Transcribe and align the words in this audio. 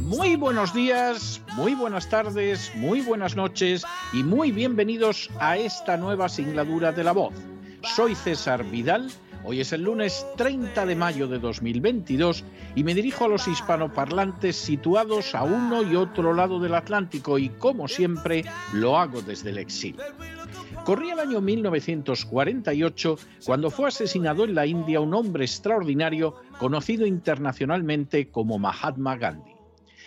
muy 0.00 0.36
buenos 0.36 0.72
días, 0.72 1.40
muy 1.56 1.74
buenas 1.74 2.08
tardes, 2.08 2.70
muy 2.76 3.00
buenas 3.00 3.34
noches 3.34 3.84
y 4.12 4.22
muy 4.22 4.52
bienvenidos 4.52 5.28
a 5.40 5.56
esta 5.56 5.96
nueva 5.96 6.28
singladura 6.28 6.92
de 6.92 7.02
la 7.02 7.10
voz. 7.10 7.34
Soy 7.82 8.14
César 8.14 8.64
Vidal. 8.64 9.10
Hoy 9.42 9.60
es 9.60 9.72
el 9.72 9.82
lunes 9.82 10.24
30 10.36 10.86
de 10.86 10.94
mayo 10.94 11.26
de 11.26 11.40
2022 11.40 12.44
y 12.76 12.84
me 12.84 12.94
dirijo 12.94 13.24
a 13.24 13.28
los 13.28 13.48
hispanoparlantes 13.48 14.54
situados 14.56 15.34
a 15.34 15.42
uno 15.42 15.82
y 15.82 15.96
otro 15.96 16.32
lado 16.32 16.60
del 16.60 16.74
Atlántico 16.74 17.38
y 17.38 17.48
como 17.48 17.88
siempre 17.88 18.44
lo 18.72 18.98
hago 18.98 19.20
desde 19.20 19.50
el 19.50 19.58
exilio. 19.58 20.04
Corría 20.86 21.14
el 21.14 21.18
año 21.18 21.40
1948 21.40 23.18
cuando 23.44 23.72
fue 23.72 23.88
asesinado 23.88 24.44
en 24.44 24.54
la 24.54 24.66
India 24.66 25.00
un 25.00 25.14
hombre 25.14 25.44
extraordinario 25.44 26.36
conocido 26.60 27.04
internacionalmente 27.06 28.30
como 28.30 28.60
Mahatma 28.60 29.16
Gandhi. 29.16 29.50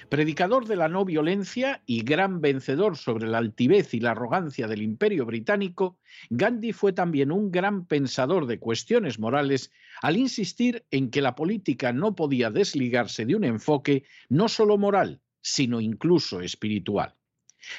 Predicador 0.08 0.68
de 0.68 0.78
la 0.78 0.88
no 0.88 1.04
violencia 1.04 1.84
y 1.86 2.04
gran 2.04 2.40
vencedor 2.40 2.96
sobre 2.96 3.28
la 3.28 3.40
altivez 3.40 3.94
y 3.94 4.00
la 4.00 4.12
arrogancia 4.12 4.70
del 4.70 4.82
imperio 4.82 5.26
británico, 5.26 5.98
Gandhi 6.30 6.72
fue 6.72 6.94
también 6.94 7.34
un 7.34 7.52
gran 7.52 7.86
pensador 7.86 8.46
de 8.46 8.60
cuestiones 8.60 9.20
morales 9.20 9.74
al 10.02 10.16
insistir 10.16 10.86
en 10.92 11.10
que 11.10 11.22
la 11.22 11.36
política 11.36 11.92
no 11.92 12.16
podía 12.16 12.52
desligarse 12.52 13.26
de 13.26 13.36
un 13.36 13.44
enfoque 13.44 14.06
no 14.30 14.48
solo 14.48 14.78
moral, 14.78 15.20
sino 15.42 15.82
incluso 15.82 16.40
espiritual. 16.40 17.19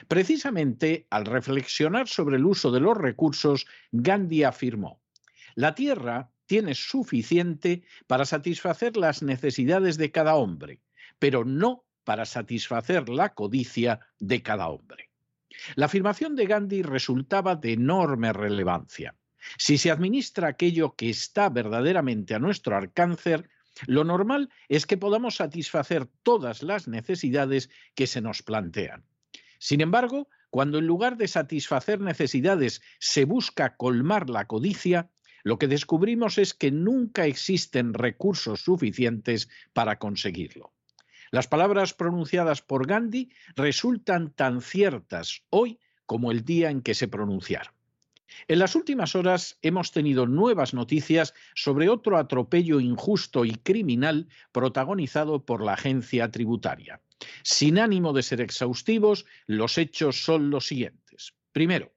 Precisamente 0.09 1.07
al 1.11 1.27
reflexionar 1.27 2.09
sobre 2.09 2.37
el 2.37 2.45
uso 2.45 2.71
de 2.71 2.81
los 2.81 2.97
recursos, 2.97 3.67
Gandhi 3.93 4.45
afirmó, 4.45 5.01
la 5.55 5.75
tierra 5.75 6.31
tiene 6.47 6.75
suficiente 6.75 7.83
para 8.07 8.25
satisfacer 8.25 8.97
las 8.97 9.23
necesidades 9.23 9.97
de 9.97 10.11
cada 10.11 10.35
hombre, 10.35 10.81
pero 11.19 11.45
no 11.45 11.85
para 12.05 12.25
satisfacer 12.25 13.09
la 13.09 13.35
codicia 13.35 14.01
de 14.19 14.43
cada 14.43 14.69
hombre. 14.69 15.11
La 15.75 15.87
afirmación 15.87 16.37
de 16.37 16.47
Gandhi 16.47 16.83
resultaba 16.83 17.57
de 17.57 17.75
enorme 17.75 18.33
relevancia. 18.33 19.15
Si 19.59 19.79
se 19.79 19.91
administra 19.91 20.49
aquello 20.49 20.95
que 20.97 21.11
está 21.11 21.49
verdaderamente 21.49 22.35
a 22.35 22.39
nuestro 22.39 22.77
alcance, 22.77 23.45
lo 23.87 24.05
normal 24.05 24.51
es 24.69 24.87
que 24.87 24.97
podamos 24.97 25.37
satisfacer 25.37 26.07
todas 26.23 26.63
las 26.63 26.89
necesidades 26.89 27.71
que 27.95 28.07
se 28.07 28.21
nos 28.21 28.43
plantean. 28.43 29.05
Sin 29.61 29.83
embargo, 29.83 30.29
cuando 30.49 30.79
en 30.79 30.87
lugar 30.87 31.19
de 31.19 31.29
satisfacer 31.29 32.01
necesidades 32.01 32.81
se 32.99 33.27
busca 33.27 33.77
colmar 33.77 34.31
la 34.31 34.47
codicia, 34.47 35.11
lo 35.45 35.59
que 35.59 35.69
descubrimos 35.69 36.39
es 36.39 36.55
que 36.55 36.71
nunca 36.71 37.27
existen 37.27 37.93
recursos 37.93 38.63
suficientes 38.63 39.51
para 39.75 39.99
conseguirlo. 39.99 40.73
Las 41.31 41.47
palabras 41.47 41.93
pronunciadas 41.93 42.63
por 42.63 42.87
Gandhi 42.87 43.31
resultan 43.55 44.31
tan 44.31 44.63
ciertas 44.63 45.43
hoy 45.51 45.79
como 46.07 46.33
el 46.33 46.43
día 46.43 46.71
en 46.71 46.81
que 46.81 46.95
se 46.95 47.07
pronunciaron. 47.07 47.75
En 48.49 48.61
las 48.61 48.75
últimas 48.75 49.15
horas 49.15 49.59
hemos 49.61 49.93
tenido 49.93 50.27
nuevas 50.27 50.73
noticias 50.73 51.35
sobre 51.55 51.91
otro 51.91 52.17
atropello 52.17 52.81
injusto 52.81 53.45
y 53.45 53.53
criminal 53.57 54.27
protagonizado 54.53 55.45
por 55.45 55.63
la 55.63 55.75
agencia 55.75 56.31
tributaria. 56.31 57.01
Sin 57.43 57.79
ánimo 57.79 58.13
de 58.13 58.23
ser 58.23 58.41
exhaustivos, 58.41 59.27
los 59.47 59.79
hechos 59.79 60.25
son 60.25 60.51
los 60.51 60.67
siguientes. 60.67 61.35
Primero, 61.53 61.93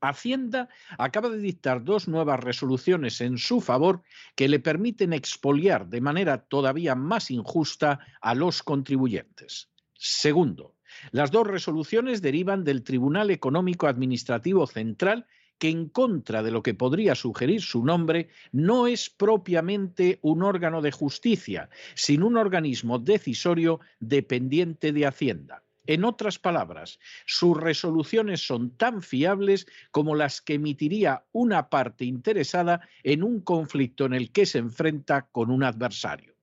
Hacienda 0.00 0.68
acaba 0.96 1.28
de 1.28 1.38
dictar 1.38 1.84
dos 1.84 2.08
nuevas 2.08 2.40
resoluciones 2.40 3.20
en 3.20 3.36
su 3.36 3.60
favor 3.60 4.02
que 4.34 4.48
le 4.48 4.58
permiten 4.58 5.12
expoliar 5.12 5.88
de 5.88 6.00
manera 6.00 6.46
todavía 6.46 6.94
más 6.94 7.30
injusta 7.30 8.00
a 8.20 8.34
los 8.34 8.62
contribuyentes. 8.62 9.70
Segundo, 9.94 10.76
las 11.12 11.30
dos 11.30 11.46
resoluciones 11.46 12.22
derivan 12.22 12.64
del 12.64 12.82
Tribunal 12.82 13.30
Económico 13.30 13.86
Administrativo 13.86 14.66
Central 14.66 15.26
que 15.60 15.68
en 15.68 15.90
contra 15.90 16.42
de 16.42 16.50
lo 16.50 16.62
que 16.62 16.74
podría 16.74 17.14
sugerir 17.14 17.60
su 17.60 17.84
nombre, 17.84 18.30
no 18.50 18.86
es 18.86 19.10
propiamente 19.10 20.18
un 20.22 20.42
órgano 20.42 20.80
de 20.80 20.90
justicia, 20.90 21.68
sino 21.94 22.26
un 22.26 22.38
organismo 22.38 22.98
decisorio 22.98 23.78
dependiente 24.00 24.92
de 24.92 25.06
Hacienda. 25.06 25.62
En 25.86 26.04
otras 26.04 26.38
palabras, 26.38 26.98
sus 27.26 27.56
resoluciones 27.56 28.40
son 28.46 28.70
tan 28.76 29.02
fiables 29.02 29.66
como 29.90 30.14
las 30.14 30.40
que 30.40 30.54
emitiría 30.54 31.24
una 31.32 31.68
parte 31.68 32.06
interesada 32.06 32.80
en 33.02 33.22
un 33.22 33.40
conflicto 33.40 34.06
en 34.06 34.14
el 34.14 34.32
que 34.32 34.46
se 34.46 34.58
enfrenta 34.58 35.28
con 35.30 35.50
un 35.50 35.62
adversario. 35.62 36.34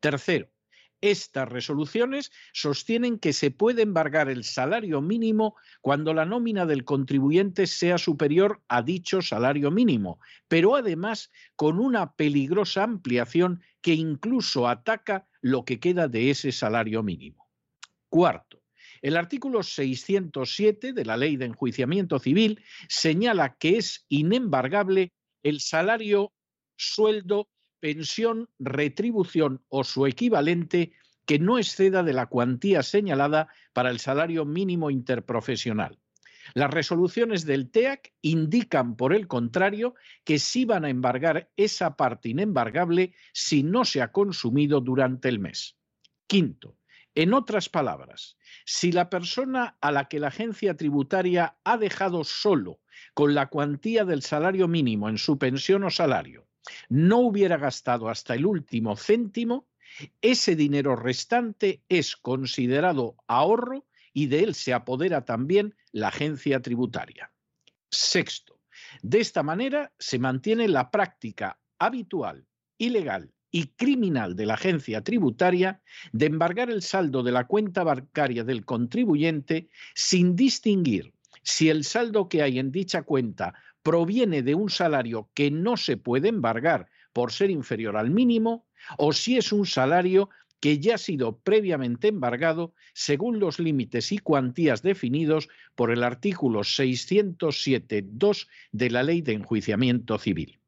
Tercero, 0.00 0.48
estas 1.00 1.48
resoluciones 1.48 2.30
sostienen 2.52 3.18
que 3.18 3.32
se 3.32 3.50
puede 3.50 3.82
embargar 3.82 4.28
el 4.28 4.44
salario 4.44 5.00
mínimo 5.00 5.56
cuando 5.80 6.14
la 6.14 6.24
nómina 6.24 6.66
del 6.66 6.84
contribuyente 6.84 7.66
sea 7.66 7.98
superior 7.98 8.62
a 8.68 8.82
dicho 8.82 9.22
salario 9.22 9.70
mínimo, 9.70 10.20
pero 10.48 10.76
además 10.76 11.30
con 11.56 11.78
una 11.78 12.14
peligrosa 12.14 12.82
ampliación 12.82 13.62
que 13.80 13.94
incluso 13.94 14.68
ataca 14.68 15.28
lo 15.40 15.64
que 15.64 15.80
queda 15.80 16.08
de 16.08 16.30
ese 16.30 16.52
salario 16.52 17.02
mínimo. 17.02 17.48
Cuarto, 18.08 18.62
el 19.02 19.16
artículo 19.16 19.62
607 19.62 20.92
de 20.92 21.04
la 21.04 21.16
Ley 21.16 21.36
de 21.36 21.46
Enjuiciamiento 21.46 22.18
Civil 22.18 22.62
señala 22.88 23.56
que 23.56 23.78
es 23.78 24.04
inembargable 24.08 25.12
el 25.42 25.60
salario, 25.60 26.32
sueldo 26.76 27.48
pensión, 27.80 28.48
retribución 28.58 29.62
o 29.68 29.84
su 29.84 30.06
equivalente 30.06 30.92
que 31.28 31.38
no 31.38 31.58
exceda 31.58 32.02
de 32.02 32.14
la 32.14 32.26
cuantía 32.26 32.82
señalada 32.82 33.48
para 33.74 33.90
el 33.90 34.00
salario 34.00 34.44
mínimo 34.46 34.90
interprofesional. 34.90 35.98
Las 36.54 36.70
resoluciones 36.70 37.44
del 37.44 37.70
TEAC 37.70 38.14
indican, 38.22 38.96
por 38.96 39.12
el 39.12 39.28
contrario, 39.28 39.94
que 40.24 40.38
sí 40.38 40.64
van 40.64 40.86
a 40.86 40.88
embargar 40.88 41.50
esa 41.56 41.96
parte 41.96 42.30
inembargable 42.30 43.12
si 43.34 43.62
no 43.62 43.84
se 43.84 44.00
ha 44.00 44.10
consumido 44.10 44.80
durante 44.80 45.28
el 45.28 45.38
mes. 45.38 45.76
Quinto, 46.26 46.78
en 47.14 47.34
otras 47.34 47.68
palabras, 47.68 48.38
si 48.64 48.92
la 48.92 49.10
persona 49.10 49.76
a 49.82 49.92
la 49.92 50.08
que 50.08 50.20
la 50.20 50.28
agencia 50.28 50.76
tributaria 50.76 51.58
ha 51.64 51.76
dejado 51.76 52.24
solo 52.24 52.80
con 53.12 53.34
la 53.34 53.48
cuantía 53.48 54.06
del 54.06 54.22
salario 54.22 54.66
mínimo 54.66 55.10
en 55.10 55.18
su 55.18 55.38
pensión 55.38 55.84
o 55.84 55.90
salario 55.90 56.47
no 56.88 57.18
hubiera 57.18 57.56
gastado 57.56 58.08
hasta 58.08 58.34
el 58.34 58.46
último 58.46 58.96
céntimo, 58.96 59.68
ese 60.20 60.56
dinero 60.56 60.96
restante 60.96 61.82
es 61.88 62.16
considerado 62.16 63.16
ahorro 63.26 63.86
y 64.12 64.26
de 64.26 64.40
él 64.40 64.54
se 64.54 64.72
apodera 64.74 65.24
también 65.24 65.74
la 65.92 66.08
agencia 66.08 66.60
tributaria. 66.60 67.32
Sexto, 67.90 68.60
de 69.02 69.20
esta 69.20 69.42
manera 69.42 69.92
se 69.98 70.18
mantiene 70.18 70.68
la 70.68 70.90
práctica 70.90 71.58
habitual, 71.78 72.46
ilegal 72.76 73.32
y 73.50 73.68
criminal 73.68 74.36
de 74.36 74.46
la 74.46 74.54
agencia 74.54 75.02
tributaria 75.02 75.80
de 76.12 76.26
embargar 76.26 76.70
el 76.70 76.82
saldo 76.82 77.22
de 77.22 77.32
la 77.32 77.46
cuenta 77.46 77.82
bancaria 77.82 78.44
del 78.44 78.64
contribuyente 78.64 79.68
sin 79.94 80.36
distinguir 80.36 81.14
si 81.42 81.70
el 81.70 81.84
saldo 81.84 82.28
que 82.28 82.42
hay 82.42 82.58
en 82.58 82.70
dicha 82.70 83.02
cuenta 83.02 83.54
proviene 83.88 84.42
de 84.42 84.54
un 84.54 84.68
salario 84.68 85.30
que 85.32 85.50
no 85.50 85.78
se 85.78 85.96
puede 85.96 86.28
embargar 86.28 86.90
por 87.14 87.32
ser 87.32 87.48
inferior 87.48 87.96
al 87.96 88.10
mínimo 88.10 88.66
o 88.98 89.14
si 89.14 89.38
es 89.38 89.50
un 89.50 89.64
salario 89.64 90.28
que 90.60 90.78
ya 90.78 90.96
ha 90.96 90.98
sido 90.98 91.38
previamente 91.38 92.08
embargado 92.08 92.74
según 92.92 93.38
los 93.38 93.58
límites 93.58 94.12
y 94.12 94.18
cuantías 94.18 94.82
definidos 94.82 95.48
por 95.74 95.90
el 95.90 96.04
artículo 96.04 96.60
607.2 96.60 98.48
de 98.72 98.90
la 98.90 99.02
Ley 99.02 99.22
de 99.22 99.32
Enjuiciamiento 99.32 100.18
Civil. 100.18 100.60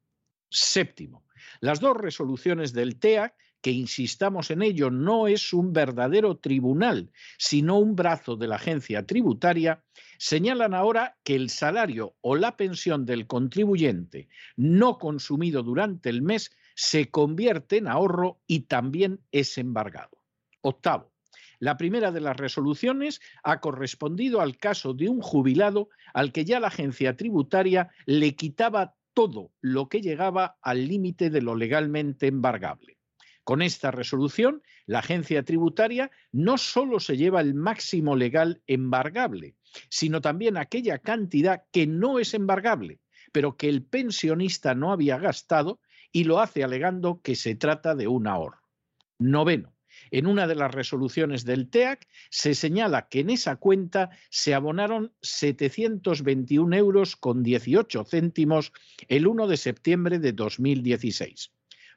Séptimo, 0.49 1.27
las 1.61 1.79
dos 1.79 1.99
resoluciones 1.99 2.73
del 2.73 2.99
TEAC 2.99 3.35
que 3.61 3.71
insistamos 3.71 4.51
en 4.51 4.63
ello, 4.63 4.91
no 4.91 5.29
es 5.29 5.53
un 5.53 5.73
verdadero 5.73 6.39
tribunal, 6.39 7.11
sino 7.39 7.79
un 7.79 7.95
brazo 7.97 8.37
de 8.37 8.49
la 8.49 8.57
agencia 8.57 9.07
tributaria, 9.07 9.85
señalan 10.19 10.75
ahora 10.75 11.19
que 11.25 11.35
el 11.35 11.51
salario 11.51 12.15
o 12.21 12.37
la 12.37 12.57
pensión 12.57 13.05
del 13.05 13.27
contribuyente 13.27 14.29
no 14.57 14.99
consumido 14.99 15.63
durante 15.63 16.09
el 16.11 16.23
mes 16.23 16.51
se 16.75 17.11
convierte 17.11 17.79
en 17.79 17.89
ahorro 17.89 18.41
y 18.47 18.61
también 18.61 19.21
es 19.33 19.59
embargado. 19.59 20.23
Octavo. 20.63 21.11
La 21.59 21.77
primera 21.77 22.11
de 22.11 22.23
las 22.23 22.39
resoluciones 22.39 23.21
ha 23.43 23.61
correspondido 23.61 24.41
al 24.41 24.57
caso 24.57 24.95
de 24.95 25.11
un 25.11 25.21
jubilado 25.21 25.91
al 26.15 26.33
que 26.33 26.47
ya 26.47 26.59
la 26.59 26.69
agencia 26.69 27.17
tributaria 27.17 27.91
le 28.07 28.35
quitaba 28.35 28.95
todo 29.13 29.53
lo 29.61 29.91
que 29.91 30.01
llegaba 30.01 30.57
al 30.63 30.89
límite 30.89 31.29
de 31.29 31.43
lo 31.43 31.55
legalmente 31.55 32.29
embargable. 32.29 33.00
Con 33.51 33.63
esta 33.63 33.91
resolución, 33.91 34.63
la 34.87 35.01
agencia 35.01 35.43
tributaria 35.43 36.13
no 36.31 36.57
solo 36.57 37.01
se 37.01 37.17
lleva 37.17 37.41
el 37.41 37.55
máximo 37.55 38.15
legal 38.15 38.63
embargable, 38.69 39.57
sino 39.89 40.21
también 40.21 40.57
aquella 40.57 41.01
cantidad 41.01 41.65
que 41.73 41.89
no 41.89 42.21
es 42.21 42.33
embargable, 42.33 43.01
pero 43.33 43.57
que 43.57 43.69
el 43.69 43.83
pensionista 43.83 44.77
no 44.77 44.93
había 44.93 45.19
gastado 45.19 45.81
y 46.13 46.23
lo 46.23 46.39
hace 46.39 46.63
alegando 46.63 47.23
que 47.23 47.35
se 47.35 47.57
trata 47.57 47.97
de 47.97 48.07
un 48.07 48.29
ahorro. 48.29 48.61
Noveno. 49.19 49.75
En 50.13 50.29
una 50.29 50.47
de 50.47 50.55
las 50.55 50.73
resoluciones 50.73 51.45
del 51.45 51.71
TEAC 51.71 52.07
se 52.31 52.55
señala 52.55 53.09
que 53.09 53.19
en 53.19 53.31
esa 53.31 53.57
cuenta 53.57 54.11
se 54.31 54.55
abonaron 54.55 55.13
721 55.23 56.77
euros 56.77 57.17
con 57.17 57.43
18 57.43 58.05
céntimos 58.05 58.73
el 59.09 59.27
1 59.27 59.49
de 59.49 59.57
septiembre 59.57 60.21
de 60.21 60.35
2016. 60.35 61.51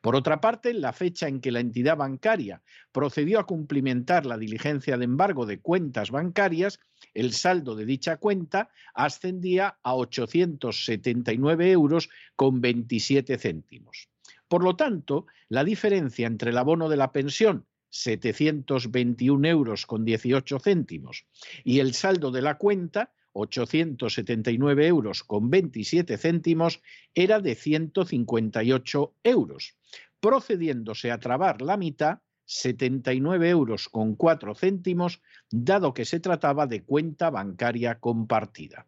Por 0.04 0.18
otra 0.18 0.42
parte, 0.42 0.74
la 0.74 0.92
fecha 0.92 1.30
en 1.30 1.40
que 1.40 1.50
la 1.50 1.62
entidad 1.62 1.96
bancaria 1.96 2.62
procedió 2.92 3.40
a 3.40 3.46
cumplimentar 3.46 4.26
la 4.26 4.38
diligencia 4.38 4.98
de 4.98 5.06
embargo 5.06 5.46
de 5.46 5.62
cuentas 5.62 6.12
bancarias, 6.12 6.82
el 7.14 7.32
saldo 7.32 7.74
de 7.74 7.86
dicha 7.86 8.18
cuenta 8.18 8.70
ascendía 8.94 9.78
a 9.82 9.96
879 9.96 11.72
euros 11.72 12.10
con 12.36 12.60
27 12.60 13.38
céntimos. 13.38 14.10
Por 14.50 14.66
lo 14.66 14.76
tanto, 14.76 15.26
la 15.48 15.64
diferencia 15.64 16.28
entre 16.28 16.52
el 16.52 16.58
abono 16.58 16.90
de 16.90 16.98
la 16.98 17.14
pensión 17.14 17.66
721 17.88 19.48
euros 19.48 19.86
con 19.86 20.04
18 20.04 20.60
céntimos 20.60 21.26
y 21.64 21.80
el 21.80 21.94
saldo 21.94 22.30
de 22.30 22.42
la 22.42 22.58
cuenta 22.58 23.14
879 23.34 24.88
euros 24.88 25.24
con 25.24 25.50
27 25.50 26.18
céntimos 26.18 26.82
era 27.14 27.40
de 27.40 27.56
158 27.56 29.16
euros, 29.24 29.76
procediéndose 30.20 31.12
a 31.12 31.20
trabar 31.20 31.62
la 31.62 31.78
mitad 31.78 32.20
79 32.46 33.50
euros 33.50 33.90
con 33.90 34.16
4 34.16 34.56
céntimos, 34.56 35.22
dado 35.50 35.94
que 35.94 36.06
se 36.06 36.20
trataba 36.20 36.68
de 36.68 36.84
cuenta 36.84 37.30
bancaria 37.30 38.00
compartida. 38.00 38.88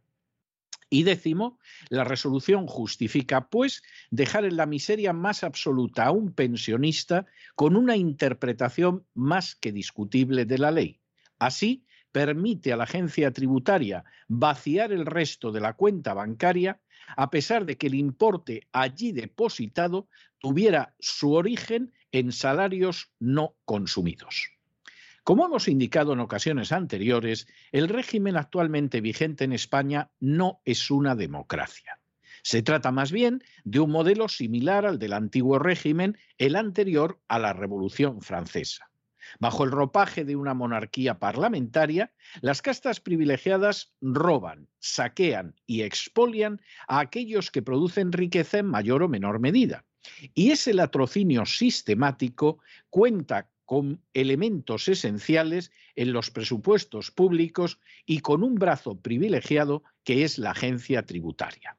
Y 0.90 1.04
décimo, 1.04 1.60
la 1.90 2.04
resolución 2.04 2.68
justifica, 2.68 3.50
pues, 3.50 3.82
dejar 4.12 4.46
en 4.46 4.56
la 4.56 4.66
miseria 4.66 5.14
más 5.14 5.44
absoluta 5.44 6.06
a 6.06 6.12
un 6.12 6.34
pensionista 6.34 7.25
con 7.56 7.75
una 7.75 7.98
interpretación 7.98 9.06
más 9.14 9.56
que 9.56 9.72
discutible 9.72 10.46
de 10.46 10.58
la 10.60 10.72
ley. 10.72 11.02
Así, 11.40 11.86
permite 12.15 12.72
a 12.72 12.77
la 12.77 12.86
agencia 12.86 13.31
tributaria 13.31 14.05
vaciar 14.29 14.93
el 14.93 15.05
resto 15.05 15.51
de 15.51 15.60
la 15.60 15.74
cuenta 15.74 16.13
bancaria 16.13 16.79
a 17.17 17.29
pesar 17.29 17.65
de 17.65 17.75
que 17.75 17.88
el 17.88 17.95
importe 17.95 18.69
allí 18.72 19.12
depositado 19.12 20.07
tuviera 20.39 20.95
su 20.98 21.34
origen 21.34 21.91
en 22.13 22.31
salarios 22.31 23.12
no 23.19 23.57
consumidos. 23.65 24.48
Como 25.25 25.45
hemos 25.45 25.67
indicado 25.67 26.13
en 26.13 26.22
ocasiones 26.22 26.72
anteriores, 26.72 27.50
el 27.74 27.89
régimen 27.89 28.38
actualmente 28.38 29.01
vigente 29.01 29.43
en 29.43 29.51
España 29.51 30.10
no 30.22 30.62
es 30.63 30.89
una 30.91 31.15
democracia. 31.15 32.00
Se 32.43 32.62
trata 32.62 32.93
más 32.93 33.12
bien 33.12 33.43
de 33.65 33.81
un 33.81 33.91
modelo 33.91 34.29
similar 34.29 34.86
al 34.86 35.00
del 35.00 35.12
antiguo 35.12 35.60
régimen, 35.60 36.17
el 36.38 36.55
anterior 36.55 37.19
a 37.27 37.39
la 37.39 37.51
Revolución 37.51 38.22
Francesa. 38.22 38.89
Bajo 39.39 39.63
el 39.63 39.72
ropaje 39.72 40.25
de 40.25 40.36
una 40.36 40.54
monarquía 40.54 41.20
parlamentaria, 41.20 42.13
las 42.42 42.62
castas 42.62 43.00
privilegiadas 43.00 43.94
roban, 44.01 44.68
saquean 44.80 45.56
y 45.65 45.82
expolian 45.82 46.62
a 46.88 47.00
aquellos 47.00 47.51
que 47.51 47.62
producen 47.62 48.12
riqueza 48.12 48.60
en 48.60 48.68
mayor 48.68 49.04
o 49.04 49.10
menor 49.10 49.39
medida. 49.39 49.86
Y 50.34 50.51
ese 50.51 50.74
latrocinio 50.74 51.46
sistemático 51.46 52.60
cuenta 52.89 53.50
con 53.65 54.04
elementos 54.13 54.88
esenciales 54.88 55.72
en 55.96 56.13
los 56.13 56.30
presupuestos 56.30 57.12
públicos 57.12 57.80
y 58.06 58.20
con 58.20 58.44
un 58.44 58.56
brazo 58.56 59.01
privilegiado 59.01 59.84
que 60.04 60.24
es 60.24 60.38
la 60.38 60.51
agencia 60.51 61.06
tributaria. 61.06 61.77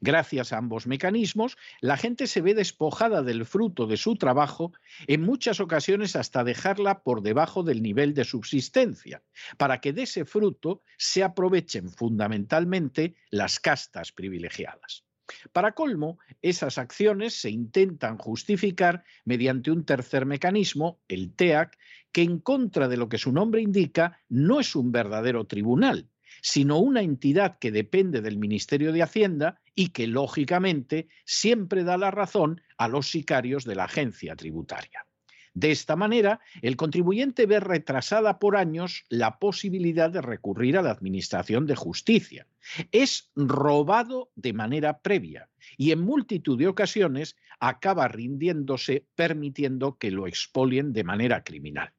Gracias 0.00 0.52
a 0.52 0.58
ambos 0.58 0.86
mecanismos, 0.86 1.56
la 1.80 1.96
gente 1.96 2.26
se 2.26 2.40
ve 2.40 2.54
despojada 2.54 3.22
del 3.22 3.44
fruto 3.44 3.86
de 3.86 3.96
su 3.96 4.16
trabajo, 4.16 4.72
en 5.06 5.22
muchas 5.22 5.60
ocasiones 5.60 6.16
hasta 6.16 6.44
dejarla 6.44 7.02
por 7.02 7.22
debajo 7.22 7.62
del 7.62 7.82
nivel 7.82 8.14
de 8.14 8.24
subsistencia, 8.24 9.22
para 9.56 9.80
que 9.80 9.92
de 9.92 10.02
ese 10.02 10.24
fruto 10.24 10.82
se 10.98 11.22
aprovechen 11.22 11.90
fundamentalmente 11.90 13.14
las 13.30 13.60
castas 13.60 14.12
privilegiadas. 14.12 15.04
Para 15.52 15.72
colmo, 15.72 16.18
esas 16.42 16.76
acciones 16.76 17.34
se 17.40 17.50
intentan 17.50 18.18
justificar 18.18 19.04
mediante 19.24 19.70
un 19.70 19.84
tercer 19.84 20.26
mecanismo, 20.26 21.00
el 21.08 21.34
TEAC, 21.34 21.78
que 22.12 22.22
en 22.22 22.38
contra 22.38 22.88
de 22.88 22.96
lo 22.96 23.08
que 23.08 23.18
su 23.18 23.32
nombre 23.32 23.62
indica, 23.62 24.20
no 24.28 24.60
es 24.60 24.76
un 24.76 24.92
verdadero 24.92 25.46
tribunal, 25.46 26.10
sino 26.44 26.78
una 26.78 27.00
entidad 27.00 27.58
que 27.58 27.72
depende 27.72 28.20
del 28.20 28.36
Ministerio 28.36 28.92
de 28.92 29.02
Hacienda 29.02 29.62
y 29.74 29.88
que, 29.88 30.06
lógicamente, 30.06 31.08
siempre 31.24 31.84
da 31.84 31.96
la 31.96 32.10
razón 32.10 32.60
a 32.76 32.86
los 32.86 33.08
sicarios 33.10 33.64
de 33.64 33.74
la 33.74 33.84
agencia 33.84 34.36
tributaria. 34.36 35.06
De 35.54 35.70
esta 35.70 35.96
manera, 35.96 36.40
el 36.60 36.76
contribuyente 36.76 37.46
ve 37.46 37.60
retrasada 37.60 38.38
por 38.38 38.58
años 38.58 39.06
la 39.08 39.38
posibilidad 39.38 40.10
de 40.10 40.20
recurrir 40.20 40.76
a 40.76 40.82
la 40.82 40.90
Administración 40.90 41.64
de 41.64 41.76
Justicia. 41.76 42.46
Es 42.92 43.30
robado 43.34 44.30
de 44.34 44.52
manera 44.52 44.98
previa 44.98 45.48
y 45.78 45.92
en 45.92 46.02
multitud 46.02 46.58
de 46.58 46.68
ocasiones 46.68 47.36
acaba 47.58 48.06
rindiéndose 48.06 49.06
permitiendo 49.14 49.96
que 49.96 50.10
lo 50.10 50.26
expolien 50.26 50.92
de 50.92 51.04
manera 51.04 51.42
criminal. 51.42 51.94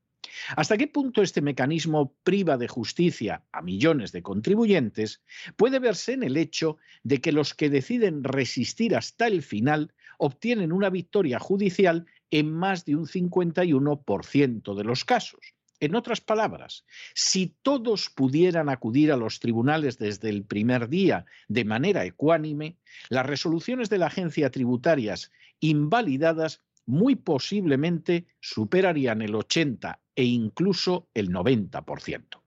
¿Hasta 0.56 0.78
qué 0.78 0.88
punto 0.88 1.22
este 1.22 1.42
mecanismo 1.42 2.16
priva 2.24 2.58
de 2.58 2.68
justicia 2.68 3.44
a 3.52 3.62
millones 3.62 4.12
de 4.12 4.22
contribuyentes 4.22 5.22
puede 5.56 5.80
verse 5.80 6.14
en 6.14 6.24
el 6.24 6.38
hecho 6.38 6.78
de 7.04 7.22
que 7.22 7.32
los 7.32 7.54
que 7.54 7.70
deciden 7.70 8.24
resistir 8.24 8.96
hasta 8.96 9.28
el 9.28 9.42
final 9.42 9.94
obtienen 10.18 10.72
una 10.72 10.90
victoria 10.90 11.40
judicial 11.40 12.06
en 12.32 12.52
más 12.52 12.86
de 12.86 12.96
un 12.96 13.06
51% 13.06 14.76
de 14.76 14.84
los 14.84 15.06
casos? 15.06 15.56
En 15.82 15.94
otras 15.94 16.22
palabras, 16.22 16.86
si 17.14 17.54
todos 17.62 18.10
pudieran 18.10 18.70
acudir 18.70 19.12
a 19.12 19.18
los 19.18 19.40
tribunales 19.40 19.98
desde 19.98 20.30
el 20.30 20.46
primer 20.46 20.88
día 20.88 21.26
de 21.50 21.66
manera 21.66 22.06
ecuánime, 22.06 22.78
las 23.10 23.26
resoluciones 23.26 23.90
de 23.90 23.98
la 23.98 24.08
agencia 24.08 24.50
tributarias 24.52 25.32
invalidadas 25.60 26.62
muy 26.86 27.16
posiblemente 27.16 28.26
superarían 28.40 29.22
el 29.22 29.36
80 29.36 30.00
e 30.16 30.24
incluso 30.24 31.10
el 31.14 31.30
90%. 31.30 32.42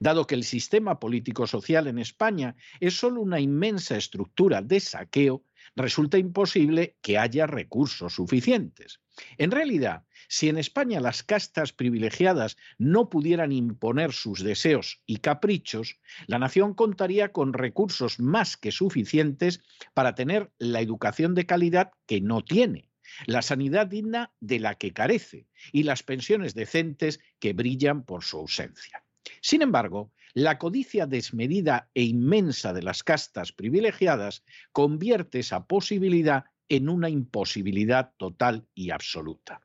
Dado 0.00 0.26
que 0.26 0.34
el 0.34 0.44
sistema 0.44 1.00
político-social 1.00 1.86
en 1.86 1.98
España 1.98 2.56
es 2.80 2.98
solo 2.98 3.20
una 3.22 3.40
inmensa 3.40 3.96
estructura 3.96 4.60
de 4.60 4.80
saqueo, 4.80 5.44
resulta 5.76 6.18
imposible 6.18 6.96
que 7.00 7.18
haya 7.18 7.46
recursos 7.46 8.14
suficientes. 8.14 9.00
En 9.36 9.50
realidad, 9.50 10.04
si 10.28 10.48
en 10.48 10.58
España 10.58 11.00
las 11.00 11.22
castas 11.22 11.72
privilegiadas 11.72 12.56
no 12.76 13.08
pudieran 13.08 13.52
imponer 13.52 14.12
sus 14.12 14.42
deseos 14.42 15.02
y 15.06 15.18
caprichos, 15.18 15.98
la 16.26 16.38
nación 16.38 16.74
contaría 16.74 17.32
con 17.32 17.52
recursos 17.52 18.20
más 18.20 18.56
que 18.56 18.72
suficientes 18.72 19.62
para 19.94 20.14
tener 20.14 20.52
la 20.58 20.80
educación 20.80 21.34
de 21.34 21.46
calidad 21.46 21.92
que 22.06 22.20
no 22.20 22.44
tiene 22.44 22.87
la 23.26 23.42
sanidad 23.42 23.86
digna 23.86 24.32
de 24.40 24.58
la 24.58 24.74
que 24.74 24.92
carece 24.92 25.46
y 25.72 25.82
las 25.82 26.02
pensiones 26.02 26.54
decentes 26.54 27.20
que 27.38 27.52
brillan 27.52 28.04
por 28.04 28.24
su 28.24 28.38
ausencia. 28.38 29.04
Sin 29.40 29.62
embargo, 29.62 30.12
la 30.34 30.58
codicia 30.58 31.06
desmedida 31.06 31.90
e 31.94 32.02
inmensa 32.02 32.72
de 32.72 32.82
las 32.82 33.02
castas 33.02 33.52
privilegiadas 33.52 34.44
convierte 34.72 35.40
esa 35.40 35.66
posibilidad 35.66 36.44
en 36.68 36.88
una 36.88 37.08
imposibilidad 37.08 38.12
total 38.18 38.66
y 38.74 38.90
absoluta. 38.90 39.60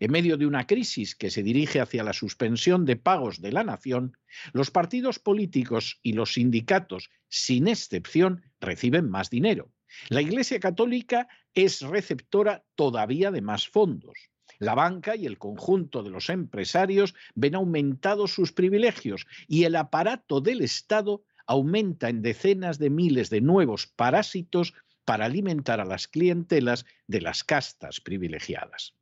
En 0.00 0.12
medio 0.12 0.36
de 0.36 0.46
una 0.46 0.66
crisis 0.66 1.14
que 1.14 1.30
se 1.30 1.42
dirige 1.42 1.80
hacia 1.80 2.04
la 2.04 2.12
suspensión 2.12 2.84
de 2.84 2.96
pagos 2.96 3.40
de 3.40 3.52
la 3.52 3.64
nación, 3.64 4.16
los 4.52 4.70
partidos 4.70 5.18
políticos 5.18 5.98
y 6.02 6.12
los 6.12 6.34
sindicatos, 6.34 7.10
sin 7.28 7.68
excepción, 7.68 8.42
reciben 8.60 9.08
más 9.10 9.30
dinero. 9.30 9.72
La 10.08 10.22
Iglesia 10.22 10.60
Católica 10.60 11.28
es 11.54 11.80
receptora 11.80 12.64
todavía 12.74 13.30
de 13.30 13.42
más 13.42 13.68
fondos. 13.68 14.30
La 14.58 14.74
banca 14.74 15.16
y 15.16 15.26
el 15.26 15.38
conjunto 15.38 16.02
de 16.02 16.10
los 16.10 16.30
empresarios 16.30 17.14
ven 17.34 17.54
aumentados 17.54 18.32
sus 18.32 18.52
privilegios 18.52 19.26
y 19.48 19.64
el 19.64 19.76
aparato 19.76 20.40
del 20.40 20.60
Estado 20.62 21.24
aumenta 21.46 22.08
en 22.08 22.22
decenas 22.22 22.78
de 22.78 22.90
miles 22.90 23.28
de 23.28 23.40
nuevos 23.40 23.86
parásitos 23.86 24.74
para 25.04 25.24
alimentar 25.24 25.80
a 25.80 25.84
las 25.84 26.06
clientelas 26.06 26.86
de 27.08 27.20
las 27.20 27.42
castas 27.42 28.00
privilegiadas. 28.00 28.94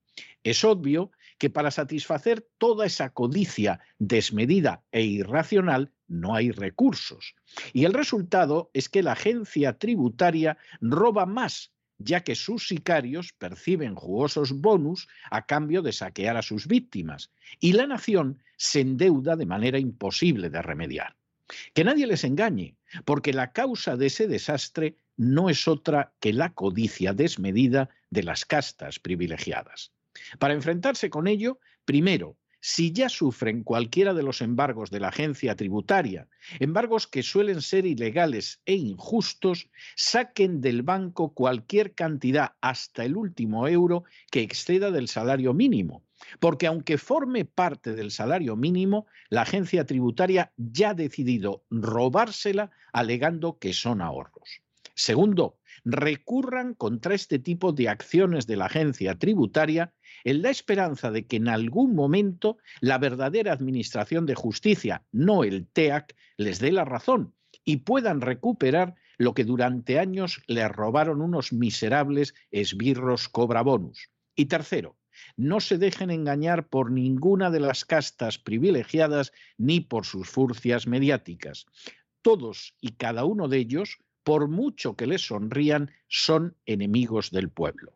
Es 0.43 0.65
obvio 0.65 1.13
que 1.39 1.51
para 1.51 1.71
satisfacer 1.71 2.47
toda 2.59 2.87
esa 2.87 3.11
codicia 3.11 3.81
desmedida 3.99 4.83
e 4.93 5.03
irracional 5.03 5.93
no 6.11 6.35
hay 6.35 6.51
recursos. 6.51 7.35
Y 7.73 7.85
el 7.85 7.95
resultado 7.95 8.71
es 8.75 8.89
que 8.89 9.03
la 9.03 9.13
agencia 9.13 9.79
tributaria 9.79 10.59
roba 10.81 11.25
más, 11.25 11.73
ya 11.99 12.23
que 12.23 12.35
sus 12.35 12.67
sicarios 12.67 13.33
perciben 13.33 13.95
jugosos 13.95 14.53
bonus 14.53 15.09
a 15.31 15.47
cambio 15.47 15.83
de 15.83 15.93
saquear 15.93 16.37
a 16.37 16.43
sus 16.43 16.67
víctimas, 16.67 17.31
y 17.61 17.73
la 17.73 17.87
nación 17.87 18.43
se 18.57 18.81
endeuda 18.81 19.37
de 19.37 19.47
manera 19.47 19.79
imposible 19.79 20.51
de 20.51 20.61
remediar. 20.61 21.17
Que 21.75 21.85
nadie 21.85 22.07
les 22.07 22.25
engañe, 22.25 22.77
porque 23.05 23.33
la 23.33 23.53
causa 23.53 23.97
de 23.97 24.07
ese 24.07 24.29
desastre 24.29 24.97
no 25.17 25.51
es 25.51 25.69
otra 25.69 26.13
que 26.21 26.33
la 26.33 26.53
codicia 26.53 27.13
desmedida 27.13 27.91
de 28.11 28.23
las 28.23 28.45
castas 28.45 28.99
privilegiadas. 28.99 29.93
Para 30.39 30.55
enfrentarse 30.55 31.11
con 31.11 31.27
ello, 31.27 31.59
primero, 31.85 32.37
si 32.61 32.93
ya 32.93 33.09
sufren 33.09 33.63
cualquiera 33.65 34.15
de 34.15 34.23
los 34.23 34.41
embargos 34.41 34.91
de 34.91 35.01
la 35.01 35.09
agencia 35.09 35.57
tributaria, 35.57 36.29
embargos 36.59 37.07
que 37.07 37.23
suelen 37.23 37.63
ser 37.63 37.87
ilegales 37.87 38.61
e 38.67 38.75
injustos, 38.75 39.71
saquen 39.97 40.61
del 40.61 40.83
banco 40.83 41.33
cualquier 41.33 41.95
cantidad 41.95 42.53
hasta 42.61 43.05
el 43.05 43.17
último 43.17 43.67
euro 43.67 44.05
que 44.31 44.43
exceda 44.43 44.91
del 44.91 45.09
salario 45.09 45.55
mínimo. 45.55 46.05
Porque 46.39 46.67
aunque 46.67 46.99
forme 46.99 47.47
parte 47.47 47.95
del 47.95 48.11
salario 48.11 48.57
mínimo, 48.57 49.07
la 49.31 49.43
agencia 49.43 49.87
tributaria 49.87 50.53
ya 50.57 50.91
ha 50.91 50.95
decidido 50.95 51.65
robársela 51.71 52.71
alegando 52.93 53.59
que 53.59 53.73
son 53.73 54.03
ahorros. 54.03 54.61
Segundo, 54.95 55.60
recurran 55.85 56.75
contra 56.75 57.15
este 57.15 57.39
tipo 57.39 57.73
de 57.73 57.89
acciones 57.89 58.47
de 58.47 58.57
la 58.57 58.67
agencia 58.67 59.19
tributaria 59.19 59.93
en 60.25 60.43
la 60.43 60.51
esperanza 60.51 61.11
de 61.11 61.27
que 61.27 61.37
en 61.37 61.49
algún 61.49 61.95
momento 61.95 62.59
la 62.81 62.99
verdadera 62.99 63.53
Administración 63.53 64.27
de 64.27 64.35
Justicia, 64.35 65.05
no 65.13 65.45
el 65.45 65.67
TEAC, 65.67 66.15
les 66.37 66.59
dé 66.59 66.73
la 66.73 66.85
razón 66.85 67.35
y 67.65 67.79
puedan 67.79 68.21
recuperar 68.21 68.95
lo 69.19 69.35
que 69.35 69.45
durante 69.45 69.99
años 69.99 70.43
les 70.47 70.71
robaron 70.71 71.21
unos 71.21 71.53
miserables 71.53 72.35
esbirros 72.51 73.29
cobra 73.29 73.63
bonus. 73.63 74.11
Y 74.35 74.47
tercero, 74.47 74.97
no 75.37 75.61
se 75.61 75.79
dejen 75.79 76.11
engañar 76.11 76.69
por 76.69 76.91
ninguna 76.91 77.51
de 77.51 77.61
las 77.61 77.85
castas 77.85 78.39
privilegiadas 78.39 79.33
ni 79.59 79.81
por 79.81 80.07
sus 80.07 80.29
furcias 80.29 80.87
mediáticas. 80.87 81.67
Todos 82.23 82.75
y 82.81 82.93
cada 82.93 83.25
uno 83.25 83.49
de 83.49 83.59
ellos, 83.59 83.99
por 84.23 84.49
mucho 84.49 84.97
que 84.97 85.07
les 85.07 85.27
sonrían, 85.27 85.91
son 86.09 86.57
enemigos 86.67 87.31
del 87.31 87.51
pueblo. 87.51 87.95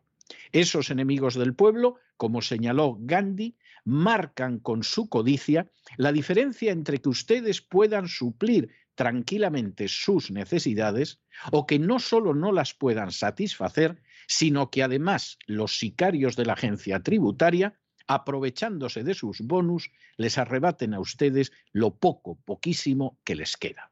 Esos 0.51 0.89
enemigos 0.89 1.35
del 1.35 1.53
pueblo, 1.53 1.97
como 2.17 2.41
señaló 2.41 2.97
Gandhi, 2.99 3.55
marcan 3.83 4.59
con 4.59 4.83
su 4.83 5.07
codicia 5.09 5.69
la 5.97 6.11
diferencia 6.11 6.71
entre 6.71 6.99
que 6.99 7.09
ustedes 7.09 7.61
puedan 7.61 8.07
suplir 8.07 8.69
tranquilamente 8.95 9.87
sus 9.87 10.31
necesidades 10.31 11.19
o 11.51 11.67
que 11.67 11.77
no 11.77 11.99
solo 11.99 12.33
no 12.33 12.51
las 12.51 12.73
puedan 12.73 13.11
satisfacer, 13.11 14.01
sino 14.27 14.71
que 14.71 14.83
además 14.83 15.37
los 15.45 15.77
sicarios 15.77 16.35
de 16.35 16.45
la 16.45 16.53
agencia 16.53 17.01
tributaria, 17.01 17.77
aprovechándose 18.07 19.03
de 19.03 19.13
sus 19.13 19.41
bonus, 19.41 19.91
les 20.17 20.37
arrebaten 20.37 20.93
a 20.93 20.99
ustedes 20.99 21.51
lo 21.71 21.95
poco, 21.95 22.39
poquísimo 22.45 23.19
que 23.23 23.35
les 23.35 23.57
queda. 23.57 23.91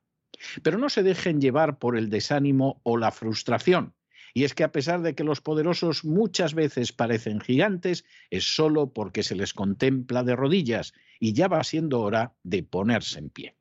Pero 0.62 0.78
no 0.78 0.90
se 0.90 1.04
dejen 1.04 1.42
llevar 1.42 1.78
por 1.78 1.98
el 1.98 2.10
desánimo 2.10 2.80
o 2.84 2.98
la 2.98 3.12
frustración, 3.12 3.94
Y 4.36 4.46
es 4.46 4.56
que 4.56 4.64
a 4.64 4.72
pesar 4.72 5.04
de 5.04 5.14
que 5.14 5.24
los 5.24 5.42
poderosos 5.42 6.04
muchas 6.04 6.56
veces 6.56 6.92
parecen 6.92 7.40
gigantes, 7.40 8.04
es 8.32 8.56
solo 8.56 8.92
porque 8.92 9.22
se 9.22 9.36
les 9.36 9.54
contempla 9.54 10.24
de 10.24 10.36
rodillas 10.36 10.94
y 11.20 11.34
ya 11.34 11.48
va 11.48 11.64
siendo 11.64 12.02
hora 12.02 12.34
de 12.42 12.64
ponerse 12.64 13.20
en 13.20 13.30
pie. 13.30 13.56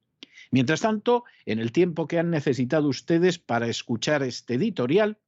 Mientras 0.50 0.80
tanto, 0.80 1.24
en 1.44 1.58
el 1.58 1.72
tiempo 1.72 2.06
que 2.06 2.18
han 2.18 2.30
necesitado 2.30 2.88
ustedes 2.88 3.38
para 3.38 3.68
escuchar 3.68 4.22
este 4.22 4.54
editorial, 4.54 5.18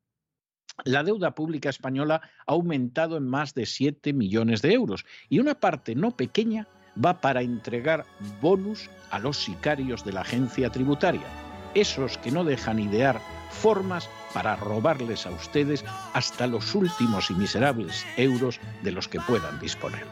la 0.84 1.04
deuda 1.04 1.34
pública 1.34 1.70
española 1.70 2.20
ha 2.46 2.52
aumentado 2.52 3.16
en 3.16 3.28
más 3.28 3.54
de 3.54 3.64
7 3.64 4.12
millones 4.12 4.60
de 4.60 4.72
euros 4.72 5.04
y 5.28 5.38
una 5.38 5.60
parte 5.60 5.94
no 5.94 6.16
pequeña 6.16 6.66
va 7.02 7.20
para 7.20 7.42
entregar 7.42 8.04
bonus 8.40 8.90
a 9.10 9.18
los 9.18 9.36
sicarios 9.36 10.04
de 10.04 10.12
la 10.12 10.22
agencia 10.22 10.70
tributaria, 10.70 11.26
esos 11.74 12.18
que 12.18 12.30
no 12.30 12.44
dejan 12.44 12.78
idear 12.78 13.20
formas 13.50 14.08
para 14.32 14.56
robarles 14.56 15.26
a 15.26 15.30
ustedes 15.30 15.84
hasta 16.12 16.46
los 16.46 16.74
últimos 16.74 17.30
y 17.30 17.34
miserables 17.34 18.04
euros 18.16 18.60
de 18.82 18.92
los 18.92 19.08
que 19.08 19.20
puedan 19.20 19.58
disponer. 19.60 20.04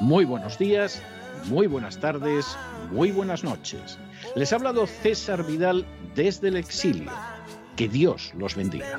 Muy 0.00 0.24
buenos 0.24 0.58
días, 0.58 1.02
muy 1.46 1.66
buenas 1.66 1.98
tardes, 1.98 2.56
muy 2.90 3.10
buenas 3.10 3.44
noches. 3.44 3.98
Les 4.36 4.52
ha 4.52 4.56
hablado 4.56 4.86
César 4.86 5.44
Vidal 5.44 5.86
desde 6.14 6.48
el 6.48 6.56
exilio. 6.56 7.10
Que 7.76 7.88
Dios 7.88 8.32
los 8.36 8.54
bendiga. 8.54 8.98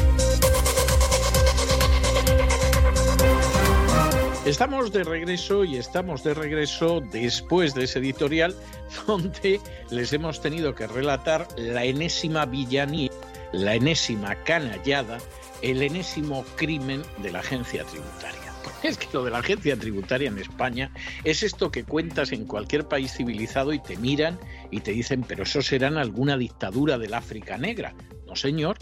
Estamos 4.45 4.91
de 4.91 5.03
regreso 5.03 5.63
y 5.63 5.77
estamos 5.77 6.23
de 6.23 6.33
regreso 6.33 6.99
después 6.99 7.75
de 7.75 7.83
ese 7.83 7.99
editorial 7.99 8.55
donde 9.07 9.61
les 9.91 10.13
hemos 10.13 10.41
tenido 10.41 10.73
que 10.73 10.87
relatar 10.87 11.47
la 11.57 11.85
enésima 11.85 12.47
villanía, 12.47 13.11
la 13.53 13.75
enésima 13.75 14.33
canallada, 14.43 15.19
el 15.61 15.83
enésimo 15.83 16.43
crimen 16.55 17.03
de 17.19 17.31
la 17.31 17.39
agencia 17.39 17.83
tributaria. 17.83 18.41
Es 18.83 18.97
que 18.97 19.09
lo 19.13 19.23
de 19.23 19.29
la 19.29 19.37
agencia 19.37 19.77
tributaria 19.77 20.29
en 20.29 20.39
España 20.39 20.91
es 21.23 21.43
esto 21.43 21.71
que 21.71 21.83
cuentas 21.83 22.31
en 22.31 22.45
cualquier 22.45 22.87
país 22.87 23.13
civilizado 23.13 23.73
y 23.73 23.79
te 23.79 23.95
miran 23.95 24.39
y 24.71 24.79
te 24.79 24.91
dicen, 24.91 25.23
pero 25.27 25.43
eso 25.43 25.61
será 25.61 25.87
en 25.89 25.97
alguna 25.97 26.35
dictadura 26.35 26.97
del 26.97 27.13
África 27.13 27.59
negra. 27.59 27.93
No, 28.25 28.35
señor, 28.35 28.79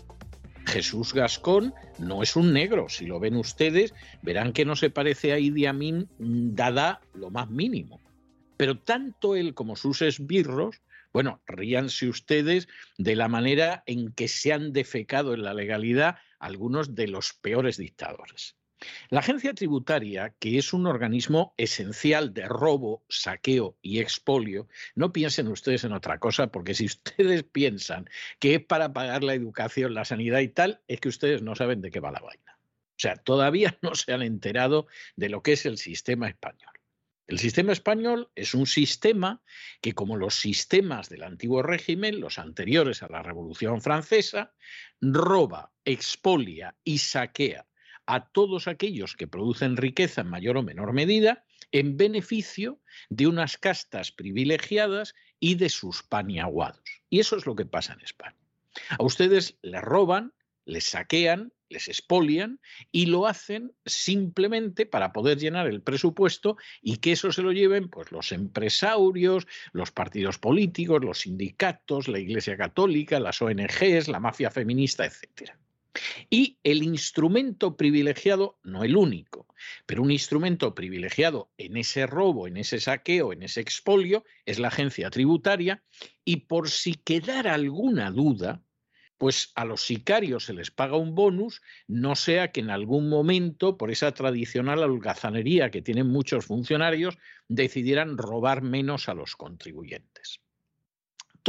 Jesús 0.70 1.14
Gascón 1.14 1.74
no 1.98 2.22
es 2.22 2.36
un 2.36 2.54
negro. 2.54 2.90
Si 2.90 3.06
lo 3.06 3.20
ven 3.20 3.36
ustedes, 3.36 3.94
verán 4.22 4.54
que 4.54 4.66
no 4.66 4.76
se 4.76 4.92
parece 4.92 5.34
a 5.34 5.40
Idi 5.40 5.66
Amin 5.66 6.08
dada 6.20 7.02
lo 7.14 7.32
más 7.32 7.50
mínimo. 7.50 8.00
Pero 8.56 8.78
tanto 8.78 9.36
él 9.36 9.56
como 9.56 9.76
sus 9.76 10.04
esbirros, 10.04 10.82
bueno, 11.12 11.42
ríanse 11.48 12.08
ustedes 12.08 12.68
de 12.98 13.16
la 13.16 13.28
manera 13.28 13.84
en 13.88 14.12
que 14.12 14.28
se 14.28 14.54
han 14.54 14.72
defecado 14.72 15.34
en 15.34 15.42
la 15.44 15.56
legalidad 15.56 16.18
algunos 16.40 16.94
de 16.94 17.08
los 17.08 17.34
peores 17.34 17.78
dictadores. 17.78 18.56
La 19.10 19.20
agencia 19.20 19.54
tributaria, 19.54 20.34
que 20.40 20.58
es 20.58 20.72
un 20.74 20.88
organismo 20.88 21.54
esencial 21.58 22.34
de 22.34 22.48
robo, 22.48 23.04
saqueo 23.10 23.78
y 23.82 24.00
expolio, 24.00 24.68
no 24.96 25.12
piensen 25.12 25.48
ustedes 25.50 25.84
en 25.84 25.92
otra 25.92 26.20
cosa, 26.20 26.48
porque 26.48 26.74
si 26.74 26.86
ustedes 26.86 27.44
piensan 27.44 28.10
que 28.40 28.56
es 28.56 28.66
para 28.66 28.94
pagar 28.94 29.24
la 29.24 29.34
educación, 29.34 29.94
la 29.94 30.06
sanidad 30.06 30.40
y 30.40 30.50
tal, 30.50 30.82
es 30.88 31.00
que 31.02 31.10
ustedes 31.10 31.42
no 31.42 31.56
saben 31.56 31.82
de 31.82 31.92
qué 31.92 32.00
va 32.00 32.12
la 32.12 32.22
vaina. 32.22 32.58
O 32.58 33.02
sea, 33.02 33.16
todavía 33.18 33.78
no 33.82 33.96
se 33.96 34.14
han 34.14 34.22
enterado 34.22 34.88
de 35.16 35.30
lo 35.30 35.44
que 35.44 35.54
es 35.54 35.66
el 35.66 35.78
sistema 35.78 36.30
español. 36.30 36.72
El 37.28 37.38
sistema 37.38 37.74
español 37.74 38.32
es 38.34 38.56
un 38.56 38.66
sistema 38.66 39.44
que, 39.82 39.94
como 39.94 40.18
los 40.18 40.34
sistemas 40.40 41.10
del 41.10 41.22
antiguo 41.22 41.62
régimen, 41.62 42.20
los 42.20 42.40
anteriores 42.40 43.04
a 43.04 43.08
la 43.08 43.22
Revolución 43.22 43.82
Francesa, 43.82 44.56
roba, 45.00 45.72
expolia 45.86 46.76
y 46.84 46.98
saquea 46.98 47.69
a 48.10 48.26
todos 48.26 48.68
aquellos 48.68 49.16
que 49.16 49.28
producen 49.28 49.78
riqueza 49.78 50.22
en 50.22 50.30
mayor 50.30 50.58
o 50.58 50.64
menor 50.64 50.94
medida 50.94 51.46
en 51.72 51.96
beneficio 51.96 52.80
de 53.10 53.28
unas 53.28 53.56
castas 53.58 54.12
privilegiadas 54.12 55.14
y 55.40 55.56
de 55.56 55.70
sus 55.70 56.02
paniaguados. 56.02 56.82
Y 57.12 57.20
eso 57.20 57.38
es 57.38 57.46
lo 57.46 57.56
que 57.56 57.68
pasa 57.68 57.94
en 57.94 58.02
España. 58.02 58.36
A 58.98 59.04
ustedes 59.04 59.60
les 59.62 59.82
roban, 59.82 60.34
les 60.66 60.86
saquean, 60.86 61.54
les 61.70 61.88
expolian 61.88 62.60
y 62.92 63.06
lo 63.06 63.28
hacen 63.28 63.74
simplemente 63.86 64.88
para 64.88 65.14
poder 65.14 65.38
llenar 65.38 65.68
el 65.68 65.84
presupuesto 65.84 66.58
y 66.82 66.98
que 66.98 67.12
eso 67.12 67.32
se 67.32 67.44
lo 67.44 67.52
lleven 67.52 67.90
pues 67.90 68.12
los 68.12 68.32
empresarios, 68.32 69.46
los 69.72 69.92
partidos 69.92 70.40
políticos, 70.40 71.04
los 71.04 71.20
sindicatos, 71.20 72.08
la 72.08 72.18
Iglesia 72.18 72.58
Católica, 72.58 73.20
las 73.20 73.40
ONGs, 73.40 74.08
la 74.08 74.20
mafia 74.20 74.50
feminista, 74.50 75.06
etcétera. 75.06 75.60
Y 76.30 76.58
el 76.64 76.84
instrumento 76.84 77.76
privilegiado, 77.78 78.60
no 78.64 78.84
el 78.84 78.96
único, 78.96 79.48
pero 79.86 80.02
un 80.02 80.12
instrumento 80.12 80.76
privilegiado 80.76 81.52
en 81.58 81.78
ese 81.78 82.08
robo, 82.08 82.48
en 82.48 82.58
ese 82.58 82.80
saqueo, 82.80 83.34
en 83.34 83.44
ese 83.44 83.62
expolio, 83.62 84.24
es 84.46 84.60
la 84.60 84.70
agencia 84.70 85.10
tributaria. 85.10 85.84
Y 86.26 86.38
por 86.38 86.70
si 86.70 86.94
quedara 86.94 87.54
alguna 87.54 88.12
duda, 88.12 88.64
pues 89.18 89.52
a 89.56 89.66
los 89.66 89.82
sicarios 89.82 90.46
se 90.46 90.54
les 90.54 90.72
paga 90.72 90.96
un 90.96 91.14
bonus, 91.14 91.62
no 91.88 92.16
sea 92.16 92.52
que 92.52 92.62
en 92.62 92.70
algún 92.70 93.10
momento, 93.10 93.78
por 93.78 93.92
esa 93.92 94.14
tradicional 94.14 94.80
holgazanería 94.80 95.70
que 95.72 95.82
tienen 95.82 96.08
muchos 96.08 96.46
funcionarios, 96.46 97.18
decidieran 97.50 98.18
robar 98.18 98.62
menos 98.62 99.10
a 99.10 99.14
los 99.14 99.36
contribuyentes. 99.36 100.40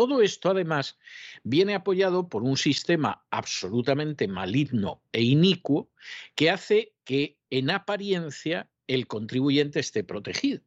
Todo 0.00 0.22
esto, 0.22 0.48
además, 0.48 0.98
viene 1.42 1.74
apoyado 1.74 2.30
por 2.30 2.42
un 2.42 2.56
sistema 2.56 3.26
absolutamente 3.30 4.28
maligno 4.28 5.02
e 5.12 5.20
inicuo 5.20 5.90
que 6.34 6.48
hace 6.48 6.94
que, 7.04 7.36
en 7.50 7.68
apariencia, 7.68 8.70
el 8.86 9.06
contribuyente 9.06 9.78
esté 9.78 10.02
protegido. 10.02 10.62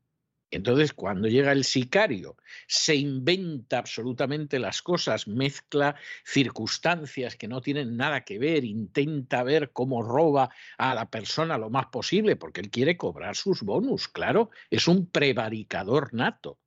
Entonces, 0.51 0.93
cuando 0.93 1.29
llega 1.29 1.51
el 1.51 1.63
sicario, 1.63 2.37
se 2.67 2.95
inventa 2.95 3.79
absolutamente 3.79 4.59
las 4.59 4.83
cosas, 4.83 5.27
mezcla 5.27 5.95
circunstancias 6.23 7.35
que 7.35 7.47
no 7.47 7.59
tienen 7.59 7.97
nada 7.97 8.23
que 8.25 8.37
ver, 8.37 8.63
intenta 8.63 9.41
ver 9.41 9.71
cómo 9.71 10.03
roba 10.03 10.51
a 10.77 10.93
la 10.93 11.09
persona 11.09 11.57
lo 11.57 11.71
más 11.71 11.87
posible, 11.87 12.35
porque 12.35 12.61
él 12.61 12.69
quiere 12.69 12.97
cobrar 12.97 13.35
sus 13.35 13.63
bonus, 13.63 14.07
claro, 14.07 14.51
es 14.69 14.87
un 14.87 15.07
prevaricador 15.09 16.13
nato. 16.13 16.59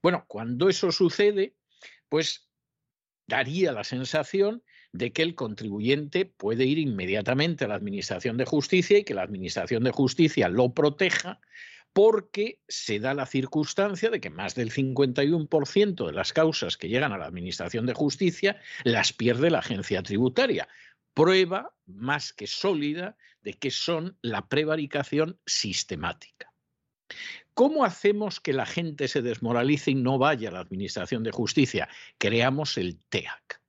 Bueno, 0.00 0.24
cuando 0.28 0.68
eso 0.68 0.92
sucede, 0.92 1.56
pues 2.08 2.48
daría 3.26 3.72
la 3.72 3.84
sensación 3.84 4.62
de 4.92 5.12
que 5.12 5.22
el 5.22 5.34
contribuyente 5.34 6.24
puede 6.24 6.64
ir 6.64 6.78
inmediatamente 6.78 7.64
a 7.64 7.68
la 7.68 7.74
Administración 7.74 8.36
de 8.36 8.44
Justicia 8.44 8.98
y 8.98 9.04
que 9.04 9.14
la 9.14 9.22
Administración 9.22 9.84
de 9.84 9.90
Justicia 9.90 10.48
lo 10.48 10.72
proteja 10.72 11.40
porque 11.92 12.60
se 12.68 13.00
da 13.00 13.14
la 13.14 13.24
circunstancia 13.24 14.10
de 14.10 14.20
que 14.20 14.28
más 14.28 14.54
del 14.54 14.70
51% 14.70 16.06
de 16.06 16.12
las 16.12 16.32
causas 16.32 16.76
que 16.76 16.88
llegan 16.88 17.12
a 17.12 17.18
la 17.18 17.26
Administración 17.26 17.86
de 17.86 17.94
Justicia 17.94 18.60
las 18.84 19.12
pierde 19.12 19.50
la 19.50 19.60
agencia 19.60 20.02
tributaria. 20.02 20.68
Prueba 21.14 21.74
más 21.86 22.34
que 22.34 22.46
sólida 22.46 23.16
de 23.40 23.54
que 23.54 23.70
son 23.70 24.18
la 24.20 24.46
prevaricación 24.48 25.40
sistemática. 25.46 26.52
¿Cómo 27.54 27.84
hacemos 27.84 28.40
que 28.40 28.52
la 28.52 28.66
gente 28.66 29.08
se 29.08 29.22
desmoralice 29.22 29.90
y 29.90 29.94
no 29.94 30.18
vaya 30.18 30.50
a 30.50 30.52
la 30.52 30.60
Administración 30.60 31.22
de 31.22 31.30
Justicia? 31.32 31.88
Creamos 32.18 32.76
el 32.76 32.98
TEAC. 33.08 33.62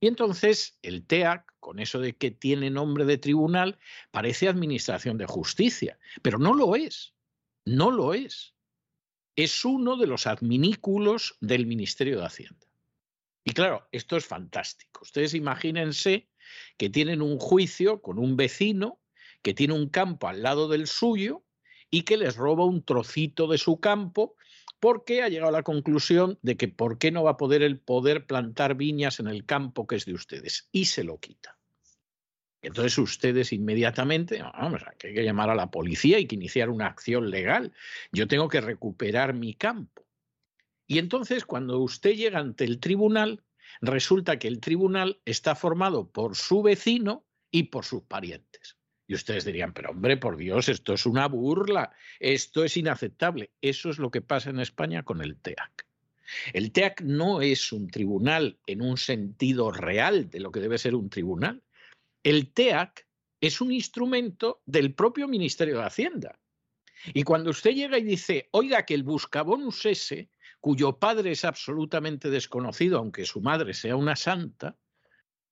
Y 0.00 0.06
entonces 0.06 0.78
el 0.82 1.04
TEAC, 1.04 1.52
con 1.58 1.80
eso 1.80 1.98
de 1.98 2.16
que 2.16 2.30
tiene 2.30 2.70
nombre 2.70 3.04
de 3.04 3.18
tribunal, 3.18 3.78
parece 4.12 4.48
Administración 4.48 5.18
de 5.18 5.26
Justicia, 5.26 5.98
pero 6.22 6.38
no 6.38 6.54
lo 6.54 6.76
es. 6.76 7.14
No 7.64 7.90
lo 7.90 8.14
es. 8.14 8.54
Es 9.34 9.64
uno 9.64 9.96
de 9.96 10.06
los 10.06 10.26
adminículos 10.26 11.36
del 11.40 11.66
Ministerio 11.66 12.20
de 12.20 12.26
Hacienda. 12.26 12.66
Y 13.44 13.52
claro, 13.52 13.88
esto 13.92 14.16
es 14.16 14.26
fantástico. 14.26 15.00
Ustedes 15.02 15.34
imagínense 15.34 16.28
que 16.76 16.90
tienen 16.90 17.22
un 17.22 17.38
juicio 17.38 18.00
con 18.00 18.18
un 18.18 18.36
vecino 18.36 19.00
que 19.42 19.54
tiene 19.54 19.74
un 19.74 19.88
campo 19.88 20.28
al 20.28 20.42
lado 20.42 20.68
del 20.68 20.86
suyo 20.86 21.44
y 21.90 22.02
que 22.02 22.16
les 22.16 22.36
roba 22.36 22.64
un 22.64 22.82
trocito 22.82 23.46
de 23.46 23.58
su 23.58 23.80
campo 23.80 24.34
porque 24.80 25.22
ha 25.22 25.28
llegado 25.28 25.48
a 25.48 25.58
la 25.58 25.62
conclusión 25.62 26.38
de 26.42 26.56
que 26.56 26.68
por 26.68 26.98
qué 26.98 27.10
no 27.10 27.24
va 27.24 27.32
a 27.32 27.36
poder 27.36 27.62
el 27.62 27.78
poder 27.78 28.26
plantar 28.26 28.74
viñas 28.74 29.20
en 29.20 29.26
el 29.26 29.44
campo 29.44 29.86
que 29.86 29.96
es 29.96 30.04
de 30.04 30.14
ustedes 30.14 30.68
y 30.72 30.86
se 30.86 31.04
lo 31.04 31.18
quita. 31.18 31.58
Entonces 32.60 32.98
ustedes 32.98 33.52
inmediatamente, 33.52 34.42
vamos, 34.42 34.82
hay 34.82 35.14
que 35.14 35.24
llamar 35.24 35.50
a 35.50 35.54
la 35.54 35.70
policía 35.70 36.18
y 36.18 36.26
que 36.26 36.34
iniciar 36.34 36.70
una 36.70 36.86
acción 36.86 37.30
legal. 37.30 37.72
Yo 38.12 38.26
tengo 38.26 38.48
que 38.48 38.60
recuperar 38.60 39.32
mi 39.32 39.54
campo. 39.54 40.06
Y 40.86 40.98
entonces 40.98 41.44
cuando 41.44 41.78
usted 41.78 42.14
llega 42.14 42.40
ante 42.40 42.64
el 42.64 42.80
tribunal, 42.80 43.44
resulta 43.80 44.38
que 44.38 44.48
el 44.48 44.60
tribunal 44.60 45.20
está 45.24 45.54
formado 45.54 46.10
por 46.10 46.34
su 46.34 46.62
vecino 46.62 47.24
y 47.50 47.64
por 47.64 47.84
sus 47.84 48.02
parientes. 48.02 48.77
Y 49.08 49.14
ustedes 49.14 49.46
dirían, 49.46 49.72
pero 49.72 49.90
hombre, 49.90 50.18
por 50.18 50.36
Dios, 50.36 50.68
esto 50.68 50.92
es 50.92 51.06
una 51.06 51.26
burla, 51.26 51.92
esto 52.20 52.62
es 52.62 52.76
inaceptable. 52.76 53.50
Eso 53.62 53.88
es 53.88 53.98
lo 53.98 54.10
que 54.10 54.20
pasa 54.20 54.50
en 54.50 54.60
España 54.60 55.02
con 55.02 55.22
el 55.22 55.36
TEAC. 55.36 55.86
El 56.52 56.72
TEAC 56.72 57.00
no 57.00 57.40
es 57.40 57.72
un 57.72 57.88
tribunal 57.88 58.58
en 58.66 58.82
un 58.82 58.98
sentido 58.98 59.72
real 59.72 60.28
de 60.28 60.40
lo 60.40 60.52
que 60.52 60.60
debe 60.60 60.76
ser 60.76 60.94
un 60.94 61.08
tribunal. 61.08 61.62
El 62.22 62.52
TEAC 62.52 63.06
es 63.40 63.62
un 63.62 63.72
instrumento 63.72 64.60
del 64.66 64.92
propio 64.92 65.26
Ministerio 65.26 65.78
de 65.78 65.84
Hacienda. 65.84 66.38
Y 67.14 67.22
cuando 67.22 67.48
usted 67.48 67.70
llega 67.70 67.98
y 67.98 68.02
dice, 68.02 68.50
oiga, 68.50 68.84
que 68.84 68.92
el 68.92 69.04
buscabonus 69.04 69.86
ese, 69.86 70.28
cuyo 70.60 70.98
padre 70.98 71.30
es 71.30 71.46
absolutamente 71.46 72.28
desconocido, 72.28 72.98
aunque 72.98 73.24
su 73.24 73.40
madre 73.40 73.72
sea 73.72 73.96
una 73.96 74.16
santa, 74.16 74.76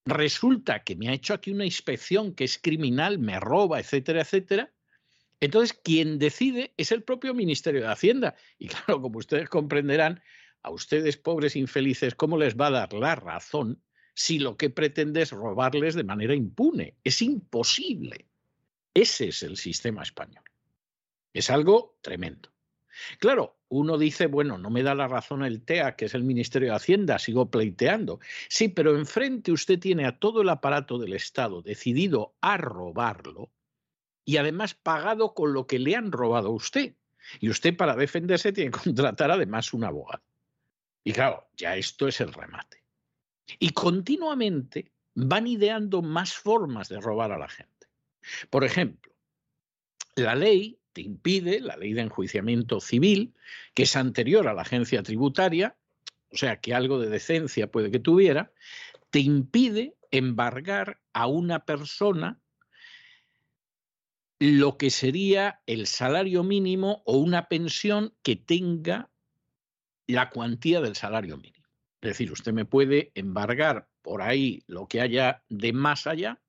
resulta 0.07 0.85
que 0.85 0.97
me 0.97 1.09
ha 1.09 1.13
hecho 1.13 1.35
aquí 1.35 1.51
una 1.51 1.65
inspección 1.65 2.35
que 2.35 2.45
es 2.45 2.59
criminal, 2.59 3.19
me 3.19 3.39
roba, 3.41 3.81
etcétera, 3.81 4.23
etcétera. 4.23 4.73
Entonces, 5.41 5.79
quien 5.83 6.19
decide 6.19 6.73
es 6.77 6.93
el 6.93 7.03
propio 7.03 7.35
Ministerio 7.35 7.83
de 7.83 7.93
Hacienda. 7.93 8.35
Y 8.59 8.69
claro, 8.69 9.03
como 9.03 9.19
ustedes 9.19 9.49
comprenderán, 9.49 10.23
a 10.63 10.71
ustedes, 10.71 11.17
pobres 11.17 11.55
infelices, 11.55 12.15
¿cómo 12.15 12.37
les 12.37 12.57
va 12.57 12.69
a 12.69 12.71
dar 12.71 12.93
la 12.93 13.15
razón 13.15 13.83
si 14.15 14.39
lo 14.39 14.57
que 14.57 14.71
pretende 14.71 15.23
es 15.23 15.31
robarles 15.31 15.95
de 15.95 16.03
manera 16.03 16.35
impune? 16.35 16.97
Es 17.05 17.23
imposible. 17.23 18.27
Ese 18.93 19.29
es 19.29 19.43
el 19.43 19.57
sistema 19.57 20.03
español. 20.03 20.43
Es 21.33 21.51
algo 21.51 21.99
tremendo. 22.01 22.56
Claro, 23.19 23.59
uno 23.69 23.99
dice, 23.99 24.27
bueno, 24.27 24.59
no 24.59 24.71
me 24.71 24.83
da 24.83 24.95
la 24.95 25.09
razón 25.09 25.45
el 25.45 25.63
TEA, 25.65 25.97
que 25.97 26.07
es 26.07 26.15
el 26.15 26.25
Ministerio 26.25 26.71
de 26.71 26.77
Hacienda, 26.77 27.19
sigo 27.19 27.51
pleiteando. 27.51 28.21
Sí, 28.49 28.69
pero 28.69 28.97
enfrente 28.97 29.53
usted 29.53 29.79
tiene 29.79 30.07
a 30.07 30.19
todo 30.19 30.43
el 30.43 30.49
aparato 30.49 30.99
del 30.99 31.13
Estado 31.13 31.63
decidido 31.63 32.37
a 32.41 32.57
robarlo 32.57 33.51
y 34.25 34.39
además 34.39 34.75
pagado 34.75 35.35
con 35.35 35.53
lo 35.53 35.67
que 35.67 35.79
le 35.79 35.97
han 35.97 36.13
robado 36.13 36.49
a 36.49 36.55
usted. 36.55 36.95
Y 37.41 37.49
usted 37.49 37.77
para 37.77 37.97
defenderse 37.97 38.53
tiene 38.53 38.71
que 38.71 38.79
contratar 38.79 39.31
además 39.31 39.73
un 39.73 39.85
abogado. 39.85 40.23
Y 41.05 41.13
claro, 41.13 41.49
ya 41.57 41.77
esto 41.77 42.09
es 42.09 42.21
el 42.21 42.33
remate. 42.33 42.83
Y 43.59 43.71
continuamente 43.71 44.93
van 45.15 45.47
ideando 45.47 46.03
más 46.03 46.35
formas 46.35 46.89
de 46.89 47.01
robar 47.01 47.33
a 47.33 47.39
la 47.39 47.49
gente. 47.49 47.87
Por 48.51 48.65
ejemplo, 48.65 49.13
la 50.17 50.35
ley 50.35 50.79
te 50.97 51.03
impide, 51.03 51.61
la 51.61 51.77
ley 51.77 51.93
de 51.93 52.01
enjuiciamiento 52.01 52.81
civil, 52.81 53.35
que 53.75 53.83
es 53.83 53.97
anterior 53.97 54.49
a 54.49 54.55
la 54.55 54.63
agencia 54.63 55.03
tributaria, 55.03 55.77
o 56.31 56.39
sea 56.39 56.59
que 56.59 56.73
algo 56.73 56.99
de 56.99 57.11
decencia 57.11 57.71
puede 57.71 57.91
que 57.91 57.99
tuviera, 57.99 58.51
te 59.11 59.19
impide 59.19 59.95
embargar 60.11 60.99
a 61.13 61.27
una 61.27 61.67
persona 61.67 62.41
lo 64.39 64.79
que 64.79 64.89
sería 64.89 65.61
el 65.67 65.87
salario 65.87 66.43
mínimo 66.43 67.03
o 67.05 67.19
una 67.19 67.47
pensión 67.47 68.15
que 68.23 68.37
tenga 68.37 69.11
la 70.07 70.31
cuantía 70.31 70.81
del 70.81 70.97
salario 70.97 71.37
mínimo. 71.37 71.69
Es 72.01 72.09
decir, 72.09 72.33
usted 72.33 72.55
me 72.55 72.65
puede 72.65 73.13
embargar 73.15 73.87
por 74.01 74.23
ahí 74.23 74.63
lo 74.67 74.89
que 74.89 75.03
haya 75.03 75.45
de 75.51 75.75
más 75.75 76.07
allá, 76.07 76.41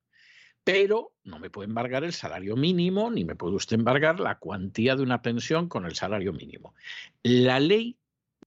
pero 0.67 1.13
no 1.23 1.39
me 1.39 1.49
puede 1.49 1.69
embargar 1.69 2.03
el 2.03 2.11
salario 2.11 2.57
mínimo, 2.57 3.09
ni 3.09 3.23
me 3.23 3.37
puede 3.37 3.55
usted 3.55 3.77
embargar 3.77 4.19
la 4.19 4.37
cuantía 4.37 4.97
de 4.97 5.01
una 5.01 5.21
pensión 5.21 5.69
con 5.69 5.85
el 5.85 5.95
salario 5.95 6.33
mínimo. 6.33 6.75
La 7.23 7.61
ley 7.61 7.95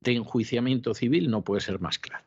de 0.02 0.16
enjuiciamiento 0.16 0.92
civil 0.92 1.30
no 1.30 1.42
puede 1.42 1.62
ser 1.62 1.80
más 1.80 1.98
clara. 1.98 2.26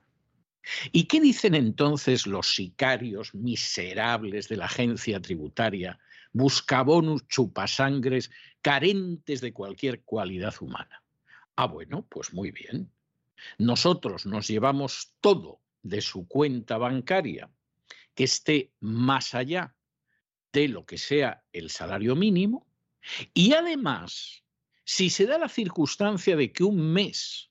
¿Y 0.92 1.04
qué 1.04 1.22
dicen 1.22 1.54
entonces 1.54 2.26
los 2.26 2.56
sicarios 2.56 3.36
miserables 3.36 4.50
de 4.50 4.58
la 4.58 4.66
agencia 4.66 5.22
tributaria, 5.22 6.00
buscabonus, 6.32 7.28
chupasangres, 7.28 8.32
carentes 8.64 9.42
de 9.42 9.54
cualquier 9.54 10.02
cualidad 10.02 10.56
humana? 10.60 11.04
Ah, 11.56 11.68
bueno, 11.68 12.04
pues 12.10 12.34
muy 12.34 12.50
bien. 12.50 12.90
Nosotros 13.60 14.26
nos 14.26 14.48
llevamos 14.48 15.14
todo 15.22 15.62
de 15.84 16.02
su 16.02 16.28
cuenta 16.28 16.80
bancaria 16.80 17.48
que 18.16 18.24
esté 18.24 18.72
más 18.80 19.36
allá 19.36 19.76
de 20.54 20.70
lo 20.70 20.86
que 20.86 20.98
sea 20.98 21.44
el 21.52 21.70
salario 21.70 22.16
mínimo 22.16 22.68
y 23.34 23.54
además, 23.54 24.44
si 24.86 25.10
se 25.10 25.26
da 25.26 25.38
la 25.38 25.50
circunstancia 25.50 26.36
de 26.36 26.54
que 26.54 26.64
un 26.64 26.94
mes 26.94 27.50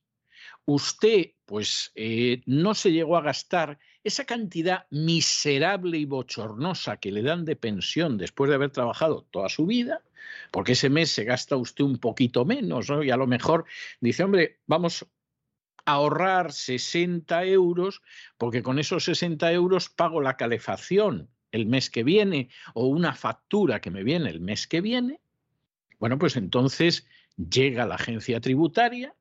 usted 0.64 1.32
pues 1.44 1.90
eh, 1.94 2.42
no 2.46 2.74
se 2.74 2.92
llegó 2.92 3.16
a 3.16 3.22
gastar 3.22 3.78
esa 4.04 4.24
cantidad 4.24 4.86
miserable 4.90 5.98
y 5.98 6.04
bochornosa 6.04 6.96
que 6.98 7.12
le 7.12 7.22
dan 7.22 7.44
de 7.44 7.56
pensión 7.56 8.16
después 8.16 8.48
de 8.48 8.54
haber 8.54 8.70
trabajado 8.70 9.26
toda 9.30 9.48
su 9.48 9.66
vida, 9.66 10.02
porque 10.50 10.72
ese 10.72 10.88
mes 10.88 11.10
se 11.10 11.24
gasta 11.24 11.56
usted 11.56 11.84
un 11.84 11.98
poquito 11.98 12.44
menos, 12.44 12.88
y 13.04 13.10
a 13.10 13.16
lo 13.16 13.26
mejor 13.26 13.64
dice, 14.00 14.24
hombre, 14.24 14.60
vamos 14.66 15.06
a 15.84 15.92
ahorrar 15.92 16.52
60 16.52 17.44
euros, 17.44 18.02
porque 18.38 18.62
con 18.62 18.78
esos 18.78 19.04
60 19.04 19.52
euros 19.52 19.88
pago 19.88 20.20
la 20.20 20.36
calefacción 20.36 21.28
el 21.52 21.66
mes 21.66 21.90
que 21.90 22.02
viene 22.02 22.48
o 22.74 22.86
una 22.86 23.14
factura 23.14 23.80
que 23.80 23.90
me 23.90 24.02
viene 24.02 24.30
el 24.30 24.40
mes 24.40 24.66
que 24.66 24.80
viene, 24.80 25.20
bueno, 26.00 26.18
pues 26.18 26.36
entonces 26.36 27.06
llega 27.36 27.86
la 27.86 27.94
agencia 27.94 28.40
tributaria, 28.40 29.14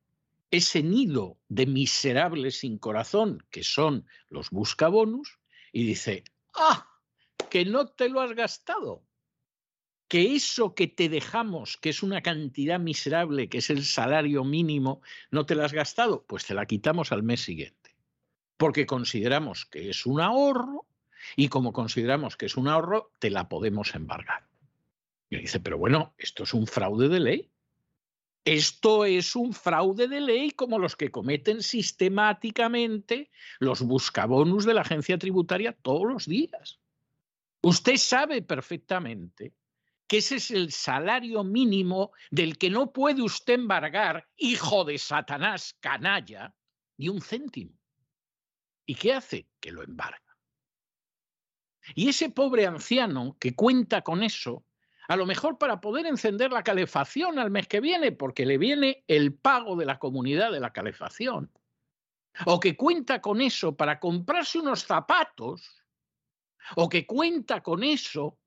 ese 0.49 0.81
nido 0.81 1.37
de 1.47 1.67
miserables 1.67 2.59
sin 2.59 2.77
corazón 2.77 3.45
que 3.51 3.63
son 3.63 4.07
los 4.29 4.49
buscabonus, 4.49 5.39
y 5.71 5.85
dice, 5.85 6.23
ah, 6.55 6.87
que 7.49 7.65
no 7.65 7.87
te 7.87 8.09
lo 8.09 8.19
has 8.19 8.33
gastado, 8.33 9.03
que 10.07 10.35
eso 10.35 10.75
que 10.75 10.87
te 10.87 11.07
dejamos, 11.07 11.77
que 11.77 11.89
es 11.89 12.03
una 12.03 12.21
cantidad 12.21 12.79
miserable, 12.79 13.47
que 13.47 13.59
es 13.59 13.69
el 13.69 13.85
salario 13.85 14.43
mínimo, 14.43 15.01
no 15.29 15.45
te 15.45 15.55
la 15.55 15.65
has 15.65 15.73
gastado, 15.73 16.25
pues 16.27 16.45
te 16.45 16.53
la 16.53 16.65
quitamos 16.65 17.11
al 17.11 17.23
mes 17.23 17.41
siguiente, 17.41 17.95
porque 18.57 18.85
consideramos 18.85 19.65
que 19.65 19.89
es 19.89 20.05
un 20.05 20.19
ahorro 20.19 20.85
y 21.35 21.49
como 21.49 21.73
consideramos 21.73 22.37
que 22.37 22.45
es 22.45 22.57
un 22.57 22.67
ahorro, 22.67 23.11
te 23.19 23.29
la 23.29 23.49
podemos 23.49 23.95
embargar. 23.95 24.47
Y 25.29 25.37
dice, 25.37 25.59
pero 25.59 25.77
bueno, 25.77 26.13
esto 26.17 26.43
es 26.43 26.53
un 26.53 26.67
fraude 26.67 27.07
de 27.07 27.19
ley. 27.19 27.51
Esto 28.43 29.05
es 29.05 29.35
un 29.35 29.53
fraude 29.53 30.07
de 30.07 30.19
ley 30.19 30.51
como 30.51 30.79
los 30.79 30.95
que 30.95 31.11
cometen 31.11 31.61
sistemáticamente 31.61 33.29
los 33.59 33.81
buscabonus 33.81 34.65
de 34.65 34.73
la 34.73 34.81
agencia 34.81 35.17
tributaria 35.17 35.73
todos 35.73 36.11
los 36.11 36.25
días. 36.25 36.79
Usted 37.61 37.97
sabe 37.97 38.41
perfectamente 38.41 39.53
que 40.07 40.17
ese 40.17 40.37
es 40.37 40.51
el 40.51 40.71
salario 40.71 41.43
mínimo 41.43 42.11
del 42.31 42.57
que 42.57 42.69
no 42.69 42.91
puede 42.91 43.21
usted 43.21 43.53
embargar, 43.53 44.27
hijo 44.35 44.83
de 44.83 44.97
Satanás, 44.97 45.77
canalla, 45.79 46.53
ni 46.97 47.07
un 47.07 47.21
céntimo. 47.21 47.71
¿Y 48.85 48.95
qué 48.95 49.13
hace? 49.13 49.47
Que 49.59 49.71
lo 49.71 49.83
embarga. 49.83 50.20
Y 51.95 52.09
ese 52.09 52.29
pobre 52.29 52.65
anciano 52.65 53.37
que 53.39 53.55
cuenta 53.55 54.01
con 54.01 54.23
eso, 54.23 54.65
a 55.07 55.15
lo 55.15 55.25
mejor 55.25 55.57
para 55.57 55.81
poder 55.81 56.05
encender 56.05 56.51
la 56.51 56.63
calefacción 56.63 57.39
al 57.39 57.51
mes 57.51 57.67
que 57.67 57.81
viene, 57.81 58.11
porque 58.11 58.45
le 58.45 58.57
viene 58.57 59.03
el 59.07 59.33
pago 59.33 59.75
de 59.75 59.85
la 59.85 59.99
comunidad 59.99 60.51
de 60.51 60.59
la 60.59 60.71
calefacción, 60.71 61.51
o 62.45 62.59
que 62.59 62.77
cuenta 62.77 63.21
con 63.21 63.41
eso 63.41 63.75
para 63.75 63.99
comprarse 63.99 64.59
unos 64.59 64.85
zapatos, 64.85 65.83
o 66.75 66.87
que 66.87 67.05
cuenta 67.05 67.61
con 67.61 67.83
eso 67.83 68.39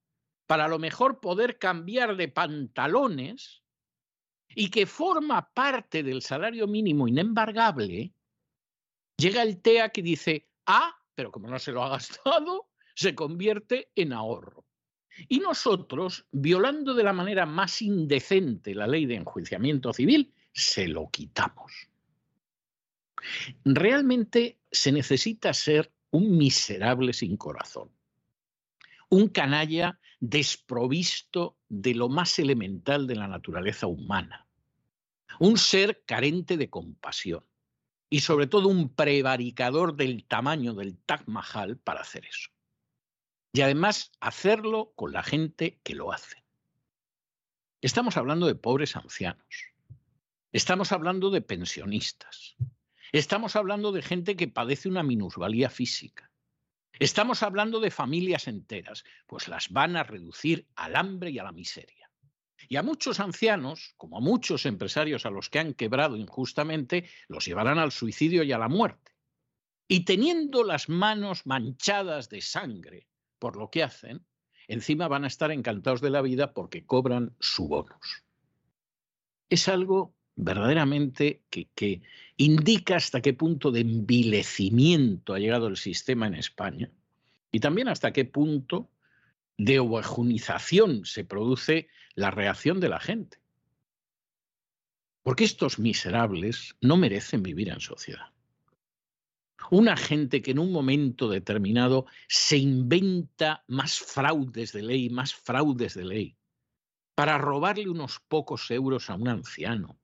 para 0.46 0.66
a 0.66 0.68
lo 0.68 0.78
mejor 0.78 1.20
poder 1.20 1.58
cambiar 1.58 2.16
de 2.16 2.28
pantalones, 2.28 3.62
y 4.54 4.70
que 4.70 4.86
forma 4.86 5.52
parte 5.52 6.02
del 6.02 6.22
salario 6.22 6.66
mínimo 6.66 7.08
inembargable, 7.08 8.12
llega 9.16 9.42
el 9.42 9.60
TEA 9.60 9.90
que 9.90 10.02
dice, 10.02 10.48
ah, 10.66 10.94
pero 11.14 11.30
como 11.30 11.48
no 11.48 11.58
se 11.58 11.72
lo 11.72 11.82
ha 11.82 11.88
gastado, 11.90 12.68
se 12.94 13.14
convierte 13.14 13.90
en 13.94 14.12
ahorro. 14.12 14.64
Y 15.28 15.38
nosotros, 15.38 16.26
violando 16.32 16.94
de 16.94 17.04
la 17.04 17.12
manera 17.12 17.46
más 17.46 17.82
indecente 17.82 18.74
la 18.74 18.86
ley 18.86 19.06
de 19.06 19.16
enjuiciamiento 19.16 19.92
civil, 19.92 20.32
se 20.52 20.88
lo 20.88 21.08
quitamos. 21.10 21.72
Realmente 23.64 24.58
se 24.70 24.92
necesita 24.92 25.52
ser 25.54 25.92
un 26.10 26.36
miserable 26.36 27.12
sin 27.12 27.36
corazón, 27.36 27.90
un 29.08 29.28
canalla 29.28 29.98
desprovisto 30.20 31.58
de 31.68 31.94
lo 31.94 32.08
más 32.08 32.38
elemental 32.38 33.06
de 33.06 33.16
la 33.16 33.28
naturaleza 33.28 33.86
humana, 33.86 34.46
un 35.40 35.58
ser 35.58 36.02
carente 36.06 36.56
de 36.56 36.70
compasión 36.70 37.44
y 38.10 38.20
sobre 38.20 38.46
todo 38.46 38.68
un 38.68 38.94
prevaricador 38.94 39.96
del 39.96 40.24
tamaño 40.24 40.74
del 40.74 40.96
Taj 40.98 41.26
Mahal 41.26 41.78
para 41.78 42.02
hacer 42.02 42.26
eso. 42.26 42.53
Y 43.54 43.62
además 43.62 44.10
hacerlo 44.18 44.92
con 44.96 45.12
la 45.12 45.22
gente 45.22 45.78
que 45.84 45.94
lo 45.94 46.12
hace. 46.12 46.44
Estamos 47.80 48.16
hablando 48.16 48.48
de 48.48 48.56
pobres 48.56 48.96
ancianos. 48.96 49.72
Estamos 50.50 50.90
hablando 50.90 51.30
de 51.30 51.40
pensionistas. 51.40 52.56
Estamos 53.12 53.54
hablando 53.54 53.92
de 53.92 54.02
gente 54.02 54.34
que 54.34 54.48
padece 54.48 54.88
una 54.88 55.04
minusvalía 55.04 55.70
física. 55.70 56.32
Estamos 56.98 57.44
hablando 57.44 57.78
de 57.78 57.92
familias 57.92 58.48
enteras, 58.48 59.04
pues 59.28 59.46
las 59.46 59.70
van 59.70 59.94
a 59.94 60.02
reducir 60.02 60.66
al 60.74 60.96
hambre 60.96 61.30
y 61.30 61.38
a 61.38 61.44
la 61.44 61.52
miseria. 61.52 62.10
Y 62.68 62.74
a 62.74 62.82
muchos 62.82 63.20
ancianos, 63.20 63.94
como 63.96 64.18
a 64.18 64.20
muchos 64.20 64.66
empresarios 64.66 65.26
a 65.26 65.30
los 65.30 65.48
que 65.48 65.60
han 65.60 65.74
quebrado 65.74 66.16
injustamente, 66.16 67.08
los 67.28 67.44
llevarán 67.44 67.78
al 67.78 67.92
suicidio 67.92 68.42
y 68.42 68.50
a 68.50 68.58
la 68.58 68.68
muerte. 68.68 69.12
Y 69.86 70.04
teniendo 70.04 70.64
las 70.64 70.88
manos 70.88 71.46
manchadas 71.46 72.28
de 72.28 72.40
sangre 72.40 73.06
por 73.44 73.56
lo 73.56 73.68
que 73.68 73.82
hacen, 73.82 74.24
encima 74.68 75.06
van 75.06 75.24
a 75.24 75.26
estar 75.26 75.50
encantados 75.50 76.00
de 76.00 76.08
la 76.08 76.22
vida 76.22 76.54
porque 76.54 76.86
cobran 76.86 77.36
su 77.40 77.68
bonus. 77.68 78.24
Es 79.50 79.68
algo 79.68 80.14
verdaderamente 80.34 81.42
que, 81.50 82.00
indica 82.38 82.96
hasta 82.96 83.20
qué 83.20 83.34
punto 83.34 83.70
de 83.70 83.80
envilecimiento 83.80 85.34
ha 85.34 85.38
llegado 85.38 85.66
el 85.66 85.76
sistema 85.76 86.26
en 86.26 86.36
España 86.36 86.90
y 87.52 87.60
también 87.60 87.88
hasta 87.88 88.14
qué 88.14 88.24
punto 88.24 88.88
de 89.58 89.78
ovejunización 89.78 91.04
se 91.04 91.26
produce 91.26 91.88
la 92.14 92.30
reacción 92.30 92.80
de 92.80 92.88
la 92.88 92.98
gente. 92.98 93.40
Porque 95.22 95.44
estos 95.44 95.78
miserables 95.78 96.76
no 96.80 96.96
merecen 96.96 97.42
vivir 97.42 97.68
en 97.68 97.80
sociedad. 97.80 98.33
Una 99.70 99.96
gente 99.96 100.42
que 100.42 100.50
en 100.50 100.58
un 100.58 100.72
momento 100.72 101.28
determinado 101.28 102.06
se 102.28 102.58
inventa 102.58 103.64
más 103.66 103.98
fraudes 103.98 104.72
de 104.72 104.82
ley, 104.82 105.10
más 105.10 105.34
fraudes 105.34 105.94
de 105.94 106.04
ley, 106.04 106.36
para 107.14 107.38
robarle 107.38 107.88
unos 107.88 108.20
pocos 108.20 108.70
euros 108.70 109.08
a 109.10 109.14
un 109.14 109.28
anciano, 109.28 109.98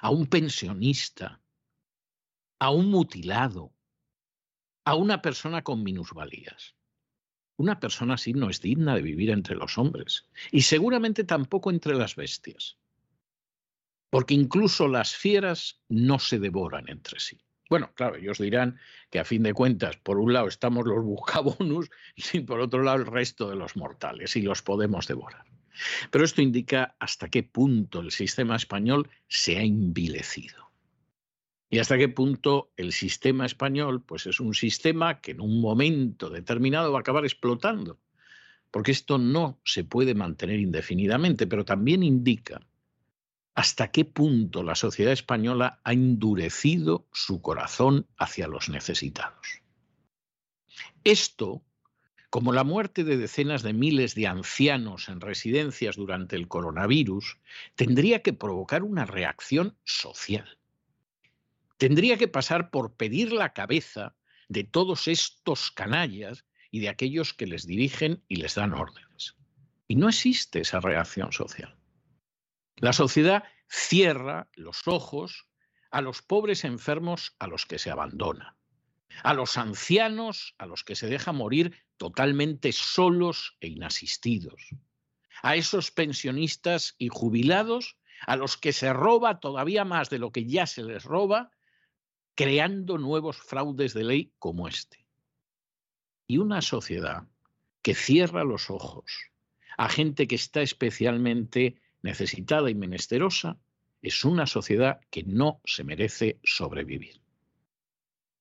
a 0.00 0.10
un 0.10 0.26
pensionista, 0.26 1.40
a 2.58 2.70
un 2.70 2.90
mutilado, 2.90 3.72
a 4.84 4.94
una 4.94 5.22
persona 5.22 5.62
con 5.62 5.82
minusvalías. 5.82 6.74
Una 7.56 7.78
persona 7.78 8.14
así 8.14 8.32
no 8.32 8.50
es 8.50 8.60
digna 8.60 8.94
de 8.94 9.02
vivir 9.02 9.30
entre 9.30 9.56
los 9.56 9.78
hombres 9.78 10.28
y 10.50 10.62
seguramente 10.62 11.24
tampoco 11.24 11.70
entre 11.70 11.94
las 11.94 12.16
bestias. 12.16 12.78
Porque 14.10 14.34
incluso 14.34 14.88
las 14.88 15.14
fieras 15.14 15.80
no 15.88 16.18
se 16.18 16.38
devoran 16.38 16.88
entre 16.88 17.20
sí. 17.20 17.40
Bueno, 17.68 17.92
claro, 17.94 18.16
ellos 18.16 18.38
dirán 18.38 18.78
que 19.10 19.18
a 19.18 19.24
fin 19.24 19.42
de 19.42 19.54
cuentas, 19.54 19.96
por 19.96 20.18
un 20.18 20.32
lado 20.32 20.48
estamos 20.48 20.86
los 20.86 21.02
buscabonus 21.02 21.90
y 22.32 22.40
por 22.40 22.60
otro 22.60 22.82
lado 22.82 22.98
el 22.98 23.06
resto 23.06 23.48
de 23.48 23.56
los 23.56 23.76
mortales 23.76 24.36
y 24.36 24.42
los 24.42 24.62
podemos 24.62 25.06
devorar. 25.06 25.44
Pero 26.10 26.24
esto 26.24 26.42
indica 26.42 26.96
hasta 26.98 27.28
qué 27.28 27.42
punto 27.42 28.00
el 28.00 28.10
sistema 28.10 28.56
español 28.56 29.08
se 29.28 29.56
ha 29.56 29.62
envilecido. 29.62 30.70
Y 31.70 31.78
hasta 31.78 31.96
qué 31.96 32.08
punto 32.08 32.70
el 32.76 32.92
sistema 32.92 33.46
español 33.46 34.02
pues 34.02 34.26
es 34.26 34.40
un 34.40 34.52
sistema 34.52 35.22
que 35.22 35.30
en 35.30 35.40
un 35.40 35.60
momento 35.60 36.28
determinado 36.28 36.92
va 36.92 36.98
a 36.98 37.00
acabar 37.00 37.24
explotando. 37.24 37.98
Porque 38.70 38.92
esto 38.92 39.16
no 39.16 39.60
se 39.64 39.84
puede 39.84 40.14
mantener 40.14 40.60
indefinidamente, 40.60 41.46
pero 41.46 41.64
también 41.64 42.02
indica 42.02 42.60
hasta 43.54 43.90
qué 43.90 44.04
punto 44.04 44.62
la 44.62 44.74
sociedad 44.74 45.12
española 45.12 45.80
ha 45.84 45.92
endurecido 45.92 47.06
su 47.12 47.42
corazón 47.42 48.06
hacia 48.16 48.48
los 48.48 48.68
necesitados. 48.68 49.62
Esto, 51.04 51.62
como 52.30 52.52
la 52.52 52.64
muerte 52.64 53.04
de 53.04 53.16
decenas 53.16 53.62
de 53.62 53.72
miles 53.72 54.14
de 54.14 54.26
ancianos 54.26 55.08
en 55.08 55.20
residencias 55.20 55.96
durante 55.96 56.36
el 56.36 56.48
coronavirus, 56.48 57.38
tendría 57.74 58.22
que 58.22 58.32
provocar 58.32 58.82
una 58.82 59.04
reacción 59.04 59.76
social 59.84 60.58
tendría 61.82 62.16
que 62.16 62.28
pasar 62.28 62.70
por 62.70 62.94
pedir 62.94 63.32
la 63.32 63.52
cabeza 63.54 64.14
de 64.48 64.62
todos 64.62 65.08
estos 65.08 65.72
canallas 65.72 66.44
y 66.70 66.78
de 66.78 66.88
aquellos 66.88 67.34
que 67.34 67.48
les 67.48 67.66
dirigen 67.66 68.22
y 68.28 68.36
les 68.36 68.54
dan 68.54 68.72
órdenes. 68.72 69.34
Y 69.88 69.96
no 69.96 70.08
existe 70.08 70.60
esa 70.60 70.78
reacción 70.78 71.32
social. 71.32 71.76
La 72.76 72.92
sociedad 72.92 73.44
cierra 73.68 74.48
los 74.54 74.86
ojos 74.86 75.46
a 75.90 76.00
los 76.00 76.22
pobres 76.22 76.64
enfermos 76.64 77.34
a 77.38 77.46
los 77.46 77.66
que 77.66 77.78
se 77.78 77.90
abandona, 77.90 78.56
a 79.22 79.34
los 79.34 79.58
ancianos 79.58 80.54
a 80.58 80.66
los 80.66 80.84
que 80.84 80.96
se 80.96 81.06
deja 81.06 81.32
morir 81.32 81.76
totalmente 81.96 82.72
solos 82.72 83.56
e 83.60 83.68
inasistidos, 83.68 84.70
a 85.42 85.56
esos 85.56 85.90
pensionistas 85.90 86.94
y 86.98 87.08
jubilados 87.08 87.96
a 88.26 88.36
los 88.36 88.56
que 88.56 88.72
se 88.72 88.92
roba 88.92 89.40
todavía 89.40 89.84
más 89.84 90.08
de 90.10 90.18
lo 90.18 90.32
que 90.32 90.46
ya 90.46 90.66
se 90.66 90.82
les 90.82 91.04
roba 91.04 91.50
creando 92.34 92.98
nuevos 92.98 93.36
fraudes 93.36 93.94
de 93.94 94.04
ley 94.04 94.32
como 94.38 94.68
este. 94.68 95.04
Y 96.26 96.38
una 96.38 96.62
sociedad 96.62 97.26
que 97.82 97.94
cierra 97.94 98.44
los 98.44 98.70
ojos 98.70 99.32
a 99.76 99.88
gente 99.88 100.26
que 100.26 100.36
está 100.36 100.62
especialmente 100.62 101.80
necesitada 102.02 102.70
y 102.70 102.74
menesterosa, 102.74 103.58
es 104.02 104.24
una 104.24 104.46
sociedad 104.46 105.00
que 105.10 105.22
no 105.22 105.60
se 105.64 105.84
merece 105.84 106.40
sobrevivir. 106.42 107.20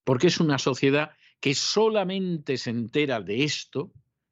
Porque 0.04 0.28
es 0.28 0.40
una 0.40 0.58
sociedad 0.58 1.12
que 1.40 1.54
solamente 1.54 2.58
se 2.58 2.72
entera 2.72 3.22
de 3.22 3.44
esto 3.44 3.92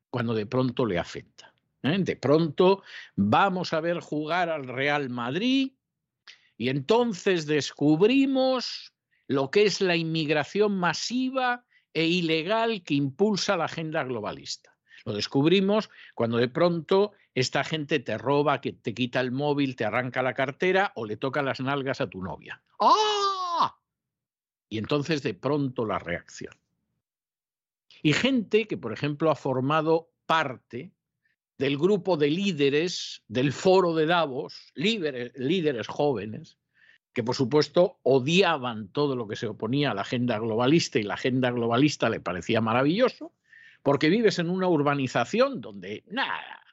cuando 0.09 0.33
de 0.33 0.45
pronto 0.45 0.85
le 0.85 0.97
afecta. 0.97 1.53
¿eh? 1.83 1.97
De 1.99 2.15
pronto 2.15 2.83
vamos 3.15 3.73
a 3.73 3.81
ver 3.81 3.99
jugar 3.99 4.49
al 4.49 4.67
Real 4.67 5.09
Madrid 5.09 5.73
y 6.57 6.69
entonces 6.69 7.45
descubrimos 7.45 8.93
lo 9.27 9.51
que 9.51 9.63
es 9.63 9.79
la 9.79 9.95
inmigración 9.95 10.77
masiva 10.77 11.65
e 11.93 12.05
ilegal 12.05 12.83
que 12.83 12.95
impulsa 12.95 13.55
la 13.55 13.65
agenda 13.65 14.03
globalista. 14.03 14.75
Lo 15.09 15.15
descubrimos 15.15 15.89
cuando 16.13 16.37
de 16.37 16.49
pronto 16.49 17.13
esta 17.33 17.63
gente 17.63 17.99
te 17.99 18.19
roba, 18.19 18.61
que 18.61 18.73
te 18.73 18.93
quita 18.93 19.19
el 19.19 19.31
móvil, 19.31 19.75
te 19.75 19.83
arranca 19.83 20.21
la 20.21 20.35
cartera 20.35 20.91
o 20.95 21.03
le 21.03 21.17
toca 21.17 21.41
las 21.41 21.59
nalgas 21.59 21.99
a 21.99 22.07
tu 22.07 22.21
novia. 22.21 22.61
¡Ah! 22.79 23.75
Y 24.69 24.77
entonces 24.77 25.23
de 25.23 25.33
pronto 25.33 25.87
la 25.87 25.97
reacción. 25.97 26.53
Y 28.03 28.13
gente 28.13 28.67
que, 28.67 28.77
por 28.77 28.93
ejemplo, 28.93 29.31
ha 29.31 29.35
formado 29.35 30.11
parte 30.27 30.91
del 31.57 31.79
grupo 31.79 32.15
de 32.15 32.29
líderes 32.29 33.23
del 33.27 33.51
foro 33.51 33.95
de 33.95 34.05
Davos, 34.05 34.71
líderes, 34.75 35.31
líderes 35.35 35.87
jóvenes, 35.87 36.59
que 37.13 37.23
por 37.23 37.33
supuesto 37.33 37.97
odiaban 38.03 38.89
todo 38.89 39.15
lo 39.15 39.27
que 39.27 39.35
se 39.35 39.47
oponía 39.47 39.89
a 39.89 39.95
la 39.95 40.01
agenda 40.01 40.37
globalista 40.37 40.99
y 40.99 41.03
la 41.03 41.15
agenda 41.15 41.49
globalista 41.49 42.11
le 42.11 42.19
parecía 42.19 42.61
maravilloso, 42.61 43.33
porque 43.83 44.09
vives 44.09 44.39
en 44.39 44.49
una 44.49 44.67
urbanización 44.67 45.61
donde 45.61 46.03
nada, 46.07 46.63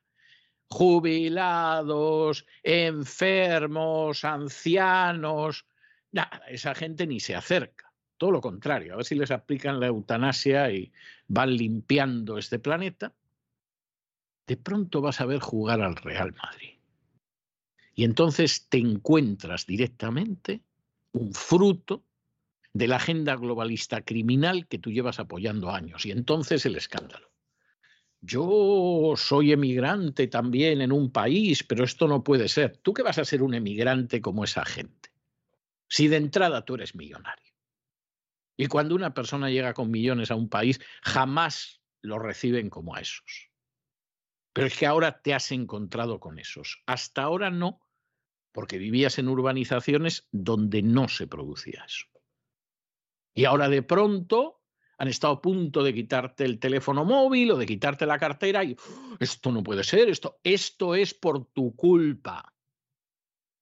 jubilados, 0.68 2.46
enfermos, 2.62 4.24
ancianos, 4.24 5.66
nada, 6.12 6.42
esa 6.48 6.74
gente 6.74 7.06
ni 7.06 7.20
se 7.20 7.34
acerca. 7.34 7.92
Todo 8.18 8.30
lo 8.30 8.40
contrario, 8.40 8.94
a 8.94 8.96
ver 8.96 9.04
si 9.04 9.14
les 9.14 9.30
aplican 9.30 9.78
la 9.78 9.88
eutanasia 9.88 10.70
y 10.70 10.92
van 11.28 11.54
limpiando 11.56 12.38
este 12.38 12.58
planeta. 12.58 13.12
De 14.46 14.56
pronto 14.56 15.00
vas 15.00 15.20
a 15.20 15.26
ver 15.26 15.40
jugar 15.40 15.82
al 15.82 15.96
Real 15.96 16.32
Madrid. 16.32 16.76
Y 17.94 18.04
entonces 18.04 18.68
te 18.68 18.78
encuentras 18.78 19.66
directamente 19.66 20.62
un 21.12 21.32
fruto 21.32 22.04
de 22.76 22.88
la 22.88 22.96
agenda 22.96 23.36
globalista 23.36 24.02
criminal 24.02 24.66
que 24.68 24.78
tú 24.78 24.90
llevas 24.90 25.18
apoyando 25.18 25.70
años. 25.70 26.04
Y 26.04 26.10
entonces 26.10 26.66
el 26.66 26.76
escándalo. 26.76 27.32
Yo 28.20 29.14
soy 29.16 29.52
emigrante 29.52 30.26
también 30.26 30.82
en 30.82 30.92
un 30.92 31.10
país, 31.10 31.62
pero 31.62 31.84
esto 31.84 32.06
no 32.06 32.22
puede 32.22 32.48
ser. 32.48 32.76
¿Tú 32.76 32.92
qué 32.92 33.02
vas 33.02 33.16
a 33.18 33.24
ser 33.24 33.42
un 33.42 33.54
emigrante 33.54 34.20
como 34.20 34.44
esa 34.44 34.64
gente? 34.66 35.10
Si 35.88 36.08
de 36.08 36.16
entrada 36.16 36.66
tú 36.66 36.74
eres 36.74 36.94
millonario. 36.94 37.54
Y 38.58 38.66
cuando 38.66 38.94
una 38.94 39.14
persona 39.14 39.48
llega 39.48 39.72
con 39.72 39.90
millones 39.90 40.30
a 40.30 40.34
un 40.34 40.50
país, 40.50 40.78
jamás 41.02 41.80
lo 42.02 42.18
reciben 42.18 42.68
como 42.68 42.94
a 42.94 43.00
esos. 43.00 43.50
Pero 44.52 44.66
es 44.66 44.78
que 44.78 44.86
ahora 44.86 45.22
te 45.22 45.32
has 45.32 45.50
encontrado 45.50 46.20
con 46.20 46.38
esos. 46.38 46.82
Hasta 46.86 47.22
ahora 47.22 47.50
no, 47.50 47.80
porque 48.52 48.76
vivías 48.76 49.18
en 49.18 49.28
urbanizaciones 49.28 50.28
donde 50.30 50.82
no 50.82 51.08
se 51.08 51.26
producía 51.26 51.84
eso. 51.86 52.06
Y 53.36 53.44
ahora 53.44 53.68
de 53.68 53.82
pronto 53.82 54.62
han 54.96 55.08
estado 55.08 55.34
a 55.34 55.42
punto 55.42 55.84
de 55.84 55.92
quitarte 55.92 56.46
el 56.46 56.58
teléfono 56.58 57.04
móvil 57.04 57.50
o 57.50 57.58
de 57.58 57.66
quitarte 57.66 58.06
la 58.06 58.18
cartera 58.18 58.64
y 58.64 58.72
¡oh! 58.72 59.16
esto 59.20 59.52
no 59.52 59.62
puede 59.62 59.84
ser, 59.84 60.08
esto, 60.08 60.40
esto 60.42 60.94
es 60.94 61.12
por 61.12 61.44
tu 61.52 61.76
culpa. 61.76 62.54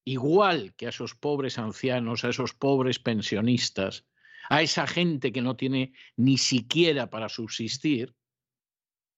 igual 0.06 0.74
que 0.76 0.86
a 0.86 0.90
esos 0.90 1.16
pobres 1.16 1.58
ancianos, 1.58 2.24
a 2.24 2.28
esos 2.28 2.54
pobres 2.54 3.00
pensionistas, 3.00 4.06
a 4.48 4.62
esa 4.62 4.86
gente 4.86 5.32
que 5.32 5.42
no 5.42 5.56
tiene 5.56 5.92
ni 6.16 6.38
siquiera 6.38 7.10
para 7.10 7.28
subsistir, 7.28 8.14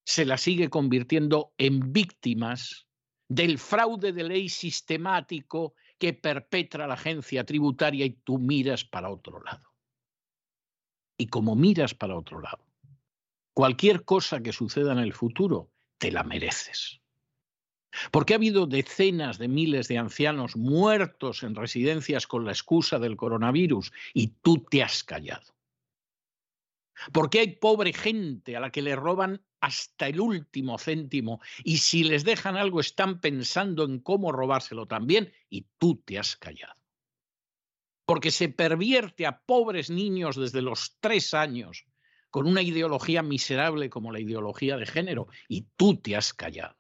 se 0.07 0.25
la 0.25 0.39
sigue 0.39 0.71
convirtiendo 0.71 1.53
en 1.59 1.93
víctimas 1.93 2.87
del 3.29 3.59
fraude 3.59 4.13
de 4.13 4.23
ley 4.23 4.49
sistemático 4.49 5.75
que 5.99 6.15
perpetra 6.15 6.87
la 6.87 6.95
agencia 6.95 7.45
tributaria 7.45 8.07
y 8.07 8.11
tú 8.25 8.39
miras 8.39 8.85
para 8.85 9.11
otro 9.11 9.43
lado. 9.43 9.76
Y 11.17 11.29
como 11.29 11.57
miras 11.57 11.95
para 11.95 12.17
otro 12.17 12.41
lado, 12.41 12.65
cualquier 13.55 14.05
cosa 14.05 14.43
que 14.43 14.53
suceda 14.53 14.93
en 14.93 14.99
el 14.99 15.13
futuro, 15.13 15.71
te 15.99 16.13
la 16.13 16.23
mereces. 16.23 17.01
Porque 18.11 18.35
ha 18.35 18.37
habido 18.37 18.67
decenas 18.67 19.39
de 19.39 19.49
miles 19.49 19.89
de 19.89 19.99
ancianos 19.99 20.57
muertos 20.57 21.43
en 21.43 21.55
residencias 21.55 22.27
con 22.27 22.45
la 22.45 22.53
excusa 22.53 22.99
del 22.99 23.17
coronavirus 23.17 23.93
y 24.13 24.29
tú 24.43 24.59
te 24.59 24.83
has 24.83 25.03
callado. 25.03 25.55
Porque 27.13 27.41
hay 27.41 27.57
pobre 27.57 27.93
gente 27.93 28.57
a 28.57 28.61
la 28.61 28.71
que 28.71 28.83
le 28.83 28.97
roban 28.97 29.43
hasta 29.61 30.09
el 30.09 30.21
último 30.21 30.79
céntimo 30.79 31.41
y 31.65 31.79
si 31.79 32.05
les 32.05 32.25
dejan 32.25 32.57
algo 32.57 32.81
están 32.81 33.21
pensando 33.21 33.85
en 33.85 34.01
cómo 34.01 34.33
robárselo 34.33 34.87
también 34.87 35.33
y 35.49 35.67
tú 35.79 36.03
te 36.05 36.19
has 36.19 36.37
callado. 36.37 36.75
Porque 38.07 38.31
se 38.31 38.49
pervierte 38.49 39.27
a 39.27 39.41
pobres 39.41 39.91
niños 39.91 40.37
desde 40.37 40.63
los 40.63 40.97
tres 41.01 41.35
años 41.35 41.85
con 42.31 42.47
una 42.47 42.63
ideología 42.63 43.23
miserable 43.23 43.91
como 43.91 44.13
la 44.13 44.21
ideología 44.21 44.77
de 44.77 44.87
género 44.87 45.27
y 45.49 45.67
tú 45.77 45.97
te 46.01 46.17
has 46.17 46.33
callado 46.33 46.77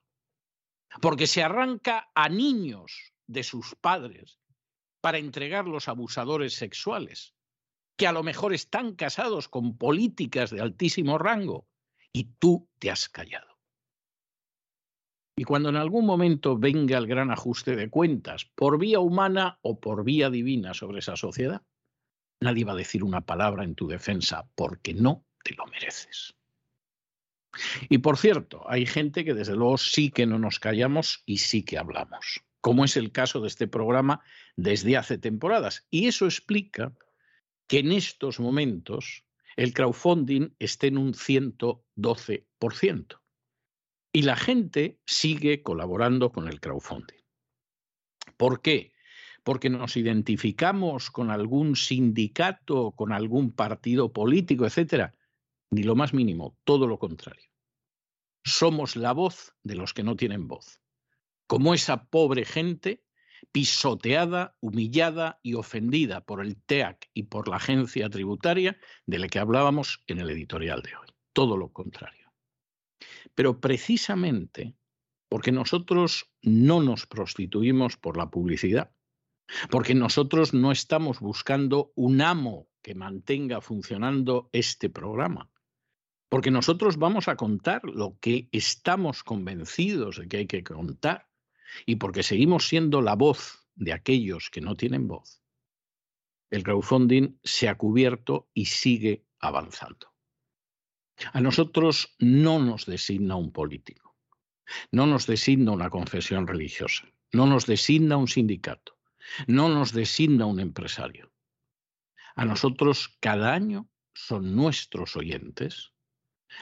porque 1.00 1.26
se 1.26 1.42
arranca 1.42 2.10
a 2.14 2.28
niños 2.28 3.12
de 3.26 3.42
sus 3.42 3.74
padres 3.74 4.38
para 5.00 5.18
entregarlos 5.18 5.88
a 5.88 5.92
abusadores 5.92 6.54
sexuales, 6.54 7.34
que 7.96 8.06
a 8.06 8.12
lo 8.12 8.22
mejor 8.22 8.54
están 8.54 8.94
casados 8.94 9.48
con 9.48 9.76
políticas 9.76 10.50
de 10.50 10.60
altísimo 10.60 11.18
rango, 11.18 11.68
y 12.12 12.24
tú 12.38 12.70
te 12.78 12.90
has 12.90 13.08
callado. 13.08 13.55
Y 15.38 15.44
cuando 15.44 15.68
en 15.68 15.76
algún 15.76 16.06
momento 16.06 16.56
venga 16.56 16.96
el 16.96 17.06
gran 17.06 17.30
ajuste 17.30 17.76
de 17.76 17.90
cuentas, 17.90 18.46
por 18.54 18.78
vía 18.78 19.00
humana 19.00 19.58
o 19.60 19.78
por 19.78 20.02
vía 20.02 20.30
divina 20.30 20.72
sobre 20.72 21.00
esa 21.00 21.14
sociedad, 21.14 21.60
nadie 22.40 22.64
va 22.64 22.72
a 22.72 22.76
decir 22.76 23.04
una 23.04 23.20
palabra 23.20 23.62
en 23.62 23.74
tu 23.74 23.86
defensa 23.86 24.48
porque 24.54 24.94
no 24.94 25.26
te 25.44 25.54
lo 25.54 25.66
mereces. 25.66 26.34
Y 27.88 27.98
por 27.98 28.16
cierto, 28.16 28.64
hay 28.68 28.86
gente 28.86 29.26
que 29.26 29.34
desde 29.34 29.56
luego 29.56 29.76
sí 29.76 30.10
que 30.10 30.24
no 30.24 30.38
nos 30.38 30.58
callamos 30.58 31.22
y 31.26 31.36
sí 31.38 31.62
que 31.62 31.78
hablamos, 31.78 32.40
como 32.62 32.84
es 32.84 32.96
el 32.96 33.12
caso 33.12 33.40
de 33.40 33.48
este 33.48 33.68
programa 33.68 34.22
desde 34.56 34.96
hace 34.96 35.18
temporadas. 35.18 35.86
Y 35.90 36.08
eso 36.08 36.24
explica 36.24 36.94
que 37.66 37.80
en 37.80 37.92
estos 37.92 38.40
momentos 38.40 39.24
el 39.56 39.74
crowdfunding 39.74 40.54
esté 40.58 40.86
en 40.88 40.98
un 40.98 41.12
112%. 41.12 43.20
Y 44.16 44.22
la 44.22 44.34
gente 44.34 44.98
sigue 45.04 45.62
colaborando 45.62 46.32
con 46.32 46.48
el 46.48 46.58
crowdfunding. 46.58 47.20
¿Por 48.38 48.62
qué? 48.62 48.94
Porque 49.44 49.68
nos 49.68 49.98
identificamos 49.98 51.10
con 51.10 51.30
algún 51.30 51.76
sindicato, 51.76 52.92
con 52.92 53.12
algún 53.12 53.52
partido 53.52 54.14
político, 54.14 54.64
etcétera 54.64 55.12
ni 55.70 55.82
lo 55.82 55.96
más 55.96 56.14
mínimo, 56.14 56.56
todo 56.64 56.86
lo 56.86 56.98
contrario. 56.98 57.50
Somos 58.42 58.96
la 58.96 59.12
voz 59.12 59.54
de 59.62 59.74
los 59.74 59.92
que 59.92 60.02
no 60.02 60.16
tienen 60.16 60.48
voz, 60.48 60.80
como 61.46 61.74
esa 61.74 62.06
pobre 62.06 62.46
gente 62.46 63.04
pisoteada, 63.52 64.56
humillada 64.60 65.40
y 65.42 65.52
ofendida 65.52 66.24
por 66.24 66.40
el 66.40 66.56
TEAC 66.56 67.10
y 67.12 67.24
por 67.24 67.48
la 67.48 67.56
agencia 67.56 68.08
tributaria 68.08 68.78
de 69.04 69.18
la 69.18 69.28
que 69.28 69.40
hablábamos 69.40 70.02
en 70.06 70.20
el 70.20 70.30
editorial 70.30 70.80
de 70.80 70.96
hoy. 70.96 71.08
Todo 71.34 71.58
lo 71.58 71.70
contrario. 71.70 72.25
Pero 73.34 73.60
precisamente 73.60 74.76
porque 75.28 75.52
nosotros 75.52 76.32
no 76.42 76.80
nos 76.80 77.06
prostituimos 77.06 77.96
por 77.96 78.16
la 78.16 78.30
publicidad, 78.30 78.92
porque 79.70 79.94
nosotros 79.94 80.54
no 80.54 80.72
estamos 80.72 81.20
buscando 81.20 81.92
un 81.94 82.20
amo 82.20 82.68
que 82.82 82.94
mantenga 82.94 83.60
funcionando 83.60 84.48
este 84.52 84.90
programa, 84.90 85.50
porque 86.28 86.50
nosotros 86.50 86.96
vamos 86.96 87.28
a 87.28 87.36
contar 87.36 87.84
lo 87.84 88.18
que 88.20 88.48
estamos 88.52 89.22
convencidos 89.22 90.18
de 90.18 90.28
que 90.28 90.36
hay 90.38 90.46
que 90.46 90.64
contar 90.64 91.28
y 91.84 91.96
porque 91.96 92.22
seguimos 92.22 92.68
siendo 92.68 93.02
la 93.02 93.14
voz 93.14 93.66
de 93.74 93.92
aquellos 93.92 94.50
que 94.50 94.60
no 94.60 94.76
tienen 94.76 95.08
voz. 95.08 95.42
El 96.50 96.62
crowdfunding 96.62 97.38
se 97.42 97.68
ha 97.68 97.76
cubierto 97.76 98.48
y 98.54 98.66
sigue 98.66 99.26
avanzando. 99.40 100.15
A 101.32 101.40
nosotros 101.40 102.14
no 102.18 102.58
nos 102.58 102.86
designa 102.86 103.36
un 103.36 103.52
político, 103.52 104.16
no 104.90 105.06
nos 105.06 105.26
designa 105.26 105.72
una 105.72 105.90
confesión 105.90 106.46
religiosa, 106.46 107.08
no 107.32 107.46
nos 107.46 107.66
designa 107.66 108.16
un 108.16 108.28
sindicato, 108.28 108.98
no 109.46 109.68
nos 109.68 109.92
designa 109.92 110.46
un 110.46 110.60
empresario. 110.60 111.32
A 112.34 112.44
nosotros 112.44 113.16
cada 113.20 113.54
año 113.54 113.88
son 114.12 114.54
nuestros 114.54 115.16
oyentes 115.16 115.92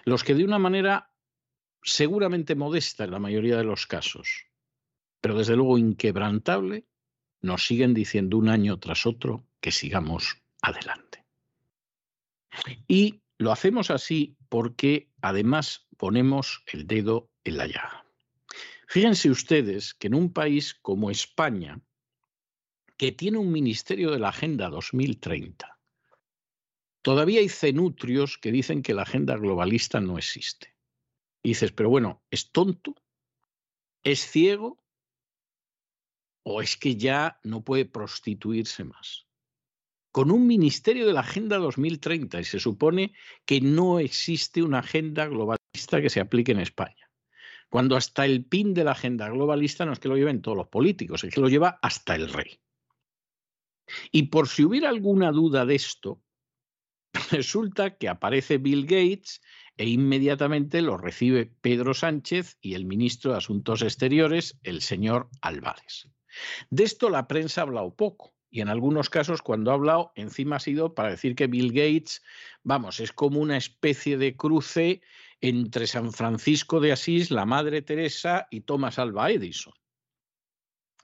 los 0.04 0.24
que 0.24 0.34
de 0.34 0.44
una 0.44 0.58
manera 0.58 1.12
seguramente 1.82 2.54
modesta 2.54 3.04
en 3.04 3.10
la 3.10 3.18
mayoría 3.18 3.56
de 3.56 3.64
los 3.64 3.86
casos, 3.86 4.46
pero 5.20 5.36
desde 5.36 5.56
luego 5.56 5.78
inquebrantable, 5.78 6.86
nos 7.40 7.66
siguen 7.66 7.92
diciendo 7.92 8.38
un 8.38 8.48
año 8.48 8.78
tras 8.78 9.06
otro 9.06 9.46
que 9.60 9.70
sigamos 9.70 10.42
adelante. 10.62 11.24
Y 12.88 13.22
lo 13.36 13.52
hacemos 13.52 13.90
así 13.90 14.36
porque 14.54 15.10
además 15.20 15.88
ponemos 15.96 16.62
el 16.72 16.86
dedo 16.86 17.28
en 17.42 17.56
la 17.56 17.66
llaga. 17.66 18.06
Fíjense 18.86 19.28
ustedes 19.28 19.94
que 19.94 20.06
en 20.06 20.14
un 20.14 20.32
país 20.32 20.74
como 20.74 21.10
España, 21.10 21.80
que 22.96 23.10
tiene 23.10 23.38
un 23.38 23.50
Ministerio 23.50 24.12
de 24.12 24.20
la 24.20 24.28
Agenda 24.28 24.68
2030, 24.68 25.76
Todavía 27.02 27.40
hay 27.40 27.48
cenutrios 27.48 28.38
que 28.38 28.52
dicen 28.52 28.82
que 28.82 28.94
la 28.94 29.02
agenda 29.02 29.36
globalista 29.36 30.00
no 30.00 30.18
existe. 30.18 30.76
Y 31.42 31.48
dices, 31.48 31.72
pero 31.72 31.90
bueno, 31.90 32.22
¿es 32.30 32.52
tonto? 32.52 32.94
¿Es 34.04 34.20
ciego? 34.20 34.80
¿O 36.44 36.62
es 36.62 36.76
que 36.76 36.94
ya 36.96 37.40
no 37.42 37.64
puede 37.64 37.86
prostituirse 37.86 38.84
más? 38.84 39.26
Con 40.14 40.30
un 40.30 40.46
ministerio 40.46 41.08
de 41.08 41.12
la 41.12 41.22
Agenda 41.22 41.58
2030 41.58 42.38
y 42.38 42.44
se 42.44 42.60
supone 42.60 43.14
que 43.44 43.60
no 43.60 43.98
existe 43.98 44.62
una 44.62 44.78
agenda 44.78 45.26
globalista 45.26 46.00
que 46.00 46.08
se 46.08 46.20
aplique 46.20 46.52
en 46.52 46.60
España. 46.60 47.10
Cuando 47.68 47.96
hasta 47.96 48.24
el 48.24 48.44
pin 48.44 48.74
de 48.74 48.84
la 48.84 48.92
agenda 48.92 49.28
globalista 49.28 49.84
no 49.84 49.92
es 49.92 49.98
que 49.98 50.06
lo 50.06 50.16
lleven 50.16 50.40
todos 50.40 50.56
los 50.56 50.68
políticos, 50.68 51.24
es 51.24 51.34
que 51.34 51.40
lo 51.40 51.48
lleva 51.48 51.80
hasta 51.82 52.14
el 52.14 52.32
rey. 52.32 52.60
Y 54.12 54.28
por 54.28 54.46
si 54.46 54.64
hubiera 54.64 54.88
alguna 54.88 55.32
duda 55.32 55.66
de 55.66 55.74
esto, 55.74 56.22
Resulta 57.32 57.96
que 57.96 58.08
aparece 58.08 58.58
Bill 58.58 58.84
Gates 58.84 59.42
e 59.76 59.88
inmediatamente 59.88 60.80
lo 60.80 60.96
recibe 60.96 61.46
Pedro 61.60 61.92
Sánchez 61.92 62.56
y 62.60 62.74
el 62.74 62.84
ministro 62.84 63.32
de 63.32 63.38
Asuntos 63.38 63.82
Exteriores, 63.82 64.60
el 64.62 64.80
señor 64.80 65.28
Álvarez. 65.40 66.08
De 66.70 66.84
esto 66.84 67.10
la 67.10 67.26
prensa 67.26 67.60
ha 67.60 67.64
hablado 67.64 67.96
poco 67.96 68.33
y 68.54 68.60
en 68.60 68.68
algunos 68.68 69.10
casos 69.10 69.42
cuando 69.42 69.72
ha 69.72 69.74
hablado 69.74 70.12
encima 70.14 70.56
ha 70.56 70.60
sido 70.60 70.94
para 70.94 71.10
decir 71.10 71.34
que 71.34 71.48
Bill 71.48 71.72
Gates, 71.72 72.22
vamos, 72.62 73.00
es 73.00 73.12
como 73.12 73.40
una 73.40 73.56
especie 73.56 74.16
de 74.16 74.36
cruce 74.36 75.02
entre 75.40 75.88
San 75.88 76.12
Francisco 76.12 76.78
de 76.78 76.92
Asís, 76.92 77.32
la 77.32 77.46
Madre 77.46 77.82
Teresa 77.82 78.46
y 78.52 78.60
Thomas 78.60 79.00
Alva 79.00 79.32
Edison. 79.32 79.74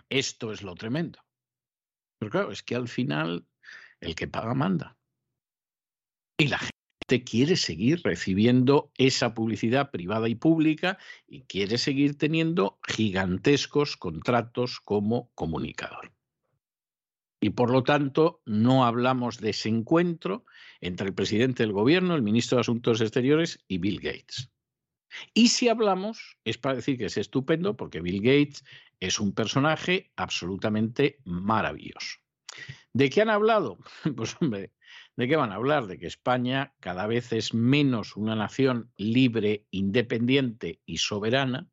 Esto 0.09 0.53
es 0.53 0.63
lo 0.63 0.77
tremendo. 0.77 1.19
Pero 2.21 2.31
claro, 2.31 2.53
es 2.53 2.63
que 2.63 2.77
al 2.77 2.87
final 2.87 3.45
el 3.99 4.15
que 4.15 4.29
paga 4.29 4.55
manda. 4.55 4.97
Y 6.39 6.47
la 6.47 6.59
gente 6.59 7.25
quiere 7.25 7.57
seguir 7.57 8.01
recibiendo 8.05 8.93
esa 8.97 9.35
publicidad 9.35 9.91
privada 9.91 10.29
y 10.29 10.37
pública 10.37 10.99
y 11.27 11.43
quiere 11.47 11.79
seguir 11.79 12.17
teniendo 12.17 12.79
gigantescos 12.87 13.97
contratos 13.97 14.79
como 14.79 15.33
comunicador. 15.35 16.13
Y 17.41 17.51
por 17.51 17.71
lo 17.71 17.83
tanto, 17.83 18.43
no 18.45 18.85
hablamos 18.85 19.39
de 19.39 19.51
ese 19.51 19.71
encuentro 19.71 20.45
entre 20.81 21.09
el 21.09 21.15
presidente 21.15 21.63
del 21.63 21.73
gobierno, 21.73 22.15
el 22.15 22.23
ministro 22.23 22.57
de 22.57 22.61
Asuntos 22.61 23.01
Exteriores 23.01 23.65
y 23.67 23.79
Bill 23.79 24.01
Gates. 24.01 24.51
Y 25.35 25.49
si 25.49 25.69
hablamos, 25.69 26.37
es 26.45 26.59
para 26.59 26.77
decir 26.77 26.99
que 26.99 27.07
es 27.07 27.17
estupendo 27.17 27.77
porque 27.77 28.01
Bill 28.01 28.21
Gates 28.21 28.63
es 29.01 29.19
un 29.19 29.33
personaje 29.33 30.13
absolutamente 30.17 31.19
maravilloso. 31.25 32.19
¿De 32.93 33.09
qué 33.09 33.23
han 33.23 33.31
hablado? 33.31 33.79
Pues 34.17 34.37
hombre, 34.41 34.73
¿De 35.17 35.29
qué 35.29 35.37
van 35.37 35.53
a 35.53 35.57
hablar? 35.57 35.87
De 35.87 35.99
que 35.99 36.07
España 36.07 36.75
cada 36.81 37.07
vez 37.07 37.33
es 37.33 37.53
menos 37.53 38.17
una 38.17 38.35
nación 38.35 38.91
libre, 38.97 39.67
independiente 39.71 40.81
y 40.87 40.97
soberana 40.97 41.69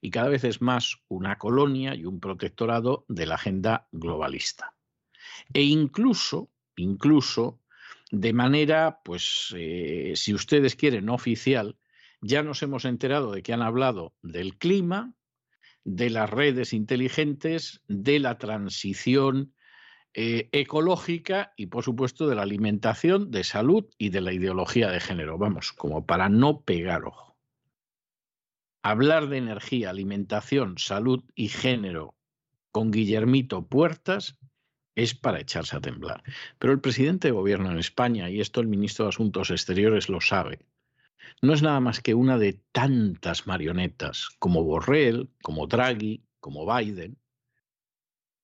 y 0.00 0.10
cada 0.10 0.28
vez 0.28 0.44
es 0.44 0.60
más 0.60 0.96
una 1.06 1.38
colonia 1.38 1.94
y 1.94 2.04
un 2.04 2.18
protectorado 2.18 3.04
de 3.08 3.26
la 3.26 3.36
agenda 3.36 3.88
globalista. 3.92 4.74
E 5.52 5.62
incluso, 5.62 6.50
incluso, 6.76 7.60
de 8.10 8.32
manera, 8.32 9.00
pues, 9.04 9.54
eh, 9.56 10.12
si 10.16 10.34
ustedes 10.34 10.76
quieren, 10.76 11.08
oficial, 11.08 11.76
ya 12.20 12.42
nos 12.42 12.62
hemos 12.62 12.84
enterado 12.84 13.32
de 13.32 13.42
que 13.42 13.52
han 13.52 13.62
hablado 13.62 14.14
del 14.22 14.56
clima, 14.56 15.14
de 15.84 16.10
las 16.10 16.28
redes 16.28 16.72
inteligentes, 16.72 17.82
de 17.86 18.18
la 18.18 18.38
transición 18.38 19.54
eh, 20.14 20.48
ecológica 20.52 21.52
y, 21.56 21.66
por 21.66 21.84
supuesto, 21.84 22.28
de 22.28 22.34
la 22.34 22.42
alimentación, 22.42 23.30
de 23.30 23.44
salud 23.44 23.86
y 23.98 24.08
de 24.08 24.20
la 24.20 24.32
ideología 24.32 24.90
de 24.90 25.00
género. 25.00 25.38
Vamos, 25.38 25.72
como 25.72 26.06
para 26.06 26.28
no 26.28 26.62
pegar 26.62 27.04
ojo. 27.04 27.36
Hablar 28.82 29.28
de 29.28 29.38
energía, 29.38 29.90
alimentación, 29.90 30.78
salud 30.78 31.24
y 31.34 31.48
género 31.48 32.14
con 32.70 32.90
Guillermito 32.90 33.66
Puertas 33.66 34.38
es 34.98 35.14
para 35.14 35.40
echarse 35.40 35.76
a 35.76 35.80
temblar. 35.80 36.24
Pero 36.58 36.72
el 36.72 36.80
presidente 36.80 37.28
de 37.28 37.32
gobierno 37.32 37.70
en 37.70 37.78
España, 37.78 38.28
y 38.28 38.40
esto 38.40 38.60
el 38.60 38.66
ministro 38.66 39.04
de 39.04 39.10
Asuntos 39.10 39.50
Exteriores 39.50 40.08
lo 40.08 40.20
sabe, 40.20 40.58
no 41.40 41.54
es 41.54 41.62
nada 41.62 41.78
más 41.78 42.00
que 42.00 42.14
una 42.14 42.36
de 42.36 42.60
tantas 42.72 43.46
marionetas, 43.46 44.28
como 44.40 44.64
Borrell, 44.64 45.30
como 45.40 45.68
Draghi, 45.68 46.24
como 46.40 46.66
Biden, 46.66 47.16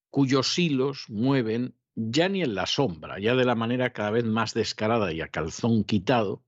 cuyos 0.09 0.57
hilos 0.57 1.09
mueven 1.09 1.75
ya 1.93 2.29
ni 2.29 2.41
en 2.41 2.55
la 2.55 2.67
sombra, 2.67 3.19
ya 3.19 3.35
de 3.35 3.43
la 3.43 3.55
manera 3.55 3.91
cada 3.91 4.11
vez 4.11 4.23
más 4.23 4.53
descarada 4.53 5.11
y 5.11 5.19
a 5.19 5.27
calzón 5.27 5.83
quitado, 5.83 6.45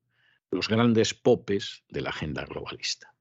los 0.52 0.70
grandes 0.70 1.14
popes 1.14 1.84
de 1.90 2.02
la 2.02 2.12
agenda 2.12 2.46
globalista. 2.46 3.14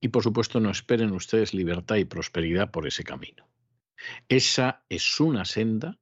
Y 0.00 0.08
por 0.08 0.24
supuesto 0.24 0.58
no 0.58 0.70
esperen 0.70 1.12
ustedes 1.12 1.54
libertad 1.54 1.96
y 1.96 2.04
prosperidad 2.04 2.72
por 2.72 2.88
ese 2.88 3.04
camino. 3.04 3.51
Esa 4.28 4.84
es 4.88 5.20
una 5.20 5.44
senda 5.44 5.98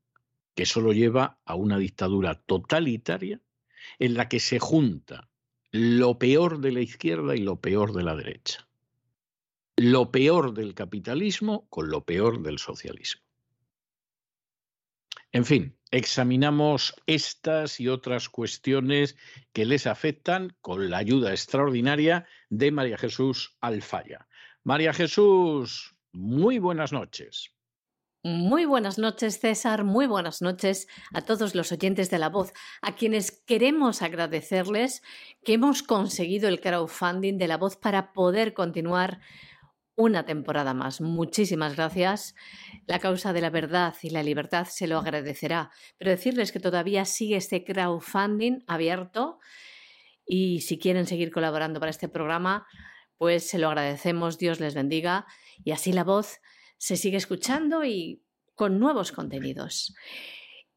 que 0.54 0.66
solo 0.66 0.92
lleva 0.92 1.38
a 1.44 1.54
una 1.54 1.78
dictadura 1.78 2.34
totalitaria 2.34 3.40
en 3.98 4.14
la 4.14 4.28
que 4.28 4.40
se 4.40 4.58
junta 4.58 5.28
lo 5.70 6.18
peor 6.18 6.60
de 6.60 6.72
la 6.72 6.80
izquierda 6.80 7.36
y 7.36 7.40
lo 7.40 7.60
peor 7.60 7.92
de 7.92 8.02
la 8.02 8.16
derecha 8.16 8.70
lo 9.80 10.10
peor 10.10 10.52
del 10.52 10.74
capitalismo 10.74 11.66
con 11.70 11.88
lo 11.88 12.04
peor 12.04 12.42
del 12.42 12.58
socialismo. 12.58 13.22
En 15.32 15.46
fin, 15.46 15.78
examinamos 15.90 16.94
estas 17.06 17.80
y 17.80 17.88
otras 17.88 18.28
cuestiones 18.28 19.16
que 19.54 19.64
les 19.64 19.86
afectan 19.86 20.54
con 20.60 20.90
la 20.90 20.98
ayuda 20.98 21.30
extraordinaria 21.30 22.26
de 22.50 22.70
María 22.72 22.98
Jesús 22.98 23.56
Alfaya. 23.62 24.28
María 24.64 24.92
Jesús, 24.92 25.94
muy 26.12 26.58
buenas 26.58 26.92
noches. 26.92 27.54
Muy 28.22 28.66
buenas 28.66 28.98
noches, 28.98 29.40
César. 29.40 29.82
Muy 29.82 30.06
buenas 30.06 30.42
noches 30.42 30.88
a 31.14 31.22
todos 31.22 31.54
los 31.54 31.72
oyentes 31.72 32.10
de 32.10 32.18
La 32.18 32.28
Voz, 32.28 32.52
a 32.82 32.94
quienes 32.94 33.30
queremos 33.30 34.02
agradecerles 34.02 35.00
que 35.42 35.54
hemos 35.54 35.82
conseguido 35.82 36.46
el 36.48 36.60
crowdfunding 36.60 37.38
de 37.38 37.48
La 37.48 37.56
Voz 37.56 37.78
para 37.78 38.12
poder 38.12 38.52
continuar 38.52 39.20
una 39.96 40.26
temporada 40.26 40.74
más. 40.74 41.00
Muchísimas 41.00 41.76
gracias. 41.76 42.34
La 42.86 42.98
causa 42.98 43.32
de 43.32 43.40
la 43.40 43.48
verdad 43.48 43.94
y 44.02 44.10
la 44.10 44.22
libertad 44.22 44.66
se 44.66 44.86
lo 44.86 44.98
agradecerá. 44.98 45.70
Pero 45.96 46.10
decirles 46.10 46.52
que 46.52 46.60
todavía 46.60 47.06
sigue 47.06 47.36
este 47.36 47.64
crowdfunding 47.64 48.64
abierto 48.66 49.38
y 50.26 50.60
si 50.60 50.78
quieren 50.78 51.06
seguir 51.06 51.30
colaborando 51.30 51.80
para 51.80 51.88
este 51.88 52.10
programa, 52.10 52.66
pues 53.16 53.48
se 53.48 53.58
lo 53.58 53.68
agradecemos. 53.68 54.36
Dios 54.36 54.60
les 54.60 54.74
bendiga 54.74 55.24
y 55.64 55.70
así 55.70 55.94
la 55.94 56.04
voz 56.04 56.40
se 56.80 56.96
sigue 56.96 57.18
escuchando 57.18 57.84
y 57.84 58.22
con 58.54 58.78
nuevos 58.78 59.12
contenidos. 59.12 59.94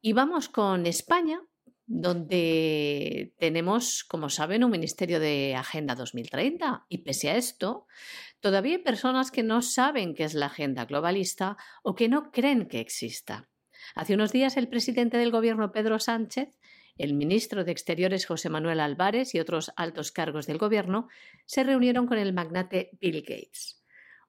Y 0.02 0.12
vamos 0.12 0.50
con 0.50 0.86
España, 0.86 1.42
donde 1.86 3.34
tenemos, 3.40 4.04
como 4.04 4.30
saben, 4.30 4.64
un 4.64 4.72
Ministerio 4.72 5.20
de 5.22 5.56
Agenda 5.56 5.96
2030 5.96 6.86
y 6.90 7.00
pese 7.00 7.30
a 7.30 7.38
esto, 7.38 7.88
Todavía 8.44 8.76
hay 8.76 8.84
personas 8.84 9.32
que 9.32 9.42
no 9.42 9.62
saben 9.62 10.14
qué 10.14 10.26
es 10.26 10.34
la 10.34 10.48
agenda 10.48 10.84
globalista 10.84 11.56
o 11.82 11.96
que 11.96 12.10
no 12.10 12.30
creen 12.30 12.68
que 12.68 12.82
exista. 12.82 13.48
Hace 13.96 14.16
unos 14.16 14.34
días 14.34 14.58
el 14.58 14.68
presidente 14.68 15.16
del 15.16 15.32
gobierno 15.32 15.72
Pedro 15.72 15.98
Sánchez, 15.98 16.50
el 16.98 17.14
ministro 17.14 17.64
de 17.64 17.72
Exteriores 17.72 18.26
José 18.26 18.50
Manuel 18.50 18.82
Álvarez 18.82 19.34
y 19.34 19.40
otros 19.40 19.72
altos 19.78 20.12
cargos 20.12 20.46
del 20.46 20.58
gobierno 20.58 21.08
se 21.46 21.64
reunieron 21.64 22.06
con 22.06 22.18
el 22.18 22.34
magnate 22.34 22.90
Bill 23.00 23.22
Gates. 23.22 23.82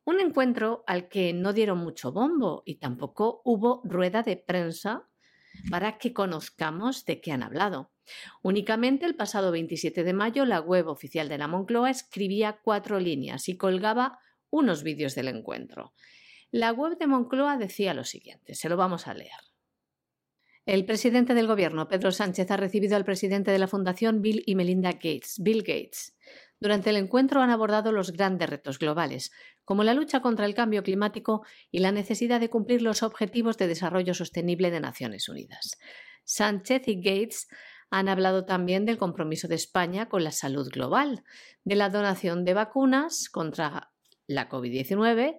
Un 0.04 0.20
encuentro 0.20 0.84
al 0.86 1.08
que 1.08 1.32
no 1.32 1.52
dieron 1.52 1.78
mucho 1.78 2.12
bombo 2.12 2.62
y 2.66 2.76
tampoco 2.76 3.40
hubo 3.44 3.80
rueda 3.84 4.22
de 4.22 4.36
prensa 4.36 5.08
para 5.70 5.98
que 5.98 6.12
conozcamos 6.12 7.04
de 7.04 7.20
qué 7.20 7.32
han 7.32 7.42
hablado. 7.42 7.90
Únicamente 8.42 9.06
el 9.06 9.14
pasado 9.14 9.50
27 9.50 10.04
de 10.04 10.12
mayo 10.12 10.44
la 10.44 10.60
web 10.60 10.88
oficial 10.88 11.28
de 11.28 11.38
la 11.38 11.48
Moncloa 11.48 11.90
escribía 11.90 12.60
cuatro 12.62 13.00
líneas 13.00 13.48
y 13.48 13.56
colgaba 13.56 14.18
unos 14.50 14.82
vídeos 14.82 15.14
del 15.14 15.28
encuentro. 15.28 15.94
La 16.50 16.72
web 16.72 16.98
de 16.98 17.06
Moncloa 17.06 17.56
decía 17.56 17.94
lo 17.94 18.04
siguiente, 18.04 18.54
se 18.54 18.68
lo 18.68 18.76
vamos 18.76 19.06
a 19.06 19.14
leer. 19.14 19.32
El 20.66 20.86
presidente 20.86 21.34
del 21.34 21.46
gobierno, 21.46 21.88
Pedro 21.88 22.10
Sánchez, 22.10 22.50
ha 22.50 22.56
recibido 22.56 22.96
al 22.96 23.04
presidente 23.04 23.50
de 23.50 23.58
la 23.58 23.68
Fundación 23.68 24.22
Bill 24.22 24.42
y 24.46 24.54
Melinda 24.54 24.92
Gates, 24.92 25.36
Bill 25.40 25.62
Gates. 25.62 26.16
Durante 26.60 26.90
el 26.90 26.96
encuentro 26.96 27.42
han 27.42 27.50
abordado 27.50 27.92
los 27.92 28.12
grandes 28.12 28.48
retos 28.48 28.78
globales, 28.78 29.32
como 29.64 29.84
la 29.84 29.94
lucha 29.94 30.20
contra 30.20 30.46
el 30.46 30.54
cambio 30.54 30.82
climático 30.82 31.44
y 31.70 31.80
la 31.80 31.92
necesidad 31.92 32.40
de 32.40 32.50
cumplir 32.50 32.82
los 32.82 33.02
Objetivos 33.02 33.58
de 33.58 33.68
Desarrollo 33.68 34.14
Sostenible 34.14 34.70
de 34.70 34.80
Naciones 34.80 35.28
Unidas. 35.28 35.78
Sánchez 36.24 36.88
y 36.88 36.96
Gates 36.96 37.48
han 37.90 38.08
hablado 38.08 38.44
también 38.44 38.86
del 38.86 38.98
compromiso 38.98 39.46
de 39.46 39.54
España 39.54 40.08
con 40.08 40.24
la 40.24 40.32
salud 40.32 40.68
global, 40.68 41.22
de 41.64 41.76
la 41.76 41.90
donación 41.90 42.44
de 42.44 42.54
vacunas 42.54 43.28
contra 43.28 43.92
la 44.26 44.48
COVID-19, 44.48 45.36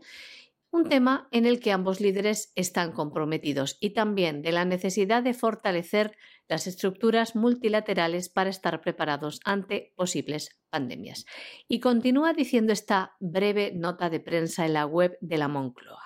un 0.71 0.89
tema 0.89 1.27
en 1.31 1.45
el 1.45 1.59
que 1.59 1.71
ambos 1.71 2.01
líderes 2.01 2.51
están 2.55 2.91
comprometidos, 2.91 3.77
y 3.79 3.91
también 3.91 4.41
de 4.41 4.51
la 4.51 4.65
necesidad 4.65 5.23
de 5.23 5.33
fortalecer 5.33 6.15
las 6.47 6.67
estructuras 6.67 7.35
multilaterales 7.35 8.29
para 8.29 8.49
estar 8.49 8.81
preparados 8.81 9.39
ante 9.45 9.93
posibles 9.95 10.59
pandemias. 10.69 11.25
Y 11.67 11.79
continúa 11.79 12.33
diciendo 12.33 12.73
esta 12.73 13.15
breve 13.19 13.71
nota 13.73 14.09
de 14.09 14.19
prensa 14.19 14.65
en 14.65 14.73
la 14.73 14.85
web 14.85 15.17
de 15.21 15.37
la 15.37 15.47
Moncloa. 15.47 16.03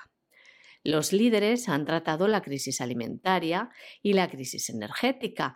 Los 0.83 1.11
líderes 1.11 1.67
han 1.67 1.85
tratado 1.85 2.27
la 2.27 2.41
crisis 2.41 2.79
alimentaria 2.79 3.69
y 4.01 4.13
la 4.13 4.29
crisis 4.29 4.69
energética, 4.69 5.55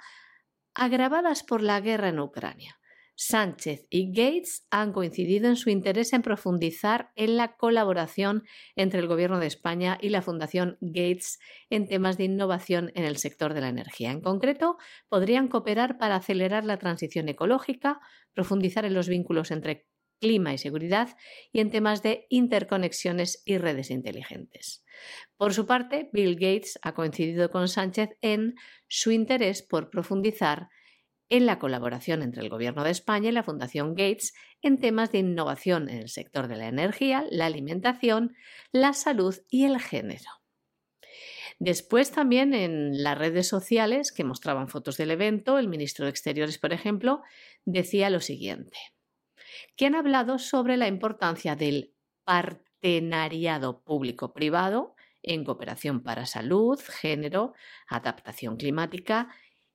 agravadas 0.73 1.43
por 1.43 1.61
la 1.61 1.79
guerra 1.79 2.09
en 2.09 2.19
Ucrania. 2.19 2.77
Sánchez 3.15 3.85
y 3.89 4.11
Gates 4.11 4.65
han 4.71 4.91
coincidido 4.91 5.47
en 5.47 5.55
su 5.55 5.69
interés 5.69 6.13
en 6.13 6.23
profundizar 6.23 7.11
en 7.15 7.37
la 7.37 7.55
colaboración 7.55 8.43
entre 8.75 8.99
el 8.99 9.07
Gobierno 9.07 9.39
de 9.39 9.47
España 9.47 9.97
y 10.01 10.09
la 10.09 10.21
Fundación 10.21 10.77
Gates 10.81 11.39
en 11.69 11.87
temas 11.87 12.17
de 12.17 12.25
innovación 12.25 12.91
en 12.95 13.05
el 13.05 13.17
sector 13.17 13.53
de 13.53 13.61
la 13.61 13.69
energía. 13.69 14.11
En 14.11 14.21
concreto, 14.21 14.77
podrían 15.09 15.47
cooperar 15.47 15.97
para 15.97 16.15
acelerar 16.15 16.65
la 16.65 16.77
transición 16.77 17.29
ecológica, 17.29 17.99
profundizar 18.33 18.85
en 18.85 18.95
los 18.95 19.07
vínculos 19.07 19.51
entre 19.51 19.85
clima 20.19 20.53
y 20.53 20.57
seguridad 20.57 21.09
y 21.51 21.59
en 21.59 21.69
temas 21.69 22.01
de 22.01 22.27
interconexiones 22.29 23.43
y 23.45 23.57
redes 23.57 23.91
inteligentes. 23.91 24.83
Por 25.37 25.53
su 25.53 25.65
parte, 25.65 26.09
Bill 26.13 26.35
Gates 26.35 26.79
ha 26.81 26.93
coincidido 26.93 27.51
con 27.51 27.67
Sánchez 27.67 28.11
en 28.21 28.55
su 28.87 29.11
interés 29.11 29.61
por 29.61 29.89
profundizar 29.89 30.69
en 31.33 31.47
la 31.47 31.57
colaboración 31.57 32.21
entre 32.21 32.43
el 32.43 32.49
Gobierno 32.49 32.83
de 32.83 32.91
España 32.91 33.29
y 33.29 33.31
la 33.31 33.41
Fundación 33.41 33.95
Gates 33.95 34.35
en 34.61 34.77
temas 34.79 35.11
de 35.11 35.17
innovación 35.17 35.89
en 35.89 35.97
el 35.97 36.09
sector 36.09 36.47
de 36.47 36.57
la 36.57 36.67
energía, 36.67 37.25
la 37.31 37.47
alimentación, 37.47 38.35
la 38.71 38.93
salud 38.93 39.35
y 39.49 39.65
el 39.65 39.79
género. 39.79 40.29
Después 41.57 42.11
también 42.11 42.53
en 42.53 43.01
las 43.01 43.17
redes 43.17 43.47
sociales 43.47 44.11
que 44.11 44.23
mostraban 44.23 44.67
fotos 44.67 44.95
del 44.97 45.09
evento, 45.09 45.57
el 45.57 45.67
ministro 45.67 46.05
de 46.05 46.11
Exteriores, 46.11 46.59
por 46.59 46.71
ejemplo, 46.71 47.23
decía 47.65 48.11
lo 48.11 48.19
siguiente 48.19 48.77
que 49.75 49.87
han 49.87 49.95
hablado 49.95 50.37
sobre 50.37 50.77
la 50.77 50.87
importancia 50.87 51.55
del 51.55 51.95
partenariado 52.25 53.81
público-privado 53.83 54.95
en 55.23 55.45
cooperación 55.45 56.03
para 56.03 56.27
salud, 56.27 56.79
género, 56.79 57.53
adaptación 57.87 58.57
climática 58.57 59.29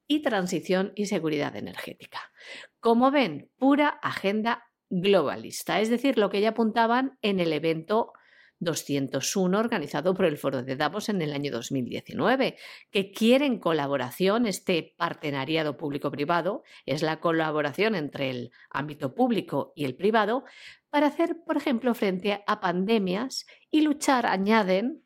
y 0.08 0.22
transición 0.22 0.92
y 0.96 1.06
seguridad 1.06 1.54
energética. 1.54 2.32
Como 2.80 3.10
ven, 3.10 3.50
pura 3.58 3.88
agenda 3.88 4.64
globalista, 4.90 5.80
es 5.80 5.90
decir, 5.90 6.18
lo 6.18 6.30
que 6.30 6.40
ya 6.40 6.50
apuntaban 6.50 7.18
en 7.22 7.38
el 7.40 7.52
evento 7.52 8.14
201 8.60 9.58
organizado 9.58 10.14
por 10.14 10.24
el 10.24 10.38
Foro 10.38 10.62
de 10.62 10.76
Davos 10.76 11.08
en 11.08 11.22
el 11.22 11.32
año 11.32 11.52
2019, 11.52 12.56
que 12.90 13.12
quiere 13.12 13.46
en 13.46 13.58
colaboración 13.58 14.46
este 14.46 14.94
partenariado 14.96 15.76
público-privado, 15.76 16.62
es 16.86 17.02
la 17.02 17.20
colaboración 17.20 17.94
entre 17.94 18.30
el 18.30 18.50
ámbito 18.70 19.14
público 19.14 19.72
y 19.76 19.84
el 19.84 19.94
privado, 19.94 20.44
para 20.90 21.06
hacer, 21.06 21.36
por 21.46 21.56
ejemplo, 21.56 21.94
frente 21.94 22.42
a 22.46 22.60
pandemias 22.60 23.46
y 23.70 23.82
luchar, 23.82 24.26
añaden, 24.26 25.04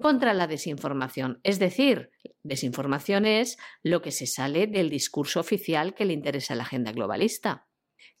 contra 0.00 0.32
la 0.32 0.46
desinformación. 0.46 1.40
Es 1.42 1.58
decir, 1.58 2.10
desinformación 2.42 3.26
es 3.26 3.58
lo 3.82 4.02
que 4.02 4.10
se 4.10 4.26
sale 4.26 4.66
del 4.66 4.90
discurso 4.90 5.40
oficial 5.40 5.94
que 5.94 6.04
le 6.04 6.12
interesa 6.12 6.54
a 6.54 6.56
la 6.56 6.62
agenda 6.64 6.92
globalista. 6.92 7.68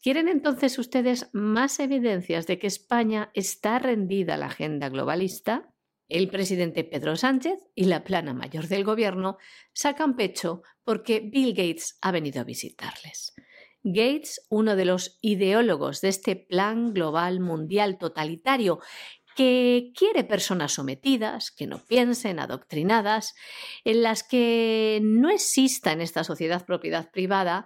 ¿Quieren 0.02 0.28
entonces 0.28 0.78
ustedes 0.78 1.28
más 1.32 1.78
evidencias 1.78 2.46
de 2.46 2.58
que 2.58 2.66
España 2.66 3.30
está 3.34 3.78
rendida 3.78 4.34
a 4.34 4.38
la 4.38 4.46
agenda 4.46 4.88
globalista? 4.88 5.74
El 6.08 6.28
presidente 6.28 6.84
Pedro 6.84 7.16
Sánchez 7.16 7.60
y 7.74 7.84
la 7.84 8.02
plana 8.02 8.34
mayor 8.34 8.66
del 8.66 8.82
gobierno 8.82 9.36
sacan 9.72 10.16
pecho 10.16 10.62
porque 10.84 11.20
Bill 11.20 11.54
Gates 11.54 11.98
ha 12.00 12.10
venido 12.10 12.40
a 12.40 12.44
visitarles. 12.44 13.34
Gates, 13.82 14.46
uno 14.50 14.76
de 14.76 14.84
los 14.84 15.18
ideólogos 15.22 16.00
de 16.02 16.08
este 16.08 16.36
plan 16.36 16.92
global 16.92 17.40
mundial 17.40 17.96
totalitario, 17.96 18.80
que 19.40 19.92
quiere 19.96 20.22
personas 20.24 20.72
sometidas, 20.72 21.50
que 21.50 21.66
no 21.66 21.78
piensen, 21.78 22.38
adoctrinadas, 22.40 23.34
en 23.86 24.02
las 24.02 24.22
que 24.22 25.00
no 25.02 25.30
exista 25.30 25.92
en 25.92 26.02
esta 26.02 26.24
sociedad 26.24 26.66
propiedad 26.66 27.10
privada 27.10 27.64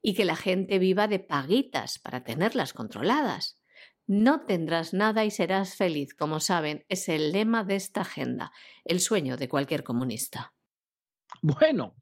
y 0.00 0.14
que 0.14 0.24
la 0.24 0.36
gente 0.36 0.78
viva 0.78 1.08
de 1.08 1.18
paguitas 1.18 1.98
para 1.98 2.22
tenerlas 2.22 2.72
controladas. 2.72 3.60
No 4.06 4.44
tendrás 4.46 4.94
nada 4.94 5.24
y 5.24 5.32
serás 5.32 5.74
feliz, 5.74 6.14
como 6.14 6.38
saben, 6.38 6.84
es 6.88 7.08
el 7.08 7.32
lema 7.32 7.64
de 7.64 7.74
esta 7.74 8.02
agenda, 8.02 8.52
el 8.84 9.00
sueño 9.00 9.36
de 9.36 9.48
cualquier 9.48 9.82
comunista. 9.82 10.54
Bueno, 11.42 11.96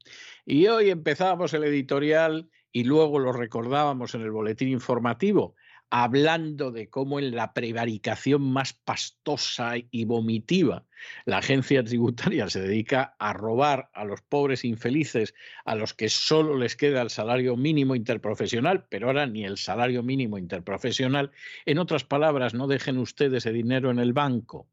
y 0.45 0.67
hoy 0.67 0.91
empezábamos 0.91 1.51
el 1.55 1.63
editorial 1.63 2.51
y 2.71 2.83
luego 2.83 3.17
lo 3.17 3.31
recordábamos 3.31 4.13
en 4.13 4.21
el 4.21 4.29
boletín 4.29 4.69
informativo 4.69 5.55
hablando 5.89 6.71
de 6.71 6.89
cómo 6.89 7.19
en 7.19 7.35
la 7.35 7.53
prevaricación 7.53 8.41
más 8.41 8.73
pastosa 8.73 9.73
y 9.91 10.05
vomitiva 10.05 10.85
la 11.25 11.37
agencia 11.37 11.83
tributaria 11.83 12.49
se 12.49 12.61
dedica 12.61 13.15
a 13.19 13.33
robar 13.33 13.89
a 13.93 14.05
los 14.05 14.21
pobres 14.21 14.65
infelices 14.65 15.33
a 15.65 15.75
los 15.75 15.93
que 15.93 16.09
solo 16.09 16.57
les 16.57 16.75
queda 16.75 17.01
el 17.01 17.09
salario 17.09 17.55
mínimo 17.55 17.95
interprofesional, 17.95 18.85
pero 18.89 19.07
ahora 19.07 19.25
ni 19.25 19.45
el 19.45 19.57
salario 19.57 20.03
mínimo 20.03 20.37
interprofesional. 20.37 21.31
En 21.65 21.79
otras 21.79 22.03
palabras, 22.03 22.53
no 22.53 22.67
dejen 22.67 22.97
ustedes 22.97 23.45
ese 23.45 23.51
dinero 23.51 23.91
en 23.91 23.99
el 23.99 24.13
banco. 24.13 24.67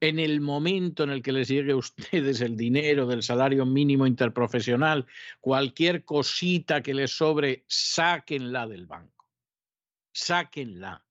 En 0.00 0.18
el 0.18 0.40
momento 0.40 1.04
en 1.04 1.10
el 1.10 1.22
que 1.22 1.32
les 1.32 1.48
llegue 1.48 1.72
a 1.72 1.76
ustedes 1.76 2.40
el 2.40 2.56
dinero 2.56 3.06
del 3.06 3.22
salario 3.22 3.64
mínimo 3.66 4.06
interprofesional, 4.06 5.06
cualquier 5.40 6.04
cosita 6.04 6.82
que 6.82 6.94
les 6.94 7.12
sobre, 7.12 7.64
sáquenla 7.68 8.66
del 8.66 8.86
banco 8.86 9.21
sáquenla, 10.12 11.04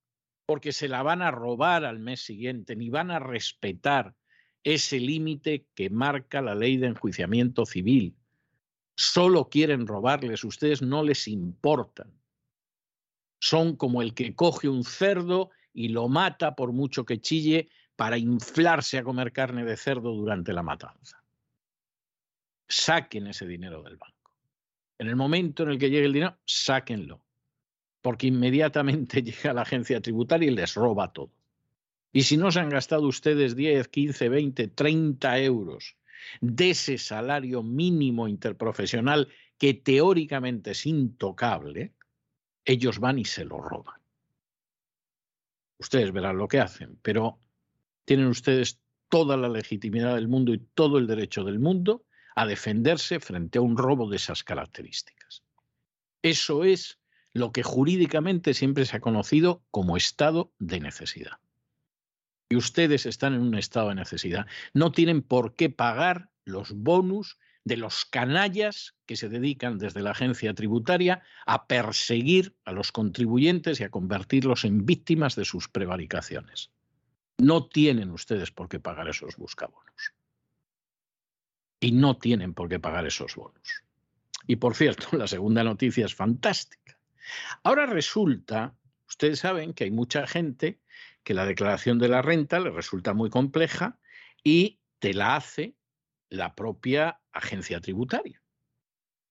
porque 0.46 0.74
se 0.74 0.88
la 0.88 1.04
van 1.04 1.22
a 1.22 1.32
robar 1.32 1.86
al 1.86 2.00
mes 2.00 2.22
siguiente, 2.22 2.76
ni 2.76 2.90
van 2.90 3.12
a 3.12 3.20
respetar 3.20 4.16
ese 4.64 5.00
límite 5.00 5.68
que 5.74 5.90
marca 5.90 6.42
la 6.42 6.56
ley 6.56 6.78
de 6.78 6.88
enjuiciamiento 6.88 7.66
civil. 7.66 8.16
Solo 8.96 9.50
quieren 9.50 9.88
robarles, 9.88 10.44
ustedes 10.44 10.82
no 10.82 11.04
les 11.04 11.28
importan. 11.28 12.14
Son 13.40 13.76
como 13.76 14.02
el 14.02 14.14
que 14.14 14.36
coge 14.36 14.70
un 14.70 14.84
cerdo 14.84 15.50
y 15.74 15.88
lo 15.90 16.08
mata 16.10 16.56
por 16.56 16.74
mucho 16.74 17.06
que 17.06 17.20
chille 17.20 17.70
para 17.96 18.18
inflarse 18.18 18.98
a 19.00 19.04
comer 19.04 19.32
carne 19.32 19.66
de 19.66 19.78
cerdo 19.78 20.12
durante 20.12 20.54
la 20.54 20.62
matanza. 20.62 21.24
Saquen 22.68 23.28
ese 23.28 23.48
dinero 23.48 23.82
del 23.82 23.98
banco. 23.98 24.36
En 25.00 25.08
el 25.08 25.16
momento 25.16 25.64
en 25.64 25.70
el 25.70 25.80
que 25.80 25.90
llegue 25.90 26.06
el 26.06 26.14
dinero, 26.14 26.38
sáquenlo 26.46 27.24
porque 28.02 28.28
inmediatamente 28.28 29.22
llega 29.24 29.54
la 29.54 29.62
agencia 29.62 30.02
tributaria 30.02 30.50
y 30.50 30.56
les 30.56 30.74
roba 30.74 31.12
todo. 31.12 31.32
Y 32.14 32.24
si 32.24 32.38
no 32.38 32.52
se 32.52 32.60
han 32.60 32.70
gastado 32.70 33.08
ustedes 33.08 33.56
10, 33.56 33.88
15, 33.88 34.30
20, 34.30 34.68
30 34.68 35.40
euros 35.40 35.96
de 36.42 36.72
ese 36.72 36.98
salario 36.98 37.64
mínimo 37.64 38.28
interprofesional 38.28 39.30
que 39.58 39.74
teóricamente 39.74 40.72
es 40.72 40.86
intocable, 40.86 41.94
ellos 42.66 43.00
van 43.00 43.20
y 43.20 43.26
se 43.26 43.46
lo 43.46 43.62
roban. 43.62 44.00
Ustedes 45.80 46.12
verán 46.12 46.38
lo 46.38 46.48
que 46.48 46.60
hacen, 46.60 47.00
pero 47.02 47.40
tienen 48.06 48.28
ustedes 48.28 48.80
toda 49.10 49.38
la 49.38 49.50
legitimidad 49.50 50.16
del 50.16 50.28
mundo 50.28 50.54
y 50.54 50.60
todo 50.60 50.98
el 50.98 51.08
derecho 51.08 51.44
del 51.44 51.60
mundo 51.60 52.06
a 52.36 52.46
defenderse 52.46 53.20
frente 53.20 53.58
a 53.58 53.62
un 53.62 53.78
robo 53.78 54.10
de 54.10 54.18
esas 54.18 54.44
características. 54.44 55.44
Eso 56.22 56.64
es 56.64 57.01
lo 57.34 57.52
que 57.52 57.64
jurídicamente 57.64 58.54
siempre 58.54 58.86
se 58.86 58.98
ha 58.98 59.02
conocido 59.02 59.64
como 59.72 59.98
estado 59.98 60.52
de 60.60 60.80
necesidad. 60.80 61.40
Y 62.50 62.58
ustedes 62.58 63.06
están 63.06 63.34
en 63.34 63.42
un 63.42 63.56
estado 63.56 63.90
de 63.90 63.96
necesidad. 63.96 64.46
No 64.74 64.92
tienen 64.92 65.22
por 65.22 65.56
qué 65.56 65.70
pagar 65.70 66.30
los 66.44 66.72
bonus 66.74 67.38
de 67.64 67.78
los 67.78 68.06
canallas 68.06 68.96
que 69.06 69.16
se 69.16 69.30
dedican 69.30 69.78
desde 69.78 70.02
la 70.02 70.12
agencia 70.12 70.54
tributaria 70.54 71.22
a 71.46 71.68
perseguir 71.68 72.56
a 72.66 72.72
los 72.72 72.92
contribuyentes 72.92 73.80
y 73.80 73.84
a 73.84 73.92
convertirlos 73.92 74.66
en 74.66 74.86
víctimas 74.86 75.36
de 75.36 75.46
sus 75.46 75.70
prevaricaciones. 75.70 76.72
No 77.38 77.68
tienen 77.68 78.12
ustedes 78.12 78.52
por 78.52 78.68
qué 78.68 78.80
pagar 78.80 79.08
esos 79.08 79.38
buscabonos. 79.38 80.14
Y 81.80 81.94
no 81.94 82.18
tienen 82.18 82.54
por 82.54 82.70
qué 82.70 82.80
pagar 82.80 83.06
esos 83.06 83.36
bonos. 83.36 83.84
Y 84.48 84.58
por 84.58 84.76
cierto, 84.76 85.08
la 85.18 85.28
segunda 85.28 85.64
noticia 85.64 86.06
es 86.06 86.16
fantástica. 86.16 86.98
Ahora 87.64 87.86
resulta, 87.86 88.76
ustedes 89.08 89.40
saben 89.40 89.74
que 89.74 89.86
hay 89.86 89.92
mucha 89.92 90.28
gente 90.28 90.80
que 91.24 91.34
la 91.34 91.46
declaración 91.46 92.00
de 92.00 92.10
la 92.10 92.22
renta 92.22 92.60
le 92.60 92.72
resulta 92.72 93.14
muy 93.14 93.30
compleja 93.30 94.00
y 94.44 94.80
te 95.00 95.14
la 95.14 95.36
hace 95.36 95.76
la 96.30 96.56
propia 96.56 97.20
agencia 97.32 97.80
tributaria. 97.82 98.42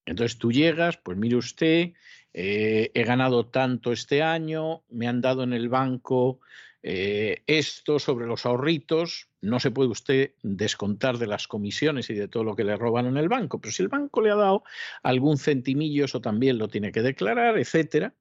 Entonces 0.05 0.39
tú 0.39 0.53
llegas, 0.53 0.97
pues 0.99 1.17
mire 1.17 1.37
usted, 1.37 1.93
eh, 2.33 2.91
he 2.95 3.05
ganado 3.05 3.47
tanto 3.47 3.93
este 3.93 4.23
año, 4.23 4.85
me 4.89 5.09
han 5.09 5.21
dado 5.21 5.43
en 5.43 5.53
el 5.53 5.69
banco 5.69 6.41
eh, 6.83 7.43
esto 7.47 7.99
sobre 7.99 8.27
los 8.27 8.47
ahorritos, 8.47 9.30
no 9.43 9.61
se 9.61 9.71
puede 9.71 9.91
usted 9.91 10.33
descontar 10.43 11.19
de 11.19 11.27
las 11.27 11.49
comisiones 11.49 12.11
y 12.11 12.15
de 12.15 12.29
todo 12.29 12.45
lo 12.45 12.57
que 12.57 12.65
le 12.65 12.77
roban 12.77 13.07
en 13.07 13.17
el 13.17 13.29
banco, 13.29 13.61
pero 13.61 13.73
si 13.73 13.83
el 13.83 13.89
banco 13.89 14.21
le 14.21 14.31
ha 14.31 14.37
dado 14.37 14.65
algún 15.03 15.39
centimillo, 15.39 16.05
eso 16.05 16.21
también 16.21 16.59
lo 16.59 16.69
tiene 16.69 16.93
que 16.93 17.03
declarar, 17.03 17.59
etcétera. 17.59 18.15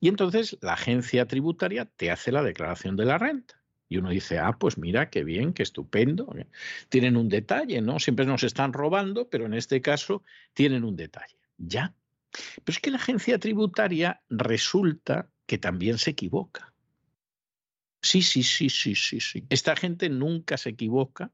Y 0.00 0.08
entonces 0.08 0.56
la 0.62 0.74
agencia 0.74 1.26
tributaria 1.26 1.84
te 1.84 2.10
hace 2.10 2.32
la 2.32 2.42
declaración 2.42 2.96
de 2.96 3.04
la 3.04 3.18
renta. 3.18 3.60
Y 3.88 3.98
uno 3.98 4.10
dice, 4.10 4.38
ah, 4.38 4.56
pues 4.58 4.78
mira, 4.78 5.10
qué 5.10 5.24
bien, 5.24 5.52
qué 5.52 5.64
estupendo. 5.64 6.32
Tienen 6.88 7.16
un 7.16 7.28
detalle, 7.28 7.82
¿no? 7.82 7.98
Siempre 7.98 8.24
nos 8.24 8.44
están 8.44 8.72
robando, 8.72 9.28
pero 9.28 9.46
en 9.46 9.54
este 9.54 9.82
caso 9.82 10.22
tienen 10.54 10.84
un 10.84 10.94
detalle. 10.94 11.36
Ya. 11.58 11.92
Pero 12.30 12.72
es 12.72 12.78
que 12.78 12.92
la 12.92 12.98
agencia 12.98 13.38
tributaria 13.40 14.22
resulta 14.30 15.28
que 15.44 15.58
también 15.58 15.98
se 15.98 16.10
equivoca. 16.10 16.69
Sí, 18.02 18.22
sí, 18.22 18.42
sí, 18.42 18.70
sí, 18.70 18.94
sí, 18.94 19.20
sí. 19.20 19.44
Esta 19.50 19.76
gente 19.76 20.08
nunca 20.08 20.56
se 20.56 20.70
equivoca 20.70 21.32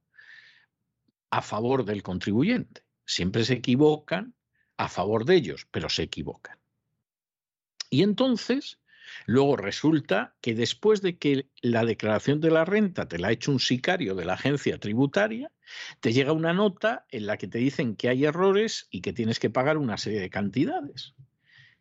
a 1.31 1.43
favor 1.43 1.85
del 1.85 2.03
contribuyente. 2.03 2.83
Siempre 3.05 3.45
se 3.45 3.55
equivocan 3.55 4.35
a 4.77 4.89
favor 4.89 5.25
de 5.25 5.37
ellos, 5.37 5.67
pero 5.71 5.89
se 5.89 6.03
equivocan. 6.03 6.59
Y 7.89 8.03
entonces, 8.03 8.81
luego 9.27 9.57
resulta 9.57 10.35
que 10.41 10.55
después 10.55 11.03
de 11.03 11.19
que 11.19 11.49
la 11.63 11.85
declaración 11.85 12.41
de 12.41 12.51
la 12.51 12.65
renta 12.65 13.07
te 13.07 13.19
la 13.19 13.29
ha 13.29 13.33
hecho 13.33 13.53
un 13.53 13.61
sicario 13.61 14.15
de 14.15 14.25
la 14.25 14.35
agencia 14.35 14.79
tributaria, 14.79 15.53
te 16.01 16.13
llega 16.13 16.33
una 16.33 16.53
nota 16.53 17.07
en 17.11 17.27
la 17.27 17.37
que 17.37 17.49
te 17.49 17.59
dicen 17.59 17.97
que 17.97 18.09
hay 18.09 18.25
errores 18.25 18.89
y 18.91 19.03
que 19.03 19.13
tienes 19.13 19.39
que 19.39 19.51
pagar 19.51 19.79
una 19.79 19.97
serie 19.99 20.21
de 20.21 20.31
cantidades. 20.31 21.15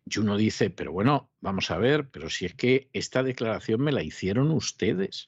Y 0.05 0.19
uno 0.19 0.37
dice, 0.37 0.69
pero 0.69 0.91
bueno, 0.91 1.31
vamos 1.41 1.71
a 1.71 1.77
ver, 1.77 2.09
pero 2.09 2.29
si 2.29 2.45
es 2.45 2.53
que 2.53 2.89
esta 2.93 3.23
declaración 3.23 3.81
me 3.81 3.91
la 3.91 4.03
hicieron 4.03 4.51
ustedes. 4.51 5.27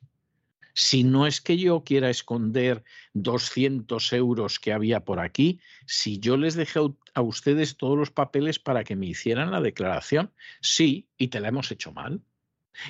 Si 0.75 1.03
no 1.03 1.25
es 1.25 1.41
que 1.41 1.57
yo 1.57 1.83
quiera 1.83 2.11
esconder 2.11 2.83
200 3.13 4.13
euros 4.13 4.59
que 4.59 4.73
había 4.73 5.03
por 5.03 5.19
aquí, 5.19 5.59
si 5.87 6.19
yo 6.19 6.37
les 6.37 6.53
dejé 6.53 6.79
a 7.15 7.21
ustedes 7.21 7.77
todos 7.77 7.97
los 7.97 8.11
papeles 8.11 8.59
para 8.59 8.83
que 8.83 8.95
me 8.95 9.07
hicieran 9.07 9.49
la 9.49 9.59
declaración, 9.59 10.31
sí, 10.61 11.09
y 11.17 11.29
te 11.29 11.39
la 11.39 11.47
hemos 11.47 11.71
hecho 11.71 11.91
mal. 11.91 12.21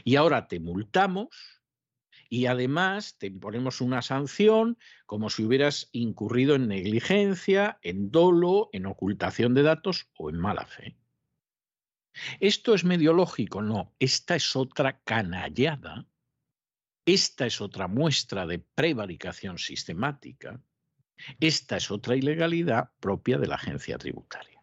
Y 0.03 0.17
ahora 0.17 0.49
te 0.49 0.59
multamos 0.59 1.29
y 2.29 2.47
además 2.47 3.17
te 3.17 3.27
imponemos 3.27 3.79
una 3.79 4.01
sanción 4.01 4.77
como 5.05 5.29
si 5.29 5.45
hubieras 5.45 5.87
incurrido 5.93 6.55
en 6.55 6.67
negligencia, 6.67 7.79
en 7.81 8.11
dolo, 8.11 8.69
en 8.73 8.85
ocultación 8.85 9.53
de 9.53 9.63
datos 9.63 10.09
o 10.17 10.29
en 10.29 10.37
mala 10.37 10.65
fe. 10.65 10.97
¿Esto 12.39 12.73
es 12.73 12.83
medio 12.83 13.13
lógico? 13.13 13.61
No, 13.61 13.93
esta 13.99 14.35
es 14.35 14.55
otra 14.55 14.99
canallada 14.99 16.05
Esta 17.05 17.45
es 17.45 17.61
otra 17.61 17.87
muestra 17.87 18.45
de 18.45 18.59
prevaricación 18.59 19.57
sistemática. 19.57 20.61
Esta 21.39 21.77
es 21.77 21.89
otra 21.89 22.15
ilegalidad 22.15 22.91
propia 22.99 23.37
de 23.37 23.47
la 23.47 23.55
agencia 23.55 23.97
tributaria. 23.97 24.61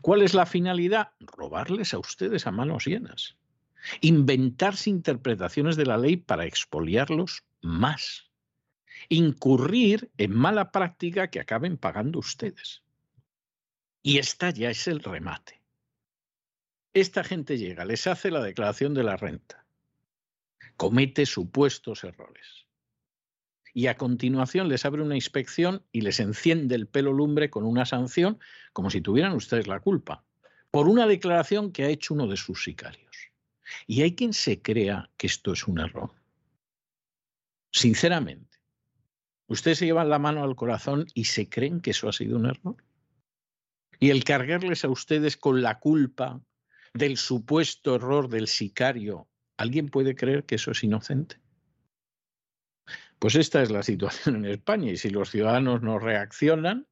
¿Cuál 0.00 0.22
es 0.22 0.34
la 0.34 0.46
finalidad? 0.46 1.12
Robarles 1.20 1.94
a 1.94 1.98
ustedes 1.98 2.46
a 2.46 2.50
manos 2.50 2.86
llenas. 2.86 3.36
Inventarse 4.00 4.90
interpretaciones 4.90 5.76
de 5.76 5.86
la 5.86 5.98
ley 5.98 6.16
para 6.16 6.46
expoliarlos 6.46 7.44
más. 7.60 8.30
Incurrir 9.08 10.10
en 10.16 10.34
mala 10.34 10.72
práctica 10.72 11.28
que 11.28 11.40
acaben 11.40 11.76
pagando 11.76 12.18
ustedes. 12.18 12.82
Y 14.02 14.18
esta 14.18 14.50
ya 14.50 14.70
es 14.70 14.88
el 14.88 15.00
remate. 15.00 15.57
Esta 16.94 17.22
gente 17.22 17.58
llega, 17.58 17.84
les 17.84 18.06
hace 18.06 18.30
la 18.30 18.42
declaración 18.42 18.94
de 18.94 19.04
la 19.04 19.16
renta 19.16 19.68
comete 20.78 21.26
supuestos 21.26 22.04
errores. 22.04 22.66
Y 23.74 23.88
a 23.88 23.96
continuación 23.96 24.68
les 24.68 24.86
abre 24.86 25.02
una 25.02 25.16
inspección 25.16 25.84
y 25.92 26.00
les 26.00 26.20
enciende 26.20 26.76
el 26.76 26.86
pelo 26.86 27.12
lumbre 27.12 27.50
con 27.50 27.64
una 27.64 27.84
sanción, 27.84 28.38
como 28.72 28.88
si 28.88 29.00
tuvieran 29.00 29.32
ustedes 29.32 29.66
la 29.66 29.80
culpa, 29.80 30.24
por 30.70 30.88
una 30.88 31.06
declaración 31.06 31.72
que 31.72 31.84
ha 31.84 31.88
hecho 31.88 32.14
uno 32.14 32.28
de 32.28 32.36
sus 32.36 32.62
sicarios. 32.62 33.16
Y 33.86 34.02
hay 34.02 34.14
quien 34.14 34.32
se 34.32 34.62
crea 34.62 35.10
que 35.16 35.26
esto 35.26 35.52
es 35.52 35.66
un 35.66 35.80
error. 35.80 36.12
Sinceramente, 37.72 38.58
ustedes 39.48 39.78
se 39.78 39.86
llevan 39.86 40.08
la 40.08 40.20
mano 40.20 40.44
al 40.44 40.56
corazón 40.56 41.06
y 41.12 41.24
se 41.24 41.48
creen 41.48 41.80
que 41.80 41.90
eso 41.90 42.08
ha 42.08 42.12
sido 42.12 42.36
un 42.36 42.46
error. 42.46 42.76
Y 43.98 44.10
el 44.10 44.22
cargarles 44.22 44.84
a 44.84 44.88
ustedes 44.88 45.36
con 45.36 45.60
la 45.60 45.80
culpa 45.80 46.40
del 46.94 47.16
supuesto 47.16 47.94
error 47.94 48.28
del 48.28 48.48
sicario 48.48 49.28
¿Alguien 49.58 49.88
puede 49.88 50.14
creer 50.14 50.44
que 50.44 50.54
eso 50.54 50.70
es 50.70 50.82
inocente? 50.84 51.40
Pues 53.18 53.34
esta 53.34 53.60
es 53.60 53.70
la 53.70 53.82
situación 53.82 54.36
en 54.36 54.46
España 54.46 54.92
y 54.92 54.96
si 54.96 55.10
los 55.10 55.30
ciudadanos 55.30 55.82
no 55.82 55.98
reaccionan, 55.98 56.86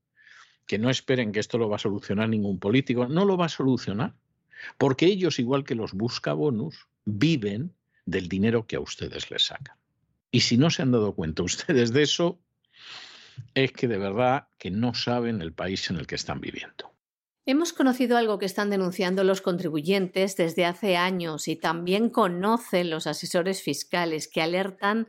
que 0.66 0.78
no 0.78 0.90
esperen 0.90 1.30
que 1.30 1.38
esto 1.38 1.58
lo 1.58 1.68
va 1.68 1.76
a 1.76 1.78
solucionar 1.78 2.28
ningún 2.28 2.58
político, 2.58 3.06
no 3.06 3.24
lo 3.24 3.36
va 3.36 3.46
a 3.46 3.48
solucionar, 3.48 4.16
porque 4.78 5.06
ellos, 5.06 5.38
igual 5.38 5.62
que 5.62 5.76
los 5.76 5.92
busca 5.92 6.32
bonus, 6.32 6.88
viven 7.04 7.72
del 8.04 8.28
dinero 8.28 8.66
que 8.66 8.74
a 8.74 8.80
ustedes 8.80 9.30
les 9.30 9.46
sacan. 9.46 9.76
Y 10.32 10.40
si 10.40 10.56
no 10.56 10.70
se 10.70 10.82
han 10.82 10.90
dado 10.90 11.14
cuenta 11.14 11.44
ustedes 11.44 11.92
de 11.92 12.02
eso, 12.02 12.40
es 13.54 13.70
que 13.70 13.86
de 13.86 13.98
verdad 13.98 14.48
que 14.58 14.72
no 14.72 14.92
saben 14.92 15.40
el 15.40 15.52
país 15.52 15.88
en 15.88 15.98
el 15.98 16.08
que 16.08 16.16
están 16.16 16.40
viviendo. 16.40 16.95
Hemos 17.48 17.72
conocido 17.72 18.16
algo 18.16 18.40
que 18.40 18.46
están 18.46 18.70
denunciando 18.70 19.22
los 19.22 19.40
contribuyentes 19.40 20.34
desde 20.34 20.64
hace 20.64 20.96
años 20.96 21.46
y 21.46 21.54
también 21.54 22.10
conocen 22.10 22.90
los 22.90 23.06
asesores 23.06 23.62
fiscales 23.62 24.26
que 24.26 24.42
alertan 24.42 25.06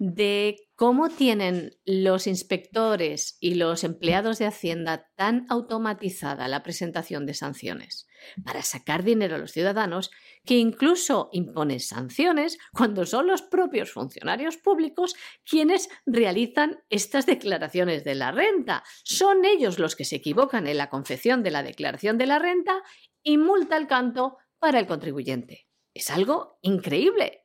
de 0.00 0.56
cómo 0.76 1.10
tienen 1.10 1.76
los 1.84 2.26
inspectores 2.26 3.36
y 3.38 3.56
los 3.56 3.84
empleados 3.84 4.38
de 4.38 4.46
Hacienda 4.46 5.10
tan 5.14 5.44
automatizada 5.50 6.48
la 6.48 6.62
presentación 6.62 7.26
de 7.26 7.34
sanciones 7.34 8.06
para 8.42 8.62
sacar 8.62 9.04
dinero 9.04 9.34
a 9.34 9.38
los 9.38 9.52
ciudadanos 9.52 10.10
que 10.46 10.56
incluso 10.56 11.28
imponen 11.32 11.80
sanciones 11.80 12.56
cuando 12.72 13.04
son 13.04 13.26
los 13.26 13.42
propios 13.42 13.92
funcionarios 13.92 14.56
públicos 14.56 15.14
quienes 15.44 15.90
realizan 16.06 16.78
estas 16.88 17.26
declaraciones 17.26 18.02
de 18.02 18.14
la 18.14 18.32
renta. 18.32 18.82
Son 19.04 19.44
ellos 19.44 19.78
los 19.78 19.96
que 19.96 20.06
se 20.06 20.16
equivocan 20.16 20.66
en 20.66 20.78
la 20.78 20.88
confección 20.88 21.42
de 21.42 21.50
la 21.50 21.62
declaración 21.62 22.16
de 22.16 22.24
la 22.24 22.38
renta 22.38 22.82
y 23.22 23.36
multa 23.36 23.76
al 23.76 23.86
canto 23.86 24.38
para 24.58 24.78
el 24.78 24.86
contribuyente. 24.86 25.66
Es 25.92 26.08
algo 26.08 26.58
increíble. 26.62 27.42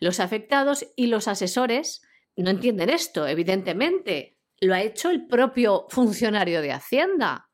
Los 0.00 0.20
afectados 0.20 0.86
y 0.96 1.06
los 1.06 1.28
asesores 1.28 2.02
no 2.36 2.50
entienden 2.50 2.90
esto, 2.90 3.26
evidentemente. 3.26 4.36
Lo 4.60 4.74
ha 4.74 4.82
hecho 4.82 5.10
el 5.10 5.26
propio 5.26 5.86
funcionario 5.88 6.62
de 6.62 6.72
Hacienda. 6.72 7.50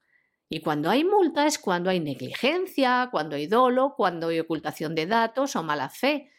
Y 0.49 0.61
cuando 0.61 0.91
hay 0.91 1.05
multa 1.05 1.47
es 1.47 1.59
cuando 1.59 1.91
hay 1.91 2.01
negligencia, 2.01 3.09
cuando 3.11 3.37
hay 3.37 3.47
dolo, 3.47 3.95
cuando 3.97 4.29
hay 4.29 4.41
ocultación 4.41 4.95
de 4.95 5.07
datos 5.07 5.57
o 5.57 5.63
mala 5.63 5.89
fe. 5.89 6.31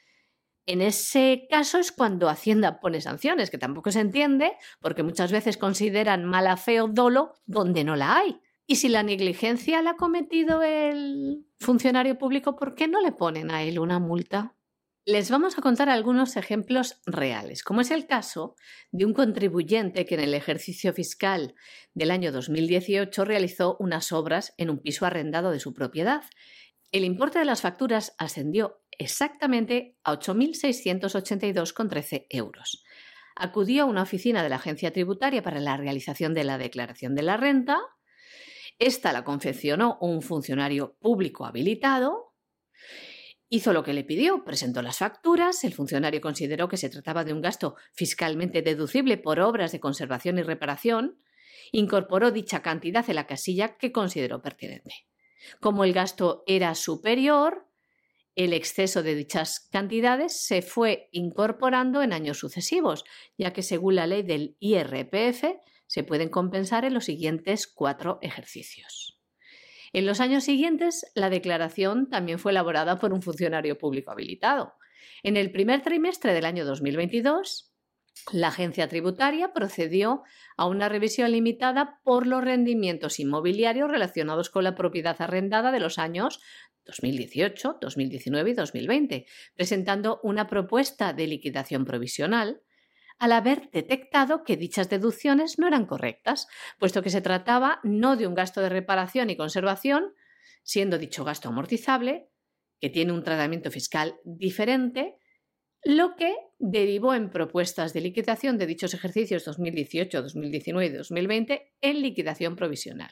En 0.67 0.81
ese 0.81 1.47
caso 1.49 1.77
es 1.77 1.91
cuando 1.91 2.29
Hacienda 2.29 2.79
pone 2.79 3.01
sanciones, 3.01 3.51
que 3.51 3.57
tampoco 3.57 3.91
se 3.91 3.99
entiende, 3.99 4.53
porque 4.79 5.03
muchas 5.03 5.31
veces 5.31 5.57
consideran 5.57 6.25
mala 6.25 6.57
fe 6.57 6.81
o 6.81 6.88
dolo 6.88 7.33
donde 7.45 7.83
no 7.83 7.95
la 7.95 8.17
hay. 8.17 8.39
Y 8.67 8.77
si 8.77 8.89
la 8.89 9.03
negligencia 9.03 9.81
la 9.83 9.91
ha 9.91 9.95
cometido 9.95 10.63
el 10.63 11.45
funcionario 11.59 12.17
público, 12.17 12.55
¿por 12.55 12.73
qué 12.73 12.88
no 12.88 12.99
le 13.01 13.11
ponen 13.11 13.51
a 13.51 13.61
él 13.61 13.77
una 13.77 13.99
multa? 13.99 14.55
Les 15.08 15.30
vamos 15.30 15.56
a 15.56 15.62
contar 15.62 15.88
algunos 15.88 16.36
ejemplos 16.36 16.99
reales, 17.06 17.62
como 17.62 17.82
es 17.82 17.91
el 17.91 18.08
caso 18.08 18.56
de 18.91 19.06
un 19.06 19.14
contribuyente 19.14 20.03
que 20.03 20.16
en 20.16 20.22
el 20.22 20.34
ejercicio 20.34 20.93
fiscal 20.93 21.53
del 21.93 22.10
año 22.10 22.32
2018 22.32 23.24
realizó 23.24 23.78
unas 23.80 24.12
obras 24.12 24.56
en 24.58 24.72
un 24.72 24.80
piso 24.80 25.06
arrendado 25.06 25.51
de 25.51 25.60
su 25.60 25.76
propiedad. 25.76 26.24
El 26.91 27.03
importe 27.03 27.38
de 27.38 27.45
las 27.45 27.62
facturas 27.62 28.16
ascendió 28.18 28.82
exactamente 28.97 29.95
a 30.03 30.14
8.682,13 30.14 32.26
euros. 32.32 32.84
Acudió 33.36 33.84
a 33.84 33.86
una 33.86 34.01
oficina 34.01 34.41
de 34.41 34.49
la 34.49 34.56
agencia 34.56 34.91
tributaria 34.91 35.43
para 35.43 35.60
la 35.60 35.78
realización 35.78 36.34
de 36.34 36.45
la 36.45 36.58
declaración 36.58 37.14
de 37.14 37.22
la 37.22 37.38
renta. 37.38 37.80
Esta 38.80 39.14
la 39.14 39.24
confeccionó 39.24 39.99
un 40.01 40.24
funcionario 40.24 40.97
público 40.99 41.45
habilitado 41.45 42.34
Hizo 43.47 43.73
lo 43.73 43.83
que 43.83 43.93
le 43.93 44.03
pidió, 44.03 44.43
presentó 44.43 44.81
las 44.81 44.97
facturas, 44.97 45.63
el 45.63 45.73
funcionario 45.73 46.19
consideró 46.19 46.67
que 46.67 46.77
se 46.77 46.89
trataba 46.89 47.23
de 47.23 47.33
un 47.33 47.41
gasto 47.41 47.75
fiscalmente 47.93 48.61
deducible 48.63 49.17
por 49.17 49.39
obras 49.39 49.71
de 49.71 49.79
conservación 49.79 50.39
y 50.39 50.43
reparación, 50.43 51.19
incorporó 51.71 52.31
dicha 52.31 52.61
cantidad 52.61 53.07
en 53.07 53.15
la 53.15 53.27
casilla 53.27 53.77
que 53.77 53.91
consideró 53.91 54.41
pertinente. 54.41 55.07
Como 55.59 55.83
el 55.83 55.93
gasto 55.93 56.43
era 56.47 56.73
superior, 56.73 57.67
el 58.35 58.51
exceso 58.51 59.03
de 59.03 59.15
dichas 59.15 59.69
cantidades 59.71 60.45
se 60.45 60.61
fue 60.61 61.07
incorporando 61.11 62.01
en 62.01 62.13
años 62.13 62.39
sucesivos, 62.39 63.05
ya 63.37 63.53
que 63.53 63.61
según 63.61 63.95
la 63.95 64.07
ley 64.07 64.23
del 64.23 64.57
IRPF 64.59 65.45
se 65.87 66.03
pueden 66.03 66.29
compensar 66.29 66.83
en 66.83 66.93
los 66.93 67.05
siguientes 67.05 67.67
cuatro 67.67 68.19
ejercicios. 68.21 69.14
En 69.95 70.05
los 70.05 70.19
años 70.19 70.43
siguientes, 70.43 71.09
la 71.15 71.29
declaración 71.29 72.09
también 72.09 72.37
fue 72.37 72.51
elaborada 72.51 72.99
por 72.99 73.13
un 73.13 73.21
funcionario 73.21 73.77
público 73.77 74.11
habilitado. 74.11 74.73
En 75.23 75.37
el 75.37 75.53
primer 75.53 75.83
trimestre 75.83 76.33
del 76.33 76.43
año 76.43 76.65
2022, 76.65 77.73
la 78.33 78.49
agencia 78.49 78.89
tributaria 78.89 79.53
procedió 79.53 80.23
a 80.57 80.67
una 80.67 80.89
revisión 80.89 81.31
limitada 81.31 82.01
por 82.03 82.27
los 82.27 82.43
rendimientos 82.43 83.21
inmobiliarios 83.21 83.89
relacionados 83.89 84.49
con 84.49 84.65
la 84.65 84.75
propiedad 84.75 85.15
arrendada 85.21 85.71
de 85.71 85.79
los 85.79 85.97
años 85.97 86.41
2018, 86.87 87.77
2019 87.79 88.49
y 88.49 88.53
2020, 88.53 89.25
presentando 89.55 90.19
una 90.23 90.47
propuesta 90.47 91.13
de 91.13 91.27
liquidación 91.27 91.85
provisional 91.85 92.61
al 93.18 93.32
haber 93.32 93.70
detectado 93.72 94.43
que 94.43 94.57
dichas 94.57 94.89
deducciones 94.89 95.57
no 95.57 95.68
eran 95.68 95.86
correctas, 95.86 96.47
puesto 96.80 97.01
que 97.01 97.09
se 97.09 97.22
trataba 97.22 97.80
no 97.84 98.16
de 98.16 98.28
un 98.28 98.36
gasto 98.36 98.61
de 98.61 98.70
reparación 98.70 99.30
y 99.30 99.38
conservación, 99.38 100.13
siendo 100.63 100.97
dicho 100.97 101.24
gasto 101.24 101.49
amortizable, 101.49 102.30
que 102.80 102.89
tiene 102.89 103.13
un 103.13 103.24
tratamiento 103.24 103.72
fiscal 103.72 104.16
diferente, 104.24 105.16
lo 105.84 106.16
que 106.16 106.34
derivó 106.57 107.13
en 107.13 107.30
propuestas 107.30 107.93
de 107.93 108.01
liquidación 108.01 108.57
de 108.57 108.66
dichos 108.66 108.93
ejercicios 108.93 109.45
2018, 109.45 110.24
2019 110.24 110.86
y 110.88 110.97
2020 110.97 111.74
en 111.82 112.01
liquidación 112.01 112.55
provisional. 112.55 113.11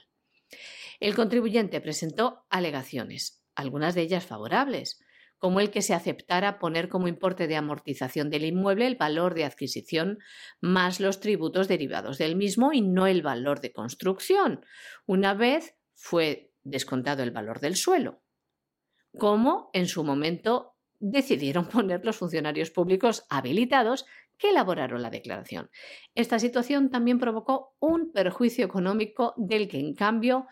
El 1.00 1.16
contribuyente 1.16 1.82
presentó 1.82 2.46
alegaciones, 2.50 3.44
algunas 3.56 3.94
de 3.94 4.02
ellas 4.02 4.26
favorables, 4.26 5.04
como 5.44 5.60
el 5.60 5.72
que 5.72 5.82
se 5.82 5.94
aceptara 5.94 6.58
poner 6.58 6.88
como 6.88 7.10
importe 7.10 7.48
de 7.48 7.58
amortización 7.58 8.30
del 8.30 8.46
inmueble 8.46 8.88
el 8.88 8.96
valor 8.96 9.34
de 9.34 9.44
adquisición 9.44 10.20
más 10.62 11.02
los 11.02 11.20
tributos 11.20 11.68
derivados 11.68 12.18
del 12.18 12.38
mismo 12.38 12.72
y 12.72 12.80
no 12.80 13.08
el 13.08 13.22
valor 13.22 13.60
de 13.60 13.74
construcción, 13.74 14.66
una 15.06 15.34
vez 15.34 15.76
fue 15.96 16.54
descontado 16.64 17.24
el 17.24 17.32
valor 17.32 17.60
del 17.60 17.76
suelo, 17.76 18.24
como 19.18 19.70
en 19.74 19.88
su 19.88 20.06
momento 20.06 20.78
decidieron 21.02 21.68
poner 21.68 22.06
los 22.06 22.16
funcionarios 22.16 22.72
públicos 22.72 23.26
habilitados 23.30 24.06
que 24.38 24.52
elaboraron 24.52 25.02
la 25.02 25.10
declaración. 25.10 25.70
Esta 26.16 26.40
situación 26.40 26.90
también 26.90 27.20
provocó 27.20 27.76
un 27.82 28.14
perjuicio 28.14 28.64
económico 28.64 29.34
del 29.36 29.68
que, 29.68 29.82
en 29.82 29.94
cambio, 29.94 30.48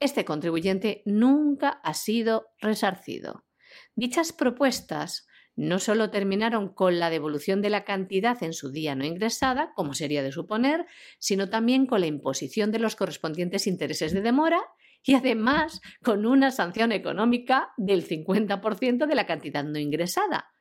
este 0.00 0.24
contribuyente 0.24 1.02
nunca 1.04 1.68
ha 1.68 1.94
sido 1.94 2.48
resarcido. 2.58 3.45
Dichas 3.94 4.32
propuestas 4.32 5.26
no 5.56 5.78
solo 5.78 6.10
terminaron 6.10 6.68
con 6.68 6.98
la 7.00 7.08
devolución 7.08 7.62
de 7.62 7.70
la 7.70 7.84
cantidad 7.84 8.42
en 8.42 8.52
su 8.52 8.70
día 8.70 8.94
no 8.94 9.04
ingresada, 9.04 9.72
como 9.74 9.94
sería 9.94 10.22
de 10.22 10.30
suponer, 10.30 10.86
sino 11.18 11.48
también 11.48 11.86
con 11.86 12.00
la 12.00 12.06
imposición 12.06 12.70
de 12.70 12.78
los 12.78 12.94
correspondientes 12.94 13.66
intereses 13.66 14.12
de 14.12 14.20
demora 14.20 14.60
y 15.02 15.14
además 15.14 15.80
con 16.02 16.26
una 16.26 16.50
sanción 16.50 16.92
económica 16.92 17.72
del 17.78 18.06
50% 18.06 19.06
de 19.06 19.14
la 19.14 19.26
cantidad 19.26 19.64
no 19.64 19.78
ingresada. 19.78 20.52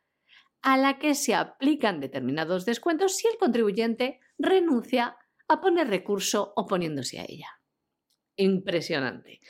a 0.62 0.78
la 0.78 0.98
que 0.98 1.14
se 1.14 1.36
aplican 1.36 2.00
determinados 2.00 2.66
descuentos 2.66 3.18
si 3.18 3.28
el 3.28 3.38
contribuyente 3.38 4.20
renuncia 4.40 5.16
a 5.48 5.62
poner 5.62 5.90
recurso 5.90 6.54
oponiéndose 6.56 7.20
a 7.20 7.26
ella. 7.28 7.50
Impresionante. 8.36 9.42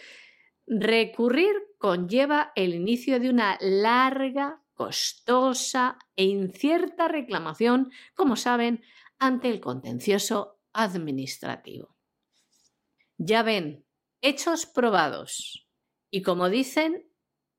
Recurrir 0.68 1.56
conlleva 1.78 2.52
el 2.56 2.74
inicio 2.74 3.20
de 3.20 3.30
una 3.30 3.58
larga, 3.62 4.64
costosa 4.74 5.98
e 6.16 6.26
incierta 6.26 7.08
reclamación, 7.08 7.92
como 8.14 8.36
saben, 8.36 8.84
ante 9.20 9.50
el 9.50 9.62
contencioso 9.62 10.60
administrativo. 10.74 11.96
Ya 13.18 13.44
ven, 13.44 13.86
hechos 14.22 14.66
probados. 14.66 15.68
Y 16.12 16.22
como 16.22 16.50
dicen, 16.50 17.10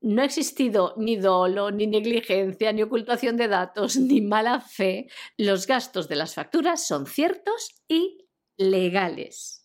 no 0.01 0.21
ha 0.21 0.25
existido 0.25 0.93
ni 0.97 1.15
dolo, 1.15 1.71
ni 1.71 1.87
negligencia, 1.87 2.71
ni 2.71 2.83
ocultación 2.83 3.37
de 3.37 3.47
datos, 3.47 3.97
ni 3.97 4.21
mala 4.21 4.61
fe. 4.61 5.07
Los 5.37 5.65
gastos 5.65 6.07
de 6.07 6.15
las 6.15 6.35
facturas 6.35 6.85
son 6.85 7.07
ciertos 7.07 7.81
y 7.87 8.27
legales. 8.57 9.56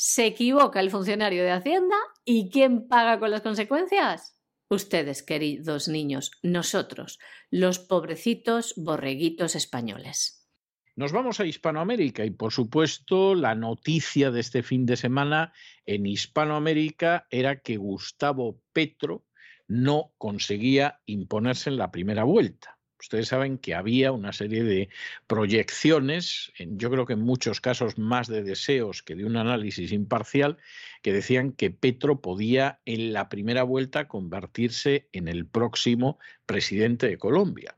Se 0.00 0.26
equivoca 0.26 0.78
el 0.78 0.92
funcionario 0.92 1.42
de 1.42 1.50
Hacienda 1.50 1.96
y 2.24 2.50
¿quién 2.50 2.86
paga 2.86 3.18
con 3.18 3.32
las 3.32 3.40
consecuencias? 3.40 4.40
Ustedes, 4.70 5.24
queridos 5.24 5.88
niños, 5.88 6.30
nosotros, 6.40 7.18
los 7.50 7.80
pobrecitos 7.80 8.74
borreguitos 8.76 9.56
españoles. 9.56 10.48
Nos 10.94 11.10
vamos 11.10 11.40
a 11.40 11.46
Hispanoamérica 11.46 12.24
y 12.24 12.30
por 12.30 12.52
supuesto 12.52 13.34
la 13.34 13.56
noticia 13.56 14.30
de 14.30 14.38
este 14.38 14.62
fin 14.62 14.86
de 14.86 14.96
semana 14.96 15.52
en 15.84 16.06
Hispanoamérica 16.06 17.26
era 17.28 17.60
que 17.60 17.76
Gustavo 17.76 18.62
Petro 18.72 19.26
no 19.66 20.12
conseguía 20.16 21.00
imponerse 21.06 21.70
en 21.70 21.76
la 21.76 21.90
primera 21.90 22.22
vuelta. 22.22 22.77
Ustedes 23.00 23.28
saben 23.28 23.58
que 23.58 23.74
había 23.74 24.12
una 24.12 24.32
serie 24.32 24.64
de 24.64 24.88
proyecciones, 25.26 26.52
yo 26.58 26.90
creo 26.90 27.06
que 27.06 27.12
en 27.12 27.20
muchos 27.20 27.60
casos 27.60 27.96
más 27.96 28.26
de 28.26 28.42
deseos 28.42 29.02
que 29.02 29.14
de 29.14 29.24
un 29.24 29.36
análisis 29.36 29.92
imparcial, 29.92 30.58
que 31.02 31.12
decían 31.12 31.52
que 31.52 31.70
Petro 31.70 32.20
podía 32.20 32.80
en 32.84 33.12
la 33.12 33.28
primera 33.28 33.62
vuelta 33.62 34.08
convertirse 34.08 35.08
en 35.12 35.28
el 35.28 35.46
próximo 35.46 36.18
presidente 36.44 37.06
de 37.06 37.18
Colombia. 37.18 37.76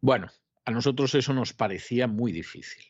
Bueno, 0.00 0.30
a 0.64 0.70
nosotros 0.70 1.14
eso 1.14 1.34
nos 1.34 1.52
parecía 1.52 2.06
muy 2.06 2.32
difícil. 2.32 2.84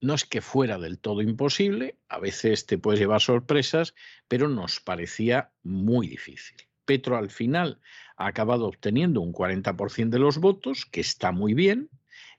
No 0.00 0.14
es 0.14 0.26
que 0.26 0.42
fuera 0.42 0.78
del 0.78 0.98
todo 0.98 1.22
imposible, 1.22 1.96
a 2.08 2.18
veces 2.18 2.66
te 2.66 2.76
puedes 2.76 3.00
llevar 3.00 3.22
sorpresas, 3.22 3.94
pero 4.28 4.48
nos 4.48 4.80
parecía 4.80 5.52
muy 5.62 6.08
difícil. 6.08 6.56
Petro 6.84 7.16
al 7.16 7.30
final 7.30 7.80
ha 8.16 8.26
acabado 8.26 8.66
obteniendo 8.66 9.20
un 9.20 9.32
40% 9.32 10.10
de 10.10 10.18
los 10.18 10.38
votos, 10.38 10.86
que 10.86 11.00
está 11.00 11.32
muy 11.32 11.54
bien. 11.54 11.90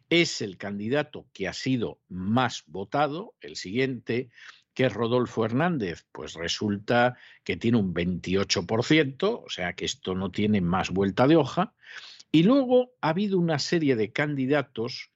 Es 0.09 0.41
el 0.41 0.57
candidato 0.57 1.27
que 1.33 1.47
ha 1.47 1.53
sido 1.53 1.99
más 2.07 2.63
votado. 2.67 3.33
El 3.41 3.55
siguiente, 3.55 4.29
que 4.73 4.85
es 4.85 4.93
Rodolfo 4.93 5.45
Hernández, 5.45 6.05
pues 6.11 6.33
resulta 6.33 7.17
que 7.43 7.57
tiene 7.57 7.77
un 7.77 7.93
28%, 7.93 9.43
o 9.45 9.49
sea 9.49 9.73
que 9.73 9.85
esto 9.85 10.15
no 10.15 10.31
tiene 10.31 10.61
más 10.61 10.91
vuelta 10.91 11.27
de 11.27 11.37
hoja. 11.37 11.73
Y 12.31 12.43
luego 12.43 12.91
ha 13.01 13.09
habido 13.09 13.39
una 13.39 13.59
serie 13.59 13.95
de 13.95 14.11
candidatos 14.11 15.11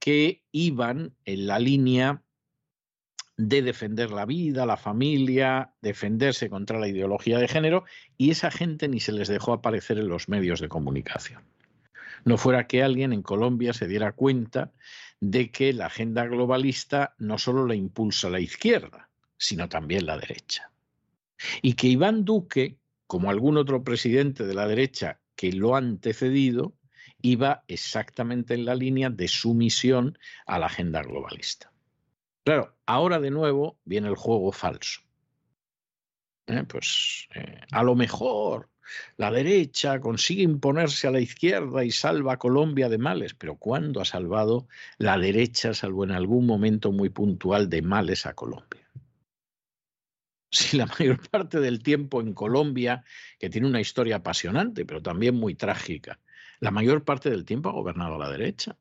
que 0.00 0.42
iban 0.50 1.14
en 1.24 1.46
la 1.46 1.58
línea 1.58 2.23
de 3.36 3.62
defender 3.62 4.10
la 4.10 4.26
vida, 4.26 4.66
la 4.66 4.76
familia, 4.76 5.72
defenderse 5.82 6.48
contra 6.48 6.78
la 6.78 6.88
ideología 6.88 7.38
de 7.38 7.48
género, 7.48 7.84
y 8.16 8.30
esa 8.30 8.50
gente 8.50 8.88
ni 8.88 9.00
se 9.00 9.12
les 9.12 9.28
dejó 9.28 9.52
aparecer 9.52 9.98
en 9.98 10.08
los 10.08 10.28
medios 10.28 10.60
de 10.60 10.68
comunicación. 10.68 11.42
No 12.24 12.38
fuera 12.38 12.66
que 12.66 12.82
alguien 12.82 13.12
en 13.12 13.22
Colombia 13.22 13.72
se 13.72 13.86
diera 13.86 14.12
cuenta 14.12 14.72
de 15.20 15.50
que 15.50 15.72
la 15.72 15.86
agenda 15.86 16.24
globalista 16.26 17.14
no 17.18 17.38
solo 17.38 17.66
la 17.66 17.74
impulsa 17.74 18.30
la 18.30 18.40
izquierda, 18.40 19.10
sino 19.36 19.68
también 19.68 20.06
la 20.06 20.16
derecha. 20.16 20.70
Y 21.60 21.74
que 21.74 21.88
Iván 21.88 22.24
Duque, 22.24 22.78
como 23.06 23.30
algún 23.30 23.56
otro 23.58 23.84
presidente 23.84 24.46
de 24.46 24.54
la 24.54 24.66
derecha 24.66 25.20
que 25.34 25.52
lo 25.52 25.74
ha 25.74 25.78
antecedido, 25.78 26.74
iba 27.20 27.64
exactamente 27.68 28.54
en 28.54 28.64
la 28.64 28.74
línea 28.74 29.10
de 29.10 29.28
sumisión 29.28 30.18
a 30.46 30.58
la 30.58 30.66
agenda 30.66 31.02
globalista. 31.02 31.73
Claro, 32.44 32.76
ahora 32.86 33.20
de 33.20 33.30
nuevo 33.30 33.78
viene 33.84 34.08
el 34.08 34.16
juego 34.16 34.52
falso. 34.52 35.00
Eh, 36.46 36.64
pues 36.68 37.26
eh, 37.34 37.60
a 37.72 37.82
lo 37.82 37.94
mejor 37.94 38.70
la 39.16 39.30
derecha 39.30 39.98
consigue 39.98 40.42
imponerse 40.42 41.06
a 41.06 41.10
la 41.10 41.20
izquierda 41.20 41.84
y 41.84 41.90
salva 41.90 42.34
a 42.34 42.38
Colombia 42.38 42.90
de 42.90 42.98
males, 42.98 43.32
pero 43.34 43.56
¿cuándo 43.56 44.00
ha 44.02 44.04
salvado 44.04 44.68
la 44.98 45.16
derecha, 45.16 45.72
salvo 45.72 46.04
en 46.04 46.10
algún 46.10 46.44
momento 46.46 46.92
muy 46.92 47.08
puntual, 47.08 47.70
de 47.70 47.80
males 47.80 48.26
a 48.26 48.34
Colombia? 48.34 48.86
Si 50.50 50.76
la 50.76 50.86
mayor 50.86 51.18
parte 51.30 51.60
del 51.60 51.82
tiempo 51.82 52.20
en 52.20 52.34
Colombia, 52.34 53.04
que 53.38 53.50
tiene 53.50 53.66
una 53.66 53.80
historia 53.80 54.16
apasionante, 54.16 54.84
pero 54.84 55.02
también 55.02 55.34
muy 55.34 55.54
trágica, 55.54 56.20
la 56.60 56.70
mayor 56.70 57.04
parte 57.04 57.30
del 57.30 57.44
tiempo 57.44 57.70
ha 57.70 57.72
gobernado 57.72 58.18
la 58.18 58.30
derecha. 58.30 58.76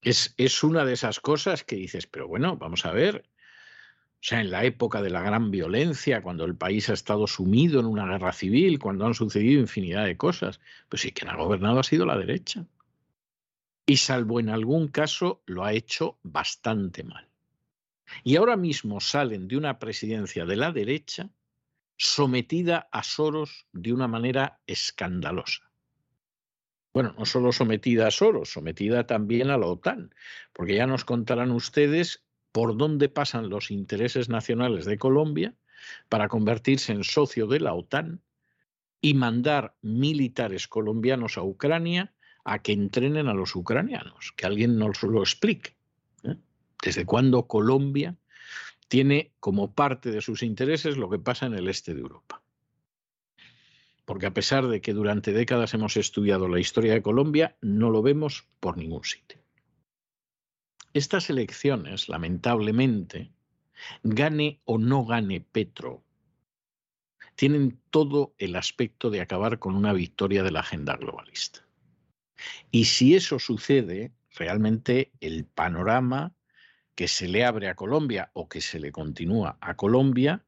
Es, 0.00 0.62
una 0.62 0.84
de 0.84 0.92
esas 0.92 1.20
cosas 1.20 1.64
que 1.64 1.76
dices, 1.76 2.06
pero 2.06 2.28
bueno, 2.28 2.56
vamos 2.56 2.86
a 2.86 2.92
ver, 2.92 3.24
o 3.26 4.20
sea, 4.20 4.40
en 4.40 4.50
la 4.50 4.64
época 4.64 5.02
de 5.02 5.10
la 5.10 5.22
gran 5.22 5.50
violencia, 5.50 6.22
cuando 6.22 6.44
el 6.44 6.56
país 6.56 6.88
ha 6.88 6.92
estado 6.92 7.26
sumido 7.26 7.80
en 7.80 7.86
una 7.86 8.06
guerra 8.06 8.32
civil, 8.32 8.78
cuando 8.78 9.06
han 9.06 9.14
sucedido 9.14 9.60
infinidad 9.60 10.04
de 10.04 10.16
cosas, 10.16 10.60
pues 10.88 11.02
sí, 11.02 11.12
quien 11.12 11.30
ha 11.30 11.36
gobernado 11.36 11.80
ha 11.80 11.84
sido 11.84 12.06
la 12.06 12.16
derecha. 12.16 12.66
Y 13.86 13.96
salvo 13.96 14.38
en 14.38 14.50
algún 14.50 14.88
caso, 14.88 15.42
lo 15.46 15.64
ha 15.64 15.72
hecho 15.72 16.18
bastante 16.22 17.02
mal. 17.04 17.28
Y 18.22 18.36
ahora 18.36 18.56
mismo 18.56 19.00
salen 19.00 19.48
de 19.48 19.56
una 19.56 19.78
presidencia 19.78 20.44
de 20.46 20.56
la 20.56 20.72
derecha 20.72 21.30
sometida 21.96 22.88
a 22.92 23.02
Soros 23.02 23.66
de 23.72 23.92
una 23.92 24.06
manera 24.06 24.60
escandalosa 24.66 25.67
bueno, 26.98 27.14
no 27.16 27.26
solo 27.26 27.52
sometida 27.52 28.08
a 28.08 28.10
Soros, 28.10 28.50
sometida 28.50 29.06
también 29.06 29.50
a 29.50 29.56
la 29.56 29.68
OTAN, 29.68 30.12
porque 30.52 30.74
ya 30.74 30.88
nos 30.88 31.04
contarán 31.04 31.52
ustedes 31.52 32.24
por 32.50 32.76
dónde 32.76 33.08
pasan 33.08 33.50
los 33.50 33.70
intereses 33.70 34.28
nacionales 34.28 34.84
de 34.84 34.98
Colombia 34.98 35.54
para 36.08 36.26
convertirse 36.26 36.90
en 36.90 37.04
socio 37.04 37.46
de 37.46 37.60
la 37.60 37.72
OTAN 37.72 38.20
y 39.00 39.14
mandar 39.14 39.76
militares 39.80 40.66
colombianos 40.66 41.38
a 41.38 41.44
Ucrania 41.44 42.16
a 42.42 42.62
que 42.62 42.72
entrenen 42.72 43.28
a 43.28 43.32
los 43.32 43.54
ucranianos, 43.54 44.32
que 44.36 44.46
alguien 44.46 44.76
nos 44.76 45.00
lo 45.04 45.20
explique. 45.20 45.76
¿eh? 46.24 46.34
¿Desde 46.82 47.06
cuándo 47.06 47.46
Colombia 47.46 48.16
tiene 48.88 49.30
como 49.38 49.72
parte 49.72 50.10
de 50.10 50.20
sus 50.20 50.42
intereses 50.42 50.96
lo 50.96 51.08
que 51.08 51.20
pasa 51.20 51.46
en 51.46 51.54
el 51.54 51.68
este 51.68 51.94
de 51.94 52.00
Europa? 52.00 52.42
Porque 54.08 54.24
a 54.24 54.32
pesar 54.32 54.68
de 54.68 54.80
que 54.80 54.94
durante 54.94 55.34
décadas 55.34 55.74
hemos 55.74 55.98
estudiado 55.98 56.48
la 56.48 56.58
historia 56.58 56.94
de 56.94 57.02
Colombia, 57.02 57.58
no 57.60 57.90
lo 57.90 58.00
vemos 58.00 58.46
por 58.58 58.78
ningún 58.78 59.04
sitio. 59.04 59.38
Estas 60.94 61.28
elecciones, 61.28 62.08
lamentablemente, 62.08 63.30
gane 64.02 64.62
o 64.64 64.78
no 64.78 65.04
gane 65.04 65.42
Petro, 65.42 66.02
tienen 67.34 67.78
todo 67.90 68.34
el 68.38 68.56
aspecto 68.56 69.10
de 69.10 69.20
acabar 69.20 69.58
con 69.58 69.76
una 69.76 69.92
victoria 69.92 70.42
de 70.42 70.52
la 70.52 70.60
agenda 70.60 70.96
globalista. 70.96 71.66
Y 72.70 72.86
si 72.86 73.14
eso 73.14 73.38
sucede, 73.38 74.14
realmente 74.34 75.12
el 75.20 75.44
panorama 75.44 76.34
que 76.94 77.08
se 77.08 77.28
le 77.28 77.44
abre 77.44 77.68
a 77.68 77.74
Colombia 77.74 78.30
o 78.32 78.48
que 78.48 78.62
se 78.62 78.80
le 78.80 78.90
continúa 78.90 79.58
a 79.60 79.76
Colombia 79.76 80.46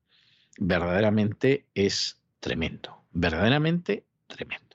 verdaderamente 0.57 1.67
es 1.75 2.23
tremendo 2.41 2.99
verdaderamente 3.13 4.07
tremendo. 4.27 4.71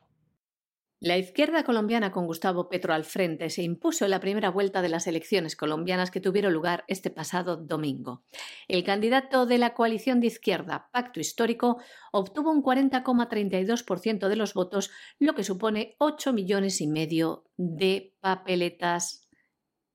La 1.02 1.18
izquierda 1.18 1.64
colombiana 1.64 2.12
con 2.12 2.26
Gustavo 2.26 2.68
Petro 2.68 2.94
al 2.94 3.04
frente 3.04 3.50
se 3.50 3.62
impuso 3.62 4.06
en 4.06 4.12
la 4.12 4.22
primera 4.22 4.50
vuelta 4.50 4.82
de 4.82 4.90
las 4.90 5.06
elecciones 5.08 5.56
colombianas 5.56 6.10
que 6.10 6.22
tuvieron 6.22 6.54
lugar 6.54 6.84
este 6.88 7.12
pasado 7.12 7.58
domingo. 7.58 8.24
El 8.68 8.84
candidato 8.84 9.46
de 9.46 9.58
la 9.58 9.76
coalición 9.76 10.20
de 10.20 10.28
izquierda, 10.28 10.90
Pacto 10.92 11.20
Histórico, 11.20 11.80
obtuvo 12.12 12.50
un 12.50 12.64
40,32% 12.64 14.30
de 14.30 14.36
los 14.36 14.54
votos, 14.56 14.90
lo 15.20 15.36
que 15.36 15.44
supone 15.44 15.96
8 16.00 16.34
millones 16.34 16.82
y 16.82 16.88
medio 16.88 17.44
de 17.58 18.16
papeletas 18.22 19.30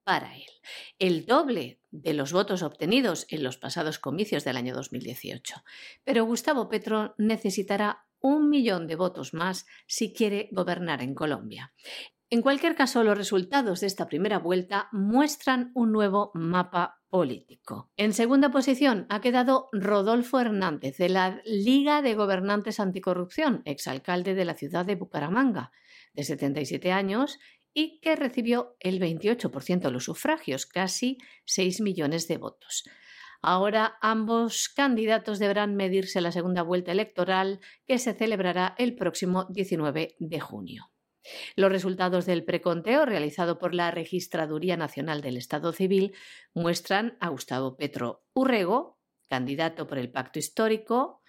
para 0.04 0.36
él. 0.36 0.46
El 0.98 1.26
doble 1.26 1.80
de 1.90 2.14
los 2.14 2.32
votos 2.32 2.62
obtenidos 2.62 3.26
en 3.30 3.42
los 3.42 3.56
pasados 3.56 3.98
comicios 3.98 4.44
del 4.44 4.56
año 4.56 4.74
2018. 4.74 5.64
Pero 6.04 6.24
Gustavo 6.24 6.68
Petro 6.68 7.14
necesitará 7.18 8.06
un 8.20 8.48
millón 8.48 8.86
de 8.86 8.96
votos 8.96 9.34
más 9.34 9.66
si 9.86 10.12
quiere 10.12 10.48
gobernar 10.52 11.02
en 11.02 11.14
Colombia. 11.14 11.72
En 12.32 12.42
cualquier 12.42 12.76
caso, 12.76 13.02
los 13.02 13.18
resultados 13.18 13.80
de 13.80 13.88
esta 13.88 14.06
primera 14.06 14.38
vuelta 14.38 14.88
muestran 14.92 15.72
un 15.74 15.90
nuevo 15.90 16.30
mapa 16.34 17.00
político. 17.08 17.90
En 17.96 18.12
segunda 18.12 18.52
posición 18.52 19.06
ha 19.08 19.20
quedado 19.20 19.68
Rodolfo 19.72 20.38
Hernández, 20.38 20.96
de 20.96 21.08
la 21.08 21.42
Liga 21.44 22.02
de 22.02 22.14
Gobernantes 22.14 22.78
Anticorrupción, 22.78 23.62
exalcalde 23.64 24.34
de 24.34 24.44
la 24.44 24.54
ciudad 24.54 24.86
de 24.86 24.94
Bucaramanga, 24.94 25.72
de 26.14 26.22
77 26.22 26.92
años 26.92 27.40
y 27.74 27.98
que 28.00 28.14
recibió 28.14 28.76
el 28.78 29.00
28% 29.00 29.80
de 29.80 29.90
los 29.90 30.04
sufragios, 30.04 30.66
casi 30.66 31.18
6 31.46 31.80
millones 31.80 32.28
de 32.28 32.38
votos. 32.38 32.84
Ahora 33.42 33.96
ambos 34.02 34.68
candidatos 34.68 35.38
deberán 35.38 35.74
medirse 35.74 36.20
la 36.20 36.32
segunda 36.32 36.62
vuelta 36.62 36.92
electoral 36.92 37.60
que 37.86 37.98
se 37.98 38.12
celebrará 38.12 38.74
el 38.76 38.94
próximo 38.94 39.46
19 39.50 40.16
de 40.18 40.40
junio. 40.40 40.90
Los 41.56 41.70
resultados 41.70 42.26
del 42.26 42.44
preconteo 42.44 43.06
realizado 43.06 43.58
por 43.58 43.74
la 43.74 43.90
Registraduría 43.90 44.76
Nacional 44.76 45.20
del 45.20 45.36
Estado 45.36 45.72
Civil 45.72 46.14
muestran 46.54 47.16
a 47.20 47.28
Gustavo 47.28 47.76
Petro 47.76 48.24
Urrego, 48.34 48.98
candidato 49.28 49.86
por 49.86 49.98
el 49.98 50.10
Pacto 50.10 50.38
Histórico, 50.38 51.22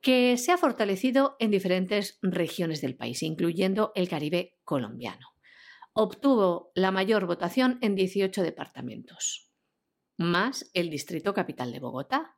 que 0.00 0.36
se 0.36 0.52
ha 0.52 0.58
fortalecido 0.58 1.36
en 1.40 1.50
diferentes 1.50 2.18
regiones 2.22 2.80
del 2.80 2.96
país, 2.96 3.22
incluyendo 3.22 3.92
el 3.94 4.08
Caribe 4.08 4.56
colombiano. 4.64 5.34
Obtuvo 5.92 6.70
la 6.74 6.92
mayor 6.92 7.26
votación 7.26 7.78
en 7.82 7.96
18 7.96 8.42
departamentos, 8.42 9.47
más 10.18 10.70
el 10.74 10.90
Distrito 10.90 11.32
Capital 11.32 11.72
de 11.72 11.80
Bogotá. 11.80 12.36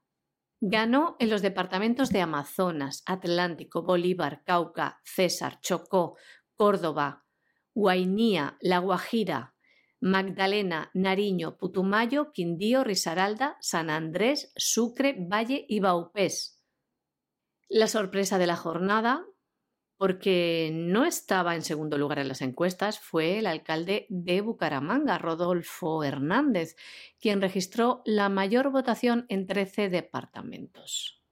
Ganó 0.61 1.17
en 1.19 1.31
los 1.31 1.43
departamentos 1.43 2.11
de 2.11 2.21
Amazonas, 2.21 3.03
Atlántico, 3.07 3.83
Bolívar, 3.83 4.45
Cauca, 4.45 5.01
César, 5.03 5.59
Chocó, 5.61 6.17
Córdoba, 6.55 7.25
Guainía, 7.75 8.59
La 8.61 8.79
Guajira, 8.79 9.55
Magdalena, 10.01 10.91
Nariño, 10.93 11.57
Putumayo, 11.57 12.33
Quindío, 12.33 12.85
Risaralda, 12.85 13.57
San 13.61 13.91
Andrés, 13.91 14.53
Sucre, 14.57 15.17
Valle 15.19 15.65
y 15.67 15.81
Baupés. 15.81 16.63
La 17.69 17.87
sorpresa 17.87 18.39
de 18.39 18.47
la 18.47 18.57
jornada, 18.57 19.25
porque 20.01 20.71
no 20.73 21.05
estaba 21.05 21.55
en 21.55 21.61
segundo 21.61 21.99
lugar 21.99 22.21
en 22.21 22.29
las 22.29 22.41
encuestas, 22.41 22.99
fue 22.99 23.39
el 23.39 23.47
alcalde 23.47 24.07
de 24.09 24.41
Bucaramanga, 24.41 25.19
Rodolfo 25.19 26.03
Hernández, 26.05 26.75
quien 27.21 27.43
registró 27.43 28.01
la 28.07 28.31
mayor 28.31 28.71
votación 28.71 29.27
en 29.29 29.47
13 29.47 29.91
departamentos. 29.91 31.23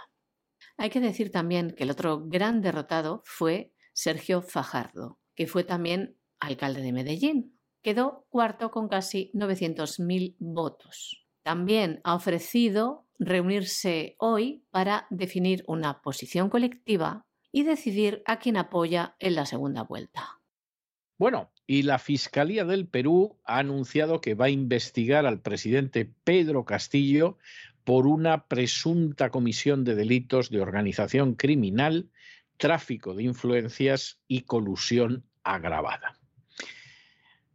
Hay 0.77 0.89
que 0.89 0.99
decir 0.99 1.31
también 1.31 1.71
que 1.71 1.83
el 1.83 1.91
otro 1.91 2.25
gran 2.25 2.61
derrotado 2.61 3.21
fue 3.25 3.73
Sergio 3.93 4.41
Fajardo, 4.41 5.19
que 5.35 5.47
fue 5.47 5.63
también 5.63 6.17
alcalde 6.39 6.81
de 6.81 6.91
Medellín. 6.91 7.57
Quedó 7.81 8.25
cuarto 8.29 8.71
con 8.71 8.87
casi 8.87 9.31
900.000 9.33 10.35
votos. 10.39 11.25
También 11.43 12.01
ha 12.03 12.15
ofrecido 12.15 13.07
reunirse 13.19 14.15
hoy 14.19 14.65
para 14.71 15.07
definir 15.09 15.63
una 15.67 16.01
posición 16.01 16.49
colectiva 16.49 17.25
y 17.51 17.63
decidir 17.63 18.21
a 18.25 18.39
quién 18.39 18.57
apoya 18.57 19.15
en 19.19 19.35
la 19.35 19.45
segunda 19.45 19.83
vuelta. 19.83 20.41
Bueno, 21.17 21.53
y 21.65 21.83
la 21.83 21.97
Fiscalía 21.97 22.65
del 22.65 22.87
Perú 22.87 23.39
ha 23.45 23.59
anunciado 23.59 24.19
que 24.19 24.35
va 24.35 24.45
a 24.45 24.49
investigar 24.49 25.25
al 25.25 25.41
presidente 25.41 26.11
Pedro 26.25 26.65
Castillo 26.65 27.37
por 27.85 28.07
una 28.07 28.47
presunta 28.47 29.29
comisión 29.29 29.85
de 29.85 29.95
delitos 29.95 30.49
de 30.49 30.59
organización 30.59 31.35
criminal, 31.35 32.09
tráfico 32.57 33.13
de 33.13 33.23
influencias 33.23 34.19
y 34.27 34.41
colusión 34.41 35.23
agravada. 35.43 36.19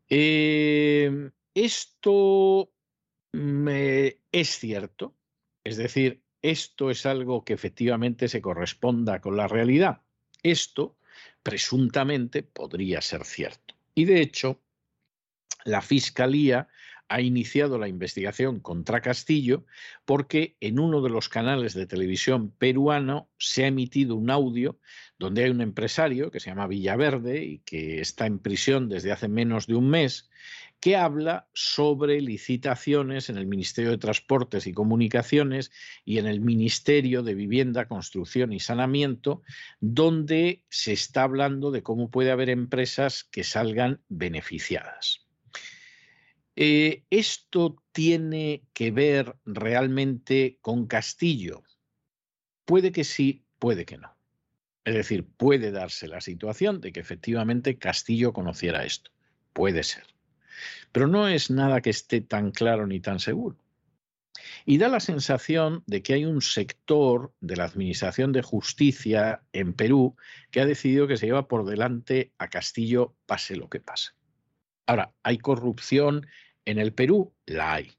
Eh, 0.09 1.31
esto 1.55 2.73
es 3.33 4.59
cierto, 4.59 5.15
es 5.65 5.77
decir, 5.77 6.23
esto 6.43 6.91
es 6.91 7.07
algo 7.07 7.45
que 7.45 7.53
efectivamente 7.53 8.29
se 8.29 8.41
corresponda 8.41 9.21
con 9.21 9.37
la 9.37 9.49
realidad. 9.49 10.01
Esto 10.43 10.97
presuntamente 11.43 12.43
podría 12.43 13.01
ser 13.03 13.25
cierto. 13.25 13.75
Y 13.95 14.05
de 14.05 14.21
hecho, 14.21 14.61
la 15.65 15.83
Fiscalía 15.83 16.69
ha 17.11 17.21
iniciado 17.21 17.77
la 17.77 17.89
investigación 17.89 18.61
contra 18.61 19.03
Castillo 19.03 19.67
porque 20.05 20.57
en 20.61 20.79
uno 20.79 21.03
de 21.03 21.11
los 21.11 21.29
canales 21.29 21.75
de 21.75 21.87
televisión 21.87 22.53
peruano 22.53 23.29
se 23.37 23.65
ha 23.65 23.67
emitido 23.67 24.15
un 24.15 24.31
audio 24.31 24.79
donde 25.19 25.45
hay 25.45 25.51
un 25.51 25.61
empresario 25.61 26.31
que 26.31 26.39
se 26.39 26.51
llama 26.51 26.69
Villaverde 26.69 27.45
y 27.45 27.59
que 27.59 28.01
está 28.01 28.27
en 28.27 28.39
prisión 28.39 28.89
desde 28.89 29.11
hace 29.11 29.29
menos 29.29 29.67
de 29.67 29.75
un 29.75 29.91
mes 29.91 30.31
que 30.79 30.97
habla 30.97 31.49
sobre 31.53 32.21
licitaciones 32.21 33.29
en 33.29 33.37
el 33.37 33.47
Ministerio 33.47 33.91
de 33.91 33.99
Transportes 33.99 34.69
y 34.69 34.73
Comunicaciones 34.73 35.73
y 36.05 36.19
en 36.19 36.27
el 36.27 36.41
Ministerio 36.41 37.23
de 37.25 37.35
Vivienda, 37.35 37.89
Construcción 37.89 38.53
y 38.53 38.61
Saneamiento, 38.61 39.43
donde 39.81 40.65
se 40.71 40.93
está 40.93 41.25
hablando 41.25 41.73
de 41.73 41.83
cómo 41.83 42.09
puede 42.09 42.31
haber 42.31 42.49
empresas 42.49 43.25
que 43.25 43.43
salgan 43.45 44.01
beneficiadas. 44.09 45.30
Eh, 46.57 47.05
¿Esto 47.11 47.77
tiene 47.93 48.63
que 48.73 48.91
ver 48.91 49.37
realmente 49.45 50.59
con 50.61 50.87
Castillo? 50.87 51.63
Puede 52.65 52.93
que 52.93 53.05
sí, 53.05 53.45
puede 53.59 53.85
que 53.85 53.99
no. 53.99 54.17
Es 54.85 54.95
decir, 54.95 55.27
puede 55.27 55.71
darse 55.71 56.09
la 56.09 56.21
situación 56.21 56.81
de 56.81 56.93
que 56.93 57.01
efectivamente 57.01 57.79
Castillo 57.79 58.33
conociera 58.33 58.85
esto. 58.85 59.11
Puede 59.53 59.83
ser. 59.83 60.05
Pero 60.93 61.07
no 61.07 61.29
es 61.29 61.51
nada 61.51 61.81
que 61.81 61.91
esté 61.91 62.21
tan 62.21 62.51
claro 62.51 62.87
ni 62.87 63.01
tan 63.01 63.21
seguro. 63.21 63.57
Y 64.65 64.79
da 64.79 64.89
la 64.89 65.01
sensación 65.01 65.83
de 65.87 66.03
que 66.03 66.15
hay 66.15 66.25
un 66.25 66.43
sector 66.43 67.33
de 67.41 67.57
la 67.57 67.65
Administración 67.65 68.33
de 68.33 68.43
Justicia 68.43 69.43
en 69.53 69.75
Perú 69.75 70.17
que 70.51 70.61
ha 70.61 70.67
decidido 70.67 71.07
que 71.07 71.17
se 71.17 71.27
lleva 71.27 71.49
por 71.49 71.65
delante 71.65 72.33
a 72.39 72.49
Castillo 72.49 73.15
pase 73.27 73.57
lo 73.57 73.69
que 73.69 73.81
pase. 73.81 74.11
Ahora, 74.91 75.13
¿hay 75.23 75.39
corrupción 75.39 76.27
en 76.65 76.81
el 76.81 76.93
Perú? 76.93 77.33
La 77.47 77.75
hay. 77.75 77.93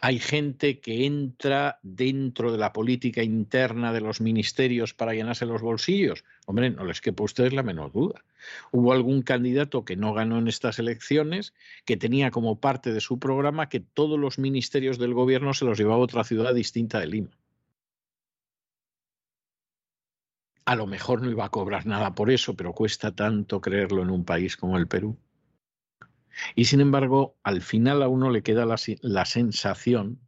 Hay 0.00 0.18
gente 0.18 0.80
que 0.80 1.04
entra 1.04 1.78
dentro 1.82 2.50
de 2.50 2.56
la 2.56 2.72
política 2.72 3.22
interna 3.22 3.92
de 3.92 4.00
los 4.00 4.22
ministerios 4.22 4.94
para 4.94 5.12
llenarse 5.12 5.44
los 5.44 5.60
bolsillos. 5.60 6.24
Hombre, 6.46 6.70
no 6.70 6.86
les 6.86 7.02
quepa 7.02 7.22
a 7.22 7.26
ustedes 7.26 7.52
la 7.52 7.62
menor 7.62 7.92
duda. 7.92 8.24
Hubo 8.72 8.94
algún 8.94 9.20
candidato 9.20 9.84
que 9.84 9.94
no 9.94 10.14
ganó 10.14 10.38
en 10.38 10.48
estas 10.48 10.78
elecciones 10.78 11.52
que 11.84 11.98
tenía 11.98 12.30
como 12.30 12.60
parte 12.60 12.94
de 12.94 13.02
su 13.02 13.18
programa 13.18 13.68
que 13.68 13.80
todos 13.80 14.18
los 14.18 14.38
ministerios 14.38 14.96
del 14.96 15.12
gobierno 15.12 15.52
se 15.52 15.66
los 15.66 15.76
llevaba 15.76 15.96
a 15.96 16.04
otra 16.04 16.24
ciudad 16.24 16.54
distinta 16.54 16.98
de 16.98 17.08
Lima. 17.08 17.38
A 20.64 20.76
lo 20.76 20.86
mejor 20.86 21.20
no 21.20 21.30
iba 21.30 21.44
a 21.44 21.50
cobrar 21.50 21.84
nada 21.84 22.14
por 22.14 22.30
eso, 22.30 22.56
pero 22.56 22.72
cuesta 22.72 23.14
tanto 23.14 23.60
creerlo 23.60 24.00
en 24.00 24.08
un 24.08 24.24
país 24.24 24.56
como 24.56 24.78
el 24.78 24.88
Perú. 24.88 25.18
Y 26.54 26.66
sin 26.66 26.80
embargo, 26.80 27.36
al 27.42 27.62
final 27.62 28.02
a 28.02 28.08
uno 28.08 28.30
le 28.30 28.42
queda 28.42 28.64
la, 28.66 29.24
sensación 29.24 30.18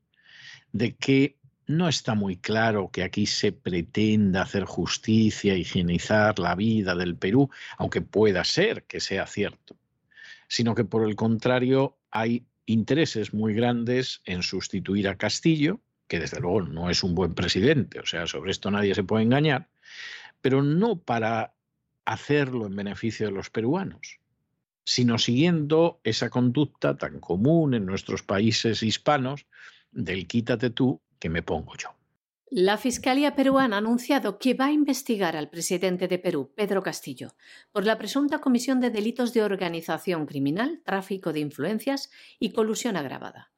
de 0.72 0.94
que 0.96 1.36
no 1.66 1.88
está 1.88 2.14
muy 2.14 2.36
claro 2.36 2.90
que 2.92 3.02
aquí 3.02 3.26
se 3.26 3.52
pretenda 3.52 4.42
hacer 4.42 4.64
justicia, 4.64 5.56
higienizar 5.56 6.38
la 6.38 6.54
vida 6.54 6.94
del 6.94 7.16
Perú, 7.16 7.50
aunque 7.78 8.02
pueda 8.02 8.44
ser 8.44 8.84
que 8.84 9.00
sea 9.00 9.26
cierto, 9.26 9.76
sino 10.48 10.74
que 10.74 10.84
por 10.84 11.08
el 11.08 11.16
contrario 11.16 11.96
hay 12.10 12.46
intereses 12.66 13.32
muy 13.32 13.54
grandes 13.54 14.22
en 14.24 14.42
sustituir 14.42 15.08
a 15.08 15.16
Castillo, 15.16 15.80
que 16.08 16.20
desde 16.20 16.40
luego 16.40 16.62
no 16.62 16.90
es 16.90 17.02
un 17.02 17.14
buen 17.14 17.34
presidente, 17.34 18.00
o 18.00 18.06
sea, 18.06 18.26
sobre 18.26 18.50
esto 18.50 18.70
nadie 18.70 18.94
se 18.94 19.04
puede 19.04 19.24
engañar, 19.24 19.68
pero 20.40 20.62
no 20.62 21.00
para 21.00 21.54
hacerlo 22.04 22.66
en 22.66 22.76
beneficio 22.76 23.26
de 23.26 23.32
los 23.32 23.50
peruanos, 23.50 24.18
sino 24.84 25.18
siguiendo 25.18 26.00
esa 26.04 26.30
conducta 26.30 26.96
tan 26.96 27.20
común 27.20 27.74
en 27.74 27.86
nuestros 27.86 28.22
países 28.22 28.82
hispanos 28.82 29.46
del 29.90 30.26
quítate 30.26 30.70
tú 30.70 31.00
que 31.18 31.28
me 31.28 31.42
pongo 31.42 31.74
yo. 31.76 31.90
La 32.54 32.76
Fiscalía 32.76 33.34
peruana 33.34 33.76
ha 33.76 33.78
anunciado 33.78 34.38
que 34.38 34.52
va 34.52 34.66
a 34.66 34.72
investigar 34.72 35.36
al 35.36 35.48
presidente 35.48 36.06
de 36.06 36.18
Perú, 36.18 36.52
Pedro 36.54 36.82
Castillo, 36.82 37.34
por 37.72 37.86
la 37.86 37.96
presunta 37.96 38.40
comisión 38.40 38.78
de 38.78 38.90
delitos 38.90 39.32
de 39.32 39.42
organización 39.42 40.26
criminal, 40.26 40.82
tráfico 40.84 41.32
de 41.32 41.40
influencias 41.40 42.10
y 42.38 42.52
colusión 42.52 42.96
agravada. 42.96 43.52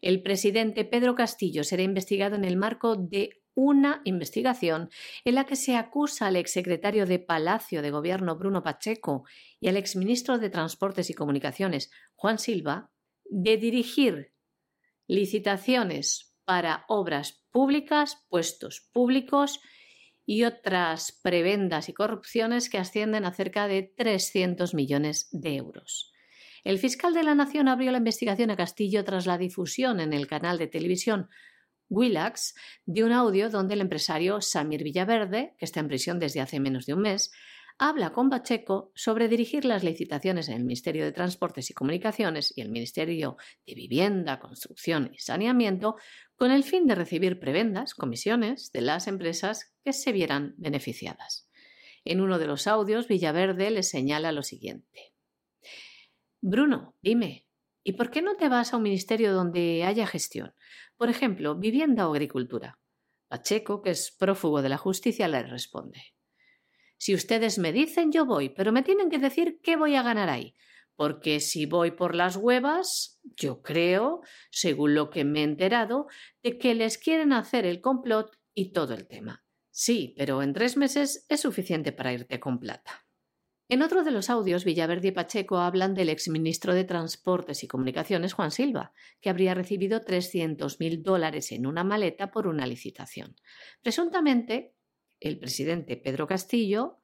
El 0.00 0.22
presidente 0.22 0.86
Pedro 0.86 1.14
Castillo 1.14 1.64
será 1.64 1.82
investigado 1.82 2.34
en 2.34 2.46
el 2.46 2.56
marco 2.56 2.96
de 2.96 3.39
una 3.54 4.00
investigación 4.04 4.90
en 5.24 5.34
la 5.34 5.44
que 5.44 5.56
se 5.56 5.76
acusa 5.76 6.26
al 6.26 6.36
exsecretario 6.36 7.06
de 7.06 7.18
Palacio 7.18 7.82
de 7.82 7.90
Gobierno 7.90 8.36
Bruno 8.36 8.62
Pacheco 8.62 9.24
y 9.60 9.68
al 9.68 9.76
exministro 9.76 10.38
de 10.38 10.50
Transportes 10.50 11.10
y 11.10 11.14
Comunicaciones 11.14 11.90
Juan 12.14 12.38
Silva 12.38 12.90
de 13.24 13.56
dirigir 13.56 14.32
licitaciones 15.06 16.34
para 16.44 16.84
obras 16.88 17.44
públicas, 17.50 18.24
puestos 18.28 18.88
públicos 18.92 19.60
y 20.24 20.44
otras 20.44 21.18
prebendas 21.22 21.88
y 21.88 21.92
corrupciones 21.92 22.70
que 22.70 22.78
ascienden 22.78 23.24
a 23.24 23.32
cerca 23.32 23.66
de 23.66 23.82
300 23.82 24.74
millones 24.74 25.28
de 25.32 25.56
euros. 25.56 26.12
El 26.62 26.78
fiscal 26.78 27.14
de 27.14 27.22
la 27.22 27.34
Nación 27.34 27.68
abrió 27.68 27.90
la 27.90 27.98
investigación 27.98 28.50
a 28.50 28.56
Castillo 28.56 29.04
tras 29.04 29.26
la 29.26 29.38
difusión 29.38 29.98
en 29.98 30.12
el 30.12 30.26
canal 30.26 30.58
de 30.58 30.66
televisión 30.66 31.28
Willax 31.90 32.54
de 32.86 33.04
un 33.04 33.12
audio 33.12 33.50
donde 33.50 33.74
el 33.74 33.82
empresario 33.82 34.40
Samir 34.40 34.82
Villaverde, 34.82 35.54
que 35.58 35.66
está 35.66 35.80
en 35.80 35.88
prisión 35.88 36.18
desde 36.18 36.40
hace 36.40 36.60
menos 36.60 36.86
de 36.86 36.94
un 36.94 37.02
mes, 37.02 37.30
habla 37.78 38.12
con 38.12 38.30
Pacheco 38.30 38.92
sobre 38.94 39.28
dirigir 39.28 39.64
las 39.64 39.82
licitaciones 39.82 40.48
en 40.48 40.54
el 40.56 40.64
Ministerio 40.64 41.04
de 41.04 41.12
Transportes 41.12 41.70
y 41.70 41.74
Comunicaciones 41.74 42.52
y 42.54 42.60
el 42.60 42.68
Ministerio 42.68 43.36
de 43.66 43.74
Vivienda, 43.74 44.38
Construcción 44.38 45.10
y 45.14 45.18
Saneamiento 45.18 45.96
con 46.36 46.50
el 46.50 46.62
fin 46.62 46.86
de 46.86 46.94
recibir 46.94 47.40
prebendas, 47.40 47.94
comisiones 47.94 48.70
de 48.72 48.82
las 48.82 49.08
empresas 49.08 49.74
que 49.82 49.92
se 49.92 50.12
vieran 50.12 50.54
beneficiadas. 50.58 51.48
En 52.04 52.20
uno 52.20 52.38
de 52.38 52.46
los 52.46 52.66
audios, 52.66 53.08
Villaverde 53.08 53.70
le 53.70 53.82
señala 53.82 54.30
lo 54.32 54.42
siguiente. 54.42 55.14
Bruno, 56.42 56.96
dime, 57.02 57.46
¿y 57.82 57.92
por 57.92 58.10
qué 58.10 58.22
no 58.22 58.36
te 58.36 58.48
vas 58.48 58.72
a 58.72 58.76
un 58.76 58.82
ministerio 58.82 59.32
donde 59.32 59.84
haya 59.84 60.06
gestión? 60.06 60.54
Por 61.00 61.08
ejemplo, 61.08 61.54
vivienda 61.54 62.06
o 62.06 62.12
agricultura. 62.12 62.78
Pacheco, 63.26 63.80
que 63.80 63.88
es 63.88 64.14
prófugo 64.14 64.60
de 64.60 64.68
la 64.68 64.76
justicia, 64.76 65.28
le 65.28 65.42
responde. 65.42 65.98
Si 66.98 67.14
ustedes 67.14 67.58
me 67.58 67.72
dicen, 67.72 68.12
yo 68.12 68.26
voy, 68.26 68.50
pero 68.50 68.70
me 68.70 68.82
tienen 68.82 69.08
que 69.08 69.18
decir 69.18 69.60
qué 69.62 69.76
voy 69.76 69.94
a 69.94 70.02
ganar 70.02 70.28
ahí. 70.28 70.54
Porque 70.96 71.40
si 71.40 71.64
voy 71.64 71.92
por 71.92 72.14
las 72.14 72.36
huevas, 72.36 73.18
yo 73.34 73.62
creo, 73.62 74.20
según 74.50 74.94
lo 74.94 75.08
que 75.08 75.24
me 75.24 75.40
he 75.40 75.44
enterado, 75.44 76.06
de 76.42 76.58
que 76.58 76.74
les 76.74 76.98
quieren 76.98 77.32
hacer 77.32 77.64
el 77.64 77.80
complot 77.80 78.36
y 78.52 78.72
todo 78.72 78.92
el 78.92 79.08
tema. 79.08 79.42
Sí, 79.70 80.12
pero 80.18 80.42
en 80.42 80.52
tres 80.52 80.76
meses 80.76 81.24
es 81.30 81.40
suficiente 81.40 81.92
para 81.92 82.12
irte 82.12 82.38
con 82.38 82.58
plata. 82.58 83.06
En 83.70 83.82
otro 83.82 84.02
de 84.02 84.10
los 84.10 84.30
audios, 84.30 84.64
Villaverde 84.64 85.08
y 85.08 85.12
Pacheco 85.12 85.58
hablan 85.58 85.94
del 85.94 86.08
exministro 86.08 86.74
de 86.74 86.82
Transportes 86.82 87.62
y 87.62 87.68
Comunicaciones, 87.68 88.32
Juan 88.32 88.50
Silva, 88.50 88.92
que 89.20 89.30
habría 89.30 89.54
recibido 89.54 90.00
300.000 90.00 91.02
dólares 91.04 91.52
en 91.52 91.66
una 91.66 91.84
maleta 91.84 92.32
por 92.32 92.48
una 92.48 92.66
licitación. 92.66 93.36
Presuntamente, 93.80 94.74
el 95.20 95.38
presidente 95.38 95.96
Pedro 95.96 96.26
Castillo 96.26 96.98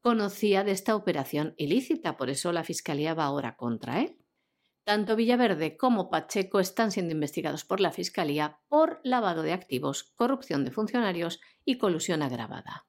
conocía 0.00 0.64
de 0.64 0.72
esta 0.72 0.96
operación 0.96 1.54
ilícita, 1.56 2.16
por 2.16 2.30
eso 2.30 2.50
la 2.50 2.64
Fiscalía 2.64 3.14
va 3.14 3.26
ahora 3.26 3.54
contra 3.54 4.00
él. 4.00 4.18
Tanto 4.82 5.14
Villaverde 5.14 5.76
como 5.76 6.10
Pacheco 6.10 6.58
están 6.58 6.90
siendo 6.90 7.12
investigados 7.12 7.64
por 7.64 7.78
la 7.78 7.92
Fiscalía 7.92 8.58
por 8.66 8.98
lavado 9.04 9.42
de 9.42 9.52
activos, 9.52 10.02
corrupción 10.16 10.64
de 10.64 10.72
funcionarios 10.72 11.38
y 11.64 11.78
colusión 11.78 12.22
agravada. 12.22 12.86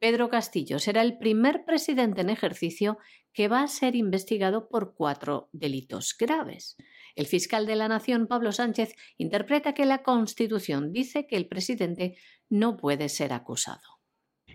Pedro 0.00 0.30
Castillo 0.30 0.78
será 0.78 1.02
el 1.02 1.18
primer 1.18 1.66
presidente 1.66 2.22
en 2.22 2.30
ejercicio 2.30 2.96
que 3.34 3.48
va 3.48 3.62
a 3.62 3.68
ser 3.68 3.94
investigado 3.94 4.68
por 4.70 4.94
cuatro 4.94 5.50
delitos 5.52 6.16
graves. 6.18 6.78
El 7.14 7.26
fiscal 7.26 7.66
de 7.66 7.76
la 7.76 7.86
Nación, 7.86 8.26
Pablo 8.26 8.50
Sánchez, 8.50 8.94
interpreta 9.18 9.74
que 9.74 9.84
la 9.84 10.02
Constitución 10.02 10.90
dice 10.90 11.26
que 11.26 11.36
el 11.36 11.46
presidente 11.46 12.16
no 12.48 12.78
puede 12.78 13.10
ser 13.10 13.34
acusado. 13.34 14.00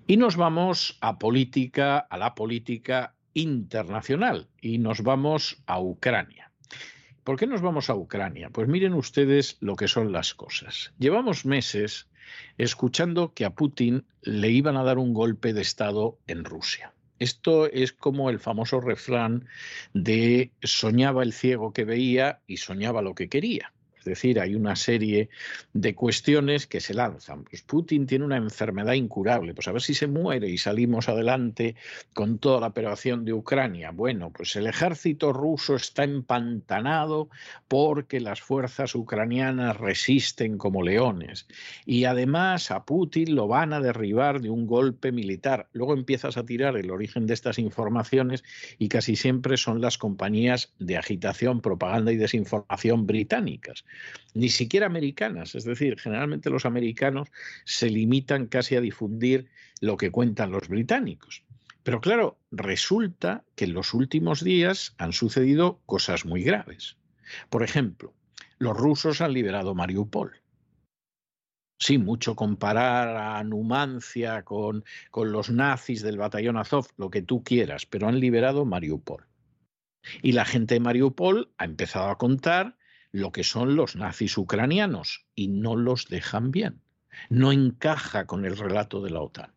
Y 0.07 0.17
nos 0.17 0.35
vamos 0.35 0.97
a 0.99 1.19
política, 1.19 1.99
a 1.99 2.17
la 2.17 2.33
política 2.33 3.15
internacional, 3.35 4.49
y 4.61 4.79
nos 4.79 5.03
vamos 5.03 5.61
a 5.67 5.79
Ucrania. 5.79 6.51
¿Por 7.23 7.37
qué 7.37 7.45
nos 7.45 7.61
vamos 7.61 7.91
a 7.91 7.95
Ucrania? 7.95 8.49
Pues 8.49 8.67
miren 8.67 8.93
ustedes 8.93 9.57
lo 9.59 9.75
que 9.75 9.87
son 9.87 10.11
las 10.11 10.33
cosas. 10.33 10.93
Llevamos 10.97 11.45
meses 11.45 12.07
escuchando 12.57 13.33
que 13.33 13.45
a 13.45 13.51
Putin 13.51 14.05
le 14.21 14.49
iban 14.49 14.77
a 14.77 14.83
dar 14.83 14.97
un 14.97 15.13
golpe 15.13 15.53
de 15.53 15.61
Estado 15.61 16.17
en 16.27 16.45
Rusia. 16.45 16.93
Esto 17.19 17.67
es 17.67 17.93
como 17.93 18.29
el 18.29 18.39
famoso 18.39 18.81
refrán 18.81 19.47
de 19.93 20.51
soñaba 20.61 21.23
el 21.23 21.31
ciego 21.31 21.71
que 21.71 21.85
veía 21.85 22.41
y 22.45 22.57
soñaba 22.57 23.01
lo 23.01 23.15
que 23.15 23.29
quería. 23.29 23.71
Es 24.05 24.21
decir, 24.21 24.39
hay 24.39 24.53
una 24.53 24.75
serie 24.75 25.29
de 25.73 25.95
cuestiones 25.95 26.67
que 26.67 26.79
se 26.79 26.93
lanzan. 26.93 27.43
Pues 27.43 27.63
Putin 27.63 28.05
tiene 28.05 28.23
una 28.23 28.37
enfermedad 28.37 28.93
incurable, 28.93 29.55
pues 29.55 29.67
a 29.67 29.71
ver 29.71 29.81
si 29.81 29.95
se 29.95 30.05
muere 30.05 30.47
y 30.47 30.59
salimos 30.59 31.09
adelante 31.09 31.75
con 32.13 32.37
toda 32.37 32.59
la 32.61 32.67
operación 32.67 33.25
de 33.25 33.33
Ucrania. 33.33 33.89
Bueno, 33.89 34.31
pues 34.31 34.55
el 34.57 34.67
ejército 34.67 35.33
ruso 35.33 35.75
está 35.75 36.03
empantanado 36.03 37.29
porque 37.67 38.19
las 38.19 38.41
fuerzas 38.41 38.93
ucranianas 38.93 39.75
resisten 39.77 40.59
como 40.59 40.83
leones. 40.83 41.47
Y 41.87 42.05
además 42.05 42.69
a 42.69 42.85
Putin 42.85 43.33
lo 43.33 43.47
van 43.47 43.73
a 43.73 43.79
derribar 43.79 44.39
de 44.39 44.51
un 44.51 44.67
golpe 44.67 45.11
militar. 45.11 45.67
Luego 45.73 45.95
empiezas 45.95 46.37
a 46.37 46.45
tirar 46.45 46.77
el 46.77 46.91
origen 46.91 47.25
de 47.25 47.33
estas 47.33 47.57
informaciones 47.57 48.43
y 48.77 48.87
casi 48.87 49.15
siempre 49.15 49.57
son 49.57 49.81
las 49.81 49.97
compañías 49.97 50.73
de 50.77 50.95
agitación, 50.95 51.61
propaganda 51.61 52.11
y 52.11 52.17
desinformación 52.17 53.07
británicas 53.07 53.83
ni 54.33 54.49
siquiera 54.49 54.85
americanas. 54.85 55.55
Es 55.55 55.63
decir, 55.63 55.99
generalmente 55.99 56.49
los 56.49 56.65
americanos 56.65 57.29
se 57.63 57.89
limitan 57.89 58.47
casi 58.47 58.75
a 58.75 58.81
difundir 58.81 59.49
lo 59.81 59.97
que 59.97 60.11
cuentan 60.11 60.51
los 60.51 60.67
británicos. 60.67 61.43
Pero 61.83 62.01
claro, 62.01 62.39
resulta 62.51 63.43
que 63.55 63.65
en 63.65 63.73
los 63.73 63.93
últimos 63.93 64.43
días 64.43 64.95
han 64.97 65.13
sucedido 65.13 65.81
cosas 65.85 66.25
muy 66.25 66.41
graves. 66.43 66.97
Por 67.49 67.63
ejemplo, 67.63 68.13
los 68.57 68.75
rusos 68.75 69.21
han 69.21 69.33
liberado 69.33 69.75
Mariupol. 69.75 70.41
Sí, 71.77 71.97
mucho 71.97 72.35
comparar 72.35 73.17
a 73.17 73.43
Numancia 73.43 74.43
con, 74.43 74.85
con 75.11 75.31
los 75.31 75.49
nazis 75.49 76.01
del 76.01 76.17
batallón 76.17 76.57
Azov, 76.57 76.87
lo 76.97 77.09
que 77.09 77.21
tú 77.21 77.43
quieras, 77.43 77.85
pero 77.85 78.07
han 78.07 78.19
liberado 78.19 78.65
Mariupol. 78.65 79.27
Y 80.21 80.31
la 80.31 80.45
gente 80.45 80.75
de 80.75 80.79
Mariupol 80.79 81.51
ha 81.57 81.65
empezado 81.65 82.09
a 82.09 82.17
contar 82.17 82.77
lo 83.15 83.31
que 83.31 83.45
son 83.45 83.77
los 83.77 83.95
nazis 83.95 84.37
ucranianos 84.37 85.25
y 85.35 85.47
no 85.47 85.77
los 85.77 86.09
dejan 86.09 86.51
bien. 86.51 86.81
No 87.29 87.53
encaja 87.53 88.27
con 88.27 88.43
el 88.43 88.57
relato 88.57 89.01
de 89.01 89.09
la 89.09 89.21
OTAN. 89.21 89.53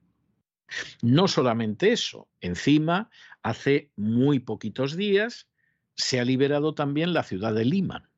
No 1.02 1.26
solamente 1.26 1.90
eso, 1.90 2.28
encima, 2.40 3.11
hace 3.42 3.90
muy 3.96 4.38
poquitos 4.38 4.96
días 4.96 5.48
se 5.96 6.20
ha 6.20 6.24
liberado 6.24 6.74
también 6.74 7.12
la 7.12 7.24
ciudad 7.24 7.52
de 7.52 7.64
Lima. 7.64 8.09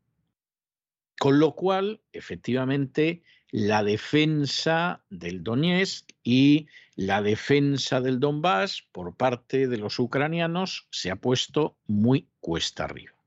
Con 1.19 1.39
lo 1.39 1.55
cual, 1.55 2.03
efectivamente, 2.13 3.23
la 3.51 3.83
defensa 3.83 5.03
del 5.09 5.43
Donetsk 5.43 6.11
y 6.23 6.67
la 6.97 7.23
defensa 7.23 8.03
del 8.03 8.21
Donbass 8.21 8.83
por 8.93 9.17
parte 9.17 9.69
de 9.69 9.79
los 9.79 9.99
ucranianos 9.99 10.87
se 10.91 11.11
ha 11.11 11.17
puesto 11.17 11.79
muy 11.87 12.29
cuesta 12.41 12.85
arriba. 12.85 13.20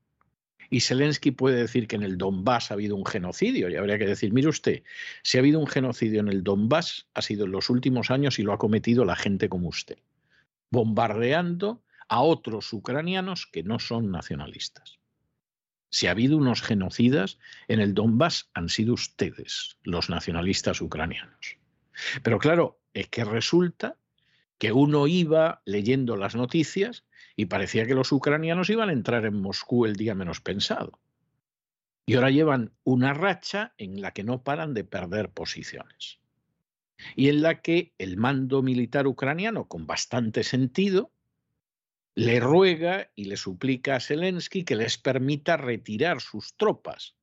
Y 0.74 0.80
Zelensky 0.80 1.30
puede 1.30 1.57
decir 1.57 1.88
que 1.88 1.97
en 1.97 2.01
el 2.01 2.17
Donbass 2.17 2.71
ha 2.71 2.74
habido 2.74 2.95
un 2.95 3.05
genocidio 3.05 3.69
y 3.69 3.76
habría 3.76 3.99
que 3.99 4.07
decir, 4.07 4.34
mire 4.34 4.47
usted, 4.47 4.82
si 5.21 5.38
ha 5.38 5.41
habido 5.41 5.59
un 5.59 5.67
genocidio 5.67 6.19
en 6.19 6.30
el 6.30 6.43
Donbass 6.43 7.05
ha 7.13 7.21
sido 7.21 7.45
en 7.45 7.51
los 7.51 7.69
últimos 7.69 8.09
años 8.09 8.39
y 8.39 8.41
lo 8.41 8.53
ha 8.53 8.57
cometido 8.57 9.05
la 9.05 9.15
gente 9.15 9.49
como 9.49 9.67
usted, 9.67 9.99
bombardeando 10.71 11.84
a 12.07 12.24
otros 12.24 12.74
ucranianos 12.74 13.45
que 13.45 13.61
no 13.61 13.78
son 13.78 14.09
nacionalistas. 14.09 14.97
Si 15.91 16.07
ha 16.07 16.11
habido 16.11 16.38
unos 16.38 16.63
genocidas 16.63 17.38
en 17.67 17.80
el 17.80 17.93
Donbass 17.93 18.49
han 18.55 18.69
sido 18.69 18.95
ustedes, 18.95 19.78
los 19.84 20.09
nacionalistas 20.09 20.82
ucranianos. 20.82 21.57
Pero 22.24 22.39
claro, 22.39 22.80
es 22.95 23.09
que 23.09 23.26
resulta 23.26 23.95
que 24.57 24.71
uno 24.71 25.05
iba 25.05 25.61
leyendo 25.65 26.17
las 26.17 26.34
noticias 26.34 27.03
y 27.36 27.46
parecía 27.46 27.86
que 27.86 27.96
los 27.96 28.12
ucranianos 28.12 28.70
iban 28.70 28.90
a 28.90 28.94
entrar 28.94 29.26
en 29.26 29.42
Moscú 29.42 29.86
el 29.86 29.96
día 29.96 30.16
menos 30.16 30.42
pensado. 30.42 31.00
Y 32.06 32.16
ahora 32.16 32.30
llevan 32.30 32.74
una 32.84 33.14
racha 33.14 33.74
en 33.78 34.02
la 34.02 34.12
que 34.12 34.24
no 34.24 34.44
paran 34.44 34.74
de 34.74 34.84
perder 34.84 35.30
posiciones. 35.30 36.20
Y 37.16 37.30
en 37.30 37.42
la 37.42 37.62
que 37.62 37.94
el 37.98 38.18
mando 38.18 38.62
militar 38.62 39.08
ucraniano, 39.08 39.68
con 39.68 39.88
bastante 39.88 40.44
sentido, 40.44 41.12
le 42.16 42.40
ruega 42.40 43.10
y 43.16 43.26
le 43.26 43.38
suplica 43.38 43.96
a 43.96 44.00
Zelensky 44.00 44.64
que 44.64 44.76
les 44.76 44.98
permita 44.98 45.58
retirar 45.58 46.22
sus 46.22 46.56
tropas, 46.56 47.16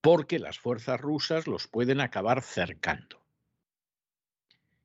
porque 0.00 0.38
las 0.38 0.58
fuerzas 0.58 1.00
rusas 1.00 1.46
los 1.46 1.66
pueden 1.66 2.00
acabar 2.00 2.42
cercando. 2.42 3.23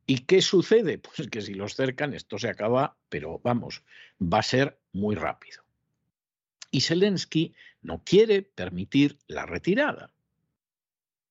¿Y 0.09 0.25
qué 0.25 0.41
sucede? 0.41 0.97
Pues 1.15 1.29
que 1.29 1.41
si 1.41 1.53
los 1.53 1.75
cercan 1.75 2.15
esto 2.15 2.39
se 2.39 2.49
acaba, 2.49 2.97
pero 3.09 3.39
vamos, 3.43 3.83
va 4.19 4.39
a 4.39 4.43
ser 4.43 4.79
muy 4.91 5.15
rápido. 5.15 5.63
Y 6.71 6.81
Zelensky 6.81 7.53
no 7.83 8.01
quiere 8.03 8.41
permitir 8.41 9.19
la 9.27 9.45
retirada. 9.45 10.11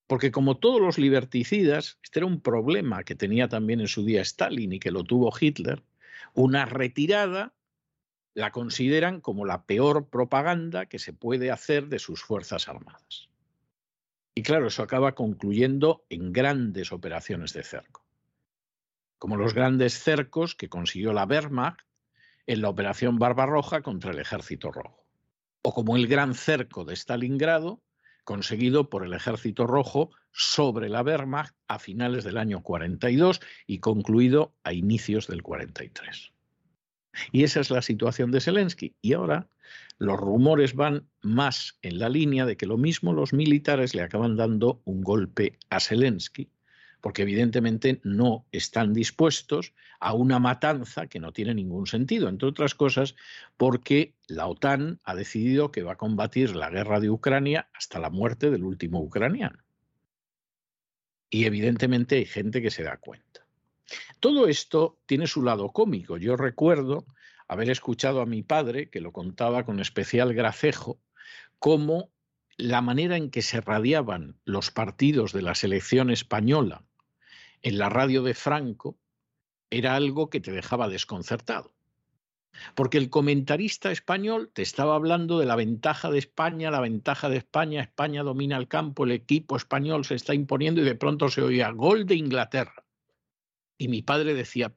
Porque 0.06 0.30
como 0.30 0.58
todos 0.58 0.80
los 0.80 0.96
liberticidas, 0.96 1.98
este 2.04 2.20
era 2.20 2.26
un 2.26 2.40
problema 2.40 3.02
que 3.02 3.16
tenía 3.16 3.48
también 3.48 3.80
en 3.80 3.88
su 3.88 4.04
día 4.04 4.22
Stalin 4.22 4.72
y 4.72 4.78
que 4.78 4.92
lo 4.92 5.02
tuvo 5.02 5.32
Hitler, 5.38 5.82
una 6.34 6.64
retirada 6.64 7.54
la 8.34 8.52
consideran 8.52 9.20
como 9.20 9.44
la 9.44 9.64
peor 9.64 10.08
propaganda 10.08 10.86
que 10.86 11.00
se 11.00 11.12
puede 11.12 11.50
hacer 11.50 11.88
de 11.88 11.98
sus 11.98 12.22
Fuerzas 12.22 12.68
Armadas. 12.68 13.28
Y 14.36 14.42
claro, 14.42 14.68
eso 14.68 14.84
acaba 14.84 15.16
concluyendo 15.16 16.06
en 16.10 16.32
grandes 16.32 16.92
operaciones 16.92 17.52
de 17.52 17.64
cerco 17.64 18.07
como 19.18 19.36
los 19.36 19.54
grandes 19.54 19.98
cercos 19.98 20.54
que 20.54 20.68
consiguió 20.68 21.12
la 21.12 21.24
Wehrmacht 21.24 21.80
en 22.46 22.62
la 22.62 22.70
Operación 22.70 23.18
Barbarroja 23.18 23.82
contra 23.82 24.12
el 24.12 24.18
Ejército 24.18 24.72
Rojo, 24.72 25.06
o 25.62 25.74
como 25.74 25.96
el 25.96 26.06
gran 26.06 26.34
cerco 26.34 26.84
de 26.84 26.94
Stalingrado 26.94 27.82
conseguido 28.24 28.90
por 28.90 29.06
el 29.06 29.14
Ejército 29.14 29.66
Rojo 29.66 30.10
sobre 30.32 30.88
la 30.88 31.02
Wehrmacht 31.02 31.54
a 31.66 31.78
finales 31.78 32.24
del 32.24 32.36
año 32.36 32.62
42 32.62 33.40
y 33.66 33.78
concluido 33.78 34.54
a 34.64 34.74
inicios 34.74 35.26
del 35.28 35.42
43. 35.42 36.32
Y 37.32 37.44
esa 37.44 37.60
es 37.60 37.70
la 37.70 37.80
situación 37.80 38.30
de 38.30 38.42
Zelensky. 38.42 38.94
Y 39.00 39.14
ahora 39.14 39.48
los 39.98 40.18
rumores 40.18 40.74
van 40.74 41.08
más 41.22 41.78
en 41.80 41.98
la 41.98 42.10
línea 42.10 42.44
de 42.44 42.58
que 42.58 42.66
lo 42.66 42.76
mismo 42.76 43.14
los 43.14 43.32
militares 43.32 43.94
le 43.94 44.02
acaban 44.02 44.36
dando 44.36 44.82
un 44.84 45.02
golpe 45.02 45.58
a 45.70 45.80
Zelensky 45.80 46.50
porque 47.00 47.22
evidentemente 47.22 48.00
no 48.02 48.46
están 48.52 48.92
dispuestos 48.92 49.72
a 50.00 50.12
una 50.14 50.38
matanza 50.38 51.06
que 51.06 51.20
no 51.20 51.32
tiene 51.32 51.54
ningún 51.54 51.86
sentido, 51.86 52.28
entre 52.28 52.48
otras 52.48 52.74
cosas 52.74 53.14
porque 53.56 54.14
la 54.26 54.46
OTAN 54.46 55.00
ha 55.04 55.14
decidido 55.14 55.70
que 55.70 55.82
va 55.82 55.92
a 55.92 55.98
combatir 55.98 56.56
la 56.56 56.70
guerra 56.70 57.00
de 57.00 57.10
Ucrania 57.10 57.68
hasta 57.74 57.98
la 57.98 58.10
muerte 58.10 58.50
del 58.50 58.64
último 58.64 59.00
ucraniano. 59.00 59.58
Y 61.30 61.44
evidentemente 61.44 62.16
hay 62.16 62.24
gente 62.24 62.62
que 62.62 62.70
se 62.70 62.82
da 62.82 62.96
cuenta. 62.96 63.46
Todo 64.20 64.48
esto 64.48 64.98
tiene 65.06 65.26
su 65.26 65.42
lado 65.42 65.70
cómico. 65.70 66.16
Yo 66.16 66.36
recuerdo 66.36 67.06
haber 67.46 67.70
escuchado 67.70 68.20
a 68.20 68.26
mi 68.26 68.42
padre, 68.42 68.90
que 68.90 69.00
lo 69.00 69.12
contaba 69.12 69.64
con 69.64 69.80
especial 69.80 70.34
gracejo, 70.34 71.00
cómo 71.58 72.10
la 72.56 72.82
manera 72.82 73.16
en 73.16 73.30
que 73.30 73.42
se 73.42 73.60
radiaban 73.60 74.36
los 74.44 74.70
partidos 74.70 75.32
de 75.32 75.42
la 75.42 75.54
selección 75.54 76.10
española 76.10 76.84
en 77.62 77.78
la 77.78 77.88
radio 77.88 78.22
de 78.22 78.34
Franco 78.34 78.98
era 79.70 79.94
algo 79.94 80.30
que 80.30 80.40
te 80.40 80.52
dejaba 80.52 80.88
desconcertado. 80.88 81.74
Porque 82.74 82.98
el 82.98 83.10
comentarista 83.10 83.92
español 83.92 84.50
te 84.52 84.62
estaba 84.62 84.94
hablando 84.94 85.38
de 85.38 85.46
la 85.46 85.54
ventaja 85.54 86.10
de 86.10 86.18
España, 86.18 86.70
la 86.70 86.80
ventaja 86.80 87.28
de 87.28 87.36
España, 87.36 87.82
España 87.82 88.22
domina 88.22 88.56
el 88.56 88.68
campo, 88.68 89.04
el 89.04 89.12
equipo 89.12 89.56
español 89.56 90.04
se 90.04 90.14
está 90.14 90.34
imponiendo 90.34 90.80
y 90.80 90.84
de 90.84 90.94
pronto 90.94 91.28
se 91.28 91.42
oía 91.42 91.70
gol 91.70 92.06
de 92.06 92.16
Inglaterra. 92.16 92.84
Y 93.76 93.88
mi 93.88 94.02
padre 94.02 94.34
decía, 94.34 94.74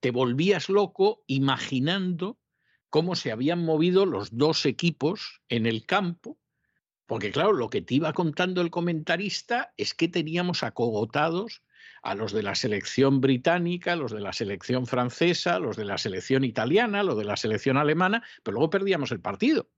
te 0.00 0.10
volvías 0.10 0.68
loco 0.68 1.24
imaginando 1.26 2.38
cómo 2.90 3.16
se 3.16 3.32
habían 3.32 3.64
movido 3.64 4.06
los 4.06 4.36
dos 4.36 4.64
equipos 4.64 5.42
en 5.48 5.66
el 5.66 5.86
campo, 5.86 6.38
porque 7.06 7.32
claro, 7.32 7.52
lo 7.52 7.70
que 7.70 7.82
te 7.82 7.94
iba 7.94 8.12
contando 8.12 8.60
el 8.60 8.70
comentarista 8.70 9.72
es 9.76 9.94
que 9.94 10.08
teníamos 10.08 10.62
acogotados 10.62 11.62
a 12.02 12.14
los 12.14 12.32
de 12.32 12.42
la 12.42 12.54
selección 12.54 13.20
británica, 13.20 13.96
los 13.96 14.12
de 14.12 14.20
la 14.20 14.32
selección 14.32 14.86
francesa, 14.86 15.58
los 15.58 15.76
de 15.76 15.84
la 15.84 15.98
selección 15.98 16.44
italiana, 16.44 17.02
los 17.02 17.16
de 17.16 17.24
la 17.24 17.36
selección 17.36 17.76
alemana, 17.76 18.22
pero 18.42 18.56
luego 18.56 18.70
perdíamos 18.70 19.12
el 19.12 19.20
partido. 19.20 19.68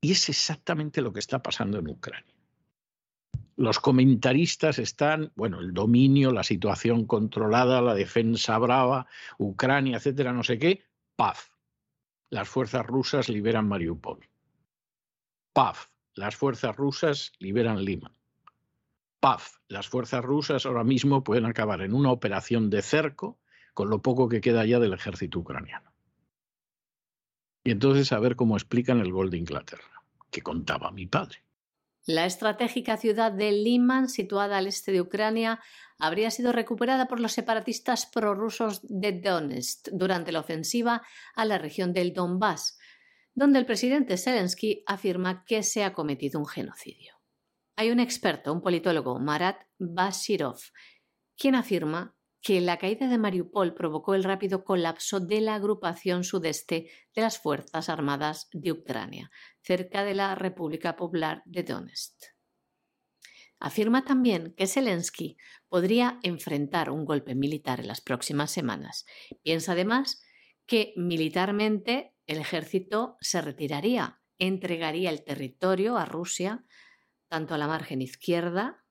Y 0.00 0.12
es 0.12 0.28
exactamente 0.28 1.00
lo 1.00 1.12
que 1.12 1.20
está 1.20 1.42
pasando 1.42 1.78
en 1.78 1.88
Ucrania. 1.88 2.34
Los 3.56 3.78
comentaristas 3.78 4.78
están, 4.78 5.30
bueno, 5.36 5.60
el 5.60 5.72
dominio, 5.72 6.32
la 6.32 6.42
situación 6.42 7.06
controlada, 7.06 7.80
la 7.82 7.94
defensa 7.94 8.58
brava, 8.58 9.06
Ucrania, 9.38 9.98
etcétera, 9.98 10.32
no 10.32 10.42
sé 10.42 10.58
qué, 10.58 10.84
paz. 11.16 11.52
Las 12.30 12.48
fuerzas 12.48 12.86
rusas 12.86 13.28
liberan 13.28 13.68
Mariupol. 13.68 14.26
Paz. 15.52 15.90
Las 16.14 16.34
fuerzas 16.34 16.76
rusas 16.76 17.32
liberan 17.38 17.84
Lima 17.84 18.12
paz. 19.22 19.60
Las 19.68 19.86
fuerzas 19.86 20.24
rusas 20.24 20.66
ahora 20.66 20.82
mismo 20.82 21.22
pueden 21.22 21.46
acabar 21.46 21.80
en 21.80 21.94
una 21.94 22.10
operación 22.10 22.70
de 22.70 22.82
cerco 22.82 23.38
con 23.72 23.88
lo 23.88 24.02
poco 24.02 24.28
que 24.28 24.40
queda 24.40 24.66
ya 24.66 24.80
del 24.80 24.92
ejército 24.92 25.38
ucraniano. 25.38 25.94
Y 27.64 27.70
entonces 27.70 28.10
a 28.10 28.18
ver 28.18 28.34
cómo 28.34 28.56
explican 28.56 28.98
el 28.98 29.12
gol 29.12 29.30
de 29.30 29.38
Inglaterra, 29.38 30.02
que 30.28 30.42
contaba 30.42 30.90
mi 30.90 31.06
padre. 31.06 31.44
La 32.04 32.26
estratégica 32.26 32.96
ciudad 32.96 33.30
de 33.30 33.52
Liman, 33.52 34.08
situada 34.08 34.58
al 34.58 34.66
este 34.66 34.90
de 34.90 35.00
Ucrania, 35.00 35.60
habría 36.00 36.32
sido 36.32 36.50
recuperada 36.50 37.06
por 37.06 37.20
los 37.20 37.30
separatistas 37.30 38.06
prorrusos 38.06 38.80
de 38.82 39.12
Donetsk 39.12 39.88
durante 39.92 40.32
la 40.32 40.40
ofensiva 40.40 41.02
a 41.36 41.44
la 41.44 41.58
región 41.58 41.92
del 41.92 42.12
Donbass, 42.12 42.76
donde 43.34 43.60
el 43.60 43.66
presidente 43.66 44.16
Zelensky 44.16 44.82
afirma 44.84 45.44
que 45.44 45.62
se 45.62 45.84
ha 45.84 45.92
cometido 45.92 46.40
un 46.40 46.46
genocidio. 46.46 47.21
Hay 47.76 47.90
un 47.90 48.00
experto, 48.00 48.52
un 48.52 48.60
politólogo, 48.60 49.18
Marat 49.18 49.62
Bashirov, 49.78 50.58
quien 51.36 51.54
afirma 51.54 52.14
que 52.42 52.60
la 52.60 52.76
caída 52.76 53.08
de 53.08 53.18
Mariupol 53.18 53.72
provocó 53.72 54.14
el 54.14 54.24
rápido 54.24 54.64
colapso 54.64 55.20
de 55.20 55.40
la 55.40 55.54
agrupación 55.54 56.24
sudeste 56.24 56.90
de 57.14 57.22
las 57.22 57.38
Fuerzas 57.38 57.88
Armadas 57.88 58.48
de 58.52 58.72
Ucrania, 58.72 59.30
cerca 59.62 60.04
de 60.04 60.14
la 60.14 60.34
República 60.34 60.96
Popular 60.96 61.42
de 61.46 61.62
Donetsk. 61.62 62.14
Afirma 63.60 64.04
también 64.04 64.54
que 64.56 64.66
Zelensky 64.66 65.36
podría 65.68 66.18
enfrentar 66.24 66.90
un 66.90 67.04
golpe 67.04 67.36
militar 67.36 67.78
en 67.78 67.86
las 67.86 68.00
próximas 68.00 68.50
semanas. 68.50 69.06
Piensa 69.44 69.72
además 69.72 70.20
que 70.66 70.92
militarmente 70.96 72.12
el 72.26 72.38
ejército 72.38 73.16
se 73.20 73.40
retiraría, 73.40 74.20
entregaría 74.38 75.10
el 75.10 75.22
territorio 75.22 75.96
a 75.96 76.06
Rusia, 76.06 76.64
tanto 77.32 77.54
a 77.54 77.58
la 77.58 77.66
margen 77.66 78.02
izquierda 78.02 78.84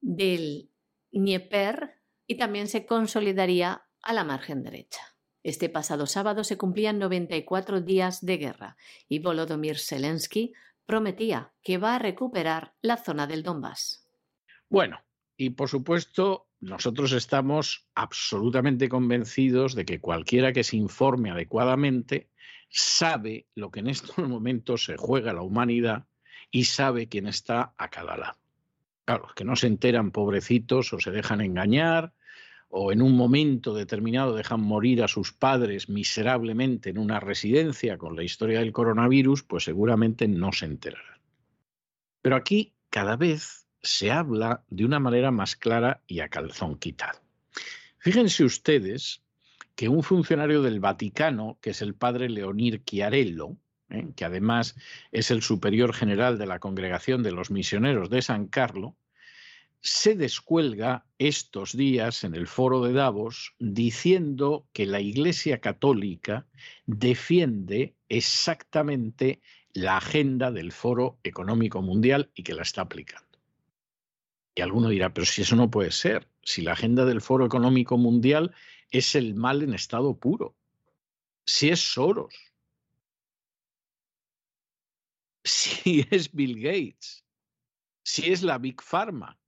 del 0.00 0.68
Dnieper 1.12 2.02
y 2.26 2.36
también 2.38 2.66
se 2.66 2.86
consolidaría 2.86 3.86
a 4.02 4.12
la 4.12 4.24
margen 4.24 4.64
derecha. 4.64 4.98
Este 5.44 5.68
pasado 5.68 6.06
sábado 6.06 6.42
se 6.42 6.58
cumplían 6.58 6.98
94 6.98 7.82
días 7.82 8.26
de 8.26 8.36
guerra 8.38 8.76
y 9.08 9.20
Volodymyr 9.20 9.78
Zelensky 9.78 10.54
prometía 10.86 11.52
que 11.62 11.78
va 11.78 11.94
a 11.94 12.00
recuperar 12.00 12.74
la 12.82 12.96
zona 12.96 13.28
del 13.28 13.44
Donbass. 13.44 14.10
Bueno, 14.68 14.98
y 15.36 15.50
por 15.50 15.68
supuesto, 15.68 16.48
nosotros 16.58 17.12
estamos 17.12 17.86
absolutamente 17.94 18.88
convencidos 18.88 19.76
de 19.76 19.84
que 19.84 20.00
cualquiera 20.00 20.52
que 20.52 20.64
se 20.64 20.76
informe 20.76 21.30
adecuadamente 21.30 22.32
sabe 22.70 23.46
lo 23.54 23.70
que 23.70 23.78
en 23.78 23.86
estos 23.86 24.18
momentos 24.28 24.84
se 24.84 24.96
juega 24.96 25.32
la 25.32 25.42
humanidad 25.42 26.08
y 26.54 26.66
sabe 26.66 27.08
quién 27.08 27.26
está 27.26 27.74
a 27.76 27.88
cada 27.88 28.16
lado. 28.16 28.38
Claro, 29.04 29.24
los 29.24 29.34
que 29.34 29.44
no 29.44 29.56
se 29.56 29.66
enteran, 29.66 30.12
pobrecitos, 30.12 30.92
o 30.92 31.00
se 31.00 31.10
dejan 31.10 31.40
engañar, 31.40 32.12
o 32.68 32.92
en 32.92 33.02
un 33.02 33.16
momento 33.16 33.74
determinado 33.74 34.36
dejan 34.36 34.60
morir 34.60 35.02
a 35.02 35.08
sus 35.08 35.32
padres 35.32 35.88
miserablemente 35.88 36.90
en 36.90 36.98
una 36.98 37.18
residencia 37.18 37.98
con 37.98 38.14
la 38.14 38.22
historia 38.22 38.60
del 38.60 38.70
coronavirus, 38.70 39.42
pues 39.42 39.64
seguramente 39.64 40.28
no 40.28 40.52
se 40.52 40.66
enterarán. 40.66 41.18
Pero 42.22 42.36
aquí 42.36 42.72
cada 42.88 43.16
vez 43.16 43.66
se 43.82 44.12
habla 44.12 44.62
de 44.68 44.84
una 44.84 45.00
manera 45.00 45.32
más 45.32 45.56
clara 45.56 46.02
y 46.06 46.20
a 46.20 46.28
calzón 46.28 46.78
quitado. 46.78 47.18
Fíjense 47.98 48.44
ustedes 48.44 49.24
que 49.74 49.88
un 49.88 50.04
funcionario 50.04 50.62
del 50.62 50.78
Vaticano, 50.78 51.58
que 51.60 51.70
es 51.70 51.82
el 51.82 51.96
padre 51.96 52.28
Leonir 52.28 52.84
Chiarello, 52.84 53.56
¿eh? 53.90 54.08
que 54.16 54.24
además 54.24 54.76
es 55.12 55.30
el 55.30 55.42
superior 55.42 55.92
general 55.94 56.38
de 56.38 56.46
la 56.46 56.58
Congregación 56.58 57.22
de 57.22 57.32
los 57.32 57.50
Misioneros 57.50 58.10
de 58.10 58.22
San 58.22 58.46
Carlos, 58.46 58.94
se 59.80 60.14
descuelga 60.16 61.04
estos 61.18 61.76
días 61.76 62.24
en 62.24 62.34
el 62.34 62.46
foro 62.46 62.82
de 62.82 62.94
Davos 62.94 63.54
diciendo 63.58 64.66
que 64.72 64.86
la 64.86 65.00
Iglesia 65.00 65.60
Católica 65.60 66.46
defiende 66.86 67.94
exactamente 68.08 69.42
la 69.74 69.98
agenda 69.98 70.50
del 70.50 70.72
Foro 70.72 71.18
Económico 71.22 71.82
Mundial 71.82 72.30
y 72.34 72.44
que 72.44 72.54
la 72.54 72.62
está 72.62 72.80
aplicando. 72.80 73.38
Y 74.54 74.62
alguno 74.62 74.88
dirá, 74.88 75.12
pero 75.12 75.26
si 75.26 75.42
eso 75.42 75.54
no 75.54 75.70
puede 75.70 75.90
ser, 75.90 76.28
si 76.42 76.62
la 76.62 76.72
agenda 76.72 77.04
del 77.04 77.20
Foro 77.20 77.44
Económico 77.44 77.98
Mundial 77.98 78.54
es 78.90 79.14
el 79.14 79.34
mal 79.34 79.62
en 79.62 79.74
estado 79.74 80.16
puro, 80.16 80.54
si 81.44 81.68
es 81.68 81.92
Soros, 81.92 82.34
si 85.44 86.06
es 86.10 86.32
Bill 86.32 86.60
Gates, 86.60 87.24
si 88.02 88.32
es 88.32 88.42
la 88.42 88.58
Big 88.58 88.82
Pharma, 88.82 89.38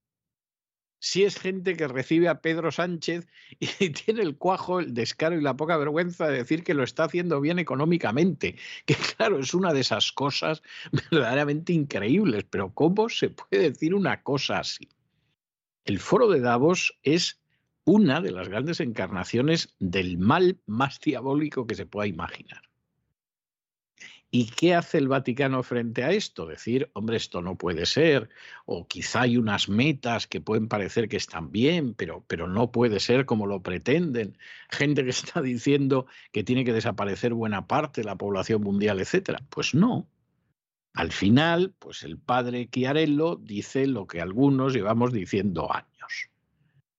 si 0.98 1.24
es 1.24 1.39
gente 1.39 1.77
que 1.77 1.89
recibe 1.89 2.28
a 2.28 2.40
Pedro 2.40 2.73
Sánchez 2.73 3.28
y 3.81 3.90
tiene 3.90 4.23
el 4.23 4.36
cuajo, 4.36 4.81
el 4.81 4.94
descaro 4.94 5.36
y 5.36 5.43
la 5.43 5.56
poca 5.56 5.77
vergüenza 5.77 6.28
de 6.28 6.39
decir 6.39 6.64
que 6.64 6.74
lo 6.74 6.82
está 6.82 7.05
haciendo 7.05 7.40
bien 7.40 7.59
económicamente, 7.59 8.56
que 8.86 8.94
claro, 8.94 9.39
es 9.39 9.55
una 9.55 9.73
de 9.73 9.81
esas 9.81 10.12
cosas 10.12 10.62
verdaderamente 11.10 11.73
increíbles, 11.73 12.44
pero 12.48 12.73
¿cómo 12.73 13.09
se 13.09 13.31
puede 13.31 13.70
decir 13.70 13.94
una 13.94 14.23
cosa 14.23 14.59
así? 14.59 14.89
El 15.85 16.01
foro 16.01 16.28
de 16.28 16.40
Davos 16.40 16.98
es 17.05 17.40
una 17.85 18.20
de 18.20 18.32
las 18.32 18.48
grandes 18.48 18.81
encarnaciones 18.81 19.74
del 19.78 20.18
mal 20.18 20.59
más 20.66 20.98
diabólico 20.98 21.68
que 21.68 21.77
se 21.77 21.86
pueda 21.86 22.09
imaginar. 22.09 22.65
¿Y 24.31 24.47
qué 24.47 24.74
hace 24.74 24.98
el 24.98 25.09
Vaticano 25.09 25.62
frente 25.62 26.03
a 26.03 26.11
esto? 26.11 26.47
Decir, 26.47 26.90
hombre, 26.94 27.16
esto 27.16 27.43
no 27.43 27.57
puede 27.57 27.86
ser, 27.86 28.28
o 28.65 28.86
quizá 28.86 29.23
hay 29.23 29.36
unas 29.36 29.69
metas 29.69 30.27
que 30.27 30.40
pueden 30.40 30.69
parecer 30.69 31.09
que 31.09 31.16
están 31.16 31.53
bien, 31.53 31.94
pero, 31.94 32.24
pero 32.27 32.48
no 32.48 32.73
puede 32.73 32.98
ser 33.01 33.24
como 33.24 33.47
lo 33.47 33.62
pretenden. 33.62 34.36
Gente 34.69 35.05
que 35.05 35.11
está 35.11 35.40
diciendo 35.40 36.07
que 36.32 36.43
tiene 36.43 36.65
que 36.65 36.73
desaparecer 36.73 37.35
buena 37.35 37.66
parte 37.66 38.01
de 38.01 38.07
la 38.07 38.16
población 38.16 38.62
mundial, 38.62 39.01
etcétera. 39.01 39.39
Pues 39.48 39.74
no. 39.74 40.09
Al 40.93 41.12
final, 41.12 41.74
pues 41.78 42.03
el 42.03 42.19
padre 42.19 42.69
Chiarello 42.70 43.36
dice 43.36 43.86
lo 43.86 44.07
que 44.07 44.20
algunos 44.20 44.74
llevamos 44.74 45.12
diciendo 45.12 45.73
años. 45.73 46.31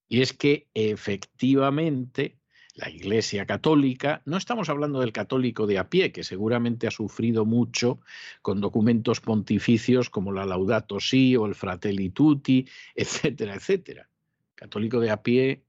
Y 0.08 0.22
es 0.22 0.34
que 0.34 0.70
efectivamente 0.74 2.38
la 2.78 2.90
Iglesia 2.91 3.45
Católica, 3.48 4.22
no 4.26 4.38
estamos 4.38 4.70
hablando 4.70 4.99
del 4.99 5.12
católico 5.12 5.66
de 5.66 5.80
a 5.80 5.90
pie, 5.90 6.12
que 6.12 6.24
seguramente 6.24 6.86
ha 6.86 6.91
sufrido 6.91 7.44
mucho 7.44 7.99
con 8.44 8.62
documentos 8.62 9.20
pontificios 9.20 10.12
como 10.12 10.32
la 10.32 10.45
Laudato 10.45 10.99
Si 10.99 11.36
o 11.36 11.48
el 11.48 11.56
Fratelli 11.56 12.12
Tutti, 12.12 12.68
etcétera, 12.94 13.56
etcétera. 13.56 14.10
católico 14.54 14.99
de 14.99 15.10
a 15.10 15.24
pie 15.24 15.64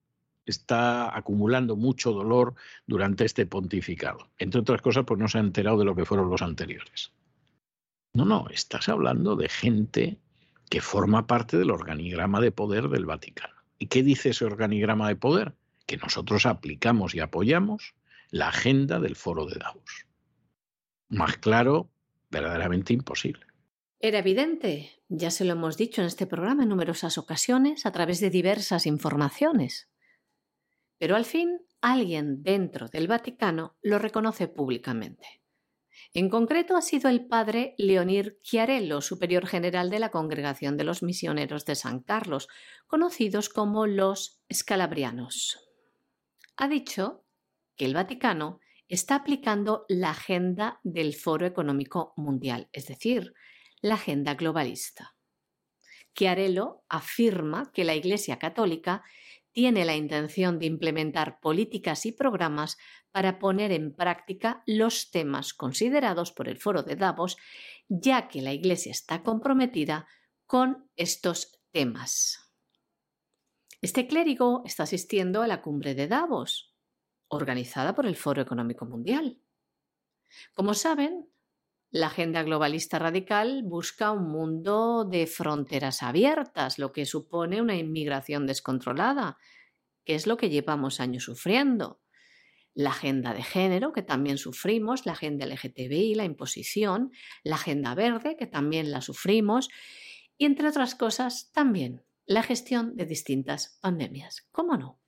está 0.45 1.17
acumulando 1.17 1.77
mucho 1.77 2.13
dolor 2.13 2.55
durante 2.87 3.25
este 3.25 3.47
pontificado. 3.47 4.31
Entre 4.39 4.61
otras 4.61 4.83
cosas, 4.83 5.05
pues 5.07 5.19
no 5.19 5.29
se 5.29 5.39
ha 5.39 5.41
enterado 5.41 5.79
de 5.79 5.85
lo 5.87 5.95
que 5.95 6.05
fueron 6.05 6.29
los 6.29 6.43
anteriores. 6.43 7.13
No, 8.13 8.27
no, 8.27 8.49
estás 8.51 8.89
hablando 8.91 9.35
de 9.35 9.49
gente 9.49 10.19
que 10.69 10.83
forma 10.83 11.27
parte 11.27 11.57
del 11.57 11.71
organigrama 11.71 12.41
de 12.41 12.53
poder 12.53 12.89
del 12.89 13.07
Vaticano. 13.07 13.55
¿Y 13.79 13.87
qué 13.87 14.03
dice 14.03 14.31
ese 14.31 14.45
organigrama 14.45 15.09
de 15.09 15.17
poder? 15.17 15.55
Que 15.89 15.97
nosotros 15.97 16.45
aplicamos 16.45 17.15
y 17.15 17.21
apoyamos 17.21 17.95
la 18.31 18.49
agenda 18.49 19.01
del 19.01 19.17
foro 19.17 19.47
de 19.47 19.59
Davos. 19.59 20.07
Más 21.09 21.39
claro, 21.39 21.91
verdaderamente 22.31 22.93
imposible. 22.93 23.47
Era 23.99 24.19
evidente, 24.19 25.03
ya 25.09 25.31
se 25.31 25.47
lo 25.47 25.53
hemos 25.53 25.79
dicho 25.79 26.03
en 26.03 26.07
este 26.07 26.27
programa 26.27 26.65
en 26.65 26.69
numerosas 26.69 27.17
ocasiones 27.17 27.87
a 27.87 27.91
través 27.91 28.21
de 28.21 28.29
diversas 28.29 28.85
informaciones. 28.87 29.89
Pero 30.99 31.17
al 31.17 31.25
fin 31.25 31.59
alguien 31.81 32.43
dentro 32.43 32.89
del 32.89 33.09
Vaticano 33.09 33.79
lo 33.81 33.99
reconoce 33.99 34.47
públicamente. 34.47 35.41
En 36.13 36.29
concreto 36.29 36.77
ha 36.77 36.83
sido 36.83 37.09
el 37.09 37.27
padre 37.27 37.75
Leonir 37.79 38.39
Chiarello, 38.43 39.01
superior 39.01 39.47
general 39.47 39.89
de 39.89 40.01
la 40.01 40.11
Congregación 40.11 40.77
de 40.77 40.85
los 40.85 41.03
Misioneros 41.03 41.65
de 41.65 41.77
San 41.77 42.01
Carlos, 42.01 42.49
conocidos 42.87 43.49
como 43.49 43.87
los 43.87 44.43
escalabrianos 44.49 45.68
ha 46.59 46.69
dicho 46.69 47.25
que 47.77 47.85
el 47.85 47.95
Vaticano 47.95 48.61
está 48.89 49.15
aplicando 49.15 49.85
la 49.89 50.11
agenda 50.11 50.81
del 50.83 51.15
Foro 51.15 51.47
Económico 51.47 52.13
Mundial, 52.17 52.69
es 52.73 52.87
decir, 52.87 53.33
la 53.81 53.95
agenda 53.95 54.35
globalista. 54.35 55.15
Chiarello 56.15 56.83
afirma 56.89 57.71
que 57.73 57.85
la 57.85 57.95
Iglesia 57.95 58.41
Católica 58.41 59.05
tiene 59.53 59.85
la 59.85 59.95
intención 59.95 60.59
de 60.59 60.67
implementar 60.67 61.39
políticas 61.41 62.07
y 62.07 62.13
programas 62.13 62.77
para 63.13 63.39
poner 63.39 63.71
en 63.71 63.95
práctica 63.95 64.65
los 64.67 65.11
temas 65.13 65.55
considerados 65.55 66.33
por 66.33 66.49
el 66.49 66.59
Foro 66.59 66.83
de 66.83 66.97
Davos, 66.97 67.37
ya 67.89 68.27
que 68.27 68.43
la 68.43 68.53
Iglesia 68.53 68.91
está 68.91 69.23
comprometida 69.23 70.09
con 70.45 70.91
estos 70.97 71.61
temas. 71.71 72.48
Este 73.81 74.09
clérigo 74.09 74.63
está 74.67 74.83
asistiendo 74.83 75.41
a 75.41 75.47
la 75.47 75.63
cumbre 75.63 75.95
de 75.95 76.09
Davos, 76.09 76.75
organizada 77.29 77.95
por 77.95 78.07
el 78.07 78.17
Foro 78.17 78.43
Económico 78.43 78.87
Mundial. 78.87 79.41
Como 80.53 80.75
saben, 80.75 81.29
la 81.91 82.09
agenda 82.09 82.43
globalista 82.43 82.99
radical 82.99 83.63
busca 83.63 84.11
un 84.11 84.33
mundo 84.33 85.05
de 85.05 85.29
fronteras 85.29 86.03
abiertas, 86.03 86.81
lo 86.81 86.91
que 86.91 87.07
supone 87.07 87.63
una 87.63 87.77
inmigración 87.77 88.49
descontrolada, 88.49 89.39
que 90.05 90.17
es 90.17 90.27
lo 90.27 90.37
que 90.37 90.51
llevamos 90.51 90.99
años 90.99 91.23
sufriendo. 91.23 92.01
La 92.75 92.91
agenda 92.91 93.33
de 93.33 93.45
género, 93.45 93.93
que 93.93 94.03
también 94.03 94.39
sufrimos, 94.39 95.07
la 95.07 95.13
agenda 95.13 95.47
LGTBI, 95.47 96.17
la 96.17 96.25
imposición, 96.25 97.13
la 97.45 97.55
agenda 97.55 97.95
verde, 97.95 98.37
que 98.37 98.49
también 98.49 98.91
la 98.91 99.03
sufrimos, 99.03 99.69
y 100.37 100.47
entre 100.47 100.69
otras 100.69 100.97
cosas, 100.97 101.53
también 101.53 102.08
la 102.29 102.43
gestión 102.43 102.95
de 102.95 103.07
distintas 103.07 103.79
pandemias. 103.81 104.47
¿Cómo 104.53 104.77
no? 104.77 105.01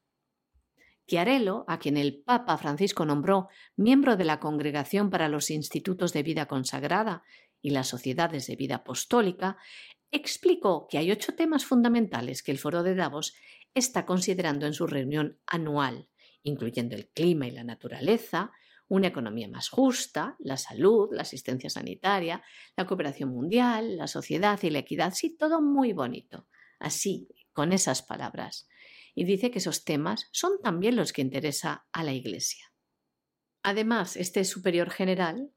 Chiarello, 1.07 1.67
a 1.69 1.79
quien 1.79 1.99
el 1.99 2.23
Papa 2.23 2.57
Francisco 2.57 3.05
nombró 3.05 3.49
miembro 3.77 4.17
de 4.17 4.25
la 4.25 4.41
Congregación 4.41 5.11
para 5.11 5.29
los 5.29 5.51
Institutos 5.51 6.15
de 6.15 6.23
Vida 6.23 6.47
Consagrada 6.47 7.23
y 7.61 7.71
las 7.71 7.89
Sociedades 7.89 8.47
de 8.47 8.57
Vida 8.57 8.77
Apostólica, 8.77 9.59
explicó 10.11 10.87
que 10.89 10.97
hay 10.97 11.13
ocho 11.13 11.35
temas 11.35 11.67
fundamentales 11.67 12.43
que 12.43 12.53
el 12.53 12.59
Foro 12.59 12.83
de 12.83 12.95
Davos 12.95 13.35
está 13.75 14.07
considerando 14.07 14.65
en 14.65 14.73
su 14.73 14.87
reunión 14.87 15.39
anual, 15.47 16.09
incluyendo 16.43 16.97
el 16.97 17.09
clima 17.09 17.47
y 17.47 17.51
la 17.51 17.65
naturaleza, 17.65 18.51
una 18.89 19.09
economía 19.09 19.47
más 19.47 19.69
justa, 19.69 20.37
la 20.39 20.57
salud, 20.57 21.11
la 21.13 21.23
asistencia 21.23 21.69
sanitaria, 21.69 22.43
la 22.79 22.87
cooperación 22.87 23.29
mundial, 23.29 23.99
la 23.99 24.07
sociedad 24.07 24.59
y 24.63 24.71
la 24.71 24.79
equidad. 24.79 25.13
Sí, 25.13 25.37
todo 25.37 25.61
muy 25.61 25.93
bonito 25.93 26.47
así, 26.81 27.29
con 27.53 27.73
esas 27.73 28.03
palabras. 28.03 28.69
Y 29.15 29.25
dice 29.25 29.51
que 29.51 29.59
esos 29.59 29.85
temas 29.85 30.29
son 30.33 30.61
también 30.63 30.97
los 30.97 31.13
que 31.13 31.23
interesa 31.23 31.87
a 31.93 32.03
la 32.03 32.13
Iglesia. 32.13 32.73
Además, 33.63 34.17
este 34.17 34.45
superior 34.45 34.91
general 34.91 35.53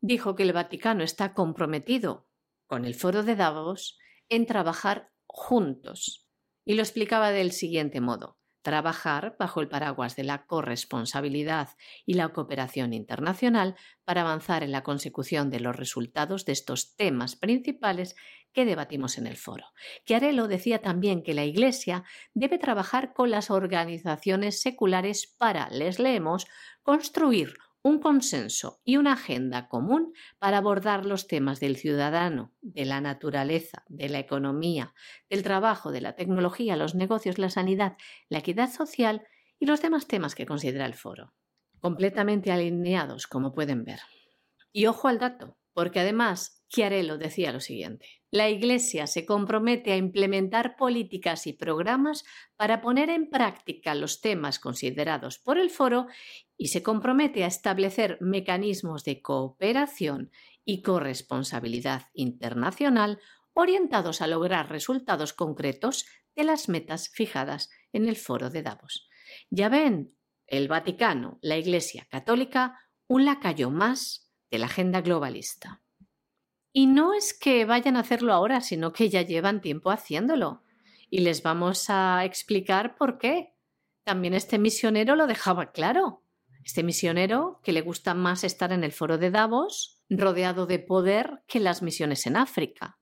dijo 0.00 0.34
que 0.34 0.44
el 0.44 0.52
Vaticano 0.52 1.04
está 1.04 1.34
comprometido 1.34 2.28
con 2.66 2.84
el 2.84 2.94
foro 2.94 3.22
de 3.22 3.34
Davos 3.34 3.98
en 4.28 4.46
trabajar 4.46 5.10
juntos. 5.26 6.26
Y 6.64 6.74
lo 6.74 6.82
explicaba 6.82 7.30
del 7.32 7.52
siguiente 7.52 8.00
modo 8.00 8.38
trabajar 8.68 9.34
bajo 9.38 9.62
el 9.62 9.68
paraguas 9.68 10.14
de 10.14 10.24
la 10.24 10.44
corresponsabilidad 10.44 11.70
y 12.04 12.14
la 12.14 12.28
cooperación 12.30 12.92
internacional 12.92 13.76
para 14.04 14.20
avanzar 14.20 14.62
en 14.62 14.72
la 14.72 14.82
consecución 14.82 15.48
de 15.48 15.60
los 15.60 15.74
resultados 15.74 16.44
de 16.44 16.52
estos 16.52 16.94
temas 16.94 17.34
principales 17.34 18.14
que 18.58 18.64
debatimos 18.64 19.18
en 19.18 19.28
el 19.28 19.36
foro. 19.36 19.66
Chiarello 20.04 20.48
decía 20.48 20.82
también 20.82 21.22
que 21.22 21.32
la 21.32 21.44
Iglesia 21.44 22.02
debe 22.34 22.58
trabajar 22.58 23.12
con 23.12 23.30
las 23.30 23.52
organizaciones 23.52 24.60
seculares 24.60 25.32
para, 25.38 25.68
les 25.70 26.00
leemos, 26.00 26.48
construir 26.82 27.54
un 27.82 28.00
consenso 28.00 28.80
y 28.84 28.96
una 28.96 29.12
agenda 29.12 29.68
común 29.68 30.12
para 30.40 30.58
abordar 30.58 31.06
los 31.06 31.28
temas 31.28 31.60
del 31.60 31.76
ciudadano, 31.76 32.52
de 32.60 32.84
la 32.84 33.00
naturaleza, 33.00 33.84
de 33.86 34.08
la 34.08 34.18
economía, 34.18 34.92
del 35.30 35.44
trabajo, 35.44 35.92
de 35.92 36.00
la 36.00 36.16
tecnología, 36.16 36.74
los 36.74 36.96
negocios, 36.96 37.38
la 37.38 37.50
sanidad, 37.50 37.96
la 38.28 38.38
equidad 38.38 38.72
social 38.72 39.22
y 39.60 39.66
los 39.66 39.80
demás 39.82 40.08
temas 40.08 40.34
que 40.34 40.46
considera 40.46 40.86
el 40.86 40.94
foro. 40.94 41.32
Completamente 41.78 42.50
alineados, 42.50 43.28
como 43.28 43.52
pueden 43.52 43.84
ver. 43.84 44.00
Y 44.72 44.86
ojo 44.86 45.06
al 45.06 45.20
dato, 45.20 45.56
porque 45.74 46.00
además 46.00 46.57
Chiarello 46.68 47.16
decía 47.16 47.52
lo 47.52 47.60
siguiente. 47.60 48.06
La 48.30 48.50
Iglesia 48.50 49.06
se 49.06 49.24
compromete 49.24 49.92
a 49.92 49.96
implementar 49.96 50.76
políticas 50.76 51.46
y 51.46 51.54
programas 51.54 52.24
para 52.56 52.82
poner 52.82 53.08
en 53.08 53.30
práctica 53.30 53.94
los 53.94 54.20
temas 54.20 54.58
considerados 54.58 55.38
por 55.38 55.58
el 55.58 55.70
foro 55.70 56.06
y 56.58 56.68
se 56.68 56.82
compromete 56.82 57.44
a 57.44 57.46
establecer 57.46 58.18
mecanismos 58.20 59.02
de 59.04 59.22
cooperación 59.22 60.30
y 60.64 60.82
corresponsabilidad 60.82 62.02
internacional 62.12 63.18
orientados 63.54 64.20
a 64.20 64.26
lograr 64.26 64.68
resultados 64.70 65.32
concretos 65.32 66.04
de 66.36 66.44
las 66.44 66.68
metas 66.68 67.08
fijadas 67.08 67.70
en 67.92 68.06
el 68.06 68.16
foro 68.16 68.50
de 68.50 68.62
Davos. 68.62 69.08
Ya 69.50 69.70
ven, 69.70 70.14
el 70.46 70.68
Vaticano, 70.68 71.38
la 71.40 71.56
Iglesia 71.56 72.06
Católica, 72.10 72.78
un 73.06 73.24
lacayo 73.24 73.70
más 73.70 74.30
de 74.50 74.58
la 74.58 74.66
agenda 74.66 75.00
globalista. 75.00 75.82
Y 76.72 76.86
no 76.86 77.14
es 77.14 77.34
que 77.34 77.64
vayan 77.64 77.96
a 77.96 78.00
hacerlo 78.00 78.32
ahora, 78.32 78.60
sino 78.60 78.92
que 78.92 79.08
ya 79.08 79.22
llevan 79.22 79.60
tiempo 79.60 79.90
haciéndolo. 79.90 80.62
Y 81.10 81.20
les 81.20 81.42
vamos 81.42 81.88
a 81.88 82.24
explicar 82.24 82.96
por 82.96 83.18
qué. 83.18 83.54
También 84.04 84.34
este 84.34 84.58
misionero 84.58 85.16
lo 85.16 85.26
dejaba 85.26 85.72
claro. 85.72 86.22
Este 86.64 86.82
misionero 86.82 87.60
que 87.62 87.72
le 87.72 87.80
gusta 87.80 88.14
más 88.14 88.44
estar 88.44 88.72
en 88.72 88.84
el 88.84 88.92
foro 88.92 89.16
de 89.16 89.30
Davos, 89.30 90.02
rodeado 90.10 90.66
de 90.66 90.78
poder, 90.78 91.42
que 91.46 91.60
las 91.60 91.82
misiones 91.82 92.26
en 92.26 92.36
África. 92.36 92.98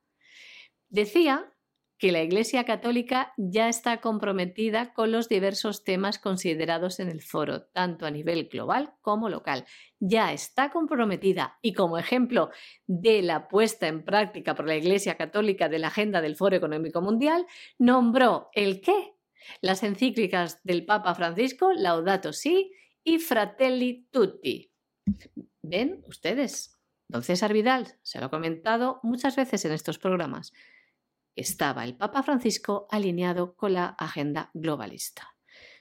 Decía 0.88 1.52
que 1.98 2.12
la 2.12 2.22
Iglesia 2.22 2.64
Católica 2.64 3.32
ya 3.36 3.68
está 3.68 4.00
comprometida 4.00 4.92
con 4.92 5.12
los 5.12 5.28
diversos 5.28 5.82
temas 5.82 6.18
considerados 6.18 7.00
en 7.00 7.08
el 7.08 7.22
foro, 7.22 7.62
tanto 7.62 8.04
a 8.04 8.10
nivel 8.10 8.48
global 8.48 8.92
como 9.00 9.30
local. 9.30 9.64
Ya 9.98 10.32
está 10.32 10.70
comprometida 10.70 11.58
y 11.62 11.72
como 11.72 11.96
ejemplo 11.96 12.50
de 12.86 13.22
la 13.22 13.48
puesta 13.48 13.88
en 13.88 14.04
práctica 14.04 14.54
por 14.54 14.66
la 14.66 14.76
Iglesia 14.76 15.16
Católica 15.16 15.68
de 15.68 15.78
la 15.78 15.88
agenda 15.88 16.20
del 16.20 16.36
Foro 16.36 16.56
Económico 16.56 17.00
Mundial, 17.00 17.46
nombró 17.78 18.50
el 18.52 18.82
qué, 18.82 19.14
las 19.62 19.82
encíclicas 19.82 20.60
del 20.64 20.84
Papa 20.84 21.14
Francisco, 21.14 21.72
Laudato 21.72 22.32
Si 22.32 22.72
y 23.04 23.18
Fratelli 23.18 24.06
Tutti. 24.10 24.70
¿Ven 25.62 26.02
ustedes? 26.06 26.76
Don 27.08 27.22
César 27.22 27.52
Vidal 27.52 27.86
se 28.02 28.18
lo 28.18 28.26
ha 28.26 28.30
comentado 28.30 28.98
muchas 29.02 29.36
veces 29.36 29.64
en 29.64 29.72
estos 29.72 29.98
programas 29.98 30.52
estaba 31.36 31.84
el 31.84 31.96
Papa 31.96 32.22
Francisco 32.22 32.88
alineado 32.90 33.54
con 33.54 33.74
la 33.74 33.86
agenda 33.86 34.50
globalista. 34.54 35.36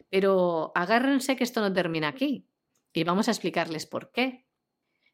Pero 0.10 0.72
agárrense 0.76 1.36
que 1.36 1.44
esto 1.44 1.62
no 1.62 1.74
termina 1.74 2.10
aquí 2.10 2.48
y 2.94 3.04
vamos 3.04 3.28
a 3.28 3.32
explicarles 3.32 3.86
por 3.86 4.12
qué. 4.12 4.46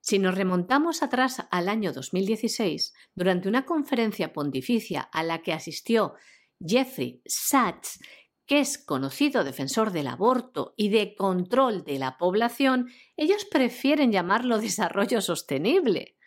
Si 0.02 0.18
nos 0.18 0.36
remontamos 0.36 1.04
atrás 1.04 1.46
al 1.52 1.70
año 1.70 1.94
2016, 1.94 2.94
durante 3.14 3.48
una 3.48 3.66
conferencia 3.66 4.34
pontificia 4.34 5.02
a 5.02 5.24
la 5.24 5.44
que 5.44 5.54
asistió 5.54 6.16
Jeffrey 6.60 7.22
Sachs, 7.26 8.00
que 8.48 8.60
es 8.60 8.78
conocido 8.78 9.44
defensor 9.44 9.92
del 9.92 10.08
aborto 10.08 10.74
y 10.76 10.90
de 10.90 11.16
control 11.16 11.84
de 11.84 12.00
la 12.00 12.18
población, 12.18 12.90
ellos 13.16 13.46
prefieren 13.46 14.12
llamarlo 14.12 14.58
desarrollo 14.60 15.22
sostenible. 15.22 16.18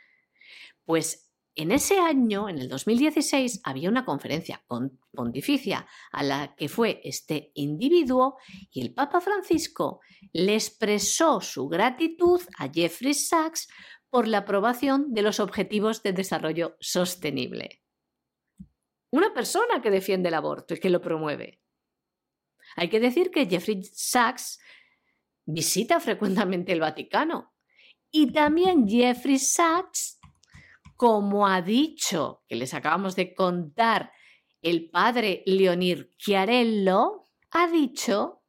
Pues 0.85 1.31
en 1.57 1.71
ese 1.71 1.99
año, 1.99 2.49
en 2.49 2.59
el 2.59 2.69
2016, 2.69 3.61
había 3.63 3.89
una 3.89 4.05
conferencia 4.05 4.65
pontificia 5.13 5.87
a 6.11 6.23
la 6.25 6.55
que 6.57 6.69
fue 6.69 7.01
este 7.05 7.53
individuo 7.55 8.39
y 8.73 8.81
el 8.81 8.93
Papa 8.93 9.21
Francisco 9.21 10.01
le 10.33 10.55
expresó 10.55 11.41
su 11.41 11.69
gratitud 11.69 12.41
a 12.59 12.69
Jeffrey 12.69 13.15
Sachs 13.15 13.69
por 14.11 14.27
la 14.27 14.39
aprobación 14.39 15.13
de 15.15 15.23
los 15.23 15.39
Objetivos 15.39 16.03
de 16.03 16.13
Desarrollo 16.13 16.77
Sostenible. 16.81 17.83
Una 19.13 19.33
persona 19.33 19.81
que 19.81 19.91
defiende 19.91 20.31
el 20.31 20.35
aborto 20.35 20.75
y 20.75 20.81
que 20.81 20.91
lo 20.91 21.01
promueve. 21.01 21.61
Hay 22.75 22.89
que 22.89 22.99
decir 22.99 23.31
que 23.31 23.47
Jeffrey 23.47 23.81
Sachs 23.85 24.59
visita 25.47 26.01
frecuentemente 26.01 26.73
el 26.73 26.81
Vaticano 26.81 27.55
y 28.11 28.33
también 28.33 28.89
Jeffrey 28.89 29.39
Sachs 29.39 30.14
como 31.05 31.47
ha 31.47 31.61
dicho, 31.61 32.43
que 32.49 32.57
les 32.57 32.73
acabamos 32.73 33.15
de 33.15 33.35
contar, 33.35 34.11
el 34.63 34.89
padre 34.89 35.43
Leonir 35.45 36.09
Chiarello, 36.17 37.27
ha 37.51 37.67
dicho 37.69 38.43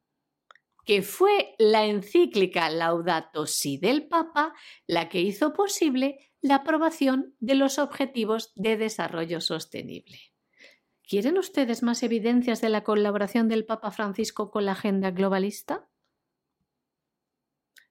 que 0.86 1.02
fue 1.02 1.56
la 1.60 1.86
encíclica 1.86 2.70
Laudato 2.70 3.46
Si 3.46 3.78
del 3.78 4.08
Papa 4.08 4.54
la 4.88 5.10
que 5.10 5.20
hizo 5.20 5.52
posible 5.52 6.32
la 6.40 6.56
aprobación 6.56 7.36
de 7.42 7.56
los 7.56 7.78
Objetivos 7.78 8.54
de 8.56 8.78
Desarrollo 8.78 9.42
Sostenible. 9.42 10.18
¿Quieren 11.04 11.38
ustedes 11.38 11.84
más 11.84 12.04
evidencias 12.04 12.62
de 12.62 12.70
la 12.70 12.86
colaboración 12.86 13.50
del 13.50 13.66
Papa 13.66 13.92
Francisco 13.92 14.50
con 14.50 14.64
la 14.64 14.72
agenda 14.72 15.12
globalista? 15.12 15.90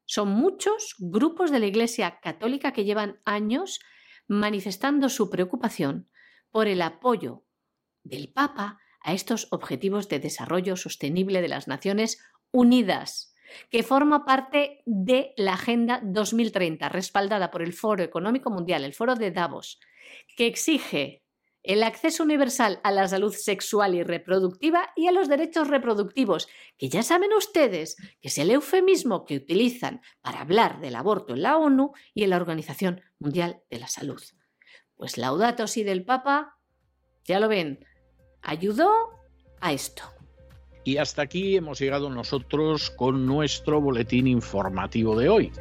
Son 0.07 0.31
muchos 0.31 0.95
grupos 0.99 1.51
de 1.51 1.59
la 1.59 1.67
Iglesia 1.67 2.19
Católica 2.23 2.73
que 2.73 2.87
llevan 2.87 3.21
años 3.27 3.81
manifestando 4.29 5.09
su 5.09 5.31
preocupación 5.31 6.09
por 6.51 6.69
el 6.69 6.83
apoyo 6.83 7.45
del 8.03 8.33
Papa 8.33 8.79
a 9.01 9.13
estos 9.13 9.49
Objetivos 9.51 10.09
de 10.09 10.21
Desarrollo 10.21 10.77
Sostenible 10.77 11.43
de 11.43 11.49
las 11.49 11.69
Naciones 11.69 12.23
Unidas, 12.53 13.35
que 13.71 13.83
forma 13.83 14.25
parte 14.25 14.83
de 14.87 15.35
la 15.37 15.55
Agenda 15.55 16.01
2030, 16.03 16.89
respaldada 16.89 17.51
por 17.51 17.63
el 17.63 17.73
Foro 17.73 18.03
Económico 18.03 18.51
Mundial, 18.51 18.85
el 18.85 18.95
Foro 18.95 19.15
de 19.15 19.31
Davos, 19.31 19.81
que 20.37 20.47
exige 20.47 21.24
el 21.65 21.83
acceso 21.83 22.23
universal 22.23 22.79
a 22.85 22.93
la 22.93 23.09
salud 23.09 23.35
sexual 23.35 23.95
y 23.95 24.03
reproductiva 24.03 24.91
y 24.95 25.09
a 25.09 25.13
los 25.13 25.29
derechos 25.29 25.69
reproductivos, 25.69 26.47
que 26.79 26.91
ya 26.91 27.03
saben 27.03 27.33
ustedes 27.33 27.97
que 28.21 28.29
es 28.29 28.39
el 28.39 28.51
eufemismo 28.51 29.25
que 29.25 29.37
utilizan 29.37 30.03
para 30.21 30.43
hablar 30.43 30.81
del 30.81 30.95
aborto 30.95 31.33
en 31.35 31.43
la 31.43 31.57
ONU 31.57 31.93
y 32.13 32.23
en 32.23 32.31
la 32.31 32.37
Organización 32.37 33.01
Mundial 33.19 33.63
de 33.71 33.81
la 33.81 33.89
Salud. 33.89 34.23
Pues 34.95 35.17
Laudato 35.17 35.67
Si 35.67 35.83
del 35.83 36.05
Papa, 36.05 36.59
ya 37.25 37.41
lo 37.41 37.49
ven, 37.49 37.85
ayudó 38.43 38.93
a 39.61 39.73
esto. 39.73 40.14
Y 40.85 40.99
hasta 40.99 41.23
aquí 41.23 41.57
hemos 41.57 41.81
llegado 41.81 42.11
nosotros 42.11 42.91
con 42.91 43.27
nuestro 43.27 43.81
boletín 43.81 44.27
informativo 44.27 45.19
de 45.19 45.31
hoy. 45.31 45.53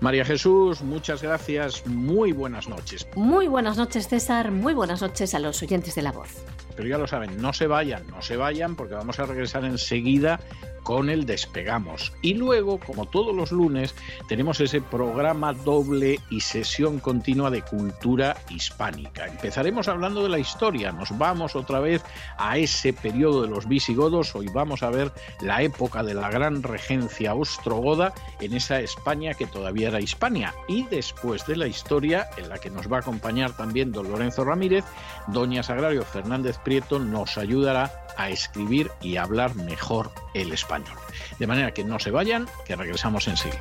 María 0.00 0.24
Jesús, 0.24 0.82
muchas 0.82 1.22
gracias, 1.22 1.86
muy 1.86 2.32
buenas 2.32 2.68
noches. 2.68 3.06
Muy 3.14 3.46
buenas 3.46 3.76
noches 3.76 4.08
César, 4.08 4.50
muy 4.50 4.74
buenas 4.74 5.00
noches 5.00 5.34
a 5.34 5.38
los 5.38 5.62
oyentes 5.62 5.94
de 5.94 6.02
la 6.02 6.10
voz. 6.10 6.44
Pero 6.76 6.88
ya 6.88 6.98
lo 6.98 7.06
saben, 7.06 7.40
no 7.40 7.52
se 7.52 7.68
vayan, 7.68 8.06
no 8.08 8.22
se 8.22 8.36
vayan 8.36 8.74
porque 8.74 8.94
vamos 8.94 9.18
a 9.20 9.26
regresar 9.26 9.64
enseguida 9.64 10.40
con 10.82 11.10
el 11.10 11.26
Despegamos. 11.26 12.12
Y 12.22 12.34
luego, 12.34 12.78
como 12.78 13.06
todos 13.06 13.34
los 13.34 13.52
lunes, 13.52 13.94
tenemos 14.28 14.60
ese 14.60 14.80
programa 14.80 15.52
doble 15.52 16.20
y 16.30 16.40
sesión 16.40 16.98
continua 16.98 17.50
de 17.50 17.62
cultura 17.62 18.36
hispánica. 18.50 19.26
Empezaremos 19.26 19.88
hablando 19.88 20.22
de 20.22 20.28
la 20.28 20.38
historia, 20.38 20.92
nos 20.92 21.16
vamos 21.16 21.56
otra 21.56 21.80
vez 21.80 22.02
a 22.38 22.58
ese 22.58 22.92
periodo 22.92 23.42
de 23.42 23.48
los 23.48 23.68
visigodos, 23.68 24.34
hoy 24.34 24.48
vamos 24.52 24.82
a 24.82 24.90
ver 24.90 25.12
la 25.40 25.62
época 25.62 26.02
de 26.02 26.14
la 26.14 26.30
gran 26.30 26.62
regencia 26.62 27.34
ostrogoda 27.34 28.12
en 28.40 28.54
esa 28.54 28.80
España 28.80 29.34
que 29.34 29.46
todavía 29.46 29.88
era 29.88 30.00
Hispania. 30.00 30.54
Y 30.68 30.84
después 30.84 31.46
de 31.46 31.56
la 31.56 31.66
historia, 31.66 32.28
en 32.36 32.48
la 32.48 32.58
que 32.58 32.70
nos 32.70 32.90
va 32.90 32.98
a 32.98 33.00
acompañar 33.00 33.56
también 33.56 33.92
don 33.92 34.10
Lorenzo 34.10 34.44
Ramírez, 34.44 34.84
doña 35.28 35.62
Sagrario 35.62 36.02
Fernández 36.02 36.58
Prieto 36.58 36.98
nos 36.98 37.38
ayudará 37.38 38.06
a 38.16 38.30
escribir 38.30 38.90
y 39.00 39.16
hablar 39.16 39.54
mejor 39.54 40.10
el 40.34 40.52
español. 40.52 40.96
De 41.38 41.46
manera 41.46 41.72
que 41.72 41.84
no 41.84 41.98
se 41.98 42.10
vayan, 42.10 42.48
que 42.66 42.76
regresamos 42.76 43.28
enseguida. 43.28 43.60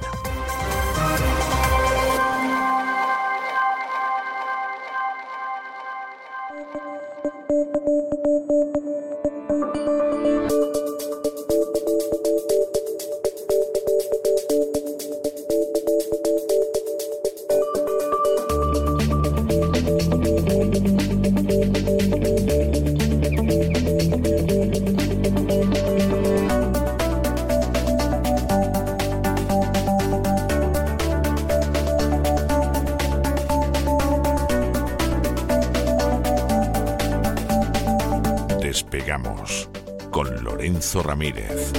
Ramírez. 40.95 41.71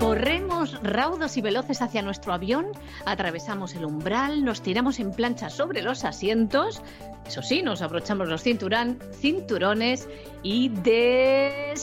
Corremos 0.00 0.82
raudos 0.82 1.36
y 1.36 1.40
veloces 1.40 1.80
hacia 1.80 2.02
nuestro 2.02 2.32
avión, 2.32 2.66
atravesamos 3.06 3.76
el 3.76 3.84
umbral, 3.84 4.44
nos 4.44 4.60
tiramos 4.60 4.98
en 4.98 5.12
plancha 5.12 5.48
sobre 5.48 5.82
los 5.82 6.04
asientos, 6.04 6.82
eso 7.26 7.40
sí, 7.42 7.62
nos 7.62 7.82
abrochamos 7.82 8.28
los 8.28 8.42
cinturán, 8.42 8.98
cinturones 9.12 10.08
y 10.42 10.70
despegamos, 10.70 11.74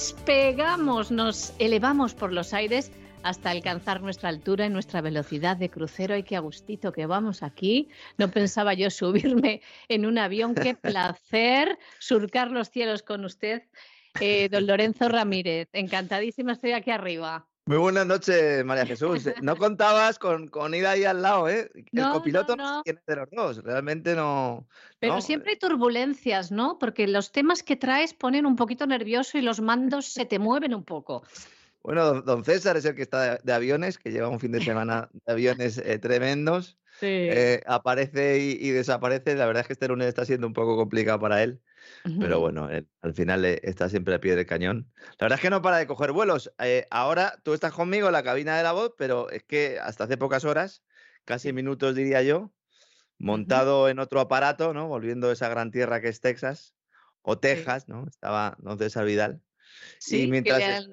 nos 1.12 1.54
elevamos 1.60 2.14
por 2.14 2.34
los 2.34 2.54
aires 2.54 2.92
hasta 3.24 3.50
alcanzar 3.50 4.02
nuestra 4.02 4.30
altura 4.30 4.66
y 4.66 4.70
nuestra 4.70 5.02
velocidad 5.02 5.58
de 5.58 5.70
crucero. 5.70 6.16
Y 6.16 6.24
qué 6.24 6.36
agustito 6.36 6.92
que 6.92 7.06
vamos 7.06 7.44
aquí. 7.44 7.90
No 8.18 8.30
pensaba 8.30 8.74
yo 8.74 8.90
subirme 8.90 9.62
en 9.88 10.06
un 10.06 10.18
avión. 10.18 10.56
Qué 10.56 10.76
placer 10.82 11.78
surcar 12.00 12.52
los 12.52 12.70
cielos 12.70 13.04
con 13.04 13.26
usted, 13.26 13.64
eh, 14.20 14.50
don 14.50 14.68
Lorenzo 14.68 15.10
Ramírez. 15.10 15.70
Encantadísima 15.74 16.54
estoy 16.54 16.72
aquí 16.72 16.92
arriba. 16.92 17.46
Muy 17.70 17.78
buenas 17.78 18.08
noches, 18.08 18.66
María 18.66 18.84
Jesús. 18.84 19.26
No 19.44 19.56
contabas 19.56 20.18
con, 20.18 20.48
con 20.48 20.74
ir 20.74 20.88
ahí 20.88 21.04
al 21.04 21.22
lado, 21.22 21.48
¿eh? 21.48 21.70
El 21.92 22.10
copiloto 22.12 22.56
no, 22.56 22.82
tiene 22.82 23.00
de 23.06 23.16
los 23.16 23.30
dos, 23.30 23.64
realmente 23.64 24.16
no. 24.16 24.68
Pero 24.98 25.22
siempre 25.22 25.52
hay 25.52 25.60
turbulencias, 25.60 26.52
¿no? 26.52 26.80
Porque 26.80 27.08
los 27.08 27.32
temas 27.32 27.62
que 27.62 27.76
traes 27.76 28.16
ponen 28.16 28.48
un 28.48 28.56
poquito 28.56 28.88
nervioso 28.88 29.38
y 29.38 29.42
los 29.42 29.62
mandos 29.62 30.08
se 30.08 30.26
te 30.26 30.40
mueven 30.40 30.74
un 30.74 30.84
poco. 30.84 31.22
Bueno, 31.84 32.22
don 32.22 32.44
César 32.44 32.76
es 32.78 32.86
el 32.86 32.96
que 32.96 33.02
está 33.02 33.38
de, 33.38 33.54
aviones, 33.54 33.98
que 33.98 34.12
lleva 34.12 34.28
un 34.28 34.40
fin 34.40 34.52
de 34.52 34.62
semana 34.62 35.10
de 35.26 35.32
aviones 35.32 35.78
eh, 35.78 35.98
tremendos. 36.00 36.78
Eh, 37.02 37.62
aparece 37.66 38.40
y, 38.40 38.70
desaparece. 38.72 39.36
La 39.36 39.46
verdad 39.46 39.62
es 39.62 39.68
que 39.68 39.74
este 39.74 39.88
lunes 39.88 40.08
está 40.08 40.26
siendo 40.26 40.48
un 40.48 40.54
poco 40.54 40.76
complicado 40.76 41.20
para 41.20 41.42
él. 41.42 41.62
Pero 42.20 42.42
bueno, 42.42 42.70
al 43.02 43.14
final 43.14 43.46
eh, 43.46 43.60
está 43.64 43.88
siempre 43.88 44.14
a 44.14 44.20
pie 44.20 44.36
del 44.36 44.46
cañón. 44.46 44.92
La 45.18 45.26
verdad 45.26 45.38
es 45.38 45.42
que 45.42 45.50
no 45.50 45.62
para 45.62 45.78
de 45.78 45.88
coger 45.88 46.12
vuelos. 46.12 46.52
ahora 46.90 47.40
tú 47.44 47.54
estás 47.54 47.72
conmigo 47.72 48.08
en 48.08 48.14
la 48.14 48.24
cabina 48.24 48.58
de 48.58 48.64
la 48.64 48.74
voz, 48.74 48.94
pero 48.98 49.30
es 49.30 49.44
que 49.44 49.80
hasta 49.82 50.04
hace 50.04 50.18
pocas 50.18 50.44
horas, 50.44 50.84
casi 51.24 51.54
minutos 51.54 51.96
diría 51.96 52.22
yo, 52.22 52.52
montado 53.18 53.88
en 53.88 54.00
otro 54.00 54.20
aparato, 54.20 54.74
¿no? 54.74 54.88
Volviendo 54.88 55.30
a 55.30 55.34
esa 55.34 55.48
gran 55.48 55.72
tierra 55.72 56.02
que 56.02 56.10
es 56.10 56.20
Texas 56.20 56.76
o 57.22 57.40
Texas, 57.40 57.88
¿no? 57.88 58.06
Estaba 58.08 58.58
don 58.60 58.78
César 58.78 59.06
Vidal. 59.06 59.42
Sí, 60.00 60.28
mientras... 60.28 60.90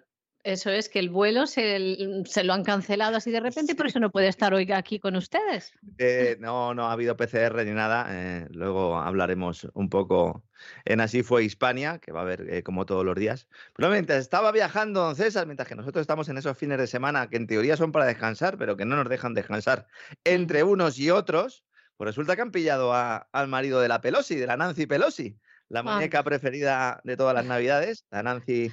Eso 0.47 0.71
es, 0.71 0.89
que 0.89 1.01
el 1.01 1.11
vuelo 1.11 1.49
se, 1.49 1.99
lo 2.45 2.53
han 2.53 2.63
cancelado 2.63 3.17
así 3.17 3.33
de 3.33 3.41
repente 3.41 3.73
y 3.73 3.75
por 3.75 3.89
eso 3.89 3.99
no 3.99 4.13
puede 4.13 4.29
estar 4.29 4.55
hoy 4.55 4.71
aquí 4.71 5.01
con 5.01 5.17
ustedes. 5.17 5.73
Eh, 5.99 6.37
no, 6.39 6.73
no 6.73 6.87
ha 6.87 6.93
habido 6.93 7.17
PCR 7.17 7.65
ni 7.65 7.73
nada. 7.73 8.07
Eh, 8.11 8.47
luego 8.53 8.97
hablaremos 8.97 9.67
un 9.75 9.91
poco 9.91 10.45
en 10.85 11.01
Así 11.01 11.25
fue 11.25 11.43
Hispania, 11.43 11.99
que 11.99 12.13
va 12.13 12.21
a 12.21 12.23
haber 12.23 12.49
eh, 12.49 12.63
como 12.63 12.87
todos 12.87 13.05
los 13.05 13.17
días. 13.17 13.49
Pero 13.75 13.91
mientras 13.91 14.21
estaba 14.21 14.53
viajando 14.53 15.01
don 15.01 15.17
César, 15.17 15.47
mientras 15.47 15.69
que 15.69 15.75
nosotros 15.75 16.03
estamos 16.03 16.29
en 16.29 16.39
esos 16.39 16.57
fines 16.57 16.79
de 16.79 16.87
semana 16.87 17.29
que 17.29 17.39
en 17.39 17.49
teoría 17.49 17.77
son 17.77 17.91
para 17.91 18.07
descansar, 18.07 18.57
pero 18.57 18.77
que 18.77 18.85
no 18.85 18.95
nos 18.95 19.09
dejan 19.09 19.35
descansar 19.35 19.89
entre 20.23 20.63
unos 20.63 20.97
y 21.01 21.11
otros, 21.11 21.65
pues 21.97 22.07
resulta 22.07 22.37
que 22.37 22.43
han 22.43 22.53
pillado 22.53 22.95
al 22.95 23.49
marido 23.49 23.81
de 23.81 23.89
la 23.89 24.01
Pelosi, 24.01 24.37
de 24.37 24.47
la 24.47 24.57
Nancy 24.57 24.87
Pelosi, 24.87 25.37
la 25.69 25.83
muñeca 25.83 26.23
preferida 26.23 27.01
de 27.03 27.17
todas 27.17 27.35
las 27.35 27.47
navidades, 27.47 28.07
la 28.13 28.23
Nancy 28.23 28.71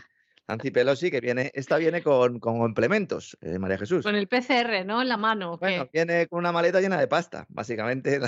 Nancy 0.48 0.72
Pelosi, 0.72 1.10
que 1.10 1.22
viene, 1.22 1.52
esta 1.53 1.78
viene 1.78 2.03
con, 2.03 2.40
con 2.40 2.60
complementos, 2.60 3.38
eh, 3.41 3.57
María 3.60 3.78
Jesús. 3.78 4.03
Con 4.03 4.15
el 4.15 4.28
PCR, 4.28 4.86
¿no? 4.86 5.02
En 5.02 5.07
la 5.07 5.15
mano. 5.15 5.57
Bueno, 5.57 5.90
viene 5.91 6.28
con 6.28 6.40
una 6.40 6.52
maleta 6.52 6.82
llena 6.82 6.99
de 6.99 7.07
pasta, 7.07 7.45
básicamente. 7.49 8.20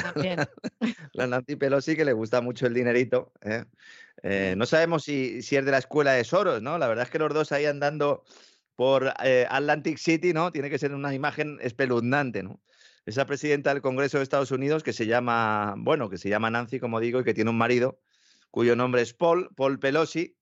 La, 1.14 1.28
Nancy 1.28 1.58
Pelosi, 1.58 1.96
que 1.96 2.06
le 2.06 2.14
gusta 2.14 2.40
mucho 2.40 2.68
el 2.68 2.74
dinerito. 2.74 3.34
¿eh? 3.42 3.66
Eh, 4.24 4.54
no 4.58 4.66
sabemos 4.66 5.04
si, 5.04 5.42
si, 5.42 5.58
es 5.58 5.66
de 5.66 5.72
la 5.72 5.80
escuela 5.80 6.14
de 6.14 6.24
Soros, 6.24 6.62
¿no? 6.62 6.78
La 6.78 6.88
verdad 6.88 7.04
es 7.04 7.12
que 7.12 7.20
los 7.20 7.34
dos 7.34 7.52
ahí 7.52 7.66
andando 7.66 8.24
por 8.76 9.14
Atlantic 9.18 9.98
City, 9.98 10.34
¿no? 10.34 10.52
Tiene 10.52 10.70
que 10.70 10.78
ser 10.78 10.94
una 10.94 11.14
imagen 11.14 11.60
espeluznante, 11.62 12.44
¿no? 12.44 12.62
Esa 13.06 13.26
presidenta 13.26 13.74
del 13.74 13.82
Congreso 13.82 14.18
de 14.18 14.24
Estados 14.24 14.52
Unidos 14.52 14.84
que 14.84 14.92
se 14.92 15.06
llama, 15.06 15.76
bueno, 15.78 16.10
que 16.10 16.18
se 16.18 16.28
llama 16.28 16.50
Nancy, 16.50 16.80
como 16.80 17.00
digo, 17.00 17.20
y 17.20 17.24
que 17.24 17.34
tiene 17.34 17.52
un 17.52 17.58
marido 17.58 18.00
cuyo 18.56 18.76
nombre 18.78 19.02
es 19.02 19.14
Paul, 19.14 19.50
Paul 19.54 19.80
Pelosi, 19.80 20.38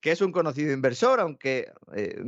que 0.00 0.12
es 0.12 0.20
un 0.20 0.32
conocido 0.32 0.72
inversor, 0.72 1.20
aunque 1.20 1.72
eh, 1.94 2.22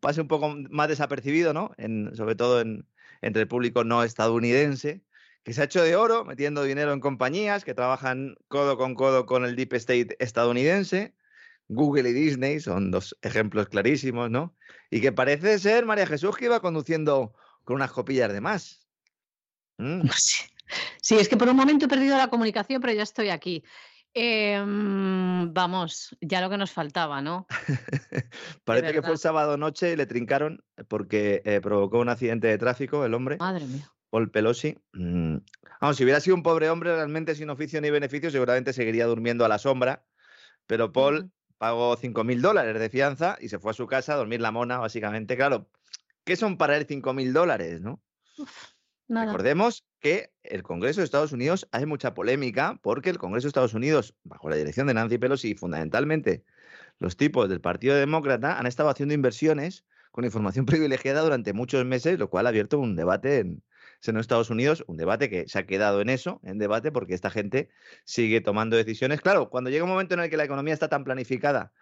pase 0.00 0.20
un 0.20 0.28
poco 0.28 0.54
más 0.70 0.88
desapercibido, 0.88 1.52
¿no? 1.52 1.72
sobre 2.14 2.34
todo 2.34 2.60
entre 2.60 3.42
el 3.42 3.48
público 3.48 3.84
no 3.84 4.02
estadounidense, 4.02 5.02
que 5.42 5.52
se 5.52 5.62
ha 5.62 5.64
hecho 5.64 5.82
de 5.82 5.96
oro 5.96 6.24
metiendo 6.24 6.62
dinero 6.62 6.92
en 6.92 7.00
compañías 7.00 7.64
que 7.64 7.74
trabajan 7.74 8.36
codo 8.48 8.76
con 8.76 8.94
codo 8.94 9.24
con 9.24 9.44
el 9.44 9.56
Deep 9.56 9.72
State 9.74 10.16
estadounidense. 10.18 11.14
Google 11.68 12.08
y 12.08 12.12
Disney 12.12 12.60
son 12.60 12.90
dos 12.90 13.16
ejemplos 13.22 13.68
clarísimos, 13.68 14.30
¿no? 14.30 14.56
Y 14.90 15.00
que 15.00 15.12
parece 15.12 15.58
ser 15.58 15.84
María 15.84 16.06
Jesús 16.06 16.36
que 16.36 16.46
iba 16.46 16.60
conduciendo 16.60 17.34
con 17.64 17.76
unas 17.76 17.92
copillas 17.92 18.32
de 18.32 18.40
más. 18.40 18.86
¿Mm? 19.76 20.02
Sí, 21.00 21.16
es 21.16 21.28
que 21.28 21.36
por 21.36 21.48
un 21.48 21.56
momento 21.56 21.86
he 21.86 21.88
perdido 21.88 22.16
la 22.18 22.28
comunicación, 22.28 22.80
pero 22.80 22.92
ya 22.92 23.02
estoy 23.02 23.30
aquí. 23.30 23.64
Em, 24.20 25.54
vamos, 25.54 26.16
ya 26.20 26.40
lo 26.40 26.50
que 26.50 26.56
nos 26.56 26.72
faltaba, 26.72 27.22
¿no? 27.22 27.46
Parece 28.64 28.92
que 28.92 29.00
fue 29.00 29.12
el 29.12 29.18
sábado 29.18 29.56
noche 29.56 29.92
y 29.92 29.96
le 29.96 30.06
trincaron 30.06 30.64
porque 30.88 31.40
eh, 31.44 31.60
provocó 31.60 32.00
un 32.00 32.08
accidente 32.08 32.48
de 32.48 32.58
tráfico 32.58 33.04
el 33.04 33.14
hombre. 33.14 33.36
Madre 33.36 33.64
mía. 33.64 33.88
Paul 34.10 34.32
Pelosi. 34.32 34.76
Mm, 34.92 35.36
vamos, 35.80 35.96
si 35.96 36.02
hubiera 36.02 36.18
sido 36.18 36.34
un 36.34 36.42
pobre 36.42 36.68
hombre 36.68 36.96
realmente 36.96 37.36
sin 37.36 37.48
oficio 37.48 37.80
ni 37.80 37.90
beneficio, 37.90 38.32
seguramente 38.32 38.72
seguiría 38.72 39.06
durmiendo 39.06 39.44
a 39.44 39.48
la 39.48 39.58
sombra. 39.58 40.04
Pero 40.66 40.90
Paul 40.92 41.30
pagó 41.56 41.96
5 41.96 42.24
mil 42.24 42.42
dólares 42.42 42.76
de 42.80 42.90
fianza 42.90 43.36
y 43.40 43.50
se 43.50 43.60
fue 43.60 43.70
a 43.70 43.74
su 43.74 43.86
casa 43.86 44.14
a 44.14 44.16
dormir 44.16 44.40
la 44.40 44.50
mona, 44.50 44.78
básicamente. 44.78 45.36
Claro, 45.36 45.70
¿qué 46.24 46.34
son 46.34 46.56
para 46.56 46.76
él 46.76 46.86
5 46.88 47.12
mil 47.12 47.32
dólares, 47.32 47.80
no? 47.80 48.02
Recordemos 49.08 49.86
que 50.00 50.32
el 50.42 50.62
Congreso 50.62 51.00
de 51.00 51.04
Estados 51.04 51.32
Unidos 51.32 51.66
hay 51.72 51.86
mucha 51.86 52.12
polémica 52.14 52.78
porque 52.82 53.08
el 53.10 53.18
Congreso 53.18 53.46
de 53.46 53.48
Estados 53.48 53.74
Unidos, 53.74 54.14
bajo 54.22 54.50
la 54.50 54.56
dirección 54.56 54.86
de 54.86 54.94
Nancy 54.94 55.18
Pelosi 55.18 55.54
fundamentalmente 55.54 56.44
los 56.98 57.16
tipos 57.16 57.48
del 57.48 57.60
Partido 57.60 57.96
Demócrata, 57.96 58.58
han 58.58 58.66
estado 58.66 58.90
haciendo 58.90 59.14
inversiones 59.14 59.84
con 60.10 60.24
información 60.24 60.66
privilegiada 60.66 61.22
durante 61.22 61.52
muchos 61.52 61.84
meses, 61.84 62.18
lo 62.18 62.28
cual 62.28 62.46
ha 62.46 62.48
abierto 62.50 62.78
un 62.78 62.96
debate 62.96 63.38
en, 63.38 63.62
en 64.04 64.16
Estados 64.18 64.50
Unidos, 64.50 64.84
un 64.86 64.96
debate 64.96 65.30
que 65.30 65.48
se 65.48 65.58
ha 65.58 65.66
quedado 65.66 66.00
en 66.00 66.10
eso, 66.10 66.40
en 66.44 66.58
debate, 66.58 66.92
porque 66.92 67.14
esta 67.14 67.30
gente 67.30 67.70
sigue 68.04 68.40
tomando 68.40 68.76
decisiones. 68.76 69.20
Claro, 69.20 69.48
cuando 69.48 69.70
llega 69.70 69.84
un 69.84 69.90
momento 69.90 70.14
en 70.14 70.20
el 70.20 70.30
que 70.30 70.36
la 70.36 70.44
economía 70.44 70.74
está 70.74 70.88
tan 70.88 71.04
planificada 71.04 71.72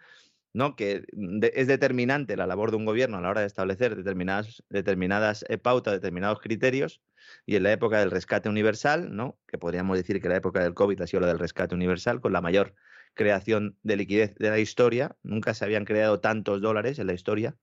¿no? 0.57 0.75
que 0.75 1.05
es 1.53 1.67
determinante 1.67 2.35
la 2.35 2.47
labor 2.47 2.71
de 2.71 2.77
un 2.77 2.85
gobierno 2.85 3.17
a 3.17 3.21
la 3.21 3.29
hora 3.29 3.41
de 3.41 3.47
establecer 3.47 3.95
determinadas, 3.95 4.63
determinadas 4.69 5.45
eh, 5.49 5.59
pautas, 5.59 5.93
determinados 5.93 6.39
criterios, 6.39 6.99
y 7.45 7.57
en 7.57 7.63
la 7.63 7.71
época 7.71 7.99
del 7.99 8.09
rescate 8.09 8.49
universal, 8.49 9.15
¿no? 9.15 9.37
que 9.47 9.59
podríamos 9.59 9.95
decir 9.97 10.19
que 10.19 10.29
la 10.29 10.37
época 10.37 10.63
del 10.63 10.73
COVID 10.73 10.99
ha 10.99 11.05
sido 11.05 11.21
la 11.21 11.27
del 11.27 11.37
rescate 11.37 11.75
universal, 11.75 12.21
con 12.21 12.33
la 12.33 12.41
mayor 12.41 12.73
creación 13.13 13.77
de 13.83 13.97
liquidez 13.97 14.33
de 14.33 14.49
la 14.49 14.57
historia, 14.57 15.15
nunca 15.21 15.53
se 15.53 15.63
habían 15.63 15.85
creado 15.85 16.21
tantos 16.21 16.59
dólares 16.59 16.97
en 16.97 17.05
la 17.05 17.13
historia 17.13 17.55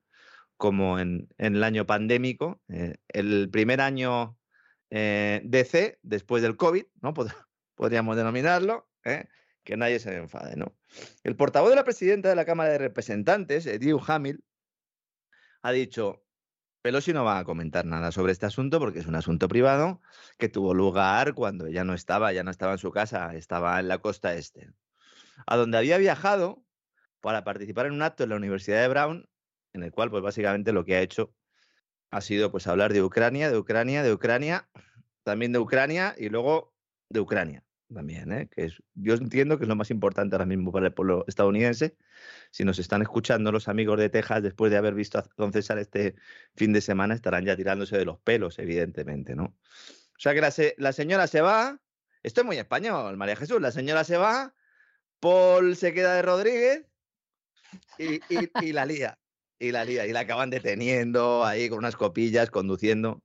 como 0.56 1.00
en, 1.00 1.28
el 1.38 1.64
año 1.64 1.86
pandémico, 1.86 2.62
eh, 2.68 2.94
el 3.08 3.50
primer 3.50 3.80
año 3.80 4.38
eh, 4.90 5.40
DC, 5.44 5.98
después 6.02 6.44
del 6.44 6.56
COVID, 6.56 6.84
¿no? 7.02 7.12
podríamos 7.74 8.16
denominarlo, 8.16 8.88
que 9.64 9.76
nadie 9.76 9.98
se 9.98 10.14
enfade, 10.14 10.56
¿no? 10.56 10.76
El 11.24 11.36
portavoz 11.36 11.70
de 11.70 11.76
la 11.76 11.84
presidenta 11.84 12.28
de 12.28 12.36
la 12.36 12.44
Cámara 12.44 12.70
de 12.70 12.78
Representantes, 12.78 13.64
Drew 13.64 14.00
Hamill, 14.06 14.44
ha 15.62 15.72
dicho, 15.72 16.22
Pelosi 16.82 17.14
no 17.14 17.24
va 17.24 17.38
a 17.38 17.44
comentar 17.44 17.86
nada 17.86 18.12
sobre 18.12 18.32
este 18.32 18.44
asunto 18.44 18.78
porque 18.78 18.98
es 18.98 19.06
un 19.06 19.14
asunto 19.14 19.48
privado 19.48 20.02
que 20.38 20.50
tuvo 20.50 20.74
lugar 20.74 21.32
cuando 21.34 21.66
ella 21.66 21.82
no 21.82 21.94
estaba, 21.94 22.32
ya 22.32 22.44
no 22.44 22.50
estaba 22.50 22.72
en 22.72 22.78
su 22.78 22.92
casa, 22.92 23.34
estaba 23.34 23.80
en 23.80 23.88
la 23.88 23.98
costa 23.98 24.34
este, 24.34 24.70
a 25.46 25.56
donde 25.56 25.78
había 25.78 25.96
viajado 25.96 26.62
para 27.20 27.42
participar 27.42 27.86
en 27.86 27.92
un 27.92 28.02
acto 28.02 28.24
en 28.24 28.28
la 28.30 28.36
Universidad 28.36 28.82
de 28.82 28.88
Brown, 28.88 29.28
en 29.72 29.82
el 29.82 29.90
cual, 29.90 30.10
pues 30.10 30.22
básicamente 30.22 30.72
lo 30.72 30.84
que 30.84 30.96
ha 30.96 31.00
hecho 31.00 31.34
ha 32.10 32.20
sido 32.20 32.52
pues 32.52 32.66
hablar 32.66 32.92
de 32.92 33.02
Ucrania, 33.02 33.50
de 33.50 33.56
Ucrania, 33.56 34.02
de 34.02 34.12
Ucrania, 34.12 34.68
también 35.22 35.52
de 35.52 35.58
Ucrania 35.58 36.14
y 36.18 36.28
luego 36.28 36.74
de 37.08 37.20
Ucrania 37.20 37.64
también, 37.94 38.32
¿eh? 38.32 38.48
que 38.50 38.64
es, 38.64 38.82
yo 38.94 39.14
entiendo 39.14 39.56
que 39.56 39.64
es 39.64 39.68
lo 39.68 39.76
más 39.76 39.90
importante 39.90 40.34
ahora 40.34 40.46
mismo 40.46 40.72
para 40.72 40.88
el 40.88 40.92
pueblo 40.92 41.24
estadounidense. 41.26 41.96
Si 42.50 42.64
nos 42.64 42.78
están 42.78 43.02
escuchando 43.02 43.52
los 43.52 43.68
amigos 43.68 43.98
de 43.98 44.10
Texas 44.10 44.42
después 44.42 44.70
de 44.70 44.76
haber 44.76 44.94
visto 44.94 45.18
a 45.18 45.24
Don 45.36 45.52
César 45.52 45.78
este 45.78 46.16
fin 46.56 46.72
de 46.72 46.80
semana, 46.80 47.14
estarán 47.14 47.44
ya 47.44 47.56
tirándose 47.56 47.96
de 47.96 48.04
los 48.04 48.18
pelos, 48.18 48.58
evidentemente, 48.58 49.34
¿no? 49.34 49.44
O 49.44 50.18
sea 50.18 50.34
que 50.34 50.40
la, 50.40 50.52
la 50.76 50.92
señora 50.92 51.26
se 51.26 51.40
va, 51.40 51.80
esto 52.22 52.42
es 52.42 52.46
muy 52.46 52.58
español, 52.58 53.16
María 53.16 53.36
Jesús, 53.36 53.60
la 53.60 53.72
señora 53.72 54.04
se 54.04 54.16
va, 54.16 54.54
Paul 55.20 55.76
se 55.76 55.94
queda 55.94 56.14
de 56.14 56.22
Rodríguez 56.22 56.86
y, 57.98 58.16
y, 58.28 58.50
y 58.60 58.72
la 58.72 58.86
lía, 58.86 59.18
y 59.58 59.72
la 59.72 59.84
lía, 59.84 60.06
y 60.06 60.12
la 60.12 60.20
acaban 60.20 60.50
deteniendo 60.50 61.44
ahí 61.44 61.68
con 61.68 61.78
unas 61.78 61.96
copillas, 61.96 62.50
conduciendo. 62.50 63.22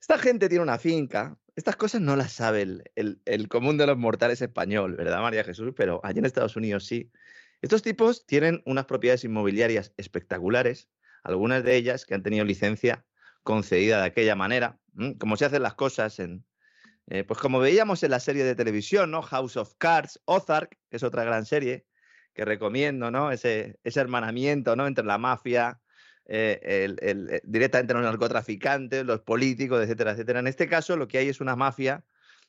Esta 0.00 0.18
gente 0.18 0.50
tiene 0.50 0.62
una 0.62 0.78
finca, 0.78 1.38
estas 1.56 1.76
cosas 1.76 2.00
no 2.00 2.16
las 2.16 2.32
sabe 2.32 2.82
el, 2.94 3.48
común 3.48 3.78
de 3.78 3.86
los 3.86 3.96
mortales 3.96 4.42
español, 4.42 4.96
¿verdad, 4.96 5.20
María 5.20 5.44
Jesús? 5.44 5.72
Pero 5.76 6.00
allí 6.02 6.18
en 6.18 6.24
Estados 6.24 6.56
Unidos 6.56 6.84
sí. 6.84 7.10
Estos 7.62 7.82
tipos 7.82 8.26
tienen 8.26 8.62
unas 8.66 8.86
propiedades 8.86 9.24
inmobiliarias 9.24 9.92
espectaculares 9.96 10.88
algunas 11.24 11.64
de 11.64 11.74
ellas 11.74 12.04
que 12.04 12.14
han 12.14 12.22
tenido 12.22 12.44
licencia 12.44 13.04
concedida 13.42 14.00
de 14.00 14.06
aquella 14.06 14.36
manera, 14.36 14.78
como 15.18 15.36
se 15.36 15.46
hacen 15.46 15.62
las 15.62 15.74
cosas 15.74 16.18
en, 16.20 16.44
eh, 17.08 17.24
pues 17.24 17.40
como 17.40 17.58
veíamos 17.58 18.02
en 18.02 18.10
la 18.10 18.20
serie 18.20 18.44
de 18.44 18.54
televisión, 18.54 19.10
¿no? 19.10 19.22
House 19.22 19.56
of 19.56 19.74
Cards, 19.78 20.20
Ozark, 20.26 20.78
que 20.90 20.96
es 20.96 21.02
otra 21.02 21.24
gran 21.24 21.46
serie 21.46 21.86
que 22.34 22.44
recomiendo, 22.44 23.10
¿no? 23.10 23.30
Ese, 23.30 23.78
ese 23.84 24.00
hermanamiento, 24.00 24.76
¿no? 24.76 24.86
Entre 24.86 25.04
la 25.04 25.18
mafia, 25.18 25.80
eh, 26.26 26.86
el, 27.00 27.28
eh, 27.30 27.40
directamente 27.44 27.94
los 27.94 28.02
narcotraficantes, 28.02 29.04
los 29.04 29.20
políticos, 29.20 29.82
etcétera, 29.82 30.12
etcétera. 30.12 30.40
En 30.40 30.46
este 30.46 30.68
caso, 30.68 30.96
lo 30.96 31.08
que 31.08 31.18
hay 31.18 31.28
es 31.28 31.40
una 31.40 31.56
mafia 31.56 32.04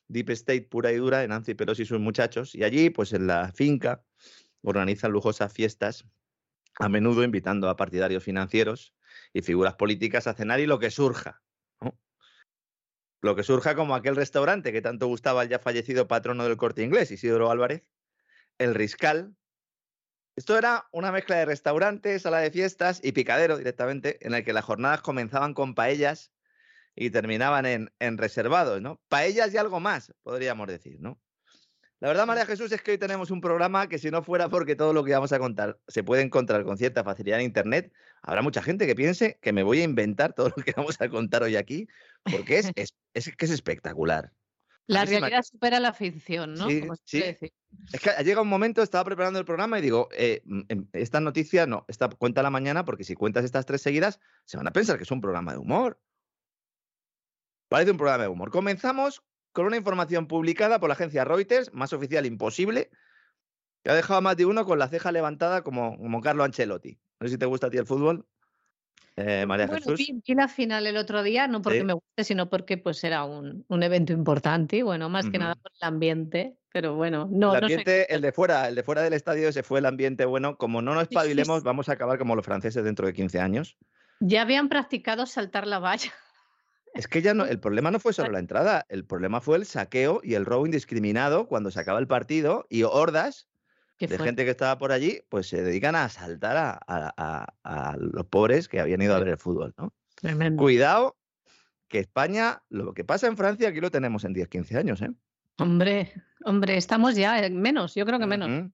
deep 0.08 0.30
state 0.30 0.62
pura 0.62 0.92
y 0.92 0.96
dura 0.96 1.18
de 1.18 1.28
Nancy 1.28 1.54
Pelosi 1.54 1.82
y 1.82 1.86
sus 1.86 2.00
muchachos, 2.00 2.54
y 2.54 2.64
allí, 2.64 2.90
pues 2.90 3.12
en 3.12 3.26
la 3.26 3.52
finca, 3.52 4.04
organizan 4.62 5.12
lujosas 5.12 5.52
fiestas, 5.52 6.06
a 6.78 6.88
menudo 6.88 7.22
invitando 7.22 7.68
a 7.68 7.76
partidarios 7.76 8.22
financieros 8.22 8.94
y 9.32 9.42
figuras 9.42 9.74
políticas 9.74 10.26
a 10.26 10.34
cenar 10.34 10.60
y 10.60 10.66
lo 10.66 10.78
que 10.78 10.90
surja. 10.90 11.42
Lo 13.22 13.34
que 13.34 13.42
surja 13.42 13.74
como 13.74 13.94
aquel 13.94 14.14
restaurante 14.14 14.72
que 14.72 14.82
tanto 14.82 15.06
gustaba 15.06 15.40
al 15.40 15.48
ya 15.48 15.58
fallecido 15.58 16.06
patrono 16.06 16.44
del 16.44 16.56
corte 16.56 16.82
inglés, 16.82 17.10
Isidoro 17.10 17.50
Álvarez, 17.50 17.88
el 18.58 18.74
Riscal. 18.74 19.34
Esto 20.36 20.58
era 20.58 20.86
una 20.92 21.12
mezcla 21.12 21.36
de 21.36 21.46
restaurante, 21.46 22.18
sala 22.18 22.40
de 22.40 22.50
fiestas 22.50 23.00
y 23.02 23.12
picadero 23.12 23.56
directamente, 23.56 24.18
en 24.20 24.34
el 24.34 24.44
que 24.44 24.52
las 24.52 24.64
jornadas 24.64 25.00
comenzaban 25.00 25.54
con 25.54 25.74
paellas 25.74 26.30
y 26.94 27.10
terminaban 27.10 27.64
en, 27.64 27.90
en 27.98 28.18
reservados, 28.18 28.82
¿no? 28.82 29.00
Paellas 29.08 29.52
y 29.54 29.56
algo 29.56 29.80
más, 29.80 30.12
podríamos 30.22 30.66
decir, 30.68 31.00
¿no? 31.00 31.18
La 31.98 32.08
verdad, 32.08 32.26
María 32.26 32.44
Jesús, 32.44 32.70
es 32.72 32.82
que 32.82 32.90
hoy 32.90 32.98
tenemos 32.98 33.30
un 33.30 33.40
programa 33.40 33.88
que 33.88 33.98
si 33.98 34.10
no 34.10 34.22
fuera 34.22 34.50
porque 34.50 34.76
todo 34.76 34.92
lo 34.92 35.02
que 35.02 35.12
vamos 35.12 35.32
a 35.32 35.38
contar 35.38 35.78
se 35.88 36.04
puede 36.04 36.20
encontrar 36.20 36.62
con 36.64 36.76
cierta 36.76 37.02
facilidad 37.02 37.40
en 37.40 37.46
Internet, 37.46 37.90
habrá 38.20 38.42
mucha 38.42 38.60
gente 38.60 38.86
que 38.86 38.94
piense 38.94 39.38
que 39.40 39.54
me 39.54 39.62
voy 39.62 39.80
a 39.80 39.84
inventar 39.84 40.34
todo 40.34 40.50
lo 40.54 40.62
que 40.62 40.74
vamos 40.76 41.00
a 41.00 41.08
contar 41.08 41.42
hoy 41.42 41.56
aquí, 41.56 41.88
porque 42.24 42.58
es, 42.58 42.70
es, 43.14 43.34
que 43.34 43.44
es 43.46 43.50
espectacular. 43.50 44.30
La 44.86 45.04
realidad 45.04 45.42
supera 45.42 45.80
la 45.80 45.92
ficción, 45.92 46.54
¿no? 46.54 46.68
Sí, 46.68 46.82
sí. 47.04 47.52
Es 47.92 48.00
que 48.00 48.10
llega 48.24 48.40
un 48.40 48.48
momento, 48.48 48.82
estaba 48.82 49.04
preparando 49.04 49.38
el 49.38 49.44
programa 49.44 49.78
y 49.78 49.82
digo, 49.82 50.08
eh, 50.12 50.42
mm, 50.44 50.60
em, 50.68 50.88
esta 50.92 51.20
noticia 51.20 51.66
no, 51.66 51.84
esta 51.88 52.08
cuenta 52.08 52.42
la 52.42 52.50
mañana, 52.50 52.84
porque 52.84 53.04
si 53.04 53.14
cuentas 53.14 53.44
estas 53.44 53.66
tres 53.66 53.82
seguidas, 53.82 54.20
se 54.44 54.56
van 54.56 54.68
a 54.68 54.72
pensar 54.72 54.96
que 54.96 55.02
es 55.02 55.10
un 55.10 55.20
programa 55.20 55.52
de 55.52 55.58
humor. 55.58 56.00
Parece 57.68 57.90
un 57.90 57.96
programa 57.96 58.24
de 58.24 58.28
humor. 58.28 58.50
Comenzamos 58.50 59.24
con 59.52 59.66
una 59.66 59.76
información 59.76 60.28
publicada 60.28 60.78
por 60.78 60.88
la 60.88 60.94
agencia 60.94 61.24
Reuters, 61.24 61.72
más 61.72 61.92
oficial 61.92 62.24
imposible, 62.26 62.90
que 63.82 63.90
ha 63.90 63.94
dejado 63.94 64.18
a 64.18 64.20
más 64.20 64.36
de 64.36 64.46
uno 64.46 64.64
con 64.64 64.78
la 64.78 64.88
ceja 64.88 65.10
levantada 65.10 65.62
como, 65.62 65.96
como 65.98 66.20
Carlo 66.20 66.44
Ancelotti. 66.44 66.98
No 67.18 67.26
sé 67.26 67.32
si 67.32 67.38
te 67.38 67.46
gusta 67.46 67.68
a 67.68 67.70
ti 67.70 67.78
el 67.78 67.86
fútbol. 67.86 68.26
Eh, 69.16 69.46
María 69.46 69.66
Jesús. 69.66 69.98
Vi, 69.98 70.34
la 70.34 70.46
final 70.46 70.86
el 70.86 70.96
otro 70.98 71.22
día, 71.22 71.48
no 71.48 71.62
porque 71.62 71.82
me 71.84 71.94
guste, 71.94 72.24
sino 72.24 72.50
porque 72.50 72.76
pues 72.76 73.02
era 73.02 73.24
un, 73.24 73.64
un 73.66 73.82
evento 73.82 74.12
importante 74.12 74.76
y 74.76 74.82
bueno, 74.82 75.08
más 75.08 75.28
que 75.30 75.38
nada 75.38 75.54
por 75.54 75.72
el 75.80 75.88
ambiente, 75.88 76.58
pero 76.70 76.94
bueno, 76.94 77.26
no. 77.30 77.54
El 77.54 77.64
ambiente, 77.64 78.12
el 78.14 78.20
de 78.20 78.32
fuera, 78.32 78.68
el 78.68 78.74
de 78.74 78.82
fuera 78.82 79.00
del 79.00 79.14
estadio 79.14 79.50
se 79.52 79.62
fue 79.62 79.78
el 79.78 79.86
ambiente 79.86 80.26
bueno. 80.26 80.58
Como 80.58 80.82
no 80.82 80.92
nos 80.92 81.04
espabilemos, 81.04 81.62
vamos 81.62 81.88
a 81.88 81.92
acabar 81.92 82.18
como 82.18 82.36
los 82.36 82.44
franceses 82.44 82.84
dentro 82.84 83.06
de 83.06 83.14
15 83.14 83.40
años. 83.40 83.78
Ya 84.20 84.42
habían 84.42 84.68
practicado 84.68 85.24
saltar 85.24 85.66
la 85.66 85.78
valla. 85.78 86.12
Es 86.92 87.08
que 87.08 87.22
ya 87.22 87.32
no, 87.32 87.46
el 87.46 87.60
problema 87.60 87.90
no 87.90 88.00
fue 88.00 88.12
solo 88.12 88.30
la 88.30 88.38
entrada, 88.38 88.84
el 88.90 89.06
problema 89.06 89.40
fue 89.40 89.56
el 89.56 89.64
saqueo 89.64 90.20
y 90.22 90.34
el 90.34 90.44
robo 90.44 90.66
indiscriminado 90.66 91.46
cuando 91.46 91.70
se 91.70 91.80
acaba 91.80 91.98
el 91.98 92.06
partido 92.06 92.66
y 92.68 92.82
hordas 92.82 93.48
de 93.98 94.18
gente 94.18 94.44
que 94.44 94.50
estaba 94.50 94.78
por 94.78 94.92
allí, 94.92 95.22
pues 95.28 95.48
se 95.48 95.62
dedican 95.62 95.94
a 95.94 96.04
asaltar 96.04 96.80
a, 96.86 97.96
los 97.98 98.26
pobres 98.26 98.68
que 98.68 98.80
habían 98.80 99.00
ido 99.02 99.14
a 99.14 99.18
ver 99.18 99.28
el 99.28 99.38
fútbol, 99.38 99.74
¿no? 99.78 99.92
Cuidado, 100.56 101.16
que 101.88 102.00
España, 102.00 102.62
lo 102.68 102.94
que 102.94 103.04
pasa 103.04 103.26
en 103.26 103.36
Francia, 103.36 103.68
aquí 103.68 103.80
lo 103.80 103.90
tenemos 103.90 104.24
en 104.24 104.32
10, 104.32 104.48
15 104.48 104.78
años, 104.78 105.02
¿eh? 105.02 105.10
Hombre, 105.58 106.12
hombre, 106.44 106.76
estamos 106.76 107.14
ya 107.14 107.44
en 107.44 107.60
menos, 107.60 107.94
yo 107.94 108.04
creo 108.04 108.18
que 108.18 108.26
menos. 108.26 108.70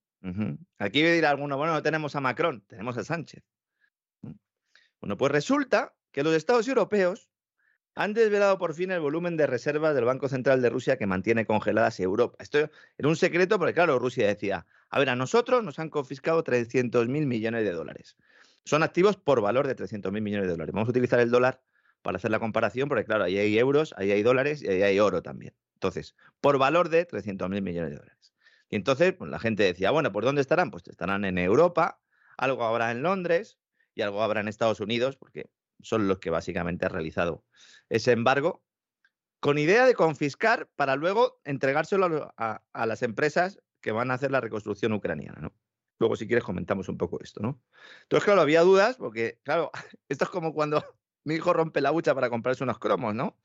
Aquí 0.79 1.03
dirá 1.03 1.31
alguno, 1.31 1.57
bueno, 1.57 1.73
no 1.73 1.83
tenemos 1.83 2.17
a 2.17 2.21
Macron, 2.21 2.63
tenemos 2.67 2.97
a 2.97 3.05
Sánchez. 3.05 3.45
Bueno, 5.01 5.17
pues 5.17 5.33
resulta 5.33 5.95
que 6.13 6.23
los 6.23 6.35
estados 6.35 6.69
europeos 6.69 7.29
han 7.95 8.15
desvelado 8.15 8.59
por 8.59 8.75
fin 8.75 8.91
el 8.91 9.01
volumen 9.01 9.37
de 9.37 9.47
reservas 9.47 9.95
del 9.95 10.05
Banco 10.05 10.29
Central 10.29 10.63
de 10.63 10.71
Rusia 10.71 10.97
que 10.97 11.07
mantiene 11.07 11.45
congeladas 11.45 12.01
Europa. 12.01 12.37
Esto 12.41 12.59
era 12.59 13.09
un 13.09 13.17
secreto 13.17 13.59
porque, 13.59 13.75
claro, 13.75 13.99
Rusia 13.99 14.27
decía, 14.27 14.67
a 14.91 14.99
ver, 14.99 15.11
a 15.11 15.17
nosotros 15.17 15.63
nos 15.63 15.79
han 15.79 15.91
confiscado 15.91 16.43
300 16.43 17.09
mil 17.09 17.27
millones 17.27 17.65
de 17.65 17.73
dólares. 17.73 18.17
Son 18.65 18.83
activos 18.83 19.17
por 19.17 19.41
valor 19.41 19.67
de 19.67 19.75
300 19.75 20.13
mil 20.13 20.23
millones 20.23 20.47
de 20.47 20.53
dólares. 20.53 20.73
Vamos 20.73 20.89
a 20.89 20.91
utilizar 20.91 21.21
el 21.21 21.31
dólar 21.31 21.63
para 22.01 22.17
hacer 22.17 22.31
la 22.31 22.39
comparación 22.39 22.89
porque, 22.89 23.05
claro, 23.05 23.25
ahí 23.25 23.39
hay 23.39 23.59
euros, 23.59 23.95
ahí 23.97 24.11
hay 24.11 24.23
dólares 24.23 24.63
y 24.63 24.69
ahí 24.69 24.83
hay 24.83 24.99
oro 24.99 25.23
también. 25.23 25.55
Entonces, 25.75 26.15
por 26.41 26.59
valor 26.59 26.89
de 26.89 27.05
300 27.05 27.51
mil 27.51 27.63
millones 27.63 27.91
de 27.91 27.97
dólares. 27.97 28.33
Y 28.71 28.77
entonces, 28.77 29.13
pues, 29.13 29.31
la 29.31 29.39
gente 29.39 29.65
decía, 29.65 29.91
bueno, 29.91 30.13
¿por 30.13 30.25
dónde 30.25 30.41
estarán? 30.41 30.71
Pues 30.71 30.85
estarán 30.89 31.25
en 31.25 31.37
Europa, 31.39 32.01
algo 32.39 32.65
habrá 32.65 32.91
en 32.91 33.03
Londres 33.03 33.59
y 33.95 34.03
algo 34.03 34.23
habrá 34.23 34.41
en 34.41 34.49
Estados 34.49 34.81
Unidos, 34.81 35.17
porque 35.17 35.51
son 35.83 36.09
los 36.09 36.19
que 36.19 36.31
básicamente 36.31 36.87
han 36.87 36.93
realizado 36.93 37.45
ese 37.89 38.13
embargo, 38.13 38.65
con 39.41 39.59
idea 39.59 39.85
de 39.87 39.95
confiscar 39.95 40.71
para 40.77 40.95
luego 40.95 41.41
entregárselo 41.45 42.33
a, 42.37 42.63
las 42.87 43.03
empresas 43.03 43.61
que 43.81 43.91
van 43.91 44.11
a 44.11 44.15
hacer 44.15 44.31
la 44.31 44.41
reconstrucción 44.41 44.93
ucraniana, 44.93 45.41
¿no? 45.41 45.53
Luego, 45.99 46.17
si 46.17 46.27
quieres, 46.27 46.45
comentamos 46.45 46.89
un 46.89 46.97
poco 46.97 47.21
esto, 47.21 47.41
¿no? 47.41 47.61
Entonces, 48.03 48.25
claro, 48.25 48.41
había 48.41 48.63
dudas, 48.63 48.97
porque, 48.97 49.41
claro, 49.43 49.71
esto 50.09 50.25
es 50.25 50.31
como 50.31 50.55
cuando 50.55 50.83
mi 51.25 51.35
hijo 51.35 51.53
rompe 51.53 51.81
la 51.81 51.91
bucha 51.91 52.15
para 52.15 52.31
comprarse 52.31 52.63
unos 52.63 52.79
cromos, 52.79 53.15
¿no? 53.15 53.37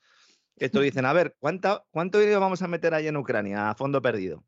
Esto 0.56 0.82
dicen, 0.82 1.06
a 1.06 1.14
ver, 1.14 1.36
¿cuánto, 1.40 1.88
¿cuánto 1.92 2.20
dinero 2.20 2.40
vamos 2.40 2.62
a 2.62 2.68
meter 2.68 2.94
ahí 2.94 3.08
en 3.08 3.18
Ucrania 3.18 3.70
a 3.70 3.76
fondo 3.76 4.02
perdido? 4.02 4.44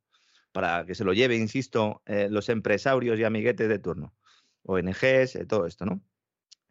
Para 0.52 0.86
que 0.86 0.95
se 0.95 1.03
lo 1.03 1.14
lleve, 1.14 1.36
insisto, 1.36 2.02
eh, 2.06 2.28
los 2.30 2.49
empresarios 2.49 3.20
y 3.20 3.24
amiguetes 3.24 3.70
de 3.70 3.80
turno, 3.80 4.16
ONGs, 4.64 5.36
eh, 5.36 5.45
todo 5.48 5.66
esto, 5.66 5.86
¿no? 5.86 6.02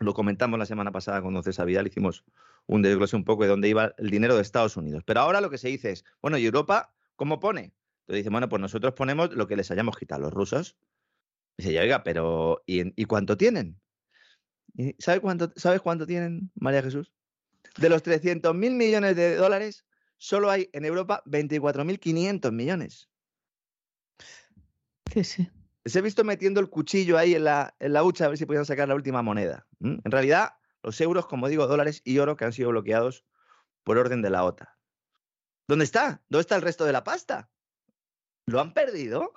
Lo 0.00 0.14
comentamos 0.14 0.58
la 0.58 0.66
semana 0.66 0.92
pasada 0.92 1.20
con 1.22 1.34
don 1.34 1.42
César 1.42 1.66
Vidal, 1.66 1.86
hicimos 1.88 2.24
un 2.66 2.82
desglose 2.82 3.16
un 3.16 3.24
poco 3.24 3.42
de 3.42 3.48
dónde 3.48 3.68
iba 3.68 3.94
el 3.98 4.10
dinero 4.10 4.36
de 4.36 4.42
Estados 4.42 4.76
Unidos. 4.76 5.02
Pero 5.04 5.20
ahora 5.20 5.40
lo 5.40 5.50
que 5.50 5.58
se 5.58 5.68
dice 5.68 5.90
es, 5.90 6.04
bueno, 6.22 6.38
¿y 6.38 6.46
Europa 6.46 6.94
cómo 7.16 7.40
pone? 7.40 7.72
Entonces 8.02 8.20
dice, 8.20 8.30
bueno, 8.30 8.48
pues 8.48 8.60
nosotros 8.60 8.94
ponemos 8.94 9.32
lo 9.32 9.48
que 9.48 9.56
les 9.56 9.70
hayamos 9.70 9.96
quitado 9.96 10.22
los 10.22 10.32
rusos. 10.32 10.76
dice, 11.56 11.72
ya 11.72 11.80
oiga, 11.80 12.04
pero 12.04 12.62
¿y, 12.66 13.04
cuánto 13.06 13.36
tienen? 13.36 13.80
¿Sabe 14.98 15.20
cuánto, 15.20 15.52
¿Sabes 15.56 15.80
cuánto 15.80 16.06
tienen, 16.06 16.52
María 16.54 16.82
Jesús? 16.82 17.12
De 17.78 17.88
los 17.88 18.02
300 18.02 18.54
mil 18.54 18.74
millones 18.74 19.16
de 19.16 19.34
dólares, 19.34 19.84
solo 20.16 20.50
hay 20.50 20.70
en 20.72 20.84
Europa 20.84 21.22
24.500 21.26 22.52
millones. 22.52 23.08
Sí, 25.12 25.24
sí 25.24 25.50
se 25.84 25.98
he 25.98 26.02
visto 26.02 26.24
metiendo 26.24 26.60
el 26.60 26.68
cuchillo 26.68 27.18
ahí 27.18 27.34
en 27.34 27.44
la, 27.44 27.74
en 27.78 27.92
la 27.92 28.04
hucha 28.04 28.26
a 28.26 28.28
ver 28.28 28.38
si 28.38 28.46
podían 28.46 28.66
sacar 28.66 28.88
la 28.88 28.94
última 28.94 29.22
moneda. 29.22 29.66
En 29.80 30.00
realidad, 30.04 30.54
los 30.82 31.00
euros, 31.00 31.26
como 31.26 31.48
digo, 31.48 31.66
dólares 31.66 32.02
y 32.04 32.18
oro 32.18 32.36
que 32.36 32.44
han 32.44 32.52
sido 32.52 32.70
bloqueados 32.70 33.24
por 33.84 33.98
orden 33.98 34.22
de 34.22 34.30
la 34.30 34.44
OTA. 34.44 34.76
¿Dónde 35.66 35.84
está? 35.84 36.22
¿Dónde 36.28 36.42
está 36.42 36.56
el 36.56 36.62
resto 36.62 36.84
de 36.84 36.92
la 36.92 37.04
pasta? 37.04 37.50
¿Lo 38.46 38.60
han 38.60 38.72
perdido? 38.72 39.32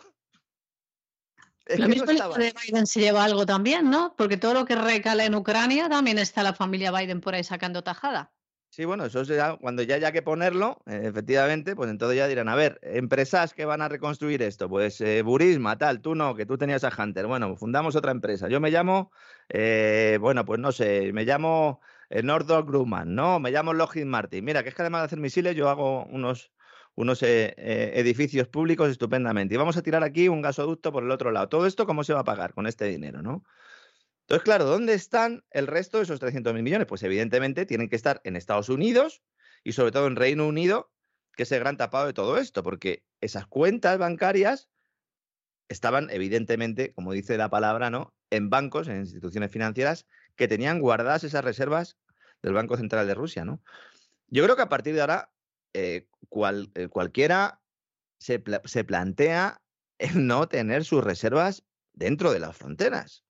lo 1.78 1.88
mismo 1.88 2.06
de 2.06 2.54
Biden 2.66 2.88
se 2.88 3.02
lleva 3.02 3.24
algo 3.24 3.46
también, 3.46 3.90
¿no? 3.90 4.16
Porque 4.16 4.38
todo 4.38 4.54
lo 4.54 4.66
que 4.66 4.76
recala 4.76 5.26
en 5.26 5.36
Ucrania 5.36 5.90
también 5.90 6.18
está 6.18 6.44
la 6.44 6.54
familia 6.54 6.92
Biden 6.92 7.22
por 7.22 7.36
ahí 7.36 7.44
sacando 7.44 7.84
tajada. 7.84 8.32
Sí, 8.74 8.86
bueno, 8.86 9.04
eso 9.04 9.26
será 9.26 9.58
cuando 9.60 9.84
ya 9.84 9.96
haya 9.96 10.14
que 10.14 10.22
ponerlo, 10.22 10.78
eh, 10.86 11.02
efectivamente, 11.04 11.76
pues 11.76 11.92
entonces 11.92 12.18
ya 12.18 12.26
dirán, 12.30 12.48
a 12.48 12.56
ver, 12.56 12.80
empresas 12.84 13.54
que 13.54 13.66
van 13.66 13.82
a 13.82 13.90
reconstruir 13.90 14.42
esto, 14.42 14.70
pues 14.70 15.02
eh, 15.02 15.24
Burisma, 15.24 15.78
tal, 15.78 16.00
tú 16.02 16.16
no, 16.16 16.36
que 16.36 16.46
tú 16.46 16.58
tenías 16.58 16.86
a 16.86 16.92
Hunter, 16.98 17.28
bueno, 17.28 17.58
fundamos 17.58 17.98
otra 17.98 18.12
empresa. 18.12 18.48
Yo 18.48 18.62
me 18.62 18.72
llamo, 18.72 19.12
eh, 19.50 20.18
bueno, 20.22 20.46
pues 20.46 20.62
no 20.62 20.72
sé, 20.72 21.12
me 21.12 21.26
llamo 21.26 21.82
Northrop 22.24 22.66
Grumman, 22.70 23.14
¿no? 23.14 23.42
Me 23.42 23.52
llamo 23.52 23.74
Lockheed 23.74 24.06
Martin. 24.06 24.46
Mira, 24.46 24.64
que 24.64 24.70
es 24.70 24.76
que 24.76 24.84
además 24.84 25.02
de 25.02 25.06
hacer 25.08 25.20
misiles, 25.20 25.54
yo 25.54 25.68
hago 25.68 26.06
unos, 26.06 26.54
unos 26.96 27.22
edificios 27.24 28.48
públicos 28.48 28.90
estupendamente. 28.90 29.56
Y 29.56 29.58
vamos 29.58 29.76
a 29.78 29.82
tirar 29.82 30.04
aquí 30.04 30.30
un 30.30 30.42
gasoducto 30.42 30.92
por 30.94 31.04
el 31.04 31.12
otro 31.12 31.32
lado. 31.32 31.50
Todo 31.50 31.66
esto, 31.68 31.86
¿cómo 31.86 32.04
se 32.04 32.14
va 32.14 32.22
a 32.22 32.24
pagar 32.26 32.54
con 32.54 32.68
este 32.68 32.86
dinero, 32.86 33.22
no? 33.22 33.44
Entonces, 34.32 34.46
claro, 34.46 34.64
¿dónde 34.64 34.94
están 34.94 35.44
el 35.52 35.68
resto 35.68 35.98
de 35.98 36.04
esos 36.04 36.22
300.000 36.22 36.64
millones? 36.64 36.88
Pues 36.88 37.04
evidentemente 37.04 37.66
tienen 37.66 37.90
que 37.90 37.98
estar 37.98 38.22
en 38.24 38.38
Estados 38.38 38.70
Unidos 38.70 39.22
y 39.62 39.74
sobre 39.74 39.92
todo 39.92 40.08
en 40.08 40.16
Reino 40.16 40.48
Unido, 40.48 40.90
que 41.36 41.44
es 41.44 41.52
el 41.52 41.60
gran 41.60 41.76
tapado 41.76 42.08
de 42.08 42.14
todo 42.14 42.38
esto, 42.38 42.64
porque 42.64 43.04
esas 43.20 43.46
cuentas 43.46 43.98
bancarias 43.98 44.70
estaban 45.68 46.10
evidentemente, 46.12 46.94
como 46.94 47.12
dice 47.12 47.36
la 47.36 47.50
palabra, 47.50 47.90
¿no? 47.90 48.14
En 48.30 48.50
bancos, 48.50 48.88
en 48.88 49.02
instituciones 49.02 49.52
financieras 49.52 50.08
que 50.38 50.48
tenían 50.48 50.80
guardadas 50.80 51.26
esas 51.26 51.44
reservas 51.44 51.98
del 52.42 52.54
Banco 52.54 52.78
Central 52.78 53.08
de 53.08 53.16
Rusia, 53.16 53.44
¿no? 53.44 53.62
Yo 54.28 54.46
creo 54.46 54.56
que 54.56 54.62
a 54.62 54.70
partir 54.70 54.96
de 54.96 55.02
ahora 55.02 55.34
eh, 55.74 56.08
eh, 56.76 56.88
cualquiera 56.88 57.60
se, 58.18 58.42
se 58.64 58.84
plantea 58.86 59.62
el 59.98 60.26
no 60.26 60.48
tener 60.48 60.86
sus 60.86 61.04
reservas 61.04 61.66
dentro 61.92 62.32
de 62.32 62.40
las 62.40 62.56
fronteras. 62.56 63.26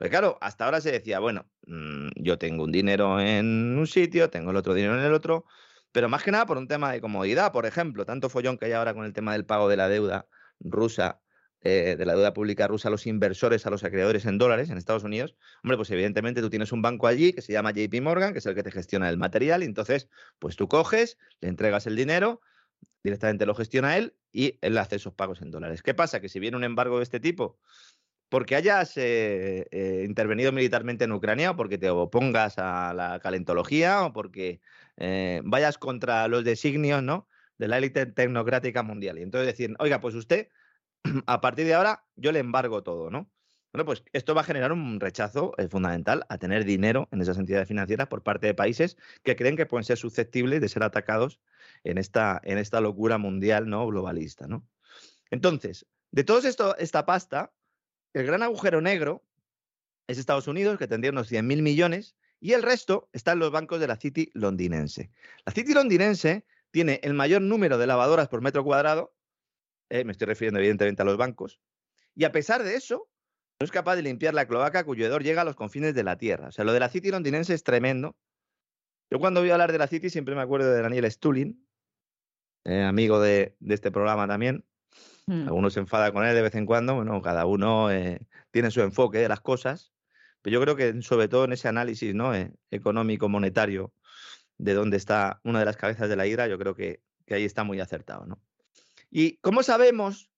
Porque 0.00 0.12
claro, 0.12 0.38
hasta 0.40 0.64
ahora 0.64 0.80
se 0.80 0.90
decía, 0.90 1.18
bueno, 1.18 1.44
mm, 1.66 2.08
yo 2.16 2.38
tengo 2.38 2.64
un 2.64 2.72
dinero 2.72 3.20
en 3.20 3.76
un 3.76 3.86
sitio, 3.86 4.30
tengo 4.30 4.50
el 4.50 4.56
otro 4.56 4.72
dinero 4.72 4.98
en 4.98 5.04
el 5.04 5.12
otro, 5.12 5.44
pero 5.92 6.08
más 6.08 6.22
que 6.22 6.30
nada 6.30 6.46
por 6.46 6.56
un 6.56 6.66
tema 6.66 6.90
de 6.90 7.02
comodidad, 7.02 7.52
por 7.52 7.66
ejemplo, 7.66 8.06
tanto 8.06 8.30
follón 8.30 8.56
que 8.56 8.64
hay 8.64 8.72
ahora 8.72 8.94
con 8.94 9.04
el 9.04 9.12
tema 9.12 9.34
del 9.34 9.44
pago 9.44 9.68
de 9.68 9.76
la 9.76 9.90
deuda 9.90 10.26
rusa, 10.58 11.20
eh, 11.60 11.96
de 11.98 12.06
la 12.06 12.14
deuda 12.14 12.32
pública 12.32 12.66
rusa 12.66 12.88
a 12.88 12.90
los 12.90 13.06
inversores, 13.06 13.66
a 13.66 13.70
los 13.70 13.84
acreedores 13.84 14.24
en 14.24 14.38
dólares 14.38 14.70
en 14.70 14.78
Estados 14.78 15.04
Unidos, 15.04 15.36
hombre, 15.62 15.76
pues 15.76 15.90
evidentemente 15.90 16.40
tú 16.40 16.48
tienes 16.48 16.72
un 16.72 16.80
banco 16.80 17.06
allí 17.06 17.34
que 17.34 17.42
se 17.42 17.52
llama 17.52 17.70
JP 17.70 18.00
Morgan, 18.00 18.32
que 18.32 18.38
es 18.38 18.46
el 18.46 18.54
que 18.54 18.62
te 18.62 18.70
gestiona 18.70 19.10
el 19.10 19.18
material, 19.18 19.62
y 19.62 19.66
entonces, 19.66 20.08
pues 20.38 20.56
tú 20.56 20.66
coges, 20.66 21.18
le 21.42 21.48
entregas 21.50 21.86
el 21.86 21.94
dinero, 21.94 22.40
directamente 23.02 23.44
lo 23.44 23.54
gestiona 23.54 23.98
él 23.98 24.14
y 24.32 24.58
él 24.62 24.78
hace 24.78 24.96
esos 24.96 25.12
pagos 25.12 25.42
en 25.42 25.50
dólares. 25.50 25.82
¿Qué 25.82 25.92
pasa? 25.92 26.20
Que 26.22 26.30
si 26.30 26.40
viene 26.40 26.56
un 26.56 26.64
embargo 26.64 26.96
de 26.98 27.02
este 27.02 27.20
tipo, 27.20 27.58
porque 28.30 28.54
hayas 28.54 28.96
eh, 28.96 29.66
eh, 29.72 30.04
intervenido 30.08 30.52
militarmente 30.52 31.04
en 31.04 31.12
Ucrania 31.12 31.50
o 31.50 31.56
porque 31.56 31.78
te 31.78 31.90
opongas 31.90 32.58
a 32.58 32.94
la 32.94 33.18
calentología 33.18 34.04
o 34.04 34.12
porque 34.12 34.60
eh, 34.96 35.42
vayas 35.44 35.78
contra 35.78 36.28
los 36.28 36.44
designios 36.44 37.02
¿no? 37.02 37.28
de 37.58 37.68
la 37.68 37.78
élite 37.78 38.06
tecnocrática 38.06 38.84
mundial. 38.84 39.18
Y 39.18 39.22
entonces 39.22 39.48
decir, 39.48 39.74
oiga, 39.80 40.00
pues 40.00 40.14
usted, 40.14 40.48
a 41.26 41.40
partir 41.40 41.66
de 41.66 41.74
ahora, 41.74 42.04
yo 42.14 42.30
le 42.30 42.38
embargo 42.38 42.82
todo, 42.82 43.10
¿no? 43.10 43.30
Bueno, 43.72 43.84
pues 43.84 44.02
esto 44.12 44.34
va 44.34 44.40
a 44.40 44.44
generar 44.44 44.72
un 44.72 44.98
rechazo 44.98 45.52
fundamental 45.70 46.26
a 46.28 46.38
tener 46.38 46.64
dinero 46.64 47.08
en 47.12 47.20
esas 47.20 47.38
entidades 47.38 47.68
financieras 47.68 48.08
por 48.08 48.24
parte 48.24 48.48
de 48.48 48.54
países 48.54 48.96
que 49.22 49.36
creen 49.36 49.56
que 49.56 49.66
pueden 49.66 49.84
ser 49.84 49.96
susceptibles 49.96 50.60
de 50.60 50.68
ser 50.68 50.82
atacados 50.82 51.40
en 51.84 51.96
esta, 51.96 52.40
en 52.42 52.58
esta 52.58 52.80
locura 52.80 53.16
mundial 53.18 53.68
¿no? 53.68 53.86
globalista. 53.86 54.48
¿no? 54.48 54.66
Entonces, 55.30 55.86
de 56.10 56.24
esto, 56.44 56.76
esta 56.78 57.06
pasta, 57.06 57.52
el 58.12 58.26
gran 58.26 58.42
agujero 58.42 58.80
negro 58.80 59.24
es 60.06 60.18
Estados 60.18 60.48
Unidos, 60.48 60.78
que 60.78 60.88
tendría 60.88 61.12
unos 61.12 61.30
100.000 61.30 61.62
millones, 61.62 62.16
y 62.40 62.52
el 62.52 62.62
resto 62.62 63.08
está 63.12 63.32
en 63.32 63.38
los 63.38 63.50
bancos 63.50 63.80
de 63.80 63.86
la 63.86 63.96
City 63.96 64.30
londinense. 64.34 65.10
La 65.44 65.52
City 65.52 65.74
londinense 65.74 66.44
tiene 66.70 67.00
el 67.02 67.14
mayor 67.14 67.42
número 67.42 67.78
de 67.78 67.86
lavadoras 67.86 68.28
por 68.28 68.40
metro 68.40 68.64
cuadrado, 68.64 69.14
eh, 69.88 70.04
me 70.04 70.12
estoy 70.12 70.26
refiriendo 70.26 70.58
evidentemente 70.58 71.02
a 71.02 71.04
los 71.04 71.16
bancos, 71.16 71.60
y 72.14 72.24
a 72.24 72.32
pesar 72.32 72.62
de 72.62 72.74
eso, 72.74 73.08
no 73.60 73.64
es 73.64 73.70
capaz 73.70 73.96
de 73.96 74.02
limpiar 74.02 74.34
la 74.34 74.46
cloaca 74.46 74.84
cuyo 74.84 75.04
hedor 75.04 75.22
llega 75.22 75.42
a 75.42 75.44
los 75.44 75.54
confines 75.54 75.94
de 75.94 76.02
la 76.02 76.16
Tierra. 76.16 76.48
O 76.48 76.52
sea, 76.52 76.64
lo 76.64 76.72
de 76.72 76.80
la 76.80 76.88
City 76.88 77.10
londinense 77.10 77.52
es 77.52 77.62
tremendo. 77.62 78.16
Yo 79.10 79.18
cuando 79.18 79.40
voy 79.40 79.50
a 79.50 79.54
hablar 79.54 79.70
de 79.72 79.78
la 79.78 79.86
City 79.86 80.08
siempre 80.08 80.34
me 80.34 80.40
acuerdo 80.40 80.72
de 80.72 80.80
Daniel 80.80 81.10
Stulin, 81.10 81.66
eh, 82.64 82.82
amigo 82.82 83.20
de, 83.20 83.56
este 83.68 83.90
programa 83.90 84.26
también, 84.26 84.64
Mm. 85.26 85.46
Algunos 85.46 85.74
se 85.74 85.80
enfada 85.80 86.12
con 86.12 86.24
él 86.24 86.34
de 86.34 86.42
vez 86.42 86.54
en 86.54 86.66
cuando, 86.66 86.94
bueno, 86.94 87.20
cada 87.22 87.46
uno 87.46 87.90
eh, 87.90 88.20
tiene 88.50 88.70
su 88.70 88.80
enfoque 88.80 89.18
de 89.18 89.28
las 89.28 89.40
cosas, 89.40 89.92
pero 90.42 90.54
yo 90.54 90.60
creo 90.60 90.76
que 90.76 91.02
sobre 91.02 91.28
todo 91.28 91.44
en 91.44 91.52
ese 91.52 91.68
análisis 91.68 92.14
¿no? 92.14 92.34
Eh, 92.34 92.52
económico, 92.70 93.28
monetario, 93.28 93.92
de 94.60 94.74
dónde 94.74 94.96
está 94.96 95.40
una 95.44 95.58
de 95.58 95.64
las 95.64 95.76
cabezas 95.76 96.08
de 96.08 96.16
la 96.16 96.26
ira, 96.26 96.46
yo 96.46 96.58
creo 96.58 96.74
que, 96.74 97.02
ahí 97.30 97.44
está 97.44 97.64
muy 97.64 97.80
acertado. 97.80 98.26
¿no? 98.26 98.42
¿Y 99.08 99.36
cómo 99.38 99.62
sabemos 99.62 100.30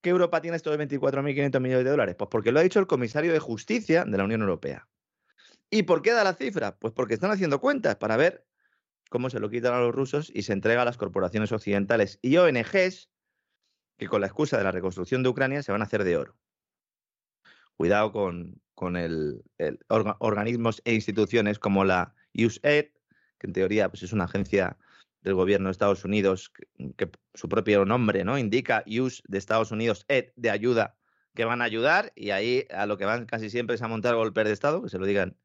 que 0.00 0.10
Europa 0.10 0.40
tiene 0.40 0.56
estos 0.56 0.76
24.500 0.78 1.60
millones 1.60 1.84
de 1.84 1.90
dólares? 1.90 2.14
Pues 2.16 2.28
porque 2.30 2.52
lo 2.52 2.60
ha 2.60 2.62
dicho 2.62 2.78
el 2.78 2.86
comisario 2.86 3.32
de 3.32 3.40
Justicia 3.40 4.04
de 4.04 4.16
la 4.16 4.24
Unión 4.24 4.40
Europea. 4.40 4.88
¿Y 5.68 5.82
por 5.82 6.02
qué 6.02 6.12
da 6.12 6.22
la 6.22 6.34
cifra? 6.34 6.76
Pues 6.76 6.92
porque 6.92 7.14
están 7.14 7.30
haciendo 7.30 7.60
cuentas 7.60 7.96
para 7.96 8.16
ver 8.16 8.46
cómo 9.10 9.30
se 9.30 9.40
lo 9.40 9.50
quitan 9.50 9.74
a 9.74 9.80
los 9.80 9.94
rusos 9.94 10.30
y 10.32 10.42
se 10.42 10.52
entrega 10.52 10.82
a 10.82 10.84
las 10.84 10.96
corporaciones 10.96 11.52
occidentales 11.52 12.18
y 12.22 12.36
ONGs 12.36 13.10
que 14.02 14.08
con 14.08 14.20
la 14.20 14.26
excusa 14.26 14.58
de 14.58 14.64
la 14.64 14.72
reconstrucción 14.72 15.22
de 15.22 15.28
Ucrania 15.28 15.62
se 15.62 15.70
van 15.70 15.80
a 15.80 15.84
hacer 15.84 16.02
de 16.02 16.16
oro. 16.16 16.36
Cuidado 17.76 18.12
con, 18.12 18.60
con 18.74 18.96
el, 18.96 19.44
organismos 20.18 20.82
e 20.84 20.92
instituciones 20.94 21.58
como 21.60 21.84
la 21.84 22.14
USAID, 22.34 22.86
que 23.38 23.46
en 23.46 23.52
teoría 23.52 23.88
pues, 23.88 24.02
es 24.02 24.12
una 24.12 24.24
agencia 24.24 24.76
del 25.20 25.34
gobierno 25.34 25.68
de 25.68 25.72
Estados 25.72 26.04
Unidos, 26.04 26.52
que, 26.96 27.10
su 27.34 27.48
propio 27.48 27.84
nombre 27.84 28.24
¿no? 28.24 28.38
indica 28.38 28.84
US 28.86 29.22
de 29.28 29.38
Estados 29.38 29.70
Unidos, 29.70 30.04
ED 30.08 30.32
de 30.34 30.50
ayuda, 30.50 30.96
que 31.34 31.44
van 31.44 31.62
a 31.62 31.64
ayudar, 31.64 32.12
y 32.16 32.30
ahí 32.30 32.66
a 32.74 32.86
lo 32.86 32.98
que 32.98 33.04
van 33.04 33.26
casi 33.26 33.50
siempre 33.50 33.76
es 33.76 33.82
a 33.82 33.88
montar 33.88 34.16
golpes 34.16 34.44
de 34.44 34.52
Estado, 34.52 34.82
que 34.82 34.88
se 34.88 34.98
lo 34.98 35.06
digan 35.06 35.36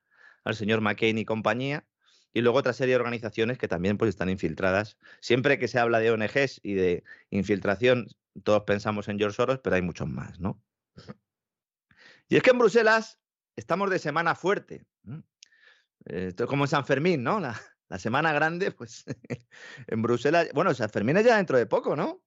al 0.44 0.56
señor 0.56 0.82
McCain 0.82 1.18
y 1.20 1.26
compañía, 1.26 1.86
y 2.34 2.42
luego 2.42 2.60
otra 2.60 2.74
serie 2.74 2.94
de 2.94 3.00
organizaciones 3.00 3.58
que 3.58 3.68
también 3.68 3.98
pues, 3.98 4.10
están 4.10 4.30
infiltradas. 4.30 4.98
Siempre 5.22 5.58
que 5.60 5.68
se 5.68 5.80
habla 5.80 6.00
de 6.00 6.12
ONGs 6.12 6.60
y 6.62 6.74
de 6.74 7.04
infiltración, 7.30 8.08
todos 8.44 8.64
pensamos 8.64 9.08
en 9.08 9.18
George 9.18 9.36
Soros, 9.36 9.60
pero 9.60 9.76
hay 9.76 9.82
muchos 9.82 10.08
más, 10.08 10.40
¿no? 10.40 10.62
Y 12.30 12.36
es 12.36 12.44
que 12.44 12.52
en 12.52 12.60
Bruselas 12.60 13.20
estamos 13.56 13.90
de 13.90 14.00
semana 14.00 14.36
fuerte. 14.36 14.86
Esto 16.06 16.44
es 16.44 16.50
como 16.50 16.66
en 16.66 16.70
San 16.70 16.86
Fermín, 16.86 17.24
¿no? 17.24 17.40
La, 17.40 17.56
semana 17.98 18.34
grande, 18.34 18.72
pues 18.72 19.06
en 19.88 20.02
Bruselas. 20.02 20.50
Bueno, 20.54 20.74
San 20.74 20.90
Fermín 20.90 21.18
es 21.18 21.26
ya 21.26 21.38
dentro 21.38 21.58
de 21.58 21.66
poco, 21.66 21.96
¿no? 21.96 22.22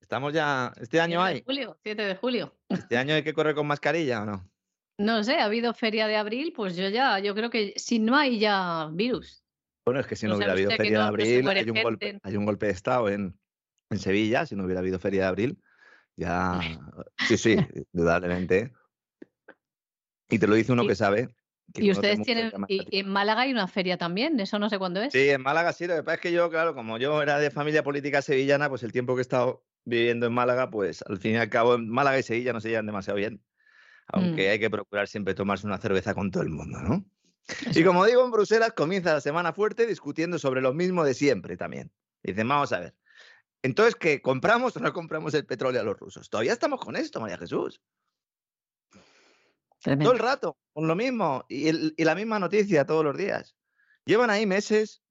Estamos 0.00 0.32
ya. 0.32 0.72
Este 0.80 1.00
año 1.00 1.22
hay. 1.22 1.36
De 1.36 1.44
julio, 1.44 1.78
7 1.82 2.02
de 2.02 2.16
julio. 2.16 2.56
¿Este 2.68 2.96
año 2.96 3.14
hay 3.14 3.22
que 3.22 3.32
correr 3.32 3.54
con 3.54 3.66
mascarilla 3.66 4.22
o 4.22 4.26
no? 4.26 4.50
No 4.98 5.24
sé, 5.24 5.36
ha 5.36 5.44
habido 5.44 5.74
feria 5.74 6.06
de 6.06 6.16
abril, 6.16 6.52
pues 6.54 6.76
yo 6.76 6.88
ya, 6.88 7.18
yo 7.18 7.34
creo 7.34 7.50
que 7.50 7.74
si 7.76 7.98
no 7.98 8.16
hay 8.16 8.38
ya 8.38 8.88
virus. 8.92 9.44
Bueno, 9.84 10.00
es 10.00 10.06
que 10.06 10.16
si 10.16 10.26
no, 10.26 10.36
hubiera 10.36 10.52
habido 10.52 10.70
feria 10.70 10.98
de 11.00 11.04
abril, 11.04 11.48
hay 11.48 11.68
un, 11.68 11.82
golpe, 11.82 12.20
hay 12.22 12.36
un 12.36 12.44
golpe 12.44 12.66
de 12.66 12.72
Estado 12.72 13.08
en, 13.08 13.36
en 13.94 14.00
Sevilla, 14.00 14.46
si 14.46 14.56
no 14.56 14.64
hubiera 14.64 14.80
habido 14.80 14.98
Feria 14.98 15.22
de 15.22 15.28
Abril. 15.28 15.58
Ya, 16.16 16.60
sí, 17.28 17.36
sí, 17.36 17.56
indudablemente. 17.92 18.72
Y 20.28 20.38
te 20.38 20.46
lo 20.46 20.54
dice 20.54 20.72
uno 20.72 20.86
que 20.86 20.94
sabe. 20.94 21.28
y 21.74 21.90
ustedes 21.90 22.22
tienen, 22.22 22.52
y 22.68 22.98
en 22.98 23.08
Málaga 23.08 23.42
hay 23.42 23.52
una 23.52 23.66
feria 23.66 23.96
también, 23.96 24.38
eso 24.40 24.58
no 24.58 24.68
sé 24.68 24.78
cuándo 24.78 25.00
es. 25.02 25.12
Sí, 25.12 25.30
en 25.30 25.42
Málaga 25.42 25.72
sí, 25.72 25.86
lo 25.86 25.96
que 25.96 26.02
pasa 26.02 26.16
es 26.16 26.20
que 26.20 26.32
yo, 26.32 26.50
claro, 26.50 26.74
como 26.74 26.98
yo 26.98 27.22
era 27.22 27.38
de 27.38 27.50
familia 27.50 27.82
política 27.82 28.22
sevillana, 28.22 28.68
pues 28.68 28.82
el 28.82 28.92
tiempo 28.92 29.14
que 29.14 29.20
he 29.20 29.22
estado 29.22 29.64
viviendo 29.84 30.26
en 30.26 30.32
Málaga, 30.32 30.70
pues 30.70 31.02
al 31.02 31.18
fin 31.18 31.32
y 31.32 31.36
al 31.36 31.50
cabo 31.50 31.74
en 31.74 31.88
Málaga 31.88 32.18
y 32.18 32.22
Sevilla 32.22 32.52
no 32.52 32.60
se 32.60 32.70
llevan 32.70 32.86
demasiado 32.86 33.18
bien. 33.18 33.42
Aunque 34.08 34.48
mm. 34.48 34.50
hay 34.50 34.58
que 34.58 34.70
procurar 34.70 35.08
siempre 35.08 35.34
tomarse 35.34 35.66
una 35.66 35.78
cerveza 35.78 36.14
con 36.14 36.30
todo 36.30 36.42
el 36.42 36.50
mundo, 36.50 36.78
¿no? 36.80 37.04
Y 37.74 37.84
como 37.84 38.04
digo, 38.06 38.24
en 38.24 38.30
Bruselas 38.30 38.72
comienza 38.72 39.12
la 39.12 39.20
semana 39.20 39.52
fuerte 39.52 39.86
discutiendo 39.86 40.38
sobre 40.38 40.62
lo 40.62 40.72
mismo 40.72 41.04
de 41.04 41.14
siempre 41.14 41.56
también. 41.56 41.90
Dicen, 42.22 42.48
vamos 42.48 42.72
a 42.72 42.80
ver, 42.80 42.94
entonces, 43.64 43.94
¿qué? 43.94 44.20
¿Compramos 44.20 44.76
o 44.76 44.80
no 44.80 44.92
compramos 44.92 45.32
el 45.32 45.46
petróleo 45.46 45.80
a 45.80 45.84
los 45.84 45.98
rusos? 45.98 46.28
Todavía 46.28 46.52
estamos 46.52 46.78
con 46.80 46.96
esto, 46.96 47.18
María 47.18 47.38
Jesús. 47.38 47.80
Todo 49.82 50.12
el 50.12 50.18
rato, 50.18 50.58
con 50.74 50.86
lo 50.86 50.94
mismo. 50.94 51.46
Y, 51.48 52.04
la 52.04 52.14
misma 52.14 52.38
noticia 52.38 52.84
todos 52.84 53.02
los 53.02 53.16
días. 53.16 53.56
Llevan 54.04 54.28
ahí 54.28 54.44
meses 54.44 55.02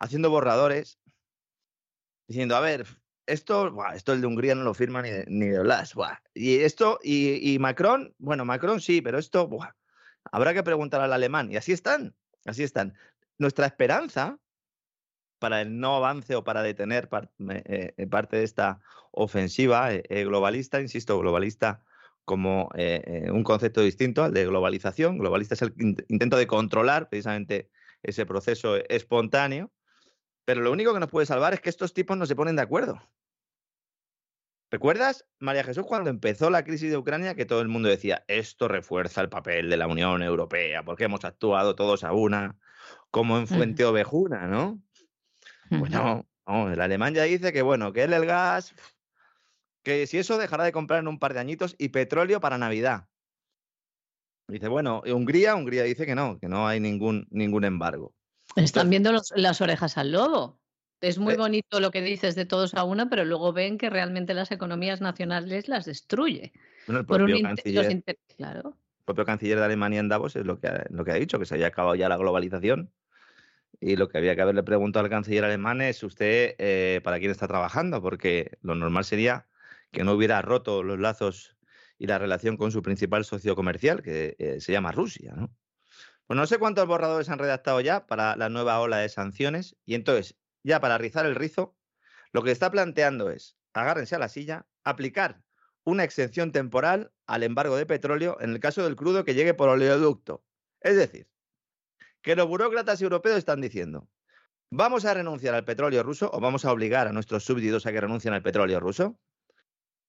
haciendo 0.00 0.28
borradores, 0.28 0.98
diciendo, 2.26 2.56
a 2.56 2.60
ver, 2.60 2.84
esto, 3.26 3.72
esto 3.94 4.12
el 4.12 4.22
de 4.22 4.26
Hungría 4.26 4.56
no 4.56 4.64
lo 4.64 4.74
firma 4.74 5.02
ni 5.02 5.10
de, 5.10 5.24
ni 5.28 5.46
de 5.46 5.60
Blas. 5.60 5.94
Y 6.34 6.58
esto, 6.58 6.98
y, 7.04 7.56
Macron, 7.60 8.12
bueno, 8.18 8.44
Macron 8.44 8.80
sí, 8.80 9.00
pero 9.00 9.20
esto, 9.20 9.48
habrá 10.32 10.52
que 10.52 10.64
preguntar 10.64 11.00
al 11.00 11.12
alemán. 11.12 11.52
Y 11.52 11.56
así 11.56 11.70
están, 11.70 12.16
así 12.44 12.64
están. 12.64 12.92
Nuestra 13.38 13.66
esperanza 13.66 14.36
para 15.40 15.60
el 15.62 15.80
no 15.80 15.96
avance 15.96 16.36
o 16.36 16.44
para 16.44 16.62
detener 16.62 17.08
eh, 17.48 17.94
eh, 17.96 18.06
parte 18.06 18.36
de 18.36 18.44
esta 18.44 18.80
ofensiva 19.10 19.92
eh, 19.92 20.24
globalista, 20.24 20.80
insisto, 20.80 21.18
globalista 21.18 21.82
como 22.24 22.70
un 23.32 23.42
concepto 23.42 23.80
distinto 23.80 24.22
al 24.22 24.32
de 24.32 24.46
globalización. 24.46 25.18
Globalista 25.18 25.54
es 25.54 25.62
el 25.62 25.74
intento 26.06 26.36
de 26.36 26.46
controlar 26.46 27.08
precisamente 27.08 27.70
ese 28.04 28.24
proceso 28.24 28.76
espontáneo, 28.88 29.72
pero 30.44 30.60
lo 30.60 30.70
único 30.70 30.94
que 30.94 31.00
nos 31.00 31.10
puede 31.10 31.26
salvar 31.26 31.54
es 31.54 31.60
que 31.60 31.70
estos 31.70 31.92
tipos 31.92 32.16
no 32.16 32.26
se 32.26 32.36
ponen 32.36 32.54
de 32.54 32.62
acuerdo. 32.62 33.02
¿Recuerdas, 34.70 35.26
María 35.40 35.64
Jesús, 35.64 35.84
cuando 35.84 36.10
empezó 36.10 36.50
la 36.50 36.62
crisis 36.62 36.92
de 36.92 36.96
Ucrania, 36.96 37.34
que 37.34 37.46
todo 37.46 37.62
el 37.62 37.68
mundo 37.68 37.88
decía, 37.88 38.24
esto 38.28 38.68
refuerza 38.68 39.20
el 39.22 39.28
papel 39.28 39.68
de 39.68 39.76
la 39.76 39.88
Unión 39.88 40.22
Europea, 40.22 40.84
porque 40.84 41.04
hemos 41.04 41.24
actuado 41.24 41.74
todos 41.74 42.04
a 42.04 42.12
una, 42.12 42.56
como 43.10 43.38
en 43.38 43.48
Fuente 43.48 43.84
Ovejuna, 43.84 44.46
¿no? 44.46 44.80
Bueno, 45.70 46.26
el 46.46 46.80
alemán 46.80 47.14
ya 47.14 47.24
dice 47.24 47.52
que 47.52 47.62
bueno, 47.62 47.92
que 47.92 48.02
él 48.02 48.12
el 48.12 48.26
gas, 48.26 48.74
que 49.82 50.06
si 50.06 50.18
eso 50.18 50.38
dejará 50.38 50.64
de 50.64 50.72
comprar 50.72 51.00
en 51.00 51.08
un 51.08 51.18
par 51.18 51.34
de 51.34 51.40
añitos 51.40 51.74
y 51.78 51.88
petróleo 51.88 52.40
para 52.40 52.58
Navidad. 52.58 53.06
Dice, 54.48 54.66
bueno, 54.66 55.02
Hungría, 55.06 55.54
Hungría 55.54 55.84
dice 55.84 56.06
que 56.06 56.16
no, 56.16 56.38
que 56.40 56.48
no 56.48 56.66
hay 56.66 56.80
ningún, 56.80 57.28
ningún 57.30 57.64
embargo. 57.64 58.12
Están 58.56 58.90
viendo 58.90 59.12
las 59.12 59.60
orejas 59.60 59.96
al 59.96 60.10
lobo. 60.10 60.60
Es 61.00 61.18
muy 61.18 61.34
eh 61.34 61.36
bonito 61.36 61.80
lo 61.80 61.92
que 61.92 62.02
dices 62.02 62.34
de 62.34 62.44
todos 62.44 62.74
a 62.74 62.84
una, 62.84 63.08
pero 63.08 63.24
luego 63.24 63.52
ven 63.52 63.78
que 63.78 63.88
realmente 63.88 64.34
las 64.34 64.50
economías 64.50 65.00
nacionales 65.00 65.68
las 65.68 65.86
destruye. 65.86 66.52
el 66.88 67.06
propio, 67.06 67.40
canciller, 67.40 68.02
claro. 68.36 68.76
el 68.98 69.04
propio 69.04 69.24
canciller 69.24 69.58
de 69.58 69.64
Alemania 69.64 70.00
en 70.00 70.08
Davos 70.08 70.34
es 70.34 70.44
lo 70.44 70.58
que, 70.58 70.68
lo 70.90 71.04
que 71.04 71.12
ha 71.12 71.14
dicho, 71.14 71.38
que 71.38 71.46
se 71.46 71.54
haya 71.54 71.68
acabado 71.68 71.94
ya 71.94 72.08
la 72.08 72.16
globalización 72.16 72.92
y 73.78 73.96
lo 73.96 74.08
que 74.08 74.18
había 74.18 74.34
que 74.34 74.42
haberle 74.42 74.62
preguntado 74.62 75.04
al 75.04 75.10
canciller 75.10 75.44
alemán 75.44 75.80
es 75.80 76.02
usted 76.02 76.54
eh, 76.58 77.00
para 77.04 77.18
quién 77.18 77.30
está 77.30 77.46
trabajando, 77.46 78.02
porque 78.02 78.58
lo 78.62 78.74
normal 78.74 79.04
sería 79.04 79.46
que 79.90 80.04
no 80.04 80.12
hubiera 80.12 80.42
roto 80.42 80.82
los 80.82 80.98
lazos 80.98 81.56
y 81.98 82.06
la 82.06 82.18
relación 82.18 82.56
con 82.56 82.72
su 82.72 82.82
principal 82.82 83.24
socio 83.24 83.54
comercial, 83.54 84.02
que 84.02 84.36
eh, 84.38 84.60
se 84.60 84.72
llama 84.72 84.92
Rusia. 84.92 85.34
¿no? 85.36 85.54
Pues 86.26 86.36
no 86.36 86.46
sé 86.46 86.58
cuántos 86.58 86.86
borradores 86.86 87.28
han 87.28 87.38
redactado 87.38 87.80
ya 87.80 88.06
para 88.06 88.36
la 88.36 88.48
nueva 88.48 88.80
ola 88.80 88.98
de 88.98 89.08
sanciones 89.08 89.76
y 89.84 89.94
entonces, 89.94 90.38
ya 90.62 90.80
para 90.80 90.98
rizar 90.98 91.26
el 91.26 91.34
rizo, 91.34 91.76
lo 92.32 92.42
que 92.42 92.52
está 92.52 92.70
planteando 92.70 93.30
es, 93.30 93.58
agárrense 93.72 94.14
a 94.14 94.18
la 94.18 94.28
silla, 94.28 94.66
aplicar 94.84 95.42
una 95.84 96.04
exención 96.04 96.52
temporal 96.52 97.12
al 97.26 97.42
embargo 97.42 97.76
de 97.76 97.86
petróleo 97.86 98.38
en 98.40 98.50
el 98.50 98.60
caso 98.60 98.84
del 98.84 98.96
crudo 98.96 99.24
que 99.24 99.34
llegue 99.34 99.54
por 99.54 99.68
oleoducto. 99.68 100.44
Es 100.80 100.96
decir, 100.96 101.28
que 102.22 102.36
los 102.36 102.46
burócratas 102.46 103.00
europeos 103.02 103.38
están 103.38 103.60
diciendo, 103.60 104.08
¿vamos 104.70 105.04
a 105.04 105.14
renunciar 105.14 105.54
al 105.54 105.64
petróleo 105.64 106.02
ruso 106.02 106.30
o 106.32 106.40
vamos 106.40 106.64
a 106.64 106.72
obligar 106.72 107.08
a 107.08 107.12
nuestros 107.12 107.44
súbditos 107.44 107.86
a 107.86 107.92
que 107.92 108.00
renuncien 108.00 108.34
al 108.34 108.42
petróleo 108.42 108.80
ruso? 108.80 109.18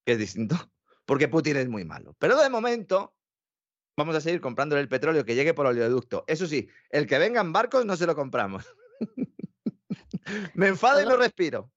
Que 0.05 0.13
es 0.13 0.17
distinto, 0.17 0.55
porque 1.05 1.27
Putin 1.27 1.57
es 1.57 1.69
muy 1.69 1.85
malo. 1.85 2.15
Pero 2.19 2.41
de 2.41 2.49
momento 2.49 3.15
vamos 3.97 4.15
a 4.15 4.21
seguir 4.21 4.41
comprando 4.41 4.77
el 4.77 4.87
petróleo 4.87 5.25
que 5.25 5.35
llegue 5.35 5.53
por 5.53 5.65
oleoducto. 5.65 6.23
Eso 6.27 6.47
sí, 6.47 6.69
el 6.89 7.07
que 7.07 7.19
venga 7.19 7.41
en 7.41 7.53
barcos 7.53 7.85
no 7.85 7.95
se 7.95 8.07
lo 8.07 8.15
compramos. 8.15 8.65
Me 10.53 10.67
enfado 10.67 11.01
y 11.01 11.05
no 11.05 11.17
respiro. 11.17 11.71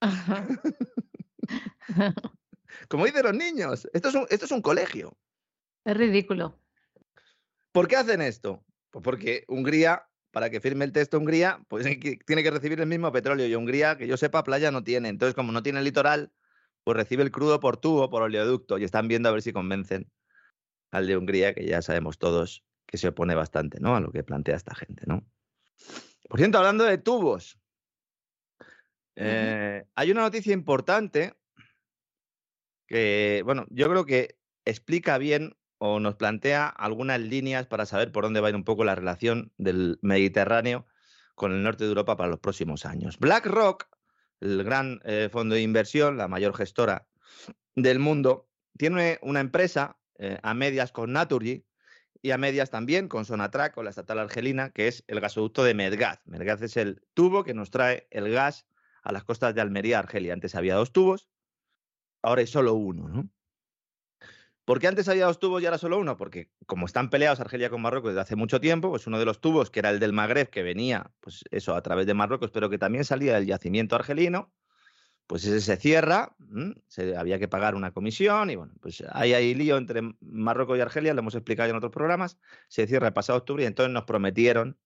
Como 2.88 3.06
dicen 3.06 3.24
los 3.24 3.34
niños, 3.34 3.88
esto 3.92 4.08
es, 4.08 4.14
un, 4.14 4.26
esto 4.30 4.46
es 4.46 4.50
un 4.50 4.62
colegio. 4.62 5.16
Es 5.84 5.96
ridículo. 5.96 6.58
¿Por 7.72 7.88
qué 7.88 7.96
hacen 7.96 8.22
esto? 8.22 8.64
Pues 8.92 9.02
porque 9.02 9.44
Hungría, 9.48 10.06
para 10.30 10.50
que 10.50 10.60
firme 10.60 10.84
el 10.84 10.92
texto 10.92 11.18
Hungría, 11.18 11.60
pues 11.68 11.84
tiene 12.26 12.42
que 12.44 12.50
recibir 12.50 12.78
el 12.80 12.86
mismo 12.86 13.10
petróleo 13.10 13.46
y 13.48 13.54
Hungría, 13.56 13.96
que 13.96 14.06
yo 14.06 14.16
sepa, 14.16 14.44
playa 14.44 14.70
no 14.70 14.84
tiene. 14.84 15.08
Entonces, 15.08 15.34
como 15.34 15.50
no 15.50 15.62
tiene 15.64 15.80
el 15.80 15.84
litoral, 15.84 16.30
pues 16.84 16.96
recibe 16.96 17.24
el 17.24 17.32
crudo 17.32 17.58
por 17.58 17.78
tubo, 17.78 18.10
por 18.10 18.22
oleoducto 18.22 18.78
y 18.78 18.84
están 18.84 19.08
viendo 19.08 19.28
a 19.28 19.32
ver 19.32 19.42
si 19.42 19.52
convencen 19.52 20.10
al 20.90 21.06
de 21.06 21.16
Hungría, 21.16 21.54
que 21.54 21.66
ya 21.66 21.80
sabemos 21.80 22.18
todos 22.18 22.64
que 22.86 22.98
se 22.98 23.08
opone 23.08 23.34
bastante 23.34 23.80
¿no? 23.80 23.96
a 23.96 24.00
lo 24.00 24.12
que 24.12 24.22
plantea 24.22 24.56
esta 24.56 24.74
gente. 24.74 25.04
¿no? 25.06 25.24
Por 26.28 26.38
cierto, 26.38 26.58
hablando 26.58 26.84
de 26.84 26.98
tubos, 26.98 27.58
eh, 29.16 29.84
hay 29.94 30.10
una 30.10 30.22
noticia 30.22 30.52
importante 30.52 31.34
que, 32.86 33.42
bueno, 33.44 33.64
yo 33.70 33.88
creo 33.88 34.04
que 34.04 34.36
explica 34.66 35.16
bien 35.16 35.56
o 35.84 35.98
nos 35.98 36.14
plantea 36.14 36.68
algunas 36.68 37.20
líneas 37.20 37.66
para 37.66 37.86
saber 37.86 38.12
por 38.12 38.22
dónde 38.22 38.38
va 38.38 38.46
a 38.46 38.50
ir 38.50 38.54
un 38.54 38.62
poco 38.62 38.84
la 38.84 38.94
relación 38.94 39.52
del 39.58 39.98
Mediterráneo 40.00 40.86
con 41.34 41.50
el 41.50 41.64
norte 41.64 41.82
de 41.82 41.88
Europa 41.88 42.16
para 42.16 42.30
los 42.30 42.38
próximos 42.38 42.86
años. 42.86 43.18
BlackRock, 43.18 43.88
el 44.38 44.62
gran 44.62 45.00
eh, 45.02 45.28
fondo 45.32 45.56
de 45.56 45.62
inversión, 45.62 46.16
la 46.16 46.28
mayor 46.28 46.54
gestora 46.54 47.08
del 47.74 47.98
mundo, 47.98 48.48
tiene 48.78 49.18
una 49.22 49.40
empresa 49.40 49.98
eh, 50.20 50.38
a 50.44 50.54
medias 50.54 50.92
con 50.92 51.12
Naturgy 51.12 51.66
y 52.22 52.30
a 52.30 52.38
medias 52.38 52.70
también 52.70 53.08
con 53.08 53.24
Sonatrach, 53.24 53.74
con 53.74 53.82
la 53.82 53.90
estatal 53.90 54.20
argelina, 54.20 54.70
que 54.70 54.86
es 54.86 55.02
el 55.08 55.18
gasoducto 55.18 55.64
de 55.64 55.74
Medgaz. 55.74 56.20
Medgaz 56.26 56.62
es 56.62 56.76
el 56.76 57.02
tubo 57.12 57.42
que 57.42 57.54
nos 57.54 57.72
trae 57.72 58.06
el 58.12 58.30
gas 58.30 58.68
a 59.02 59.10
las 59.10 59.24
costas 59.24 59.52
de 59.52 59.60
Almería, 59.60 59.98
Argelia. 59.98 60.32
Antes 60.32 60.54
había 60.54 60.76
dos 60.76 60.92
tubos, 60.92 61.28
ahora 62.22 62.38
hay 62.38 62.46
solo 62.46 62.74
uno, 62.74 63.08
¿no? 63.08 63.28
¿Por 64.64 64.78
qué 64.78 64.86
antes 64.86 65.08
había 65.08 65.26
dos 65.26 65.40
tubos 65.40 65.60
y 65.60 65.66
ahora 65.66 65.78
solo 65.78 65.98
uno? 65.98 66.16
Porque 66.16 66.50
como 66.66 66.86
están 66.86 67.10
peleados 67.10 67.40
Argelia 67.40 67.68
con 67.68 67.82
Marruecos 67.82 68.10
desde 68.10 68.20
hace 68.20 68.36
mucho 68.36 68.60
tiempo, 68.60 68.90
pues 68.90 69.06
uno 69.06 69.18
de 69.18 69.24
los 69.24 69.40
tubos, 69.40 69.70
que 69.70 69.80
era 69.80 69.90
el 69.90 69.98
del 69.98 70.12
Magreb, 70.12 70.50
que 70.50 70.62
venía, 70.62 71.10
pues 71.20 71.44
eso, 71.50 71.74
a 71.74 71.82
través 71.82 72.06
de 72.06 72.14
Marruecos, 72.14 72.50
pero 72.52 72.70
que 72.70 72.78
también 72.78 73.04
salía 73.04 73.34
del 73.34 73.46
yacimiento 73.46 73.96
argelino, 73.96 74.52
pues 75.26 75.44
ese 75.44 75.60
se 75.60 75.76
cierra, 75.76 76.36
se, 76.88 77.16
había 77.16 77.38
que 77.38 77.48
pagar 77.48 77.74
una 77.74 77.92
comisión 77.92 78.50
y 78.50 78.56
bueno, 78.56 78.74
pues 78.80 79.02
hay 79.12 79.34
ahí 79.34 79.54
lío 79.54 79.78
entre 79.78 80.02
Marruecos 80.20 80.78
y 80.78 80.80
Argelia, 80.80 81.14
lo 81.14 81.20
hemos 81.20 81.34
explicado 81.34 81.70
en 81.70 81.76
otros 81.76 81.92
programas, 81.92 82.38
se 82.68 82.86
cierra 82.86 83.08
el 83.08 83.14
pasado 83.14 83.38
octubre 83.38 83.64
y 83.64 83.66
entonces 83.66 83.92
nos 83.92 84.04
prometieron 84.04 84.78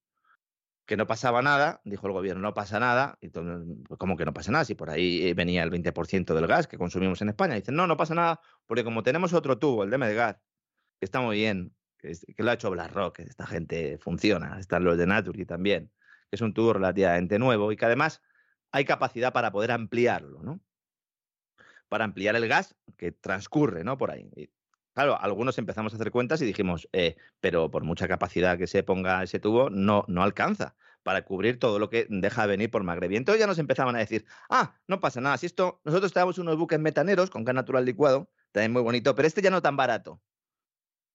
que 0.86 0.96
no 0.96 1.06
pasaba 1.06 1.42
nada, 1.42 1.80
dijo 1.84 2.06
el 2.06 2.12
gobierno, 2.12 2.40
no 2.40 2.54
pasa 2.54 2.78
nada, 2.78 3.18
y 3.20 3.26
entonces, 3.26 3.76
pues, 3.86 3.98
¿cómo 3.98 4.16
que 4.16 4.24
no 4.24 4.32
pasa 4.32 4.52
nada? 4.52 4.64
Si 4.64 4.74
por 4.74 4.88
ahí 4.88 5.32
venía 5.34 5.64
el 5.64 5.70
20% 5.70 6.32
del 6.32 6.46
gas 6.46 6.68
que 6.68 6.78
consumimos 6.78 7.20
en 7.22 7.28
España. 7.28 7.56
Dicen, 7.56 7.74
no, 7.74 7.86
no 7.88 7.96
pasa 7.96 8.14
nada, 8.14 8.40
porque 8.66 8.84
como 8.84 9.02
tenemos 9.02 9.32
otro 9.32 9.58
tubo, 9.58 9.82
el 9.82 9.90
de 9.90 9.98
Medgas, 9.98 10.36
que 11.00 11.04
está 11.04 11.20
muy 11.20 11.36
bien, 11.36 11.74
que, 11.98 12.14
lo 12.38 12.50
ha 12.50 12.54
hecho 12.54 12.70
BlackRock, 12.70 13.16
que 13.16 13.22
esta 13.24 13.46
gente 13.46 13.98
funciona, 13.98 14.58
están 14.60 14.84
los 14.84 14.96
de 14.96 15.06
Naturgy 15.06 15.44
también, 15.44 15.90
que 16.30 16.36
es 16.36 16.40
un 16.40 16.54
tubo 16.54 16.74
relativamente 16.74 17.38
nuevo 17.38 17.72
y 17.72 17.76
que 17.76 17.84
además 17.84 18.22
hay 18.70 18.84
capacidad 18.84 19.32
para 19.32 19.50
poder 19.50 19.72
ampliarlo, 19.72 20.42
¿no? 20.42 20.60
Para 21.88 22.04
ampliar 22.04 22.36
el 22.36 22.46
gas 22.48 22.76
que 22.96 23.10
transcurre, 23.10 23.82
¿no? 23.82 23.98
Por 23.98 24.12
ahí. 24.12 24.30
Claro, 24.97 25.20
algunos 25.20 25.59
empezamos 25.59 25.93
a 25.93 25.97
hacer 25.97 26.10
cuentas 26.10 26.40
y 26.40 26.47
dijimos, 26.47 26.89
eh, 26.94 27.16
pero 27.40 27.70
por 27.70 27.85
mucha 27.85 28.09
capacidad 28.09 28.56
que 28.56 28.66
se 28.66 28.82
ponga 28.82 29.23
ese 29.23 29.39
tubo, 29.39 29.68
no, 29.68 30.06
no 30.09 30.23
alcanza 30.23 30.74
para 31.02 31.23
cubrir 31.23 31.59
todo 31.59 31.78
lo 31.78 31.90
que 31.90 32.06
deja 32.09 32.43
de 32.43 32.48
venir 32.48 32.70
por 32.70 32.82
Magreb. 32.82 33.12
Y 33.12 33.16
entonces 33.16 33.39
ya 33.39 33.47
nos 33.47 33.59
empezaban 33.59 33.94
a 33.94 33.98
decir, 33.98 34.24
ah, 34.48 34.74
no 34.89 34.98
pasa 34.98 35.20
nada, 35.20 35.36
si 35.36 35.44
esto, 35.44 35.82
nosotros 35.85 36.14
tenemos 36.14 36.39
unos 36.39 36.56
buques 36.56 36.81
metaneros 36.81 37.28
con 37.28 37.44
gas 37.44 37.55
natural 37.55 37.85
licuado, 37.85 38.31
también 38.52 38.73
muy 38.73 38.81
bonito, 38.81 39.14
pero 39.14 39.28
este 39.28 39.43
ya 39.43 39.51
no 39.51 39.60
tan 39.60 39.77
barato. 39.77 40.23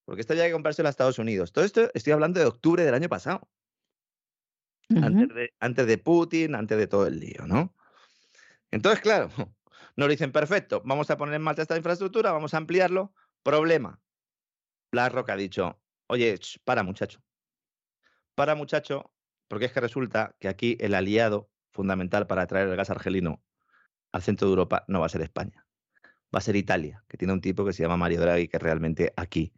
Porque 0.06 0.22
esto 0.22 0.36
ya 0.36 0.44
hay 0.44 0.50
que 0.50 0.54
comprárselo 0.54 0.88
a 0.88 0.92
Estados 0.92 1.18
Unidos. 1.18 1.52
Todo 1.52 1.66
esto 1.66 1.90
estoy 1.96 2.14
hablando 2.14 2.40
de 2.40 2.46
octubre 2.46 2.86
del 2.86 2.94
año 2.94 3.10
pasado 3.10 3.50
antes, 5.60 5.88
de, 5.88 5.98
Putin, 5.98 6.54
antes 6.54 6.78
de 6.78 6.86
todo 6.86 7.08
el 7.08 7.20
lío, 7.20 7.48
¿no? 7.48 7.74
Entonces, 8.70 9.02
claro, 9.02 9.30
nos 9.96 10.08
dicen, 10.08 10.32
perfecto, 10.32 10.84
vamos 10.86 11.10
a 11.10 11.18
poner 11.18 11.36
en 11.36 11.42
marcha 11.42 11.64
esta 11.64 11.78
infraestructura, 11.78 12.32
vamos 12.32 12.54
a 12.54 12.58
ampliarlo. 12.58 13.14
Problema. 13.44 14.00
BlackRock 14.92 15.30
ha 15.30 15.36
dicho, 15.36 15.82
oye, 16.08 16.38
para 16.64 16.84
muchacho, 16.84 17.24
para 18.36 18.56
muchacho, 18.56 19.14
porque 19.48 19.66
es 19.66 19.72
que 19.72 19.80
resulta 19.80 20.36
que 20.40 20.48
aquí 20.48 20.78
el 20.80 20.94
aliado 20.94 21.50
fundamental 21.72 22.28
para 22.28 22.46
traer 22.48 22.68
el 22.68 22.76
gas 22.76 22.90
argelino 22.90 23.44
al 24.12 24.22
centro 24.22 24.48
de 24.48 24.52
Europa 24.52 24.84
no 24.88 25.00
va 25.00 25.06
a 25.06 25.10
ser 25.10 25.22
España, 25.22 25.66
va 26.04 26.40
a 26.40 26.42
ser 26.42 26.56
Italia, 26.56 27.04
que 27.08 27.18
tiene 27.18 27.34
un 27.34 27.42
tipo 27.42 27.66
que 27.66 27.74
se 27.74 27.84
llama 27.84 27.98
Mario 27.98 28.20
Draghi, 28.20 28.48
que 28.48 28.58
es 28.58 28.64
realmente 28.64 29.14
aquí 29.16 29.54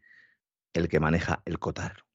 el 0.73 0.87
que 0.87 0.99
maneja 0.99 1.41
el 1.45 1.59
cotarro. 1.59 2.05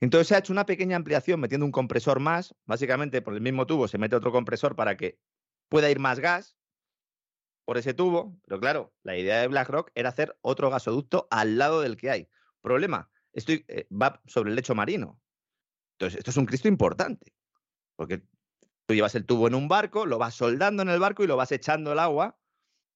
Entonces 0.00 0.28
se 0.28 0.34
ha 0.34 0.38
hecho 0.38 0.52
una 0.52 0.66
pequeña 0.66 0.96
ampliación 0.96 1.40
metiendo 1.40 1.66
un 1.66 1.72
compresor 1.72 2.20
más, 2.20 2.54
básicamente 2.64 3.22
por 3.22 3.34
el 3.34 3.40
mismo 3.40 3.66
tubo 3.66 3.88
se 3.88 3.98
mete 3.98 4.16
otro 4.16 4.32
compresor 4.32 4.76
para 4.76 4.96
que 4.96 5.18
pueda 5.68 5.90
ir 5.90 5.98
más 5.98 6.20
gas 6.20 6.56
por 7.66 7.76
ese 7.78 7.92
tubo, 7.94 8.40
pero 8.46 8.60
claro, 8.60 8.94
la 9.02 9.16
idea 9.16 9.40
de 9.40 9.48
BlackRock 9.48 9.90
era 9.96 10.08
hacer 10.08 10.38
otro 10.40 10.70
gasoducto 10.70 11.26
al 11.30 11.58
lado 11.58 11.82
del 11.82 11.96
que 11.96 12.10
hay. 12.10 12.28
Problema, 12.62 13.10
esto 13.32 13.52
eh, 13.52 13.88
va 13.90 14.22
sobre 14.26 14.50
el 14.50 14.56
lecho 14.56 14.74
marino. 14.74 15.20
Entonces, 15.98 16.18
esto 16.18 16.30
es 16.30 16.36
un 16.36 16.46
Cristo 16.46 16.68
importante, 16.68 17.34
porque 17.96 18.22
tú 18.86 18.94
llevas 18.94 19.16
el 19.16 19.26
tubo 19.26 19.48
en 19.48 19.56
un 19.56 19.66
barco, 19.66 20.06
lo 20.06 20.16
vas 20.16 20.34
soldando 20.34 20.82
en 20.82 20.90
el 20.90 21.00
barco 21.00 21.24
y 21.24 21.26
lo 21.26 21.36
vas 21.36 21.50
echando 21.50 21.92
el 21.92 21.98
agua 21.98 22.38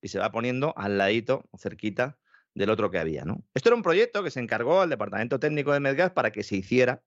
y 0.00 0.08
se 0.08 0.20
va 0.20 0.30
poniendo 0.30 0.72
al 0.76 0.98
ladito, 0.98 1.48
cerquita 1.58 2.16
del 2.54 2.70
otro 2.70 2.92
que 2.92 3.00
había. 3.00 3.24
¿no? 3.24 3.44
Esto 3.54 3.70
era 3.70 3.76
un 3.76 3.82
proyecto 3.82 4.22
que 4.22 4.30
se 4.30 4.38
encargó 4.38 4.82
al 4.82 4.90
Departamento 4.90 5.40
Técnico 5.40 5.72
de 5.72 5.80
Medgas 5.80 6.12
para 6.12 6.30
que 6.30 6.44
se 6.44 6.56
hiciera. 6.56 7.02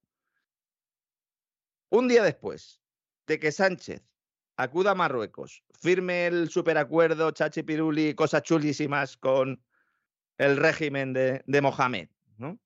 Un 1.89 2.09
día 2.09 2.23
después 2.23 2.81
de 3.25 3.39
que 3.39 3.53
Sánchez 3.53 4.03
acuda 4.57 4.91
a 4.91 4.95
Marruecos, 4.95 5.63
firme 5.79 6.27
el 6.27 6.49
superacuerdo 6.49 7.31
Chachi 7.31 7.63
Piruli, 7.63 8.13
cosas 8.13 8.43
chulísimas 8.43 9.17
con 9.17 9.63
el 10.37 10.57
régimen 10.57 11.13
de, 11.13 11.43
Mohamed, 11.61 12.09
¿no? 12.37 12.59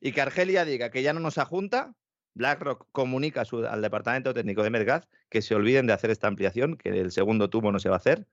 y 0.00 0.12
que 0.12 0.20
Argelia 0.20 0.64
diga 0.64 0.90
que 0.90 1.02
ya 1.02 1.12
no 1.12 1.20
nos 1.20 1.38
ajunta, 1.38 1.94
BlackRock 2.34 2.88
comunica 2.92 3.44
al 3.68 3.82
Departamento 3.82 4.34
Técnico 4.34 4.62
de 4.62 4.70
Medgaz 4.70 5.08
que 5.28 5.40
se 5.40 5.54
olviden 5.54 5.86
de 5.86 5.92
hacer 5.92 6.10
esta 6.10 6.26
ampliación, 6.26 6.76
que 6.76 6.88
el 6.88 7.12
segundo 7.12 7.48
tubo 7.48 7.70
no 7.70 7.78
se 7.78 7.88
va 7.88 7.96
a 7.96 7.98
hacer 7.98 8.26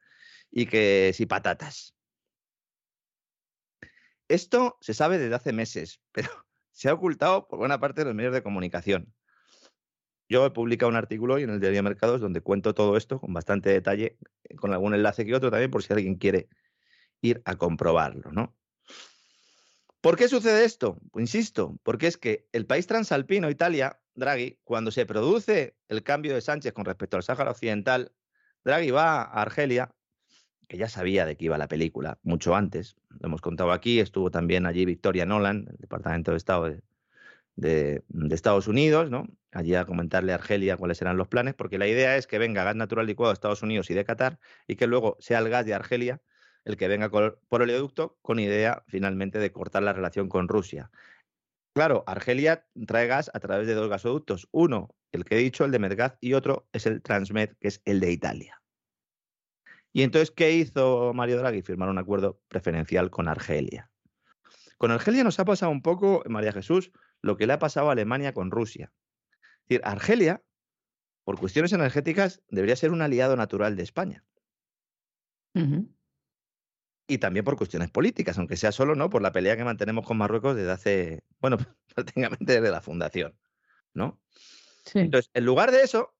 y 0.50 0.66
que 0.66 1.12
si 1.14 1.26
patatas. 1.26 1.96
Esto 4.28 4.78
se 4.82 4.94
sabe 4.94 5.18
desde 5.18 5.36
hace 5.36 5.54
meses, 5.54 6.02
pero 6.12 6.30
se 6.72 6.90
ha 6.90 6.94
ocultado 6.94 7.48
por 7.48 7.60
buena 7.60 7.80
parte 7.80 8.02
de 8.02 8.06
los 8.06 8.16
medios 8.16 8.34
de 8.34 8.44
comunicación. 8.44 9.14
Yo 10.32 10.46
he 10.46 10.52
publicado 10.52 10.90
un 10.90 10.96
artículo 10.96 11.34
hoy 11.34 11.44
en 11.44 11.50
el 11.50 11.60
Diario 11.60 11.84
Mercados 11.84 12.22
donde 12.22 12.40
cuento 12.40 12.74
todo 12.74 12.96
esto 12.96 13.20
con 13.20 13.34
bastante 13.34 13.70
detalle, 13.70 14.18
eh, 14.46 14.56
con 14.56 14.72
algún 14.72 14.94
enlace 14.94 15.26
que 15.26 15.36
otro 15.36 15.52
también, 15.52 15.70
por 15.70 15.84
si 15.84 15.92
alguien 15.92 16.16
quiere 16.16 16.48
ir 17.20 17.42
a 17.44 17.58
comprobarlo, 17.58 18.32
¿no? 18.32 18.56
¿Por 20.00 20.16
qué 20.16 20.30
sucede 20.30 20.64
esto? 20.64 20.98
Pues 21.12 21.24
insisto, 21.24 21.78
porque 21.84 22.08
es 22.08 22.16
que 22.16 22.48
el 22.54 22.66
país 22.66 22.88
transalpino, 22.88 23.50
Italia, 23.50 24.00
Draghi, 24.16 24.58
cuando 24.64 24.90
se 24.92 25.06
produce 25.06 25.76
el 25.90 26.02
cambio 26.02 26.34
de 26.34 26.40
Sánchez 26.40 26.72
con 26.72 26.86
respecto 26.86 27.18
al 27.18 27.24
Sáhara 27.24 27.52
Occidental, 27.52 28.14
Draghi 28.64 28.92
va 28.92 29.24
a 29.24 29.42
Argelia 29.42 29.94
que 30.70 30.78
ya 30.78 30.88
sabía 30.88 31.26
de 31.26 31.36
qué 31.36 31.44
iba 31.44 31.58
la 31.58 31.68
película 31.68 32.20
mucho 32.24 32.56
antes. 32.56 32.96
Lo 33.10 33.28
hemos 33.28 33.42
contado 33.42 33.74
aquí, 33.74 34.00
estuvo 34.00 34.32
también 34.32 34.66
allí 34.66 34.86
Victoria 34.86 35.26
Nolan, 35.26 35.66
el 35.70 35.76
Departamento 35.76 36.32
de 36.32 36.38
Estado 36.38 36.70
de, 36.70 36.82
Estados 37.58 38.68
Unidos, 38.68 39.10
¿no? 39.10 39.28
Allí 39.52 39.76
a 39.76 39.86
comentarle 39.86 40.32
a 40.32 40.36
Argelia 40.36 40.78
cuáles 40.78 41.02
eran 41.02 41.18
los 41.18 41.28
planes, 41.28 41.54
porque 41.54 41.78
la 41.78 41.88
idea 41.88 42.18
es 42.18 42.28
que 42.28 42.40
venga 42.40 42.64
gas 42.64 42.76
natural 42.76 43.06
licuado 43.06 43.32
de 43.32 43.36
Estados 43.36 43.62
Unidos 43.62 43.90
y 43.90 43.94
de 43.94 44.06
Qatar 44.06 44.40
y 44.68 44.76
que 44.76 44.88
luego 44.88 45.18
sea 45.20 45.40
el 45.40 45.50
gas 45.50 45.66
de 45.66 45.74
Argelia 45.74 46.22
el 46.66 46.78
que 46.78 46.88
venga 46.88 47.10
por 47.10 47.40
oleoducto 47.50 48.18
con 48.22 48.40
idea 48.40 48.84
finalmente 48.88 49.40
de 49.40 49.52
cortar 49.52 49.84
la 49.84 49.94
relación 49.94 50.30
con 50.30 50.48
Rusia. 50.48 50.92
Claro, 51.74 52.04
Argelia 52.06 52.68
trae 52.86 53.08
gas 53.08 53.32
a 53.34 53.40
través 53.40 53.68
de 53.68 53.74
dos 53.74 53.90
gasoductos. 53.90 54.48
Uno, 54.52 54.94
el 55.12 55.24
que 55.24 55.36
he 55.36 55.40
dicho, 55.40 55.64
el 55.64 55.72
de 55.72 55.80
Medgaz, 55.80 56.18
y 56.20 56.34
otro 56.34 56.68
es 56.74 56.86
el 56.86 57.02
Transmed, 57.02 57.56
que 57.60 57.70
es 57.70 57.82
el 57.86 58.00
de 58.00 58.12
Italia. 58.12 58.62
Y 59.94 60.04
entonces, 60.04 60.32
¿qué 60.32 60.52
hizo 60.52 61.14
Mario 61.14 61.38
Draghi? 61.38 61.62
Firmar 61.62 61.90
un 61.90 61.98
acuerdo 61.98 62.42
preferencial 62.48 63.10
con 63.10 63.28
Argelia. 63.28 63.90
Con 64.78 64.92
Argelia 64.92 65.24
nos 65.24 65.40
ha 65.40 65.46
pasado 65.46 65.72
un 65.72 65.82
poco, 65.82 66.24
María 66.28 66.52
Jesús, 66.52 66.92
lo 67.22 67.38
que 67.38 67.48
le 67.48 67.54
ha 67.54 67.60
pasado 67.60 67.90
a 67.90 67.92
Alemania 67.94 68.34
con 68.34 68.52
Rusia. 68.52 68.92
Es 69.64 69.70
decir, 69.70 69.82
Argelia, 69.84 70.44
por 71.24 71.40
cuestiones 71.40 71.74
energéticas, 71.74 72.42
debería 72.50 72.76
ser 72.76 72.92
un 72.92 73.02
aliado 73.02 73.36
natural 73.36 73.76
de 73.76 73.84
España 73.84 74.26
y 77.12 77.18
también 77.18 77.44
por 77.44 77.58
cuestiones 77.58 77.92
políticas, 77.92 78.38
aunque 78.38 78.56
sea 78.56 78.72
solo 78.72 78.96
no 78.96 79.10
por 79.10 79.22
la 79.22 79.34
pelea 79.34 79.58
que 79.58 79.66
mantenemos 79.66 80.06
con 80.06 80.18
Marruecos 80.18 80.56
desde 80.56 80.72
hace, 80.72 81.24
bueno, 81.40 81.58
prácticamente 81.96 82.54
desde 82.54 82.72
la 82.72 82.80
fundación, 82.80 83.38
¿no? 83.94 84.22
Entonces, 84.94 85.30
en 85.34 85.46
lugar 85.46 85.72
de 85.72 85.82
eso, 85.82 86.16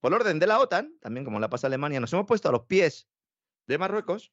por 0.00 0.14
orden 0.14 0.38
de 0.38 0.46
la 0.46 0.58
OTAN, 0.58 0.96
también 1.00 1.24
como 1.26 1.38
la 1.38 1.50
pasa 1.50 1.66
Alemania, 1.66 2.00
nos 2.00 2.12
hemos 2.14 2.26
puesto 2.26 2.48
a 2.48 2.52
los 2.52 2.64
pies 2.64 3.08
de 3.66 3.76
Marruecos 3.76 4.32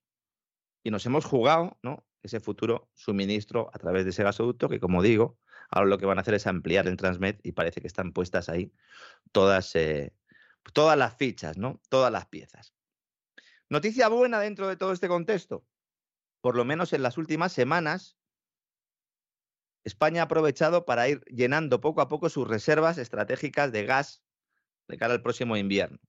y 0.84 0.90
nos 0.90 1.06
hemos 1.06 1.26
jugado, 1.26 1.78
¿no? 1.84 2.06
Ese 2.24 2.40
futuro 2.40 2.90
suministro 2.94 3.70
a 3.74 3.78
través 3.78 4.06
de 4.06 4.12
ese 4.12 4.24
gasoducto 4.24 4.70
que, 4.70 4.80
como 4.80 5.02
digo, 5.02 5.38
ahora 5.70 5.90
lo 5.90 5.98
que 5.98 6.06
van 6.06 6.18
a 6.18 6.22
hacer 6.22 6.34
es 6.34 6.48
ampliar 6.48 6.88
el 6.88 6.98
Transmed 6.98 7.38
y 7.44 7.54
parece 7.54 7.82
que 7.82 7.88
están 7.88 8.14
puestas 8.14 8.50
ahí 8.50 8.74
todas, 9.32 9.76
eh, 9.76 10.14
todas 10.74 10.98
las 10.98 11.16
fichas, 11.18 11.58
¿no? 11.58 11.82
Todas 11.90 12.12
las 12.12 12.28
piezas. 12.28 12.74
Noticia 13.70 14.08
buena 14.08 14.40
dentro 14.40 14.68
de 14.68 14.76
todo 14.76 14.92
este 14.92 15.08
contexto 15.08 15.66
por 16.42 16.56
lo 16.56 16.66
menos 16.66 16.94
en 16.94 17.04
las 17.04 17.18
últimas 17.18 17.52
semanas, 17.52 18.18
España 19.84 20.22
ha 20.22 20.26
aprovechado 20.26 20.86
para 20.86 21.08
ir 21.08 21.22
llenando 21.26 21.82
poco 21.82 22.02
a 22.02 22.08
poco 22.08 22.30
sus 22.30 22.48
reservas 22.48 22.98
estratégicas 22.98 23.72
de 23.72 23.86
gas 23.86 24.24
de 24.88 24.98
cara 24.98 25.14
al 25.14 25.22
próximo 25.22 25.58
invierno. 25.58 26.00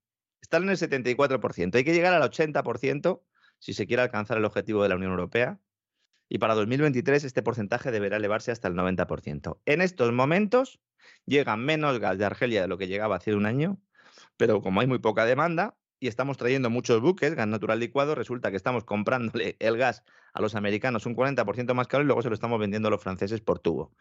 Están 0.41 0.65
en 0.65 0.71
el 0.71 0.77
74%. 0.77 1.75
Hay 1.75 1.85
que 1.85 1.93
llegar 1.93 2.15
al 2.15 2.23
80% 2.23 3.23
si 3.59 3.75
se 3.75 3.87
quiere 3.87 4.03
alcanzar 4.03 4.39
el 4.39 4.45
objetivo 4.45 4.83
de 4.83 4.89
la 4.89 4.97
Unión 4.97 5.13
Europea. 5.13 5.61
Y 6.33 6.39
para 6.39 6.55
2023 6.55 7.25
este 7.25 7.43
porcentaje 7.43 7.91
deberá 7.91 8.17
elevarse 8.17 8.53
hasta 8.53 8.69
el 8.69 8.75
90%. 8.75 9.59
En 9.67 9.83
estos 9.83 10.13
momentos 10.13 10.81
llega 11.27 11.57
menos 11.57 11.99
gas 11.99 12.17
de 12.19 12.25
Argelia 12.25 12.63
de 12.63 12.69
lo 12.69 12.79
que 12.79 12.87
llegaba 12.87 13.17
hace 13.17 13.35
un 13.35 13.47
año, 13.47 13.79
pero 14.37 14.63
como 14.63 14.81
hay 14.81 14.87
muy 14.87 15.01
poca 15.01 15.25
demanda, 15.25 15.77
y 15.99 16.07
estamos 16.07 16.39
trayendo 16.39 16.71
muchos 16.71 17.01
buques, 17.01 17.35
gas 17.35 17.49
natural 17.49 17.81
licuado, 17.81 18.15
resulta 18.15 18.51
que 18.51 18.57
estamos 18.57 18.85
comprándole 18.85 19.57
el 19.59 19.77
gas 19.77 20.05
a 20.33 20.41
los 20.41 20.55
americanos 20.55 21.05
un 21.05 21.17
40% 21.17 21.75
más 21.75 21.89
caro 21.89 22.05
y 22.05 22.07
luego 22.07 22.23
se 22.23 22.29
lo 22.29 22.35
estamos 22.35 22.61
vendiendo 22.61 22.87
a 22.87 22.91
los 22.93 23.03
franceses 23.03 23.41
por 23.41 23.59
tubo. 23.59 23.93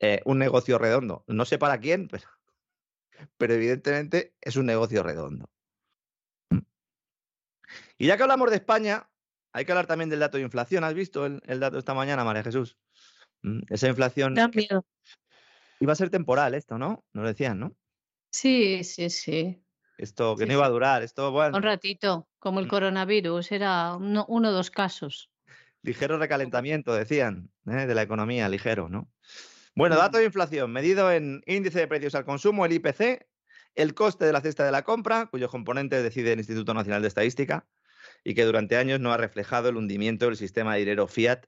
Eh, 0.00 0.22
un 0.24 0.38
negocio 0.38 0.78
redondo. 0.78 1.22
No 1.28 1.44
sé 1.44 1.58
para 1.58 1.78
quién, 1.78 2.08
pero 3.36 3.52
evidentemente 3.52 4.34
es 4.40 4.56
un 4.56 4.64
negocio 4.64 5.02
redondo. 5.02 5.50
Y 7.98 8.06
ya 8.06 8.16
que 8.16 8.22
hablamos 8.22 8.50
de 8.50 8.56
España, 8.56 9.11
hay 9.52 9.64
que 9.64 9.72
hablar 9.72 9.86
también 9.86 10.10
del 10.10 10.20
dato 10.20 10.38
de 10.38 10.44
inflación. 10.44 10.84
¿Has 10.84 10.94
visto 10.94 11.26
el, 11.26 11.60
dato 11.60 11.78
esta 11.78 11.94
mañana, 11.94 12.24
María 12.24 12.42
Jesús? 12.42 12.76
Mm, 13.42 13.60
esa 13.68 13.88
inflación. 13.88 14.34
Iba 15.80 15.92
a 15.92 15.96
ser 15.96 16.10
temporal 16.10 16.54
esto, 16.54 16.78
¿no? 16.78 17.04
Nos 17.12 17.26
decían, 17.26 17.58
¿no? 17.58 17.74
Sí, 18.30 18.84
sí, 18.84 19.10
sí. 19.10 19.62
Esto 19.98 20.36
que 20.36 20.46
no 20.46 20.54
iba 20.54 20.64
a 20.64 20.70
durar, 20.70 21.02
esto 21.02 21.30
bueno. 21.32 21.56
Un 21.56 21.62
ratito, 21.62 22.28
como 22.38 22.60
el 22.60 22.66
mm. 22.66 22.70
coronavirus, 22.70 23.52
era 23.52 23.96
uno, 23.96 24.26
o 24.28 24.40
dos 24.40 24.70
casos. 24.70 25.30
Ligero 25.82 26.18
recalentamiento, 26.18 26.94
decían, 26.94 27.50
¿eh? 27.66 27.86
de 27.86 27.94
la 27.94 28.02
economía, 28.02 28.48
ligero, 28.48 28.88
¿no? 28.88 29.10
Bueno, 29.74 29.96
dato 29.96 30.18
de 30.18 30.24
inflación, 30.24 30.70
medido 30.70 31.10
en 31.10 31.42
índice 31.46 31.80
de 31.80 31.88
precios 31.88 32.14
al 32.14 32.24
consumo, 32.24 32.64
el 32.64 32.72
IPC, 32.72 33.26
el 33.74 33.94
coste 33.94 34.24
de 34.24 34.32
la 34.32 34.40
cesta 34.40 34.64
de 34.64 34.70
la 34.70 34.82
compra, 34.82 35.26
cuyos 35.26 35.50
componentes 35.50 36.02
decide 36.02 36.32
el 36.32 36.38
Instituto 36.38 36.74
Nacional 36.74 37.02
de 37.02 37.08
Estadística, 37.08 37.66
y 38.24 38.34
que 38.34 38.44
durante 38.44 38.76
años 38.76 39.00
no 39.00 39.12
ha 39.12 39.16
reflejado 39.16 39.68
el 39.68 39.76
hundimiento 39.76 40.26
del 40.26 40.36
sistema 40.36 40.74
de 40.74 40.80
dinero 40.80 41.06
fiat 41.06 41.46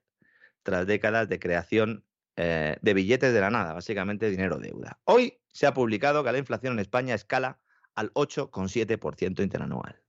tras 0.63 0.87
décadas 0.87 1.29
de 1.29 1.39
creación 1.39 2.05
eh, 2.35 2.77
de 2.81 2.93
billetes 2.93 3.33
de 3.33 3.41
la 3.41 3.49
nada, 3.49 3.73
básicamente 3.73 4.29
dinero 4.29 4.57
deuda. 4.57 4.99
Hoy 5.05 5.39
se 5.53 5.67
ha 5.67 5.73
publicado 5.73 6.23
que 6.23 6.31
la 6.31 6.37
inflación 6.37 6.73
en 6.73 6.79
España 6.79 7.15
escala 7.15 7.59
al 7.93 8.11
8,7% 8.13 9.41
interanual. 9.41 10.01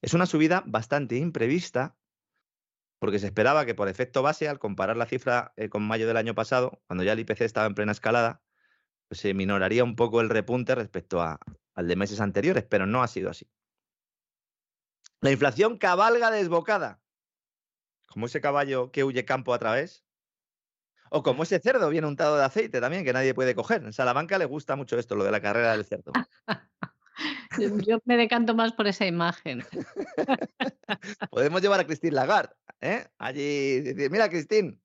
Es 0.00 0.14
una 0.14 0.26
subida 0.26 0.62
bastante 0.66 1.16
imprevista 1.16 1.96
porque 3.00 3.18
se 3.18 3.26
esperaba 3.26 3.66
que 3.66 3.74
por 3.74 3.88
efecto 3.88 4.22
base, 4.22 4.48
al 4.48 4.60
comparar 4.60 4.96
la 4.96 5.06
cifra 5.06 5.52
eh, 5.56 5.68
con 5.68 5.82
mayo 5.82 6.06
del 6.06 6.16
año 6.16 6.36
pasado, 6.36 6.80
cuando 6.86 7.02
ya 7.02 7.14
el 7.14 7.18
IPC 7.18 7.40
estaba 7.40 7.66
en 7.66 7.74
plena 7.74 7.90
escalada, 7.90 8.42
pues 9.08 9.20
se 9.20 9.34
minoraría 9.34 9.82
un 9.82 9.96
poco 9.96 10.20
el 10.20 10.30
repunte 10.30 10.76
respecto 10.76 11.20
a, 11.20 11.40
al 11.74 11.88
de 11.88 11.96
meses 11.96 12.20
anteriores, 12.20 12.62
pero 12.62 12.86
no 12.86 13.02
ha 13.02 13.08
sido 13.08 13.28
así. 13.28 13.50
La 15.22 15.30
inflación 15.30 15.78
cabalga 15.78 16.32
desbocada, 16.32 17.00
como 18.08 18.26
ese 18.26 18.40
caballo 18.40 18.90
que 18.90 19.04
huye 19.04 19.24
campo 19.24 19.54
a 19.54 19.58
través, 19.60 20.04
o 21.10 21.22
como 21.22 21.44
ese 21.44 21.60
cerdo 21.60 21.90
bien 21.90 22.04
untado 22.04 22.36
de 22.36 22.44
aceite 22.44 22.80
también, 22.80 23.04
que 23.04 23.12
nadie 23.12 23.32
puede 23.32 23.54
coger. 23.54 23.84
En 23.84 23.92
Salamanca 23.92 24.36
le 24.36 24.46
gusta 24.46 24.74
mucho 24.74 24.98
esto, 24.98 25.14
lo 25.14 25.22
de 25.22 25.30
la 25.30 25.40
carrera 25.40 25.76
del 25.76 25.84
cerdo. 25.84 26.10
Yo 27.86 27.98
me 28.04 28.16
decanto 28.16 28.56
más 28.56 28.72
por 28.72 28.88
esa 28.88 29.06
imagen. 29.06 29.62
Podemos 31.30 31.62
llevar 31.62 31.78
a 31.78 31.86
Cristín 31.86 32.16
Lagarde, 32.16 32.56
¿eh? 32.80 33.06
Allí 33.16 33.80
decir, 33.80 34.10
mira, 34.10 34.28
Cristín, 34.28 34.82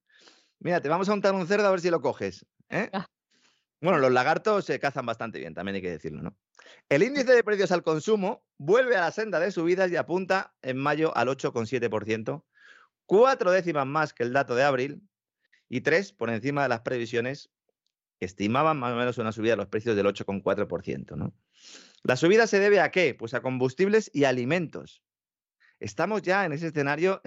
mira, 0.60 0.80
te 0.82 0.90
vamos 0.90 1.10
a 1.10 1.14
untar 1.14 1.34
un 1.34 1.48
cerdo 1.48 1.68
a 1.68 1.72
ver 1.72 1.82
si 1.82 1.90
lo 1.90 2.00
coges. 2.00 2.46
¿eh? 2.70 2.92
Bueno, 3.82 4.00
los 4.00 4.12
lagartos 4.12 4.66
se 4.66 4.80
cazan 4.80 5.06
bastante 5.06 5.40
bien, 5.40 5.54
también 5.54 5.76
hay 5.76 5.82
que 5.82 5.92
decirlo, 5.92 6.22
¿no? 6.22 6.38
El 6.90 7.04
índice 7.04 7.34
de 7.34 7.44
precios 7.44 7.72
al 7.72 7.84
consumo 7.84 8.44
vuelve 8.58 8.96
a 8.98 9.02
la 9.02 9.12
senda 9.12 9.40
de 9.40 9.52
subidas 9.52 9.92
y 9.92 9.96
apunta 9.96 10.56
en 10.62 10.78
mayo 10.78 11.16
al 11.16 11.28
8,7%, 11.28 12.44
cuatro 13.06 13.52
décimas 13.52 13.86
más 13.86 14.14
que 14.14 14.24
el 14.24 14.34
dato 14.34 14.56
de 14.56 14.64
abril, 14.64 15.08
y 15.70 15.82
tres, 15.82 16.14
por 16.14 16.30
encima 16.30 16.64
de 16.64 16.70
las 16.70 16.82
previsiones 16.82 17.50
que 18.20 18.26
estimaban 18.26 18.78
más 18.78 18.94
o 18.94 18.96
menos 18.96 19.18
una 19.18 19.32
subida 19.32 19.52
de 19.52 19.58
los 19.58 19.68
precios 19.68 19.96
del 19.96 20.06
8,4%. 20.06 21.16
¿no? 21.16 21.34
La 22.04 22.16
subida 22.16 22.48
se 22.48 22.60
debe 22.60 22.80
a 22.80 22.92
qué? 22.92 23.14
Pues 23.14 23.34
a 23.34 23.42
combustibles 23.42 24.10
y 24.14 24.24
alimentos. 24.24 25.04
Estamos 25.80 26.22
ya 26.22 26.46
en 26.46 26.54
ese 26.54 26.68
escenario 26.68 27.22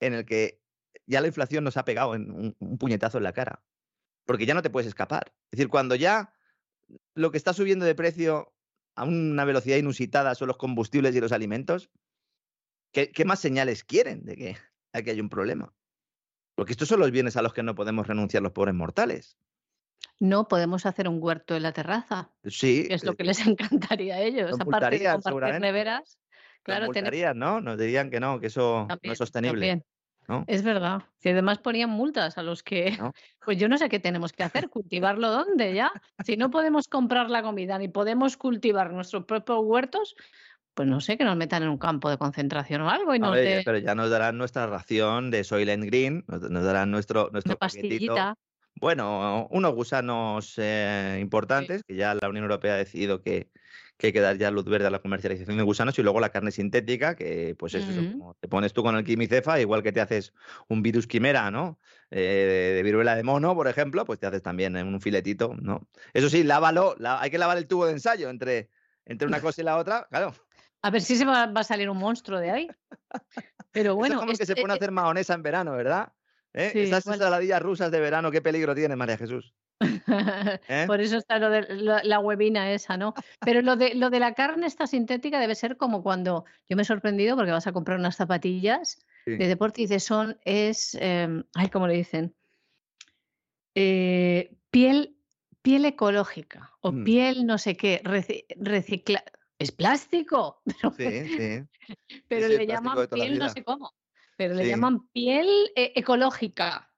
en 0.00 0.14
el 0.14 0.24
que 0.24 0.60
ya 1.06 1.20
la 1.20 1.26
inflación 1.26 1.64
nos 1.64 1.76
ha 1.76 1.84
pegado 1.84 2.14
en 2.14 2.54
un 2.58 2.78
puñetazo 2.78 3.18
en 3.18 3.24
la 3.24 3.32
cara, 3.32 3.62
porque 4.26 4.44
ya 4.44 4.54
no 4.54 4.62
te 4.62 4.70
puedes 4.70 4.88
escapar. 4.88 5.32
Es 5.50 5.58
decir, 5.58 5.68
cuando 5.68 5.94
ya 5.94 6.32
lo 7.14 7.30
que 7.30 7.38
está 7.38 7.52
subiendo 7.52 7.84
de 7.84 7.94
precio 7.94 8.52
a 8.94 9.04
una 9.04 9.44
velocidad 9.44 9.76
inusitada 9.76 10.34
son 10.34 10.48
los 10.48 10.56
combustibles 10.56 11.14
y 11.14 11.20
los 11.20 11.32
alimentos, 11.32 11.90
¿qué, 12.92 13.10
qué 13.10 13.24
más 13.24 13.40
señales 13.40 13.84
quieren 13.84 14.24
de 14.24 14.36
que 14.36 14.56
aquí 14.92 15.10
hay 15.10 15.20
un 15.20 15.30
problema? 15.30 15.72
Porque 16.54 16.72
estos 16.72 16.88
son 16.88 17.00
los 17.00 17.10
bienes 17.10 17.36
a 17.36 17.42
los 17.42 17.52
que 17.54 17.62
no 17.62 17.74
podemos 17.74 18.06
renunciar 18.06 18.42
los 18.42 18.52
pobres 18.52 18.74
mortales. 18.74 19.38
No 20.18 20.48
podemos 20.48 20.86
hacer 20.86 21.08
un 21.08 21.22
huerto 21.22 21.56
en 21.56 21.62
la 21.62 21.72
terraza. 21.72 22.30
Sí. 22.44 22.86
es 22.90 23.04
lo 23.04 23.14
que 23.14 23.24
les 23.24 23.38
encantaría 23.46 24.16
a 24.16 24.20
ellos. 24.20 24.52
Aparte 24.58 24.98
de 24.98 25.12
compartir 25.12 25.60
neveras. 25.60 26.18
Claro, 26.62 26.88
¿no? 27.34 27.60
Nos 27.60 27.78
dirían 27.78 28.10
que 28.10 28.18
no, 28.18 28.40
que 28.40 28.48
eso 28.48 28.88
no 28.88 29.12
es 29.12 29.18
sostenible. 29.18 29.84
Es 30.46 30.62
verdad. 30.62 31.02
Si 31.18 31.28
además 31.28 31.58
ponían 31.58 31.90
multas 31.90 32.38
a 32.38 32.42
los 32.42 32.62
que. 32.62 32.96
Pues 33.44 33.58
yo 33.58 33.68
no 33.68 33.78
sé 33.78 33.88
qué 33.88 34.00
tenemos 34.00 34.32
que 34.32 34.42
hacer, 34.42 34.68
cultivarlo 34.68 35.30
dónde 35.30 35.72
ya. 35.72 35.92
Si 36.24 36.36
no 36.36 36.50
podemos 36.50 36.88
comprar 36.88 37.30
la 37.30 37.44
comida 37.44 37.78
ni 37.78 37.86
podemos 37.86 38.36
cultivar 38.36 38.92
nuestros 38.92 39.24
propios 39.24 39.60
huertos, 39.62 40.16
pues 40.74 40.88
no 40.88 41.00
sé, 41.00 41.16
que 41.16 41.24
nos 41.24 41.36
metan 41.36 41.62
en 41.62 41.68
un 41.68 41.78
campo 41.78 42.10
de 42.10 42.18
concentración 42.18 42.82
o 42.82 42.90
algo. 42.90 43.14
Y 43.14 43.20
nos 43.20 43.36
Pero 43.36 43.78
ya 43.78 43.94
nos 43.94 44.10
darán 44.10 44.36
nuestra 44.36 44.66
ración 44.66 45.30
de 45.30 45.44
Soylent 45.44 45.84
Green, 45.84 46.24
nos, 46.26 46.64
darán 46.64 46.90
nuestro, 46.90 47.30
nuestro 47.30 47.56
pastillita. 47.56 48.36
Bueno, 48.78 49.46
unos 49.50 49.74
gusanos 49.74 50.54
eh, 50.58 51.18
importantes, 51.20 51.82
que 51.84 51.94
ya 51.94 52.14
la 52.14 52.28
Unión 52.28 52.44
Europea 52.44 52.74
ha 52.74 52.78
decidido 52.78 53.22
que, 53.22 53.48
hay 54.02 54.12
que 54.12 54.20
dar 54.20 54.36
ya 54.36 54.50
luz 54.50 54.64
verde 54.66 54.86
a 54.86 54.90
la 54.90 54.98
comercialización 54.98 55.56
de 55.56 55.62
gusanos, 55.62 55.98
y 55.98 56.02
luego 56.02 56.20
la 56.20 56.28
carne 56.28 56.50
sintética, 56.50 57.14
que 57.16 57.54
pues 57.58 57.74
es 57.74 57.88
eso, 57.88 58.00
como 58.12 58.34
te 58.34 58.48
pones 58.48 58.72
tú 58.72 58.82
con 58.82 58.96
el 58.96 59.04
quimicefa, 59.04 59.60
igual 59.60 59.82
que 59.82 59.92
te 59.92 60.00
haces 60.00 60.34
un 60.68 60.82
virus 60.82 61.06
quimera, 61.06 61.50
¿no? 61.50 61.78
Eh, 62.10 62.74
de, 62.76 62.82
viruela 62.82 63.16
de 63.16 63.22
mono, 63.22 63.54
por 63.54 63.68
ejemplo, 63.68 64.04
pues 64.04 64.18
te 64.18 64.26
haces 64.26 64.42
también 64.42 64.76
un 64.76 65.00
filetito, 65.00 65.54
¿no? 65.60 65.88
Eso 66.12 66.28
sí, 66.28 66.44
lávalo, 66.44 66.96
hay 67.02 67.30
que 67.30 67.38
lavar 67.38 67.56
el 67.56 67.66
tubo 67.66 67.86
de 67.86 67.92
ensayo 67.92 68.28
entre, 68.28 68.70
entre 69.06 69.26
una 69.26 69.40
cosa 69.40 69.62
y 69.62 69.64
la 69.64 69.78
otra, 69.78 70.06
claro. 70.10 70.34
A 70.82 70.90
ver 70.90 71.02
si 71.02 71.16
se 71.16 71.24
va, 71.24 71.44
a 71.44 71.64
salir 71.64 71.90
un 71.90 71.98
monstruo 71.98 72.38
de 72.38 72.50
ahí. 72.50 72.68
Pero 73.72 73.96
bueno. 73.96 74.14
es 74.14 74.20
como 74.20 74.32
que 74.34 74.46
se 74.46 74.54
pone 74.56 74.72
a 74.72 74.76
hacer 74.76 74.92
mahonesa 74.92 75.34
en 75.34 75.42
verano, 75.42 75.72
¿verdad? 75.72 76.12
¿Eh? 76.56 76.70
Sí, 76.72 76.80
Esas 76.80 77.04
igual. 77.04 77.16
ensaladillas 77.20 77.62
rusas 77.62 77.90
de 77.92 78.00
verano, 78.00 78.30
qué 78.32 78.42
peligro 78.42 78.74
tienen, 78.74 78.98
María 78.98 79.16
Jesús. 79.16 79.54
¿Eh? 80.68 80.84
Por 80.86 81.00
eso 81.00 81.18
está 81.18 81.38
lo 81.38 81.50
de 81.50 81.62
la, 81.76 82.02
la 82.02 82.18
huevina 82.18 82.72
esa, 82.72 82.96
¿no? 82.96 83.14
Pero 83.40 83.60
lo 83.62 83.76
de, 83.76 83.94
lo 83.94 84.10
de 84.10 84.20
la 84.20 84.32
carne 84.34 84.66
esta 84.66 84.86
sintética 84.86 85.38
debe 85.38 85.54
ser 85.54 85.76
como 85.76 86.02
cuando 86.02 86.44
yo 86.68 86.76
me 86.76 86.82
he 86.82 86.84
sorprendido 86.86 87.36
porque 87.36 87.52
vas 87.52 87.66
a 87.66 87.72
comprar 87.72 87.98
unas 87.98 88.16
zapatillas 88.16 88.98
Sí. 89.26 89.36
de 89.36 89.48
deporte 89.48 89.80
y 89.80 89.84
dices 89.86 90.04
son, 90.04 90.38
es, 90.44 90.96
em, 91.00 91.42
ay, 91.54 91.68
¿cómo 91.68 91.88
le 91.88 91.94
dicen? 91.94 92.34
Eh, 93.74 94.56
piel, 94.70 95.16
piel 95.62 95.84
ecológica 95.84 96.72
o 96.80 96.92
Mm. 96.92 97.04
piel 97.04 97.46
no 97.46 97.58
sé 97.58 97.76
qué, 97.76 98.00
reci- 98.04 98.46
recicla. 98.56 99.24
Es 99.58 99.72
plástico, 99.72 100.62
pero, 100.96 101.26
Sí, 101.26 101.28
sí. 101.36 102.18
pero 102.28 102.48
le 102.48 102.66
llaman 102.66 103.08
piel 103.08 103.38
no 103.38 103.48
sé 103.48 103.64
cómo, 103.64 103.92
pero 104.36 104.54
le 104.54 104.64
Sí. 104.64 104.70
llaman 104.70 105.08
piel 105.08 105.48
eh, 105.76 105.92
ecológica. 105.96 106.92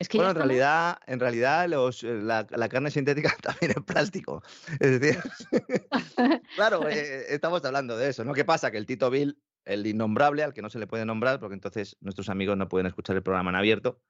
Es 0.00 0.08
que 0.08 0.18
Bueno, 0.18 0.30
en 0.30 0.36
estamos- 0.36 0.48
realidad, 0.48 0.98
en 1.06 1.18
realidad 1.20 1.68
los, 1.68 2.04
eh, 2.04 2.14
la, 2.22 2.46
la 2.50 2.68
carne 2.68 2.90
sintética 2.90 3.34
también 3.42 3.72
es 3.76 3.82
plástico. 3.84 4.42
Es 4.78 5.00
decir, 5.00 5.18
claro, 6.56 6.88
eh, 6.88 7.26
estamos 7.34 7.64
hablando 7.64 7.96
de 7.96 8.08
eso, 8.10 8.24
¿no? 8.24 8.32
¿Qué 8.34 8.44
pasa? 8.44 8.70
Que 8.70 8.78
el 8.78 8.86
Tito 8.86 9.10
Bill, 9.10 9.40
el 9.64 9.86
innombrable, 9.86 10.42
al 10.44 10.54
que 10.54 10.62
no 10.62 10.70
se 10.70 10.78
le 10.78 10.86
puede 10.86 11.04
nombrar, 11.04 11.40
porque 11.40 11.54
entonces 11.54 11.96
nuestros 12.00 12.28
amigos 12.28 12.56
no 12.56 12.68
pueden 12.68 12.86
escuchar 12.86 13.16
el 13.16 13.22
programa 13.22 13.50
en 13.50 13.56
abierto, 13.56 14.00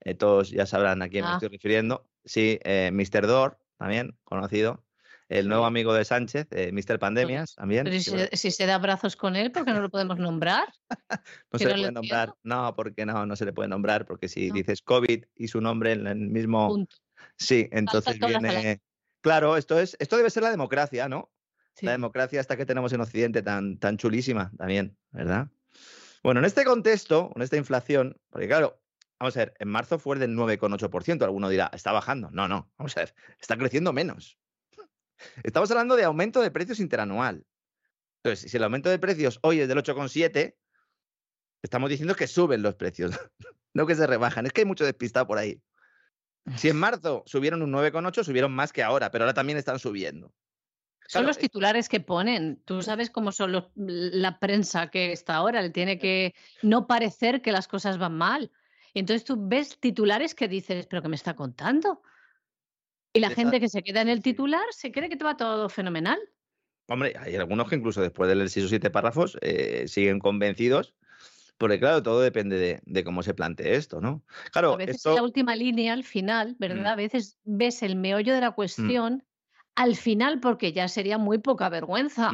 eh, 0.00 0.14
todos 0.14 0.50
ya 0.50 0.66
sabrán 0.66 1.00
a 1.02 1.08
quién 1.08 1.24
me 1.24 1.30
Ah. 1.30 1.34
estoy 1.34 1.48
refiriendo. 1.48 2.08
Sí, 2.24 2.58
eh, 2.64 2.90
Mr. 2.92 3.26
Dor, 3.26 3.58
también 3.78 4.18
conocido. 4.24 4.84
El 5.28 5.48
nuevo 5.48 5.64
amigo 5.64 5.92
de 5.92 6.04
Sánchez, 6.04 6.46
eh, 6.52 6.70
Mr. 6.72 6.98
Pandemias, 7.00 7.56
también. 7.56 7.84
pero 7.84 7.98
si, 7.98 8.10
bueno, 8.10 8.26
se, 8.30 8.36
si 8.36 8.50
se 8.52 8.64
da 8.66 8.76
abrazos 8.76 9.16
con 9.16 9.34
él, 9.34 9.50
¿por 9.50 9.64
qué 9.64 9.72
no 9.72 9.80
lo 9.80 9.90
podemos 9.90 10.18
nombrar? 10.18 10.72
no 11.52 11.58
se 11.58 11.64
no 11.64 11.70
le 11.70 11.76
puede 11.76 11.92
nombrar. 11.92 12.28
entiendo. 12.28 12.38
No, 12.44 12.76
porque 12.76 13.04
no, 13.06 13.26
no 13.26 13.34
se 13.34 13.44
le 13.44 13.52
puede 13.52 13.68
nombrar, 13.68 14.06
porque 14.06 14.28
si 14.28 14.48
No. 14.48 14.54
dices 14.54 14.82
COVID 14.82 15.24
y 15.34 15.48
su 15.48 15.60
nombre 15.60 15.92
en 15.92 16.06
el 16.06 16.16
mismo. 16.16 16.68
Punto. 16.68 16.96
Sí, 17.36 17.68
entonces 17.72 18.18
viene. 18.20 18.80
Claro, 19.20 19.56
esto 19.56 19.80
es, 19.80 19.96
esto 19.98 20.16
debe 20.16 20.30
ser 20.30 20.44
la 20.44 20.50
democracia, 20.50 21.08
¿no? 21.08 21.32
Sí. 21.74 21.84
La 21.86 21.92
democracia 21.92 22.40
esta 22.40 22.56
que 22.56 22.64
tenemos 22.64 22.92
en 22.92 23.00
Occidente 23.00 23.42
tan, 23.42 23.78
tan 23.78 23.96
chulísima 23.96 24.52
también, 24.56 24.96
¿verdad? 25.10 25.48
Bueno, 26.22 26.40
en 26.40 26.46
este 26.46 26.64
contexto, 26.64 27.32
en 27.34 27.42
esta 27.42 27.56
inflación, 27.56 28.16
porque 28.30 28.46
claro, 28.46 28.80
vamos 29.18 29.36
a 29.36 29.40
ver, 29.40 29.54
en 29.58 29.68
marzo 29.68 29.98
fue 29.98 30.18
del 30.18 30.36
9,8%, 30.36 31.22
alguno 31.24 31.48
dirá, 31.48 31.70
está 31.72 31.90
bajando. 31.92 32.30
No, 32.30 32.46
no, 32.48 32.70
vamos 32.78 32.96
a 32.96 33.00
ver, 33.00 33.14
está 33.40 33.56
creciendo 33.56 33.92
menos. 33.92 34.38
Estamos 35.42 35.70
hablando 35.70 35.96
de 35.96 36.04
aumento 36.04 36.40
de 36.40 36.50
precios 36.50 36.80
interanual. 36.80 37.46
Entonces, 38.22 38.50
si 38.50 38.56
el 38.56 38.64
aumento 38.64 38.90
de 38.90 38.98
precios 38.98 39.38
hoy 39.42 39.60
es 39.60 39.68
del 39.68 39.78
8,7, 39.78 40.56
estamos 41.62 41.90
diciendo 41.90 42.14
que 42.14 42.26
suben 42.26 42.62
los 42.62 42.74
precios, 42.74 43.12
no 43.74 43.86
que 43.86 43.94
se 43.94 44.06
rebajan. 44.06 44.46
Es 44.46 44.52
que 44.52 44.62
hay 44.62 44.66
mucho 44.66 44.84
despistado 44.84 45.26
por 45.26 45.38
ahí. 45.38 45.60
Si 46.56 46.68
en 46.68 46.76
marzo 46.78 47.22
subieron 47.26 47.62
un 47.62 47.72
9,8, 47.72 48.24
subieron 48.24 48.52
más 48.52 48.72
que 48.72 48.82
ahora, 48.82 49.10
pero 49.10 49.24
ahora 49.24 49.34
también 49.34 49.58
están 49.58 49.78
subiendo. 49.78 50.32
Son 51.08 51.20
Claro, 51.20 51.28
los 51.28 51.36
eh, 51.36 51.40
titulares 51.42 51.88
que 51.88 52.00
ponen. 52.00 52.60
Tú 52.64 52.82
sabes 52.82 53.10
cómo 53.10 53.30
son 53.30 53.52
los- 53.52 53.70
la 53.76 54.40
prensa 54.40 54.90
que 54.90 55.12
está 55.12 55.36
ahora. 55.36 55.62
Le 55.62 55.70
tiene 55.70 55.98
que 56.00 56.34
no 56.62 56.88
parecer 56.88 57.42
que 57.42 57.52
las 57.52 57.68
cosas 57.68 57.96
van 57.98 58.16
mal. 58.16 58.50
Entonces 58.92 59.24
tú 59.24 59.36
ves 59.38 59.78
titulares 59.78 60.34
que 60.34 60.48
dices, 60.48 60.86
¿pero 60.88 61.02
qué 61.02 61.08
me 61.08 61.14
está 61.14 61.36
contando? 61.36 62.02
Y 63.16 63.20
la 63.20 63.30
gente 63.30 63.60
que 63.60 63.68
se 63.68 63.82
queda 63.82 64.02
en 64.02 64.08
el 64.08 64.22
titular 64.22 64.64
se 64.70 64.92
cree 64.92 65.08
que 65.08 65.16
te 65.16 65.24
va 65.24 65.36
todo 65.36 65.68
fenomenal. 65.68 66.18
Hombre, 66.88 67.14
hay 67.18 67.34
algunos 67.36 67.68
que 67.68 67.76
incluso 67.76 68.00
después 68.00 68.28
de 68.28 68.36
leer 68.36 68.50
seis 68.50 68.66
o 68.66 68.68
siete 68.68 68.90
párrafos 68.90 69.36
eh, 69.40 69.88
siguen 69.88 70.18
convencidos, 70.18 70.94
porque 71.58 71.80
claro, 71.80 72.02
todo 72.02 72.20
depende 72.20 72.58
de, 72.58 72.80
de 72.84 73.04
cómo 73.04 73.22
se 73.22 73.34
plantee 73.34 73.74
esto, 73.74 74.00
¿no? 74.00 74.22
Claro, 74.52 74.74
A 74.74 74.76
veces 74.76 74.96
esto... 74.96 75.14
la 75.14 75.22
última 75.22 75.56
línea, 75.56 75.92
al 75.92 76.04
final, 76.04 76.54
¿verdad? 76.58 76.92
A 76.92 76.96
veces 76.96 77.38
ves 77.44 77.82
el 77.82 77.96
meollo 77.96 78.34
de 78.34 78.40
la 78.40 78.52
cuestión 78.52 79.24
al 79.74 79.96
final 79.96 80.40
porque 80.40 80.72
ya 80.72 80.88
sería 80.88 81.18
muy 81.18 81.38
poca 81.38 81.68
vergüenza 81.68 82.32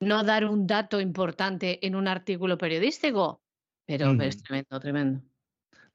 no 0.00 0.24
dar 0.24 0.44
un 0.46 0.66
dato 0.66 1.00
importante 1.00 1.86
en 1.86 1.94
un 1.94 2.08
artículo 2.08 2.58
periodístico. 2.58 3.40
Pero, 3.86 4.12
es 4.22 4.42
tremendo, 4.42 4.80
tremendo. 4.80 5.22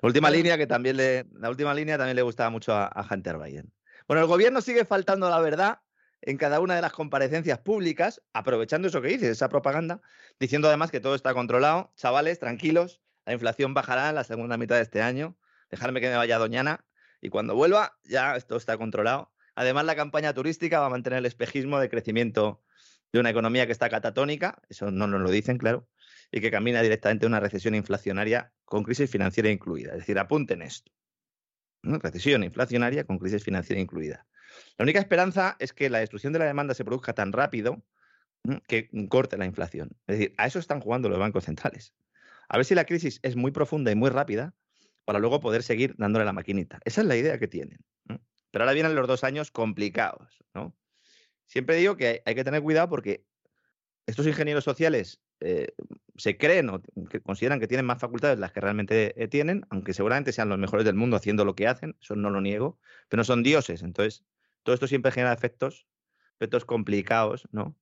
La 0.02 0.08
última 0.08 0.30
línea 0.30 0.58
que 0.58 0.68
también 0.68 0.98
le, 0.98 1.26
la 1.34 1.50
última 1.50 1.74
línea 1.74 1.98
también 1.98 2.16
le 2.16 2.22
gustaba 2.22 2.50
mucho 2.50 2.74
a, 2.74 2.86
a 2.86 3.08
Hunter 3.10 3.38
Biden. 3.38 3.72
Bueno, 4.08 4.22
el 4.22 4.28
gobierno 4.28 4.62
sigue 4.62 4.86
faltando 4.86 5.30
la 5.30 5.40
verdad 5.40 5.82
en 6.22 6.38
cada 6.38 6.60
una 6.60 6.76
de 6.76 6.82
las 6.82 6.94
comparecencias 6.94 7.60
públicas, 7.60 8.22
aprovechando 8.34 8.88
eso 8.88 9.02
que 9.02 9.10
dice, 9.10 9.30
esa 9.30 9.50
propaganda, 9.50 10.02
diciendo 10.40 10.70
además 10.70 10.92
que 10.92 11.00
todo 11.00 11.14
está 11.14 11.34
controlado. 11.34 11.92
Chavales, 11.98 12.40
tranquilos, 12.40 13.02
la 13.26 13.34
inflación 13.34 13.74
bajará 13.74 14.10
en 14.10 14.16
la 14.16 14.24
segunda 14.24 14.58
mitad 14.58 14.78
de 14.78 14.84
este 14.84 15.02
año. 15.02 15.38
Dejarme 15.70 16.00
que 16.00 16.10
me 16.10 16.16
vaya 16.16 16.38
Doñana 16.38 16.86
y 17.20 17.30
cuando 17.30 17.56
vuelva 17.56 17.98
ya 18.04 18.36
esto 18.38 18.56
está 18.56 18.78
controlado. 18.78 19.34
Además, 19.56 19.86
la 19.86 19.96
campaña 19.96 20.34
turística 20.34 20.80
va 20.80 20.86
a 20.86 20.90
mantener 20.90 21.20
el 21.20 21.26
espejismo 21.26 21.80
de 21.80 21.90
crecimiento 21.90 22.64
de 23.12 23.20
una 23.20 23.32
economía 23.32 23.66
que 23.66 23.72
está 23.72 23.90
catatónica, 23.90 24.62
eso 24.70 24.92
no 24.92 25.08
nos 25.08 25.22
lo 25.22 25.32
dicen, 25.32 25.58
claro, 25.58 25.88
y 26.32 26.42
que 26.42 26.52
camina 26.52 26.82
directamente 26.82 27.26
a 27.26 27.30
una 27.30 27.40
recesión 27.40 27.74
inflacionaria 27.76 28.54
con 28.66 28.84
crisis 28.84 29.10
financiera 29.10 29.50
incluida. 29.50 29.92
Es 29.92 30.00
decir, 30.00 30.20
apunten 30.20 30.62
esto. 30.62 30.92
¿No? 31.88 31.98
Recesión 32.00 32.44
inflacionaria 32.44 33.04
con 33.06 33.18
crisis 33.18 33.44
financiera 33.44 33.82
incluida. 33.82 34.26
La 34.78 34.84
única 34.84 35.00
esperanza 35.00 35.56
es 35.60 35.74
que 35.74 35.90
la 35.90 36.00
destrucción 36.00 36.34
de 36.34 36.40
la 36.40 36.46
demanda 36.46 36.74
se 36.74 36.86
produzca 36.86 37.14
tan 37.14 37.32
rápido 37.32 37.84
que 38.68 38.90
corte 39.10 39.38
la 39.38 39.46
inflación. 39.46 39.90
Es 40.08 40.20
decir, 40.20 40.34
a 40.38 40.48
eso 40.48 40.60
están 40.60 40.80
jugando 40.80 41.10
los 41.10 41.20
bancos 41.20 41.46
centrales. 41.46 41.94
A 42.50 42.58
ver 42.58 42.66
si 42.66 42.76
la 42.76 42.86
crisis 42.86 43.20
es 43.24 43.36
muy 43.36 43.52
profunda 43.52 43.92
y 43.92 43.96
muy 43.96 44.10
rápida 44.10 44.54
para 45.06 45.20
luego 45.20 45.40
poder 45.40 45.64
seguir 45.64 45.96
dándole 45.98 46.26
la 46.26 46.34
maquinita. 46.34 46.80
Esa 46.86 47.02
es 47.02 47.08
la 47.08 47.16
idea 47.16 47.40
que 47.40 47.48
tienen. 47.48 47.80
Pero 48.52 48.64
ahora 48.64 48.74
vienen 48.74 48.96
los 48.96 49.08
dos 49.08 49.24
años 49.24 49.52
complicados. 49.52 50.44
Siempre 51.46 51.76
digo 51.76 51.98
que 51.98 52.22
hay 52.26 52.36
que 52.36 52.44
tener 52.44 52.62
cuidado 52.62 52.90
porque 52.90 53.26
estos 54.06 54.28
ingenieros 54.28 54.64
sociales 54.64 55.22
eh, 55.40 55.74
se 56.16 56.38
creen 56.38 56.70
o 56.70 56.82
que 57.10 57.22
consideran 57.22 57.60
que 57.60 57.68
tienen 57.68 57.86
más 57.86 58.00
facultades 58.00 58.38
de 58.38 58.42
las 58.42 58.52
que 58.52 58.62
realmente 58.62 59.22
eh, 59.22 59.28
tienen, 59.28 59.66
aunque 59.70 59.94
seguramente 59.94 60.32
sean 60.32 60.50
los 60.50 60.58
mejores 60.58 60.86
del 60.86 60.96
mundo 60.96 61.16
haciendo 61.16 61.46
lo 61.46 61.56
que 61.56 61.68
hacen, 61.68 61.96
eso 62.02 62.16
no 62.16 62.30
lo 62.30 62.42
niego, 62.42 62.80
pero 63.08 63.20
no 63.20 63.24
son 63.24 63.44
dioses. 63.44 63.84
Entonces, 63.84 64.26
todo 64.64 64.74
esto 64.74 64.88
siempre 64.88 65.12
genera 65.12 65.34
efectos, 65.34 65.88
efectos 66.36 66.66
complicados, 66.66 67.48
¿no? 67.52 67.76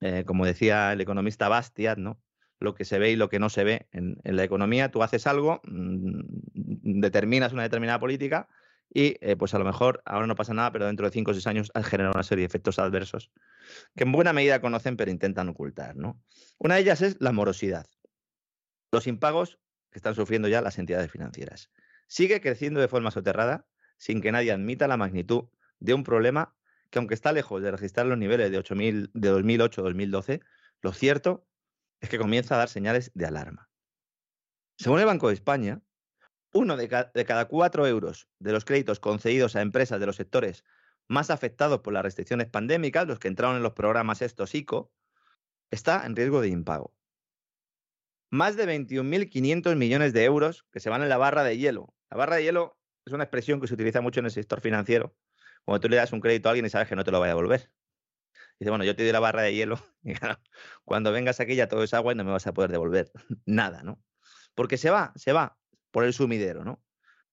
Eh, 0.00 0.24
como 0.26 0.46
decía 0.46 0.92
el 0.92 1.00
economista 1.00 1.48
Bastiat, 1.48 1.98
¿no? 1.98 2.20
Lo 2.58 2.74
que 2.74 2.84
se 2.84 2.98
ve 2.98 3.10
y 3.10 3.16
lo 3.16 3.30
que 3.30 3.38
no 3.38 3.48
se 3.48 3.64
ve 3.64 3.88
en, 3.92 4.18
en 4.24 4.36
la 4.36 4.44
economía, 4.44 4.90
tú 4.90 5.02
haces 5.02 5.26
algo, 5.26 5.62
mm, 5.64 7.00
determinas 7.00 7.52
una 7.52 7.62
determinada 7.62 7.98
política 7.98 8.48
y 8.92 9.16
eh, 9.20 9.36
pues 9.36 9.54
a 9.54 9.58
lo 9.58 9.64
mejor 9.64 10.02
ahora 10.04 10.26
no 10.26 10.34
pasa 10.34 10.52
nada, 10.52 10.72
pero 10.72 10.86
dentro 10.86 11.06
de 11.06 11.12
cinco 11.12 11.30
o 11.30 11.34
seis 11.34 11.46
años 11.46 11.70
has 11.74 11.86
generado 11.86 12.14
una 12.14 12.24
serie 12.24 12.42
de 12.42 12.46
efectos 12.46 12.78
adversos 12.78 13.30
que 13.96 14.04
en 14.04 14.12
buena 14.12 14.32
medida 14.32 14.60
conocen 14.60 14.96
pero 14.96 15.10
intentan 15.10 15.48
ocultar, 15.48 15.96
¿no? 15.96 16.20
Una 16.58 16.74
de 16.74 16.82
ellas 16.82 17.00
es 17.02 17.16
la 17.20 17.32
morosidad. 17.32 17.86
Los 18.90 19.06
impagos 19.06 19.58
que 19.90 19.98
están 19.98 20.14
sufriendo 20.14 20.48
ya 20.48 20.60
las 20.60 20.78
entidades 20.78 21.10
financieras. 21.10 21.70
Sigue 22.08 22.40
creciendo 22.40 22.80
de 22.80 22.88
forma 22.88 23.10
soterrada 23.10 23.66
sin 23.96 24.20
que 24.20 24.32
nadie 24.32 24.52
admita 24.52 24.88
la 24.88 24.96
magnitud 24.96 25.48
de 25.78 25.94
un 25.94 26.04
problema 26.04 26.56
que 26.90 26.98
aunque 26.98 27.14
está 27.14 27.32
lejos 27.32 27.62
de 27.62 27.70
registrar 27.70 28.06
los 28.06 28.18
niveles 28.18 28.50
de, 28.50 28.58
8000 28.58 29.10
de 29.14 29.32
2008-2012, 29.32 30.42
lo 30.82 30.92
cierto 30.92 31.46
es 32.00 32.08
que 32.08 32.18
comienza 32.18 32.56
a 32.56 32.58
dar 32.58 32.68
señales 32.68 33.12
de 33.14 33.26
alarma. 33.26 33.68
Según 34.76 34.98
el 34.98 35.06
Banco 35.06 35.28
de 35.28 35.34
España, 35.34 35.82
uno 36.52 36.76
de, 36.76 36.88
ca 36.88 37.10
de 37.14 37.24
cada 37.24 37.46
cuatro 37.46 37.86
euros 37.86 38.28
de 38.38 38.52
los 38.52 38.64
créditos 38.64 39.00
concedidos 39.00 39.56
a 39.56 39.62
empresas 39.62 40.00
de 40.00 40.06
los 40.06 40.16
sectores 40.16 40.64
más 41.10 41.30
afectados 41.30 41.80
por 41.80 41.92
las 41.92 42.04
restricciones 42.04 42.46
pandémicas, 42.46 43.06
los 43.06 43.18
que 43.18 43.28
entraron 43.28 43.56
en 43.56 43.64
los 43.64 43.72
programas 43.72 44.22
estos 44.22 44.54
ICO, 44.54 44.92
está 45.70 46.06
en 46.06 46.14
riesgo 46.14 46.40
de 46.40 46.48
impago. 46.48 46.94
Más 48.30 48.56
de 48.56 48.64
21.500 48.64 49.74
millones 49.74 50.12
de 50.12 50.24
euros 50.24 50.64
que 50.70 50.78
se 50.78 50.88
van 50.88 51.02
en 51.02 51.08
la 51.08 51.16
barra 51.16 51.42
de 51.42 51.58
hielo. 51.58 51.92
La 52.10 52.16
barra 52.16 52.36
de 52.36 52.44
hielo 52.44 52.78
es 53.04 53.12
una 53.12 53.24
expresión 53.24 53.60
que 53.60 53.66
se 53.66 53.74
utiliza 53.74 54.00
mucho 54.00 54.20
en 54.20 54.26
el 54.26 54.30
sector 54.30 54.60
financiero. 54.60 55.16
Cuando 55.64 55.80
tú 55.80 55.88
le 55.88 55.96
das 55.96 56.12
un 56.12 56.20
crédito 56.20 56.48
a 56.48 56.52
alguien 56.52 56.66
y 56.66 56.70
sabes 56.70 56.88
que 56.88 56.94
no 56.94 57.02
te 57.02 57.10
lo 57.10 57.18
va 57.18 57.26
a 57.26 57.30
devolver. 57.30 57.72
Dice, 58.60 58.70
bueno, 58.70 58.84
yo 58.84 58.94
te 58.94 59.02
doy 59.02 59.10
la 59.10 59.20
barra 59.20 59.42
de 59.42 59.52
hielo 59.52 59.80
y 60.04 60.14
cuando 60.84 61.10
vengas 61.10 61.40
aquí 61.40 61.56
ya 61.56 61.66
todo 61.66 61.82
es 61.82 61.92
agua 61.92 62.12
y 62.12 62.16
no 62.16 62.24
me 62.24 62.30
vas 62.30 62.46
a 62.46 62.54
poder 62.54 62.70
devolver 62.70 63.10
nada, 63.46 63.82
¿no? 63.82 64.00
Porque 64.54 64.76
se 64.76 64.90
va, 64.90 65.12
se 65.16 65.32
va 65.32 65.59
por 65.90 66.04
el 66.04 66.12
sumidero, 66.12 66.64
¿no? 66.64 66.82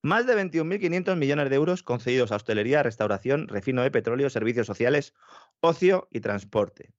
Más 0.03 0.27
de 0.27 0.35
21.500 0.35 1.15
millones 1.15 1.49
de 1.49 1.55
euros 1.55 1.84
concedidos 1.84 2.31
a 2.31 2.35
hostelería, 2.35 2.84
restauración, 2.84 3.47
refino 3.47 3.81
de 3.81 3.91
petróleo, 3.91 4.29
servicios 4.29 4.67
sociales, 4.67 5.13
ocio 5.59 6.07
y 6.11 6.19
transporte. 6.19 6.93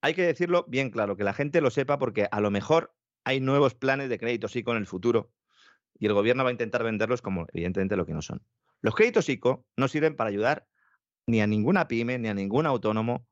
Hay 0.00 0.14
que 0.14 0.22
decirlo 0.22 0.64
bien 0.68 0.90
claro, 0.90 1.16
que 1.16 1.24
la 1.24 1.32
gente 1.32 1.60
lo 1.60 1.70
sepa 1.70 1.98
porque 1.98 2.26
a 2.30 2.40
lo 2.40 2.50
mejor 2.50 2.92
hay 3.24 3.40
nuevos 3.40 3.74
planes 3.74 4.08
de 4.08 4.18
créditos 4.18 4.56
ICO 4.56 4.72
en 4.72 4.78
el 4.78 4.86
futuro 4.86 5.32
y 5.98 6.06
el 6.06 6.12
gobierno 6.14 6.42
va 6.42 6.50
a 6.50 6.52
intentar 6.52 6.82
venderlos 6.82 7.22
como 7.22 7.46
evidentemente 7.52 7.96
lo 7.96 8.04
que 8.04 8.12
no 8.12 8.22
son. 8.22 8.44
Los 8.80 8.96
créditos 8.96 9.28
ICO 9.28 9.64
no 9.76 9.86
sirven 9.86 10.16
para 10.16 10.28
ayudar 10.28 10.66
ni 11.28 11.40
a 11.40 11.46
ninguna 11.46 11.86
pyme, 11.86 12.18
ni 12.18 12.28
a 12.28 12.34
ningún 12.34 12.66
autónomo, 12.66 13.26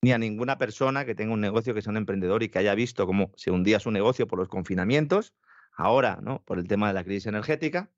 ni 0.00 0.12
a 0.12 0.18
ninguna 0.18 0.56
persona 0.56 1.04
que 1.04 1.14
tenga 1.14 1.34
un 1.34 1.40
negocio 1.40 1.74
que 1.74 1.82
sea 1.82 1.90
un 1.90 1.98
emprendedor 1.98 2.42
y 2.42 2.48
que 2.48 2.58
haya 2.58 2.74
visto 2.74 3.06
cómo 3.06 3.30
se 3.36 3.50
hundía 3.50 3.78
su 3.78 3.90
negocio 3.90 4.26
por 4.26 4.38
los 4.38 4.48
confinamientos, 4.48 5.34
ahora, 5.72 6.18
¿no? 6.22 6.42
Por 6.44 6.58
el 6.58 6.68
tema 6.68 6.88
de 6.88 6.94
la 6.94 7.04
crisis 7.04 7.26
energética, 7.26 7.90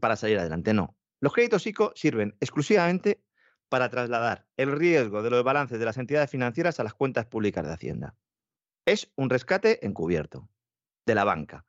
para 0.00 0.16
salir 0.16 0.38
adelante. 0.38 0.74
No. 0.74 0.96
Los 1.20 1.32
créditos 1.32 1.66
ICO 1.66 1.92
sirven 1.94 2.36
exclusivamente 2.40 3.22
para 3.68 3.88
trasladar 3.88 4.46
el 4.56 4.72
riesgo 4.72 5.22
de 5.22 5.30
los 5.30 5.42
balances 5.42 5.78
de 5.78 5.84
las 5.84 5.96
entidades 5.96 6.30
financieras 6.30 6.78
a 6.78 6.84
las 6.84 6.94
cuentas 6.94 7.26
públicas 7.26 7.66
de 7.66 7.72
Hacienda. 7.72 8.14
Es 8.84 9.10
un 9.16 9.30
rescate 9.30 9.84
encubierto 9.84 10.48
de 11.06 11.14
la 11.14 11.24
banca, 11.24 11.66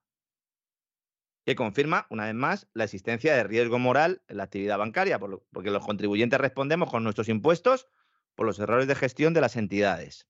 que 1.47 1.55
confirma, 1.55 2.07
una 2.09 2.25
vez 2.25 2.33
más, 2.33 2.67
la 2.73 2.83
existencia 2.83 3.33
de 3.33 3.45
riesgo 3.45 3.79
moral 3.79 4.21
en 4.27 4.35
la 4.35 4.43
actividad 4.43 4.77
bancaria, 4.77 5.17
porque 5.17 5.71
los 5.71 5.85
contribuyentes 5.85 6.41
respondemos 6.41 6.91
con 6.91 7.05
nuestros 7.05 7.29
impuestos 7.29 7.87
por 8.35 8.45
los 8.45 8.59
errores 8.59 8.85
de 8.85 8.95
gestión 8.95 9.33
de 9.33 9.39
las 9.39 9.55
entidades. 9.55 10.27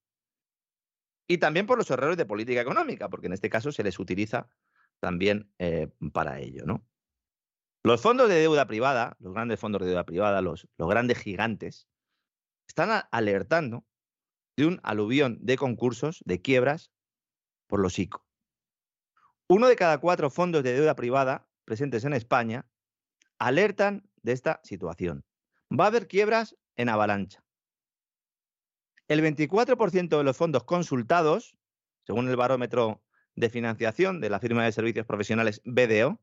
Y 1.28 1.40
también 1.40 1.66
por 1.66 1.80
los 1.80 1.90
errores 1.90 2.18
de 2.18 2.28
política 2.28 2.62
económica, 2.62 3.10
porque 3.10 3.26
en 3.26 3.34
este 3.34 3.50
caso 3.50 3.72
se 3.72 3.82
les 3.82 3.98
utiliza 3.98 4.48
también 5.00 5.52
eh, 5.60 5.90
para 6.14 6.40
ello. 6.40 6.66
¿no? 6.66 6.86
Los 7.84 8.02
fondos 8.02 8.30
de 8.30 8.36
deuda 8.36 8.68
privada, 8.68 9.16
los 9.20 9.34
grandes 9.34 9.60
fondos 9.60 9.82
de 9.82 9.88
deuda 9.88 10.06
privada, 10.06 10.42
los, 10.42 10.68
los 10.78 10.90
grandes 10.90 11.20
gigantes, 11.20 11.88
están 12.68 13.04
alertando 13.12 13.86
de 14.58 14.66
un 14.66 14.80
aluvión 14.84 15.38
de 15.42 15.58
concursos, 15.58 16.22
de 16.26 16.42
quiebras, 16.42 16.92
por 17.68 17.80
los 17.80 18.00
ICO. 18.00 18.26
Uno 19.48 19.68
de 19.68 19.76
cada 19.76 20.00
cuatro 20.00 20.30
fondos 20.30 20.64
de 20.64 20.74
deuda 20.74 20.96
privada 20.96 21.48
presentes 21.64 22.04
en 22.06 22.14
España 22.14 22.68
alertan 23.40 24.10
de 24.22 24.32
esta 24.32 24.60
situación. 24.64 25.24
Va 25.72 25.86
a 25.86 25.88
haber 25.88 26.08
quiebras 26.08 26.58
en 26.76 26.90
avalancha. 26.90 27.44
El 29.08 29.22
24% 29.22 30.18
de 30.18 30.24
los 30.24 30.36
fondos 30.36 30.64
consultados, 30.66 31.58
según 32.06 32.28
el 32.28 32.36
barómetro 32.36 33.02
de 33.38 33.50
financiación 33.50 34.20
de 34.20 34.30
la 34.30 34.40
firma 34.40 34.66
de 34.66 34.74
servicios 34.74 35.06
profesionales 35.06 35.62
BDO, 35.64 36.20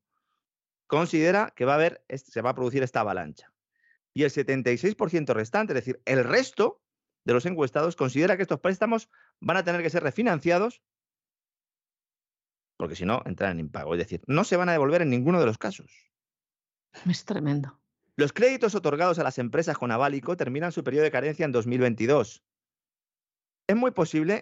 considera 0.86 1.54
que 1.56 1.64
va 1.64 1.72
a 1.72 1.76
haber, 1.76 2.04
se 2.10 2.42
va 2.42 2.50
a 2.50 2.54
producir 2.54 2.82
esta 2.82 3.00
avalancha. 3.00 3.50
Y 4.12 4.24
el 4.24 4.30
76% 4.30 5.32
restante, 5.32 5.72
es 5.72 5.76
decir, 5.76 6.02
el 6.04 6.22
resto 6.24 6.82
de 7.24 7.32
los 7.32 7.46
encuestados, 7.46 7.96
considera 7.96 8.36
que 8.36 8.42
estos 8.42 8.60
préstamos 8.60 9.08
van 9.40 9.56
a 9.56 9.64
tener 9.64 9.82
que 9.82 9.90
ser 9.90 10.02
refinanciados 10.02 10.82
porque 12.76 12.96
si 12.96 13.04
no, 13.04 13.22
entran 13.24 13.52
en 13.52 13.60
impago. 13.60 13.94
Es 13.94 13.98
decir, 13.98 14.22
no 14.26 14.44
se 14.44 14.56
van 14.56 14.68
a 14.68 14.72
devolver 14.72 15.02
en 15.02 15.10
ninguno 15.10 15.40
de 15.40 15.46
los 15.46 15.58
casos. 15.58 15.90
Es 17.08 17.24
tremendo. 17.24 17.80
Los 18.16 18.32
créditos 18.32 18.74
otorgados 18.74 19.18
a 19.18 19.24
las 19.24 19.38
empresas 19.38 19.76
con 19.78 19.90
aválico 19.90 20.36
terminan 20.36 20.72
su 20.72 20.84
periodo 20.84 21.04
de 21.04 21.10
carencia 21.10 21.44
en 21.44 21.52
2022. 21.52 22.44
Es 23.66 23.76
muy 23.76 23.90
posible 23.90 24.40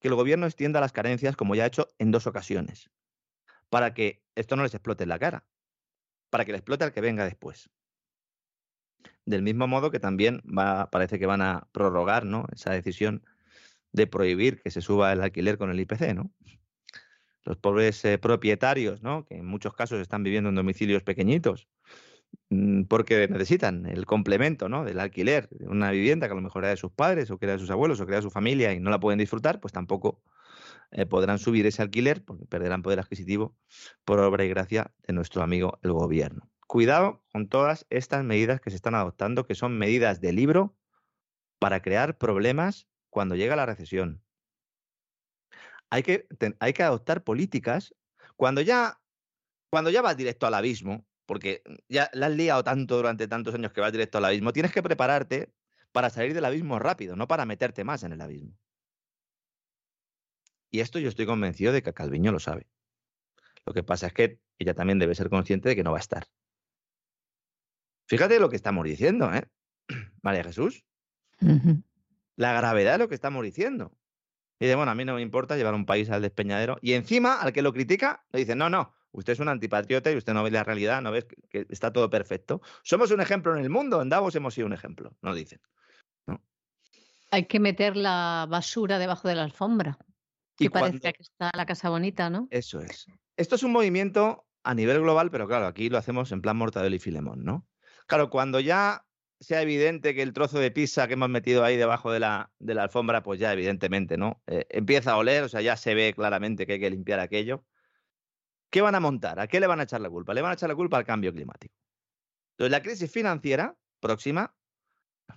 que 0.00 0.08
el 0.08 0.14
gobierno 0.14 0.46
extienda 0.46 0.80
las 0.80 0.92
carencias, 0.92 1.36
como 1.36 1.54
ya 1.54 1.64
ha 1.64 1.68
hecho 1.68 1.88
en 1.98 2.10
dos 2.10 2.26
ocasiones, 2.26 2.90
para 3.68 3.94
que 3.94 4.22
esto 4.34 4.56
no 4.56 4.62
les 4.62 4.74
explote 4.74 5.02
en 5.04 5.08
la 5.08 5.18
cara 5.18 5.44
para 6.30 6.44
que 6.44 6.52
le 6.52 6.58
explote 6.58 6.84
al 6.84 6.92
que 6.92 7.00
venga 7.00 7.24
después. 7.24 7.70
Del 9.24 9.42
mismo 9.42 9.66
modo 9.66 9.90
que 9.90 10.00
también 10.00 10.42
va, 10.46 10.90
parece 10.90 11.18
que 11.18 11.26
van 11.26 11.42
a 11.42 11.68
prorrogar 11.72 12.24
¿no? 12.24 12.46
esa 12.52 12.72
decisión 12.72 13.24
de 13.92 14.06
prohibir 14.06 14.60
que 14.60 14.70
se 14.70 14.80
suba 14.80 15.12
el 15.12 15.22
alquiler 15.22 15.58
con 15.58 15.70
el 15.70 15.80
IPC, 15.80 16.14
¿no? 16.14 16.30
Los 17.44 17.56
pobres 17.56 18.04
eh, 18.04 18.18
propietarios, 18.18 19.02
¿no? 19.02 19.24
que 19.24 19.36
en 19.36 19.46
muchos 19.46 19.72
casos 19.74 20.00
están 20.00 20.22
viviendo 20.22 20.50
en 20.50 20.54
domicilios 20.54 21.02
pequeñitos, 21.02 21.68
porque 22.88 23.28
necesitan 23.28 23.86
el 23.86 24.06
complemento 24.06 24.68
¿no? 24.68 24.84
del 24.84 25.00
alquiler 25.00 25.48
de 25.50 25.68
una 25.68 25.90
vivienda 25.90 26.26
que 26.26 26.32
a 26.32 26.36
lo 26.36 26.42
mejor 26.42 26.64
era 26.64 26.70
de 26.70 26.76
sus 26.78 26.90
padres 26.90 27.30
o 27.30 27.38
que 27.38 27.46
era 27.46 27.54
de 27.54 27.58
sus 27.58 27.70
abuelos 27.70 28.00
o 28.00 28.06
que 28.06 28.12
era 28.12 28.18
de 28.18 28.22
su 28.22 28.30
familia 28.30 28.72
y 28.72 28.80
no 28.80 28.90
la 28.90 29.00
pueden 29.00 29.18
disfrutar, 29.18 29.60
pues 29.60 29.72
tampoco 29.72 30.22
eh, 30.90 31.04
podrán 31.04 31.38
subir 31.38 31.66
ese 31.66 31.82
alquiler 31.82 32.24
porque 32.24 32.46
perderán 32.46 32.82
poder 32.82 33.00
adquisitivo 33.00 33.54
por 34.04 34.18
obra 34.20 34.44
y 34.44 34.48
gracia 34.48 34.92
de 35.06 35.12
nuestro 35.12 35.42
amigo 35.42 35.78
el 35.82 35.92
gobierno. 35.92 36.48
Cuidado 36.66 37.22
con 37.32 37.48
todas 37.48 37.86
estas 37.90 38.24
medidas 38.24 38.60
que 38.60 38.70
se 38.70 38.76
están 38.76 38.94
adoptando, 38.94 39.46
que 39.46 39.54
son 39.54 39.76
medidas 39.76 40.20
de 40.20 40.32
libro 40.32 40.74
para 41.58 41.82
crear 41.82 42.16
problemas 42.16 42.88
cuando 43.10 43.36
llega 43.36 43.56
la 43.56 43.66
recesión. 43.66 44.22
Hay 45.90 46.02
que, 46.02 46.26
hay 46.60 46.72
que 46.72 46.82
adoptar 46.82 47.24
políticas 47.24 47.94
cuando 48.36 48.60
ya, 48.60 49.00
cuando 49.70 49.90
ya 49.90 50.02
vas 50.02 50.16
directo 50.16 50.46
al 50.46 50.54
abismo, 50.54 51.06
porque 51.28 51.62
ya 51.90 52.08
la 52.14 52.28
has 52.28 52.32
liado 52.32 52.64
tanto 52.64 52.96
durante 52.96 53.28
tantos 53.28 53.54
años 53.54 53.70
que 53.72 53.82
vas 53.82 53.92
directo 53.92 54.16
al 54.16 54.24
abismo, 54.24 54.54
tienes 54.54 54.72
que 54.72 54.82
prepararte 54.82 55.52
para 55.92 56.08
salir 56.08 56.32
del 56.32 56.46
abismo 56.46 56.78
rápido, 56.78 57.16
no 57.16 57.28
para 57.28 57.44
meterte 57.44 57.84
más 57.84 58.02
en 58.02 58.12
el 58.12 58.22
abismo. 58.22 58.56
Y 60.70 60.80
esto 60.80 60.98
yo 60.98 61.10
estoy 61.10 61.26
convencido 61.26 61.74
de 61.74 61.82
que 61.82 61.92
Calviño 61.92 62.32
lo 62.32 62.40
sabe. 62.40 62.66
Lo 63.66 63.74
que 63.74 63.82
pasa 63.82 64.06
es 64.06 64.14
que 64.14 64.40
ella 64.58 64.72
también 64.72 64.98
debe 64.98 65.14
ser 65.14 65.28
consciente 65.28 65.68
de 65.68 65.76
que 65.76 65.84
no 65.84 65.92
va 65.92 65.98
a 65.98 66.00
estar. 66.00 66.24
Fíjate 68.06 68.40
lo 68.40 68.48
que 68.48 68.56
estamos 68.56 68.86
diciendo, 68.86 69.30
¿eh? 69.34 69.46
María 70.22 70.44
Jesús. 70.44 70.86
La 72.36 72.54
gravedad 72.54 72.92
de 72.92 72.98
lo 72.98 73.08
que 73.10 73.14
estamos 73.14 73.44
diciendo. 73.44 73.92
Y 74.58 74.64
dice, 74.64 74.76
bueno, 74.76 74.92
a 74.92 74.94
mí 74.94 75.04
no 75.04 75.14
me 75.14 75.20
importa 75.20 75.58
llevar 75.58 75.74
un 75.74 75.84
país 75.84 76.08
al 76.08 76.22
despeñadero. 76.22 76.78
Y 76.80 76.94
encima, 76.94 77.38
al 77.38 77.52
que 77.52 77.60
lo 77.60 77.74
critica, 77.74 78.24
le 78.32 78.40
dice, 78.40 78.56
no, 78.56 78.70
no, 78.70 78.94
usted 79.12 79.32
es 79.32 79.40
un 79.40 79.48
antipatriota 79.48 80.10
y 80.10 80.16
usted 80.16 80.34
no 80.34 80.42
ve 80.42 80.50
la 80.50 80.64
realidad, 80.64 81.02
no 81.02 81.10
ve 81.10 81.26
que 81.48 81.66
está 81.68 81.92
todo 81.92 82.10
perfecto. 82.10 82.60
Somos 82.82 83.10
un 83.10 83.20
ejemplo 83.20 83.56
en 83.56 83.62
el 83.62 83.70
mundo, 83.70 84.02
en 84.02 84.08
Davos 84.08 84.34
hemos 84.36 84.54
sido 84.54 84.66
un 84.66 84.72
ejemplo, 84.72 85.16
nos 85.22 85.36
dicen. 85.36 85.60
Hay 87.30 87.46
que 87.46 87.60
meter 87.60 87.96
la 87.96 88.46
basura 88.48 88.98
debajo 88.98 89.28
de 89.28 89.34
la 89.34 89.42
alfombra. 89.42 89.98
Y 90.58 90.70
parece 90.70 91.12
que 91.12 91.22
está 91.22 91.50
la 91.54 91.66
casa 91.66 91.88
bonita, 91.88 92.30
¿no? 92.30 92.48
Eso 92.50 92.80
es. 92.80 93.06
Esto 93.36 93.54
es 93.54 93.62
un 93.62 93.72
movimiento 93.72 94.46
a 94.64 94.74
nivel 94.74 95.00
global, 95.00 95.30
pero 95.30 95.46
claro, 95.46 95.66
aquí 95.66 95.88
lo 95.88 95.98
hacemos 95.98 96.32
en 96.32 96.40
plan 96.40 96.56
Mortadelo 96.56 96.96
y 96.96 96.98
Filemón, 96.98 97.44
¿no? 97.44 97.66
Claro, 98.06 98.30
cuando 98.30 98.58
ya 98.60 99.04
sea 99.40 99.62
evidente 99.62 100.14
que 100.14 100.22
el 100.22 100.32
trozo 100.32 100.58
de 100.58 100.70
pizza 100.70 101.06
que 101.06 101.14
hemos 101.14 101.28
metido 101.28 101.64
ahí 101.64 101.76
debajo 101.76 102.10
de 102.10 102.20
la, 102.20 102.50
de 102.58 102.74
la 102.74 102.84
alfombra, 102.84 103.22
pues 103.22 103.38
ya 103.38 103.52
evidentemente, 103.52 104.16
¿no? 104.16 104.42
Eh, 104.46 104.66
empieza 104.70 105.12
a 105.12 105.16
oler, 105.16 105.44
o 105.44 105.48
sea, 105.48 105.60
ya 105.60 105.76
se 105.76 105.94
ve 105.94 106.12
claramente 106.14 106.66
que 106.66 106.74
hay 106.74 106.80
que 106.80 106.90
limpiar 106.90 107.20
aquello. 107.20 107.64
¿Qué 108.70 108.80
van 108.82 108.94
a 108.94 109.00
montar? 109.00 109.40
¿A 109.40 109.46
qué 109.46 109.60
le 109.60 109.66
van 109.66 109.80
a 109.80 109.84
echar 109.84 110.00
la 110.00 110.10
culpa? 110.10 110.34
Le 110.34 110.42
van 110.42 110.50
a 110.50 110.54
echar 110.54 110.68
la 110.68 110.74
culpa 110.74 110.98
al 110.98 111.04
cambio 111.04 111.32
climático. 111.32 111.74
Entonces, 112.52 112.70
la 112.70 112.82
crisis 112.82 113.10
financiera 113.10 113.76
próxima 114.00 114.54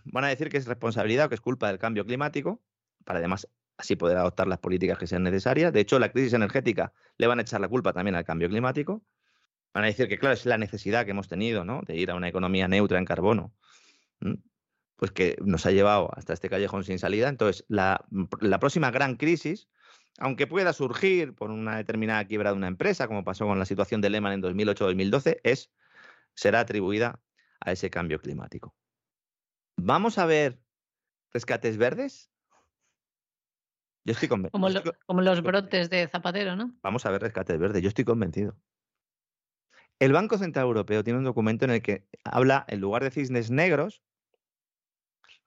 van 0.06 0.24
a 0.24 0.28
decir 0.28 0.50
que 0.50 0.58
es 0.58 0.66
responsabilidad 0.66 1.26
o 1.26 1.30
que 1.30 1.36
es 1.36 1.42
culpa 1.42 1.68
del 1.68 1.80
cambio 1.80 2.06
climático, 2.06 2.62
para 3.06 3.20
además 3.20 3.48
así 3.78 3.96
poder 3.96 4.18
adoptar 4.18 4.48
las 4.48 4.60
políticas 4.60 4.98
que 4.98 5.08
sean 5.08 5.24
necesarias. 5.24 5.74
De 5.74 5.80
hecho, 5.80 6.00
la 6.00 6.12
crisis 6.12 6.34
energética 6.34 6.94
le 7.18 7.28
van 7.28 7.40
a 7.40 7.42
echar 7.44 7.62
la 7.62 7.68
culpa 7.68 7.94
también 7.94 8.16
al 8.16 8.24
cambio 8.24 8.50
climático. 8.50 9.04
Van 9.74 9.84
a 9.84 9.88
decir 9.88 10.08
que, 10.08 10.18
claro, 10.18 10.34
es 10.34 10.46
la 10.46 10.58
necesidad 10.58 11.06
que 11.06 11.12
hemos 11.12 11.28
tenido 11.28 11.64
¿no? 11.64 11.82
de 11.86 11.96
ir 11.96 12.12
a 12.12 12.16
una 12.16 12.28
economía 12.28 12.68
neutra 12.68 13.00
en 13.00 13.06
carbono, 13.06 13.54
pues 14.98 15.12
que 15.12 15.38
nos 15.44 15.66
ha 15.66 15.72
llevado 15.72 16.10
hasta 16.16 16.34
este 16.34 16.50
callejón 16.50 16.84
sin 16.84 17.00
salida. 17.00 17.30
Entonces, 17.30 17.66
la, 17.70 18.06
la 18.40 18.60
próxima 18.60 18.92
gran 18.92 19.16
crisis, 19.16 19.70
aunque 20.20 20.48
pueda 20.48 20.74
surgir 20.74 21.34
por 21.34 21.52
una 21.52 21.78
determinada 21.78 22.26
quiebra 22.26 22.52
de 22.52 22.58
una 22.58 22.68
empresa, 22.68 23.08
como 23.08 23.24
pasó 23.24 23.46
con 23.46 23.60
la 23.60 23.66
situación 23.66 24.02
de 24.02 24.10
Lehman 24.10 24.34
en 24.34 24.42
2008-2012, 24.42 25.40
es, 25.44 25.72
será 26.36 26.62
atribuida 26.62 27.22
a 27.60 27.72
ese 27.72 27.90
cambio 27.90 28.20
climático. 28.20 28.76
¿Vamos 29.78 30.18
a 30.18 30.26
ver 30.26 30.60
rescates 31.32 31.78
verdes? 31.78 32.32
Yo 34.04 34.14
estoy 34.14 34.30
convencido. 34.30 34.96
Como, 35.06 35.22
los 35.22 35.44
brotes 35.44 35.90
de 35.90 36.08
Zapatero, 36.08 36.56
¿no? 36.56 36.76
Vamos 36.82 37.06
a 37.06 37.12
ver 37.12 37.22
rescate 37.22 37.58
verde. 37.58 37.82
Yo 37.82 37.88
estoy 37.88 38.06
convencido. 38.06 38.58
El 40.00 40.14
Banco 40.14 40.40
Central 40.40 40.66
Europeo 40.66 41.04
tiene 41.04 41.20
un 41.20 41.26
documento 41.26 41.66
en 41.66 41.72
el 41.72 41.82
que 41.84 42.08
habla, 42.24 42.66
en 42.68 42.82
lugar 42.82 43.04
de 43.04 43.12
cisnes 43.12 43.52
negros, 43.52 44.02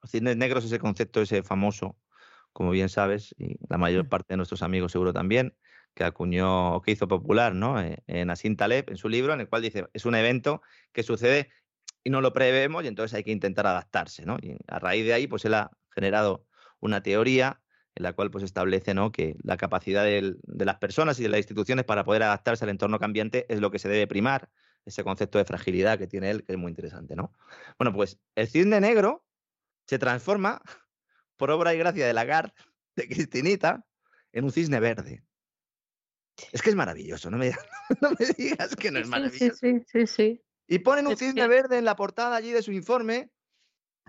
los 0.01 0.11
cisnes 0.11 0.37
negros, 0.37 0.63
ese 0.63 0.79
concepto, 0.79 1.21
ese 1.21 1.43
famoso, 1.43 1.97
como 2.55 2.71
bien 2.71 2.87
sabes, 2.87 3.35
y 3.37 3.57
la 3.67 3.77
mayor 3.77 4.07
parte 4.07 4.33
de 4.33 4.37
nuestros 4.37 4.61
amigos 4.61 4.93
seguro 4.93 5.11
también, 5.11 5.57
que 5.93 6.05
acuñó, 6.05 6.81
que 6.81 6.91
hizo 6.91 7.05
popular, 7.05 7.53
¿no? 7.53 7.81
Eh, 7.81 8.01
en 8.07 8.29
Asin 8.29 8.55
Taleb, 8.55 8.89
en 8.89 8.95
su 8.95 9.09
libro, 9.09 9.33
en 9.33 9.41
el 9.41 9.49
cual 9.49 9.61
dice, 9.61 9.87
es 9.91 10.05
un 10.05 10.15
evento 10.15 10.61
que 10.93 11.03
sucede 11.03 11.49
y 12.01 12.11
no 12.11 12.21
lo 12.21 12.31
prevemos 12.31 12.85
y 12.85 12.87
entonces 12.87 13.13
hay 13.13 13.25
que 13.25 13.31
intentar 13.31 13.67
adaptarse, 13.67 14.25
¿no? 14.25 14.37
Y 14.41 14.55
a 14.67 14.79
raíz 14.79 15.05
de 15.05 15.13
ahí, 15.13 15.27
pues 15.27 15.43
él 15.43 15.53
ha 15.53 15.69
generado 15.89 16.45
una 16.79 17.03
teoría 17.03 17.61
en 17.95 18.03
la 18.03 18.13
cual 18.13 18.31
pues 18.31 18.45
establece 18.45 18.93
¿no? 18.93 19.11
que 19.11 19.35
la 19.41 19.57
capacidad 19.57 20.03
de 20.03 20.35
las 20.43 20.77
personas 20.77 21.19
y 21.19 21.23
de 21.23 21.29
las 21.29 21.39
instituciones 21.39 21.85
para 21.85 22.03
poder 22.03 22.23
adaptarse 22.23 22.65
al 22.65 22.69
entorno 22.69 22.99
cambiante 22.99 23.45
es 23.47 23.59
lo 23.59 23.71
que 23.71 23.79
se 23.79 23.89
debe 23.89 24.07
primar, 24.07 24.49
ese 24.85 25.03
concepto 25.03 25.37
de 25.37 25.45
fragilidad 25.45 25.97
que 25.97 26.07
tiene 26.07 26.29
él, 26.29 26.43
que 26.43 26.53
es 26.53 26.57
muy 26.57 26.69
interesante, 26.69 27.15
¿no? 27.15 27.33
Bueno, 27.79 27.93
pues 27.93 28.19
el 28.35 28.47
cisne 28.47 28.81
negro 28.81 29.25
se 29.87 29.97
transforma, 29.97 30.61
por 31.37 31.51
obra 31.51 31.73
y 31.73 31.77
gracia 31.77 32.07
de 32.07 32.13
Lagarde, 32.13 32.53
de 32.95 33.07
Cristinita, 33.07 33.85
en 34.31 34.45
un 34.45 34.51
cisne 34.51 34.79
verde. 34.79 35.23
Es 36.51 36.61
que 36.61 36.69
es 36.69 36.75
maravilloso, 36.75 37.31
no 37.31 37.37
me, 37.37 37.51
no 38.01 38.11
me 38.11 38.25
digas 38.37 38.75
que 38.75 38.91
no 38.91 38.99
es 38.99 39.07
maravilloso. 39.07 39.55
Sí, 39.55 39.79
sí, 39.79 39.85
sí, 39.87 40.07
sí. 40.07 40.41
Y 40.67 40.79
ponen 40.79 41.07
un 41.07 41.15
cisne 41.15 41.47
verde 41.47 41.77
en 41.77 41.85
la 41.85 41.95
portada 41.95 42.35
allí 42.35 42.51
de 42.51 42.63
su 42.63 42.71
informe 42.71 43.29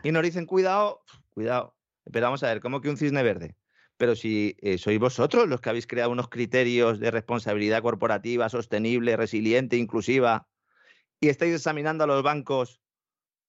y 0.02 0.12
nos 0.12 0.22
dicen, 0.22 0.46
cuidado, 0.46 1.02
cuidado. 1.30 1.76
Pero 2.10 2.26
vamos 2.26 2.42
a 2.42 2.48
ver, 2.48 2.60
¿cómo 2.60 2.80
que 2.80 2.88
un 2.88 2.96
cisne 2.96 3.22
verde? 3.22 3.56
Pero 3.96 4.14
si 4.14 4.56
eh, 4.60 4.78
sois 4.78 4.98
vosotros 4.98 5.48
los 5.48 5.60
que 5.60 5.70
habéis 5.70 5.86
creado 5.86 6.10
unos 6.10 6.28
criterios 6.28 6.98
de 6.98 7.10
responsabilidad 7.10 7.82
corporativa 7.82 8.48
sostenible, 8.48 9.16
resiliente, 9.16 9.76
inclusiva, 9.76 10.48
y 11.20 11.28
estáis 11.28 11.54
examinando 11.54 12.04
a 12.04 12.06
los 12.06 12.22
bancos 12.22 12.80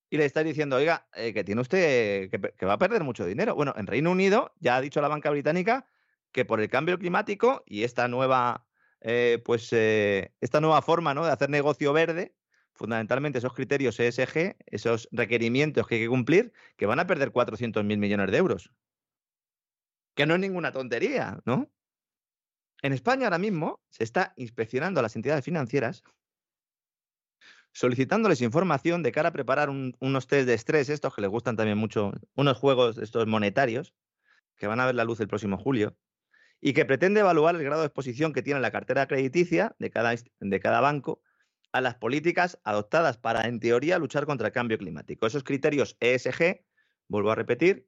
y 0.09 0.17
le 0.17 0.25
estáis 0.25 0.45
diciendo, 0.47 0.77
oiga, 0.77 1.07
eh, 1.13 1.33
que 1.33 1.43
tiene 1.43 1.61
usted, 1.61 2.29
que, 2.29 2.39
que 2.57 2.65
va 2.65 2.73
a 2.73 2.77
perder 2.77 3.03
mucho 3.03 3.25
dinero. 3.25 3.55
Bueno, 3.55 3.73
en 3.77 3.87
Reino 3.87 4.11
Unido 4.11 4.53
ya 4.59 4.77
ha 4.77 4.81
dicho 4.81 5.01
la 5.01 5.07
banca 5.07 5.29
británica 5.29 5.85
que 6.31 6.45
por 6.45 6.61
el 6.61 6.69
cambio 6.69 6.97
climático 6.97 7.63
y 7.65 7.83
esta 7.83 8.07
nueva, 8.07 8.67
eh, 9.01 9.41
pues, 9.43 9.71
eh, 9.73 10.33
esta 10.41 10.61
nueva 10.61 10.81
forma 10.81 11.13
¿no? 11.13 11.25
de 11.25 11.31
hacer 11.31 11.49
negocio 11.49 11.93
verde, 11.93 12.35
fundamentalmente 12.73 13.39
esos 13.39 13.53
criterios 13.53 13.99
ESG, 13.99 14.55
esos 14.67 15.09
requerimientos 15.11 15.87
que 15.87 15.95
hay 15.95 16.01
que 16.01 16.07
cumplir, 16.07 16.53
que 16.75 16.85
van 16.85 16.99
a 16.99 17.07
perder 17.07 17.31
400.000 17.31 17.97
millones 17.97 18.31
de 18.31 18.37
euros. 18.37 18.71
Que 20.15 20.25
no 20.25 20.35
es 20.35 20.39
ninguna 20.39 20.71
tontería, 20.71 21.39
¿no? 21.45 21.71
En 22.83 22.93
España 22.93 23.25
ahora 23.25 23.39
mismo 23.39 23.81
se 23.89 24.03
está 24.03 24.33
inspeccionando 24.35 24.99
a 24.99 25.03
las 25.03 25.15
entidades 25.15 25.43
financieras 25.43 26.03
solicitándoles 27.77 28.41
información 28.41 29.03
de 29.03 29.11
cara 29.11 29.29
a 29.29 29.31
preparar 29.31 29.69
unos 29.69 30.25
test 30.25 30.47
de 30.47 30.55
estrés, 30.55 30.89
estos 30.89 31.13
que 31.13 31.21
les 31.21 31.29
gustan 31.29 31.55
también 31.55 31.77
mucho, 31.77 32.11
unos 32.33 32.57
juegos 32.57 32.97
estos 32.97 33.27
monetarios, 33.27 33.93
que 34.55 34.65
van 34.65 34.79
a 34.79 34.87
ver 34.87 34.95
la 34.95 35.03
luz 35.03 35.19
el 35.19 35.27
próximo 35.27 35.59
julio, 35.59 35.95
y 36.59 36.73
que 36.73 36.85
pretende 36.85 37.19
evaluar 37.19 37.55
el 37.55 37.63
grado 37.63 37.81
de 37.81 37.85
exposición 37.85 38.33
que 38.33 38.41
tiene 38.41 38.61
la 38.61 38.71
cartera 38.71 39.07
crediticia 39.07 39.75
de 39.77 39.91
cada, 39.91 40.15
de 40.39 40.59
cada 40.59 40.81
banco 40.81 41.21
a 41.71 41.81
las 41.81 41.93
políticas 41.93 42.59
adoptadas 42.63 43.19
para, 43.19 43.47
en 43.47 43.59
teoría, 43.59 43.99
luchar 43.99 44.25
contra 44.25 44.47
el 44.47 44.53
cambio 44.53 44.79
climático. 44.79 45.27
Esos 45.27 45.43
criterios 45.43 45.97
ESG, 45.99 46.65
vuelvo 47.07 47.29
a 47.29 47.35
repetir, 47.35 47.87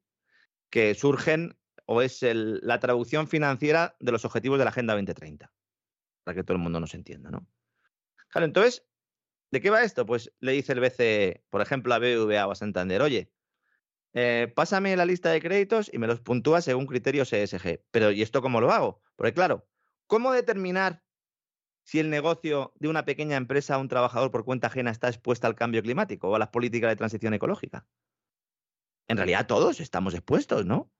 que 0.70 0.94
surgen 0.94 1.58
o 1.88 2.04
es 2.04 2.20
la 2.22 2.80
traducción 2.80 3.28
financiera 3.28 3.96
de 4.00 4.12
los 4.12 4.24
objetivos 4.24 4.60
de 4.60 4.66
la 4.66 4.70
Agenda 4.70 4.94
2030, 4.94 5.52
para 6.24 6.36
que 6.36 6.44
todo 6.44 6.58
el 6.58 6.62
mundo 6.62 6.80
nos 6.80 6.94
entienda, 6.94 7.32
¿no? 7.32 7.48
Claro, 8.28 8.46
entonces, 8.46 8.86
¿de 9.52 9.62
qué 9.62 9.70
va 9.70 9.84
esto? 9.84 10.06
Pues 10.06 10.32
le 10.40 10.52
dice 10.54 10.74
el 10.74 10.80
BCE, 10.80 11.44
por 11.50 11.62
ejemplo, 11.62 11.94
a 11.94 12.00
BBVA 12.00 12.48
o 12.48 12.52
a 12.52 12.56
Santander, 12.56 13.02
oye, 13.02 13.32
eh, 14.14 14.52
pásame 14.56 14.96
la 14.96 15.06
lista 15.06 15.30
de 15.30 15.42
créditos 15.42 15.90
y 15.94 15.98
me 16.00 16.08
los 16.08 16.22
puntúa 16.22 16.62
según 16.62 16.88
criterios 16.88 17.32
ESG. 17.32 17.84
Pero 17.92 18.12
¿y 18.12 18.22
esto 18.22 18.42
cómo 18.42 18.62
lo 18.62 18.72
hago? 18.72 19.02
Porque 19.16 19.34
claro, 19.34 19.68
¿cómo 20.08 20.32
determinar 20.32 21.04
si 21.84 22.00
el 22.00 22.10
negocio 22.10 22.74
de 22.76 22.88
una 22.88 23.06
pequeña 23.06 23.38
empresa 23.38 23.78
o 23.78 23.82
un 23.82 23.88
trabajador 23.88 24.32
por 24.32 24.46
cuenta 24.46 24.68
ajena 24.68 24.92
está 24.92 25.08
expuesta 25.08 25.48
al 25.48 25.56
cambio 25.56 25.82
climático 25.82 26.30
o 26.30 26.36
a 26.36 26.40
las 26.40 26.50
políticas 26.50 26.90
de 26.90 26.96
transición 26.96 27.34
ecológica? 27.34 27.88
En 29.08 29.18
realidad 29.18 29.48
todos 29.48 29.80
estamos 29.80 30.14
expuestos, 30.14 30.66
¿no? 30.66 30.92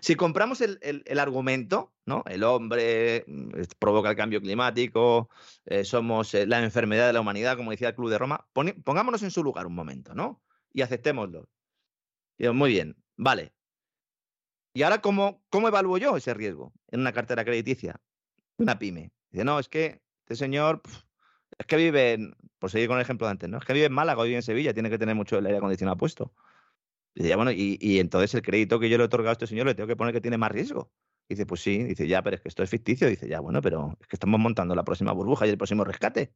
Si 0.00 0.16
compramos 0.16 0.60
el, 0.60 1.02
argumento, 1.18 1.92
¿no? 2.06 2.24
El 2.26 2.42
hombre 2.44 3.24
mm, 3.26 3.50
provoca 3.78 4.10
el 4.10 4.16
cambio 4.16 4.40
climático, 4.40 5.28
eh, 5.66 5.84
somos 5.84 6.34
eh, 6.34 6.46
la 6.46 6.62
enfermedad 6.62 7.06
de 7.06 7.12
la 7.12 7.20
humanidad, 7.20 7.56
como 7.56 7.70
decía 7.70 7.88
el 7.88 7.94
Club 7.94 8.10
de 8.10 8.18
Roma, 8.18 8.46
pongámonos 8.84 9.22
en 9.22 9.30
su 9.30 9.42
lugar 9.42 9.66
un 9.66 9.74
momento, 9.74 10.14
¿no? 10.14 10.42
Y 10.72 10.82
aceptémoslo 10.82 11.48
muy 12.52 12.70
bien, 12.70 12.96
vale. 13.16 13.52
¿Y 14.74 14.82
ahora 14.82 15.00
cómo, 15.00 15.42
cómo 15.50 15.68
evalúo 15.68 15.98
yo 15.98 16.16
ese 16.16 16.34
riesgo 16.34 16.72
en 16.90 17.00
una 17.00 17.12
cartera 17.12 17.44
crediticia? 17.44 18.00
Una 18.58 18.78
pyme. 18.78 19.12
Dice, 19.30 19.44
no, 19.44 19.58
es 19.58 19.68
que 19.68 20.02
este 20.24 20.36
señor, 20.36 20.82
es 21.58 21.66
que 21.66 21.76
vive, 21.76 22.14
en, 22.14 22.34
por 22.58 22.70
seguir 22.70 22.88
con 22.88 22.96
el 22.96 23.02
ejemplo 23.02 23.26
de 23.26 23.32
antes, 23.32 23.48
¿no? 23.48 23.58
Es 23.58 23.64
que 23.64 23.72
vive 23.72 23.86
en 23.86 23.92
Málaga 23.92 24.24
vive 24.24 24.36
en 24.36 24.42
Sevilla, 24.42 24.74
tiene 24.74 24.90
que 24.90 24.98
tener 24.98 25.14
mucho 25.14 25.38
el 25.38 25.46
aire 25.46 25.58
acondicionado 25.58 25.96
puesto. 25.96 26.32
Y, 27.14 27.78
y, 27.80 28.00
entonces 28.00 28.34
el 28.34 28.42
crédito 28.42 28.80
que 28.80 28.88
yo 28.88 28.96
le 28.96 29.04
he 29.04 29.06
otorgado 29.06 29.30
a 29.30 29.32
este 29.32 29.46
señor 29.46 29.66
le 29.66 29.74
tengo 29.74 29.86
que 29.86 29.96
poner 29.96 30.12
que 30.12 30.20
tiene 30.20 30.38
más 30.38 30.50
riesgo. 30.50 30.90
Dice, 31.28 31.46
pues 31.46 31.62
sí, 31.62 31.82
dice, 31.84 32.06
ya, 32.06 32.22
pero 32.22 32.36
es 32.36 32.42
que 32.42 32.48
esto 32.48 32.62
es 32.62 32.70
ficticio. 32.70 33.08
Dice, 33.08 33.28
ya, 33.28 33.40
bueno, 33.40 33.62
pero 33.62 33.96
es 34.00 34.08
que 34.08 34.16
estamos 34.16 34.40
montando 34.40 34.74
la 34.74 34.84
próxima 34.84 35.12
burbuja 35.12 35.46
y 35.46 35.50
el 35.50 35.56
próximo 35.56 35.84
rescate. 35.84 36.34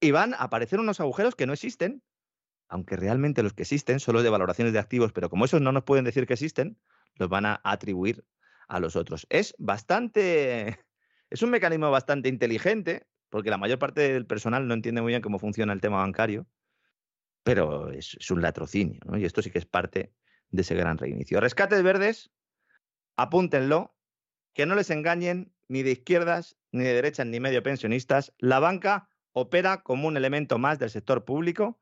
Y 0.00 0.10
van 0.12 0.34
a 0.34 0.38
aparecer 0.38 0.78
unos 0.78 1.00
agujeros 1.00 1.34
que 1.34 1.46
no 1.46 1.52
existen, 1.52 2.02
aunque 2.68 2.96
realmente 2.96 3.42
los 3.42 3.52
que 3.52 3.62
existen 3.62 3.98
son 3.98 4.14
los 4.14 4.22
de 4.22 4.30
valoraciones 4.30 4.72
de 4.72 4.78
activos, 4.78 5.12
pero 5.12 5.28
como 5.28 5.44
esos 5.44 5.60
no 5.60 5.72
nos 5.72 5.84
pueden 5.84 6.04
decir 6.04 6.26
que 6.26 6.34
existen, 6.34 6.78
los 7.16 7.28
van 7.28 7.46
a 7.46 7.60
atribuir 7.64 8.24
a 8.68 8.78
los 8.78 8.94
otros. 8.94 9.26
Es 9.30 9.54
bastante, 9.58 10.78
es 11.30 11.42
un 11.42 11.50
mecanismo 11.50 11.90
bastante 11.90 12.28
inteligente, 12.28 13.06
porque 13.30 13.50
la 13.50 13.58
mayor 13.58 13.78
parte 13.78 14.12
del 14.12 14.26
personal 14.26 14.68
no 14.68 14.74
entiende 14.74 15.02
muy 15.02 15.10
bien 15.10 15.22
cómo 15.22 15.38
funciona 15.38 15.72
el 15.72 15.80
tema 15.80 15.98
bancario, 15.98 16.46
pero 17.42 17.90
es, 17.90 18.30
un 18.30 18.42
latrocinio, 18.42 19.00
y 19.16 19.24
esto 19.24 19.42
sí 19.42 19.50
que 19.50 19.58
es 19.58 19.66
parte 19.66 20.12
de 20.50 20.62
ese 20.62 20.74
gran 20.74 20.98
reinicio. 20.98 21.40
Rescates 21.40 21.82
verdes, 21.82 22.30
apúntenlo, 23.16 23.96
que 24.52 24.66
no 24.66 24.74
les 24.74 24.90
engañen 24.90 25.52
ni 25.68 25.82
de 25.82 25.92
izquierdas, 25.92 26.56
ni 26.72 26.84
de 26.84 26.94
derechas, 26.94 27.26
ni 27.26 27.40
medio 27.40 27.62
pensionistas. 27.62 28.32
La 28.38 28.58
banca 28.58 29.08
opera 29.32 29.82
como 29.82 30.08
un 30.08 30.16
elemento 30.16 30.58
más 30.58 30.78
del 30.78 30.90
sector 30.90 31.24
público 31.24 31.80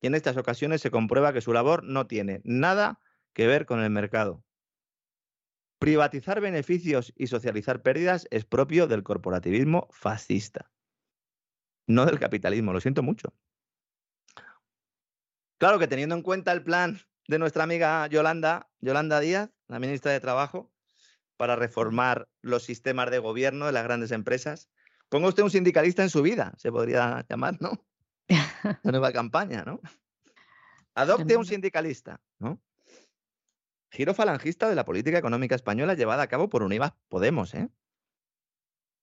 y 0.00 0.06
en 0.06 0.14
estas 0.14 0.36
ocasiones 0.36 0.82
se 0.82 0.90
comprueba 0.90 1.32
que 1.32 1.40
su 1.40 1.52
labor 1.52 1.82
no 1.82 2.06
tiene 2.06 2.42
nada 2.44 3.00
que 3.32 3.46
ver 3.46 3.64
con 3.64 3.80
el 3.80 3.90
mercado. 3.90 4.44
Privatizar 5.78 6.40
beneficios 6.40 7.12
y 7.16 7.26
socializar 7.26 7.82
pérdidas 7.82 8.28
es 8.30 8.44
propio 8.44 8.86
del 8.86 9.02
corporativismo 9.02 9.88
fascista, 9.90 10.70
no 11.86 12.06
del 12.06 12.18
capitalismo, 12.18 12.72
lo 12.72 12.80
siento 12.80 13.02
mucho. 13.02 13.34
Claro 15.58 15.78
que 15.78 15.88
teniendo 15.88 16.14
en 16.14 16.22
cuenta 16.22 16.52
el 16.52 16.62
plan 16.62 17.00
de 17.28 17.38
nuestra 17.38 17.64
amiga 17.64 18.06
Yolanda, 18.08 18.68
Yolanda 18.80 19.20
Díaz, 19.20 19.50
la 19.68 19.78
ministra 19.78 20.12
de 20.12 20.20
Trabajo, 20.20 20.72
para 21.36 21.56
reformar 21.56 22.28
los 22.42 22.64
sistemas 22.64 23.10
de 23.10 23.18
gobierno 23.18 23.66
de 23.66 23.72
las 23.72 23.84
grandes 23.84 24.12
empresas, 24.12 24.70
ponga 25.08 25.28
usted 25.28 25.42
un 25.42 25.50
sindicalista 25.50 26.02
en 26.02 26.10
su 26.10 26.22
vida, 26.22 26.52
se 26.56 26.70
podría 26.70 27.24
llamar, 27.28 27.56
¿no? 27.60 27.84
La 28.82 28.90
nueva 28.90 29.12
campaña, 29.12 29.64
¿no? 29.64 29.80
Adopte 30.94 31.36
un 31.36 31.44
sindicalista, 31.44 32.20
¿no? 32.38 32.60
Giro 33.90 34.14
falangista 34.14 34.68
de 34.68 34.74
la 34.74 34.84
política 34.84 35.18
económica 35.18 35.54
española 35.54 35.94
llevada 35.94 36.24
a 36.24 36.26
cabo 36.28 36.48
por 36.48 36.62
Unidas 36.62 36.94
Podemos, 37.08 37.54
¿eh? 37.54 37.68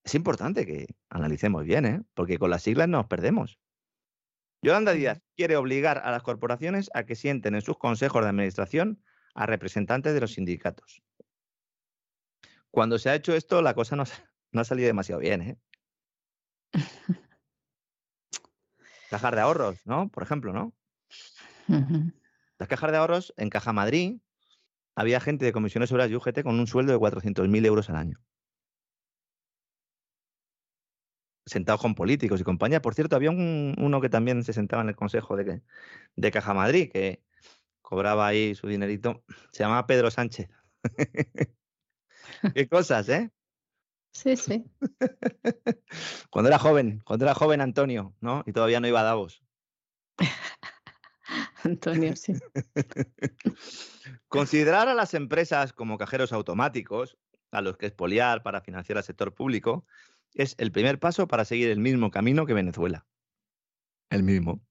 Es 0.03 0.15
importante 0.15 0.65
que 0.65 0.95
analicemos 1.09 1.63
bien, 1.63 1.85
¿eh? 1.85 2.01
Porque 2.13 2.39
con 2.39 2.49
las 2.49 2.63
siglas 2.63 2.89
nos 2.89 3.05
perdemos. 3.05 3.59
Yolanda 4.61 4.93
Díaz 4.93 5.21
quiere 5.35 5.55
obligar 5.55 5.97
a 5.99 6.11
las 6.11 6.21
corporaciones 6.21 6.89
a 6.93 7.03
que 7.03 7.15
sienten 7.15 7.55
en 7.55 7.61
sus 7.61 7.77
consejos 7.77 8.21
de 8.23 8.29
administración 8.29 9.03
a 9.33 9.45
representantes 9.45 10.13
de 10.13 10.21
los 10.21 10.33
sindicatos. 10.33 11.01
Cuando 12.69 12.99
se 12.99 13.09
ha 13.09 13.15
hecho 13.15 13.35
esto, 13.35 13.61
la 13.61 13.73
cosa 13.73 13.95
no, 13.95 14.03
no 14.51 14.61
ha 14.61 14.63
salido 14.63 14.87
demasiado 14.87 15.19
bien, 15.19 15.41
¿eh? 15.41 15.57
Cajas 19.09 19.31
de 19.31 19.41
ahorros, 19.41 19.85
¿no? 19.85 20.09
Por 20.09 20.23
ejemplo, 20.23 20.53
¿no? 20.53 20.73
Las 22.57 22.69
cajas 22.69 22.91
de 22.91 22.97
ahorros 22.97 23.33
en 23.37 23.49
Caja 23.49 23.73
Madrid 23.73 24.19
había 24.95 25.19
gente 25.19 25.45
de 25.45 25.51
comisiones 25.51 25.91
obreras 25.91 26.11
y 26.11 26.15
UGT 26.15 26.43
con 26.43 26.59
un 26.59 26.67
sueldo 26.67 26.93
de 26.93 26.99
400.000 26.99 27.65
euros 27.65 27.89
al 27.89 27.95
año. 27.95 28.19
Sentados 31.45 31.81
con 31.81 31.95
políticos 31.95 32.39
y 32.39 32.43
compañía. 32.43 32.81
Por 32.81 32.93
cierto, 32.93 33.15
había 33.15 33.31
uno 33.31 34.01
que 34.01 34.09
también 34.09 34.43
se 34.43 34.53
sentaba 34.53 34.83
en 34.83 34.89
el 34.89 34.95
consejo 34.95 35.35
de, 35.35 35.61
de 36.15 36.31
Caja 36.31 36.53
Madrid, 36.53 36.91
que 36.91 37.23
cobraba 37.81 38.27
ahí 38.27 38.55
su 38.55 38.67
dinerito. 38.67 39.23
Se 39.51 39.63
llamaba 39.63 39.87
Pedro 39.87 40.11
Sánchez. 40.11 40.49
Qué 42.55 42.67
cosas, 42.67 43.09
¿eh? 43.09 43.31
Sí, 44.13 44.35
sí. 44.35 44.65
cuando 46.29 46.49
era 46.49 46.59
joven, 46.59 47.01
cuando 47.05 47.25
era 47.25 47.33
joven 47.33 47.61
Antonio, 47.61 48.13
¿no? 48.19 48.43
Y 48.45 48.51
todavía 48.51 48.79
no 48.79 48.87
iba 48.87 49.01
a 49.01 49.03
Davos. 49.03 49.43
Antonio, 51.63 52.15
sí. 52.15 52.33
Considerar 54.27 54.87
a 54.87 54.93
las 54.93 55.13
empresas 55.13 55.73
como 55.73 55.97
cajeros 55.97 56.33
automáticos, 56.33 57.17
a 57.51 57.61
los 57.61 57.77
que 57.77 57.87
expoliar 57.87 58.43
para 58.43 58.61
financiar 58.61 58.97
al 58.97 59.03
sector 59.03 59.33
público, 59.33 59.85
es 60.33 60.55
el 60.57 60.71
primer 60.71 60.99
paso 60.99 61.27
para 61.27 61.45
seguir 61.45 61.69
el 61.69 61.79
mismo 61.79 62.11
camino 62.11 62.45
que 62.45 62.53
Venezuela. 62.53 63.05
El 64.09 64.23
mismo. 64.23 64.61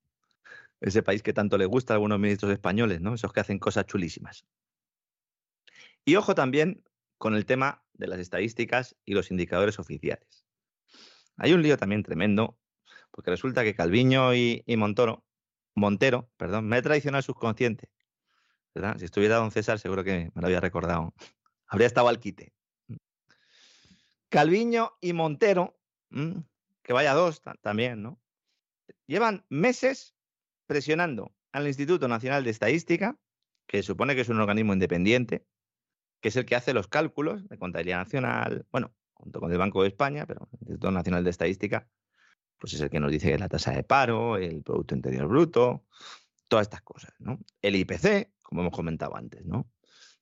Ese 0.80 1.02
país 1.02 1.22
que 1.22 1.32
tanto 1.32 1.58
le 1.58 1.66
gusta 1.66 1.92
a 1.92 1.96
algunos 1.96 2.18
ministros 2.18 2.52
españoles, 2.52 3.00
¿no? 3.00 3.14
Esos 3.14 3.32
que 3.32 3.40
hacen 3.40 3.58
cosas 3.58 3.86
chulísimas. 3.86 4.46
Y 6.04 6.16
ojo 6.16 6.34
también 6.34 6.82
con 7.18 7.34
el 7.34 7.44
tema 7.44 7.84
de 7.92 8.06
las 8.06 8.18
estadísticas 8.18 8.96
y 9.04 9.12
los 9.12 9.30
indicadores 9.30 9.78
oficiales. 9.78 10.46
Hay 11.36 11.52
un 11.52 11.62
lío 11.62 11.76
también 11.76 12.02
tremendo, 12.02 12.58
porque 13.10 13.30
resulta 13.30 13.62
que 13.62 13.74
Calviño 13.74 14.34
y, 14.34 14.64
Montoro, 14.76 15.24
Montero, 15.74 16.30
perdón, 16.36 16.66
me 16.66 16.78
he 16.78 16.82
traicionado 16.82 17.22
subconsciente. 17.22 17.90
Si 18.98 19.04
estuviera 19.04 19.36
don 19.36 19.50
César, 19.50 19.78
seguro 19.78 20.04
que 20.04 20.30
me 20.34 20.40
lo 20.40 20.46
había 20.46 20.60
recordado. 20.60 21.12
Habría 21.66 21.86
estado 21.86 22.08
al 22.08 22.20
quite. 22.20 22.52
Calviño 24.30 24.92
y 25.00 25.12
Montero, 25.12 25.78
que 26.82 26.92
vaya 26.92 27.14
dos 27.14 27.42
también, 27.60 28.02
¿no? 28.02 28.20
Llevan 29.06 29.44
meses 29.48 30.14
presionando 30.66 31.34
al 31.52 31.66
Instituto 31.66 32.08
Nacional 32.08 32.44
de 32.44 32.50
Estadística, 32.50 33.18
que 33.66 33.82
supone 33.82 34.14
que 34.14 34.22
es 34.22 34.28
un 34.28 34.40
organismo 34.40 34.72
independiente, 34.72 35.44
que 36.20 36.28
es 36.28 36.36
el 36.36 36.46
que 36.46 36.54
hace 36.54 36.72
los 36.72 36.86
cálculos 36.86 37.48
de 37.48 37.58
contabilidad 37.58 37.98
nacional, 37.98 38.66
bueno, 38.70 38.94
junto 39.14 39.40
con 39.40 39.50
el 39.50 39.58
Banco 39.58 39.82
de 39.82 39.88
España, 39.88 40.26
pero 40.26 40.48
el 40.52 40.58
Instituto 40.60 40.90
Nacional 40.92 41.24
de 41.24 41.30
Estadística, 41.30 41.88
pues 42.58 42.74
es 42.74 42.80
el 42.80 42.90
que 42.90 43.00
nos 43.00 43.10
dice 43.10 43.36
la 43.36 43.48
tasa 43.48 43.72
de 43.72 43.82
paro, 43.82 44.36
el 44.36 44.62
Producto 44.62 44.94
Interior 44.94 45.26
Bruto, 45.26 45.86
todas 46.46 46.66
estas 46.66 46.82
cosas, 46.82 47.12
¿no? 47.18 47.40
El 47.62 47.74
IPC, 47.74 48.32
como 48.42 48.60
hemos 48.60 48.72
comentado 48.72 49.16
antes, 49.16 49.44
¿no? 49.44 49.68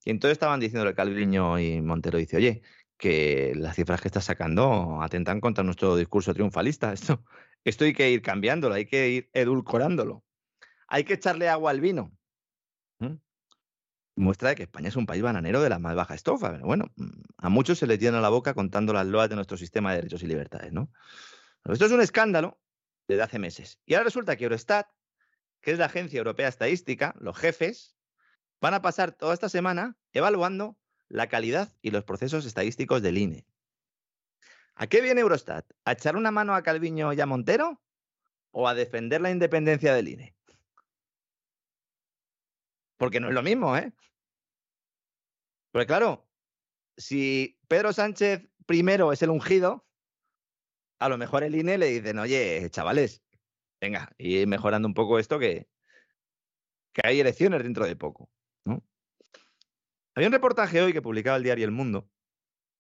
Y 0.05 0.11
entonces 0.11 0.33
estaban 0.33 0.61
diciendo 0.61 0.95
Calviño 0.95 1.59
y 1.59 1.83
Montero 1.83 2.17
dice, 2.17 2.39
oye, 2.39 2.63
que 2.99 3.53
las 3.57 3.77
cifras 3.77 4.01
que 4.01 4.09
estás 4.09 4.25
sacando 4.25 5.01
atentan 5.01 5.41
contra 5.41 5.65
nuestro 5.65 5.97
discurso 5.97 6.35
triunfalista. 6.35 6.93
Esto, 6.93 7.25
esto 7.65 7.85
hay 7.85 7.93
que 7.93 8.11
ir 8.11 8.23
cambiándolo, 8.23 8.75
hay 8.75 8.87
que 8.87 9.09
ir 9.09 9.31
edulcorándolo. 9.33 10.25
Hay 10.89 11.05
que 11.05 11.15
echarle 11.15 11.49
agua 11.49 11.71
al 11.71 11.81
vino. 11.81 12.13
Muestra 14.17 14.49
de 14.49 14.57
que 14.57 14.65
España 14.65 14.89
es 14.89 14.97
un 14.97 15.07
país 15.07 15.23
bananero 15.23 15.63
de 15.63 15.69
la 15.69 15.79
más 15.79 15.95
baja 15.95 16.15
estofa. 16.15 16.51
Pero 16.51 16.67
bueno, 16.67 16.87
mm, 16.97 17.21
a 17.37 17.49
muchos 17.49 17.79
se 17.79 17.87
les 17.87 18.01
llena 18.01 18.21
la 18.21 18.31
boca 18.31 18.53
contando 18.53 18.93
las 18.93 19.07
loas 19.07 19.29
de 19.29 19.37
nuestro 19.37 19.57
sistema 19.57 19.91
de 19.91 19.99
derechos 19.99 20.25
y 20.25 20.27
libertades, 20.27 20.73
¿no? 20.73 20.91
esto 21.65 21.85
es 21.85 21.93
un 21.93 22.01
escándalo 22.01 22.59
desde 23.07 23.23
hace 23.23 23.39
meses. 23.39 23.79
Y 23.87 23.95
ahora 23.95 24.05
resulta 24.05 24.37
que 24.37 24.45
Eurostat, 24.45 24.89
que 25.61 25.71
es 25.71 25.79
la 25.79 25.87
agencia 25.87 26.19
europea 26.19 26.49
estadística, 26.49 27.15
los 27.21 27.37
jefes, 27.37 27.97
van 28.61 28.75
a 28.75 28.83
pasar 28.83 29.13
toda 29.13 29.35
esta 29.35 29.49
semana 29.49 29.97
evaluando 30.13 30.77
la 31.09 31.29
calidad 31.29 31.73
y 31.83 31.91
los 31.91 32.05
procesos 32.05 32.45
estadísticos 32.47 33.03
del 33.03 33.19
INE. 33.19 33.47
¿A 34.75 34.87
qué 34.87 35.01
viene 35.01 35.21
Eurostat? 35.21 35.69
¿A 35.85 35.93
echar 35.93 36.17
una 36.17 36.31
mano 36.31 36.55
a 36.55 36.63
Calviño 36.63 37.13
y 37.13 37.21
a 37.21 37.27
Montero? 37.27 37.83
¿O 38.51 38.69
a 38.69 38.75
defender 38.75 39.21
la 39.21 39.31
independencia 39.31 39.95
del 39.95 40.09
INE? 40.09 40.37
Porque 42.97 43.21
no 43.21 43.29
es 43.29 43.35
lo 43.35 43.43
mismo, 43.43 43.77
¿eh? 43.77 43.93
Porque 45.73 45.87
claro, 45.87 46.29
si 46.97 47.59
Pedro 47.69 47.93
Sánchez 47.93 48.49
primero 48.67 49.13
es 49.13 49.23
el 49.23 49.31
ungido, 49.31 49.87
a 50.99 51.09
lo 51.09 51.19
mejor 51.19 51.43
el 51.43 51.55
INE 51.55 51.79
le 51.79 51.87
dicen, 51.87 52.19
oye, 52.19 52.69
chavales, 52.71 53.23
venga, 53.81 54.13
y 54.19 54.47
mejorando 54.47 54.89
un 54.89 54.95
poco 54.95 55.19
esto 55.19 55.39
que, 55.39 55.69
que 56.93 57.01
hay 57.05 57.21
elecciones 57.21 57.63
dentro 57.63 57.87
de 57.87 57.97
poco. 57.97 58.31
Había 60.19 60.27
un 60.27 60.33
reportaje 60.33 60.83
hoy 60.83 60.93
que 60.93 61.01
publicaba 61.01 61.37
el 61.37 61.45
diario 61.45 61.65
El 61.65 61.71
Mundo 61.71 62.11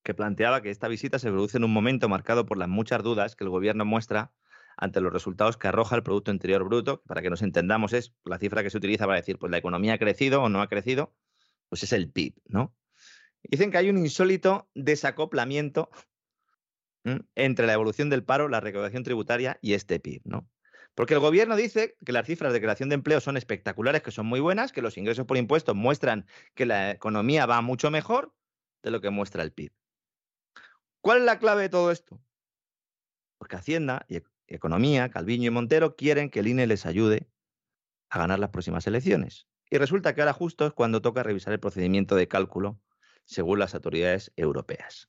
que 0.02 0.12
planteaba 0.12 0.60
que 0.60 0.70
esta 0.70 0.88
visita 0.88 1.20
se 1.20 1.30
produce 1.30 1.58
en 1.58 1.62
un 1.62 1.72
momento 1.72 2.08
marcado 2.08 2.44
por 2.46 2.58
las 2.58 2.68
muchas 2.68 3.00
dudas 3.04 3.36
que 3.36 3.44
el 3.44 3.50
gobierno 3.50 3.84
muestra 3.84 4.32
ante 4.76 5.00
los 5.00 5.12
resultados 5.12 5.56
que 5.56 5.68
arroja 5.68 5.94
el 5.94 6.02
Producto 6.02 6.32
Interior 6.32 6.64
Bruto, 6.64 7.00
para 7.06 7.22
que 7.22 7.30
nos 7.30 7.42
entendamos 7.42 7.92
es 7.92 8.12
la 8.24 8.40
cifra 8.40 8.64
que 8.64 8.70
se 8.70 8.78
utiliza 8.78 9.06
para 9.06 9.20
decir, 9.20 9.38
pues 9.38 9.52
la 9.52 9.58
economía 9.58 9.94
ha 9.94 9.98
crecido 9.98 10.42
o 10.42 10.48
no 10.48 10.60
ha 10.60 10.68
crecido, 10.68 11.14
pues 11.68 11.84
es 11.84 11.92
el 11.92 12.10
PIB, 12.10 12.34
¿no? 12.46 12.74
Dicen 13.44 13.70
que 13.70 13.78
hay 13.78 13.88
un 13.88 13.98
insólito 13.98 14.68
desacoplamiento 14.74 15.90
entre 17.36 17.68
la 17.68 17.72
evolución 17.72 18.10
del 18.10 18.24
paro, 18.24 18.48
la 18.48 18.58
recaudación 18.58 19.04
tributaria 19.04 19.60
y 19.62 19.74
este 19.74 20.00
PIB, 20.00 20.22
¿no? 20.24 20.50
Porque 20.98 21.14
el 21.14 21.20
gobierno 21.20 21.54
dice 21.54 21.96
que 22.04 22.10
las 22.10 22.26
cifras 22.26 22.52
de 22.52 22.60
creación 22.60 22.88
de 22.88 22.96
empleo 22.96 23.20
son 23.20 23.36
espectaculares, 23.36 24.02
que 24.02 24.10
son 24.10 24.26
muy 24.26 24.40
buenas, 24.40 24.72
que 24.72 24.82
los 24.82 24.98
ingresos 24.98 25.26
por 25.26 25.36
impuestos 25.36 25.76
muestran 25.76 26.26
que 26.56 26.66
la 26.66 26.90
economía 26.90 27.46
va 27.46 27.60
mucho 27.60 27.92
mejor 27.92 28.34
de 28.82 28.90
lo 28.90 29.00
que 29.00 29.10
muestra 29.10 29.44
el 29.44 29.52
PIB. 29.52 29.72
¿Cuál 31.00 31.18
es 31.18 31.24
la 31.24 31.38
clave 31.38 31.62
de 31.62 31.68
todo 31.68 31.92
esto? 31.92 32.20
Porque 33.38 33.54
Hacienda 33.54 34.06
y 34.08 34.22
Economía, 34.48 35.08
Calviño 35.08 35.46
y 35.46 35.50
Montero 35.50 35.94
quieren 35.94 36.30
que 36.30 36.40
el 36.40 36.48
INE 36.48 36.66
les 36.66 36.84
ayude 36.84 37.30
a 38.10 38.18
ganar 38.18 38.40
las 38.40 38.50
próximas 38.50 38.84
elecciones. 38.88 39.46
Y 39.70 39.78
resulta 39.78 40.16
que 40.16 40.22
ahora 40.22 40.32
justo 40.32 40.66
es 40.66 40.72
cuando 40.72 41.00
toca 41.00 41.22
revisar 41.22 41.52
el 41.52 41.60
procedimiento 41.60 42.16
de 42.16 42.26
cálculo 42.26 42.80
según 43.24 43.60
las 43.60 43.76
autoridades 43.76 44.32
europeas. 44.34 45.08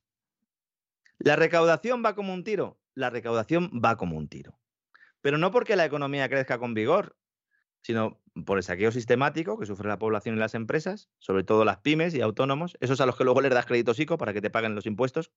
¿La 1.18 1.34
recaudación 1.34 2.04
va 2.04 2.14
como 2.14 2.32
un 2.32 2.44
tiro? 2.44 2.80
La 2.94 3.10
recaudación 3.10 3.72
va 3.84 3.96
como 3.96 4.16
un 4.16 4.28
tiro 4.28 4.59
pero 5.20 5.38
no 5.38 5.50
porque 5.50 5.76
la 5.76 5.84
economía 5.84 6.28
crezca 6.28 6.58
con 6.58 6.74
vigor, 6.74 7.16
sino 7.82 8.20
por 8.44 8.58
el 8.58 8.62
saqueo 8.62 8.92
sistemático 8.92 9.58
que 9.58 9.66
sufre 9.66 9.88
la 9.88 9.98
población 9.98 10.36
y 10.36 10.38
las 10.38 10.54
empresas, 10.54 11.08
sobre 11.18 11.44
todo 11.44 11.64
las 11.64 11.78
pymes 11.78 12.14
y 12.14 12.20
autónomos, 12.20 12.76
esos 12.80 13.00
a 13.00 13.06
los 13.06 13.16
que 13.16 13.24
luego 13.24 13.40
les 13.40 13.52
das 13.52 13.66
crédito 13.66 13.94
psico 13.94 14.18
para 14.18 14.32
que 14.32 14.40
te 14.40 14.50
paguen 14.50 14.74
los 14.74 14.86
impuestos. 14.86 15.32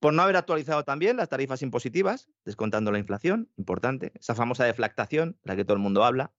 Por 0.00 0.12
no 0.12 0.22
haber 0.22 0.36
actualizado 0.36 0.84
también 0.84 1.16
las 1.16 1.28
tarifas 1.28 1.62
impositivas, 1.62 2.28
descontando 2.44 2.92
la 2.92 2.98
inflación, 2.98 3.50
importante, 3.56 4.12
esa 4.14 4.34
famosa 4.34 4.64
deflactación, 4.64 5.38
la 5.42 5.56
que 5.56 5.64
todo 5.64 5.74
el 5.74 5.82
mundo 5.82 6.04
habla. 6.04 6.34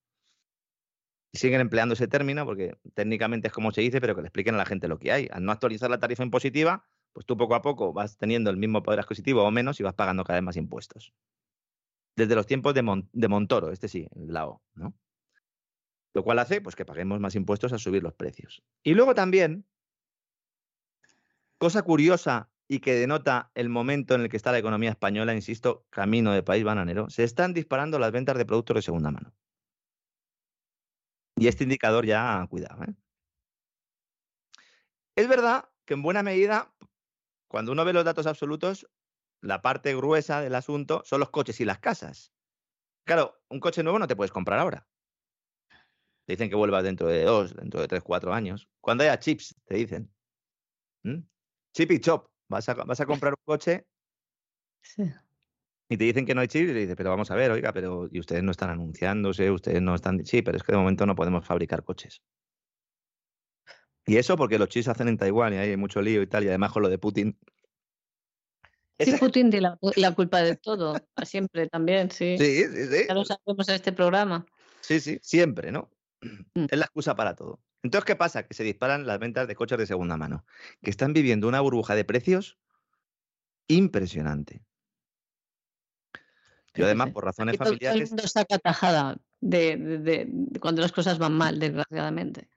Y 1.32 1.38
siguen 1.38 1.60
empleando 1.60 1.92
ese 1.92 2.08
término 2.08 2.46
porque 2.46 2.78
técnicamente 2.94 3.48
es 3.48 3.52
como 3.52 3.72
se 3.72 3.82
dice, 3.82 4.00
pero 4.00 4.14
que 4.14 4.22
le 4.22 4.28
expliquen 4.28 4.54
a 4.54 4.58
la 4.58 4.64
gente 4.64 4.88
lo 4.88 4.98
que 4.98 5.12
hay. 5.12 5.28
Al 5.30 5.44
no 5.44 5.52
actualizar 5.52 5.90
la 5.90 5.98
tarifa 5.98 6.22
impositiva, 6.22 6.88
pues 7.12 7.26
tú 7.26 7.36
poco 7.36 7.54
a 7.54 7.62
poco 7.62 7.92
vas 7.92 8.16
teniendo 8.16 8.50
el 8.50 8.56
mismo 8.56 8.82
poder 8.82 9.00
adquisitivo 9.00 9.42
o 9.42 9.50
menos 9.50 9.80
y 9.80 9.82
vas 9.82 9.94
pagando 9.94 10.24
cada 10.24 10.38
vez 10.38 10.44
más 10.44 10.56
impuestos. 10.56 11.12
Desde 12.16 12.34
los 12.34 12.46
tiempos 12.46 12.74
de, 12.74 12.82
Montoro, 13.28 13.70
este 13.70 13.88
sí, 13.88 14.08
el 14.14 14.32
lao, 14.32 14.62
¿no? 14.74 14.94
Lo 16.14 16.24
cual 16.24 16.40
hace 16.40 16.60
pues, 16.60 16.74
que 16.74 16.84
paguemos 16.84 17.20
más 17.20 17.34
impuestos 17.34 17.72
a 17.72 17.78
subir 17.78 18.02
los 18.02 18.14
precios. 18.14 18.62
Y 18.82 18.94
luego 18.94 19.14
también, 19.14 19.64
cosa 21.58 21.82
curiosa 21.82 22.50
y 22.66 22.80
que 22.80 22.94
denota 22.94 23.50
el 23.54 23.68
momento 23.68 24.14
en 24.14 24.22
el 24.22 24.28
que 24.28 24.36
está 24.36 24.52
la 24.52 24.58
economía 24.58 24.90
española, 24.90 25.34
insisto, 25.34 25.86
camino 25.90 26.32
de 26.32 26.42
país 26.42 26.64
bananero, 26.64 27.08
se 27.08 27.24
están 27.24 27.54
disparando 27.54 27.98
las 27.98 28.12
ventas 28.12 28.36
de 28.36 28.44
productos 28.44 28.76
de 28.76 28.82
segunda 28.82 29.10
mano. 29.10 29.32
Y 31.36 31.46
este 31.46 31.64
indicador 31.64 32.04
ya, 32.04 32.46
cuidado. 32.50 32.82
¿eh? 32.82 32.94
Es 35.14 35.28
verdad 35.28 35.68
que 35.84 35.94
en 35.94 36.02
buena 36.02 36.22
medida 36.22 36.74
cuando 37.48 37.72
uno 37.72 37.84
ve 37.84 37.92
los 37.92 38.04
datos 38.04 38.26
absolutos, 38.26 38.86
la 39.40 39.62
parte 39.62 39.94
gruesa 39.96 40.40
del 40.40 40.54
asunto 40.54 41.02
son 41.04 41.20
los 41.20 41.30
coches 41.30 41.60
y 41.60 41.64
las 41.64 41.78
casas. 41.78 42.32
Claro, 43.04 43.40
un 43.48 43.60
coche 43.60 43.82
nuevo 43.82 43.98
no 43.98 44.06
te 44.06 44.16
puedes 44.16 44.32
comprar 44.32 44.58
ahora. 44.58 44.86
Te 46.26 46.34
dicen 46.34 46.50
que 46.50 46.56
vuelvas 46.56 46.84
dentro 46.84 47.08
de 47.08 47.24
dos, 47.24 47.56
dentro 47.56 47.80
de 47.80 47.88
tres, 47.88 48.02
cuatro 48.02 48.34
años. 48.34 48.68
Cuando 48.80 49.02
haya 49.02 49.18
chips, 49.18 49.56
te 49.64 49.76
dicen. 49.76 50.12
Chip 51.72 51.90
y 51.90 52.00
chop. 52.00 52.30
Vas 52.48 52.68
a, 52.68 52.74
vas 52.74 53.00
a 53.00 53.06
comprar 53.06 53.32
un 53.32 53.44
coche 53.44 53.86
y 55.88 55.96
te 55.96 56.04
dicen 56.04 56.26
que 56.26 56.34
no 56.34 56.40
hay 56.40 56.48
chips 56.48 56.70
y 56.70 56.72
te 56.72 56.78
dicen, 56.80 56.96
pero 56.96 57.10
vamos 57.10 57.30
a 57.30 57.34
ver, 57.34 57.50
oiga, 57.50 57.72
pero 57.72 58.08
y 58.10 58.20
ustedes 58.20 58.42
no 58.42 58.50
están 58.50 58.70
anunciándose, 58.70 59.50
ustedes 59.50 59.80
no 59.80 59.94
están... 59.94 60.24
Sí, 60.24 60.42
pero 60.42 60.56
es 60.56 60.62
que 60.62 60.72
de 60.72 60.78
momento 60.78 61.06
no 61.06 61.14
podemos 61.14 61.46
fabricar 61.46 61.82
coches. 61.84 62.22
Y 64.08 64.16
eso 64.16 64.36
porque 64.36 64.58
los 64.58 64.68
chips 64.68 64.88
hacen 64.88 65.08
en 65.08 65.18
Taiwán 65.18 65.52
y 65.52 65.58
hay 65.58 65.76
mucho 65.76 66.00
lío 66.00 66.22
y 66.22 66.26
tal, 66.26 66.42
y 66.42 66.48
además 66.48 66.72
con 66.72 66.82
lo 66.82 66.88
de 66.88 66.98
Putin. 66.98 67.38
Sí, 68.98 69.12
Putin 69.20 69.50
tiene 69.50 69.68
la, 69.96 70.14
culpa 70.14 70.42
de 70.42 70.56
todo, 70.56 70.94
siempre 71.24 71.68
también, 71.68 72.10
sí. 72.10 72.36
Sí, 72.38 72.64
sí, 72.64 72.86
sí. 72.86 73.04
Ya 73.06 73.14
lo 73.14 73.24
sabemos 73.24 73.68
en 73.68 73.74
este 73.74 73.92
programa. 73.92 74.46
Sí, 74.80 74.98
sí, 74.98 75.18
siempre, 75.22 75.70
¿no? 75.70 75.90
Mm. 76.54 76.64
Es 76.70 76.78
la 76.78 76.86
excusa 76.86 77.14
para 77.14 77.36
todo. 77.36 77.60
Entonces, 77.82 78.06
¿qué 78.06 78.16
pasa? 78.16 78.44
Que 78.44 78.54
se 78.54 78.64
disparan 78.64 79.06
las 79.06 79.18
ventas 79.18 79.46
de 79.46 79.54
coches 79.54 79.78
de 79.78 79.86
segunda 79.86 80.16
mano, 80.16 80.44
que 80.82 80.90
están 80.90 81.12
viviendo 81.12 81.46
una 81.46 81.60
burbuja 81.60 81.94
de 81.94 82.04
precios 82.04 82.58
impresionante. 83.68 84.62
Y 86.74 86.82
además, 86.82 87.10
por 87.10 87.24
razones 87.24 87.56
familiares. 87.56 87.98
Todo 87.98 88.04
el 88.04 88.08
mundo 88.08 88.28
saca 88.28 88.58
tajada 88.58 89.18
de, 89.40 90.28
cuando 90.60 90.80
las 90.80 90.92
cosas 90.92 91.18
van 91.18 91.34
mal, 91.34 91.58
desgraciadamente. 91.58 92.48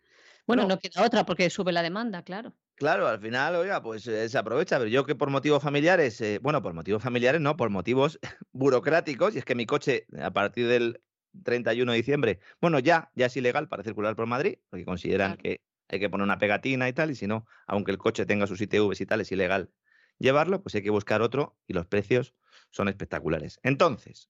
Bueno, 0.47 0.68
no, 0.68 0.80
queda 0.80 1.05
otra 1.05 1.26
porque 1.26 1.49
sube 1.49 1.72
la 1.72 1.84
demanda, 1.84 2.23
claro. 2.23 2.53
Claro, 2.76 3.07
al 3.07 3.19
final, 3.19 3.55
oiga, 3.55 3.81
pues 3.84 4.07
eh, 4.07 4.27
se 4.27 4.38
aprovecha, 4.38 4.80
pero 4.80 4.89
yo 4.89 5.05
que 5.05 5.13
por 5.13 5.30
motivos 5.30 5.61
familiares, 5.61 6.19
eh, 6.22 6.39
bueno, 6.41 6.63
por 6.63 6.73
motivos 6.73 7.03
familiares 7.03 7.39
no, 7.39 7.55
por 7.55 7.69
motivos 7.69 8.19
burocráticos, 8.51 9.35
y 9.35 9.38
es 9.38 9.45
que 9.45 9.53
mi 9.53 9.65
coche 9.65 10.07
a 10.19 10.31
partir 10.31 10.68
del 10.68 11.01
31 11.43 11.91
de 11.91 11.97
diciembre, 11.99 12.39
bueno, 12.59 12.80
ya, 12.80 13.11
ya 13.13 13.27
es 13.27 13.38
ilegal 13.38 13.68
para 13.68 13.84
circular 13.84 14.15
por 14.15 14.26
Madrid, 14.26 14.57
porque 14.69 14.84
consideran 14.84 15.38
que 15.38 15.61
hay 15.89 15.99
que 15.99 16.09
poner 16.09 16.23
una 16.23 16.39
pegatina 16.39 16.89
y 16.89 16.93
tal, 16.93 17.11
y 17.11 17.15
si 17.15 17.27
no, 17.27 17.45
aunque 17.68 17.91
el 17.91 17.97
coche 17.97 18.26
tenga 18.26 18.47
sus 18.47 18.59
ITVs 18.61 19.01
y 19.01 19.05
tal, 19.05 19.22
es 19.22 19.31
ilegal 19.31 19.72
llevarlo, 20.18 20.61
pues 20.63 20.73
hay 20.76 20.84
que 20.84 20.89
buscar 20.89 21.22
otro 21.22 21.57
y 21.68 21.73
los 21.73 21.85
precios 21.85 22.34
son 22.72 22.88
espectaculares. 22.88 23.59
Entonces, 23.63 24.30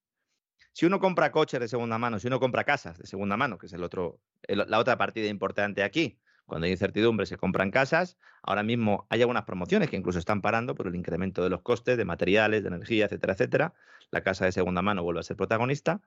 si 0.74 0.86
uno 0.86 1.00
compra 1.00 1.32
coches 1.32 1.60
de 1.60 1.68
segunda 1.68 1.98
mano, 1.98 2.20
si 2.20 2.28
uno 2.28 2.40
compra 2.40 2.64
casas 2.64 2.98
de 2.98 3.06
segunda 3.06 3.38
mano, 3.38 3.58
que 3.58 3.66
es 3.66 3.74
el 3.74 3.84
otro, 3.84 4.20
la 4.48 4.80
otra 4.80 4.98
partida 4.98 5.28
importante 5.28 5.84
aquí, 5.84 6.20
cuando 6.46 6.66
hay 6.66 6.72
incertidumbre 6.72 7.26
se 7.26 7.38
compran 7.38 7.72
casas. 7.72 8.18
Ahora 8.44 8.62
mismo 8.62 9.08
hay 9.10 9.22
algunas 9.22 9.46
promociones 9.46 9.90
que 9.90 9.96
incluso 9.96 10.20
están 10.20 10.42
parando 10.42 10.76
por 10.76 10.88
el 10.88 10.96
incremento 10.96 11.44
de 11.44 11.50
los 11.50 11.62
costes 11.62 11.96
de 11.96 12.04
materiales, 12.04 12.64
de 12.64 12.68
energía, 12.68 13.06
etcétera, 13.06 13.34
etcétera. 13.34 13.74
La 14.10 14.22
casa 14.22 14.44
de 14.44 14.52
segunda 14.52 14.82
mano 14.82 15.02
vuelve 15.02 15.22
a 15.22 15.24
ser 15.24 15.38
protagonista. 15.38 16.02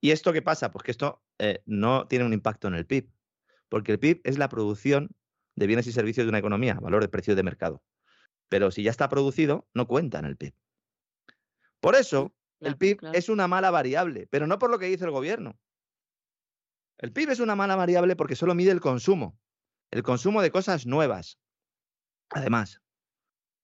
¿Y 0.00 0.12
esto 0.12 0.32
qué 0.32 0.40
pasa? 0.40 0.70
Pues 0.70 0.84
que 0.84 0.92
esto 0.92 1.20
eh, 1.38 1.62
no 1.66 2.06
tiene 2.06 2.24
un 2.24 2.32
impacto 2.32 2.68
en 2.68 2.74
el 2.74 2.86
PIB, 2.86 3.10
porque 3.68 3.92
el 3.92 3.98
PIB 3.98 4.20
es 4.24 4.38
la 4.38 4.48
producción 4.48 5.16
de 5.56 5.66
bienes 5.66 5.86
y 5.88 5.92
servicios 5.92 6.26
de 6.26 6.28
una 6.28 6.38
economía, 6.38 6.74
valor 6.74 7.02
de 7.02 7.08
precio 7.08 7.34
de 7.34 7.42
mercado. 7.42 7.82
Pero 8.48 8.70
si 8.70 8.82
ya 8.82 8.90
está 8.92 9.08
producido, 9.08 9.66
no 9.74 9.88
cuenta 9.88 10.18
en 10.18 10.26
el 10.26 10.36
PIB. 10.36 10.54
Por 11.80 11.96
eso, 11.96 12.34
el 12.62 12.76
PIB 12.76 12.98
es 13.12 13.28
una 13.28 13.48
mala 13.48 13.70
variable, 13.70 14.26
pero 14.30 14.46
no 14.46 14.58
por 14.58 14.70
lo 14.70 14.78
que 14.78 14.86
dice 14.86 15.04
el 15.04 15.10
gobierno. 15.10 15.58
El 16.98 17.12
PIB 17.12 17.30
es 17.30 17.40
una 17.40 17.56
mala 17.56 17.74
variable 17.76 18.14
porque 18.14 18.36
solo 18.36 18.54
mide 18.54 18.70
el 18.70 18.80
consumo. 18.80 19.38
el 19.90 20.02
consumo 20.02 20.40
de 20.40 20.50
cosas 20.50 20.86
nuevas. 20.86 21.38
Además, 22.30 22.80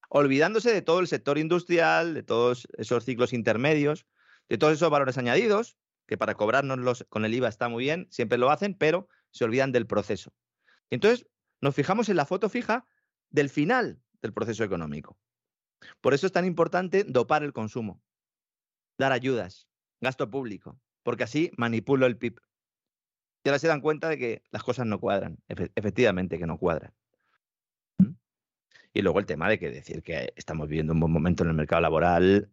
olvidándose 0.09 0.71
de 0.71 0.83
todo 0.83 0.99
el 0.99 1.07
sector 1.07 1.39
industrial, 1.39 2.13
de 2.13 2.21
todos 2.21 2.67
esos 2.77 3.03
ciclos 3.03 3.33
intermedios, 3.33 4.05
de 4.47 4.59
todos 4.59 4.73
esos 4.73 4.91
valores 4.91 5.17
añadidos, 5.17 5.77
que 6.07 6.17
para 6.17 6.35
cobrarnos 6.35 7.05
con 7.09 7.25
el 7.25 7.33
IVA 7.33 7.47
está 7.47 7.67
muy 7.69 7.85
bien, 7.85 8.07
siempre 8.11 8.37
lo 8.37 8.51
hacen, 8.51 8.75
pero 8.75 9.07
se 9.31 9.43
olvidan 9.43 9.71
del 9.71 9.87
proceso. 9.87 10.33
Entonces, 10.89 11.27
nos 11.61 11.73
fijamos 11.73 12.09
en 12.09 12.17
la 12.17 12.25
foto 12.25 12.49
fija 12.49 12.85
del 13.29 13.49
final 13.49 14.01
del 14.21 14.33
proceso 14.33 14.63
económico. 14.63 15.17
Por 16.01 16.13
eso 16.13 16.25
es 16.25 16.31
tan 16.31 16.45
importante 16.45 17.03
dopar 17.03 17.43
el 17.43 17.53
consumo, 17.53 18.01
dar 18.99 19.13
ayudas, 19.13 19.67
gasto 20.01 20.29
público, 20.29 20.79
porque 21.03 21.23
así 21.23 21.51
manipulo 21.57 22.05
el 22.05 22.17
PIB. 22.17 22.39
Y 23.43 23.49
ahora 23.49 23.57
se 23.57 23.69
dan 23.69 23.81
cuenta 23.81 24.09
de 24.09 24.17
que 24.17 24.43
las 24.51 24.61
cosas 24.61 24.85
no 24.85 24.99
cuadran, 24.99 25.39
efectivamente 25.47 26.37
que 26.37 26.45
no 26.45 26.57
cuadran. 26.57 26.93
¿Mm? 27.97 28.11
Y 28.93 29.01
luego 29.01 29.19
el 29.19 29.25
tema 29.25 29.49
de 29.49 29.57
que 29.57 29.71
decir 29.71 30.03
que 30.03 30.33
estamos 30.35 30.67
viviendo 30.67 30.93
un 30.93 30.99
buen 30.99 31.11
momento 31.11 31.43
en 31.43 31.49
el 31.49 31.55
mercado 31.55 31.81
laboral, 31.81 32.51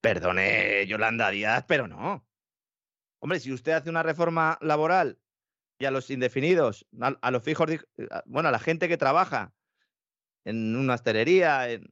perdone 0.00 0.86
Yolanda 0.86 1.30
Díaz, 1.30 1.64
pero 1.66 1.88
no. 1.88 2.24
Hombre, 3.20 3.40
si 3.40 3.52
usted 3.52 3.72
hace 3.72 3.90
una 3.90 4.02
reforma 4.02 4.58
laboral 4.60 5.18
y 5.78 5.86
a 5.86 5.90
los 5.90 6.10
indefinidos, 6.10 6.86
a, 7.00 7.30
los 7.30 7.42
fijos, 7.42 7.70
bueno, 8.26 8.50
a 8.50 8.52
la 8.52 8.58
gente 8.58 8.88
que 8.88 8.98
trabaja 8.98 9.54
en 10.44 10.76
una 10.76 10.94
hostelería, 10.94 11.70
en 11.70 11.90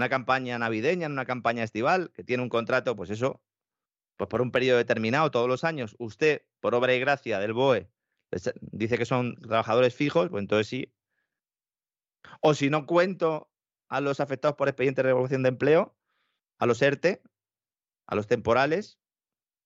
una 0.00 0.08
campaña 0.08 0.58
navideña, 0.58 1.06
en 1.06 1.12
una 1.12 1.26
campaña 1.26 1.62
estival, 1.62 2.10
que 2.14 2.24
tiene 2.24 2.42
un 2.42 2.48
contrato, 2.48 2.96
pues 2.96 3.10
eso, 3.10 3.42
pues 4.16 4.28
por 4.28 4.40
un 4.40 4.50
periodo 4.50 4.78
determinado, 4.78 5.30
todos 5.30 5.46
los 5.46 5.62
años, 5.62 5.94
usted, 5.98 6.42
por 6.60 6.74
obra 6.74 6.94
y 6.94 7.00
gracia 7.00 7.38
del 7.38 7.52
BOE, 7.52 7.90
dice 8.72 8.96
que 8.96 9.04
son 9.04 9.36
trabajadores 9.36 9.94
fijos, 9.94 10.30
pues 10.30 10.40
entonces 10.40 10.68
sí. 10.68 10.94
O 12.40 12.54
si 12.54 12.70
no 12.70 12.86
cuento 12.86 13.50
a 13.88 14.00
los 14.00 14.20
afectados 14.20 14.56
por 14.56 14.68
expediente 14.68 15.02
de 15.02 15.08
revolución 15.08 15.42
de 15.42 15.50
empleo, 15.50 15.94
a 16.58 16.64
los 16.64 16.80
ERTE, 16.80 17.22
a 18.06 18.14
los 18.14 18.26
temporales, 18.26 18.98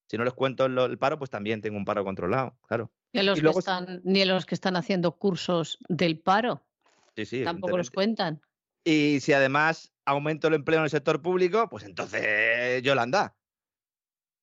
si 0.09 0.19
no 0.19 0.25
les 0.25 0.35
cuento 0.35 0.67
el, 0.67 0.99
paro, 0.99 1.19
pues 1.19 1.31
también 1.31 1.63
tengo 1.63 1.77
un 1.77 1.85
paro 1.85 2.05
controlado, 2.05 2.59
claro. 2.67 2.91
¿Y 3.13 3.23
los 3.23 3.41
que 3.41 3.49
están, 3.49 4.01
ni 4.03 4.23
a 4.23 4.27
los 4.27 4.45
que 4.45 4.57
están 4.57 4.75
haciendo 4.75 5.17
cursos 5.17 5.79
del 5.89 6.19
paro. 6.19 6.67
Sí, 7.15 7.25
sí. 7.25 7.45
Tampoco 7.45 7.77
los 7.77 7.93
cuentan. 7.93 8.43
Y 8.83 9.21
si 9.21 9.33
además 9.33 9.94
aumento 10.05 10.49
el 10.49 10.55
empleo 10.55 10.79
en 10.79 10.85
el 10.85 10.91
sector 10.91 11.23
público, 11.23 11.69
pues 11.69 11.85
entonces 11.85 12.83
Yolanda. 12.83 13.37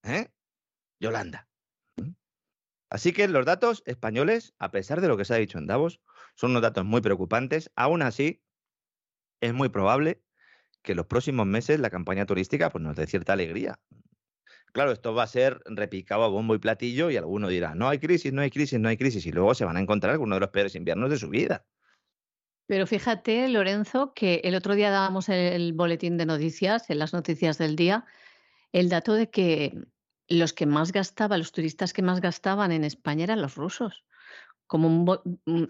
¿Eh? 0.04 0.28
Yolanda. 1.00 1.48
Así 2.90 3.14
que 3.14 3.28
los 3.30 3.46
datos 3.46 3.84
españoles, 3.86 4.54
a 4.60 4.70
pesar 4.70 5.00
de 5.00 5.08
lo 5.08 5.16
que 5.16 5.24
se 5.24 5.34
ha 5.34 5.38
dicho 5.38 5.58
en 5.58 5.66
Davos, 5.66 6.02
son 6.36 6.52
unos 6.52 6.62
datos 6.62 6.84
muy 6.84 7.00
preocupantes. 7.00 7.72
Aún 7.76 8.02
así, 8.02 8.44
es 9.40 9.54
muy 9.54 9.70
probable 9.70 10.22
que 10.82 10.92
en 10.92 10.98
los 10.98 11.06
próximos 11.06 11.46
meses 11.48 11.80
la 11.80 11.90
campaña 11.90 12.26
turística 12.26 12.70
pues, 12.70 12.84
nos 12.84 12.96
dé 12.98 13.08
cierta 13.08 13.34
alegría. 13.34 13.80
Claro, 14.74 14.92
esto 14.92 15.14
va 15.14 15.24
a 15.24 15.28
ser 15.28 15.62
repicado 15.66 16.24
a 16.24 16.28
bombo 16.28 16.56
y 16.56 16.60
platillo 16.60 17.10
y 17.10 17.18
alguno 17.18 17.48
dirá, 17.48 17.76
no 17.76 17.90
hay 17.90 18.00
crisis, 18.00 18.32
no 18.34 18.42
hay 18.42 18.50
crisis, 18.50 18.80
no 18.80 18.90
hay 18.90 18.98
crisis, 18.98 19.26
y 19.26 19.32
luego 19.32 19.54
se 19.54 19.66
van 19.66 19.78
a 19.78 19.82
encontrar 19.82 20.12
algunos 20.12 20.38
de 20.38 20.42
los 20.42 20.50
peores 20.50 20.76
inviernos 20.76 21.10
de 21.10 21.18
su 21.18 21.30
vida. 21.30 21.66
Pero 22.72 22.88
fíjate, 22.88 23.50
Lorenzo, 23.50 24.14
que 24.14 24.40
el 24.46 24.56
otro 24.56 24.76
día 24.76 24.92
dábamos 24.92 25.28
el 25.28 25.74
boletín 25.74 26.16
de 26.16 26.26
noticias, 26.26 26.90
en 26.90 27.00
las 27.00 27.12
noticias 27.12 27.58
del 27.58 27.76
día, 27.76 28.06
el 28.72 28.88
dato 28.88 29.14
de 29.14 29.30
que 29.30 29.78
los 30.30 30.54
que 30.54 30.66
más 30.66 30.94
gastaban, 30.94 31.40
los 31.40 31.52
turistas 31.52 31.92
que 31.92 32.02
más 32.02 32.22
gastaban 32.22 32.72
en 32.72 32.86
España 32.86 33.26
eran 33.26 33.42
los 33.42 33.56
rusos. 33.56 34.06
Como 34.68 35.22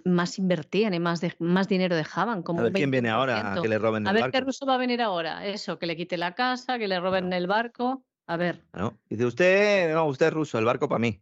más 0.06 0.38
invertían 0.38 0.94
y 0.94 0.99
más, 0.99 1.23
más 1.40 1.68
dinero 1.68 1.95
dejaban. 1.95 2.44
Como 2.44 2.60
a 2.60 2.64
ver 2.65 2.73
quién 2.73 2.91
viene 2.91 3.10
ahora 3.10 3.53
a 3.53 3.60
que 3.60 3.68
le 3.68 3.80
roben 3.80 4.06
el 4.06 4.14
barco. 4.14 4.19
A 4.19 4.28
ver 4.28 4.32
qué 4.32 4.41
ruso 4.41 4.68
va 4.68 4.76
a 4.76 4.78
venir 4.78 5.02
ahora. 5.02 5.44
Eso, 5.48 5.80
que 5.80 5.88
le 5.88 5.98
quite 5.98 6.18
la 6.18 6.36
casa, 6.36 6.78
que 6.78 6.88
le 6.88 6.99
roben 6.99 7.34
el 7.34 7.48
barco. 7.48 8.06
A 8.28 8.38
ver. 8.38 8.64
Dice 9.10 9.26
usted, 9.26 9.91
no, 9.95 10.06
usted 10.06 10.28
es 10.28 10.34
ruso, 10.34 10.60
el 10.60 10.65
barco 10.65 10.88
para 10.88 10.99
mí. 10.99 11.19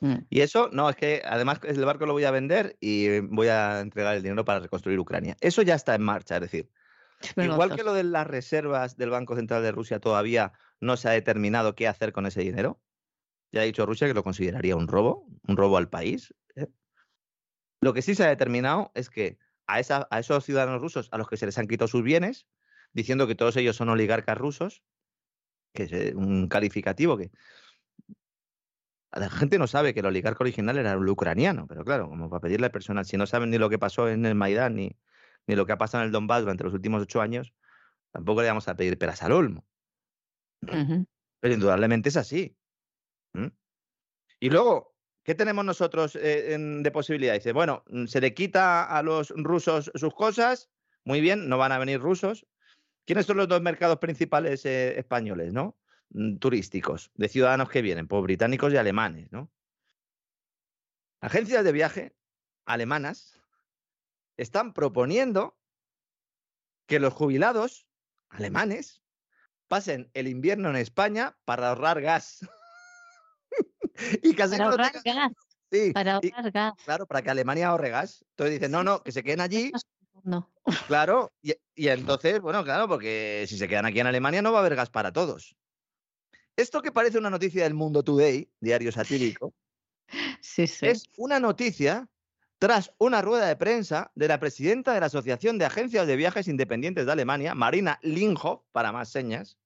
Mm. 0.00 0.16
Y 0.28 0.40
eso, 0.40 0.68
no, 0.72 0.90
es 0.90 0.96
que 0.96 1.22
además 1.24 1.60
el 1.64 1.84
barco 1.84 2.06
lo 2.06 2.12
voy 2.12 2.24
a 2.24 2.30
vender 2.30 2.76
y 2.80 3.20
voy 3.20 3.48
a 3.48 3.80
entregar 3.80 4.16
el 4.16 4.22
dinero 4.22 4.44
para 4.44 4.60
reconstruir 4.60 4.98
Ucrania. 4.98 5.36
Eso 5.40 5.62
ya 5.62 5.74
está 5.74 5.94
en 5.94 6.02
marcha, 6.02 6.36
es 6.36 6.42
decir, 6.42 6.70
igual 7.36 7.74
que 7.74 7.84
lo 7.84 7.94
de 7.94 8.04
las 8.04 8.26
reservas 8.26 8.96
del 8.96 9.10
Banco 9.10 9.36
Central 9.36 9.62
de 9.62 9.72
Rusia 9.72 10.00
todavía 10.00 10.52
no 10.80 10.96
se 10.96 11.08
ha 11.08 11.12
determinado 11.12 11.74
qué 11.74 11.88
hacer 11.88 12.12
con 12.12 12.26
ese 12.26 12.40
dinero. 12.40 12.80
Ya 13.52 13.60
ha 13.60 13.64
dicho 13.64 13.86
Rusia 13.86 14.08
que 14.08 14.14
lo 14.14 14.24
consideraría 14.24 14.76
un 14.76 14.88
robo, 14.88 15.26
un 15.46 15.56
robo 15.56 15.76
al 15.76 15.88
país. 15.88 16.34
¿eh? 16.56 16.66
Lo 17.80 17.94
que 17.94 18.02
sí 18.02 18.14
se 18.14 18.24
ha 18.24 18.28
determinado 18.28 18.90
es 18.94 19.10
que 19.10 19.38
a, 19.66 19.80
esa, 19.80 20.08
a 20.10 20.18
esos 20.18 20.44
ciudadanos 20.44 20.82
rusos 20.82 21.08
a 21.12 21.18
los 21.18 21.28
que 21.28 21.36
se 21.36 21.46
les 21.46 21.56
han 21.56 21.68
quitado 21.68 21.88
sus 21.88 22.02
bienes, 22.02 22.46
diciendo 22.92 23.26
que 23.26 23.34
todos 23.34 23.56
ellos 23.56 23.76
son 23.76 23.88
oligarcas 23.88 24.36
rusos, 24.36 24.82
que 25.72 25.84
es 25.84 25.92
eh, 25.92 26.12
un 26.14 26.48
calificativo 26.48 27.16
que 27.16 27.30
la 29.16 29.30
gente 29.30 29.58
no 29.58 29.66
sabe 29.66 29.94
que 29.94 30.00
el 30.00 30.06
oligarca 30.06 30.42
original 30.42 30.78
era 30.78 30.92
el 30.92 31.08
ucraniano, 31.08 31.66
pero 31.66 31.84
claro, 31.84 32.08
como 32.08 32.28
para 32.28 32.40
pedirle 32.40 32.70
personal, 32.70 33.04
si 33.04 33.16
no 33.16 33.26
saben 33.26 33.50
ni 33.50 33.58
lo 33.58 33.70
que 33.70 33.78
pasó 33.78 34.08
en 34.08 34.26
el 34.26 34.34
Maidán 34.34 34.76
ni, 34.76 34.96
ni 35.46 35.54
lo 35.54 35.66
que 35.66 35.72
ha 35.72 35.78
pasado 35.78 36.02
en 36.02 36.06
el 36.06 36.12
Donbass 36.12 36.42
durante 36.42 36.64
los 36.64 36.74
últimos 36.74 37.02
ocho 37.02 37.20
años, 37.20 37.52
tampoco 38.10 38.42
le 38.42 38.48
vamos 38.48 38.68
a 38.68 38.76
pedir 38.76 38.98
peras 38.98 39.22
al 39.22 39.32
olmo. 39.32 39.66
Pero 41.40 41.54
indudablemente 41.54 42.08
es 42.08 42.16
así. 42.16 42.56
Y 44.40 44.50
luego, 44.50 44.94
¿qué 45.22 45.34
tenemos 45.34 45.64
nosotros 45.64 46.16
eh, 46.16 46.56
de 46.58 46.90
posibilidad? 46.90 47.34
Dice, 47.34 47.52
bueno, 47.52 47.82
mm, 47.88 48.06
se 48.06 48.20
le 48.20 48.34
quita 48.34 48.84
a 48.84 49.02
los 49.02 49.30
rusos 49.30 49.90
sus 49.94 50.14
cosas, 50.14 50.70
muy 51.04 51.20
bien, 51.20 51.48
no 51.48 51.56
van 51.56 51.72
a 51.72 51.78
venir 51.78 52.00
rusos, 52.00 52.46
¿Quiénes 53.06 53.26
son 53.26 53.36
los 53.36 53.48
dos 53.48 53.60
mercados 53.60 53.98
principales 53.98 54.64
eh, 54.64 54.98
españoles, 54.98 55.52
¿no? 55.52 55.76
Mm, 56.10 56.36
turísticos, 56.36 57.10
de 57.14 57.28
ciudadanos 57.28 57.68
que 57.68 57.82
vienen, 57.82 58.06
pues 58.06 58.22
británicos 58.22 58.72
y 58.72 58.76
alemanes, 58.76 59.30
¿no? 59.32 59.50
Agencias 61.20 61.64
de 61.64 61.72
viaje 61.72 62.16
alemanas 62.66 63.40
están 64.36 64.72
proponiendo 64.74 65.58
que 66.86 67.00
los 67.00 67.12
jubilados 67.12 67.86
alemanes 68.28 69.02
pasen 69.68 70.10
el 70.12 70.28
invierno 70.28 70.70
en 70.70 70.76
España 70.76 71.36
para 71.44 71.70
ahorrar 71.70 72.00
gas. 72.00 72.46
y 74.22 74.34
casi 74.34 74.56
para 74.56 74.70
ahorrar 74.70 74.92
gas. 75.04 75.32
Sí, 75.72 75.92
para 75.92 76.14
ahorrar 76.16 76.52
gas. 76.52 76.74
Claro, 76.84 77.06
para 77.06 77.22
que 77.22 77.30
Alemania 77.30 77.68
ahorre 77.68 77.90
gas. 77.90 78.24
Entonces 78.30 78.54
dicen, 78.54 78.70
no, 78.70 78.84
no, 78.84 79.02
que 79.02 79.12
se 79.12 79.22
queden 79.22 79.40
allí 79.40 79.72
no. 80.24 80.50
Claro, 80.86 81.32
y, 81.42 81.54
entonces, 81.76 82.40
bueno, 82.40 82.64
claro, 82.64 82.88
porque 82.88 83.44
si 83.48 83.56
se 83.58 83.68
quedan 83.68 83.86
aquí 83.86 84.00
en 84.00 84.06
Alemania 84.06 84.42
no 84.42 84.52
va 84.52 84.58
a 84.58 84.60
haber 84.60 84.74
gas 84.74 84.90
para 84.90 85.12
todos. 85.12 85.54
Esto 86.56 86.82
que 86.82 86.92
parece 86.92 87.18
una 87.18 87.30
noticia 87.30 87.64
del 87.64 87.74
Mundo 87.74 88.02
Today, 88.04 88.48
diario 88.60 88.92
satírico, 88.92 89.52
es 90.56 91.10
una 91.16 91.40
noticia 91.40 92.08
tras 92.58 92.92
una 92.98 93.20
rueda 93.20 93.46
de 93.46 93.56
prensa 93.56 94.12
de 94.14 94.28
la 94.28 94.38
presidenta 94.38 94.94
de 94.94 95.00
la 95.00 95.06
Asociación 95.06 95.58
de 95.58 95.64
Agencias 95.64 96.06
de 96.06 96.16
Viajes 96.16 96.46
Independientes 96.46 97.06
de 97.06 97.12
Alemania, 97.12 97.54
Marina 97.54 97.98
Linghoff, 98.02 98.62
para 98.72 98.92
más 98.92 99.10
señas, 99.10 99.58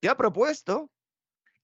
que 0.00 0.08
ha 0.08 0.16
propuesto 0.16 0.90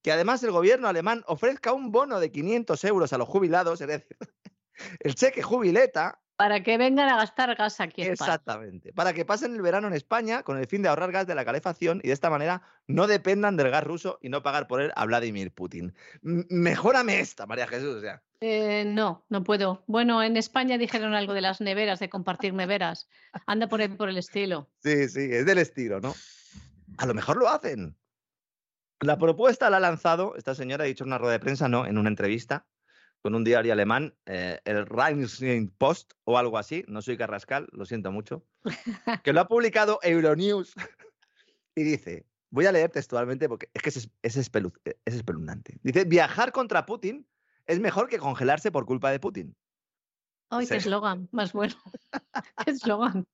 que 0.03 0.13
además 0.13 0.43
el 0.45 0.53
gobierno 0.53 0.87
alemán 0.87 1.25
ofrezca 1.27 1.73
un 1.73 1.91
bono 1.91 2.21
de 2.21 2.31
500 2.31 2.85
euros 2.85 3.13
a 3.13 3.19
los 3.19 3.29
jubilados, 3.29 3.81
es 3.81 3.89
decir, 3.89 4.17
el 5.01 5.15
cheque 5.15 5.43
jubileta, 5.43 6.21
para 6.39 6.63
que 6.63 6.79
vengan 6.79 7.09
a 7.09 7.17
gastar 7.17 7.53
gas 7.57 7.81
aquí 7.81 8.03
en 8.03 8.13
Exactamente. 8.13 8.93
Para 8.93 9.13
que 9.13 9.25
pasen 9.25 9.57
el 9.57 9.61
verano 9.61 9.89
en 9.89 9.95
España 9.95 10.45
con 10.45 10.57
el 10.57 10.69
fin 10.69 10.83
de 10.83 10.89
ahorrar 10.89 11.11
gas 11.11 11.27
de 11.27 11.35
la 11.35 11.45
calefacción 11.45 12.01
y 12.05 12.07
de 12.07 12.13
esta 12.13 12.31
manera 12.31 12.63
no 12.87 13.09
dependan 13.09 13.57
del 13.57 13.71
gas 13.71 13.83
ruso 13.83 14.21
y 14.23 14.29
no 14.29 14.41
pagar 14.41 14.69
por 14.69 14.81
él 14.81 14.93
a 14.95 15.05
Vladimir 15.05 15.53
Putin. 15.53 15.97
mejórame 16.23 17.19
esta, 17.19 17.45
María 17.47 17.67
Jesús. 17.67 18.05
Eh, 18.41 18.85
no, 18.87 19.27
no 19.29 19.43
puedo. 19.43 19.83
Bueno, 19.89 20.23
en 20.23 20.37
España 20.37 20.79
dijeron 20.79 21.13
algo 21.15 21.35
de 21.35 21.41
las 21.41 21.61
neveras, 21.61 21.99
de 21.99 22.09
compartir 22.09 22.55
neveras. 22.55 23.09
Anda 23.47 23.67
por, 23.67 23.81
el, 23.81 23.97
por 23.97 24.09
el 24.09 24.17
estilo. 24.17 24.71
Sí, 24.85 25.09
sí, 25.09 25.29
es 25.33 25.45
del 25.45 25.59
estilo, 25.59 25.99
¿no? 25.99 26.15
A 26.99 27.07
lo 27.07 27.15
mejor 27.15 27.37
lo 27.37 27.49
hacen. 27.49 27.97
La 29.01 29.19
propuesta 29.19 29.71
la 29.71 29.79
ha 29.79 29.81
lanzado, 29.81 30.37
esta 30.37 30.55
señora 30.55 30.85
ha 30.85 30.87
dicho 30.87 31.03
en 31.03 31.09
una 31.09 31.19
rueda 31.19 31.33
de 31.33 31.41
prensa, 31.41 31.69
no, 31.69 31.85
en 31.85 31.99
una 31.99 32.09
entrevista, 32.09 32.65
con 33.23 33.35
un 33.35 33.45
diario 33.45 33.73
alemán, 33.73 34.15
eh, 34.27 34.61
el 34.65 34.87
Rheinland 34.87 35.73
Post 35.77 36.13
o 36.25 36.39
algo 36.39 36.59
así, 36.59 36.85
no 36.89 37.03
soy 37.03 37.17
Carrascal, 37.17 37.69
lo 37.73 37.85
siento 37.85 38.13
mucho, 38.13 38.45
que 39.25 39.33
lo 39.33 39.41
ha 39.41 39.49
publicado 39.49 39.99
Euronews 40.03 40.75
y 41.75 41.83
dice, 41.83 42.27
voy 42.51 42.67
a 42.67 42.73
leer 42.73 42.91
textualmente 42.91 43.49
porque 43.49 43.71
es 43.75 43.83
que 43.83 43.89
es, 43.89 44.11
es, 44.23 44.37
espeluznante. 45.05 45.79
Dice, 45.83 46.05
viajar 46.05 46.53
contra 46.53 46.87
Putin 46.87 47.27
es 47.67 47.81
mejor 47.81 48.09
que 48.09 48.19
congelarse 48.19 48.71
por 48.71 48.87
culpa 48.87 49.11
de 49.11 49.21
Putin. 49.21 49.57
Ay, 50.51 50.67
qué 50.67 50.77
eslogan, 50.77 51.29
más 51.33 51.53
bueno. 51.53 51.75
qué 52.65 52.71
eslogan. 52.71 53.27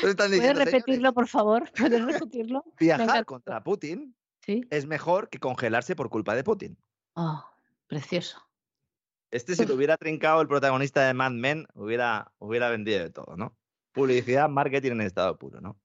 ¿Puedes 0.00 0.56
repetirlo, 0.56 1.12
por 1.12 1.28
favor? 1.28 1.70
¿Puedes 1.76 2.04
repetirlo? 2.04 2.64
Viajar 2.78 3.24
contra 3.24 3.62
Putin 3.62 4.16
es 4.46 4.86
mejor 4.86 5.28
que 5.28 5.38
congelarse 5.38 5.96
por 5.96 6.08
culpa 6.10 6.34
de 6.34 6.44
Putin. 6.44 6.78
Oh. 7.14 7.44
Precioso. 7.92 8.38
Este, 9.30 9.54
si 9.54 9.66
lo 9.66 9.74
hubiera 9.74 9.98
trincado 9.98 10.40
el 10.40 10.48
protagonista 10.48 11.06
de 11.06 11.12
Mad 11.12 11.32
Men, 11.32 11.66
hubiera, 11.74 12.32
hubiera 12.38 12.70
vendido 12.70 13.00
de 13.00 13.10
todo, 13.10 13.36
¿no? 13.36 13.54
Publicidad, 13.92 14.48
marketing 14.48 14.92
en 14.92 15.00
estado 15.02 15.36
puro, 15.36 15.60
¿no? 15.60 15.78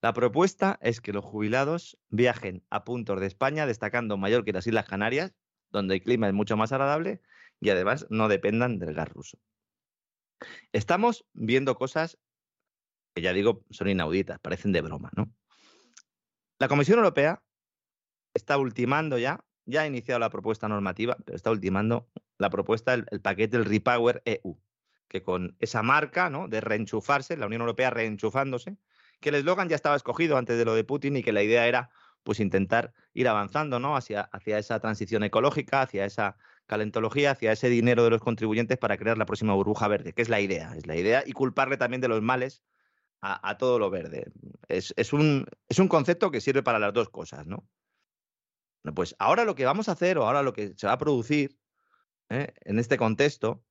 La 0.00 0.12
propuesta 0.12 0.78
es 0.80 1.00
que 1.00 1.12
los 1.12 1.24
jubilados 1.24 1.98
viajen 2.08 2.64
a 2.70 2.84
puntos 2.84 3.18
de 3.18 3.26
España, 3.26 3.66
destacando 3.66 4.16
Mallorca 4.16 4.50
y 4.50 4.52
las 4.52 4.68
Islas 4.68 4.86
Canarias, 4.86 5.34
donde 5.72 5.96
el 5.96 6.04
clima 6.04 6.28
es 6.28 6.34
mucho 6.34 6.56
más 6.56 6.70
agradable 6.70 7.20
y 7.58 7.70
además 7.70 8.06
no 8.10 8.28
dependan 8.28 8.78
del 8.78 8.94
gas 8.94 9.08
ruso. 9.08 9.40
Estamos 10.70 11.26
viendo 11.32 11.74
cosas 11.74 12.16
que 13.12 13.22
ya 13.22 13.32
digo 13.32 13.64
son 13.70 13.88
inauditas, 13.88 14.38
parecen 14.38 14.70
de 14.70 14.82
broma, 14.82 15.10
¿no? 15.16 15.34
La 16.60 16.68
Comisión 16.68 16.98
Europea 16.98 17.42
está 18.34 18.56
ultimando 18.56 19.18
ya, 19.18 19.44
ya 19.66 19.82
ha 19.82 19.86
iniciado 19.86 20.18
la 20.18 20.30
propuesta 20.30 20.68
normativa, 20.68 21.16
pero 21.24 21.36
está 21.36 21.50
ultimando 21.50 22.08
la 22.38 22.50
propuesta, 22.50 22.94
el, 22.94 23.20
paquete 23.20 23.58
del 23.58 23.66
Repower 23.66 24.22
EU, 24.24 24.58
que 25.08 25.22
con 25.22 25.56
esa 25.60 25.82
marca 25.82 26.30
¿no? 26.30 26.48
de 26.48 26.60
reenchufarse, 26.60 27.36
la 27.36 27.46
Unión 27.46 27.62
Europea 27.62 27.90
reenchufándose, 27.90 28.76
que 29.20 29.28
el 29.30 29.36
eslogan 29.36 29.68
ya 29.68 29.76
estaba 29.76 29.96
escogido 29.96 30.36
antes 30.36 30.58
de 30.58 30.64
lo 30.64 30.74
de 30.74 30.84
Putin 30.84 31.16
y 31.16 31.22
que 31.22 31.32
la 31.32 31.42
idea 31.42 31.66
era 31.66 31.90
pues 32.22 32.40
intentar 32.40 32.92
ir 33.12 33.28
avanzando 33.28 33.78
¿no? 33.78 33.96
hacia, 33.96 34.22
hacia 34.22 34.58
esa 34.58 34.80
transición 34.80 35.22
ecológica, 35.24 35.82
hacia 35.82 36.04
esa 36.04 36.36
calentología, 36.66 37.32
hacia 37.32 37.52
ese 37.52 37.68
dinero 37.68 38.04
de 38.04 38.10
los 38.10 38.20
contribuyentes 38.20 38.78
para 38.78 38.96
crear 38.96 39.18
la 39.18 39.26
próxima 39.26 39.54
burbuja 39.54 39.88
verde, 39.88 40.12
que 40.14 40.22
es 40.22 40.28
la 40.28 40.40
idea, 40.40 40.74
es 40.76 40.86
la 40.86 40.96
idea, 40.96 41.22
y 41.26 41.32
culparle 41.32 41.76
también 41.76 42.00
de 42.00 42.08
los 42.08 42.22
males 42.22 42.62
a, 43.20 43.56
todo 43.56 43.78
lo 43.78 43.88
verde. 43.88 44.30
Es, 44.68 44.92
un, 45.14 45.46
es 45.68 45.78
un 45.78 45.88
concepto 45.88 46.30
que 46.30 46.42
sirve 46.42 46.62
para 46.62 46.78
las 46.78 46.92
dos 46.92 47.08
cosas, 47.08 47.46
¿no? 47.46 47.66
Pues 48.92 49.16
ahora 49.18 49.44
lo 49.44 49.54
que 49.54 49.64
vamos 49.64 49.88
a 49.88 49.92
hacer 49.92 50.18
o 50.18 50.26
ahora 50.26 50.42
lo 50.42 50.52
que 50.52 50.74
se 50.76 50.86
va 50.86 50.94
a 50.94 50.98
producir 50.98 51.58
¿eh? 52.28 52.52
en 52.62 52.78
este 52.78 52.98
contexto, 52.98 53.64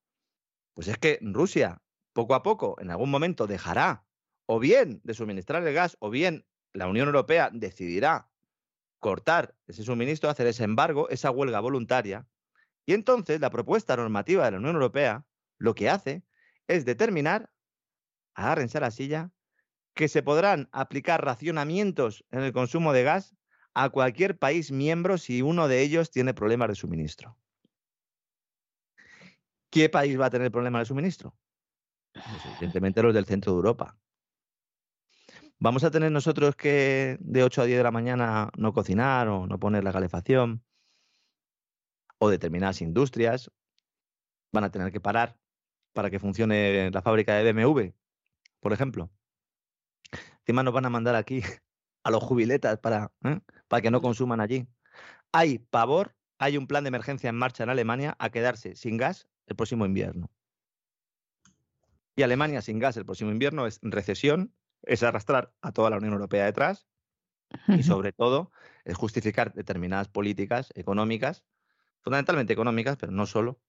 pues 0.73 0.87
es 0.87 0.97
que 0.97 1.19
Rusia 1.21 1.81
poco 2.13 2.35
a 2.35 2.43
poco, 2.43 2.79
en 2.79 2.91
algún 2.91 3.09
momento, 3.09 3.47
dejará 3.47 4.05
o 4.45 4.59
bien 4.59 5.01
de 5.03 5.13
suministrar 5.13 5.65
el 5.65 5.73
gas, 5.73 5.97
o 5.99 6.09
bien 6.09 6.45
la 6.73 6.87
Unión 6.87 7.07
Europea 7.07 7.49
decidirá 7.51 8.29
cortar 8.99 9.55
ese 9.67 9.83
suministro, 9.83 10.29
hacer 10.29 10.47
ese 10.47 10.63
embargo, 10.63 11.09
esa 11.09 11.31
huelga 11.31 11.59
voluntaria, 11.59 12.27
y 12.85 12.93
entonces 12.93 13.39
la 13.39 13.49
propuesta 13.49 13.95
normativa 13.95 14.45
de 14.45 14.51
la 14.51 14.57
Unión 14.57 14.75
Europea 14.75 15.25
lo 15.57 15.75
que 15.75 15.89
hace 15.89 16.23
es 16.67 16.85
determinar, 16.85 17.51
agárrense 18.33 18.77
a 18.77 18.81
la 18.81 18.91
silla, 18.91 19.31
que 19.93 20.07
se 20.07 20.23
podrán 20.23 20.69
aplicar 20.71 21.23
racionamientos 21.23 22.25
en 22.31 22.41
el 22.41 22.51
consumo 22.51 22.93
de 22.93 23.03
gas 23.03 23.35
a 23.73 23.89
cualquier 23.89 24.37
país 24.37 24.71
miembro 24.71 25.17
si 25.17 25.41
uno 25.41 25.67
de 25.67 25.81
ellos 25.81 26.11
tiene 26.11 26.33
problemas 26.33 26.69
de 26.69 26.75
suministro. 26.75 27.37
¿Qué 29.69 29.89
país 29.89 30.19
va 30.19 30.27
a 30.27 30.29
tener 30.29 30.51
problemas 30.51 30.81
de 30.81 30.85
suministro? 30.85 31.35
Pues 32.13 32.45
evidentemente 32.45 33.01
los 33.01 33.13
del 33.13 33.25
centro 33.25 33.53
de 33.53 33.55
Europa. 33.55 33.97
¿Vamos 35.59 35.83
a 35.83 35.91
tener 35.91 36.11
nosotros 36.11 36.55
que 36.55 37.17
de 37.21 37.43
8 37.43 37.61
a 37.61 37.65
10 37.65 37.77
de 37.77 37.83
la 37.83 37.91
mañana 37.91 38.51
no 38.57 38.73
cocinar 38.73 39.29
o 39.29 39.47
no 39.47 39.59
poner 39.59 39.83
la 39.83 39.93
calefacción? 39.93 40.63
¿O 42.19 42.29
determinadas 42.29 42.81
industrias 42.81 43.49
van 44.51 44.65
a 44.65 44.71
tener 44.71 44.91
que 44.91 44.99
parar 44.99 45.39
para 45.93 46.09
que 46.09 46.19
funcione 46.19 46.91
la 46.91 47.01
fábrica 47.01 47.35
de 47.35 47.51
BMW, 47.51 47.93
por 48.59 48.73
ejemplo? 48.73 49.09
Encima 50.39 50.63
nos 50.63 50.73
van 50.73 50.85
a 50.85 50.89
mandar 50.89 51.15
aquí 51.15 51.41
a 52.03 52.11
los 52.11 52.21
jubiletas 52.21 52.79
para, 52.79 53.11
¿eh? 53.23 53.39
Para 53.73 53.81
que 53.81 53.89
no 53.89 54.03
consuman 54.03 54.39
allí. 54.39 54.67
Hay 55.31 55.57
pavor, 55.57 56.15
hay 56.37 56.57
un 56.57 56.67
plan 56.67 56.83
de 56.83 56.89
emergencia 56.89 57.27
en 57.31 57.35
marcha 57.35 57.63
en 57.63 57.71
Alemania 57.71 58.15
a 58.19 58.29
quedarse 58.29 58.75
sin 58.75 58.97
gas 58.97 59.27
el 59.47 59.55
próximo 59.55 59.83
invierno. 59.87 60.29
Y 62.15 62.21
Alemania 62.21 62.61
sin 62.61 62.77
gas 62.77 62.97
el 62.97 63.05
próximo 63.05 63.31
invierno 63.31 63.65
es 63.65 63.79
recesión, 63.81 64.53
es 64.83 65.01
arrastrar 65.01 65.55
a 65.63 65.71
toda 65.71 65.89
la 65.89 65.97
Unión 65.97 66.13
Europea 66.13 66.45
detrás 66.45 66.85
y 67.67 67.81
sobre 67.81 68.11
todo 68.13 68.51
es 68.85 68.95
justificar 68.95 69.55
determinadas 69.55 70.07
políticas 70.07 70.71
económicas, 70.75 71.43
fundamentalmente 72.01 72.53
económicas, 72.53 72.95
pero 72.97 73.11
no 73.11 73.25
solo, 73.25 73.59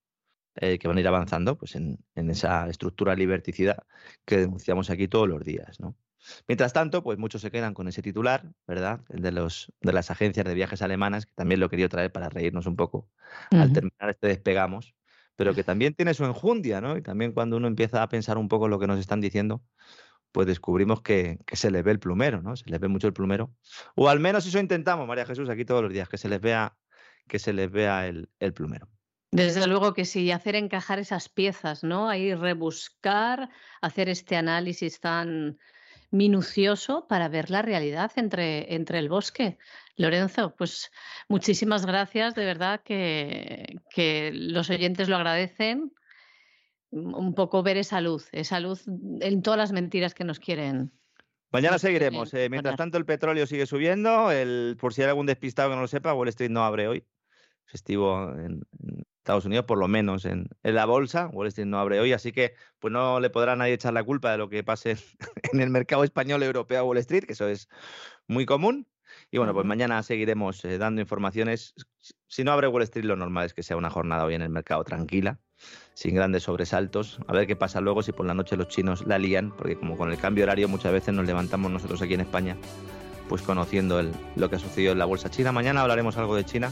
eh, 0.56 0.78
que 0.78 0.86
van 0.86 0.98
a 0.98 1.00
ir 1.00 1.08
avanzando 1.08 1.56
pues 1.56 1.76
en, 1.76 2.04
en, 2.14 2.28
esa 2.28 2.68
estructura 2.68 3.14
liberticida 3.14 3.86
que 4.26 4.36
denunciamos 4.36 4.90
aquí 4.90 5.08
todos 5.08 5.30
los 5.30 5.42
días. 5.42 5.80
¿no? 5.80 5.96
Mientras 6.48 6.72
tanto, 6.72 7.02
pues 7.02 7.18
muchos 7.18 7.42
se 7.42 7.50
quedan 7.50 7.74
con 7.74 7.88
ese 7.88 8.02
titular, 8.02 8.44
¿verdad? 8.66 9.00
El 9.08 9.22
de, 9.22 9.32
los, 9.32 9.72
de 9.80 9.92
las 9.92 10.10
agencias 10.10 10.46
de 10.46 10.54
viajes 10.54 10.82
alemanas, 10.82 11.26
que 11.26 11.32
también 11.34 11.60
lo 11.60 11.68
quería 11.68 11.88
traer 11.88 12.12
para 12.12 12.28
reírnos 12.28 12.66
un 12.66 12.76
poco 12.76 13.08
al 13.50 13.72
terminar 13.72 14.10
este 14.10 14.28
despegamos, 14.28 14.94
pero 15.36 15.54
que 15.54 15.64
también 15.64 15.94
tiene 15.94 16.14
su 16.14 16.24
enjundia, 16.24 16.80
¿no? 16.80 16.96
Y 16.96 17.02
también 17.02 17.32
cuando 17.32 17.56
uno 17.56 17.66
empieza 17.66 18.02
a 18.02 18.08
pensar 18.08 18.38
un 18.38 18.48
poco 18.48 18.68
lo 18.68 18.78
que 18.78 18.86
nos 18.86 18.98
están 18.98 19.20
diciendo, 19.20 19.62
pues 20.32 20.46
descubrimos 20.46 21.02
que, 21.02 21.38
se 21.52 21.70
les 21.70 21.84
ve 21.84 21.92
el 21.92 22.00
plumero, 22.00 22.42
¿no? 22.42 22.56
Se 22.56 22.68
les 22.68 22.80
ve 22.80 22.88
mucho 22.88 23.06
el 23.06 23.12
plumero. 23.12 23.54
O 23.94 24.08
al 24.08 24.20
menos 24.20 24.46
eso 24.46 24.58
intentamos, 24.58 25.06
María 25.06 25.26
Jesús, 25.26 25.48
aquí 25.48 25.64
todos 25.64 25.82
los 25.82 25.92
días, 25.92 26.08
que 26.08 26.18
se 26.18 26.28
les 26.28 26.40
vea, 26.40 26.76
que 27.28 27.38
se 27.38 27.52
les 27.52 27.70
vea 27.70 28.06
el, 28.06 28.28
el 28.40 28.52
plumero. 28.52 28.88
Desde 29.30 29.66
luego 29.66 29.94
que 29.94 30.04
sí, 30.04 30.30
hacer 30.30 30.54
encajar 30.54 31.00
esas 31.00 31.28
piezas, 31.28 31.82
¿no? 31.82 32.08
Ahí 32.08 32.34
rebuscar, 32.34 33.48
hacer 33.80 34.08
este 34.08 34.36
análisis 34.36 35.00
tan 35.00 35.58
minucioso 36.14 37.06
para 37.08 37.28
ver 37.28 37.50
la 37.50 37.62
realidad 37.62 38.12
entre, 38.16 38.74
entre 38.74 38.98
el 38.98 39.08
bosque. 39.08 39.58
Lorenzo, 39.96 40.54
pues 40.56 40.90
muchísimas 41.28 41.86
gracias, 41.86 42.34
de 42.34 42.44
verdad 42.44 42.80
que, 42.82 43.76
que 43.90 44.30
los 44.32 44.70
oyentes 44.70 45.08
lo 45.08 45.16
agradecen. 45.16 45.92
Un 46.90 47.34
poco 47.34 47.64
ver 47.64 47.76
esa 47.76 48.00
luz, 48.00 48.28
esa 48.32 48.60
luz 48.60 48.84
en 48.86 49.42
todas 49.42 49.58
las 49.58 49.72
mentiras 49.72 50.14
que 50.14 50.24
nos 50.24 50.38
quieren. 50.38 50.92
Mañana 51.50 51.78
seguiremos. 51.78 52.32
Eh, 52.34 52.48
mientras 52.48 52.76
tanto, 52.76 52.98
el 52.98 53.04
petróleo 53.04 53.46
sigue 53.46 53.66
subiendo. 53.66 54.30
El, 54.30 54.76
por 54.80 54.94
si 54.94 55.02
hay 55.02 55.08
algún 55.08 55.26
despistado 55.26 55.70
que 55.70 55.76
no 55.76 55.82
lo 55.82 55.88
sepa, 55.88 56.14
Wall 56.14 56.28
Street 56.28 56.50
no 56.50 56.64
abre 56.64 56.88
hoy. 56.88 57.04
Festivo 57.64 58.32
en, 58.36 58.62
Estados 59.24 59.46
Unidos, 59.46 59.64
por 59.64 59.78
lo 59.78 59.88
menos 59.88 60.26
en, 60.26 60.50
la 60.62 60.84
bolsa. 60.84 61.28
Wall 61.32 61.46
Street 61.46 61.66
no 61.66 61.78
abre 61.78 61.98
hoy, 61.98 62.12
así 62.12 62.30
que 62.30 62.52
pues 62.78 62.92
no 62.92 63.20
le 63.20 63.30
podrá 63.30 63.56
nadie 63.56 63.72
echar 63.72 63.94
la 63.94 64.04
culpa 64.04 64.30
de 64.30 64.36
lo 64.36 64.50
que 64.50 64.62
pase 64.62 64.98
en 65.50 65.60
el 65.62 65.70
mercado 65.70 66.04
español 66.04 66.42
europeo 66.42 66.80
a 66.80 66.82
Wall 66.82 66.98
Street, 66.98 67.24
que 67.24 67.32
eso 67.32 67.48
es 67.48 67.70
muy 68.28 68.44
común. 68.44 68.86
Y 69.30 69.38
bueno, 69.38 69.54
pues 69.54 69.64
mañana 69.64 70.02
seguiremos 70.02 70.62
eh, 70.66 70.76
dando 70.76 71.00
informaciones. 71.00 71.72
Si 72.28 72.44
no 72.44 72.52
abre 72.52 72.68
Wall 72.68 72.82
Street, 72.82 73.06
lo 73.06 73.16
normal 73.16 73.46
es 73.46 73.54
que 73.54 73.62
sea 73.62 73.78
una 73.78 73.88
jornada 73.88 74.26
hoy 74.26 74.34
en 74.34 74.42
el 74.42 74.50
mercado 74.50 74.84
tranquila, 74.84 75.40
sin 75.94 76.14
grandes 76.14 76.42
sobresaltos. 76.42 77.18
A 77.26 77.32
ver 77.32 77.46
qué 77.46 77.56
pasa 77.56 77.80
luego 77.80 78.02
si 78.02 78.12
por 78.12 78.26
la 78.26 78.34
noche 78.34 78.58
los 78.58 78.68
chinos 78.68 79.06
la 79.06 79.18
lían, 79.18 79.56
porque 79.56 79.76
como 79.76 79.96
con 79.96 80.12
el 80.12 80.18
cambio 80.18 80.44
horario 80.44 80.68
muchas 80.68 80.92
veces 80.92 81.14
nos 81.14 81.24
levantamos 81.24 81.70
nosotros 81.70 82.02
aquí 82.02 82.12
en 82.12 82.20
España, 82.20 82.58
pues 83.30 83.40
conociendo 83.40 84.02
lo 84.36 84.50
que 84.50 84.56
ha 84.56 84.58
sucedido 84.58 84.92
en 84.92 84.98
la 84.98 85.06
bolsa 85.06 85.30
china. 85.30 85.50
Mañana 85.50 85.80
hablaremos 85.80 86.18
algo 86.18 86.36
de 86.36 86.44
China 86.44 86.70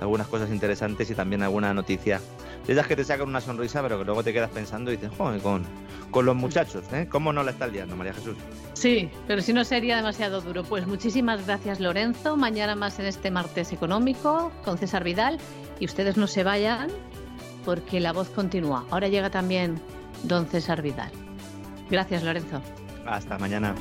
algunas 0.00 0.26
cosas 0.26 0.50
interesantes 0.50 1.10
y 1.10 1.14
también 1.14 1.42
alguna 1.42 1.74
noticia. 1.74 2.20
De 2.66 2.72
esas 2.72 2.86
que 2.86 2.96
te 2.96 3.04
sacan 3.04 3.28
una 3.28 3.40
sonrisa, 3.40 3.82
pero 3.82 3.98
que 3.98 4.04
luego 4.04 4.22
te 4.22 4.32
quedas 4.32 4.50
pensando 4.50 4.92
y 4.92 4.96
dices, 4.96 5.10
joder, 5.16 5.40
con, 5.40 5.64
con 6.10 6.26
los 6.26 6.36
muchachos, 6.36 6.84
¿eh? 6.92 7.06
¿Cómo 7.10 7.32
no 7.32 7.42
la 7.42 7.50
está 7.50 7.66
liando, 7.66 7.96
María 7.96 8.12
Jesús? 8.14 8.36
Sí, 8.74 9.10
pero 9.26 9.42
si 9.42 9.52
no 9.52 9.64
sería 9.64 9.96
demasiado 9.96 10.40
duro. 10.40 10.64
Pues 10.64 10.86
muchísimas 10.86 11.46
gracias, 11.46 11.80
Lorenzo. 11.80 12.36
Mañana 12.36 12.74
más 12.74 12.98
en 12.98 13.06
este 13.06 13.30
martes 13.30 13.72
económico 13.72 14.52
con 14.64 14.78
César 14.78 15.04
Vidal. 15.04 15.38
Y 15.78 15.86
ustedes 15.86 16.16
no 16.16 16.26
se 16.26 16.44
vayan 16.44 16.90
porque 17.64 18.00
la 18.00 18.12
voz 18.12 18.28
continúa. 18.30 18.84
Ahora 18.90 19.08
llega 19.08 19.30
también 19.30 19.80
don 20.24 20.46
César 20.46 20.82
Vidal. 20.82 21.10
Gracias, 21.90 22.22
Lorenzo. 22.22 22.62
Hasta 23.06 23.38
mañana. 23.38 23.74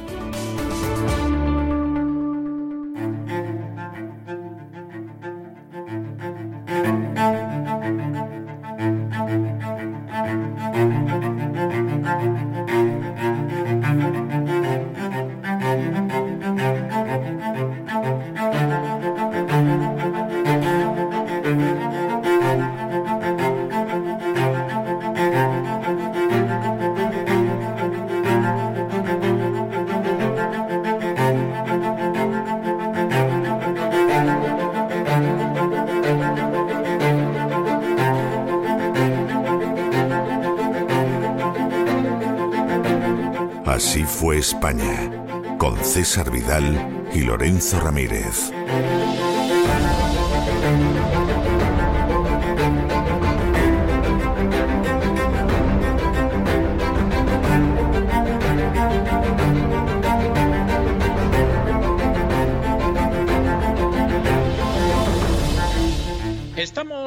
España, 44.39 45.11
con 45.57 45.75
César 45.83 46.31
Vidal 46.31 47.07
y 47.13 47.23
Lorenzo 47.23 47.77
Ramírez. 47.81 48.53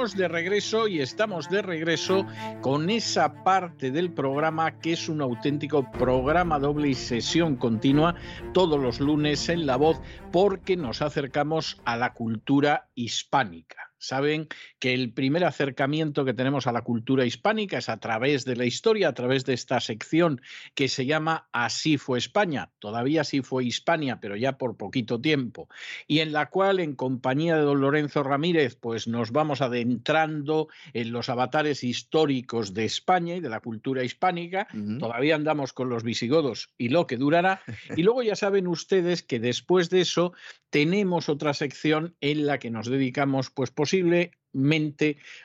Estamos 0.02 0.16
de 0.16 0.26
regreso 0.26 0.88
y 0.88 1.00
estamos 1.00 1.48
de 1.48 1.62
regreso 1.62 2.26
con 2.60 2.90
esa 2.90 3.44
parte 3.44 3.92
del 3.92 4.12
programa 4.12 4.80
que 4.80 4.94
es 4.94 5.09
un 5.09 5.22
auténtico 5.22 5.91
programa 6.02 6.58
doble 6.58 6.88
y 6.88 6.94
sesión 6.96 7.54
continua 7.54 8.16
todos 8.52 8.80
los 8.80 8.98
lunes 8.98 9.48
en 9.48 9.66
La 9.66 9.76
Voz 9.76 10.00
porque 10.32 10.76
nos 10.76 11.00
acercamos 11.00 11.80
a 11.84 11.96
la 11.96 12.12
cultura 12.12 12.88
hispánica 12.96 13.91
saben 14.02 14.48
que 14.80 14.94
el 14.94 15.12
primer 15.12 15.44
acercamiento 15.44 16.24
que 16.24 16.34
tenemos 16.34 16.66
a 16.66 16.72
la 16.72 16.82
cultura 16.82 17.24
hispánica 17.24 17.78
es 17.78 17.88
a 17.88 17.98
través 17.98 18.44
de 18.44 18.56
la 18.56 18.64
historia, 18.64 19.08
a 19.08 19.14
través 19.14 19.44
de 19.44 19.54
esta 19.54 19.78
sección 19.78 20.40
que 20.74 20.88
se 20.88 21.06
llama 21.06 21.48
Así 21.52 21.98
fue 21.98 22.18
España. 22.18 22.72
Todavía 22.80 23.20
así 23.20 23.42
fue 23.42 23.64
Hispania, 23.64 24.18
pero 24.20 24.34
ya 24.34 24.58
por 24.58 24.76
poquito 24.76 25.20
tiempo. 25.20 25.68
Y 26.08 26.18
en 26.18 26.32
la 26.32 26.50
cual, 26.50 26.80
en 26.80 26.96
compañía 26.96 27.56
de 27.56 27.62
don 27.62 27.80
Lorenzo 27.80 28.24
Ramírez, 28.24 28.74
pues 28.74 29.06
nos 29.06 29.30
vamos 29.30 29.60
adentrando 29.60 30.66
en 30.94 31.12
los 31.12 31.28
avatares 31.28 31.84
históricos 31.84 32.74
de 32.74 32.84
España 32.84 33.36
y 33.36 33.40
de 33.40 33.50
la 33.50 33.60
cultura 33.60 34.02
hispánica. 34.02 34.66
Todavía 34.98 35.36
andamos 35.36 35.72
con 35.72 35.88
los 35.88 36.02
visigodos 36.02 36.70
y 36.76 36.88
lo 36.88 37.06
que 37.06 37.16
durará. 37.16 37.62
Y 38.02 38.04
luego 38.04 38.22
ya 38.22 38.34
saben 38.34 38.66
ustedes 38.66 39.22
que 39.22 39.38
después 39.38 39.90
de 39.90 40.00
eso 40.00 40.32
tenemos 40.70 41.28
otra 41.28 41.52
sección 41.52 42.16
en 42.22 42.46
la 42.46 42.58
que 42.58 42.70
nos 42.70 42.88
dedicamos, 42.88 43.50
pues 43.50 43.70
posiblemente 43.70 43.91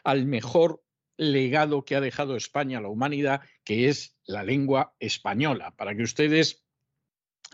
al 0.03 0.26
mejor 0.26 0.84
legado 1.18 1.84
que 1.84 1.95
ha 1.95 2.02
dejado 2.02 2.36
España 2.36 2.78
a 2.78 2.82
la 2.82 2.90
humanidad, 2.90 3.41
que 3.64 3.90
es 3.90 4.18
la 4.26 4.44
lengua 4.44 4.95
española, 4.99 5.76
para 5.76 5.95
que 5.95 6.03
ustedes 6.03 6.66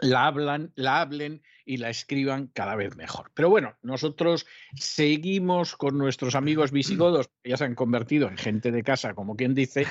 la 0.02 0.28
hablan, 0.28 0.72
la 0.76 1.02
hablen 1.02 1.42
y 1.66 1.78
la 1.78 1.90
escriban 1.90 2.48
cada 2.48 2.76
vez 2.76 2.96
mejor. 2.96 3.32
Pero 3.34 3.50
bueno, 3.50 3.76
nosotros 3.82 4.46
seguimos 4.76 5.76
con 5.76 5.98
nuestros 5.98 6.36
amigos 6.36 6.72
visigodos, 6.72 7.30
que 7.42 7.52
ya 7.52 7.58
se 7.58 7.66
han 7.66 7.76
convertido 7.76 8.28
en 8.28 8.38
gente 8.38 8.72
de 8.72 8.84
casa, 8.84 9.14
como 9.14 9.36
quien 9.36 9.54
dice. 9.54 9.88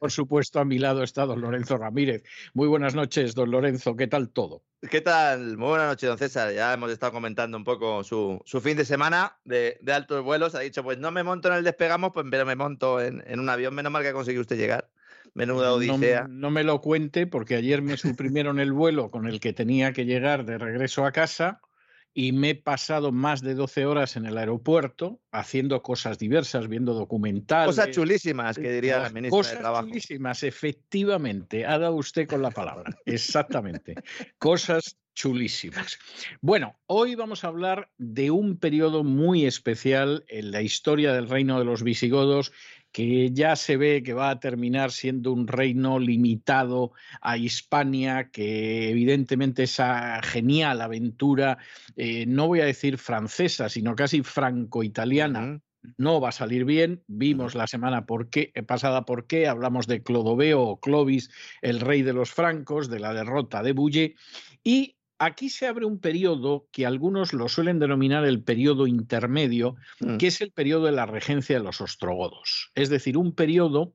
Por 0.00 0.12
supuesto, 0.12 0.60
a 0.60 0.64
mi 0.64 0.78
lado 0.78 1.02
está 1.02 1.26
don 1.26 1.40
Lorenzo 1.40 1.76
Ramírez. 1.76 2.22
Muy 2.54 2.68
buenas 2.68 2.94
noches, 2.94 3.34
don 3.34 3.50
Lorenzo, 3.50 3.96
¿qué 3.96 4.06
tal 4.06 4.30
todo? 4.30 4.62
¿Qué 4.90 5.00
tal? 5.00 5.56
Muy 5.56 5.70
buenas 5.70 5.88
noches, 5.88 6.08
don 6.08 6.18
César. 6.18 6.52
Ya 6.52 6.72
hemos 6.72 6.90
estado 6.92 7.12
comentando 7.12 7.56
un 7.56 7.64
poco 7.64 8.04
su, 8.04 8.40
fin 8.62 8.76
de 8.76 8.84
semana 8.84 9.38
de, 9.44 9.78
altos 9.92 10.22
vuelos. 10.22 10.54
Ha 10.54 10.60
dicho, 10.60 10.84
pues 10.84 10.98
no 10.98 11.10
me 11.10 11.24
monto 11.24 11.48
en 11.48 11.54
el 11.54 11.64
despegamos, 11.64 12.12
pues 12.12 12.26
pero 12.30 12.46
me 12.46 12.54
monto 12.54 13.00
en, 13.00 13.24
en 13.26 13.40
un 13.40 13.48
avión. 13.48 13.74
Menos 13.74 13.90
mal 13.90 14.02
que 14.02 14.10
ha 14.10 14.12
conseguido 14.12 14.42
usted 14.42 14.56
llegar. 14.56 14.88
Menuda 15.34 15.72
odisea. 15.72 16.26
No, 16.28 16.50
me 16.50 16.64
lo 16.64 16.80
cuente 16.80 17.26
porque 17.26 17.56
ayer 17.56 17.82
me 17.82 17.96
suprimieron 17.96 18.60
el 18.60 18.72
vuelo 18.72 19.10
con 19.10 19.26
el 19.26 19.40
que 19.40 19.52
tenía 19.52 19.92
que 19.92 20.04
llegar 20.04 20.44
de 20.44 20.58
regreso 20.58 21.04
a 21.04 21.12
casa 21.12 21.60
y 22.14 22.32
me 22.32 22.50
he 22.50 22.54
pasado 22.54 23.12
más 23.12 23.42
de 23.42 23.54
12 23.54 23.86
horas 23.86 24.16
en 24.16 24.26
el 24.26 24.38
aeropuerto 24.38 25.20
haciendo 25.30 25.82
cosas 25.82 26.18
diversas, 26.18 26.66
viendo 26.66 26.94
documentales. 26.94 27.76
Cosas 27.76 27.90
chulísimas, 27.90 28.58
que 28.58 28.72
diría 28.72 28.98
la 28.98 29.10
ministra 29.10 29.38
cosas 29.38 29.52
de 29.52 29.58
Trabajo. 29.58 29.86
chulísimas, 29.86 30.42
efectivamente. 30.42 31.64
Ha 31.64 31.78
dado 31.78 31.94
usted 31.94 32.26
con 32.26 32.42
la 32.42 32.50
palabra. 32.50 32.96
Exactamente. 33.06 33.94
cosas 34.38 34.96
chulísimas. 35.14 35.98
Bueno, 36.40 36.78
hoy 36.86 37.14
vamos 37.16 37.44
a 37.44 37.48
hablar 37.48 37.90
de 37.98 38.30
un 38.30 38.58
periodo 38.58 39.04
muy 39.04 39.46
especial 39.46 40.24
en 40.28 40.52
la 40.52 40.62
historia 40.62 41.12
del 41.12 41.28
reino 41.28 41.58
de 41.58 41.64
los 41.64 41.82
visigodos 41.82 42.52
que 42.92 43.30
ya 43.32 43.56
se 43.56 43.76
ve 43.76 44.02
que 44.02 44.14
va 44.14 44.30
a 44.30 44.40
terminar 44.40 44.90
siendo 44.90 45.32
un 45.32 45.46
reino 45.46 45.98
limitado 45.98 46.92
a 47.20 47.36
Hispania, 47.36 48.30
que 48.30 48.90
evidentemente 48.90 49.64
esa 49.64 50.20
genial 50.22 50.80
aventura, 50.80 51.58
eh, 51.96 52.26
no 52.26 52.46
voy 52.46 52.60
a 52.60 52.64
decir 52.64 52.98
francesa, 52.98 53.68
sino 53.68 53.94
casi 53.94 54.22
franco-italiana, 54.22 55.60
no 55.96 56.20
va 56.20 56.30
a 56.30 56.32
salir 56.32 56.64
bien. 56.64 57.02
Vimos 57.06 57.54
la 57.54 57.66
semana 57.66 58.06
por 58.06 58.30
qué, 58.30 58.50
eh, 58.54 58.62
pasada 58.62 59.04
por 59.04 59.26
qué, 59.26 59.46
hablamos 59.46 59.86
de 59.86 60.02
Clodoveo 60.02 60.62
o 60.62 60.80
Clovis, 60.80 61.30
el 61.62 61.80
rey 61.80 62.02
de 62.02 62.12
los 62.12 62.30
francos, 62.30 62.90
de 62.90 63.00
la 63.00 63.14
derrota 63.14 63.62
de 63.62 63.72
Bouillé, 63.72 64.14
y 64.64 64.97
aquí 65.18 65.48
se 65.48 65.66
abre 65.66 65.84
un 65.84 66.00
periodo 66.00 66.68
que 66.72 66.86
algunos 66.86 67.32
lo 67.32 67.48
suelen 67.48 67.78
denominar 67.78 68.24
el 68.24 68.42
periodo 68.42 68.86
intermedio, 68.86 69.76
mm. 70.00 70.16
que 70.16 70.28
es 70.28 70.40
el 70.40 70.52
periodo 70.52 70.86
de 70.86 70.92
la 70.92 71.06
regencia 71.06 71.58
de 71.58 71.64
los 71.64 71.80
ostrogodos. 71.80 72.70
Es 72.74 72.88
decir, 72.88 73.16
un 73.16 73.34
periodo 73.34 73.94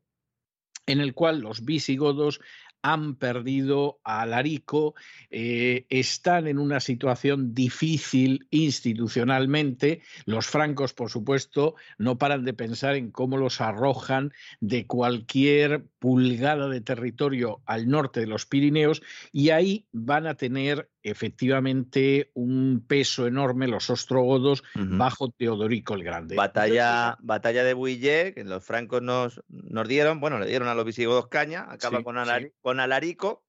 en 0.86 1.00
el 1.00 1.14
cual 1.14 1.40
los 1.40 1.64
visigodos 1.64 2.42
han 2.84 3.16
perdido 3.16 4.02
a 4.04 4.22
Alarico, 4.24 4.94
eh, 5.32 5.86
están 5.90 6.48
en 6.48 6.60
una 6.60 6.82
situación 6.82 7.54
difícil 7.54 8.46
institucionalmente. 8.52 10.02
Los 10.26 10.48
francos, 10.48 10.94
por 10.94 11.10
supuesto, 11.10 11.76
no 11.98 12.18
paran 12.18 12.44
de 12.44 12.54
pensar 12.54 12.96
en 12.96 13.10
cómo 13.10 13.38
los 13.38 13.62
arrojan 13.62 14.34
de 14.60 14.86
cualquier 14.86 15.86
pulgada 15.98 16.68
de 16.68 16.82
territorio 16.82 17.62
al 17.66 17.88
norte 17.88 18.20
de 18.20 18.28
los 18.28 18.46
Pirineos 18.46 19.02
y 19.32 19.52
ahí 19.52 19.88
van 19.94 20.28
a 20.28 20.36
tener 20.36 20.90
efectivamente 21.04 22.32
un 22.34 22.84
peso 22.88 23.28
enorme 23.28 23.68
los 23.68 23.90
ostrogodos 23.90 24.64
bajo 24.74 25.30
Teodorico 25.30 25.94
el 25.94 26.04
Grande. 26.04 26.36
Batalla, 26.36 27.18
batalla 27.22 27.64
de 27.64 27.74
Bouillé, 27.74 28.34
que 28.34 28.44
los 28.44 28.64
francos 28.66 29.02
nos, 29.02 29.44
nos 29.50 29.88
dieron, 29.88 30.20
bueno, 30.20 30.40
le 30.40 30.48
dieron 30.48 30.68
a 30.68 30.76
los 30.76 30.86
visigodos 30.86 31.28
caña, 31.28 31.68
acaba 31.70 32.04
con, 32.04 32.16
con 32.62 32.80
Alarico, 32.80 33.46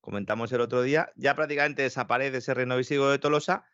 comentamos 0.00 0.52
el 0.52 0.60
otro 0.60 0.82
día, 0.82 1.10
ya 1.16 1.34
prácticamente 1.34 1.82
desaparece 1.82 2.38
ese 2.38 2.54
reino 2.54 2.76
visigodo 2.76 3.10
de 3.10 3.18
Tolosa 3.18 3.64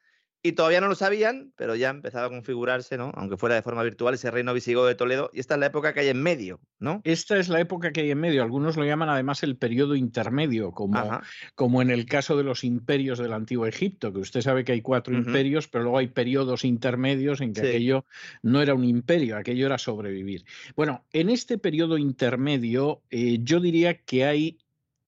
y 0.46 0.52
todavía 0.52 0.82
no 0.82 0.88
lo 0.88 0.94
sabían, 0.94 1.54
pero 1.56 1.74
ya 1.74 1.88
ha 1.88 1.90
empezado 1.90 2.26
a 2.26 2.28
configurarse, 2.28 2.98
¿no? 2.98 3.10
Aunque 3.14 3.38
fuera 3.38 3.54
de 3.54 3.62
forma 3.62 3.82
virtual, 3.82 4.12
ese 4.12 4.30
reino 4.30 4.52
visigodo 4.52 4.86
de 4.86 4.94
Toledo. 4.94 5.30
Y 5.32 5.40
esta 5.40 5.54
es 5.54 5.60
la 5.60 5.66
época 5.66 5.94
que 5.94 6.00
hay 6.00 6.08
en 6.08 6.22
medio, 6.22 6.60
¿no? 6.78 7.00
Esta 7.04 7.38
es 7.38 7.48
la 7.48 7.60
época 7.60 7.92
que 7.92 8.02
hay 8.02 8.10
en 8.10 8.20
medio. 8.20 8.42
Algunos 8.42 8.76
lo 8.76 8.84
llaman 8.84 9.08
además 9.08 9.42
el 9.42 9.56
periodo 9.56 9.96
intermedio, 9.96 10.72
como, 10.72 11.18
como 11.54 11.80
en 11.80 11.88
el 11.88 12.04
caso 12.04 12.36
de 12.36 12.44
los 12.44 12.62
imperios 12.62 13.18
del 13.18 13.32
antiguo 13.32 13.64
Egipto, 13.64 14.12
que 14.12 14.18
usted 14.18 14.42
sabe 14.42 14.64
que 14.64 14.72
hay 14.72 14.82
cuatro 14.82 15.16
imperios, 15.16 15.66
pero 15.66 15.84
luego 15.84 15.96
hay 15.96 16.08
periodos 16.08 16.66
intermedios 16.66 17.40
en 17.40 17.54
que 17.54 17.62
aquello 17.62 18.04
no 18.42 18.60
era 18.60 18.74
un 18.74 18.84
imperio, 18.84 19.38
aquello 19.38 19.64
era 19.64 19.78
sobrevivir. 19.78 20.44
Bueno, 20.76 21.06
en 21.14 21.30
este 21.30 21.56
periodo 21.56 21.96
intermedio, 21.96 23.00
eh, 23.08 23.38
yo 23.40 23.60
diría 23.60 23.96
que 24.02 24.26
hay 24.26 24.58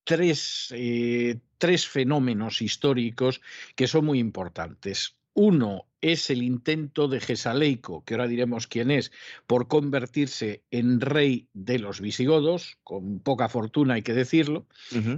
tres, 0.05 0.73
eh, 0.74 1.40
tres 1.58 1.86
fenómenos 1.86 2.62
históricos 2.62 3.42
que 3.74 3.86
son 3.86 4.06
muy 4.06 4.18
importantes. 4.18 5.16
Uno 5.39 5.84
es 6.00 6.31
el 6.31 6.42
intento 6.42 7.08
de 7.08 7.20
Gesaleico, 7.20 8.02
que 8.05 8.15
ahora 8.15 8.26
diremos 8.26 8.66
quién 8.66 8.90
es, 8.90 9.12
por 9.47 9.68
convertirse 9.68 10.65
en 10.70 10.98
rey 11.02 11.50
de 11.52 11.78
los 11.78 12.00
visigodos, 12.00 12.78
con 12.84 13.20
poca 13.20 13.50
fortuna 13.50 13.94
hay 13.94 14.02
que 14.02 14.15
decirlo. 14.15 14.66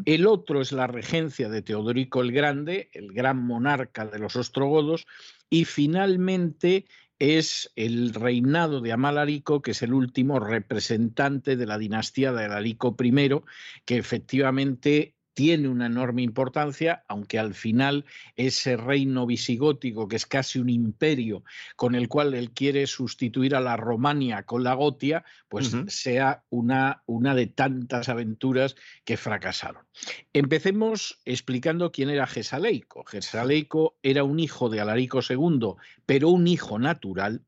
El 0.06 0.26
otro 0.26 0.60
es 0.60 0.72
la 0.72 0.88
regencia 0.88 1.48
de 1.48 1.62
Teodorico 1.62 2.20
el 2.20 2.32
Grande, 2.32 2.90
el 2.94 3.12
gran 3.12 3.44
monarca 3.47 4.06
de 4.06 4.18
los 4.18 4.34
ostrogodos. 4.34 5.06
Y 5.50 5.66
finalmente 5.66 6.86
es 7.20 7.70
el 7.76 8.12
reinado 8.12 8.80
de 8.80 8.90
Amalarico, 8.90 9.62
que 9.62 9.70
es 9.70 9.82
el 9.82 9.92
último 9.92 10.40
representante 10.40 11.56
de 11.56 11.66
la 11.66 11.78
dinastía 11.78 12.32
de 12.32 12.47
Alarico 12.47 12.97
I, 13.00 13.40
que 13.84 13.98
efectivamente 13.98 15.14
tiene 15.39 15.68
una 15.68 15.86
enorme 15.86 16.23
importancia, 16.23 17.05
aunque 17.07 17.39
al 17.39 17.55
final 17.55 18.05
ese 18.34 18.76
reino 18.76 19.25
visigótico, 19.25 20.08
que 20.08 20.17
es 20.17 20.26
casi 20.26 20.58
un 20.58 20.68
imperio, 20.68 21.44
con 21.76 21.94
el 21.94 22.08
cual 22.08 22.34
él 22.34 22.50
quiere 22.50 22.89
sustituir 22.89 23.55
a 23.55 23.60
la 23.60 23.76
Romania 23.76 24.42
con 24.42 24.65
la 24.65 24.75
Gotia, 24.75 25.25
pues 25.49 25.76
sea 25.86 26.42
una, 26.50 27.05
una 27.07 27.36
de 27.36 27.47
tantas 27.47 28.08
aventuras 28.08 28.75
que 29.05 29.17
fracasaron. 29.17 29.84
Empecemos 30.33 31.20
explicando 31.25 31.92
quién 31.92 32.10
era 32.10 32.26
Gesaleico. 32.26 33.05
Gesaleico 33.05 33.97
era 34.02 34.25
un 34.25 34.41
hijo 34.41 34.68
de 34.68 34.81
Alarico 34.81 35.20
II, 35.20 35.75
pero 36.05 36.31
un 36.31 36.49
hijo 36.49 36.81
natural, 36.81 37.44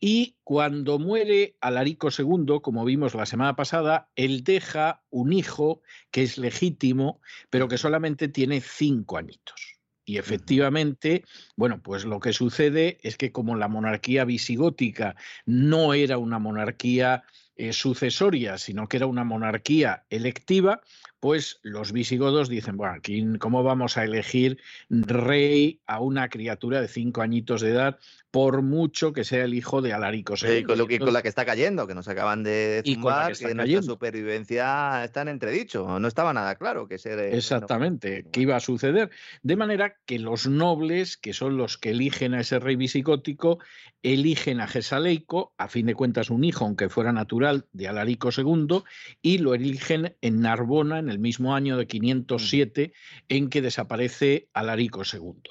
y 0.00 0.36
cuando 0.44 0.98
muere 0.98 1.56
Alarico 1.60 2.08
II, 2.08 2.60
como 2.62 2.86
vimos 2.86 3.14
la 3.14 3.26
semana 3.26 3.54
pasada, 3.54 4.10
él 4.16 4.42
deja 4.42 5.02
un 5.10 5.34
hijo 5.34 5.82
que 6.10 6.22
es 6.22 6.38
legítimo, 6.38 7.20
pero 7.50 7.68
que 7.68 7.76
solamente 7.76 8.28
tiene 8.28 8.62
cinco 8.62 9.18
añitos. 9.18 9.78
Y 10.06 10.16
efectivamente, 10.16 11.24
bueno, 11.54 11.82
pues 11.82 12.06
lo 12.06 12.18
que 12.18 12.32
sucede 12.32 12.98
es 13.02 13.18
que 13.18 13.30
como 13.30 13.54
la 13.56 13.68
monarquía 13.68 14.24
visigótica 14.24 15.14
no 15.44 15.92
era 15.92 16.16
una 16.16 16.38
monarquía 16.38 17.22
eh, 17.54 17.74
sucesoria, 17.74 18.56
sino 18.56 18.88
que 18.88 18.96
era 18.96 19.06
una 19.06 19.22
monarquía 19.22 20.06
electiva, 20.08 20.80
pues 21.20 21.60
los 21.62 21.92
visigodos 21.92 22.48
dicen, 22.48 22.76
bueno, 22.76 22.94
aquí 22.94 23.24
cómo 23.38 23.62
vamos 23.62 23.98
a 23.98 24.04
elegir 24.04 24.58
rey 24.88 25.80
a 25.86 26.00
una 26.00 26.28
criatura 26.30 26.80
de 26.80 26.88
cinco 26.88 27.20
añitos 27.20 27.60
de 27.60 27.70
edad, 27.70 27.98
por 28.30 28.62
mucho 28.62 29.12
que 29.12 29.24
sea 29.24 29.44
el 29.44 29.54
hijo 29.54 29.82
de 29.82 29.92
Alarico 29.92 30.34
II. 30.40 30.62
con, 30.62 30.78
lo 30.78 30.86
que, 30.86 30.98
con 30.98 31.12
la 31.12 31.20
que 31.20 31.28
está 31.28 31.44
cayendo, 31.44 31.86
que 31.86 31.94
nos 31.94 32.08
acaban 32.08 32.42
de 32.42 32.82
zumbar, 32.86 33.36
que, 33.36 33.54
nuestra 33.54 33.82
supervivencia 33.82 35.04
está 35.04 35.22
en 35.22 35.28
entredicho. 35.28 35.98
No 35.98 36.08
estaba 36.08 36.32
nada 36.32 36.54
claro 36.54 36.88
que 36.88 36.96
ser... 36.96 37.18
Exactamente, 37.18 38.26
qué 38.32 38.40
iba 38.40 38.56
a 38.56 38.60
suceder. 38.60 39.10
De 39.42 39.56
manera 39.56 39.96
que 40.06 40.18
los 40.18 40.46
nobles, 40.46 41.16
que 41.16 41.34
son 41.34 41.56
los 41.56 41.76
que 41.76 41.90
eligen 41.90 42.34
a 42.34 42.40
ese 42.40 42.60
rey 42.60 42.76
visigótico, 42.76 43.58
eligen 44.02 44.60
a 44.60 44.68
Gesaleico, 44.68 45.52
a 45.58 45.68
fin 45.68 45.86
de 45.86 45.94
cuentas 45.94 46.30
un 46.30 46.44
hijo, 46.44 46.64
aunque 46.64 46.88
fuera 46.88 47.12
natural, 47.12 47.66
de 47.72 47.88
Alarico 47.88 48.30
II, 48.34 48.82
y 49.20 49.38
lo 49.38 49.54
eligen 49.54 50.16
en 50.22 50.40
Narbona 50.40 50.98
en 50.98 51.09
el 51.10 51.18
mismo 51.18 51.54
año 51.54 51.76
de 51.76 51.86
507 51.86 52.92
en 53.28 53.50
que 53.50 53.62
desaparece 53.62 54.48
Alarico 54.52 55.02
II. 55.02 55.42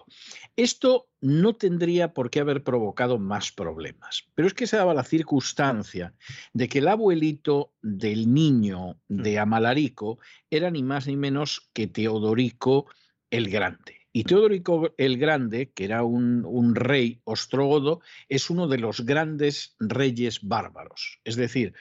Esto 0.56 1.10
no 1.22 1.56
tendría 1.56 2.14
por 2.14 2.30
qué 2.30 2.40
haber 2.40 2.64
provocado 2.64 3.18
más 3.18 3.52
problemas, 3.52 4.28
pero 4.36 4.48
es 4.48 4.54
que 4.54 4.68
se 4.68 4.78
daba 4.78 4.94
la 4.94 5.04
circunstancia 5.04 6.14
de 6.54 6.68
que 6.68 6.80
el 6.80 6.88
abuelito 6.88 7.74
del 7.82 8.34
niño 8.34 9.00
de 9.08 9.38
mm. 9.38 9.40
Amalarico 9.40 10.20
era 10.50 10.70
ni 10.72 10.84
más 10.84 11.08
ni 11.08 11.16
menos 11.16 11.70
que 11.74 11.88
Teodorico 11.88 12.88
el 13.30 13.50
Grande. 13.50 14.00
Y 14.12 14.24
Teodorico 14.24 14.94
el 14.98 15.18
Grande, 15.18 15.72
que 15.72 15.86
era 15.86 16.04
un, 16.04 16.44
un, 16.46 16.76
rey 16.76 17.22
ostrogodo, 17.26 18.02
es 18.28 18.50
uno 18.50 18.68
de 18.68 18.80
los 18.80 19.06
grandes 19.06 19.76
reyes 19.80 20.40
bárbaros. 20.42 21.20
Es 21.24 21.36
decir, 21.36 21.74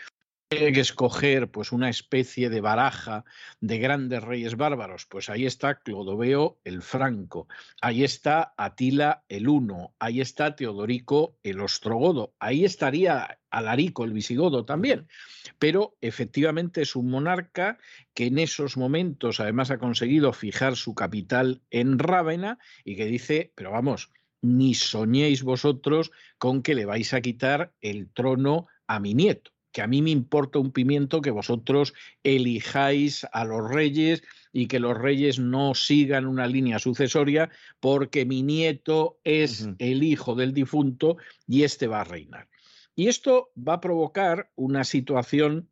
tiene 0.49 0.73
que 0.73 0.81
escoger 0.81 1.51
pues 1.51 1.73
una 1.73 1.91
especie 1.91 2.49
de 2.49 2.63
baraja 2.63 3.27
de 3.61 3.79
grandes 3.79 4.23
reyes 4.23 4.57
bárbaros, 4.57 5.05
pues 5.05 5.29
ahí 5.29 5.45
está 5.45 5.81
Clodoveo 5.81 6.59
el 6.65 6.81
Franco, 6.81 7.49
ahí 7.83 8.03
está 8.03 8.55
Atila 8.57 9.25
el 9.29 9.47
Uno, 9.47 9.95
ahí 9.99 10.23
está 10.23 10.57
Teodorico 10.57 11.37
el 11.43 11.61
Ostrogodo, 11.61 12.33
ahí 12.39 12.65
estaría 12.65 13.39
Alarico 13.51 14.05
el 14.05 14.15
Visigodo 14.15 14.65
también, 14.65 15.07
pero 15.59 15.99
efectivamente 16.01 16.81
es 16.81 16.97
un 16.97 17.11
monarca 17.11 17.77
que 18.15 18.27
en 18.27 18.39
esos 18.39 18.79
momentos 18.79 19.41
además 19.41 19.71
ha 19.71 19.79
conseguido 19.79 20.33
fijar 20.33 20.77
su 20.77 20.95
capital 20.95 21.61
en 21.71 21.99
Rávena 21.99 22.59
y 22.85 22.97
que 22.97 23.05
dice, 23.05 23.53
pero 23.55 23.71
vamos, 23.71 24.11
ni 24.41 24.73
soñéis 24.73 25.43
vosotros 25.43 26.11
con 26.39 26.63
que 26.63 26.75
le 26.75 26.87
vais 26.87 27.13
a 27.13 27.21
quitar 27.21 27.75
el 27.83 28.11
trono 28.11 28.67
a 28.87 28.99
mi 28.99 29.13
nieto 29.13 29.53
que 29.79 29.83
a 29.83 29.87
mí 29.87 30.03
me 30.03 30.11
importa 30.11 30.59
un 30.59 30.73
pimiento 30.73 31.21
que 31.23 31.31
vosotros 31.31 31.95
elijáis 32.25 33.25
a 33.31 33.45
los 33.45 33.71
reyes 33.71 34.25
y 34.53 34.67
que 34.67 34.81
los 34.81 34.99
reyes 34.99 35.39
no 35.39 35.73
sigan 35.77 36.27
una 36.27 36.49
línea 36.49 36.81
sucesoria 36.81 37.49
porque 37.79 38.25
mi 38.25 38.43
nieto 38.43 39.21
es 39.23 39.69
el 39.79 40.03
hijo 40.03 40.35
del 40.35 40.53
difunto 40.53 41.17
y 41.47 41.63
este 41.63 41.87
va 41.87 42.01
a 42.01 42.05
reinar. 42.05 42.49
Y 42.97 43.07
esto 43.07 43.53
va 43.57 43.75
a 43.75 43.81
provocar 43.81 44.51
una 44.57 44.83
situación 44.83 45.69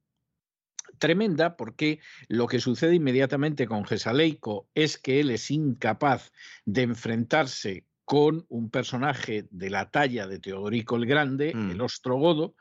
tremenda 0.99 1.57
porque 1.57 1.99
lo 2.29 2.47
que 2.47 2.61
sucede 2.61 2.95
inmediatamente 2.95 3.67
con 3.67 3.85
Gesaleico 3.85 4.69
es 4.77 4.99
que 4.99 5.19
él 5.19 5.31
es 5.31 5.51
incapaz 5.51 6.31
de 6.65 6.83
enfrentarse 6.83 7.87
con 8.07 8.47
un 8.49 8.71
personaje 8.71 9.49
de 9.51 9.69
la 9.69 9.91
talla 9.91 10.29
de 10.29 10.39
Teodorico 10.39 10.95
el 10.95 11.07
Grande, 11.07 11.51
el 11.51 11.79
mm. 11.79 11.81
ostrogodo, 11.81 12.55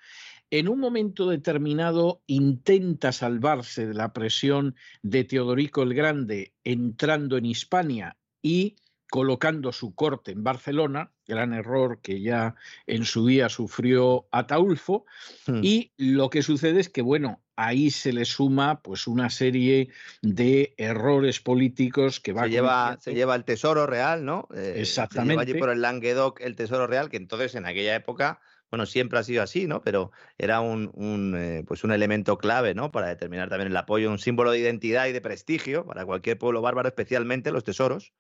en 0.52 0.68
un 0.70 0.80
momento 0.80 1.30
determinado 1.30 2.22
intenta 2.28 3.12
salvarse 3.12 3.88
de 3.88 3.94
la 3.94 4.14
presión 4.14 4.76
de 5.02 5.24
Teodorico 5.24 5.84
el 5.84 5.94
Grande 5.94 6.54
entrando 6.64 7.38
en 7.38 7.46
Hispania 7.46 8.18
y 8.42 8.76
colocando 9.10 9.72
su 9.72 9.96
corte 9.96 10.32
en 10.32 10.44
Barcelona, 10.44 11.12
gran 11.28 11.54
error 11.54 12.00
que 12.02 12.22
ya 12.22 12.56
en 12.86 13.06
su 13.06 13.28
día 13.28 13.50
sufrió 13.50 14.28
Ataulfo, 14.32 15.06
hmm. 15.48 15.60
y 15.64 15.94
lo 15.98 16.30
que 16.30 16.42
sucede 16.42 16.80
es 16.80 16.90
que, 16.90 17.02
bueno, 17.02 17.42
ahí 17.56 17.92
se 17.92 18.12
le 18.12 18.26
suma 18.26 18.82
pues 18.82 19.08
una 19.08 19.30
serie 19.30 19.90
de 20.22 20.74
errores 20.78 21.40
políticos 21.40 22.20
que 22.20 22.34
va 22.34 22.44
se 22.44 22.50
lleva 22.50 22.98
se 23.00 23.14
lleva 23.14 23.36
el 23.36 23.46
tesoro 23.46 23.88
real 23.88 24.26
no 24.26 24.48
exactamente 24.54 25.44
eh, 25.44 25.46
se 25.46 25.46
lleva 25.46 25.54
allí 25.54 25.54
por 25.54 25.70
el 25.70 25.82
Languedoc 25.82 26.42
el 26.42 26.58
tesoro 26.58 26.86
real 26.86 27.10
que 27.10 27.16
entonces 27.16 27.56
en 27.56 27.66
aquella 27.66 27.96
época 27.96 28.42
bueno, 28.70 28.86
siempre 28.86 29.20
ha 29.20 29.24
sido 29.24 29.44
así, 29.44 29.68
¿no? 29.68 29.82
Pero 29.82 30.12
era 30.38 30.60
un, 30.60 31.34
eh, 31.38 31.64
pues 31.68 31.84
un 31.84 31.92
elemento 31.92 32.38
clave, 32.38 32.74
¿no? 32.74 32.92
Para 32.92 33.08
determinar 33.08 33.50
también 33.50 33.72
el 33.72 33.78
apoyo, 33.78 34.12
un 34.12 34.20
símbolo 34.20 34.52
de 34.52 34.60
identidad 34.60 35.08
y 35.08 35.12
de 35.12 35.22
prestigio 35.22 35.86
para 35.86 36.06
cualquier 36.06 36.38
pueblo 36.38 36.62
bárbaro, 36.62 36.88
especialmente 36.88 37.52
los 37.52 37.64
tesoros, 37.64 38.14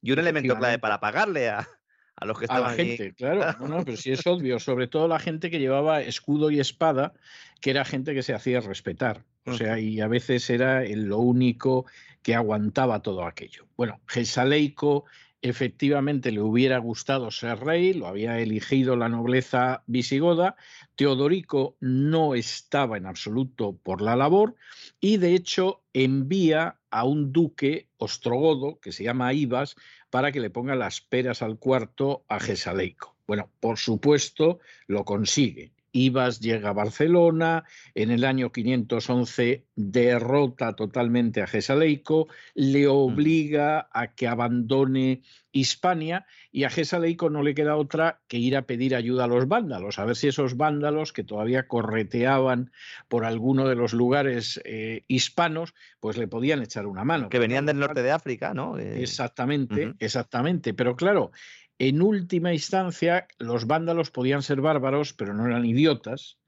y 0.00 0.12
un 0.12 0.18
elemento 0.18 0.56
clave 0.56 0.78
para 0.78 1.00
pagarle 1.00 1.48
a, 1.48 1.68
a 2.16 2.26
los 2.26 2.38
que 2.38 2.44
estaban 2.44 2.64
a 2.64 2.68
la 2.70 2.74
gente, 2.74 3.14
claro, 3.14 3.66
no, 3.66 3.84
pero 3.84 3.96
sí 3.96 4.12
es 4.12 4.26
obvio, 4.26 4.58
sobre 4.58 4.86
todo 4.86 5.08
la 5.08 5.18
gente 5.18 5.50
que 5.50 5.58
llevaba 5.58 6.02
escudo 6.02 6.50
y 6.50 6.60
espada, 6.60 7.14
que 7.60 7.70
era 7.70 7.84
gente 7.84 8.14
que 8.14 8.22
se 8.22 8.34
hacía 8.34 8.60
respetar, 8.60 9.24
o 9.46 9.54
sea, 9.54 9.78
y 9.78 10.00
a 10.00 10.08
veces 10.08 10.48
era 10.50 10.84
lo 10.84 11.18
único 11.18 11.86
que 12.22 12.34
aguantaba 12.34 13.02
todo 13.02 13.24
aquello. 13.24 13.66
Bueno, 13.76 14.00
Gesaleico 14.06 15.04
efectivamente 15.42 16.30
le 16.30 16.40
hubiera 16.40 16.78
gustado 16.78 17.30
ser 17.32 17.58
rey, 17.58 17.92
lo 17.92 18.06
había 18.06 18.38
elegido 18.38 18.96
la 18.96 19.08
nobleza 19.08 19.82
visigoda, 19.86 20.56
Teodorico 20.94 21.76
no 21.80 22.34
estaba 22.34 22.96
en 22.96 23.06
absoluto 23.06 23.76
por 23.82 24.00
la 24.00 24.14
labor 24.14 24.54
y 25.00 25.16
de 25.16 25.34
hecho 25.34 25.82
envía 25.92 26.78
a 26.90 27.04
un 27.04 27.32
duque 27.32 27.88
ostrogodo 27.96 28.78
que 28.78 28.92
se 28.92 29.02
llama 29.02 29.32
Ibas 29.32 29.74
para 30.10 30.30
que 30.30 30.40
le 30.40 30.50
ponga 30.50 30.76
las 30.76 31.00
peras 31.00 31.42
al 31.42 31.58
cuarto 31.58 32.24
a 32.28 32.38
Gesaleico. 32.38 33.16
Bueno, 33.26 33.50
por 33.60 33.78
supuesto 33.78 34.60
lo 34.86 35.04
consigue 35.04 35.72
Ibas 35.92 36.40
llega 36.40 36.70
a 36.70 36.72
Barcelona, 36.72 37.64
en 37.94 38.10
el 38.10 38.24
año 38.24 38.50
511 38.50 39.66
derrota 39.76 40.74
totalmente 40.74 41.42
a 41.42 41.46
Gesaleico, 41.46 42.28
le 42.54 42.86
obliga 42.88 43.88
a 43.92 44.14
que 44.14 44.26
abandone 44.26 45.22
Hispania 45.52 46.26
y 46.50 46.64
a 46.64 46.70
Gesaleico 46.70 47.28
no 47.28 47.42
le 47.42 47.54
queda 47.54 47.76
otra 47.76 48.20
que 48.26 48.38
ir 48.38 48.56
a 48.56 48.62
pedir 48.62 48.94
ayuda 48.94 49.24
a 49.24 49.28
los 49.28 49.46
vándalos, 49.46 49.98
a 49.98 50.04
ver 50.06 50.16
si 50.16 50.28
esos 50.28 50.56
vándalos 50.56 51.12
que 51.12 51.24
todavía 51.24 51.68
correteaban 51.68 52.72
por 53.08 53.24
alguno 53.24 53.68
de 53.68 53.74
los 53.74 53.92
lugares 53.92 54.60
eh, 54.64 55.04
hispanos, 55.08 55.74
pues 56.00 56.16
le 56.16 56.26
podían 56.26 56.62
echar 56.62 56.86
una 56.86 57.04
mano. 57.04 57.28
Que 57.28 57.38
venían 57.38 57.66
del 57.66 57.78
norte 57.78 58.02
de 58.02 58.10
África, 58.10 58.54
¿no? 58.54 58.78
Eh, 58.78 59.02
exactamente, 59.02 59.94
exactamente. 59.98 60.72
Pero 60.72 60.96
claro, 60.96 61.32
en 61.78 62.02
última 62.02 62.52
instancia, 62.52 63.26
los 63.38 63.66
vándalos 63.66 64.10
podían 64.10 64.42
ser 64.42 64.60
bárbaros, 64.60 65.12
pero 65.12 65.34
no 65.34 65.46
eran 65.46 65.64
idiotas. 65.64 66.38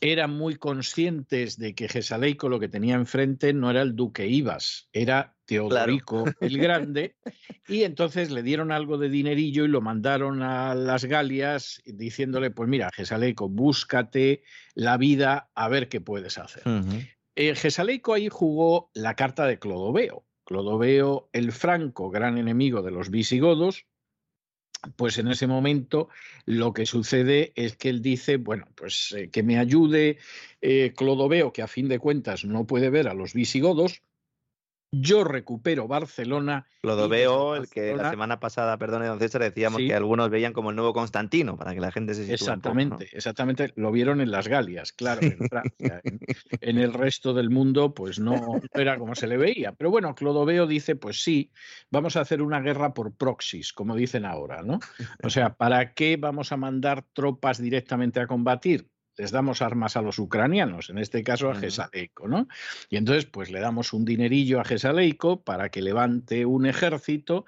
Eran 0.00 0.36
muy 0.36 0.56
conscientes 0.56 1.56
de 1.58 1.76
que 1.76 1.88
Gesaleico 1.88 2.48
lo 2.48 2.58
que 2.58 2.68
tenía 2.68 2.96
enfrente 2.96 3.52
no 3.52 3.70
era 3.70 3.82
el 3.82 3.94
duque 3.94 4.26
Ibas, 4.26 4.88
era 4.92 5.36
Teodorico 5.44 6.24
el 6.40 6.58
Grande, 6.58 7.14
y 7.68 7.84
entonces 7.84 8.32
le 8.32 8.42
dieron 8.42 8.72
algo 8.72 8.98
de 8.98 9.08
dinerillo 9.08 9.64
y 9.64 9.68
lo 9.68 9.80
mandaron 9.80 10.42
a 10.42 10.74
las 10.74 11.04
Galias 11.04 11.80
diciéndole, 11.84 12.50
pues 12.50 12.68
mira, 12.68 12.90
Gesaleico, 12.92 13.48
búscate 13.48 14.42
la 14.74 14.96
vida 14.96 15.50
a 15.54 15.68
ver 15.68 15.88
qué 15.88 16.00
puedes 16.00 16.36
hacer. 16.38 16.64
Eh, 17.36 17.54
Gesaleico 17.54 18.14
ahí 18.14 18.28
jugó 18.28 18.90
la 18.94 19.14
carta 19.14 19.46
de 19.46 19.60
Clodoveo. 19.60 20.26
Clodoveo 20.44 21.30
el 21.32 21.52
Franco, 21.52 22.10
gran 22.10 22.38
enemigo 22.38 22.82
de 22.82 22.90
los 22.90 23.10
visigodos, 23.10 23.86
pues 24.96 25.18
en 25.18 25.28
ese 25.28 25.46
momento 25.46 26.08
lo 26.44 26.72
que 26.72 26.86
sucede 26.86 27.52
es 27.56 27.76
que 27.76 27.88
él 27.88 28.02
dice, 28.02 28.36
bueno, 28.36 28.66
pues 28.74 29.12
eh, 29.12 29.30
que 29.30 29.42
me 29.42 29.58
ayude 29.58 30.18
eh, 30.60 30.92
Clodoveo, 30.96 31.52
que 31.52 31.62
a 31.62 31.68
fin 31.68 31.88
de 31.88 31.98
cuentas 31.98 32.44
no 32.44 32.66
puede 32.66 32.90
ver 32.90 33.08
a 33.08 33.14
los 33.14 33.34
visigodos, 33.34 34.02
yo 34.92 35.24
recupero 35.24 35.88
Barcelona. 35.88 36.66
Lo 36.82 37.08
veo, 37.08 37.56
el 37.56 37.68
que 37.68 37.94
la 37.96 38.10
semana 38.10 38.40
pasada, 38.40 38.76
perdón, 38.76 39.04
don 39.06 39.18
César, 39.18 39.40
decíamos 39.40 39.78
que 39.78 39.94
algunos 39.94 40.28
veían 40.30 40.52
como 40.52 40.70
el 40.70 40.76
nuevo 40.76 40.92
Constantino, 40.92 41.56
para 41.56 41.74
que 41.74 41.80
la 41.80 41.90
gente 41.90 42.14
se 42.14 42.22
sitúe 42.22 42.34
Exactamente, 42.34 43.08
exactamente. 43.12 43.72
Lo 43.76 43.90
vieron 43.90 44.20
en 44.20 44.30
las 44.30 44.48
Galias, 44.48 44.92
claro, 44.92 45.22
en 45.22 45.38
Francia. 45.50 46.02
en, 46.60 46.78
el 46.78 46.92
resto 46.92 47.32
del 47.32 47.50
mundo, 47.50 47.94
pues 47.94 48.18
no 48.18 48.60
era 48.74 48.98
como 48.98 49.14
se 49.14 49.26
le 49.26 49.38
veía. 49.38 49.72
Pero 49.72 49.90
bueno, 49.90 50.14
Clodoveo 50.14 50.66
dice, 50.66 50.94
pues 50.94 51.22
sí, 51.22 51.52
vamos 51.90 52.16
a 52.16 52.20
hacer 52.20 52.42
una 52.42 52.60
guerra 52.60 52.92
por 52.92 53.14
proxies, 53.16 53.72
como 53.72 53.96
dicen 53.96 54.26
ahora, 54.26 54.62
¿no? 54.62 54.78
O 55.22 55.30
sea, 55.30 55.54
¿para 55.54 55.94
qué 55.94 56.18
vamos 56.18 56.52
a 56.52 56.56
mandar 56.58 57.04
tropas 57.14 57.58
directamente 57.58 58.20
a 58.20 58.26
combatir? 58.26 58.91
Les 59.16 59.30
damos 59.30 59.62
armas 59.62 59.96
a 59.96 60.02
los 60.02 60.18
ucranianos, 60.18 60.90
en 60.90 60.98
este 60.98 61.22
caso 61.22 61.50
a 61.50 61.54
Gesaleico, 61.54 62.28
¿no? 62.28 62.48
Y 62.90 62.96
entonces, 62.96 63.26
pues 63.26 63.50
le 63.50 63.60
damos 63.60 63.92
un 63.92 64.04
dinerillo 64.04 64.60
a 64.60 64.64
Gesaleico 64.64 65.42
para 65.42 65.68
que 65.68 65.82
levante 65.82 66.46
un 66.46 66.66
ejército 66.66 67.44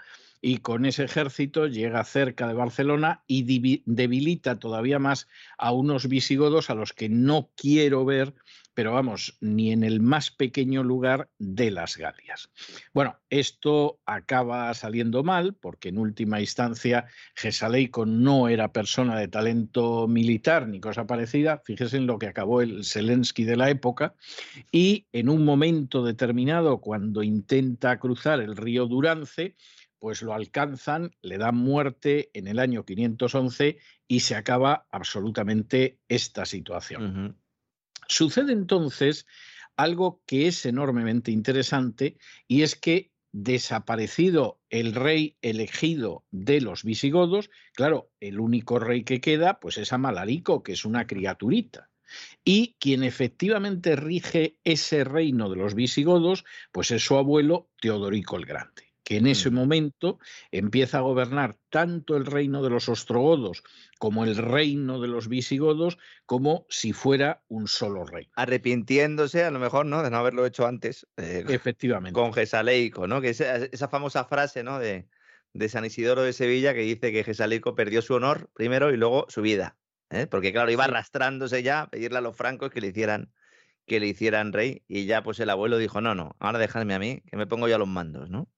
y 0.46 0.58
con 0.58 0.84
ese 0.84 1.04
ejército 1.04 1.68
llega 1.68 2.04
cerca 2.04 2.46
de 2.46 2.52
Barcelona 2.52 3.22
y 3.26 3.82
debilita 3.86 4.58
todavía 4.58 4.98
más 4.98 5.26
a 5.56 5.72
unos 5.72 6.06
visigodos 6.06 6.68
a 6.68 6.74
los 6.74 6.92
que 6.92 7.08
no 7.08 7.48
quiero 7.56 8.04
ver 8.04 8.34
pero 8.74 8.92
vamos, 8.92 9.36
ni 9.40 9.72
en 9.72 9.84
el 9.84 10.00
más 10.00 10.30
pequeño 10.30 10.82
lugar 10.82 11.30
de 11.38 11.70
las 11.70 11.96
Galias. 11.96 12.50
Bueno, 12.92 13.18
esto 13.30 14.00
acaba 14.04 14.72
saliendo 14.74 15.22
mal 15.22 15.54
porque 15.54 15.88
en 15.88 15.98
última 15.98 16.40
instancia 16.40 17.06
Gesaleico 17.34 18.04
no 18.04 18.48
era 18.48 18.72
persona 18.72 19.18
de 19.18 19.28
talento 19.28 20.08
militar 20.08 20.68
ni 20.68 20.80
cosa 20.80 21.06
parecida, 21.06 21.62
fíjese 21.64 21.96
en 21.96 22.06
lo 22.06 22.18
que 22.18 22.26
acabó 22.26 22.60
el 22.60 22.84
Zelensky 22.84 23.44
de 23.44 23.56
la 23.56 23.70
época, 23.70 24.14
y 24.72 25.06
en 25.12 25.28
un 25.28 25.44
momento 25.44 26.04
determinado, 26.04 26.80
cuando 26.80 27.22
intenta 27.22 27.98
cruzar 27.98 28.40
el 28.40 28.56
río 28.56 28.86
Durance, 28.86 29.54
pues 29.98 30.20
lo 30.20 30.34
alcanzan, 30.34 31.12
le 31.22 31.38
dan 31.38 31.56
muerte 31.56 32.28
en 32.34 32.46
el 32.46 32.58
año 32.58 32.84
511 32.84 33.78
y 34.06 34.20
se 34.20 34.34
acaba 34.34 34.86
absolutamente 34.90 35.98
esta 36.08 36.44
situación. 36.44 37.38
Sucede 38.08 38.52
entonces 38.52 39.26
algo 39.76 40.22
que 40.26 40.46
es 40.46 40.64
enormemente 40.66 41.30
interesante 41.30 42.16
y 42.46 42.62
es 42.62 42.76
que 42.76 43.12
desaparecido 43.32 44.60
el 44.70 44.94
rey 44.94 45.36
elegido 45.42 46.24
de 46.30 46.60
los 46.60 46.84
visigodos, 46.84 47.50
claro, 47.74 48.12
el 48.20 48.38
único 48.38 48.78
rey 48.78 49.02
que 49.02 49.20
queda 49.20 49.58
pues 49.58 49.76
es 49.78 49.92
Amalarico, 49.92 50.62
que 50.62 50.72
es 50.72 50.84
una 50.84 51.06
criaturita. 51.06 51.90
Y 52.44 52.76
quien 52.78 53.02
efectivamente 53.02 53.96
rige 53.96 54.58
ese 54.62 55.02
reino 55.02 55.50
de 55.50 55.56
los 55.56 55.74
visigodos, 55.74 56.44
pues 56.70 56.92
es 56.92 57.04
su 57.04 57.16
abuelo 57.16 57.70
Teodorico 57.80 58.36
el 58.36 58.46
Grande 58.46 58.83
que 59.04 59.18
en 59.18 59.26
ese 59.26 59.50
momento 59.50 60.18
empieza 60.50 60.98
a 60.98 61.02
gobernar 61.02 61.56
tanto 61.68 62.16
el 62.16 62.24
reino 62.24 62.62
de 62.62 62.70
los 62.70 62.88
ostrogodos 62.88 63.62
como 63.98 64.24
el 64.24 64.36
reino 64.36 65.00
de 65.00 65.08
los 65.08 65.28
visigodos 65.28 65.98
como 66.24 66.66
si 66.70 66.92
fuera 66.92 67.42
un 67.48 67.68
solo 67.68 68.04
rey. 68.04 68.30
Arrepintiéndose 68.34 69.44
a 69.44 69.50
lo 69.50 69.58
mejor, 69.58 69.84
¿no? 69.84 70.02
De 70.02 70.10
no 70.10 70.16
haberlo 70.16 70.46
hecho 70.46 70.66
antes. 70.66 71.06
Eh, 71.18 71.44
Efectivamente. 71.48 72.18
Con 72.18 72.32
Gesaleico, 72.32 73.06
¿no? 73.06 73.20
Que 73.20 73.28
esa, 73.28 73.56
esa 73.56 73.88
famosa 73.88 74.24
frase, 74.24 74.62
¿no? 74.62 74.78
De, 74.78 75.06
de, 75.52 75.68
San 75.68 75.84
Isidoro 75.84 76.22
de 76.22 76.32
Sevilla 76.32 76.72
que 76.72 76.80
dice 76.80 77.12
que 77.12 77.24
Gesaleico 77.24 77.74
perdió 77.74 78.00
su 78.00 78.14
honor 78.14 78.50
primero 78.54 78.90
y 78.90 78.96
luego 78.96 79.26
su 79.28 79.42
vida. 79.42 79.76
¿eh? 80.08 80.26
Porque 80.26 80.52
claro, 80.52 80.70
iba 80.70 80.84
arrastrándose 80.84 81.62
ya 81.62 81.82
a 81.82 81.90
pedirle 81.90 82.18
a 82.18 82.22
los 82.22 82.36
francos 82.36 82.70
que 82.70 82.80
le 82.80 82.88
hicieran 82.88 83.30
que 83.86 84.00
le 84.00 84.06
hicieran 84.06 84.54
rey 84.54 84.82
y 84.88 85.04
ya 85.04 85.22
pues 85.22 85.38
el 85.40 85.50
abuelo 85.50 85.76
dijo, 85.76 86.00
no, 86.00 86.14
no, 86.14 86.36
ahora 86.38 86.58
dejadme 86.58 86.94
a 86.94 86.98
mí, 86.98 87.22
que 87.26 87.36
me 87.36 87.46
pongo 87.46 87.68
yo 87.68 87.74
a 87.74 87.78
los 87.78 87.86
mandos, 87.86 88.30
¿no? 88.30 88.48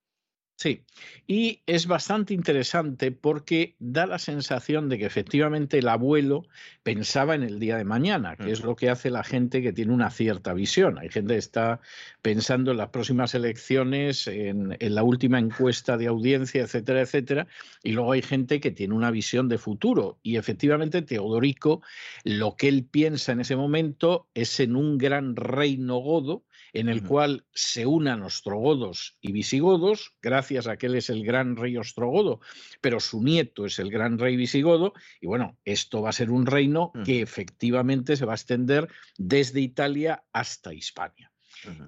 Sí, 0.59 0.81
y 1.27 1.61
es 1.67 1.85
bastante 1.85 2.33
interesante 2.33 3.11
porque 3.11 3.75
da 3.77 4.07
la 4.07 4.17
sensación 4.17 4.89
de 4.89 4.97
que 4.97 5.05
efectivamente 5.05 5.77
el 5.77 5.87
abuelo 5.87 6.47
pensaba 6.81 7.35
en 7.35 7.43
el 7.43 7.59
día 7.59 7.77
de 7.77 7.83
mañana, 7.83 8.35
que 8.35 8.49
es 8.49 8.63
lo 8.63 8.75
que 8.75 8.89
hace 8.89 9.11
la 9.11 9.23
gente 9.23 9.61
que 9.61 9.71
tiene 9.71 9.93
una 9.93 10.09
cierta 10.09 10.55
visión. 10.55 10.97
Hay 10.97 11.09
gente 11.09 11.35
que 11.35 11.39
está 11.39 11.79
pensando 12.23 12.71
en 12.71 12.77
las 12.77 12.89
próximas 12.89 13.35
elecciones, 13.35 14.25
en, 14.25 14.75
en 14.79 14.95
la 14.95 15.03
última 15.03 15.37
encuesta 15.37 15.95
de 15.95 16.07
audiencia, 16.07 16.63
etcétera, 16.63 17.01
etcétera, 17.01 17.47
y 17.83 17.91
luego 17.91 18.13
hay 18.13 18.23
gente 18.23 18.59
que 18.59 18.71
tiene 18.71 18.95
una 18.95 19.11
visión 19.11 19.49
de 19.49 19.59
futuro. 19.59 20.17
Y 20.23 20.37
efectivamente 20.37 21.03
Teodorico, 21.03 21.83
lo 22.23 22.55
que 22.55 22.67
él 22.67 22.83
piensa 22.83 23.31
en 23.31 23.41
ese 23.41 23.55
momento 23.55 24.27
es 24.33 24.59
en 24.59 24.75
un 24.75 24.97
gran 24.97 25.35
reino 25.35 25.97
godo, 25.99 26.45
en 26.73 26.89
el 26.89 27.03
cual 27.03 27.45
se 27.53 27.85
unan 27.85 28.23
ostrogodos 28.23 29.17
y 29.21 29.31
visigodos, 29.31 30.13
gracias 30.21 30.67
a 30.67 30.77
que 30.77 30.87
él 30.87 30.95
es 30.95 31.09
el 31.09 31.23
gran 31.23 31.55
rey 31.55 31.77
ostrogodo, 31.77 32.41
pero 32.81 32.99
su 32.99 33.23
nieto 33.23 33.65
es 33.65 33.79
el 33.79 33.89
gran 33.89 34.17
rey 34.17 34.35
visigodo, 34.35 34.93
y 35.21 35.27
bueno, 35.27 35.57
esto 35.65 36.01
va 36.01 36.09
a 36.09 36.13
ser 36.13 36.31
un 36.31 36.45
reino 36.45 36.91
que 37.05 37.21
efectivamente 37.21 38.15
se 38.15 38.25
va 38.25 38.33
a 38.33 38.35
extender 38.35 38.87
desde 39.17 39.61
Italia 39.61 40.23
hasta 40.31 40.73
Hispania. 40.73 41.31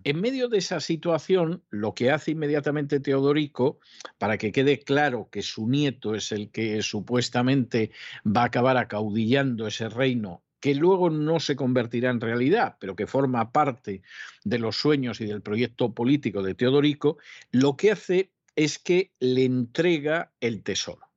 En 0.03 0.19
medio 0.19 0.49
de 0.49 0.57
esa 0.57 0.79
situación, 0.79 1.63
lo 1.69 1.93
que 1.93 2.11
hace 2.11 2.31
inmediatamente 2.31 2.99
Teodorico, 2.99 3.79
para 4.17 4.37
que 4.37 4.51
quede 4.51 4.79
claro 4.79 5.29
que 5.31 5.43
su 5.43 5.67
nieto 5.67 6.15
es 6.15 6.31
el 6.31 6.49
que 6.49 6.81
supuestamente 6.81 7.91
va 8.25 8.41
a 8.41 8.45
acabar 8.45 8.77
acaudillando 8.77 9.67
ese 9.67 9.89
reino 9.89 10.43
que 10.59 10.75
luego 10.75 11.09
no 11.09 11.39
se 11.39 11.55
convertirá 11.55 12.09
en 12.09 12.21
realidad, 12.21 12.77
pero 12.79 12.95
que 12.95 13.07
forma 13.07 13.51
parte 13.51 14.01
de 14.43 14.59
los 14.59 14.77
sueños 14.77 15.21
y 15.21 15.25
del 15.25 15.41
proyecto 15.41 15.93
político 15.93 16.43
de 16.43 16.55
Teodorico, 16.55 17.17
lo 17.51 17.75
que 17.77 17.91
hace 17.91 18.31
es 18.55 18.79
que 18.79 19.11
le 19.19 19.45
entrega 19.45 20.33
el 20.41 20.63
tesoro. 20.63 21.09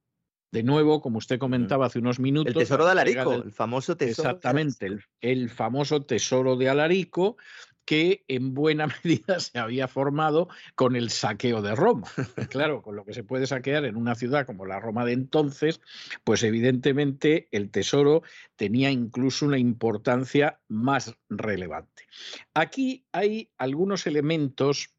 De 0.52 0.62
nuevo, 0.62 1.00
como 1.00 1.16
usted 1.16 1.38
comentaba 1.38 1.86
hace 1.86 1.98
unos 1.98 2.20
minutos. 2.20 2.52
El 2.52 2.58
tesoro 2.58 2.84
de 2.84 2.92
Alarico, 2.92 3.32
el 3.32 3.52
famoso 3.52 3.96
tesoro. 3.96 4.28
Exactamente, 4.28 4.86
el, 4.86 5.02
el, 5.22 5.48
famoso 5.48 6.02
tesoro 6.02 6.56
de 6.56 6.68
Alarico, 6.68 7.38
que 7.84 8.24
en 8.28 8.54
buena 8.54 8.86
medida 9.04 9.40
se 9.40 9.58
había 9.58 9.88
formado 9.88 10.48
con 10.74 10.96
el 10.96 11.10
saqueo 11.10 11.62
de 11.62 11.74
Roma. 11.74 12.08
Claro, 12.50 12.82
con 12.82 12.96
lo 12.96 13.04
que 13.04 13.14
se 13.14 13.24
puede 13.24 13.46
saquear 13.46 13.84
en 13.84 13.96
una 13.96 14.14
ciudad 14.14 14.46
como 14.46 14.66
la 14.66 14.78
Roma 14.78 15.04
de 15.04 15.12
entonces, 15.12 15.80
pues 16.24 16.42
evidentemente 16.42 17.48
el 17.50 17.70
tesoro 17.70 18.22
tenía 18.56 18.90
incluso 18.90 19.46
una 19.46 19.58
importancia 19.58 20.60
más 20.68 21.16
relevante. 21.30 22.06
Aquí 22.52 23.06
hay 23.12 23.50
algunos 23.56 24.06
elementos 24.06 24.94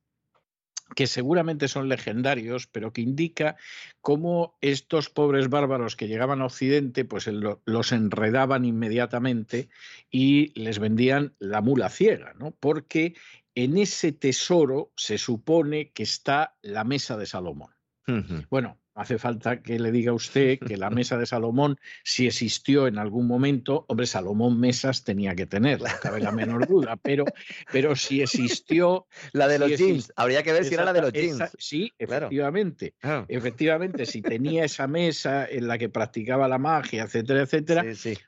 que 0.95 1.07
seguramente 1.07 1.67
son 1.67 1.89
legendarios, 1.89 2.67
pero 2.67 2.93
que 2.93 3.01
indica 3.01 3.55
cómo 4.01 4.57
estos 4.61 5.09
pobres 5.09 5.49
bárbaros 5.49 5.95
que 5.95 6.07
llegaban 6.07 6.41
a 6.41 6.45
Occidente, 6.45 7.05
pues 7.05 7.27
los 7.27 7.91
enredaban 7.91 8.65
inmediatamente 8.65 9.69
y 10.09 10.57
les 10.59 10.79
vendían 10.79 11.33
la 11.39 11.61
mula 11.61 11.89
ciega, 11.89 12.33
¿no? 12.37 12.51
Porque 12.51 13.15
en 13.55 13.77
ese 13.77 14.11
tesoro 14.11 14.91
se 14.95 15.17
supone 15.17 15.91
que 15.91 16.03
está 16.03 16.55
la 16.61 16.83
mesa 16.83 17.17
de 17.17 17.25
Salomón. 17.25 17.71
Bueno, 18.49 18.77
hace 18.95 19.17
falta 19.17 19.61
que 19.61 19.79
le 19.79 19.91
diga 19.91 20.11
a 20.11 20.15
usted 20.15 20.59
que 20.59 20.77
la 20.77 20.89
mesa 20.89 21.17
de 21.17 21.25
Salomón, 21.25 21.79
si 22.03 22.27
existió 22.27 22.87
en 22.87 22.97
algún 22.97 23.27
momento, 23.27 23.85
hombre, 23.87 24.05
Salomón 24.05 24.59
mesas 24.59 25.03
tenía 25.03 25.35
que 25.35 25.45
tener, 25.45 25.81
no 25.81 25.87
cabe 26.01 26.19
la 26.19 26.31
menor 26.31 26.67
duda, 26.67 26.95
pero, 26.97 27.25
pero 27.71 27.95
si 27.95 28.21
existió... 28.21 29.07
La 29.31 29.47
de 29.47 29.59
los 29.59 29.77
jeans, 29.77 30.13
habría 30.15 30.43
que 30.43 30.53
ver 30.53 30.65
si 30.65 30.73
era 30.73 30.85
la 30.85 30.93
de 30.93 31.01
los 31.01 31.13
jeans. 31.13 31.51
sí, 31.57 31.91
efectivamente, 31.97 32.93
efectivamente, 33.27 34.05
si 34.05 34.21
tenía 34.21 34.65
esa 34.65 34.87
mesa 34.87 35.45
en 35.45 35.67
la 35.67 35.77
que 35.77 35.89
practicaba 35.89 36.47
la 36.47 36.57
magia, 36.57 37.03
etcétera, 37.03 37.41
etcétera, 37.41 37.83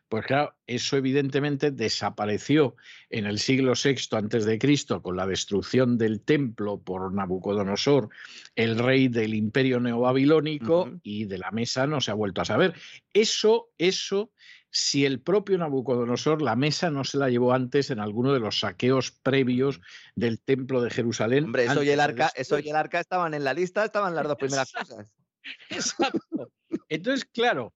pues 0.10 0.26
claro, 0.26 0.54
eso 0.68 0.98
evidentemente 0.98 1.72
desapareció 1.72 2.76
en 3.10 3.26
el 3.26 3.40
siglo 3.40 3.74
VI 3.82 3.96
antes 4.18 4.46
de 4.46 4.58
Cristo 4.58 5.02
con 5.02 5.16
la 5.16 5.28
destrucción 5.28 5.98
del 5.98 6.22
templo 6.22 6.80
por 6.80 7.14
Nabucodonosor, 7.14 8.10
el 8.56 8.80
rey 8.80 9.08
del 9.08 9.34
imperio 9.34 9.80
neobabilónico, 9.80 10.55
y 11.04 11.26
de 11.26 11.38
la 11.38 11.52
mesa 11.52 11.88
no 11.88 12.02
se 12.02 12.12
ha 12.12 12.14
vuelto 12.14 12.42
a 12.42 12.46
saber. 12.46 12.74
Eso, 13.14 13.70
eso, 13.78 14.32
si 14.70 15.06
el 15.06 15.22
propio 15.22 15.58
Nabucodonosor 15.58 16.42
la 16.42 16.56
mesa 16.56 16.90
no 16.90 17.04
se 17.04 17.18
la 17.18 17.30
llevó 17.30 17.54
antes 17.54 17.92
en 17.92 18.00
alguno 18.00 18.34
de 18.34 18.40
los 18.40 18.60
saqueos 18.60 19.12
previos 19.12 19.80
del 20.16 20.42
templo 20.42 20.82
de 20.82 20.90
Jerusalén. 20.90 21.46
Hombre, 21.46 21.66
eso 21.66 21.84
y 21.84 21.90
el 21.90 22.00
arca, 22.00 22.32
eso 22.36 22.60
y 22.60 22.70
el 22.70 22.76
arca 22.76 23.00
estaban 23.00 23.34
en 23.34 23.44
la 23.44 23.54
lista, 23.54 23.86
estaban 23.86 24.16
las 24.16 24.28
dos 24.28 24.38
primeras 24.38 24.72
cosas. 24.72 25.08
Exacto. 25.70 26.52
Entonces, 26.90 27.26
claro, 27.26 27.74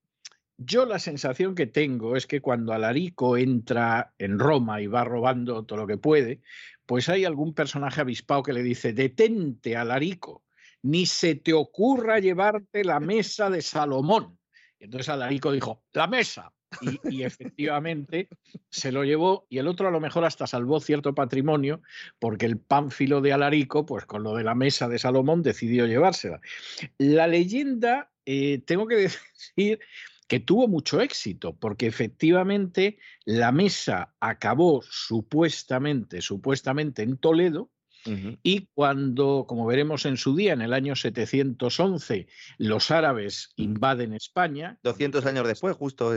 yo 0.58 0.84
la 0.84 0.98
sensación 0.98 1.54
que 1.54 1.66
tengo 1.66 2.16
es 2.16 2.26
que 2.26 2.42
cuando 2.42 2.74
Alarico 2.74 3.38
entra 3.38 4.12
en 4.18 4.38
Roma 4.38 4.82
y 4.82 4.86
va 4.86 5.04
robando 5.04 5.64
todo 5.64 5.78
lo 5.78 5.86
que 5.86 5.96
puede, 5.96 6.42
pues 6.84 7.08
hay 7.08 7.24
algún 7.24 7.54
personaje 7.54 8.02
avispado 8.02 8.42
que 8.42 8.52
le 8.52 8.62
dice, 8.62 8.92
detente, 8.92 9.76
Alarico, 9.76 10.42
ni 10.82 11.06
se 11.06 11.34
te 11.34 11.52
ocurra 11.52 12.18
llevarte 12.18 12.84
la 12.84 13.00
mesa 13.00 13.50
de 13.50 13.62
Salomón. 13.62 14.38
Y 14.78 14.84
entonces 14.84 15.08
Alarico 15.08 15.52
dijo, 15.52 15.82
la 15.92 16.06
mesa. 16.06 16.52
Y, 16.80 17.22
efectivamente 17.24 18.28
se 18.70 18.92
lo 18.92 19.04
llevó 19.04 19.46
y 19.50 19.58
el 19.58 19.66
otro 19.66 19.88
a 19.88 19.90
lo 19.90 20.00
mejor 20.00 20.24
hasta 20.24 20.46
salvó 20.46 20.78
cierto 20.78 21.14
patrimonio 21.14 21.82
porque 22.20 22.46
el 22.46 22.58
pánfilo 22.58 23.20
de 23.20 23.32
Alarico, 23.32 23.84
pues 23.84 24.06
con 24.06 24.22
lo 24.22 24.36
de 24.36 24.44
la 24.44 24.54
mesa 24.54 24.88
de 24.88 24.98
Salomón, 24.98 25.42
decidió 25.42 25.86
llevársela. 25.86 26.40
La 26.98 27.26
leyenda, 27.26 28.10
eh, 28.24 28.62
tengo 28.64 28.86
que 28.86 28.96
decir 29.56 29.80
que 30.28 30.38
tuvo 30.38 30.68
mucho 30.68 31.00
éxito, 31.00 31.56
porque 31.56 31.88
efectivamente 31.88 32.98
la 33.24 33.50
mesa 33.50 34.14
acabó 34.20 34.80
supuestamente, 34.82 36.22
supuestamente 36.22 37.02
en 37.02 37.16
Toledo, 37.16 37.68
y 38.04 38.68
cuando, 38.74 39.44
como 39.46 39.66
veremos 39.66 40.06
en 40.06 40.16
su 40.16 40.34
día, 40.34 40.52
en 40.52 40.62
el 40.62 40.72
año 40.72 40.96
711, 40.96 42.26
los 42.58 42.90
árabes 42.90 43.52
invaden 43.56 44.14
España. 44.14 44.78
200 44.82 45.24
años 45.26 45.46
después, 45.46 45.76
justo. 45.76 46.12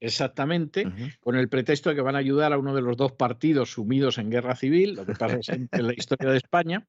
Exactamente, 0.00 0.84
con 1.20 1.36
el 1.36 1.48
pretexto 1.48 1.90
de 1.90 1.94
que 1.94 2.02
van 2.02 2.16
a 2.16 2.18
ayudar 2.18 2.52
a 2.52 2.58
uno 2.58 2.74
de 2.74 2.82
los 2.82 2.96
dos 2.96 3.12
partidos 3.12 3.70
sumidos 3.70 4.18
en 4.18 4.30
guerra 4.30 4.56
civil, 4.56 4.94
lo 4.94 5.06
que 5.06 5.14
pasa 5.14 5.38
en 5.52 5.68
la 5.86 5.94
historia 5.94 6.30
de 6.30 6.38
España. 6.38 6.88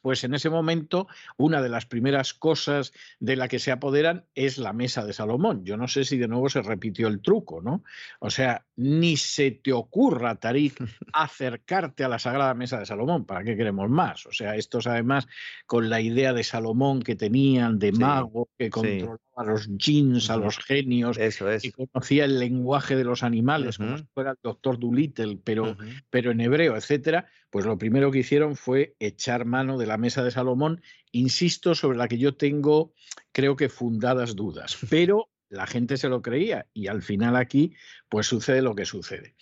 Pues 0.00 0.24
en 0.24 0.34
ese 0.34 0.50
momento 0.50 1.08
una 1.36 1.62
de 1.62 1.68
las 1.68 1.86
primeras 1.86 2.34
cosas 2.34 2.92
de 3.18 3.36
la 3.36 3.48
que 3.48 3.58
se 3.58 3.72
apoderan 3.72 4.24
es 4.34 4.58
la 4.58 4.72
mesa 4.72 5.04
de 5.04 5.12
Salomón. 5.12 5.64
Yo 5.64 5.76
no 5.76 5.88
sé 5.88 6.04
si 6.04 6.18
de 6.18 6.28
nuevo 6.28 6.48
se 6.48 6.62
repitió 6.62 7.08
el 7.08 7.20
truco, 7.20 7.60
¿no? 7.62 7.84
O 8.18 8.30
sea, 8.30 8.64
ni 8.76 9.16
se 9.16 9.50
te 9.50 9.72
ocurra, 9.72 10.34
Tarik, 10.36 10.76
acercarte 11.12 12.04
a 12.04 12.08
la 12.08 12.18
sagrada 12.18 12.54
mesa 12.54 12.78
de 12.78 12.86
Salomón. 12.86 13.24
¿Para 13.24 13.44
qué 13.44 13.56
queremos 13.56 13.88
más? 13.90 14.26
O 14.26 14.32
sea, 14.32 14.56
estos 14.56 14.86
además 14.86 15.28
con 15.66 15.90
la 15.90 16.00
idea 16.00 16.32
de 16.32 16.44
Salomón 16.44 17.02
que 17.02 17.16
tenían 17.16 17.78
de 17.78 17.92
mago, 17.92 18.48
que 18.58 18.70
controlaba 18.70 19.29
a 19.40 19.44
los 19.44 19.68
jeans, 19.78 20.28
a 20.28 20.36
los 20.36 20.58
genios, 20.58 21.16
Eso 21.16 21.50
es. 21.50 21.62
que 21.62 21.72
conocía 21.72 22.26
el 22.26 22.38
lenguaje 22.38 22.94
de 22.94 23.04
los 23.04 23.22
animales, 23.22 23.78
como 23.78 23.96
si 23.96 24.04
fuera 24.12 24.32
el 24.32 24.38
doctor 24.42 24.78
Dolittle, 24.78 25.38
pero, 25.42 25.76
pero 26.10 26.30
en 26.30 26.42
hebreo, 26.42 26.76
etcétera, 26.76 27.26
pues 27.48 27.64
lo 27.64 27.78
primero 27.78 28.10
que 28.10 28.18
hicieron 28.18 28.54
fue 28.54 28.96
echar 28.98 29.46
mano 29.46 29.78
de 29.78 29.86
la 29.86 29.96
mesa 29.96 30.22
de 30.22 30.30
Salomón, 30.30 30.82
insisto, 31.10 31.74
sobre 31.74 31.96
la 31.96 32.06
que 32.06 32.18
yo 32.18 32.34
tengo, 32.34 32.92
creo 33.32 33.56
que 33.56 33.70
fundadas 33.70 34.36
dudas, 34.36 34.76
pero 34.90 35.30
la 35.48 35.66
gente 35.66 35.96
se 35.96 36.08
lo 36.08 36.20
creía 36.20 36.66
y 36.74 36.86
al 36.86 37.02
final 37.02 37.34
aquí 37.34 37.74
pues 38.08 38.26
sucede 38.26 38.60
lo 38.60 38.74
que 38.74 38.84
sucede. 38.84 39.34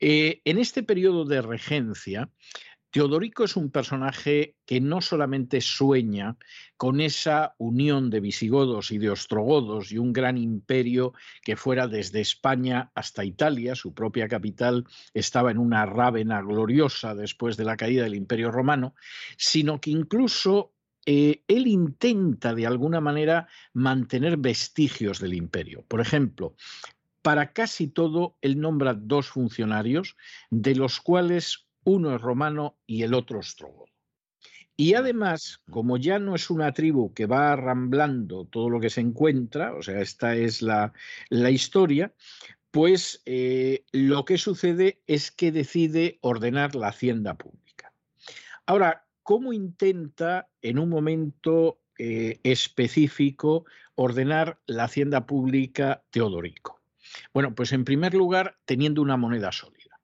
Eh, 0.00 0.40
en 0.44 0.58
este 0.58 0.82
periodo 0.82 1.26
de 1.26 1.42
regencia, 1.42 2.30
Teodorico 2.92 3.44
es 3.44 3.56
un 3.56 3.70
personaje 3.70 4.54
que 4.66 4.78
no 4.78 5.00
solamente 5.00 5.62
sueña 5.62 6.36
con 6.76 7.00
esa 7.00 7.54
unión 7.56 8.10
de 8.10 8.20
visigodos 8.20 8.90
y 8.90 8.98
de 8.98 9.08
ostrogodos 9.08 9.92
y 9.92 9.96
un 9.96 10.12
gran 10.12 10.36
imperio 10.36 11.14
que 11.42 11.56
fuera 11.56 11.88
desde 11.88 12.20
España 12.20 12.92
hasta 12.94 13.24
Italia, 13.24 13.74
su 13.74 13.94
propia 13.94 14.28
capital 14.28 14.86
estaba 15.14 15.50
en 15.50 15.56
una 15.56 15.86
rávena 15.86 16.42
gloriosa 16.42 17.14
después 17.14 17.56
de 17.56 17.64
la 17.64 17.78
caída 17.78 18.04
del 18.04 18.14
imperio 18.14 18.50
romano, 18.50 18.94
sino 19.38 19.80
que 19.80 19.90
incluso 19.90 20.74
eh, 21.06 21.44
él 21.48 21.68
intenta 21.68 22.54
de 22.54 22.66
alguna 22.66 23.00
manera 23.00 23.48
mantener 23.72 24.36
vestigios 24.36 25.18
del 25.18 25.32
imperio. 25.32 25.82
Por 25.88 26.02
ejemplo, 26.02 26.56
para 27.22 27.54
casi 27.54 27.88
todo, 27.88 28.36
él 28.42 28.60
nombra 28.60 28.92
dos 28.92 29.28
funcionarios, 29.28 30.14
de 30.50 30.74
los 30.74 31.00
cuales 31.00 31.68
uno 31.84 32.14
es 32.14 32.20
romano 32.20 32.78
y 32.86 33.02
el 33.02 33.14
otro 33.14 33.40
ostrogodo. 33.40 33.92
Y 34.76 34.94
además, 34.94 35.60
como 35.70 35.98
ya 35.98 36.18
no 36.18 36.34
es 36.34 36.50
una 36.50 36.72
tribu 36.72 37.12
que 37.12 37.26
va 37.26 37.52
arramblando 37.52 38.46
todo 38.46 38.70
lo 38.70 38.80
que 38.80 38.90
se 38.90 39.00
encuentra, 39.00 39.74
o 39.74 39.82
sea, 39.82 40.00
esta 40.00 40.34
es 40.34 40.62
la, 40.62 40.92
la 41.28 41.50
historia, 41.50 42.14
pues 42.70 43.22
eh, 43.26 43.84
lo 43.92 44.24
que 44.24 44.38
sucede 44.38 45.02
es 45.06 45.30
que 45.30 45.52
decide 45.52 46.18
ordenar 46.22 46.74
la 46.74 46.88
hacienda 46.88 47.34
pública. 47.34 47.92
Ahora, 48.64 49.06
¿cómo 49.22 49.52
intenta 49.52 50.48
en 50.62 50.78
un 50.78 50.88
momento 50.88 51.82
eh, 51.98 52.40
específico 52.42 53.66
ordenar 53.94 54.58
la 54.66 54.84
hacienda 54.84 55.26
pública 55.26 56.02
Teodorico? 56.10 56.80
Bueno, 57.34 57.54
pues 57.54 57.72
en 57.72 57.84
primer 57.84 58.14
lugar, 58.14 58.58
teniendo 58.64 59.02
una 59.02 59.18
moneda 59.18 59.52
sólida. 59.52 60.00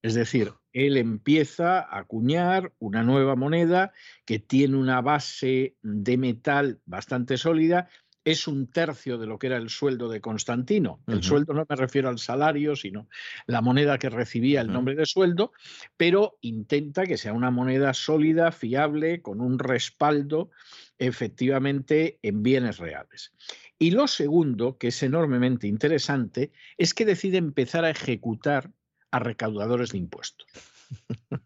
Es 0.00 0.14
decir, 0.14 0.54
él 0.72 0.96
empieza 0.96 1.80
a 1.80 1.98
acuñar 1.98 2.72
una 2.78 3.02
nueva 3.02 3.36
moneda 3.36 3.92
que 4.24 4.38
tiene 4.38 4.76
una 4.76 5.00
base 5.00 5.76
de 5.82 6.16
metal 6.16 6.80
bastante 6.86 7.36
sólida. 7.36 7.88
Es 8.24 8.46
un 8.46 8.70
tercio 8.70 9.18
de 9.18 9.26
lo 9.26 9.38
que 9.38 9.48
era 9.48 9.56
el 9.56 9.68
sueldo 9.68 10.08
de 10.08 10.20
Constantino. 10.20 11.00
El 11.08 11.24
sueldo 11.24 11.54
no 11.54 11.66
me 11.68 11.76
refiero 11.76 12.08
al 12.08 12.20
salario, 12.20 12.76
sino 12.76 13.08
la 13.46 13.60
moneda 13.60 13.98
que 13.98 14.10
recibía 14.10 14.60
el 14.60 14.72
nombre 14.72 14.94
de 14.94 15.06
sueldo, 15.06 15.52
pero 15.96 16.38
intenta 16.40 17.04
que 17.04 17.18
sea 17.18 17.32
una 17.32 17.50
moneda 17.50 17.92
sólida, 17.94 18.52
fiable, 18.52 19.22
con 19.22 19.40
un 19.40 19.58
respaldo 19.58 20.50
efectivamente 20.98 22.20
en 22.22 22.44
bienes 22.44 22.78
reales. 22.78 23.32
Y 23.76 23.90
lo 23.90 24.06
segundo, 24.06 24.78
que 24.78 24.88
es 24.88 25.02
enormemente 25.02 25.66
interesante, 25.66 26.52
es 26.78 26.94
que 26.94 27.04
decide 27.04 27.38
empezar 27.38 27.84
a 27.84 27.90
ejecutar 27.90 28.70
a 29.12 29.18
recaudadores 29.20 29.90
de 29.90 29.98
impuestos. 29.98 30.48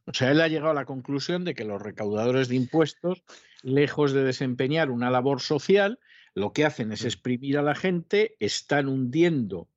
O 0.07 0.13
sea, 0.13 0.31
él 0.31 0.41
ha 0.41 0.49
llegado 0.49 0.71
a 0.71 0.75
la 0.75 0.87
conclusión 0.87 1.45
de 1.45 1.55
que 1.55 1.65
los 1.65 1.81
recaudadores 1.81 2.49
de 2.49 2.57
impuestos, 2.57 3.23
lejos 3.63 4.13
de 4.13 4.25
desempeñar 4.25 4.91
una 4.91 5.11
labor 5.11 5.41
social, 5.41 5.99
lo 6.35 6.53
que 6.53 6.65
hacen 6.65 6.93
es 6.93 7.05
exprimir 7.05 7.59
a 7.59 7.63
la 7.63 7.75
gente, 7.75 8.37
están 8.41 8.89
hundiendo 8.89 9.69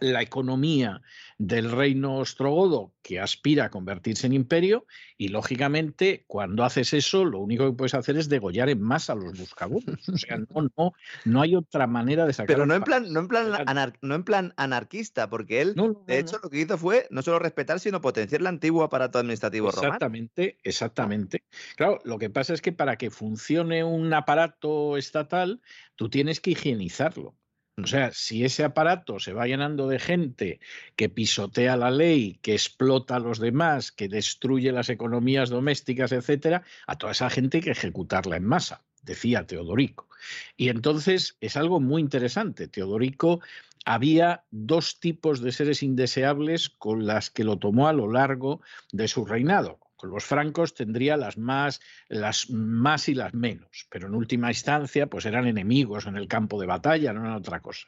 la 0.00 0.22
economía 0.22 1.02
del 1.38 1.70
reino 1.70 2.18
ostrogodo 2.18 2.92
que 3.02 3.18
aspira 3.18 3.66
a 3.66 3.70
convertirse 3.70 4.26
en 4.26 4.34
imperio 4.34 4.86
y 5.16 5.28
lógicamente 5.28 6.24
cuando 6.26 6.64
haces 6.64 6.92
eso 6.92 7.24
lo 7.24 7.38
único 7.38 7.66
que 7.66 7.76
puedes 7.76 7.94
hacer 7.94 8.16
es 8.16 8.28
degollar 8.28 8.68
en 8.68 8.80
masa 8.80 9.14
a 9.14 9.16
los 9.16 9.38
buscaburos. 9.38 10.08
O 10.08 10.16
sea, 10.18 10.36
no, 10.36 10.70
no, 10.76 10.92
no 11.24 11.40
hay 11.40 11.56
otra 11.56 11.86
manera 11.86 12.26
de 12.26 12.32
sacar. 12.32 12.46
Pero 12.46 12.66
no 12.66 12.74
en 12.74 12.82
plan, 12.82 13.12
no 13.12 13.20
en 13.20 13.28
plan, 13.28 13.94
no 14.02 14.14
en 14.14 14.24
plan 14.24 14.54
anarquista, 14.56 15.30
porque 15.30 15.62
él, 15.62 15.74
de 16.06 16.18
hecho, 16.18 16.38
lo 16.42 16.50
que 16.50 16.60
hizo 16.60 16.76
fue 16.76 17.06
no 17.10 17.22
solo 17.22 17.38
respetar, 17.38 17.80
sino 17.80 18.00
potenciar 18.00 18.42
el 18.42 18.46
antiguo 18.46 18.82
aparato 18.82 19.18
administrativo 19.18 19.70
romano. 19.70 19.88
Exactamente, 19.88 20.58
exactamente. 20.62 21.44
Claro, 21.76 22.00
lo 22.04 22.18
que 22.18 22.30
pasa 22.30 22.54
es 22.54 22.60
que 22.60 22.72
para 22.72 22.96
que 22.96 23.10
funcione 23.10 23.82
un 23.82 24.12
aparato 24.12 24.96
estatal, 24.96 25.62
tú 25.96 26.10
tienes 26.10 26.40
que 26.40 26.50
higienizarlo. 26.50 27.34
O 27.84 27.86
sea, 27.86 28.10
si 28.12 28.44
ese 28.44 28.64
aparato 28.64 29.18
se 29.18 29.32
va 29.32 29.46
llenando 29.46 29.88
de 29.88 29.98
gente 29.98 30.60
que 30.96 31.08
pisotea 31.08 31.76
la 31.76 31.90
ley, 31.90 32.38
que 32.42 32.52
explota 32.52 33.16
a 33.16 33.20
los 33.20 33.38
demás, 33.38 33.92
que 33.92 34.08
destruye 34.08 34.72
las 34.72 34.88
economías 34.88 35.50
domésticas, 35.50 36.12
etcétera, 36.12 36.62
a 36.86 36.96
toda 36.96 37.12
esa 37.12 37.30
gente 37.30 37.58
hay 37.58 37.62
que 37.62 37.70
ejecutarla 37.70 38.36
en 38.36 38.44
masa, 38.44 38.82
decía 39.02 39.46
Teodorico. 39.46 40.08
Y 40.56 40.68
entonces 40.68 41.36
es 41.40 41.56
algo 41.56 41.80
muy 41.80 42.02
interesante. 42.02 42.68
Teodorico 42.68 43.40
había 43.84 44.44
dos 44.50 45.00
tipos 45.00 45.40
de 45.40 45.52
seres 45.52 45.82
indeseables 45.82 46.68
con 46.68 47.06
las 47.06 47.30
que 47.30 47.44
lo 47.44 47.58
tomó 47.58 47.88
a 47.88 47.92
lo 47.92 48.10
largo 48.10 48.60
de 48.92 49.08
su 49.08 49.24
reinado 49.24 49.78
con 50.00 50.08
los 50.08 50.24
francos 50.24 50.72
tendría 50.72 51.18
las 51.18 51.36
más, 51.36 51.78
las 52.08 52.48
más 52.48 53.10
y 53.10 53.14
las 53.14 53.34
menos, 53.34 53.86
pero 53.90 54.08
en 54.08 54.14
última 54.14 54.48
instancia 54.48 55.08
pues 55.08 55.26
eran 55.26 55.46
enemigos 55.46 56.06
en 56.06 56.16
el 56.16 56.26
campo 56.26 56.58
de 56.58 56.66
batalla, 56.66 57.12
no 57.12 57.26
era 57.26 57.36
otra 57.36 57.60
cosa. 57.60 57.86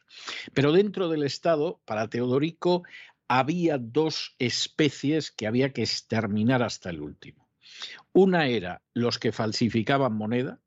Pero 0.53 0.73
dentro 0.73 1.09
del 1.09 1.23
Estado, 1.23 1.81
para 1.87 2.09
Teodorico, 2.09 2.83
había 3.29 3.79
dos 3.79 4.37
especies 4.39 5.31
que 5.31 5.47
había 5.47 5.73
que 5.73 5.81
exterminar 5.81 6.63
hasta 6.63 6.91
el 6.91 7.01
último. 7.01 7.49
Una 8.13 8.47
era 8.47 8.83
los 8.93 9.19
que 9.19 9.33
falsificaban 9.33 10.13
moneda, 10.13 10.61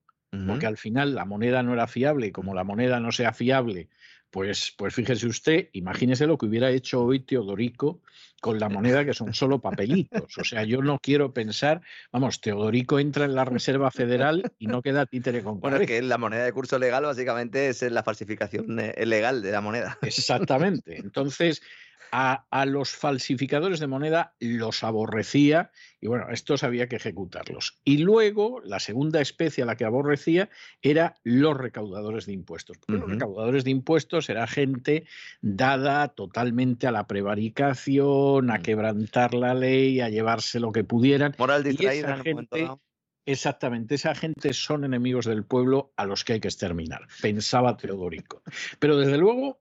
porque 0.48 0.66
al 0.66 0.78
final 0.78 1.14
la 1.14 1.26
moneda 1.26 1.62
no 1.62 1.74
era 1.74 1.88
fiable 1.88 2.28
y 2.28 2.32
como 2.32 2.56
la 2.56 2.64
moneda 2.64 3.00
no 3.00 3.12
sea 3.12 3.34
fiable, 3.34 3.88
pues, 4.36 4.74
pues 4.76 4.94
fíjese 4.94 5.28
usted, 5.28 5.70
imagínese 5.72 6.28
lo 6.28 6.38
que 6.38 6.46
hubiera 6.46 6.70
hecho 6.70 7.02
hoy 7.02 7.22
Teodorico 7.22 8.02
con 8.42 8.60
la 8.60 8.68
moneda 8.68 9.06
que 9.06 9.14
son 9.14 9.34
solo 9.34 9.62
papelitos. 9.62 10.38
O 10.38 10.44
sea, 10.44 10.66
yo 10.66 10.82
no 10.82 11.00
quiero 11.00 11.34
pensar, 11.34 11.82
vamos, 12.12 12.42
Teodorico 12.42 13.00
entra 13.00 13.24
en 13.24 13.34
la 13.34 13.46
Reserva 13.46 13.92
Federal 13.92 14.52
y 14.60 14.68
no 14.68 14.82
queda 14.82 15.06
títere 15.06 15.42
con 15.42 15.62
Bueno, 15.62 15.78
es 15.78 15.88
que 15.88 16.02
la 16.02 16.18
moneda 16.18 16.44
de 16.44 16.52
curso 16.52 16.78
legal 16.78 17.04
básicamente 17.04 17.70
es 17.70 17.82
la 17.84 18.04
falsificación 18.04 18.78
eh, 18.78 19.06
legal 19.06 19.42
de 19.42 19.54
la 19.54 19.62
moneda. 19.62 19.98
Exactamente. 20.02 20.98
Entonces, 20.98 21.62
a, 22.12 22.66
los 22.66 22.92
falsificadores 22.92 23.80
de 23.80 23.88
moneda 23.88 24.36
los 24.40 24.84
aborrecía 24.84 25.72
y 26.02 26.08
bueno, 26.08 26.28
estos 26.32 26.64
había 26.64 26.88
que 26.88 26.98
ejecutarlos. 26.98 27.80
Y 27.84 28.00
luego, 28.00 28.62
la 28.64 28.80
segunda 28.80 29.22
especie 29.22 29.64
a 29.64 29.68
la 29.68 29.76
que 29.76 29.86
aborrecía 29.86 30.50
era 30.82 31.16
los 31.24 31.58
recaudadores 31.58 32.26
de 32.26 32.34
impuestos. 32.34 32.78
Los 32.88 33.10
recaudadores 33.10 33.64
de 33.64 33.72
impuestos 33.72 34.30
era 34.30 34.48
gente 34.48 35.06
dada 35.42 36.10
totalmente 36.10 36.88
a 36.88 36.92
la 36.92 37.08
prevaricación, 37.08 38.52
a 38.52 38.60
mm. 38.60 38.62
quebrantar 38.62 39.34
la 39.34 39.54
ley, 39.54 40.02
a 40.02 40.10
llevarse 40.10 40.60
lo 40.60 40.72
que 40.72 40.84
pudieran. 40.84 41.36
Moral 41.38 41.64
distraída. 41.64 42.22
Exactamente, 43.28 43.96
esa 43.96 44.14
gente 44.14 44.54
son 44.54 44.86
enemigos 44.86 45.26
del 45.26 45.46
pueblo 45.46 45.92
a 45.98 46.06
los 46.06 46.24
que 46.24 46.34
hay 46.34 46.40
que 46.40 46.48
exterminar, 46.48 47.08
pensaba 47.24 47.76
Teodorico. 47.76 48.44
Pero 48.78 48.98
desde 48.98 49.18
luego 49.18 49.60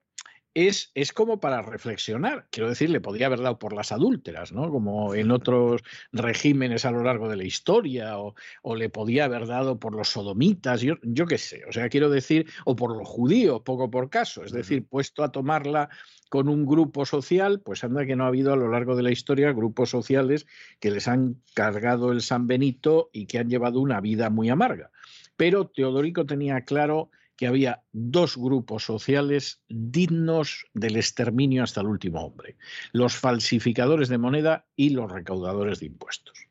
es, 0.54 0.92
es, 0.94 1.12
como 1.12 1.40
para 1.40 1.62
reflexionar. 1.62 2.46
Quiero 2.50 2.68
decir, 2.68 2.88
le 2.88 3.00
podría 3.00 3.26
haber 3.26 3.40
dado 3.40 3.58
por 3.58 3.72
las 3.72 3.90
adúlteras, 3.92 4.52
¿no? 4.52 4.70
Como 4.70 5.14
en 5.14 5.32
otros 5.32 5.82
regímenes 6.12 6.84
a 6.84 6.92
lo 6.92 7.02
largo 7.02 7.28
de 7.28 7.36
la 7.36 7.44
historia, 7.44 8.18
o, 8.18 8.34
le 8.76 8.88
podía 8.88 9.24
haber 9.24 9.46
dado 9.46 9.78
por 9.78 9.94
los 9.94 10.08
sodomitas, 10.08 10.80
yo, 10.80 10.94
yo 11.02 11.26
qué 11.26 11.38
sé. 11.38 11.64
O 11.68 11.72
sea, 11.72 11.88
quiero 11.88 12.08
decir, 12.08 12.46
o 12.64 12.76
por 12.76 12.96
los 12.96 13.08
judíos, 13.08 13.62
poco 13.64 13.90
por 13.90 14.10
caso. 14.10 14.44
Es 14.44 14.52
decir, 14.52 14.86
puesto 14.86 15.24
a 15.24 15.32
tomarla 15.32 15.90
con 16.28 16.48
un 16.48 16.66
grupo 16.66 17.04
social, 17.04 17.60
pues 17.60 17.84
anda 17.84 18.06
que 18.06 18.16
no 18.16 18.24
ha 18.24 18.28
habido 18.28 18.52
a 18.52 18.56
lo 18.56 18.68
largo 18.70 18.96
de 18.96 19.02
la 19.02 19.10
historia 19.10 19.52
grupos 19.52 19.90
sociales 19.90 20.46
que 20.80 20.90
les 20.90 21.08
han 21.08 21.36
cargado 21.54 22.12
el 22.12 22.22
San 22.22 22.46
Benito 22.46 23.10
y 23.12 23.26
que 23.26 23.38
han 23.38 23.48
llevado 23.48 23.80
una 23.80 24.00
vida 24.00 24.30
muy 24.30 24.48
amarga. 24.50 24.90
Pero 25.36 25.66
Teodorico 25.66 26.26
tenía 26.26 26.60
claro 26.62 27.10
que 27.36 27.46
había 27.46 27.82
dos 27.92 28.36
grupos 28.36 28.84
sociales 28.84 29.62
dignos 29.68 30.66
del 30.74 30.96
exterminio 30.96 31.62
hasta 31.62 31.80
el 31.80 31.88
último 31.88 32.24
hombre, 32.24 32.56
los 32.92 33.16
falsificadores 33.16 34.08
de 34.08 34.18
moneda 34.18 34.66
y 34.76 34.90
los 34.90 35.10
recaudadores 35.10 35.80
de 35.80 35.86
impuestos. 35.86 36.48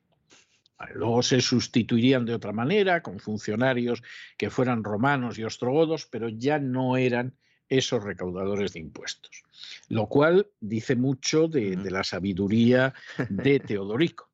Luego 0.93 1.23
se 1.23 1.39
sustituirían 1.41 2.25
de 2.25 2.33
otra 2.33 2.51
manera, 2.51 3.01
con 3.01 3.19
funcionarios 3.19 4.03
que 4.37 4.49
fueran 4.49 4.83
romanos 4.83 5.39
y 5.39 5.43
ostrogodos, 5.43 6.05
pero 6.05 6.29
ya 6.29 6.59
no 6.59 6.97
eran 6.97 7.35
esos 7.69 8.03
recaudadores 8.03 8.73
de 8.73 8.81
impuestos. 8.81 9.43
Lo 9.87 10.07
cual 10.07 10.47
dice 10.59 10.95
mucho 10.95 11.47
de, 11.47 11.77
de 11.77 11.91
la 11.91 12.03
sabiduría 12.03 12.93
de 13.29 13.59
Teodorico. 13.59 14.32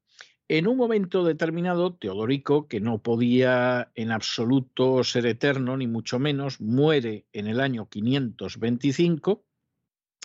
En 0.52 0.68
un 0.68 0.78
momento 0.78 1.24
determinado, 1.24 1.94
Teodorico, 1.94 2.68
que 2.68 2.80
no 2.80 2.98
podía 2.98 3.92
en 3.94 4.11
absoluto 4.11 5.03
ser 5.03 5.28
eterno, 5.28 5.78
ni 5.78 5.86
mucho 5.86 6.18
menos, 6.18 6.60
muere 6.60 7.28
en 7.34 7.45
el 7.45 7.60
año 7.60 7.88
525 7.88 9.45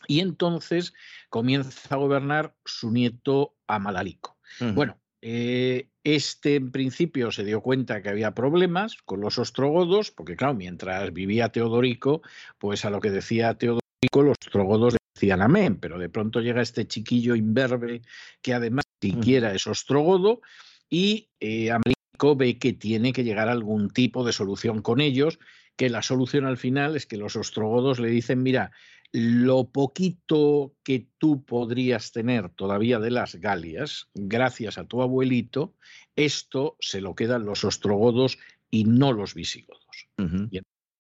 y 0.09 0.21
entonces 0.21 0.95
comienza 1.29 1.95
a 1.95 1.99
gobernar 1.99 2.57
su 2.65 2.91
nieto 2.91 3.55
Amalarico. 3.67 4.39
Bueno, 4.75 4.99
eh, 5.21 5.91
este 6.05 6.57
en 6.57 6.71
principio 6.71 7.31
se 7.31 7.45
dio 7.45 7.61
cuenta 7.61 8.01
que 8.01 8.09
había 8.09 8.35
problemas 8.35 8.97
con 9.05 9.21
los 9.21 9.39
ostrogodos, 9.39 10.11
porque 10.11 10.37
claro, 10.37 10.55
mientras 10.55 11.13
vivía 11.13 11.51
Teodorico, 11.51 12.23
pues 12.59 12.87
a 12.87 12.91
lo 12.91 13.01
que 13.01 13.11
decía 13.11 13.59
Teodorico, 13.59 14.23
los 14.23 14.37
ostrogodos 14.43 14.97
decían 15.15 15.43
amén, 15.43 15.77
pero 15.77 15.99
de 15.99 16.09
pronto 16.09 16.41
llega 16.41 16.63
este 16.63 16.87
chiquillo 16.87 17.35
imberbe 17.35 18.01
que 18.41 18.55
además 18.55 18.85
siquiera 19.05 19.55
es 19.55 19.67
ostrogodo 19.67 20.41
y 20.89 21.29
eh, 21.41 21.71
Américo 21.71 22.37
ve 22.37 22.59
que 22.59 22.73
tiene 22.73 23.13
que 23.13 23.25
llegar 23.25 23.49
a 23.49 23.53
algún 23.53 23.91
tipo 23.91 24.25
de 24.25 24.33
solución 24.33 24.81
con 24.81 25.01
ellos, 25.01 25.39
que 25.77 25.91
la 25.91 26.03
solución 26.03 26.47
al 26.47 26.57
final 26.57 26.97
es 26.97 27.07
que 27.07 27.19
los 27.19 27.37
ostrogodos 27.37 27.99
le 27.99 28.09
dicen, 28.09 28.43
mira, 28.43 28.71
lo 29.13 29.71
poquito 29.71 30.75
que 30.83 31.07
tú 31.19 31.45
podrías 31.45 32.13
tener 32.13 32.49
todavía 32.49 32.99
de 32.99 33.11
las 33.11 33.37
Galias, 33.37 34.09
gracias 34.15 34.79
a 34.79 34.87
tu 34.87 35.03
abuelito, 35.03 35.75
esto 36.17 36.77
se 36.81 37.01
lo 37.01 37.15
quedan 37.15 37.45
los 37.45 37.65
ostrogodos 37.65 38.39
y 38.71 38.85
no 38.85 39.13
los 39.13 39.35
visigodos. 39.35 40.09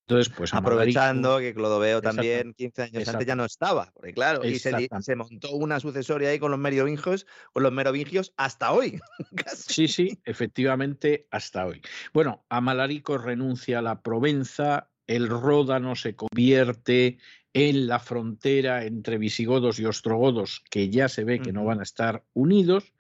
Entonces, 0.07 0.31
pues 0.37 0.53
aprovechando 0.53 1.39
que 1.39 1.55
Clodoveo 1.55 2.03
también 2.03 2.53
15 2.53 2.83
años 2.83 3.09
antes 3.09 3.27
ya 3.27 3.37
no 3.37 3.47
estaba, 3.47 3.91
porque 3.95 4.13
claro, 4.13 4.45
y 4.45 4.59
se, 4.59 5.17
montó 5.17 5.53
una 5.53 5.81
sucesoria 5.81 6.29
ahí 6.29 6.39
con 6.39 6.51
los 6.51 6.61
merovingios, 6.61 7.27
con 7.55 7.63
los 7.63 7.73
merovingios 7.73 8.35
hasta 8.37 8.73
hoy. 8.73 9.01
sí, 9.55 9.89
sí, 9.89 10.21
efectivamente 10.27 11.27
hasta 11.31 11.65
hoy. 11.65 11.81
Bueno, 12.13 12.45
Amalarico 12.51 13.17
renuncia 13.17 13.79
a 13.79 13.83
la 13.83 14.03
Provenza, 14.03 14.91
el 15.07 15.29
Ródano 15.29 15.97
se 15.97 16.15
convierte 16.15 17.17
en 17.55 17.87
la 17.87 17.99
frontera 17.99 18.85
entre 18.85 19.17
visigodos 19.17 19.79
y 19.79 19.87
ostrogodos, 19.87 20.63
que 20.69 20.91
ya 20.91 21.09
se 21.09 21.25
ve 21.25 21.41
que 21.41 21.53
no 21.53 21.65
van 21.65 21.81
a 21.81 21.85
estar 21.85 22.25
unidos. 22.35 22.93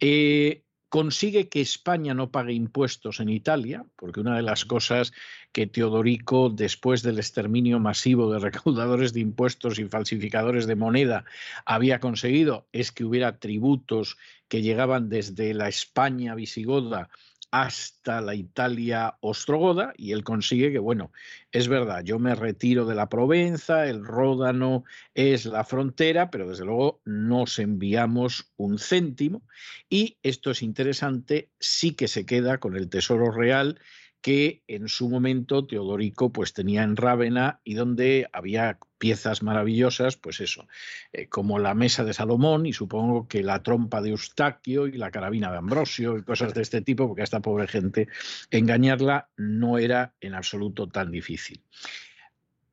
Eh, 0.00 0.63
consigue 0.94 1.48
que 1.48 1.60
España 1.60 2.14
no 2.14 2.30
pague 2.30 2.52
impuestos 2.52 3.18
en 3.18 3.28
Italia, 3.28 3.84
porque 3.96 4.20
una 4.20 4.36
de 4.36 4.42
las 4.42 4.64
cosas 4.64 5.12
que 5.50 5.66
Teodorico, 5.66 6.50
después 6.50 7.02
del 7.02 7.18
exterminio 7.18 7.80
masivo 7.80 8.30
de 8.30 8.38
recaudadores 8.38 9.12
de 9.12 9.18
impuestos 9.18 9.80
y 9.80 9.86
falsificadores 9.86 10.68
de 10.68 10.76
moneda, 10.76 11.24
había 11.64 11.98
conseguido 11.98 12.68
es 12.70 12.92
que 12.92 13.04
hubiera 13.04 13.40
tributos 13.40 14.18
que 14.46 14.62
llegaban 14.62 15.08
desde 15.08 15.52
la 15.52 15.66
España 15.66 16.36
visigoda 16.36 17.10
hasta 17.54 18.20
la 18.20 18.34
Italia 18.34 19.16
ostrogoda 19.20 19.92
y 19.96 20.10
él 20.10 20.24
consigue 20.24 20.72
que, 20.72 20.80
bueno, 20.80 21.12
es 21.52 21.68
verdad, 21.68 22.02
yo 22.02 22.18
me 22.18 22.34
retiro 22.34 22.84
de 22.84 22.96
la 22.96 23.08
Provenza, 23.08 23.86
el 23.86 24.04
Ródano 24.04 24.82
es 25.14 25.46
la 25.46 25.62
frontera, 25.62 26.32
pero 26.32 26.48
desde 26.48 26.64
luego 26.64 27.00
nos 27.04 27.60
enviamos 27.60 28.52
un 28.56 28.80
céntimo 28.80 29.42
y 29.88 30.18
esto 30.24 30.50
es 30.50 30.64
interesante, 30.64 31.48
sí 31.60 31.94
que 31.94 32.08
se 32.08 32.26
queda 32.26 32.58
con 32.58 32.74
el 32.74 32.88
Tesoro 32.88 33.30
Real 33.30 33.78
que 34.24 34.62
en 34.68 34.88
su 34.88 35.10
momento 35.10 35.66
Teodorico 35.66 36.32
pues 36.32 36.54
tenía 36.54 36.82
en 36.82 36.96
Rávena 36.96 37.60
y 37.62 37.74
donde 37.74 38.26
había 38.32 38.78
piezas 38.96 39.42
maravillosas, 39.42 40.16
pues 40.16 40.40
eso, 40.40 40.66
eh, 41.12 41.28
como 41.28 41.58
la 41.58 41.74
mesa 41.74 42.04
de 42.04 42.14
Salomón 42.14 42.64
y 42.64 42.72
supongo 42.72 43.28
que 43.28 43.42
la 43.42 43.62
trompa 43.62 44.00
de 44.00 44.08
Eustaquio 44.08 44.86
y 44.86 44.92
la 44.92 45.10
carabina 45.10 45.50
de 45.52 45.58
Ambrosio 45.58 46.16
y 46.16 46.22
cosas 46.22 46.54
de 46.54 46.62
este 46.62 46.80
tipo, 46.80 47.06
porque 47.06 47.20
a 47.20 47.24
esta 47.24 47.40
pobre 47.40 47.68
gente 47.68 48.08
engañarla 48.50 49.28
no 49.36 49.76
era 49.76 50.14
en 50.22 50.32
absoluto 50.32 50.88
tan 50.88 51.10
difícil. 51.10 51.60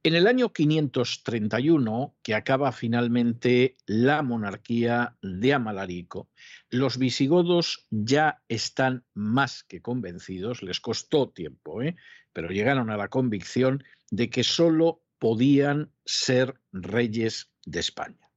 En 0.04 0.16
el 0.16 0.26
año 0.26 0.52
531, 0.52 2.16
que 2.24 2.34
acaba 2.34 2.72
finalmente 2.72 3.78
la 3.86 4.24
monarquía 4.24 5.16
de 5.22 5.54
Amalarico, 5.54 6.28
los 6.72 6.98
visigodos 6.98 7.86
ya 7.92 8.42
están 8.48 9.06
más 9.14 9.64
que 9.64 9.82
convencidos, 9.84 10.64
les 10.64 10.80
costó 10.80 11.30
tiempo, 11.30 11.84
¿eh? 11.84 11.96
pero 12.34 12.50
llegaron 12.50 12.90
a 12.90 12.98
la 12.98 13.10
convicción 13.10 13.84
de 14.10 14.32
que 14.32 14.44
solo 14.44 15.04
podían 15.20 15.92
ser 16.04 16.60
reyes 16.72 17.52
de 17.66 17.80
España. 17.80 18.28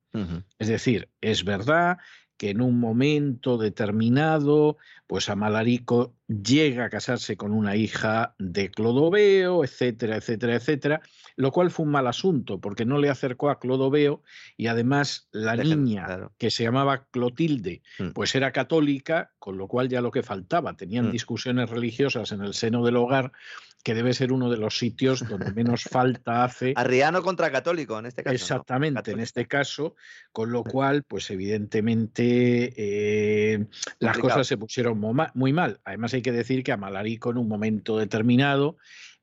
Es 0.61 0.69
decir, 0.69 1.09
es 1.21 1.45
verdad 1.45 1.99
que 2.37 2.51
en 2.51 2.61
un 2.61 2.79
momento 2.79 3.59
determinado, 3.59 4.77
pues 5.09 5.29
Amalarico 5.29 6.15
llega 6.27 6.87
a 6.87 6.91
casarse 6.91 7.37
con 7.37 7.53
una 7.53 7.77
hija 7.77 8.35
de 8.39 8.71
Clodoveo, 8.71 9.65
etcétera, 9.65 10.17
etcétera, 10.17 10.57
etcétera, 10.57 11.01
lo 11.37 11.53
cual 11.53 11.71
fue 11.71 11.85
un 11.85 11.93
mal 11.93 12.07
asunto 12.07 12.61
porque 12.61 12.85
no 12.85 12.99
le 12.99 13.11
acercó 13.11 13.51
a 13.51 13.59
Clodoveo 13.59 14.23
y 14.57 14.69
además 14.69 15.29
la 15.33 15.57
niña 15.57 16.31
que 16.39 16.51
se 16.51 16.65
llamaba 16.65 17.07
Clotilde, 17.11 17.83
mm. 17.99 18.11
pues 18.11 18.35
era 18.35 18.53
católica, 18.53 19.33
con 19.39 19.59
lo 19.59 19.69
cual 19.69 19.89
ya 19.89 20.01
lo 20.01 20.11
que 20.11 20.23
faltaba, 20.23 20.77
tenían 20.77 21.09
mm. 21.09 21.13
discusiones 21.13 21.69
religiosas 21.71 22.33
en 22.33 22.43
el 22.43 22.55
seno 22.55 22.85
del 22.85 22.97
hogar 22.97 23.33
que 23.85 23.95
debe 23.95 24.15
ser 24.15 24.33
uno 24.33 24.51
de 24.51 24.57
los 24.57 24.79
sitios 24.79 25.29
donde 25.29 25.53
menos 25.53 25.83
falta 25.91 26.43
hace. 26.43 26.73
Arriano 26.75 27.23
contra 27.23 27.53
católico, 27.53 27.99
en 27.99 28.07
este 28.07 28.25
caso. 28.25 28.35
Exactamente, 28.35 29.13
en 29.13 29.21
este 29.21 29.47
caso, 29.47 29.95
con 30.33 30.51
lo 30.51 30.65
cual, 30.65 31.05
pues 31.05 31.31
evidentemente 31.31 32.73
eh, 32.77 33.67
las 33.99 34.19
cosas 34.19 34.47
se 34.47 34.57
pusieron 34.57 34.99
muy 34.99 35.53
mal. 35.53 35.81
Además 35.85 36.14
hay 36.17 36.23
que 36.23 36.33
decir 36.33 36.63
que 36.65 36.73
a 36.73 36.77
Malarico 36.77 37.31
en 37.31 37.39
un 37.39 37.49
momento 37.49 37.99
determinado 37.99 38.77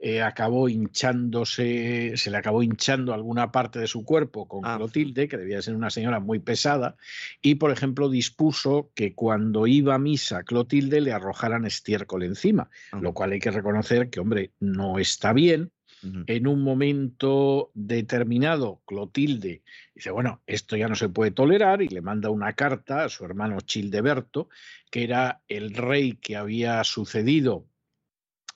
eh, 0.03 0.23
acabó 0.23 0.67
hinchándose, 0.67 2.13
se 2.15 2.31
le 2.31 2.37
acabó 2.37 2.63
hinchando 2.63 3.13
alguna 3.13 3.51
parte 3.51 3.77
de 3.77 3.85
su 3.85 4.03
cuerpo 4.03 4.47
con 4.47 4.65
ah. 4.65 4.77
Clotilde, 4.77 5.27
que 5.27 5.37
debía 5.37 5.61
ser 5.61 5.75
una 5.75 5.91
señora 5.91 6.19
muy 6.19 6.39
pesada, 6.39 6.95
y 7.39 7.55
por 7.55 7.71
ejemplo 7.71 8.09
dispuso 8.09 8.89
que 8.95 9.13
cuando 9.13 9.67
iba 9.67 9.93
a 9.93 9.99
misa 9.99 10.41
Clotilde 10.41 11.01
le 11.01 11.11
arrojaran 11.11 11.65
estiércol 11.65 12.23
encima, 12.23 12.71
ah. 12.91 12.99
lo 12.99 13.13
cual 13.13 13.33
hay 13.33 13.39
que 13.39 13.51
reconocer 13.51 14.09
que, 14.09 14.19
hombre, 14.19 14.49
no 14.59 14.97
está 14.97 15.33
bien. 15.33 15.71
En 16.03 16.47
un 16.47 16.63
momento 16.63 17.71
determinado, 17.75 18.81
Clotilde 18.85 19.61
dice, 19.93 20.09
bueno, 20.11 20.41
esto 20.47 20.75
ya 20.75 20.88
no 20.88 20.95
se 20.95 21.09
puede 21.09 21.31
tolerar 21.31 21.81
y 21.81 21.89
le 21.89 22.01
manda 22.01 22.30
una 22.30 22.53
carta 22.53 23.03
a 23.03 23.09
su 23.09 23.23
hermano 23.23 23.61
Childeberto, 23.61 24.49
que 24.89 25.03
era 25.03 25.41
el 25.47 25.73
rey 25.75 26.13
que 26.13 26.35
había 26.38 26.83
sucedido 26.83 27.67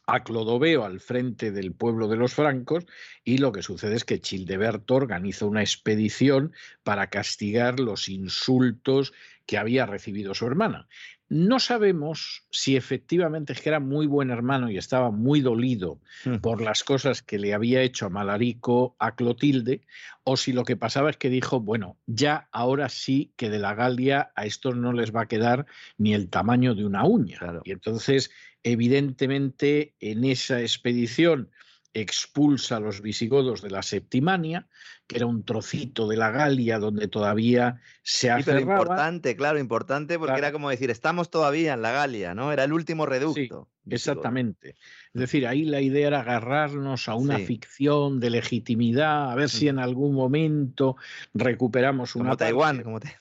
a 0.07 0.24
Clodoveo 0.24 0.83
al 0.83 0.99
frente 0.99 1.51
del 1.51 1.74
pueblo 1.74 2.07
de 2.07 2.17
los 2.17 2.33
francos 2.33 2.85
y 3.24 3.38
lo 3.40 3.51
que 3.51 3.64
sucede 3.64 3.95
es 3.95 4.06
que 4.06 4.22
Childeberto 4.22 4.95
organiza 4.95 5.45
una 5.45 5.61
expedición 5.61 6.53
para 6.83 7.09
castigar 7.09 7.80
los 7.80 8.07
insultos 8.07 9.14
que 9.45 9.57
había 9.57 9.85
recibido 9.85 10.33
su 10.33 10.45
hermana. 10.48 10.88
No 11.28 11.60
sabemos 11.60 12.44
si 12.52 12.76
efectivamente 12.76 13.54
es 13.54 13.62
que 13.62 13.70
era 13.70 13.80
muy 13.80 14.06
buen 14.06 14.30
hermano 14.30 14.70
y 14.70 14.78
estaba 14.78 15.10
muy 15.10 15.42
dolido 15.42 16.00
mm. 16.24 16.36
por 16.36 16.62
las 16.62 16.84
cosas 16.84 17.24
que 17.24 17.40
le 17.40 17.54
había 17.54 17.82
hecho 17.82 18.06
a 18.06 18.10
Malarico 18.10 18.95
a 19.00 19.16
Clotilde, 19.16 19.82
o 20.24 20.38
si 20.38 20.54
lo 20.54 20.64
que 20.64 20.78
pasaba 20.78 21.10
es 21.10 21.18
que 21.18 21.30
dijo, 21.30 21.60
bueno, 21.60 21.98
ya 22.06 22.48
ahora 22.52 22.90
sí 22.90 23.34
que 23.38 23.50
de 23.50 23.60
la 23.60 23.74
Galia 23.74 24.32
a 24.36 24.45
estos 24.45 24.76
no 24.76 24.94
les 24.94 25.16
va 25.16 25.22
a 25.22 25.28
quedar 25.28 25.66
ni 25.98 26.14
el 26.14 26.30
tamaño 26.30 26.76
de 26.76 26.86
una 26.86 27.06
uña. 27.06 27.40
Y 27.64 27.72
entonces, 27.72 28.30
evidentemente, 28.64 29.95
en 30.00 30.26
esa 30.26 30.62
expedición 30.62 31.50
expulsa 31.95 32.75
a 32.75 32.80
los 32.82 33.01
visigodos 33.01 33.61
de 33.61 33.69
la 33.69 33.82
Septimania, 33.82 34.67
que 35.07 35.15
era 35.15 35.25
un 35.25 35.43
trocito 35.43 36.09
de 36.09 36.17
la 36.17 36.30
Galia 36.30 36.77
donde 36.77 37.07
todavía 37.07 37.80
se 38.03 38.30
hace. 38.30 38.43
pero 38.43 38.59
importante, 38.59 39.38
claro, 39.38 39.59
importante 39.59 40.19
porque 40.19 40.38
era 40.38 40.51
como 40.51 40.69
decir, 40.69 40.91
estamos 40.91 41.30
todavía 41.30 41.74
en 41.74 41.82
la 41.82 41.93
Galia, 41.93 42.35
¿no? 42.35 42.51
Era 42.51 42.65
el 42.65 42.74
último 42.74 43.06
reducto. 43.06 43.69
exactamente. 43.90 44.75
Es 45.14 45.22
decir, 45.22 45.48
ahí 45.48 45.64
la 45.64 45.80
idea 45.80 46.07
era 46.07 46.19
agarrarnos 46.19 47.07
a 47.07 47.15
una 47.15 47.40
ficción 47.40 48.19
de 48.19 48.30
legitimidad, 48.30 49.32
a 49.32 49.35
ver 49.35 49.49
si 49.49 49.69
en 49.69 49.80
algún 49.80 50.14
momento 50.14 50.98
recuperamos 51.33 52.15
una. 52.15 52.25
Como 52.25 52.38
Taiwán, 52.38 52.83
como 52.83 52.99
te... 52.99 53.15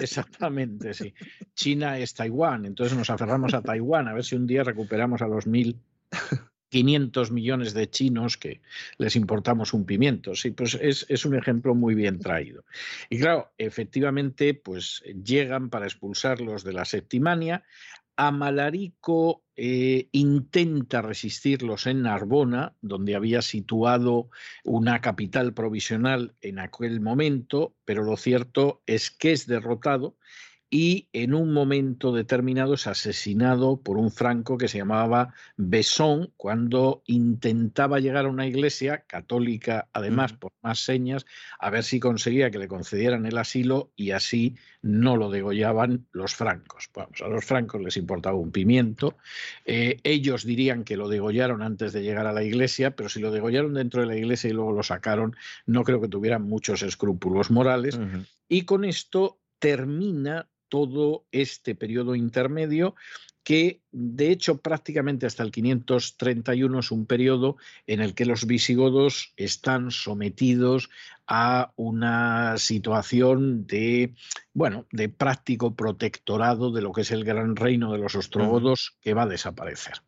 Exactamente, 0.00 0.92
sí. 0.92 1.14
China 1.54 1.98
es 1.98 2.12
Taiwán, 2.12 2.66
entonces 2.66 2.96
nos 2.96 3.08
aferramos 3.08 3.54
a 3.54 3.62
Taiwán, 3.62 4.06
a 4.06 4.12
ver 4.12 4.24
si 4.24 4.36
un 4.36 4.46
día 4.46 4.62
recuperamos 4.62 5.22
a 5.22 5.26
los 5.26 5.46
mil 5.46 5.80
500 6.72 7.30
millones 7.30 7.74
de 7.74 7.90
chinos 7.90 8.38
que 8.38 8.62
les 8.96 9.14
importamos 9.14 9.74
un 9.74 9.84
pimiento. 9.84 10.34
Sí, 10.34 10.52
pues 10.52 10.74
es, 10.80 11.26
un 11.26 11.36
ejemplo 11.36 11.74
muy 11.74 11.94
bien 11.94 12.18
traído. 12.18 12.64
Y 13.10 13.18
claro, 13.18 13.52
efectivamente, 13.58 14.54
pues 14.54 15.02
llegan 15.22 15.68
para 15.68 15.84
expulsarlos 15.84 16.64
de 16.64 16.72
la 16.72 16.86
Septimania. 16.86 17.62
Amalarico 18.16 19.42
eh, 19.54 20.08
intenta 20.12 21.02
resistirlos 21.02 21.86
en 21.86 22.02
Narbona, 22.02 22.74
donde 22.80 23.16
había 23.16 23.42
situado 23.42 24.30
una 24.64 25.02
capital 25.02 25.52
provisional 25.52 26.34
en 26.40 26.58
aquel 26.58 27.02
momento, 27.02 27.74
pero 27.84 28.02
lo 28.02 28.16
cierto 28.16 28.82
es 28.86 29.10
que 29.10 29.32
es 29.32 29.46
derrotado 29.46 30.16
y 30.74 31.06
en 31.12 31.34
un 31.34 31.52
momento 31.52 32.12
determinado 32.12 32.72
es 32.72 32.86
asesinado 32.86 33.82
por 33.82 33.98
un 33.98 34.10
franco 34.10 34.56
que 34.56 34.68
se 34.68 34.78
llamaba 34.78 35.34
Besón 35.58 36.32
cuando 36.38 37.02
intentaba 37.04 38.00
llegar 38.00 38.24
a 38.24 38.30
una 38.30 38.46
iglesia 38.46 39.04
católica, 39.06 39.90
además 39.92 40.32
por 40.32 40.50
más 40.62 40.82
señas, 40.82 41.26
a 41.60 41.68
ver 41.68 41.84
si 41.84 42.00
conseguía 42.00 42.50
que 42.50 42.58
le 42.58 42.68
concedieran 42.68 43.26
el 43.26 43.36
asilo 43.36 43.92
y 43.96 44.12
así 44.12 44.56
no 44.80 45.18
lo 45.18 45.28
degollaban 45.28 46.06
los 46.10 46.34
francos. 46.34 46.88
Vamos, 46.94 47.20
a 47.20 47.28
los 47.28 47.44
francos 47.44 47.82
les 47.82 47.98
importaba 47.98 48.38
un 48.38 48.50
pimiento. 48.50 49.18
Eh, 49.66 49.98
ellos 50.04 50.42
dirían 50.42 50.84
que 50.84 50.96
lo 50.96 51.10
degollaron 51.10 51.60
antes 51.60 51.92
de 51.92 52.02
llegar 52.02 52.26
a 52.26 52.32
la 52.32 52.44
iglesia, 52.44 52.96
pero 52.96 53.10
si 53.10 53.20
lo 53.20 53.30
degollaron 53.30 53.74
dentro 53.74 54.00
de 54.00 54.06
la 54.06 54.16
iglesia 54.16 54.48
y 54.48 54.54
luego 54.54 54.72
lo 54.72 54.82
sacaron, 54.82 55.36
no 55.66 55.84
creo 55.84 56.00
que 56.00 56.08
tuvieran 56.08 56.44
muchos 56.44 56.82
escrúpulos 56.82 57.50
morales. 57.50 58.00
Y 58.48 58.62
con 58.62 58.86
esto 58.86 59.38
termina 59.58 60.48
todo 60.72 61.26
este 61.32 61.74
periodo 61.74 62.14
intermedio 62.14 62.94
que 63.44 63.82
de 63.90 64.30
hecho 64.30 64.62
prácticamente 64.62 65.26
hasta 65.26 65.42
el 65.42 65.50
531 65.50 66.78
es 66.78 66.90
un 66.90 67.04
periodo 67.04 67.58
en 67.86 68.00
el 68.00 68.14
que 68.14 68.24
los 68.24 68.46
visigodos 68.46 69.34
están 69.36 69.90
sometidos 69.90 70.88
a 71.26 71.74
una 71.76 72.56
situación 72.56 73.66
de 73.66 74.14
bueno, 74.54 74.86
de 74.92 75.10
práctico 75.10 75.74
protectorado 75.74 76.72
de 76.72 76.80
lo 76.80 76.92
que 76.92 77.02
es 77.02 77.10
el 77.10 77.24
gran 77.24 77.54
reino 77.54 77.92
de 77.92 77.98
los 77.98 78.14
ostrogodos 78.14 78.96
que 79.02 79.12
va 79.12 79.24
a 79.24 79.28
desaparecer. 79.28 80.00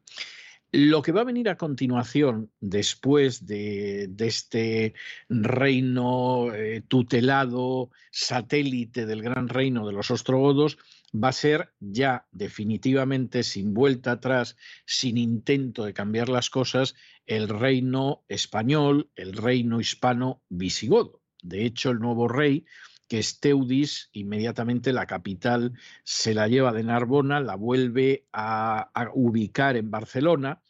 Lo 0.77 1.03
que 1.03 1.13
va 1.13 1.21
a 1.21 1.25
venir 1.25 1.49
a 1.49 1.57
continuación, 1.57 2.51
después 2.59 3.47
de, 3.47 4.13
este 4.19 4.95
reino 5.29 6.53
eh, 6.53 6.83
tutelado, 6.89 7.93
satélite 8.11 9.07
del 9.07 9.23
gran 9.23 9.49
reino 9.49 9.87
de 9.87 9.93
los 9.93 10.11
ostrogodos, 10.11 10.77
va 11.15 11.29
a 11.29 11.33
ser 11.33 11.73
ya 11.79 12.27
definitivamente, 12.33 13.45
sin 13.45 13.73
vuelta 13.73 14.11
atrás, 14.11 14.57
sin 14.85 15.17
intento 15.17 15.85
de 15.85 15.95
cambiar 15.95 16.29
las 16.29 16.51
cosas, 16.51 16.97
el 17.25 17.49
reino 17.49 18.25
español, 18.27 19.13
el 19.15 19.33
reino 19.33 19.81
hispano 19.81 20.43
visigodo. 20.49 21.23
De 21.41 21.67
hecho, 21.67 21.91
el 21.91 22.01
nuevo 22.01 22.27
rey 22.27 22.67
que 23.09 23.23
Steudis, 23.23 24.11
inmediatamente 24.13 24.93
la 24.93 25.07
capital, 25.07 25.73
se 26.05 26.35
la 26.35 26.49
lleva 26.49 26.73
de 26.73 26.85
Narbona, 26.85 27.41
la 27.41 27.57
vuelve 27.57 28.27
a, 28.33 28.91
a 28.95 29.11
ubicar 29.15 29.77
en 29.77 29.91
Barcelona 29.91 30.63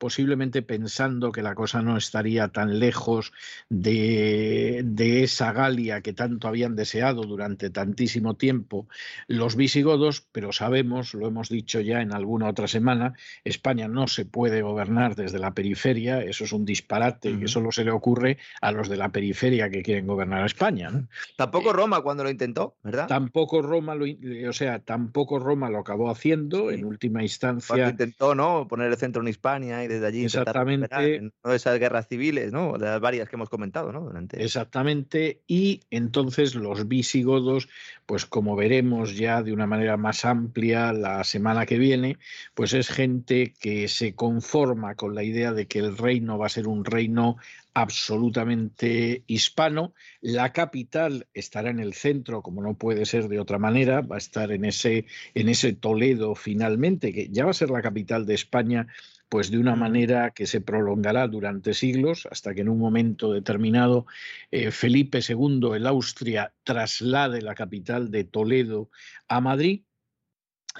posiblemente 0.00 0.62
pensando 0.62 1.30
que 1.30 1.42
la 1.42 1.54
cosa 1.54 1.82
no 1.82 1.98
estaría 1.98 2.48
tan 2.48 2.78
lejos 2.78 3.34
de, 3.68 4.82
esa 5.22 5.52
Galia 5.52 6.00
que 6.00 6.14
tanto 6.14 6.48
habían 6.48 6.74
deseado 6.74 7.22
durante 7.24 7.68
tantísimo 7.68 8.34
tiempo 8.34 8.88
los 9.28 9.56
visigodos, 9.56 10.26
pero 10.32 10.52
sabemos, 10.52 11.12
lo 11.12 11.26
hemos 11.26 11.50
dicho 11.50 11.80
ya 11.80 12.00
en 12.00 12.14
alguna 12.14 12.48
otra 12.48 12.66
semana, 12.66 13.12
España 13.44 13.88
no 13.88 14.08
se 14.08 14.24
puede 14.24 14.62
gobernar 14.62 15.16
desde 15.16 15.38
la 15.38 15.52
periferia, 15.52 16.22
eso 16.22 16.44
es 16.44 16.52
un 16.52 16.64
disparate 16.64 17.38
que 17.38 17.46
solo 17.46 17.70
se 17.70 17.84
le 17.84 17.90
ocurre 17.90 18.38
a 18.62 18.72
los 18.72 18.88
de 18.88 18.96
la 18.96 19.10
periferia 19.10 19.68
que 19.68 19.82
quieren 19.82 20.06
gobernar 20.06 20.44
a 20.44 20.46
España. 20.46 20.90
Tampoco 21.36 21.70
eh, 21.70 21.74
Roma 21.74 22.00
cuando 22.00 22.24
lo 22.24 22.30
intentó, 22.30 22.74
¿verdad? 22.82 23.06
Tampoco 23.06 23.60
Roma 23.60 23.94
lo, 23.94 24.06
o 24.48 24.52
sea, 24.54 24.78
tampoco 24.78 25.38
Roma 25.38 25.68
lo 25.68 25.80
acabó 25.80 26.08
haciendo, 26.10 26.70
en 26.70 26.86
última 26.86 27.22
instancia. 27.22 27.90
intentó, 27.90 28.34
¿no? 28.34 28.66
Poner 28.66 28.90
el 28.90 28.96
centro 28.96 29.20
en 29.20 29.28
Hispania 29.28 29.89
desde 29.90 30.06
allí 30.06 30.24
exactamente 30.24 30.88
de 30.96 31.32
esas 31.56 31.78
guerras 31.80 32.06
civiles, 32.06 32.52
¿no? 32.52 32.78
De 32.78 32.86
las 32.86 33.00
varias 33.00 33.28
que 33.28 33.34
hemos 33.34 33.48
comentado, 33.48 33.92
¿no? 33.92 34.12
Exactamente. 34.32 35.40
Y 35.48 35.80
entonces 35.90 36.54
los 36.54 36.86
visigodos, 36.86 37.68
pues 38.06 38.24
como 38.24 38.54
veremos 38.54 39.16
ya 39.16 39.42
de 39.42 39.52
una 39.52 39.66
manera 39.66 39.96
más 39.96 40.24
amplia 40.24 40.92
la 40.92 41.24
semana 41.24 41.66
que 41.66 41.78
viene, 41.78 42.18
pues 42.54 42.72
es 42.72 42.88
gente 42.88 43.52
que 43.60 43.88
se 43.88 44.14
conforma 44.14 44.94
con 44.94 45.14
la 45.14 45.24
idea 45.24 45.52
de 45.52 45.66
que 45.66 45.80
el 45.80 45.96
reino 45.96 46.38
va 46.38 46.46
a 46.46 46.50
ser 46.50 46.68
un 46.68 46.84
reino 46.84 47.36
absolutamente 47.74 49.22
hispano. 49.26 49.92
La 50.20 50.52
capital 50.52 51.26
estará 51.34 51.70
en 51.70 51.80
el 51.80 51.94
centro, 51.94 52.42
como 52.42 52.62
no 52.62 52.74
puede 52.74 53.06
ser 53.06 53.28
de 53.28 53.40
otra 53.40 53.58
manera, 53.58 54.02
va 54.02 54.16
a 54.16 54.18
estar 54.18 54.52
en 54.52 54.64
ese, 54.64 55.06
en 55.34 55.48
ese 55.48 55.72
Toledo 55.72 56.34
finalmente, 56.34 57.12
que 57.12 57.28
ya 57.28 57.44
va 57.44 57.50
a 57.50 57.54
ser 57.54 57.70
la 57.70 57.82
capital 57.82 58.26
de 58.26 58.34
España 58.34 58.86
pues 59.30 59.50
de 59.52 59.58
una 59.58 59.76
manera 59.76 60.32
que 60.32 60.46
se 60.46 60.60
prolongará 60.60 61.28
durante 61.28 61.72
siglos, 61.72 62.26
hasta 62.30 62.52
que 62.52 62.62
en 62.62 62.68
un 62.68 62.78
momento 62.78 63.32
determinado 63.32 64.04
eh, 64.50 64.72
Felipe 64.72 65.20
II, 65.26 65.70
el 65.76 65.86
Austria, 65.86 66.52
traslade 66.64 67.40
la 67.40 67.54
capital 67.54 68.10
de 68.10 68.24
Toledo 68.24 68.90
a 69.28 69.40
Madrid 69.40 69.84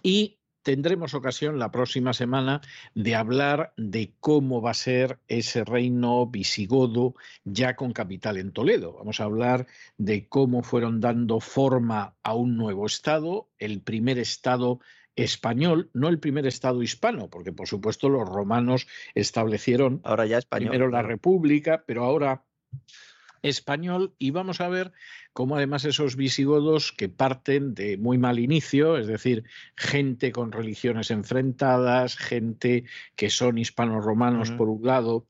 y 0.03 0.41
tendremos 0.63 1.15
ocasión 1.15 1.61
la 1.61 1.71
próxima 1.71 2.13
semana 2.13 2.61
de 2.95 3.15
hablar 3.15 3.73
de 3.77 4.15
cómo 4.19 4.61
va 4.61 4.73
a 4.73 4.75
ser 4.75 5.21
ese 5.29 5.65
reino 5.65 6.27
visigodo 6.27 7.15
ya 7.45 7.77
con 7.77 7.93
capital 7.93 8.37
en 8.37 8.51
Toledo. 8.53 8.95
Vamos 8.95 9.21
a 9.21 9.25
hablar 9.25 9.69
de 9.97 10.29
cómo 10.29 10.65
fueron 10.65 11.01
dando 11.01 11.39
forma 11.39 12.17
a 12.25 12.35
un 12.35 12.57
nuevo 12.57 12.87
Estado, 12.87 13.49
el 13.59 13.81
primer 13.81 14.19
Estado 14.19 14.81
español, 15.17 15.91
no 15.93 16.09
el 16.09 16.19
primer 16.19 16.47
Estado 16.47 16.83
hispano, 16.83 17.29
porque 17.29 17.53
por 17.53 17.69
supuesto 17.69 18.09
los 18.09 18.29
romanos 18.29 18.87
establecieron 19.15 20.01
ahora 20.05 20.27
ya 20.27 20.39
español, 20.39 20.71
primero 20.71 20.91
la 20.91 21.03
República, 21.03 21.85
pero 21.87 22.05
ahora 22.05 22.45
español 23.43 24.15
y 24.19 24.31
vamos 24.31 24.61
a 24.61 24.69
ver 24.69 24.93
cómo 25.33 25.57
además 25.57 25.85
esos 25.85 26.17
visigodos 26.17 26.93
que 26.93 27.09
parten 27.09 27.75
de 27.75 27.97
muy 27.97 28.19
mal 28.19 28.39
inicio, 28.39 28.99
es 28.99 29.07
decir, 29.07 29.45
gente 29.77 30.33
con 30.33 30.53
religiones 30.53 31.11
enfrentadas, 31.11 32.17
gente 32.17 32.85
que 33.17 33.31
son 33.31 33.59
hispanos-romanos 33.59 34.51
por 34.51 34.69
un 34.69 34.85
lado, 34.85 35.27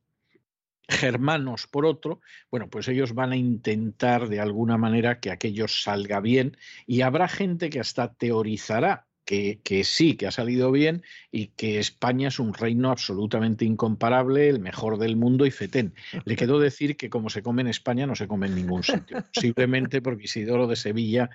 germanos 0.88 1.66
por 1.68 1.86
otro, 1.86 2.20
bueno, 2.50 2.68
pues 2.68 2.88
ellos 2.88 3.14
van 3.14 3.32
a 3.32 3.36
intentar 3.36 4.28
de 4.28 4.40
alguna 4.40 4.76
manera 4.76 5.20
que 5.20 5.30
aquello 5.30 5.68
salga 5.68 6.20
bien 6.20 6.56
y 6.86 7.02
habrá 7.02 7.28
gente 7.28 7.70
que 7.70 7.80
hasta 7.80 8.12
teorizará 8.14 9.06
que, 9.30 9.84
sí, 9.84 10.16
que 10.16 10.26
ha 10.26 10.32
salido 10.32 10.72
bien 10.72 11.04
y 11.30 11.48
que 11.48 11.78
España 11.78 12.28
es 12.28 12.40
un 12.40 12.52
reino 12.52 12.90
absolutamente 12.90 13.64
incomparable, 13.64 14.48
el 14.48 14.58
mejor 14.58 14.98
del 14.98 15.14
mundo 15.14 15.46
y 15.46 15.52
fetén. 15.52 15.94
Le 16.24 16.34
quedó 16.34 16.58
decir 16.58 16.96
que 16.96 17.10
como 17.10 17.30
se 17.30 17.42
come 17.42 17.62
en 17.62 17.68
España 17.68 18.06
no 18.06 18.16
se 18.16 18.26
come 18.26 18.48
en 18.48 18.56
ningún 18.56 18.82
sitio, 18.82 19.24
simplemente 19.32 20.02
porque 20.02 20.24
Isidoro 20.24 20.66
de 20.66 20.74
Sevilla 20.74 21.30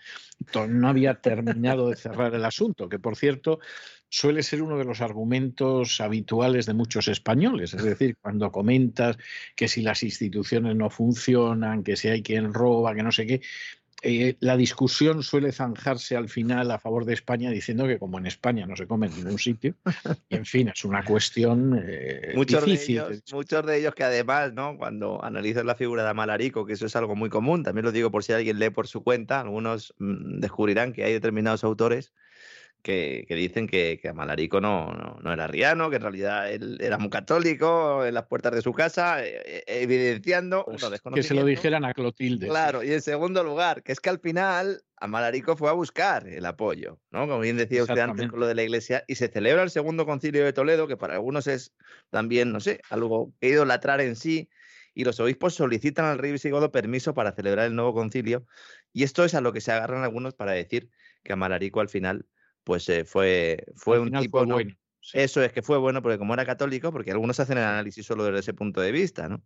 no 0.68 0.90
había 0.90 1.22
terminado 1.22 1.90
de 1.90 1.96
cerrar 1.96 2.36
el 2.36 2.44
asunto, 2.44 2.90
que 2.90 3.00
por 3.00 3.16
cierto 3.16 3.60
suele 4.10 4.44
ser 4.44 4.62
uno 4.62 4.78
de 4.78 4.86
los 4.86 5.00
argumentos 5.00 6.02
habituales 6.02 6.66
de 6.66 6.74
muchos 6.74 7.08
españoles. 7.08 7.74
Es 7.74 7.84
decir, 7.84 8.18
cuando 8.22 8.52
comentas 8.52 9.18
que 9.56 9.70
si 9.70 9.82
las 9.82 10.04
instituciones 10.04 10.76
no 10.76 10.90
funcionan, 10.90 11.84
que 11.84 11.96
si 11.96 12.10
hay 12.10 12.22
quien 12.22 12.54
roba, 12.54 12.94
que 12.94 13.04
no 13.04 13.12
sé 13.12 13.26
qué, 13.26 13.42
eh, 14.02 14.36
la 14.40 14.58
discusión 14.58 15.24
suele 15.24 15.52
zanjarse 15.52 16.16
al 16.16 16.30
final 16.30 16.70
a 16.72 16.80
favor 16.80 17.06
de 17.06 17.14
España 17.14 17.50
diciendo 17.50 17.88
que 17.88 17.98
como 17.98 18.20
en 18.20 18.26
España 18.26 18.66
no 18.66 18.76
se 18.76 18.88
come 18.88 19.08
en 19.08 19.16
ningún 19.16 19.40
sitio, 19.40 19.76
y 20.30 20.36
en 20.36 20.46
fin, 20.46 20.68
es 20.68 20.86
una 20.86 21.04
cuestión 21.04 21.82
eh, 21.84 22.34
muchos 22.36 22.64
difícil. 22.66 22.96
De 22.98 23.14
ellos, 23.14 23.34
muchos 23.34 23.66
de 23.66 23.80
ellos 23.80 23.96
que 23.96 24.04
además, 24.04 24.54
¿no? 24.54 24.78
cuando 24.78 25.24
analizan 25.24 25.66
la 25.66 25.76
figura 25.76 26.04
de 26.04 26.10
Amalarico, 26.10 26.66
que 26.66 26.74
eso 26.74 26.86
es 26.86 26.96
algo 26.96 27.16
muy 27.16 27.30
común, 27.30 27.64
también 27.64 27.86
lo 27.86 27.92
digo 27.92 28.12
por 28.12 28.24
si 28.24 28.34
alguien 28.34 28.60
lee 28.60 28.70
por 28.70 28.88
su 28.88 29.04
cuenta, 29.04 29.40
algunos 29.42 29.94
mm, 29.98 30.40
descubrirán 30.40 30.94
que 30.94 31.04
hay 31.04 31.14
determinados 31.14 31.64
autores 31.64 32.14
que, 32.86 33.26
dicen 33.30 33.66
que, 33.66 33.98
que 34.00 34.10
Amalarico 34.10 34.62
no, 34.62 35.18
no, 35.24 35.34
era 35.34 35.48
riano, 35.48 35.90
que 35.90 35.96
en 35.96 36.02
realidad 36.04 36.52
él 36.52 36.78
era 36.80 37.00
muy 37.00 37.10
católico 37.10 38.06
en 38.06 38.14
las 38.14 38.28
puertas 38.28 38.54
de 38.54 38.62
su 38.62 38.74
casa, 38.74 39.26
eh, 39.26 39.42
eh, 39.44 39.64
evidenciando 39.66 40.64
pues 40.66 40.86
que 41.16 41.24
se 41.24 41.34
lo 41.34 41.44
dijeran 41.46 41.84
a 41.84 41.96
Clotilde. 41.96 42.48
Claro, 42.48 42.84
y 42.84 42.94
en 42.94 43.02
segundo 43.02 43.44
lugar, 43.44 43.82
que 43.82 43.92
es 43.92 44.00
que 44.00 44.10
al 44.10 44.20
final 44.20 44.84
Amalarico 44.98 45.58
fue 45.58 45.70
a 45.72 45.74
buscar 45.74 46.28
el 46.28 46.46
apoyo, 46.46 47.00
¿no? 47.10 47.28
Como 47.28 47.40
bien 47.40 47.58
decía 47.58 47.82
usted 47.82 47.98
antes 47.98 48.30
con 48.30 48.40
lo 48.40 48.46
de 48.46 48.54
la 48.54 48.62
iglesia, 48.62 49.04
y 49.08 49.16
se 49.16 49.30
celebra 49.30 49.64
el 49.64 49.72
segundo 49.72 50.06
concilio 50.06 50.46
de 50.46 50.54
Toledo, 50.54 50.88
que 50.88 50.96
para 50.96 51.16
algunos 51.16 51.48
es 51.48 51.74
también, 52.12 52.52
no 52.52 52.60
sé, 52.60 52.82
algo 52.92 53.34
que 53.42 53.50
idolatrar 53.50 54.00
en 54.00 54.16
sí, 54.16 54.48
y 54.94 55.06
los 55.06 55.20
obispos 55.20 55.56
solicitan 55.56 56.06
al 56.06 56.20
rey 56.20 56.32
visigodo 56.32 56.72
permiso 56.72 57.16
para 57.16 57.32
celebrar 57.32 57.66
el 57.66 57.76
nuevo 57.76 57.96
concilio, 57.96 58.46
y 58.94 59.02
esto 59.02 59.26
es 59.26 59.34
a 59.34 59.42
lo 59.42 59.54
que 59.54 59.62
se 59.62 59.72
agarran 59.72 60.04
algunos 60.04 60.36
para 60.36 60.52
decir 60.52 60.92
que 61.24 61.34
Amalarico 61.34 61.82
al 61.82 61.90
final 61.90 62.28
pues 62.66 62.90
eh, 62.90 63.06
fue, 63.06 63.66
fue 63.76 64.00
un 64.00 64.12
tipo... 64.12 64.46
bueno. 64.46 64.76
Eso 65.14 65.44
es 65.44 65.54
que 65.54 65.62
fue 65.62 65.78
bueno 65.78 66.02
porque 66.02 66.18
como 66.18 66.34
era 66.34 66.48
católico, 66.48 66.92
porque 66.92 67.12
algunos 67.12 67.40
hacen 67.40 67.60
el 67.60 67.64
análisis 67.64 68.04
solo 68.04 68.24
desde 68.24 68.40
ese 68.40 68.54
punto 68.56 68.82
de 68.82 68.92
vista, 68.92 69.30
¿no? 69.30 69.44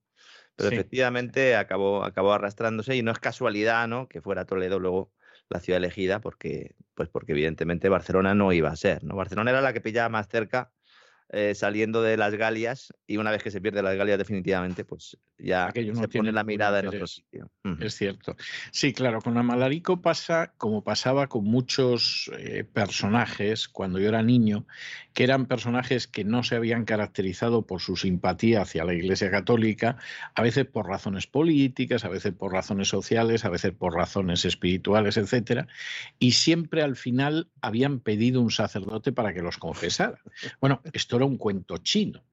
Pero 0.56 0.70
efectivamente 0.70 1.58
acabó, 1.58 2.06
acabó 2.06 2.32
arrastrándose 2.32 2.96
y 2.96 3.02
no 3.02 3.12
es 3.12 3.20
casualidad, 3.20 3.86
¿no? 3.90 4.08
Que 4.08 4.22
fuera 4.22 4.46
Toledo 4.46 4.80
luego 4.80 5.12
la 5.50 5.60
ciudad 5.60 5.78
elegida 5.78 6.22
porque, 6.22 6.76
pues 6.94 7.10
porque 7.10 7.34
evidentemente 7.34 7.90
Barcelona 7.90 8.36
no 8.36 8.54
iba 8.54 8.70
a 8.70 8.76
ser. 8.76 9.04
¿no? 9.04 9.16
Barcelona 9.16 9.52
era 9.52 9.62
la 9.62 9.74
que 9.74 9.82
pillaba 9.82 10.08
más 10.08 10.30
cerca 10.30 10.72
eh, 11.32 11.54
saliendo 11.54 12.02
de 12.02 12.18
las 12.18 12.34
Galias 12.34 12.92
y 13.06 13.18
una 13.18 13.30
vez 13.30 13.44
que 13.44 13.52
se 13.52 13.62
pierde 13.62 13.84
las 13.84 13.96
Galias 13.96 14.18
definitivamente, 14.18 14.84
pues 14.84 15.16
ya 15.38 15.72
se 15.72 16.08
pone 16.08 16.32
la 16.32 16.44
mirada 16.44 16.80
en 16.80 16.88
otro 16.88 17.06
sitio. 17.06 17.52
Es 17.80 17.96
cierto. 17.96 18.36
Sí, 18.72 18.94
claro, 18.94 19.22
con 19.22 19.38
Amalarico 19.38 20.02
pasa 20.02 20.54
como 20.58 20.84
pasaba 20.84 21.28
con 21.28 21.44
muchos 21.44 22.32
eh, 22.38 22.64
personajes 22.64 23.68
cuando 23.68 24.00
yo 24.00 24.10
era 24.10 24.24
niño, 24.24 24.66
que 25.14 25.24
eran 25.24 25.46
personajes 25.46 26.08
que 26.08 26.24
no 26.24 26.44
se 26.44 26.56
habían 26.56 26.84
caracterizado 26.84 27.62
por 27.68 27.80
su 27.80 27.96
simpatía 27.96 28.64
hacia 28.64 28.84
la 28.84 28.96
Iglesia 28.96 29.30
Católica, 29.30 29.98
a 30.34 30.42
veces 30.42 30.66
por 30.66 30.88
razones 30.88 31.28
políticas, 31.28 32.06
a 32.06 32.10
veces 32.10 32.34
por 32.34 32.54
razones 32.54 32.88
sociales, 32.88 33.46
a 33.46 33.50
veces 33.50 33.72
por 33.72 33.94
razones 33.94 34.46
espirituales, 34.46 35.18
etcétera, 35.18 35.68
y 36.18 36.32
siempre 36.32 36.82
al 36.82 36.96
final 36.96 37.50
habían 37.62 38.00
pedido 38.00 38.42
un 38.42 38.50
sacerdote 38.50 39.12
para 39.12 39.34
que 39.34 39.42
los 39.42 39.58
confesara. 39.58 40.20
Bueno, 40.60 40.82
esto 40.94 41.19
era 41.20 41.26
un 41.26 41.38
cuento 41.38 41.78
chino 41.78 42.24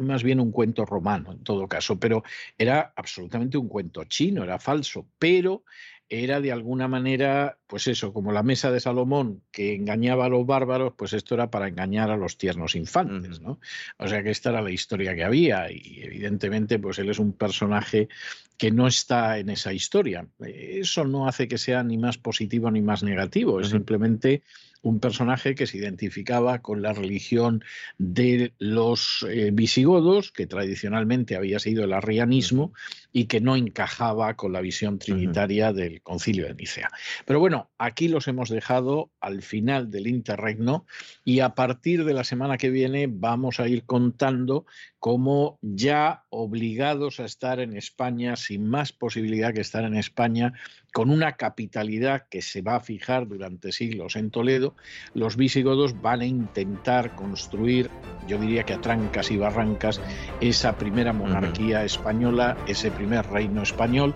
más 0.00 0.22
bien 0.22 0.40
un 0.40 0.52
cuento 0.52 0.84
romano 0.84 1.32
en 1.32 1.44
todo 1.44 1.68
caso, 1.68 1.98
pero 1.98 2.22
era 2.56 2.92
absolutamente 2.96 3.58
un 3.58 3.68
cuento 3.68 4.04
chino, 4.04 4.42
era 4.42 4.58
falso, 4.58 5.06
pero 5.18 5.64
era 6.08 6.40
de 6.40 6.52
alguna 6.52 6.86
manera, 6.86 7.58
pues 7.66 7.88
eso, 7.88 8.12
como 8.12 8.30
la 8.30 8.44
mesa 8.44 8.70
de 8.70 8.78
Salomón 8.78 9.42
que 9.50 9.74
engañaba 9.74 10.26
a 10.26 10.28
los 10.28 10.46
bárbaros, 10.46 10.94
pues 10.96 11.12
esto 11.12 11.34
era 11.34 11.50
para 11.50 11.66
engañar 11.66 12.10
a 12.10 12.16
los 12.16 12.38
tiernos 12.38 12.76
infantes, 12.76 13.40
¿no? 13.40 13.58
O 13.98 14.06
sea 14.06 14.22
que 14.22 14.30
esta 14.30 14.50
era 14.50 14.62
la 14.62 14.70
historia 14.70 15.16
que 15.16 15.24
había 15.24 15.70
y 15.70 16.00
evidentemente 16.02 16.78
pues 16.78 17.00
él 17.00 17.10
es 17.10 17.18
un 17.18 17.32
personaje 17.32 18.08
que 18.56 18.70
no 18.70 18.86
está 18.86 19.38
en 19.38 19.50
esa 19.50 19.72
historia. 19.72 20.28
Eso 20.38 21.04
no 21.04 21.26
hace 21.26 21.48
que 21.48 21.58
sea 21.58 21.82
ni 21.82 21.98
más 21.98 22.18
positivo 22.18 22.70
ni 22.70 22.82
más 22.82 23.02
negativo, 23.02 23.60
es 23.60 23.70
simplemente 23.70 24.42
un 24.82 25.00
personaje 25.00 25.54
que 25.54 25.66
se 25.66 25.78
identificaba 25.78 26.60
con 26.60 26.82
la 26.82 26.92
religión 26.92 27.64
de 27.98 28.52
los 28.58 29.26
eh, 29.28 29.50
visigodos, 29.52 30.32
que 30.32 30.46
tradicionalmente 30.46 31.36
había 31.36 31.58
sido 31.58 31.84
el 31.84 31.92
arrianismo 31.92 32.72
y 33.12 33.24
que 33.24 33.40
no 33.40 33.56
encajaba 33.56 34.34
con 34.34 34.52
la 34.52 34.60
visión 34.60 34.98
trinitaria 34.98 35.72
del 35.72 36.02
concilio 36.02 36.46
de 36.46 36.54
Nicea. 36.54 36.90
Pero 37.24 37.40
bueno, 37.40 37.70
aquí 37.78 38.08
los 38.08 38.28
hemos 38.28 38.48
dejado 38.48 39.10
al 39.20 39.42
final 39.42 39.90
del 39.90 40.06
interregno 40.06 40.86
y 41.24 41.40
a 41.40 41.50
partir 41.54 42.04
de 42.04 42.14
la 42.14 42.24
semana 42.24 42.58
que 42.58 42.70
viene 42.70 43.06
vamos 43.10 43.60
a 43.60 43.68
ir 43.68 43.84
contando 43.84 44.66
cómo 44.98 45.58
ya 45.62 46.24
obligados 46.30 47.20
a 47.20 47.24
estar 47.24 47.60
en 47.60 47.76
España, 47.76 48.36
sin 48.36 48.68
más 48.68 48.92
posibilidad 48.92 49.54
que 49.54 49.60
estar 49.60 49.84
en 49.84 49.96
España, 49.96 50.52
con 50.96 51.10
una 51.10 51.32
capitalidad 51.32 52.24
que 52.30 52.40
se 52.40 52.62
va 52.62 52.76
a 52.76 52.80
fijar 52.80 53.28
durante 53.28 53.70
siglos 53.70 54.16
en 54.16 54.30
Toledo, 54.30 54.74
los 55.12 55.36
visigodos 55.36 56.00
van 56.00 56.22
a 56.22 56.24
intentar 56.24 57.14
construir, 57.14 57.90
yo 58.26 58.38
diría 58.38 58.62
que 58.62 58.72
a 58.72 58.80
trancas 58.80 59.30
y 59.30 59.36
barrancas, 59.36 60.00
esa 60.40 60.78
primera 60.78 61.12
monarquía 61.12 61.84
española, 61.84 62.56
ese 62.66 62.90
primer 62.90 63.26
reino 63.26 63.62
español. 63.62 64.14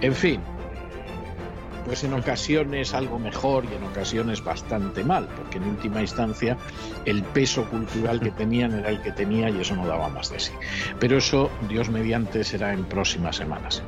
En 0.00 0.14
fin, 0.14 0.40
pues 1.86 2.04
en 2.04 2.12
ocasiones 2.12 2.94
algo 2.94 3.18
mejor 3.18 3.64
y 3.64 3.74
en 3.74 3.82
ocasiones 3.82 4.44
bastante 4.44 5.02
mal, 5.02 5.26
porque 5.36 5.58
en 5.58 5.64
última 5.64 6.02
instancia 6.02 6.56
el 7.04 7.24
peso 7.24 7.68
cultural 7.68 8.20
que 8.20 8.30
tenían 8.42 8.78
era 8.78 8.90
el 8.90 9.02
que 9.02 9.10
tenía 9.10 9.50
y 9.50 9.60
eso 9.60 9.74
no 9.74 9.88
daba 9.88 10.08
más 10.08 10.30
de 10.30 10.38
sí. 10.38 10.52
Pero 11.00 11.16
eso, 11.16 11.50
Dios 11.68 11.90
mediante, 11.90 12.44
será 12.44 12.72
en 12.72 12.84
próximas 12.84 13.34
semanas. 13.34 13.82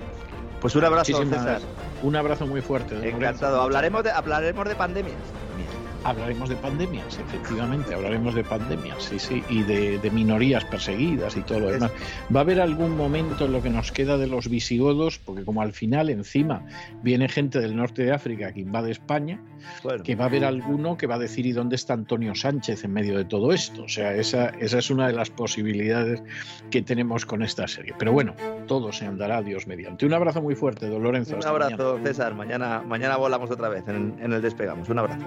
Pues 0.61 0.75
un 0.75 0.85
abrazo, 0.85 1.25
César. 1.27 1.61
Un 2.03 2.17
abrazo 2.17 2.47
muy 2.47 2.61
fuerte. 2.61 3.09
Encantado. 3.09 3.61
Hablaremos 3.63 4.05
de, 4.05 4.11
hablaremos 4.11 4.69
de 4.69 4.75
pandemias. 4.75 5.17
Hablaremos 6.05 6.51
de 6.51 6.57
pandemias, 6.57 7.19
efectivamente, 7.19 7.95
hablaremos 7.95 8.35
de 8.35 8.45
pandemias, 8.45 9.03
sí, 9.03 9.19
sí, 9.19 9.43
y 9.49 9.63
de, 9.63 10.11
minorías 10.11 10.65
perseguidas 10.67 11.37
y 11.37 11.41
todo 11.41 11.61
lo 11.61 11.71
demás. 11.71 11.91
Va 12.35 12.41
a 12.41 12.43
haber 12.43 12.61
algún 12.61 12.97
momento 12.97 13.47
en 13.47 13.53
lo 13.53 13.63
que 13.63 13.71
nos 13.71 13.91
queda 13.91 14.19
de 14.19 14.27
los 14.27 14.49
visigodos, 14.49 15.19
porque 15.19 15.45
como 15.45 15.63
al 15.63 15.73
final 15.73 16.11
encima 16.11 16.67
viene 17.03 17.29
gente 17.29 17.59
del 17.59 17.75
norte 17.75 18.05
de 18.05 18.13
África 18.13 18.53
que 18.53 18.61
invade 18.61 18.91
España, 18.91 19.41
que 20.05 20.15
va 20.15 20.25
a 20.25 20.29
haber 20.29 20.45
alguno 20.45 20.97
que 20.97 21.07
va 21.07 21.15
a 21.15 21.19
decir 21.19 21.47
¿y 21.47 21.53
dónde 21.53 21.77
está 21.77 21.95
Antonio 21.95 22.35
Sánchez 22.35 22.85
en 22.85 22.93
medio 22.93 23.17
de 23.17 23.25
todo 23.25 23.53
esto? 23.53 23.85
O 23.85 23.89
sea, 23.89 24.15
esa, 24.15 24.51
esa 24.61 24.79
es 24.79 24.91
una 24.91 25.07
de 25.07 25.15
las 25.15 25.31
posibilidades 25.31 26.23
que 26.71 26.83
tenemos 26.83 27.25
con 27.25 27.43
esta 27.43 27.67
serie. 27.67 27.95
Pero 27.99 28.13
bueno, 28.13 28.35
todo 28.67 28.93
se 28.93 29.07
andará, 29.07 29.43
Dios 29.43 29.67
mediante. 29.67 30.07
Un 30.07 30.15
abrazo 30.15 30.43
muy 30.43 30.55
fuerte, 30.55 30.89
don 30.89 31.03
Lorenzo. 31.03 31.37
Un 31.37 31.47
abrazo, 31.47 31.99
César. 32.03 32.35
Mañana, 32.35 32.83
mañana 32.87 33.17
volamos 33.17 33.51
otra 33.51 33.69
vez 33.69 33.87
en, 33.89 34.17
en 34.21 34.33
el 34.33 34.43
Despegamos. 34.43 34.89
Un 34.89 34.99
abrazo. 34.99 35.27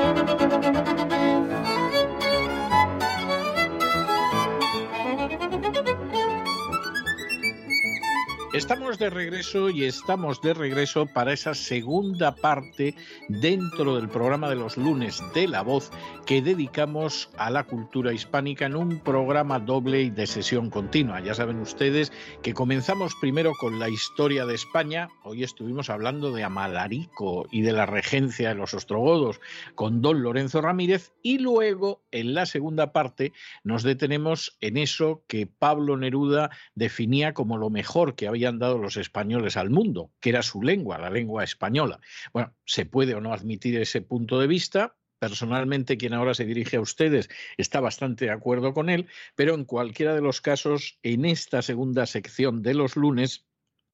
Estamos 8.53 8.99
de 8.99 9.09
regreso 9.09 9.69
y 9.69 9.85
estamos 9.85 10.41
de 10.41 10.53
regreso 10.53 11.05
para 11.05 11.31
esa 11.31 11.55
segunda 11.55 12.35
parte 12.35 12.95
dentro 13.29 13.95
del 13.95 14.09
programa 14.09 14.49
de 14.49 14.57
los 14.57 14.75
lunes 14.75 15.23
de 15.33 15.47
La 15.47 15.61
Voz 15.61 15.89
que 16.25 16.41
dedicamos 16.41 17.29
a 17.37 17.49
la 17.49 17.63
cultura 17.63 18.11
hispánica 18.11 18.65
en 18.65 18.75
un 18.75 18.99
programa 18.99 19.57
doble 19.57 20.01
y 20.01 20.09
de 20.09 20.27
sesión 20.27 20.69
continua. 20.69 21.21
Ya 21.21 21.33
saben 21.33 21.59
ustedes 21.59 22.11
que 22.43 22.53
comenzamos 22.53 23.15
primero 23.21 23.53
con 23.57 23.79
la 23.79 23.87
historia 23.87 24.45
de 24.45 24.55
España. 24.55 25.07
Hoy 25.23 25.45
estuvimos 25.45 25.89
hablando 25.89 26.33
de 26.33 26.43
Amalarico 26.43 27.47
y 27.51 27.61
de 27.61 27.71
la 27.71 27.85
regencia 27.85 28.49
de 28.49 28.55
los 28.55 28.73
ostrogodos 28.73 29.39
con 29.75 30.01
don 30.01 30.23
Lorenzo 30.23 30.59
Ramírez 30.59 31.13
y 31.23 31.37
luego 31.37 32.01
en 32.11 32.33
la 32.33 32.45
segunda 32.45 32.91
parte 32.91 33.31
nos 33.63 33.83
detenemos 33.83 34.57
en 34.59 34.75
eso 34.75 35.23
que 35.27 35.47
Pablo 35.47 35.95
Neruda 35.95 36.49
definía 36.75 37.33
como 37.33 37.57
lo 37.57 37.69
mejor 37.69 38.15
que 38.15 38.27
había 38.27 38.41
dado 38.59 38.77
los 38.77 38.97
españoles 38.97 39.57
al 39.57 39.69
mundo, 39.69 40.11
que 40.19 40.29
era 40.29 40.43
su 40.43 40.61
lengua, 40.61 40.97
la 40.97 41.09
lengua 41.09 41.43
española. 41.43 41.99
Bueno, 42.33 42.55
se 42.65 42.85
puede 42.85 43.15
o 43.15 43.21
no 43.21 43.33
admitir 43.33 43.77
ese 43.79 44.01
punto 44.01 44.39
de 44.39 44.47
vista, 44.47 44.95
Personalmente, 45.21 45.99
quien 45.99 46.15
ahora 46.15 46.33
se 46.33 46.45
dirige 46.45 46.77
a 46.77 46.81
ustedes 46.81 47.29
está 47.55 47.79
bastante 47.79 48.25
de 48.25 48.31
acuerdo 48.31 48.73
con 48.73 48.89
él, 48.89 49.05
pero 49.35 49.53
en 49.53 49.65
cualquiera 49.65 50.15
de 50.15 50.21
los 50.21 50.41
casos, 50.41 50.97
en 51.03 51.25
esta 51.25 51.61
segunda 51.61 52.07
sección 52.07 52.63
de 52.63 52.73
los 52.73 52.95
lunes, 52.95 53.45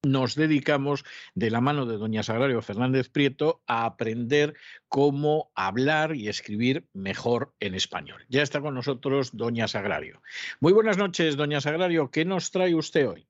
nos 0.02 0.36
dedicamos 0.36 1.04
de 1.34 1.50
la 1.50 1.60
mano 1.60 1.84
de 1.84 1.98
doña 1.98 2.22
Sagrario 2.22 2.62
Fernández 2.62 3.10
Prieto 3.10 3.62
a 3.66 3.84
aprender 3.84 4.54
cómo 4.88 5.52
hablar 5.54 6.14
y 6.16 6.28
escribir 6.28 6.88
mejor 6.94 7.52
en 7.60 7.74
español. 7.74 8.24
Ya 8.30 8.42
está 8.42 8.62
con 8.62 8.74
nosotros 8.74 9.36
doña 9.36 9.68
Sagrario. 9.68 10.22
Muy 10.60 10.72
buenas 10.72 10.96
noches, 10.96 11.36
doña 11.36 11.60
Sagrario. 11.60 12.10
¿Qué 12.10 12.24
nos 12.24 12.50
trae 12.50 12.74
usted 12.74 13.06
hoy? 13.06 13.28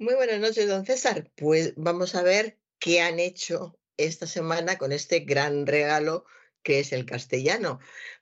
Muy 0.00 0.14
buenas 0.14 0.40
noches, 0.40 0.66
don 0.66 0.86
César. 0.86 1.30
Pues 1.36 1.74
vamos 1.76 2.14
a 2.14 2.22
ver 2.22 2.56
qué 2.78 3.02
han 3.02 3.20
hecho 3.20 3.78
esta 3.98 4.26
semana 4.26 4.78
con 4.78 4.92
este 4.92 5.20
gran 5.20 5.66
regalo 5.66 6.24
que 6.62 6.80
es 6.80 6.94
el 6.94 7.04
castellano. 7.04 7.80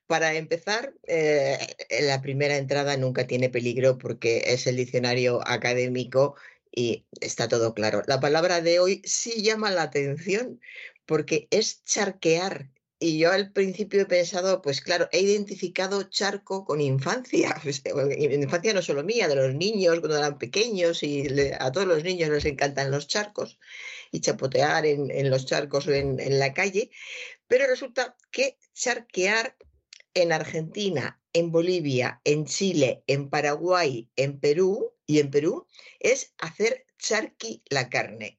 Para 0.08 0.34
empezar, 0.34 0.92
eh, 1.04 1.56
la 2.00 2.20
primera 2.20 2.56
entrada 2.56 2.96
nunca 2.96 3.28
tiene 3.28 3.48
peligro 3.48 3.96
porque 3.96 4.42
es 4.46 4.66
el 4.66 4.74
diccionario 4.74 5.40
académico 5.46 6.34
y 6.72 7.06
está 7.20 7.46
todo 7.46 7.74
claro. 7.74 8.02
La 8.08 8.18
palabra 8.18 8.60
de 8.60 8.80
hoy 8.80 9.00
sí 9.04 9.44
llama 9.44 9.70
la 9.70 9.82
atención 9.82 10.60
porque 11.06 11.46
es 11.52 11.84
charquear. 11.84 12.72
Y 13.00 13.18
yo 13.18 13.30
al 13.30 13.52
principio 13.52 14.02
he 14.02 14.06
pensado, 14.06 14.60
pues 14.60 14.80
claro, 14.80 15.08
he 15.12 15.20
identificado 15.20 16.02
charco 16.04 16.64
con 16.64 16.80
infancia. 16.80 17.54
Pues, 17.62 17.82
infancia 18.18 18.74
no 18.74 18.82
solo 18.82 19.04
mía, 19.04 19.28
de 19.28 19.36
los 19.36 19.54
niños 19.54 20.00
cuando 20.00 20.18
eran 20.18 20.38
pequeños 20.38 21.02
y 21.02 21.26
a 21.58 21.70
todos 21.70 21.86
los 21.86 22.02
niños 22.02 22.30
les 22.30 22.44
encantan 22.44 22.90
los 22.90 23.06
charcos 23.06 23.58
y 24.10 24.20
chapotear 24.20 24.86
en, 24.86 25.30
los 25.30 25.46
charcos 25.46 25.86
o 25.86 25.92
en, 25.92 26.18
en 26.18 26.38
la 26.38 26.52
calle. 26.54 26.90
Pero 27.46 27.66
resulta 27.66 28.16
que 28.30 28.58
charquear 28.74 29.56
en 30.14 30.32
Argentina, 30.32 31.20
en 31.32 31.52
Bolivia, 31.52 32.20
en 32.24 32.46
Chile, 32.46 33.04
en 33.06 33.30
Paraguay, 33.30 34.08
en 34.16 34.40
Perú 34.40 34.92
y 35.06 35.20
en 35.20 35.30
Perú 35.30 35.66
es 36.00 36.34
hacer 36.38 36.84
charqui 36.98 37.62
la 37.70 37.88
carne. 37.88 38.37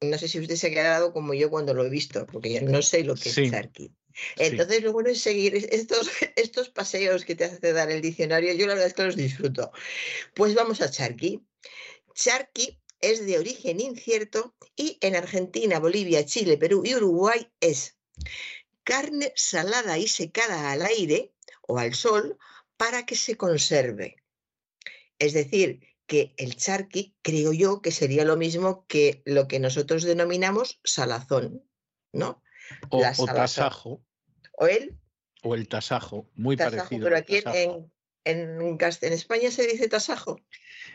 No 0.00 0.16
sé 0.18 0.28
si 0.28 0.38
usted 0.38 0.56
se 0.56 0.68
ha 0.68 0.70
quedado 0.70 1.12
como 1.12 1.34
yo 1.34 1.50
cuando 1.50 1.74
lo 1.74 1.84
he 1.84 1.90
visto, 1.90 2.26
porque 2.26 2.52
yo 2.52 2.62
no 2.62 2.82
sé 2.82 3.04
lo 3.04 3.14
que 3.14 3.30
es 3.30 3.50
charqui. 3.50 3.92
Entonces, 4.36 4.82
lo 4.82 4.92
bueno 4.92 5.10
es 5.10 5.20
seguir 5.20 5.54
estos, 5.56 6.10
estos 6.36 6.70
paseos 6.70 7.24
que 7.24 7.34
te 7.34 7.44
hace 7.44 7.72
dar 7.72 7.90
el 7.90 8.00
diccionario. 8.00 8.52
Yo 8.54 8.66
la 8.66 8.74
verdad 8.74 8.88
es 8.88 8.94
que 8.94 9.04
los 9.04 9.16
disfruto. 9.16 9.72
Pues 10.34 10.54
vamos 10.54 10.80
a 10.80 10.90
charqui. 10.90 11.42
Charqui 12.14 12.80
es 13.00 13.26
de 13.26 13.38
origen 13.38 13.80
incierto 13.80 14.56
y 14.76 14.98
en 15.00 15.16
Argentina, 15.16 15.78
Bolivia, 15.78 16.24
Chile, 16.24 16.58
Perú 16.58 16.82
y 16.84 16.94
Uruguay 16.94 17.48
es 17.60 17.96
carne 18.82 19.32
salada 19.36 19.98
y 19.98 20.08
secada 20.08 20.72
al 20.72 20.82
aire 20.82 21.32
o 21.62 21.78
al 21.78 21.94
sol 21.94 22.38
para 22.76 23.06
que 23.06 23.16
se 23.16 23.36
conserve. 23.36 24.16
Es 25.18 25.32
decir, 25.32 25.80
que 26.08 26.34
el 26.38 26.56
charqui, 26.56 27.14
creo 27.22 27.52
yo, 27.52 27.82
que 27.82 27.92
sería 27.92 28.24
lo 28.24 28.36
mismo 28.36 28.86
que 28.88 29.22
lo 29.26 29.46
que 29.46 29.60
nosotros 29.60 30.02
denominamos 30.02 30.80
salazón, 30.82 31.62
¿no? 32.12 32.42
O, 32.88 33.02
tasajo. 33.26 34.02
O 34.56 34.66
el. 34.66 34.98
O 35.42 35.54
el 35.54 35.68
tasajo, 35.68 36.28
muy 36.34 36.56
parecido. 36.56 37.04
Pero 37.04 37.16
aquí 37.16 37.36
en, 37.36 37.92
en, 38.24 38.58
en, 38.58 39.12
España 39.12 39.50
se 39.50 39.66
dice 39.66 39.86
tasajo. 39.86 40.40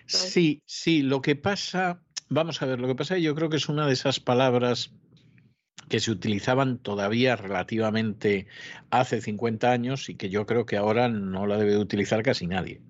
Sí, 0.08 0.64
sí, 0.66 1.04
lo 1.04 1.22
que 1.22 1.36
pasa, 1.36 2.04
vamos 2.30 2.62
a 2.62 2.66
ver, 2.66 2.80
lo 2.80 2.88
que 2.88 2.96
pasa 2.96 3.18
yo 3.20 3.36
creo 3.36 3.50
que 3.50 3.58
es 3.58 3.70
una 3.70 3.86
de 3.86 3.94
esas 3.94 4.20
palabras 4.20 4.92
que 5.90 6.00
se 6.00 6.10
utilizaban 6.10 6.80
todavía 6.80 7.36
relativamente 7.36 8.48
hace 8.90 9.22
50 9.22 9.72
años 9.72 10.10
y 10.10 10.16
que 10.16 10.30
yo 10.30 10.48
creo 10.48 10.66
que 10.66 10.78
ahora 10.78 11.08
no 11.08 11.46
la 11.46 11.58
debe 11.58 11.78
utilizar 11.78 12.24
casi 12.24 12.48
nadie. 12.48 12.82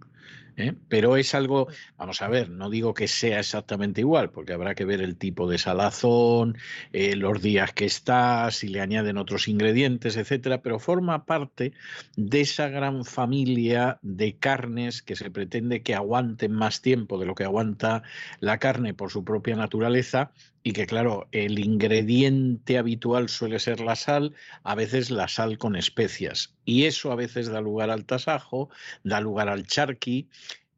¿Eh? 0.58 0.74
Pero 0.88 1.18
es 1.18 1.34
algo, 1.36 1.68
vamos 1.98 2.22
a 2.22 2.28
ver, 2.28 2.50
no 2.50 2.70
digo 2.70 2.94
que 2.94 3.08
sea 3.08 3.40
exactamente 3.40 4.02
igual, 4.02 4.32
porque 4.32 4.54
habrá 4.54 4.76
que 4.76 4.86
ver 4.86 5.02
el 5.02 5.18
tipo 5.18 5.50
de 5.50 5.58
salazón, 5.58 6.58
eh, 6.92 7.16
los 7.16 7.42
días 7.42 7.74
que 7.74 7.86
está, 7.86 8.50
si 8.52 8.68
le 8.68 8.82
añaden 8.82 9.18
otros 9.18 9.48
ingredientes, 9.48 10.18
etcétera, 10.18 10.62
pero 10.62 10.80
forma 10.80 11.26
parte 11.26 11.74
de 12.16 12.42
esa 12.42 12.70
gran 12.70 13.06
familia 13.06 14.00
de 14.02 14.38
carnes 14.38 15.02
que 15.02 15.16
se 15.16 15.32
pretende 15.32 15.82
que 15.82 15.96
aguanten 15.96 16.52
más 16.52 16.82
tiempo 16.82 17.18
de 17.18 17.26
lo 17.26 17.36
que 17.36 17.44
aguanta 17.44 18.04
la 18.40 18.60
carne 18.60 18.94
por 18.94 19.12
su 19.12 19.24
propia 19.24 19.56
naturaleza 19.56 20.32
y 20.64 20.72
que 20.72 20.88
claro, 20.88 21.28
el 21.34 21.60
ingrediente 21.60 22.78
habitual 22.78 23.28
suele 23.28 23.60
ser 23.60 23.82
la 23.82 23.98
sal, 23.98 24.34
a 24.64 24.76
veces 24.76 25.12
la 25.12 25.28
sal 25.28 25.58
con 25.58 25.76
especias. 25.76 26.54
Y 26.64 26.86
eso 26.86 27.12
a 27.12 27.16
veces 27.16 27.48
da 27.50 27.60
lugar 27.60 27.90
al 27.90 28.06
tasajo, 28.06 28.70
da 29.04 29.20
lugar 29.20 29.50
al 29.50 29.68
charqui, 29.68 30.30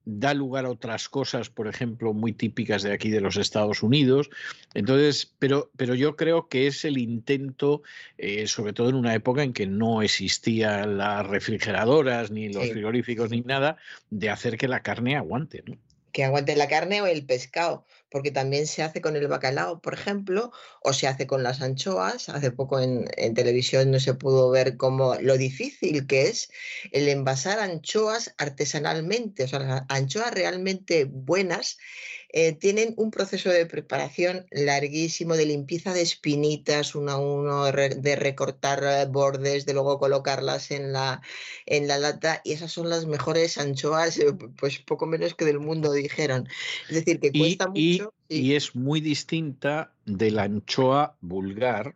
da 0.06 0.34
lugar 0.34 0.66
a 0.66 0.72
otras 0.72 1.08
cosas, 1.08 1.50
por 1.50 1.68
ejemplo, 1.68 2.14
muy 2.14 2.34
típicas 2.34 2.82
de 2.82 2.94
aquí 2.94 3.12
de 3.12 3.22
los 3.22 3.38
Estados 3.38 3.84
Unidos. 3.84 4.32
Entonces, 4.74 5.34
pero, 5.38 5.70
pero 5.78 5.94
yo 5.94 6.16
creo 6.16 6.48
que 6.48 6.66
es 6.66 6.84
el 6.84 6.98
intento, 6.98 7.84
eh, 8.18 8.48
sobre 8.48 8.74
todo 8.74 8.90
en 8.90 8.96
una 8.96 9.14
época 9.14 9.44
en 9.44 9.54
que 9.54 9.68
no 9.68 10.02
existían 10.02 10.98
las 10.98 11.28
refrigeradoras, 11.28 12.32
ni 12.32 12.52
los 12.52 12.70
frigoríficos, 12.70 13.30
ni 13.30 13.42
nada, 13.42 13.78
de 14.10 14.32
hacer 14.32 14.58
que 14.58 14.68
la 14.68 14.82
carne 14.82 15.16
aguante. 15.16 15.64
¿no? 15.66 15.78
que 16.16 16.24
aguante 16.24 16.56
la 16.56 16.70
carne 16.70 17.02
o 17.02 17.08
el 17.08 17.26
pescado, 17.26 17.84
porque 18.16 18.32
también 18.32 18.66
se 18.66 18.82
hace 18.82 19.02
con 19.02 19.18
el 19.18 19.28
bacalao, 19.28 19.82
por 19.82 19.94
ejemplo, 19.94 20.54
o 20.82 20.94
se 20.94 21.06
hace 21.06 21.28
con 21.28 21.44
las 21.44 21.62
anchoas. 21.62 22.30
Hace 22.30 22.50
poco 22.50 22.80
en, 22.80 23.10
televisión 23.34 23.92
no 23.92 24.00
se 24.00 24.14
pudo 24.14 24.50
ver 24.50 24.78
cómo 24.78 25.16
lo 25.16 25.38
difícil 25.38 26.08
que 26.08 26.30
es 26.30 26.50
el 26.94 27.10
envasar 27.10 27.60
anchoas 27.60 28.34
artesanalmente, 28.38 29.44
o 29.44 29.48
sea, 29.50 29.86
anchoas 29.90 30.32
realmente 30.32 31.04
buenas 31.04 31.78
eh, 32.38 32.52
tienen 32.52 32.94
un 32.98 33.12
proceso 33.12 33.50
de 33.50 33.66
preparación 33.66 34.46
larguísimo 34.52 35.38
de 35.38 35.46
limpieza 35.46 35.94
de 35.94 36.02
espinitas 36.02 36.94
uno 36.94 37.12
a 37.14 37.18
uno, 37.18 37.64
de 37.64 38.16
recortar 38.18 38.84
eh, 38.84 39.06
bordes, 39.10 39.66
de 39.66 39.72
luego 39.72 40.00
colocarlas 40.00 40.72
en 40.72 40.92
la, 40.92 41.22
en 41.66 41.88
la 41.88 41.98
lata 41.98 42.42
y 42.44 42.52
esas 42.52 42.74
son 42.74 42.90
las 42.90 43.06
mejores 43.06 43.58
anchoas, 43.58 44.18
eh, 44.18 44.34
pues 44.58 44.80
poco 44.80 45.06
menos 45.06 45.34
que 45.34 45.46
del 45.46 45.62
mundo, 45.62 45.94
dijeron. 45.94 46.50
Es 46.90 46.96
decir, 46.96 47.22
que 47.22 47.32
cuesta 47.32 47.70
mucho. 47.70 48.14
y 48.28 48.56
es 48.56 48.76
muy 48.76 49.00
distinta 49.00 49.94
de 50.06 50.32
la 50.32 50.44
anchoa 50.44 51.16
vulgar, 51.22 51.96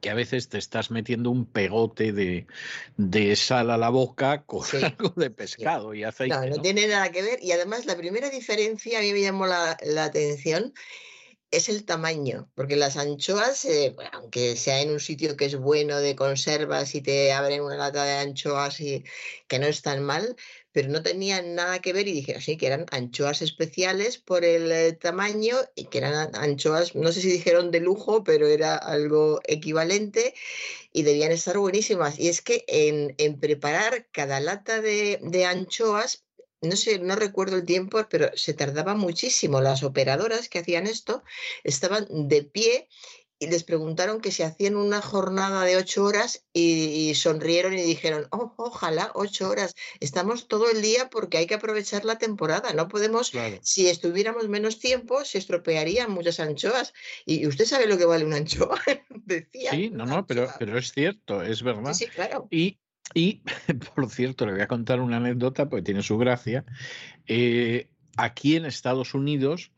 que 0.00 0.10
a 0.10 0.14
veces 0.14 0.48
te 0.48 0.58
estás 0.58 0.90
metiendo 0.90 1.30
un 1.30 1.46
pegote 1.46 2.12
de, 2.12 2.46
de 2.96 3.36
sal 3.36 3.70
a 3.70 3.76
la 3.76 3.90
boca 3.90 4.44
con 4.44 4.64
algo 4.82 5.12
de 5.16 5.30
pescado 5.30 5.94
y 5.94 6.04
aceite. 6.04 6.34
No, 6.34 6.56
no, 6.56 6.62
tiene 6.62 6.86
nada 6.88 7.10
que 7.10 7.22
ver. 7.22 7.38
Y 7.42 7.52
además 7.52 7.86
la 7.86 7.96
primera 7.96 8.30
diferencia, 8.30 8.98
a 8.98 9.02
mí 9.02 9.12
me 9.12 9.20
llamó 9.20 9.46
la, 9.46 9.76
la 9.82 10.04
atención, 10.04 10.72
es 11.50 11.68
el 11.68 11.84
tamaño, 11.84 12.48
porque 12.54 12.76
las 12.76 12.96
anchoas, 12.96 13.64
eh, 13.64 13.96
aunque 14.12 14.56
sea 14.56 14.80
en 14.80 14.90
un 14.90 15.00
sitio 15.00 15.36
que 15.36 15.46
es 15.46 15.56
bueno 15.56 15.98
de 15.98 16.14
conservas 16.14 16.94
y 16.94 17.02
te 17.02 17.32
abren 17.32 17.62
una 17.62 17.76
lata 17.76 18.04
de 18.04 18.18
anchoas 18.18 18.80
y 18.80 19.04
que 19.48 19.58
no 19.58 19.66
es 19.66 19.82
tan 19.82 20.02
mal, 20.04 20.36
pero 20.72 20.88
no 20.88 21.02
tenían 21.02 21.54
nada 21.54 21.80
que 21.80 21.92
ver 21.92 22.08
y 22.08 22.12
dije 22.12 22.36
así 22.36 22.56
que 22.56 22.66
eran 22.66 22.86
anchoas 22.90 23.42
especiales 23.42 24.18
por 24.18 24.44
el 24.44 24.70
eh, 24.70 24.92
tamaño 24.92 25.56
y 25.74 25.86
que 25.86 25.98
eran 25.98 26.34
anchoas, 26.34 26.94
no 26.94 27.12
sé 27.12 27.20
si 27.20 27.30
dijeron 27.30 27.70
de 27.70 27.80
lujo, 27.80 28.24
pero 28.24 28.46
era 28.46 28.76
algo 28.76 29.40
equivalente 29.44 30.34
y 30.92 31.02
debían 31.02 31.32
estar 31.32 31.58
buenísimas. 31.58 32.18
Y 32.18 32.28
es 32.28 32.40
que 32.42 32.64
en, 32.68 33.14
en 33.18 33.40
preparar 33.40 34.06
cada 34.12 34.40
lata 34.40 34.80
de, 34.80 35.18
de 35.22 35.44
anchoas 35.46 36.24
no 36.62 36.76
sé, 36.76 36.98
no 36.98 37.16
recuerdo 37.16 37.56
el 37.56 37.64
tiempo, 37.64 38.06
pero 38.10 38.30
se 38.34 38.52
tardaba 38.52 38.94
muchísimo. 38.94 39.60
Las 39.60 39.82
operadoras 39.82 40.48
que 40.48 40.58
hacían 40.58 40.86
esto 40.86 41.22
estaban 41.64 42.06
de 42.10 42.42
pie 42.42 42.88
y 43.40 43.46
les 43.46 43.64
preguntaron 43.64 44.20
que 44.20 44.30
si 44.30 44.42
hacían 44.42 44.76
una 44.76 45.00
jornada 45.00 45.64
de 45.64 45.78
ocho 45.78 46.04
horas 46.04 46.44
y, 46.52 47.14
sonrieron 47.14 47.72
y 47.72 47.80
dijeron, 47.82 48.28
oh, 48.30 48.52
ojalá 48.58 49.10
ocho 49.14 49.48
horas. 49.48 49.74
Estamos 49.98 50.46
todo 50.46 50.70
el 50.70 50.82
día 50.82 51.08
porque 51.08 51.38
hay 51.38 51.46
que 51.46 51.54
aprovechar 51.54 52.04
la 52.04 52.18
temporada. 52.18 52.74
No 52.74 52.88
podemos, 52.88 53.32
si 53.62 53.88
estuviéramos 53.88 54.50
menos 54.50 54.78
tiempo, 54.78 55.24
se 55.24 55.38
estropearían 55.38 56.10
muchas 56.10 56.38
anchoas. 56.38 56.92
Y, 57.24 57.46
usted 57.46 57.64
sabe 57.64 57.86
lo 57.86 57.96
que 57.96 58.04
vale 58.04 58.26
una 58.26 58.36
anchoa, 58.36 58.78
decía. 59.24 59.70
Sí, 59.70 59.88
no, 59.88 60.04
no, 60.04 60.26
pero, 60.26 60.48
pero 60.58 60.76
es 60.76 60.92
cierto, 60.92 61.42
es 61.42 61.62
verdad. 61.62 61.94
Sí, 61.94 62.08
claro. 62.08 62.46
Y 62.50 62.78
y, 63.14 63.42
por 63.94 64.08
cierto, 64.10 64.46
le 64.46 64.52
voy 64.52 64.60
a 64.60 64.68
contar 64.68 65.00
una 65.00 65.16
anécdota 65.16 65.68
porque 65.68 65.82
tiene 65.82 66.02
su 66.02 66.18
gracia. 66.18 66.64
Eh, 67.26 67.89
aquí 68.16 68.56
en 68.56 68.64
Estados 68.64 69.14
Unidos, 69.14 69.72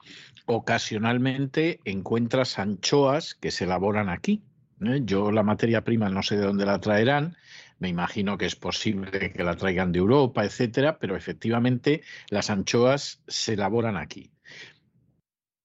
ocasionalmente 0.47 1.81
encuentras 1.85 2.59
anchoas 2.59 3.35
que 3.35 3.51
se 3.51 3.65
elaboran 3.65 4.09
aquí. 4.09 4.43
¿eh? 4.81 5.01
Yo 5.05 5.31
la 5.31 5.43
materia 5.43 5.85
prima 5.85 6.09
no 6.09 6.23
sé 6.23 6.37
de 6.37 6.47
dónde 6.47 6.67
la 6.67 6.81
traerán, 6.81 7.37
me 7.79 7.89
imagino 7.89 8.39
que 8.39 8.47
es 8.47 8.57
posible 8.57 9.33
que 9.33 9.45
la 9.45 9.57
traigan 9.57 9.93
de 9.93 9.99
Europa, 9.99 10.45
etcétera, 10.45 10.99
pero 10.99 11.17
efectivamente 11.17 12.03
las 12.29 12.51
anchoas 12.51 13.23
se 13.27 13.55
elaboran 13.55 13.97
aquí. 13.97 14.31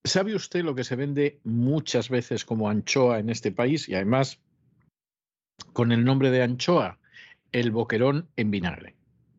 ¿Sabe 0.03 0.35
usted 0.35 0.63
lo 0.63 0.73
que 0.73 0.83
se 0.83 0.95
vende 0.95 1.39
muchas 1.43 2.09
veces 2.09 2.45
como 2.45 2.69
anchoa 2.69 3.19
en 3.19 3.29
este 3.29 3.51
país 3.51 3.89
y 3.89 3.95
además 3.95 4.39
con 5.73 5.91
el 5.91 6.05
nombre 6.05 6.31
de 6.31 6.43
anchoa? 6.43 6.99
el 7.51 7.71
boquerón 7.71 8.29
en 8.35 8.51
vinagre. 8.51 8.97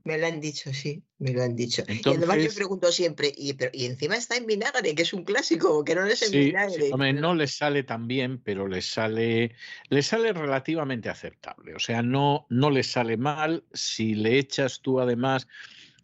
Me 0.09 0.17
lo 0.17 0.27
han 0.27 0.41
dicho, 0.41 0.73
sí, 0.73 1.03
me 1.19 1.35
lo 1.35 1.43
han 1.43 1.55
dicho. 1.55 1.85
y 1.87 2.09
además 2.09 2.39
yo 2.43 2.51
pregunto 2.55 2.91
siempre, 2.91 3.31
¿y, 3.37 3.55
encima 3.85 4.17
está 4.17 4.37
en 4.37 4.47
vinagre, 4.47 4.95
que 4.95 5.03
es 5.03 5.13
un 5.13 5.23
clásico, 5.23 5.75
boquerón 5.75 6.09
es 6.09 6.23
en 6.23 6.33
vinagre. 6.33 7.13
no 7.13 7.35
les 7.35 7.55
sale 7.55 7.83
tan 7.83 8.09
bien, 8.09 8.41
pero 8.43 8.67
les 8.67 8.87
sale, 8.87 9.55
les 9.91 10.07
sale 10.07 10.33
relativamente 10.33 11.11
aceptable. 11.11 11.75
O 11.75 11.79
sea, 11.79 12.01
no, 12.01 12.47
no 12.49 12.71
les 12.71 12.91
sale 12.91 13.19
mal. 13.19 13.65
Si 13.75 14.15
le 14.15 14.39
echas 14.39 14.81
tú 14.81 14.99
además 14.99 15.47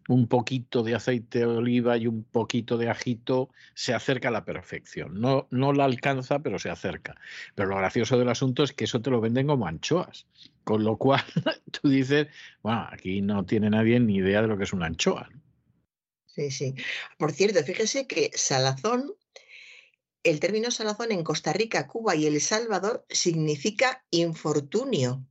un 0.07 0.27
poquito 0.27 0.83
de 0.83 0.95
aceite 0.95 1.39
de 1.39 1.45
oliva 1.45 1.97
y 1.97 2.07
un 2.07 2.23
poquito 2.23 2.77
de 2.77 2.89
ajito, 2.89 3.49
se 3.73 3.93
acerca 3.93 4.27
a 4.27 4.31
la 4.31 4.45
perfección. 4.45 5.19
No, 5.19 5.47
no 5.51 5.73
la 5.73 5.85
alcanza, 5.85 6.39
pero 6.39 6.59
se 6.59 6.69
acerca. 6.69 7.15
Pero 7.55 7.69
lo 7.69 7.77
gracioso 7.77 8.17
del 8.17 8.29
asunto 8.29 8.63
es 8.63 8.73
que 8.73 8.85
eso 8.85 9.01
te 9.01 9.09
lo 9.09 9.21
venden 9.21 9.47
como 9.47 9.67
anchoas. 9.67 10.27
Con 10.63 10.83
lo 10.83 10.97
cual 10.97 11.23
tú 11.71 11.89
dices, 11.89 12.27
bueno, 12.61 12.87
aquí 12.91 13.21
no 13.21 13.45
tiene 13.45 13.69
nadie 13.69 13.99
ni 13.99 14.17
idea 14.17 14.41
de 14.41 14.47
lo 14.47 14.57
que 14.57 14.65
es 14.65 14.73
una 14.73 14.87
anchoa. 14.87 15.29
Sí, 16.25 16.51
sí. 16.51 16.75
Por 17.17 17.31
cierto, 17.31 17.63
fíjese 17.63 18.07
que 18.07 18.29
salazón, 18.33 19.13
el 20.23 20.39
término 20.39 20.69
salazón 20.69 21.11
en 21.11 21.23
Costa 21.23 21.53
Rica, 21.53 21.87
Cuba 21.87 22.15
y 22.15 22.25
El 22.25 22.41
Salvador 22.41 23.05
significa 23.09 24.03
infortunio. 24.11 25.25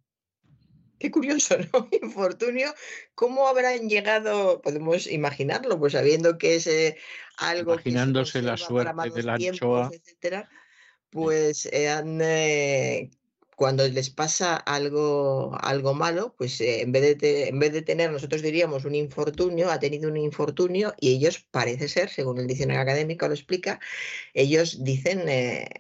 Qué 0.98 1.10
curioso, 1.10 1.56
¿no? 1.73 1.89
Infortunio. 2.02 2.73
¿Cómo 3.14 3.48
habrán 3.48 3.89
llegado? 3.89 4.60
Podemos 4.62 5.06
imaginarlo, 5.06 5.78
pues 5.78 5.92
sabiendo 5.92 6.39
que 6.39 6.56
es 6.56 6.66
eh, 6.66 6.97
algo. 7.39 7.74
Imaginándose 7.74 8.42
la 8.42 8.56
suerte 8.56 9.10
de 9.10 9.23
la 9.23 9.34
anchoa. 9.34 9.90
Etcétera, 9.92 10.48
pues 11.10 11.68
eh, 11.73 13.10
cuando 13.56 13.86
les 13.86 14.10
pasa 14.10 14.56
algo, 14.56 15.56
algo 15.60 15.94
malo, 15.94 16.34
pues 16.36 16.60
eh, 16.60 16.82
en, 16.82 16.92
vez 16.92 17.18
de 17.18 17.48
en 17.48 17.58
vez 17.58 17.73
de 17.73 17.82
tener, 17.82 18.10
nosotros 18.10 18.42
diríamos 18.42 18.84
un 18.84 18.94
infortunio, 18.94 19.70
ha 19.70 19.78
tenido 19.78 20.10
un 20.10 20.16
infortunio 20.16 20.94
y 20.98 21.14
ellos, 21.14 21.47
parece 21.50 21.89
ser, 21.89 22.08
según 22.08 22.39
el 22.39 22.47
diccionario 22.47 22.82
académico 22.82 23.28
lo 23.28 23.34
explica, 23.34 23.81
ellos 24.32 24.82
dicen 24.82 25.24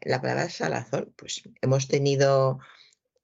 la 0.02 0.20
palabra 0.20 0.50
salazón. 0.50 1.12
Pues 1.16 1.42
hemos 1.62 1.88
tenido 1.88 2.60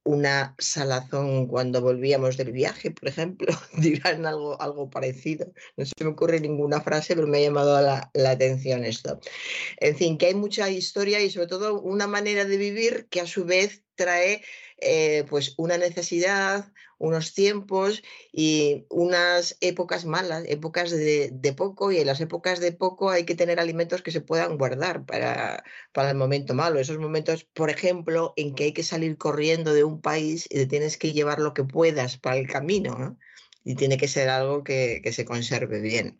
una 0.03 0.55
salazón 0.57 1.47
cuando 1.47 1.81
volvíamos 1.81 2.37
del 2.37 2.51
viaje, 2.51 2.91
por 2.91 3.09
ejemplo, 3.09 3.47
dirán 3.77 4.25
algo, 4.25 4.59
algo 4.61 4.89
parecido. 4.89 5.53
No 5.77 5.85
se 5.85 5.93
me 6.03 6.11
ocurre 6.11 6.39
ninguna 6.39 6.81
frase, 6.81 7.15
pero 7.15 7.27
me 7.27 7.37
ha 7.37 7.41
llamado 7.41 7.79
la, 7.81 8.09
la, 8.13 8.31
atención 8.31 8.83
esto. 8.83 9.19
En 9.77 9.95
fin, 9.95 10.17
que 10.17 10.27
hay 10.27 10.35
mucha 10.35 10.69
historia 10.69 11.21
y 11.21 11.29
sobre 11.29 11.47
todo 11.47 11.79
una 11.81 12.07
manera 12.07 12.45
de 12.45 12.57
vivir 12.57 13.07
que 13.09 13.21
a 13.21 13.27
su 13.27 13.45
vez 13.45 13.83
trae 13.95 14.41
eh, 14.77 15.25
pues 15.29 15.53
una 15.57 15.77
necesidad, 15.77 16.71
unos 17.01 17.33
tiempos 17.33 18.03
y 18.31 18.85
unas 18.89 19.57
épocas 19.59 20.05
malas, 20.05 20.43
épocas 20.47 20.91
de, 20.91 21.53
poco, 21.57 21.91
y 21.91 21.97
en 21.97 22.05
las 22.07 22.21
épocas 22.21 22.59
de 22.59 22.71
poco 22.71 23.09
hay 23.09 23.25
que 23.25 23.35
tener 23.35 23.59
alimentos 23.59 24.03
que 24.03 24.11
se 24.11 24.21
puedan 24.21 24.57
guardar 24.57 25.05
para, 25.05 25.63
para 25.93 26.11
el 26.11 26.17
momento 26.17 26.53
malo. 26.53 26.79
Esos 26.79 26.99
momentos, 26.99 27.43
por 27.43 27.71
ejemplo, 27.71 28.33
en 28.37 28.53
que 28.53 28.65
hay 28.65 28.73
que 28.73 28.83
salir 28.83 29.17
corriendo 29.17 29.73
de 29.73 29.83
un 29.83 29.99
país 29.99 30.45
y 30.49 30.55
te 30.55 30.67
tienes 30.67 30.97
que 30.97 31.11
llevar 31.11 31.39
lo 31.39 31.53
que 31.55 31.63
puedas 31.63 32.17
para 32.17 32.37
el 32.37 32.47
camino. 32.47 33.17
Y 33.63 33.75
tiene 33.75 33.97
que 33.97 34.07
ser 34.07 34.29
algo 34.29 34.63
que, 34.63 35.01
que 35.03 35.13
se 35.13 35.25
conserve 35.25 35.81
bien. 35.81 36.19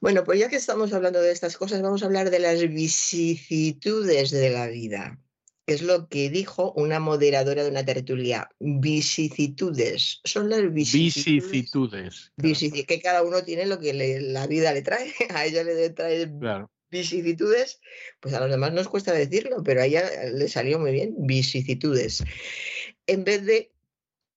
Bueno, 0.00 0.24
pues 0.24 0.38
ya 0.38 0.48
que 0.48 0.56
estamos 0.56 0.92
hablando 0.92 1.20
de 1.20 1.32
estas 1.32 1.56
cosas, 1.56 1.82
vamos 1.82 2.02
a 2.02 2.06
hablar 2.06 2.30
de 2.30 2.38
las 2.38 2.60
vicisitudes 2.60 4.30
de 4.30 4.50
la 4.50 4.66
vida 4.68 5.18
es 5.66 5.82
lo 5.82 6.08
que 6.08 6.30
dijo 6.30 6.72
una 6.72 7.00
moderadora 7.00 7.62
de 7.62 7.70
una 7.70 7.84
tertulia. 7.84 8.48
Vicisitudes. 8.60 10.20
Son 10.24 10.50
las 10.50 10.72
vicisitudes. 10.72 12.32
Vicisitudes. 12.36 12.86
Que 12.86 13.00
cada 13.00 13.22
uno 13.22 13.42
tiene 13.42 13.66
lo 13.66 13.78
que 13.78 13.94
la 14.20 14.46
vida 14.46 14.72
le 14.72 14.82
trae. 14.82 15.12
A 15.30 15.46
ella 15.46 15.64
le 15.64 15.90
trae 15.90 16.30
vicisitudes. 16.90 17.80
Pues 18.20 18.34
a 18.34 18.40
los 18.40 18.50
demás 18.50 18.72
nos 18.72 18.88
cuesta 18.88 19.12
decirlo, 19.12 19.62
pero 19.64 19.82
a 19.82 19.86
ella 19.86 20.04
le 20.32 20.48
salió 20.48 20.78
muy 20.78 20.92
bien. 20.92 21.14
Vicisitudes. 21.18 22.22
En 23.06 23.24
vez 23.24 23.44
de 23.44 23.72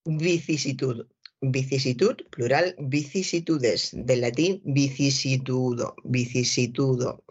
vicisitud. 0.06 1.08
Vicisitud, 1.40 2.16
plural, 2.32 2.76
vicisitudes, 2.80 3.92
del 3.94 4.22
latín 4.22 4.60
vicisitudo, 4.66 5.96
vicisitudo, 6.04 7.24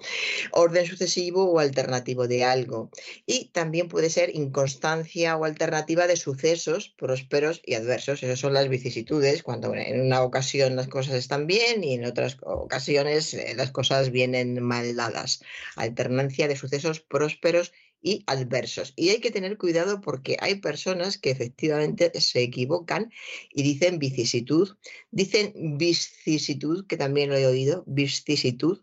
orden 0.52 0.86
sucesivo 0.86 1.50
o 1.50 1.58
alternativo 1.58 2.28
de 2.28 2.44
algo. 2.44 2.90
Y 3.26 3.48
también 3.48 3.88
puede 3.88 4.08
ser 4.10 4.34
inconstancia 4.34 5.36
o 5.36 5.44
alternativa 5.44 6.06
de 6.06 6.16
sucesos 6.16 6.94
prósperos 6.96 7.60
y 7.64 7.74
adversos. 7.74 8.22
Esas 8.22 8.38
son 8.38 8.52
las 8.54 8.68
vicisitudes, 8.68 9.42
cuando 9.42 9.74
en 9.74 10.00
una 10.00 10.22
ocasión 10.22 10.76
las 10.76 10.86
cosas 10.86 11.14
están 11.14 11.48
bien 11.48 11.82
y 11.82 11.94
en 11.94 12.04
otras 12.04 12.36
ocasiones 12.42 13.34
eh, 13.34 13.54
las 13.56 13.72
cosas 13.72 14.10
vienen 14.10 14.62
mal 14.62 14.94
dadas. 14.94 15.42
Alternancia 15.74 16.46
de 16.46 16.54
sucesos 16.54 17.00
prósperos 17.00 17.72
y 17.72 17.85
adversos. 18.26 18.92
Y 18.96 19.10
hay 19.10 19.20
que 19.20 19.30
tener 19.30 19.58
cuidado 19.58 20.00
porque 20.00 20.36
hay 20.40 20.56
personas 20.56 21.18
que 21.18 21.30
efectivamente 21.30 22.12
se 22.20 22.42
equivocan 22.42 23.12
y 23.52 23.62
dicen 23.62 23.98
vicisitud, 23.98 24.76
dicen 25.10 25.52
vicisitud, 25.78 26.86
que 26.86 26.96
también 26.96 27.30
lo 27.30 27.36
he 27.36 27.46
oído, 27.46 27.84
vicisitud, 27.86 28.82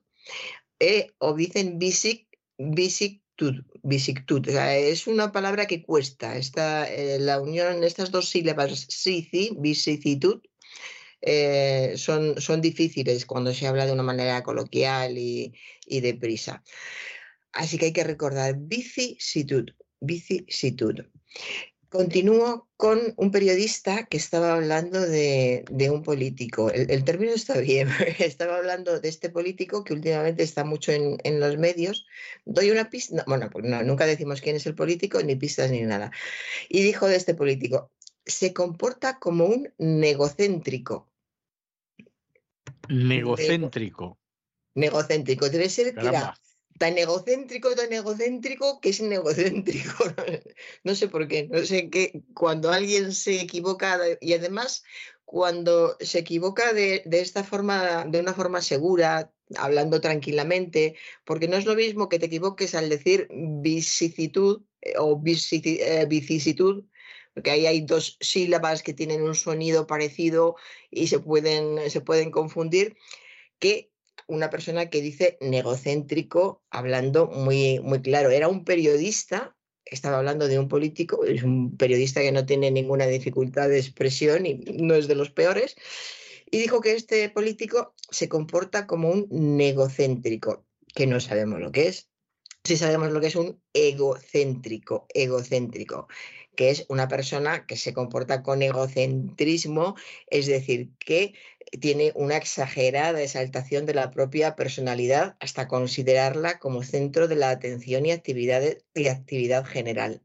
eh, 0.80 1.08
o 1.20 1.34
dicen 1.34 1.80
visic, 1.80 2.28
visictud. 2.58 3.64
es 4.50 5.08
una 5.08 5.32
palabra 5.32 5.66
que 5.66 5.84
cuesta. 5.84 6.38
Esta, 6.38 6.86
eh, 6.92 7.20
la 7.20 7.42
unión, 7.42 7.84
estas 7.84 8.12
dos 8.12 8.30
sílabas, 8.30 8.86
sici, 8.90 9.56
vicisitud, 9.58 10.42
eh, 11.22 11.94
son, 11.96 12.40
son 12.42 12.60
difíciles 12.62 13.26
cuando 13.26 13.54
se 13.54 13.66
habla 13.66 13.86
de 13.86 13.94
una 13.94 14.04
manera 14.04 14.44
coloquial 14.44 15.18
y, 15.18 15.54
y 15.88 16.02
deprisa. 16.02 16.64
Así 17.54 17.78
que 17.78 17.86
hay 17.86 17.94
que 17.94 18.04
recordar 18.04 18.56
vicisitud, 18.58 19.70
vicisitud. 20.00 21.06
Continúo 21.90 22.68
con 22.76 23.14
un 23.18 23.30
periodista 23.30 24.08
que 24.08 24.18
estaba 24.18 24.56
hablando 24.56 25.00
de, 25.00 25.64
un 25.92 26.02
político. 26.02 26.72
El, 26.72 27.04
término 27.04 27.32
está 27.32 27.60
bien, 27.60 27.88
estaba 28.18 28.58
hablando 28.58 29.00
de 29.00 29.08
este 29.08 29.30
político 29.30 29.84
que 29.84 29.94
últimamente 29.94 30.42
está 30.42 30.64
mucho 30.64 30.92
en, 30.92 31.40
los 31.40 31.58
medios. 31.58 32.08
Doy 32.46 32.72
una 32.72 32.90
pista, 32.90 33.24
bueno, 33.28 33.52
pues 33.52 33.66
nunca 33.86 34.08
decimos 34.08 34.42
quién 34.42 34.56
es 34.56 34.66
el 34.66 34.74
político, 34.74 35.22
ni 35.22 35.36
pistas 35.36 35.70
ni 35.70 35.82
nada. 35.84 36.12
Y 36.68 36.82
dijo 36.82 37.06
de 37.06 37.16
este 37.16 37.36
político, 37.36 37.92
se 38.26 38.54
comporta 38.54 39.20
como 39.20 39.46
un 39.46 39.72
negocéntrico. 39.78 41.12
Negocéntrico. 42.90 44.18
Negocéntrico, 44.74 45.48
debe 45.52 45.70
ser 45.70 45.94
que 45.94 46.08
era 46.08 46.34
tan 46.84 46.98
egocéntrico, 46.98 47.74
tan 47.76 47.94
egocéntrico, 47.94 48.82
que 48.82 48.90
es 48.90 49.00
negocéntrico. 49.00 50.04
no 50.84 50.96
sé 50.96 51.08
por 51.08 51.30
qué, 51.30 51.48
no 51.50 51.60
sé 51.66 51.90
qué, 51.90 52.24
cuando 52.34 52.74
alguien 52.74 53.14
se 53.14 53.40
equivoca, 53.40 53.98
y 54.20 54.34
además 54.34 54.84
cuando 55.24 55.96
se 56.02 56.20
equivoca 56.20 56.74
de, 56.74 57.02
esta 57.10 57.46
forma, 57.46 58.04
de 58.04 58.20
una 58.20 58.34
forma 58.34 58.62
segura, 58.62 59.32
hablando 59.56 60.02
tranquilamente, 60.02 60.96
porque 61.24 61.48
no 61.48 61.56
es 61.56 61.64
lo 61.64 61.76
mismo 61.76 62.10
que 62.10 62.20
te 62.20 62.26
equivoques 62.26 62.76
al 62.76 62.90
decir 62.90 63.30
vicisitud 63.32 64.64
eh, 64.82 64.96
o 65.00 65.22
eh, 65.24 66.06
vicisitud, 66.10 66.84
porque 67.34 67.52
ahí 67.52 67.66
hay 67.66 67.80
dos 67.80 68.18
sílabas 68.20 68.84
que 68.84 68.94
tienen 68.94 69.22
un 69.22 69.36
sonido 69.36 69.88
parecido 69.88 70.58
y 70.92 71.08
se 71.08 71.20
pueden, 71.20 71.90
se 71.90 72.02
pueden 72.02 72.30
confundir, 72.30 72.98
que 73.58 73.93
una 74.28 74.50
persona 74.50 74.90
que 74.90 75.02
dice 75.02 75.38
negocéntrico, 75.42 76.64
hablando 76.70 77.28
muy, 77.28 77.80
muy 77.80 78.02
claro. 78.02 78.30
Era 78.30 78.48
un 78.48 78.64
periodista, 78.64 79.56
estaba 79.86 80.18
hablando 80.18 80.48
de 80.48 80.60
un 80.60 80.68
político, 80.68 81.26
es 81.26 81.44
un 81.44 81.78
periodista 81.78 82.22
que 82.22 82.32
no 82.32 82.46
tiene 82.46 82.72
ninguna 82.72 83.06
dificultad 83.06 83.70
de 83.70 83.80
expresión 83.80 84.46
y 84.46 84.56
no 84.56 84.96
es 84.96 85.08
de 85.08 85.16
los 85.16 85.30
peores, 85.32 85.76
y 86.50 86.60
dijo 86.60 86.82
que 86.82 86.94
este 86.94 87.30
político 87.30 87.96
se 88.10 88.30
comporta 88.30 88.86
como 88.86 89.10
un 89.10 89.28
negocéntrico, 89.58 90.66
que 90.94 91.08
no 91.08 91.20
sabemos 91.20 91.60
lo 91.60 91.72
que 91.72 91.88
es. 91.88 92.10
Sí 92.64 92.78
sabemos 92.78 93.12
lo 93.12 93.20
que 93.20 93.28
es 93.28 93.36
un 93.36 93.62
egocéntrico, 93.74 95.06
egocéntrico 95.14 96.08
que 96.56 96.70
es 96.70 96.86
una 96.90 97.08
persona 97.08 97.66
que 97.66 97.78
se 97.78 97.94
comporta 97.94 98.44
con 98.44 98.62
egocentrismo, 98.62 99.96
es 100.28 100.46
decir, 100.46 100.92
que 101.00 101.34
tiene 101.80 102.12
una 102.16 102.38
exagerada 102.38 103.22
exaltación 103.22 103.86
de 103.86 103.94
la 103.94 104.12
propia 104.12 104.56
personalidad 104.56 105.36
hasta 105.40 105.68
considerarla 105.68 106.60
como 106.60 106.84
centro 106.84 107.28
de 107.28 107.36
la 107.36 107.50
atención 107.50 108.06
y 108.06 108.12
actividad, 108.12 108.62
y 108.94 109.08
actividad 109.08 109.66
general. 109.66 110.22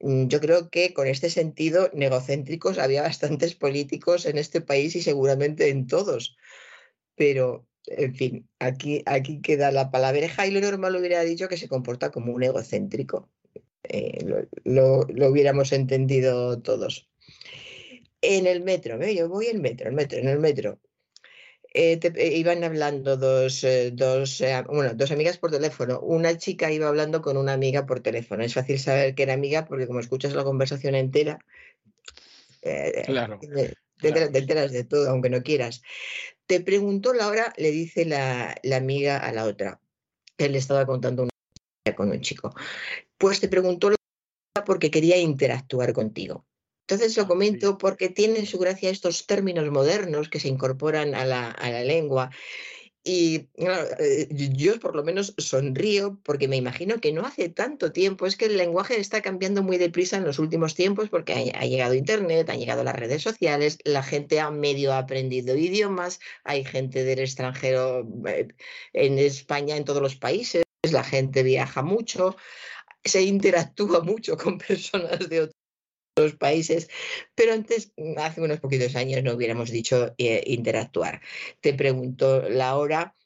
Mm, 0.00 0.26
yo 0.28 0.40
creo 0.40 0.70
que 0.70 0.92
con 0.94 1.06
este 1.06 1.30
sentido 1.30 1.90
negocéntricos 1.94 2.78
había 2.78 3.02
bastantes 3.02 3.54
políticos 3.54 4.26
en 4.26 4.38
este 4.38 4.60
país 4.60 4.96
y 4.96 5.02
seguramente 5.02 5.68
en 5.68 5.86
todos. 5.86 6.36
Pero, 7.16 7.66
en 7.86 8.14
fin, 8.14 8.48
aquí, 8.58 9.02
aquí 9.06 9.40
queda 9.42 9.70
la 9.70 9.90
palabreja 9.90 10.46
y 10.46 10.50
lo 10.50 10.60
normal 10.60 10.96
hubiera 10.96 11.22
dicho 11.22 11.48
que 11.48 11.56
se 11.56 11.68
comporta 11.68 12.10
como 12.10 12.32
un 12.32 12.42
egocéntrico. 12.42 13.30
Eh, 13.84 14.46
lo, 14.64 15.06
hubiéramos 15.28 15.72
entendido 15.72 16.60
todos. 16.60 17.11
En 18.22 18.46
el 18.46 18.62
metro, 18.62 19.04
yo 19.04 19.28
voy 19.28 19.46
en 19.46 19.56
el 19.56 19.62
metro, 19.62 19.88
el 19.88 19.94
metro, 19.94 20.18
en 20.18 20.28
el 20.28 20.38
metro. 20.38 20.78
Eh, 21.74 21.98
eh, 22.02 22.36
iban 22.36 22.62
hablando 22.64 23.16
dos, 23.16 23.66
dos, 23.92 24.42
bueno, 24.68 24.94
dos 24.94 25.10
amigas 25.10 25.38
por 25.38 25.50
teléfono. 25.50 26.00
Una 26.00 26.36
chica 26.36 26.70
iba 26.70 26.88
hablando 26.88 27.20
con 27.20 27.36
una 27.36 27.52
amiga 27.52 27.84
por 27.84 28.00
teléfono. 28.00 28.44
Es 28.44 28.54
fácil 28.54 28.78
saber 28.78 29.14
que 29.14 29.24
era 29.24 29.34
amiga 29.34 29.66
porque 29.66 29.86
como 29.86 30.00
escuchas 30.00 30.34
la 30.34 30.44
conversación 30.44 30.94
entera, 30.94 31.38
claro, 33.04 33.40
te, 33.40 34.38
enteras 34.38 34.72
de 34.72 34.84
todo, 34.84 35.10
aunque 35.10 35.30
no 35.30 35.42
quieras. 35.42 35.82
Te 36.46 36.60
preguntó 36.60 37.14
Laura, 37.14 37.52
le 37.56 37.70
dice 37.70 38.04
la, 38.04 38.54
la 38.62 38.76
amiga 38.76 39.18
a 39.18 39.32
la 39.32 39.44
otra. 39.44 39.80
Él 40.38 40.52
le 40.52 40.58
estaba 40.58 40.86
contando 40.86 41.22
una 41.24 41.94
con 41.96 42.10
un 42.10 42.20
chico. 42.20 42.54
Pues 43.18 43.40
te 43.40 43.48
preguntó 43.48 43.90
porque 44.64 44.90
quería 44.90 45.16
interactuar 45.18 45.92
contigo. 45.92 46.44
Entonces 46.92 47.16
lo 47.16 47.22
ah, 47.22 47.26
comento 47.26 47.78
porque 47.78 48.10
tienen 48.10 48.44
su 48.44 48.58
gracia 48.58 48.90
estos 48.90 49.26
términos 49.26 49.70
modernos 49.70 50.28
que 50.28 50.38
se 50.38 50.48
incorporan 50.48 51.14
a 51.14 51.24
la, 51.24 51.84
lengua. 51.84 52.30
Y 53.02 53.48
eh, 53.56 54.28
yo 54.30 54.78
por 54.78 54.94
lo 54.94 55.02
menos 55.02 55.34
sonrío 55.38 56.20
porque 56.22 56.48
me 56.48 56.56
imagino 56.56 57.00
que 57.00 57.12
no 57.12 57.24
hace 57.24 57.48
tanto 57.48 57.92
tiempo, 57.92 58.26
es 58.26 58.36
que 58.36 58.44
el 58.44 58.58
lenguaje 58.58 59.00
está 59.00 59.22
cambiando 59.22 59.62
muy 59.62 59.78
deprisa 59.78 60.18
en 60.18 60.24
los 60.24 60.38
últimos 60.38 60.74
tiempos 60.74 61.08
porque 61.08 61.32
ha, 61.32 61.60
ha, 61.60 61.64
llegado 61.64 61.94
Internet, 61.94 62.50
han 62.50 62.58
llegado 62.58 62.84
las 62.84 62.94
redes 62.94 63.22
sociales, 63.22 63.78
la 63.84 64.02
gente 64.02 64.38
ha 64.38 64.50
medio 64.50 64.92
aprendido 64.92 65.56
idiomas, 65.56 66.20
hay 66.44 66.62
gente 66.62 67.04
del 67.04 67.20
extranjero 67.20 68.06
eh, 68.26 68.48
en 68.92 69.18
España, 69.18 69.78
en 69.78 69.84
todos 69.86 70.02
los 70.02 70.16
países, 70.16 70.62
la 70.90 71.04
gente 71.04 71.42
viaja 71.42 71.82
mucho, 71.82 72.36
se 73.02 73.22
interactúa 73.22 74.00
mucho 74.04 74.36
con 74.36 74.58
personas 74.58 75.26
de 75.30 75.40
otros 75.40 75.61
países, 76.38 76.88
pero 77.34 77.52
antes, 77.52 77.92
hace 78.18 78.40
unos 78.40 78.60
poquitos 78.60 78.96
años, 78.96 79.22
no 79.22 79.34
hubiéramos 79.34 79.70
dicho 79.70 80.14
eh, 80.18 80.42
interactuar. 80.46 81.20
Te 81.60 81.74
pregunto 81.74 82.48
la 82.48 82.76
hora 82.76 83.16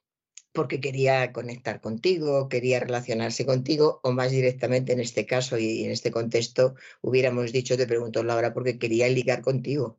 porque 0.53 0.81
quería 0.81 1.33
conectar 1.33 1.81
contigo, 1.81 2.49
quería 2.49 2.81
relacionarse 2.81 3.45
contigo, 3.45 4.01
o 4.03 4.13
más 4.13 4.31
directamente 4.31 4.93
en 4.93 5.01
este 5.01 5.27
caso 5.27 5.59
y 5.59 5.85
en 5.85 5.91
este 5.91 6.11
contexto 6.11 6.75
hubiéramos 7.03 7.53
dicho, 7.53 7.77
te 7.77 7.87
pregunto 7.87 8.23
la 8.23 8.37
hora 8.37 8.55
porque 8.55 8.79
quería 8.79 9.09
ligar 9.09 9.43
contigo, 9.43 9.99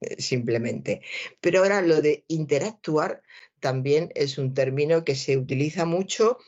eh, 0.00 0.22
simplemente. 0.22 1.02
Pero 1.40 1.60
ahora 1.60 1.82
lo 1.82 2.00
de 2.00 2.24
interactuar 2.28 3.22
también 3.60 4.10
es 4.14 4.38
un 4.38 4.54
término 4.54 5.04
que 5.04 5.16
se 5.16 5.36
utiliza 5.36 5.84
mucho 5.84 6.38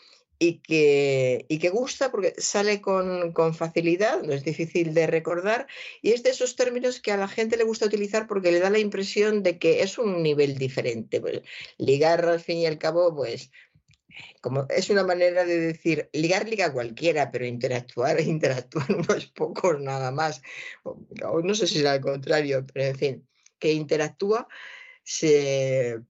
y 0.43 0.59
que, 0.59 1.47
y 1.49 1.61
que 1.61 1.71
gusta 1.71 2.11
porque 2.11 2.35
sale 2.37 2.81
con, 2.81 3.33
con, 3.33 3.55
facilidad, 3.55 4.23
no 4.23 4.33
es 4.33 4.43
difícil 4.43 4.93
de 4.93 5.07
recordar, 5.07 5.69
y 6.03 6.11
es 6.11 6.25
de 6.25 6.31
esos 6.31 6.57
términos 6.57 7.01
que 7.01 7.13
a 7.13 7.17
la 7.17 7.29
gente 7.29 7.57
le 7.57 7.63
gusta 7.63 7.87
utilizar 7.87 8.27
porque 8.27 8.51
le 8.51 8.59
da 8.59 8.69
la 8.69 8.81
impresión 8.81 9.45
de 9.45 9.61
que 9.61 9.83
es 9.83 9.99
un 9.99 10.21
nivel 10.21 10.59
diferente. 10.59 11.21
Pues, 11.21 11.43
ligar, 11.79 12.25
al 12.25 12.41
fin 12.41 12.59
y 12.59 12.67
al 12.67 12.79
cabo, 12.79 13.15
pues 13.15 13.53
como 14.41 14.67
es 14.69 14.91
una 14.91 15.05
manera 15.05 15.45
de 15.45 15.61
decir, 15.61 16.11
ligar 16.13 16.49
liga 16.49 16.73
cualquiera, 16.73 17.31
pero 17.31 17.47
interactuar, 17.47 18.21
interactuar 18.21 18.91
unos 18.97 19.27
pocos 19.27 19.81
nada 19.81 20.11
más. 20.11 20.43
O, 20.83 21.41
no 21.41 21.55
sé 21.55 21.69
si 21.69 21.79
es 21.79 21.87
al 21.87 22.01
contrario, 22.01 22.67
pero 22.67 22.87
en 22.87 22.97
fin, 22.97 23.29
que 23.61 23.73
interactúa 23.73 24.49
se, 25.05 26.01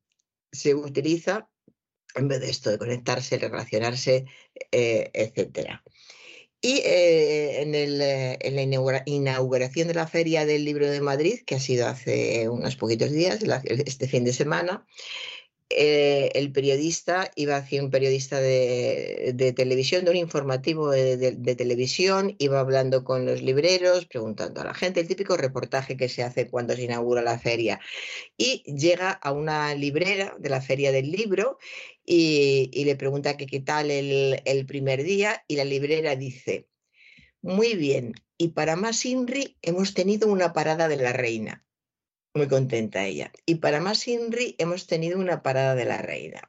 se 0.51 0.75
utiliza 0.75 1.51
en 2.15 2.29
vez 2.29 2.41
de 2.41 2.51
esto 2.51 2.71
de 2.71 2.79
conectarse, 2.79 3.39
relacionarse, 3.39 4.27
eh, 4.71 5.11
etc. 5.15 5.81
Y 6.61 6.79
eh, 6.85 7.63
en, 7.63 7.75
el, 7.75 8.01
eh, 8.01 8.39
en, 8.41 8.55
la 8.55 8.63
inauguración 9.07 9.89
de 9.89 9.95
la 9.95 10.07
Feria 10.07 10.47
del 10.47 10.65
Libro 10.65 10.89
de 10.89 11.01
Madrid, 11.01 11.41
que 11.45 11.57
ha 11.57 11.61
sido 11.61 11.89
hace 11.89 12.49
unos 12.49 12.77
poquitos 12.77 13.11
días, 13.11 13.41
este 13.87 14.07
fin 14.07 14.25
de 14.25 14.33
semana, 14.33 14.87
eh, 15.77 16.31
el 16.35 16.53
periodista 16.53 17.31
iba 17.37 17.57
hacia 17.57 17.83
un 17.83 17.91
periodista 17.91 18.41
de, 18.41 19.53
televisión, 19.57 20.05
de 20.05 20.11
un 20.11 20.17
informativo 20.17 20.91
de, 20.91 21.55
televisión, 21.57 22.35
iba 22.39 22.61
hablando 22.61 23.05
con 23.05 23.27
los 23.27 23.43
libreros, 23.43 24.07
preguntando 24.07 24.61
a 24.61 24.65
la 24.65 24.75
gente, 24.75 25.01
el 25.01 25.09
típico 25.09 25.37
reportaje 25.37 25.97
que 25.97 26.09
se 26.09 26.23
hace 26.23 26.49
cuando 26.49 26.75
se 26.75 26.83
inaugura 26.83 27.23
la 27.23 27.39
feria. 27.39 27.81
Y 28.37 28.63
llega 28.75 29.11
a 29.11 29.33
una 29.33 29.75
librera 29.75 30.35
de 30.39 30.49
la 30.49 30.61
feria 30.61 30.93
del 30.93 31.11
libro 31.11 31.59
y, 32.05 32.71
le 32.85 32.97
pregunta 32.97 33.37
qué 33.37 33.61
tal 33.61 33.91
el, 33.91 34.43
el 34.45 34.67
primer 34.67 35.03
día 35.03 35.45
y 35.49 35.57
la 35.57 35.65
librera 35.65 36.17
dice, 36.17 36.69
muy 37.41 37.75
bien, 37.75 38.15
y 38.39 38.49
para 38.49 38.77
más 38.77 39.05
INRI 39.05 39.59
hemos 39.63 39.95
tenido 39.95 40.29
una 40.29 40.53
parada 40.53 40.89
de 40.89 40.97
la 40.97 41.13
reina. 41.13 41.65
Muy 42.35 42.49
contenta 42.49 43.05
ella. 43.05 43.31
Y 43.45 43.57
para 43.57 43.81
más 43.81 44.09
INRI 44.09 44.57
hemos 44.59 44.87
tenido 44.87 45.19
una 45.19 45.43
parada 45.43 45.75
de 45.75 45.85
la 45.85 45.99
reina. 45.99 46.49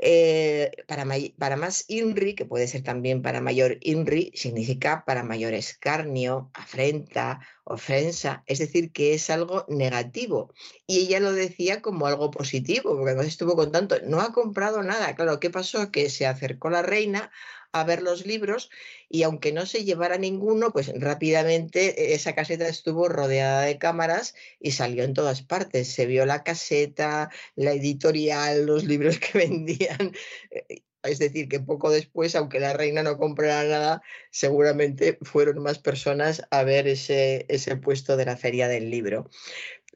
Eh, 0.00 0.70
para, 0.86 1.04
para, 1.38 1.56
más 1.56 1.84
INRI, 1.88 2.34
que 2.34 2.44
puede 2.44 2.68
ser 2.68 2.82
también 2.82 3.20
para 3.22 3.40
mayor 3.40 3.78
INRI, 3.80 4.32
significa 4.34 5.04
para 5.04 5.24
mayor 5.24 5.54
escarnio, 5.54 6.50
afrenta, 6.54 7.40
ofensa, 7.64 8.44
es 8.46 8.60
decir, 8.60 8.92
que 8.92 9.14
es 9.14 9.28
algo 9.30 9.66
negativo. 9.68 10.52
Y 10.86 11.00
ella 11.00 11.20
lo 11.20 11.32
decía 11.32 11.82
como 11.82 12.06
algo 12.06 12.30
positivo, 12.30 12.94
porque 12.96 13.10
además 13.10 13.26
estuvo 13.26 13.56
contando, 13.56 13.96
no 14.04 14.20
ha 14.20 14.32
comprado 14.32 14.82
nada. 14.82 15.14
Claro, 15.16 15.40
¿qué 15.40 15.50
pasó? 15.50 15.90
Que 15.90 16.10
se 16.10 16.26
acercó 16.26 16.70
la 16.70 16.82
reina 16.82 17.30
a 17.72 17.84
ver 17.84 18.02
los 18.02 18.26
libros 18.26 18.70
y 19.08 19.22
aunque 19.22 19.52
no 19.52 19.66
se 19.66 19.84
llevara 19.84 20.18
ninguno, 20.18 20.70
pues 20.72 20.92
rápidamente 20.94 22.14
esa 22.14 22.34
caseta 22.34 22.68
estuvo 22.68 23.08
rodeada 23.08 23.62
de 23.62 23.78
cámaras 23.78 24.34
y 24.60 24.72
salió 24.72 25.04
en 25.04 25.14
todas 25.14 25.42
partes. 25.42 25.88
Se 25.92 26.06
vio 26.06 26.26
la 26.26 26.42
caseta, 26.42 27.30
la 27.56 27.72
editorial, 27.72 28.66
los 28.66 28.84
libros 28.84 29.18
que 29.18 29.38
vendían. 29.38 30.12
Eh, 30.50 30.82
es 31.04 31.18
decir, 31.18 31.48
que 31.48 31.60
poco 31.60 31.90
después, 31.90 32.34
aunque 32.34 32.60
la 32.60 32.72
reina 32.72 33.02
no 33.02 33.18
comprara 33.18 33.64
nada, 33.68 34.02
seguramente 34.30 35.18
fueron 35.22 35.62
más 35.62 35.78
personas 35.78 36.42
a 36.50 36.64
ver 36.64 36.88
ese, 36.88 37.46
ese 37.48 37.76
puesto 37.76 38.16
de 38.16 38.24
la 38.26 38.36
feria 38.36 38.68
del 38.68 38.90
libro. 38.90 39.30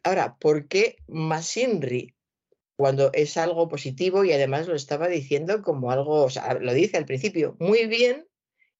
Ahora, 0.04 0.36
¿por 0.38 0.68
qué 0.68 0.96
Masinri? 1.08 2.14
Cuando 2.82 3.12
es 3.12 3.36
algo 3.36 3.68
positivo 3.68 4.24
y 4.24 4.32
además 4.32 4.66
lo 4.66 4.74
estaba 4.74 5.06
diciendo 5.06 5.62
como 5.62 5.92
algo, 5.92 6.24
o 6.24 6.30
sea, 6.30 6.54
lo 6.54 6.74
dice 6.74 6.96
al 6.96 7.04
principio, 7.04 7.54
muy 7.60 7.86
bien, 7.86 8.26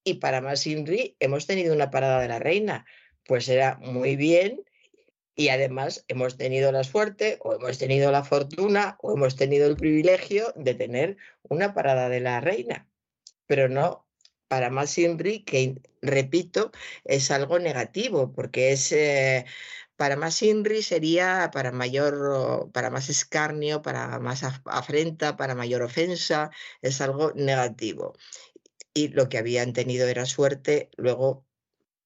y 0.03 0.15
para 0.15 0.41
más 0.41 0.67
INRI 0.67 1.15
hemos 1.21 1.47
tenido 1.47 1.73
una 1.73 1.93
parada 1.93 2.21
de 2.21 2.27
la 2.27 2.41
reina, 2.41 2.85
pues 3.25 3.49
era 3.49 3.79
muy 3.79 4.17
bien 4.17 4.65
y 5.37 5.51
además 5.51 6.05
hemos 6.09 6.37
tenido 6.37 6.73
la 6.73 6.83
suerte 6.83 7.39
o 7.43 7.55
hemos 7.55 7.79
tenido 7.79 8.11
la 8.11 8.25
fortuna 8.25 8.99
o 9.03 9.13
hemos 9.13 9.37
tenido 9.37 9.69
el 9.69 9.77
privilegio 9.77 10.53
de 10.57 10.75
tener 10.75 11.17
una 11.45 11.73
parada 11.73 12.09
de 12.09 12.19
la 12.19 12.41
reina, 12.41 12.89
pero 13.47 13.69
no 13.69 14.09
para 14.49 14.69
más 14.69 14.99
INRI, 14.99 15.45
que 15.45 15.77
repito, 16.01 16.73
es 17.05 17.31
algo 17.31 17.61
negativo 17.61 18.33
porque 18.33 18.73
es... 18.73 18.91
Eh, 18.91 19.45
para 20.03 20.17
más 20.17 20.43
INRI 20.43 20.83
sería 20.83 21.53
para 21.53 21.71
mayor, 21.71 22.73
para 22.73 22.91
más 22.91 23.09
escarnio, 23.09 23.83
para 23.83 24.19
más 24.19 24.43
afrenta, 24.65 25.37
para 25.37 25.55
mayor 25.55 25.83
ofensa, 25.83 26.51
es 26.81 27.01
algo 27.01 27.31
negativo. 27.37 28.15
Y 28.95 29.11
lo 29.11 29.29
que 29.29 29.39
habían 29.39 29.73
tenido 29.73 30.09
era 30.09 30.27
suerte, 30.27 30.91
luego 30.97 31.47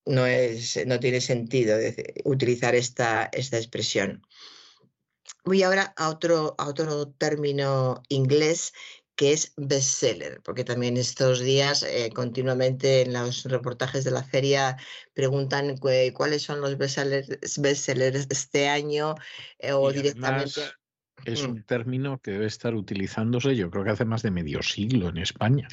no, 0.04 0.26
es, 0.26 0.78
no 0.86 1.00
tiene 1.00 1.22
sentido 1.22 1.78
utilizar 2.24 2.74
esta, 2.74 3.30
esta 3.32 3.56
expresión. 3.56 4.20
Voy 5.42 5.62
ahora 5.62 5.94
a 5.96 6.10
otro, 6.10 6.54
a 6.58 6.68
otro 6.68 7.08
término 7.08 8.02
inglés 8.10 8.74
que 9.16 9.32
es 9.32 9.54
bestseller, 9.56 10.40
porque 10.44 10.62
también 10.62 10.98
estos 10.98 11.40
días 11.40 11.82
eh, 11.82 12.10
continuamente 12.14 13.02
en 13.02 13.14
los 13.14 13.44
reportajes 13.44 14.04
de 14.04 14.10
la 14.10 14.22
feria 14.22 14.76
preguntan 15.14 15.78
cuáles 15.78 16.42
son 16.42 16.60
los 16.60 16.76
bestsellers, 16.76 17.58
bestsellers 17.58 18.26
este 18.30 18.68
año 18.68 19.14
eh, 19.58 19.72
o 19.72 19.90
directamente. 19.90 20.60
Es 21.24 21.42
mm. 21.42 21.50
un 21.50 21.62
término 21.62 22.20
que 22.20 22.32
debe 22.32 22.46
estar 22.46 22.74
utilizándose, 22.74 23.56
yo 23.56 23.70
creo 23.70 23.84
que 23.84 23.90
hace 23.90 24.04
más 24.04 24.22
de 24.22 24.30
medio 24.30 24.62
siglo 24.62 25.08
en 25.08 25.16
España. 25.16 25.66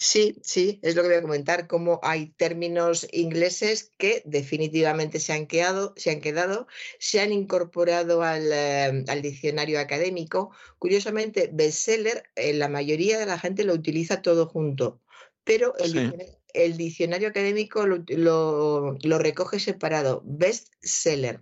Sí, 0.00 0.36
sí, 0.42 0.78
es 0.82 0.94
lo 0.94 1.02
que 1.02 1.08
voy 1.08 1.16
a 1.16 1.22
comentar, 1.22 1.66
cómo 1.66 1.98
hay 2.04 2.28
términos 2.36 3.08
ingleses 3.10 3.92
que 3.98 4.22
definitivamente 4.24 5.18
se 5.18 5.32
han 5.32 5.48
quedado, 5.48 5.92
se 5.96 6.12
han, 6.12 6.20
quedado, 6.20 6.68
se 7.00 7.20
han 7.20 7.32
incorporado 7.32 8.22
al, 8.22 8.48
eh, 8.52 9.04
diccionario 9.20 9.80
académico. 9.80 10.52
Curiosamente, 10.78 11.50
bestseller, 11.52 12.30
eh, 12.36 12.54
la 12.54 12.68
mayoría 12.68 13.18
de 13.18 13.26
la 13.26 13.40
gente 13.40 13.64
lo 13.64 13.74
utiliza 13.74 14.22
todo 14.22 14.46
junto, 14.46 15.00
pero 15.42 15.74
el, 15.78 16.76
diccionario 16.76 17.28
académico 17.28 17.84
lo, 17.84 19.18
recoge 19.18 19.58
separado, 19.58 20.22
bestseller. 20.24 21.40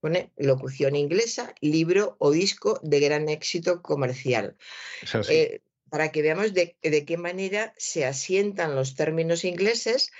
Pone 0.00 0.32
locución 0.36 0.96
inglesa, 0.96 1.54
libro 1.60 2.16
o 2.18 2.32
disco 2.32 2.80
de 2.82 3.00
gran 3.00 3.28
éxito 3.28 3.82
comercial 3.82 4.56
para 5.90 6.10
que 6.10 6.22
veamos 6.22 6.54
de, 6.54 6.76
qué 6.80 7.16
manera 7.16 7.74
se 7.76 8.04
asientan 8.04 8.74
los 8.74 8.94
términos 8.94 9.44
ingleses, 9.44 10.10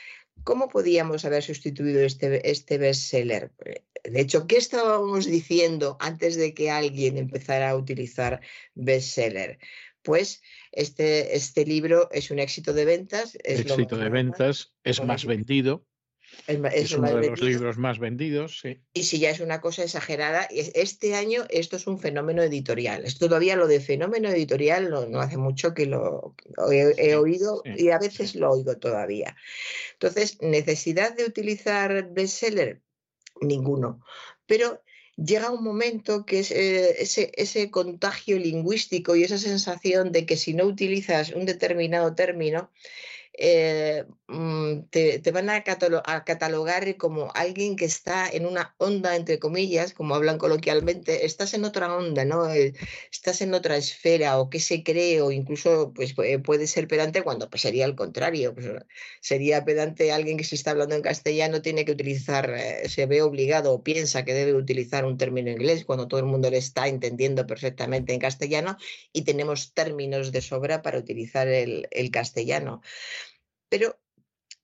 ¿cómo 0.45 0.69
podíamos 0.69 1.25
haber 1.25 1.43
sustituido 1.43 2.01
este, 2.03 2.51
este 2.51 2.79
bestseller? 2.79 3.53
Eh, 3.65 3.83
de 4.05 4.21
hecho, 4.21 4.47
¿qué 4.47 4.57
estábamos 4.57 5.27
diciendo 5.27 5.97
antes 6.01 6.37
de 6.37 6.55
que 6.55 6.71
alguien 6.71 7.19
empezara 7.19 7.71
a 7.71 7.77
utilizar 7.77 8.41
bestseller? 8.75 9.59
Pues 10.03 10.43
este, 10.73 11.37
este 11.37 11.67
libro 11.67 12.09
es 12.13 12.31
un 12.31 12.39
éxito 12.39 12.73
de 12.73 12.85
ventas. 12.85 13.37
Es 13.45 13.61
éxito 13.61 13.97
de 13.97 14.09
ventas, 14.09 14.73
es 14.85 15.03
más 15.03 15.27
vendido. 15.27 15.85
Es, 16.47 16.93
uno 16.93 17.15
de 17.15 17.29
los 17.29 17.43
libros 17.43 17.77
más 17.77 17.99
vendidos, 17.99 18.61
sí. 18.61 18.79
Y 18.95 19.03
si 19.03 19.19
ya 19.19 19.29
es 19.29 19.41
una 19.41 19.61
cosa 19.61 19.83
exagerada, 19.83 20.49
este 20.51 21.15
año 21.15 21.45
esto 21.51 21.77
es 21.77 21.87
un 21.87 21.99
fenómeno 21.99 22.43
editorial. 22.43 23.05
Es 23.05 23.19
todavía 23.19 23.55
lo 23.55 23.67
de 23.67 23.81
fenómeno 23.81 24.31
editorial 24.31 24.89
no, 24.89 25.21
hace 25.21 25.37
mucho 25.37 25.75
que 25.75 25.85
lo 25.85 26.35
he, 26.71 27.17
oído 27.17 27.63
y 27.65 27.91
a 27.91 27.99
veces 27.99 28.35
lo 28.35 28.51
oigo 28.51 28.79
todavía. 28.79 29.37
Entonces, 29.93 30.39
necesidad 30.41 31.15
de 31.15 31.27
utilizar 31.27 32.09
bestseller, 32.13 32.81
ninguno. 33.43 34.03
Pero 34.47 34.83
llega 35.17 35.51
un 35.51 35.63
momento 35.63 36.25
que 36.25 36.41
es 36.41 36.51
eh, 36.51 37.03
ese, 37.03 37.31
ese 37.35 37.71
contagio 37.71 38.39
lingüístico 38.39 39.17
y 39.17 39.25
esa 39.25 39.37
sensación 39.37 40.13
de 40.13 40.25
que 40.25 40.37
si 40.37 40.55
no 40.55 40.65
utilizas 40.65 41.31
un 41.33 41.45
determinado 41.45 42.15
término, 42.15 42.71
eh, 43.41 44.05
mm, 44.27 44.89
te, 44.91 45.31
van 45.31 45.49
a, 45.49 45.63
catalogar 45.63 46.97
como 46.97 47.31
alguien 47.35 47.77
que 47.77 47.85
está 47.85 48.29
en 48.29 48.47
una 48.47 48.75
onda, 48.79 49.15
entre 49.15 49.39
comillas, 49.39 49.95
como 49.95 50.17
hablan 50.17 50.39
coloquialmente, 50.39 51.25
estás 51.25 51.55
en 51.55 51.65
otra 51.65 51.95
onda, 51.97 52.25
¿no? 52.25 52.51
Eh, 52.53 52.75
estás 53.13 53.41
en 53.41 53.55
otra 53.55 53.77
esfera 53.77 54.41
o 54.41 54.51
qué 54.51 54.59
se 54.59 54.83
cree 54.83 55.23
o 55.23 55.31
incluso 55.31 55.93
pues, 55.95 56.15
puede 56.43 56.67
ser 56.67 56.89
pedante 56.89 57.23
cuando 57.23 57.49
pues, 57.49 57.63
sería 57.63 57.85
al 57.85 57.95
contrario. 57.95 58.55
Pues, 58.55 58.67
sería 59.21 59.65
pedante 59.65 60.11
alguien 60.13 60.37
que 60.37 60.45
si 60.45 60.57
está 60.57 60.73
hablando 60.73 60.97
en 60.97 61.03
castellano 61.03 61.63
tiene 61.63 61.85
que 61.85 61.93
utilizar, 61.93 62.51
eh, 62.51 62.89
se 62.89 63.07
ve 63.07 63.23
obligado 63.23 63.73
o 63.73 63.83
piensa 63.85 64.25
que 64.25 64.35
debe 64.35 64.55
utilizar 64.55 65.05
un 65.05 65.17
término 65.17 65.51
inglés 65.51 65.85
cuando 65.85 66.09
todo 66.09 66.19
el 66.21 66.27
mundo 66.27 66.51
le 66.51 66.59
está 66.59 66.89
entendiendo 66.89 67.47
perfectamente 67.47 68.13
en 68.13 68.19
castellano 68.21 68.77
y 69.13 69.23
tenemos 69.23 69.73
términos 69.75 70.33
de 70.33 70.41
sobra 70.43 70.83
para 70.83 70.99
utilizar 70.99 71.47
el, 71.47 71.87
el 71.93 72.11
castellano. 72.11 72.83
Pero 73.69 73.99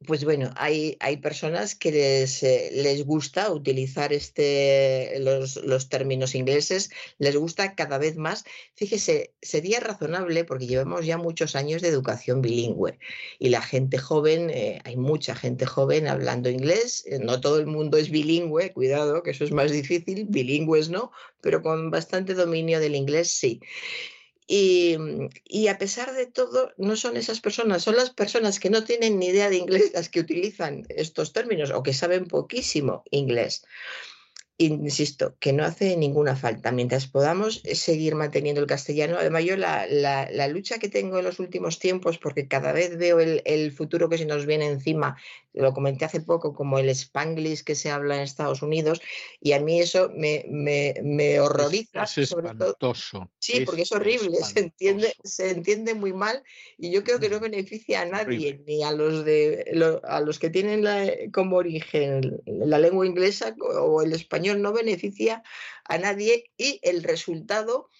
pues 0.06 0.24
bueno, 0.24 0.52
hay, 0.56 0.96
hay 1.00 1.18
personas 1.18 1.74
que 1.74 1.90
les, 1.90 2.42
eh, 2.42 2.70
les 2.72 3.04
gusta 3.04 3.50
utilizar 3.50 4.12
este, 4.12 5.18
los, 5.20 5.56
los, 5.56 5.88
términos 5.88 6.34
ingleses, 6.34 6.90
les 7.18 7.36
gusta 7.36 7.74
cada 7.74 7.98
vez 7.98 8.16
más. 8.16 8.44
Fíjese, 8.74 9.34
sería 9.40 9.80
razonable 9.80 10.44
porque 10.44 10.66
llevamos 10.66 11.06
ya 11.06 11.16
muchos 11.16 11.56
años 11.56 11.82
de 11.82 11.88
educación 11.88 12.42
bilingüe 12.42 12.98
y 13.38 13.48
la 13.48 13.62
gente 13.62 13.98
joven, 13.98 14.50
eh, 14.50 14.80
hay 14.84 14.96
mucha 14.96 15.34
gente 15.34 15.66
joven 15.66 16.06
hablando 16.06 16.50
inglés, 16.50 17.04
eh, 17.06 17.18
no 17.18 17.40
todo 17.40 17.58
el 17.58 17.66
mundo 17.66 17.96
es 17.96 18.10
bilingüe, 18.10 18.72
cuidado, 18.72 19.22
que 19.22 19.30
eso 19.30 19.44
es 19.44 19.52
más 19.52 19.70
difícil, 19.70 20.26
bilingües 20.28 20.90
no, 20.90 21.12
pero 21.40 21.62
con 21.62 21.90
bastante 21.90 22.34
dominio 22.34 22.80
del 22.80 22.94
inglés 22.94 23.30
sí. 23.30 23.60
Mm, 24.48 25.28
y, 25.44 25.68
a 25.68 25.78
pesar 25.78 26.12
de 26.12 26.26
todo, 26.26 26.72
no 26.76 26.96
son 26.96 27.16
esas 27.16 27.40
personas, 27.40 27.82
son 27.82 27.96
las 27.96 28.10
personas 28.10 28.60
que 28.60 28.70
no 28.70 28.84
tienen 28.84 29.18
ni 29.18 29.26
idea 29.28 29.48
de 29.48 29.56
inglés 29.56 29.92
las 29.94 30.08
que 30.10 30.20
utilizan 30.20 30.84
estos 30.90 31.32
términos 31.32 31.70
o 31.70 31.82
que 31.82 31.94
saben 31.94 32.26
poquísimo 32.26 33.04
inglés 33.10 33.64
insisto, 34.56 35.36
que 35.40 35.52
no 35.52 35.64
hace 35.64 35.96
ninguna 35.96 36.36
falta. 36.36 36.70
Mientras 36.70 37.06
podamos 37.08 37.60
eh, 37.64 37.74
seguir 37.74 38.14
manteniendo 38.14 38.60
el 38.60 38.68
castellano, 38.68 39.16
además 39.18 39.44
yo 39.44 39.56
la, 39.56 39.86
la, 39.88 40.48
lucha 40.48 40.78
que 40.78 40.88
tengo 40.88 41.18
en 41.18 41.24
los 41.24 41.40
últimos 41.40 41.78
tiempos, 41.78 42.18
porque 42.18 42.46
cada 42.46 42.72
vez 42.72 42.96
veo 42.96 43.18
el, 43.18 43.42
el, 43.44 43.72
futuro 43.72 44.08
que 44.08 44.18
se 44.18 44.26
nos 44.26 44.46
viene 44.46 44.66
encima, 44.66 45.16
lo 45.52 45.72
comenté 45.72 46.04
hace 46.04 46.20
poco, 46.20 46.54
como 46.54 46.78
el 46.78 46.88
spanglish 46.90 47.64
que 47.64 47.74
se 47.74 47.90
habla 47.90 48.16
en 48.16 48.22
Estados 48.22 48.62
Unidos, 48.62 49.00
y 49.40 49.52
a 49.52 49.60
mí 49.60 49.80
eso 49.80 50.10
me, 50.14 50.44
me, 50.48 50.94
me 51.02 51.40
horroriza. 51.40 52.04
Es, 52.04 52.18
espantoso. 52.18 53.30
Sí, 53.44 53.60
porque 53.66 53.82
es 53.82 53.92
horrible, 53.92 54.38
se 54.56 54.60
entiende, 54.60 55.14
se 55.22 55.50
entiende 55.50 55.92
muy 55.92 56.14
mal, 56.14 56.42
y 56.78 56.90
yo 56.90 57.04
creo 57.04 57.20
que 57.20 57.28
no 57.28 57.40
beneficia 57.40 58.00
a 58.00 58.06
nadie, 58.06 58.62
ni 58.66 58.82
a 58.82 58.90
los, 58.90 59.22
de, 59.26 60.00
a 60.02 60.20
los 60.22 60.38
que 60.38 60.48
tienen 60.48 61.30
como 61.30 61.56
origen 61.56 62.40
la 62.46 62.78
lengua 62.78 63.06
inglesa 63.06 63.54
o 63.60 64.00
el 64.00 64.14
español 64.14 64.62
no 64.62 64.72
beneficia 64.72 65.42
a 65.84 65.98
nadie 65.98 66.52
y 66.56 66.80
el 66.82 67.02
resultado, 67.02 67.90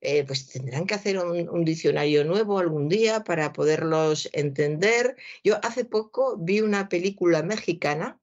eh, 0.00 0.24
pues 0.24 0.48
tendrán 0.48 0.86
que 0.86 0.94
hacer 0.94 1.18
un, 1.18 1.64
diccionario 1.66 2.24
nuevo 2.24 2.58
algún 2.58 2.88
día 2.88 3.24
para 3.24 3.52
poderlos 3.52 4.30
entender. 4.32 5.16
Yo 5.44 5.58
hace 5.62 5.84
poco 5.84 6.38
vi 6.38 6.62
una 6.62 6.88
película 6.88 7.42
mexicana 7.42 8.18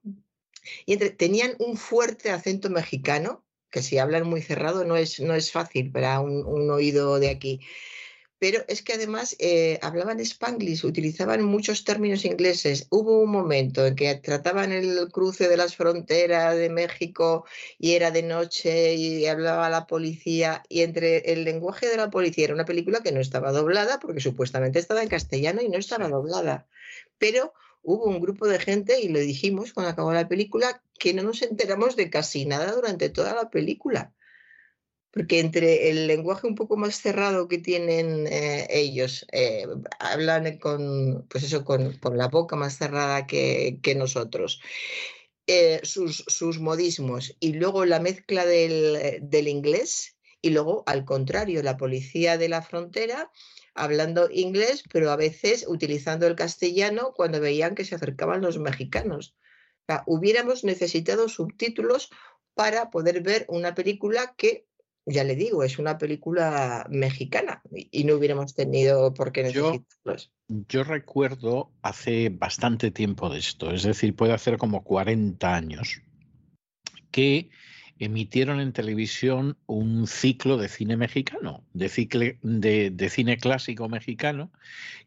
y 0.88 0.98
tenían 0.98 1.54
un 1.60 1.78
fuerte 1.78 2.32
acento 2.32 2.72
mexicano, 2.72 3.45
que 3.76 3.84
si 3.84 4.00
hablan 4.00 4.26
muy 4.26 4.42
cerrado 4.42 4.86
no 4.86 4.96
es, 4.96 5.20
no 5.20 5.36
es 5.36 5.52
fácil 5.52 5.92
para 5.92 6.20
un 6.22 6.72
oído 6.72 7.20
de 7.20 7.30
aquí 7.30 7.60
pero 8.38 8.64
es 8.68 8.82
que 8.82 8.94
además 8.94 9.36
eh, 9.40 9.80
hablaban 9.82 10.20
spanglish, 10.20 10.86
utilizaban 10.86 11.44
muchos 11.44 11.84
términos 11.84 12.26
ingleses. 12.26 12.88
Hubo 12.90 13.20
un 13.20 13.32
momento 13.32 13.86
en 13.86 13.96
que 13.96 14.14
trataban 14.16 14.72
el 14.72 15.08
cruce 15.12 15.48
de 15.48 15.58
las 15.58 15.76
fronteras 15.76 16.56
de 16.56 16.70
México 16.70 17.46
y 17.80 17.94
era 17.94 18.12
de 18.12 18.24
noche 18.24 18.96
y 18.96 19.26
hablaba 19.26 19.70
la 19.70 19.88
policía 19.88 20.64
y 20.70 20.82
entre 20.82 21.32
el 21.34 21.44
lenguaje 21.44 21.88
de 21.88 21.98
la 21.98 22.10
policía 22.10 22.46
era 22.46 22.54
una 22.54 22.66
película 22.66 23.02
que 23.02 23.12
no 23.12 23.22
estaba 23.22 23.52
doblada 23.52 24.00
porque 24.00 24.20
supuestamente 24.20 24.80
estaba 24.80 25.02
en 25.02 25.10
castellano 25.10 25.62
y 25.62 25.70
no 25.70 25.78
estaba 25.78 26.10
doblada. 26.10 26.68
Pero 27.18 27.54
hubo 27.86 28.06
un 28.06 28.20
grupo 28.20 28.48
de 28.48 28.60
gente, 28.60 29.00
y 29.00 29.08
lo 29.10 29.20
dijimos 29.20 29.72
cuando 29.72 29.92
acabó 29.92 30.12
la 30.12 30.28
película, 30.28 30.82
que 31.00 31.14
no 31.14 31.24
nos 31.24 31.42
enteramos 31.42 31.96
de 31.96 32.10
casi 32.10 32.46
nada 32.46 32.72
durante 32.74 33.10
toda 33.10 33.34
la 33.34 33.50
película. 33.50 34.14
Porque 35.12 35.40
entre 35.40 35.90
el 35.90 36.08
lenguaje 36.08 36.46
un 36.46 36.56
poco 36.56 36.76
más 36.76 37.00
cerrado 37.00 37.48
que 37.48 37.60
tienen 37.60 38.28
eh, 38.28 38.68
ellos, 38.70 39.26
eh, 39.32 39.66
hablan 40.00 40.58
con, 40.58 41.26
pues 41.30 41.44
eso, 41.46 41.64
con, 41.64 41.98
la 42.18 42.28
boca 42.28 42.58
más 42.58 42.78
cerrada 42.78 43.26
que, 43.26 43.80
nosotros, 43.96 44.62
eh, 45.48 45.80
sus, 45.84 46.26
sus, 46.28 46.60
modismos 46.60 47.38
y 47.40 47.54
luego 47.54 47.86
la 47.86 48.00
mezcla 48.00 48.46
del, 48.46 49.20
del, 49.22 49.48
inglés 49.48 50.18
y 50.42 50.50
luego 50.50 50.84
al 50.88 51.06
contrario, 51.06 51.62
la 51.64 51.78
policía 51.78 52.38
de 52.38 52.50
la 52.50 52.64
frontera 52.64 53.32
hablando 53.76 54.30
inglés, 54.32 54.84
pero 54.92 55.12
a 55.12 55.16
veces 55.16 55.66
utilizando 55.68 56.26
el 56.26 56.36
castellano 56.36 57.14
cuando 57.16 57.40
veían 57.40 57.76
que 57.76 57.86
se 57.86 57.96
acercaban 57.96 58.42
los 58.42 58.58
mexicanos. 58.58 59.36
hubiéramos 60.08 60.64
necesitado 60.64 61.30
subtítulos 61.30 62.10
para 62.56 62.90
poder 62.90 63.22
ver 63.22 63.46
una 63.50 63.76
película 63.76 64.34
que 64.36 64.66
ya 65.06 65.24
le 65.24 65.36
digo, 65.36 65.64
es 65.64 65.78
una 65.78 65.98
película 65.98 66.88
mexicana 66.90 67.62
y 67.72 68.06
no 68.06 68.16
hubiéramos 68.16 68.56
tenido 68.56 69.14
por 69.14 69.32
qué 69.32 69.44
necesitarlos. 69.44 70.32
Yo, 70.48 70.84
recuerdo 70.84 71.72
hace 71.84 72.30
bastante 72.30 72.90
tiempo 72.90 73.30
de 73.30 73.40
esto, 73.40 73.72
es 73.72 73.84
decir, 73.84 74.16
puede 74.16 74.34
hacer 74.34 74.58
como 74.58 74.84
40 74.84 75.54
años, 75.54 76.02
que 77.12 77.50
emitieron 77.98 78.60
en 78.60 78.74
televisión 78.74 79.58
un 79.68 80.08
ciclo 80.08 80.58
de 80.58 80.68
cine 80.68 80.98
mexicano, 80.98 81.64
de, 81.74 82.92
de, 82.92 83.10
cine 83.10 83.38
clásico 83.38 83.88
mexicano, 83.88 84.52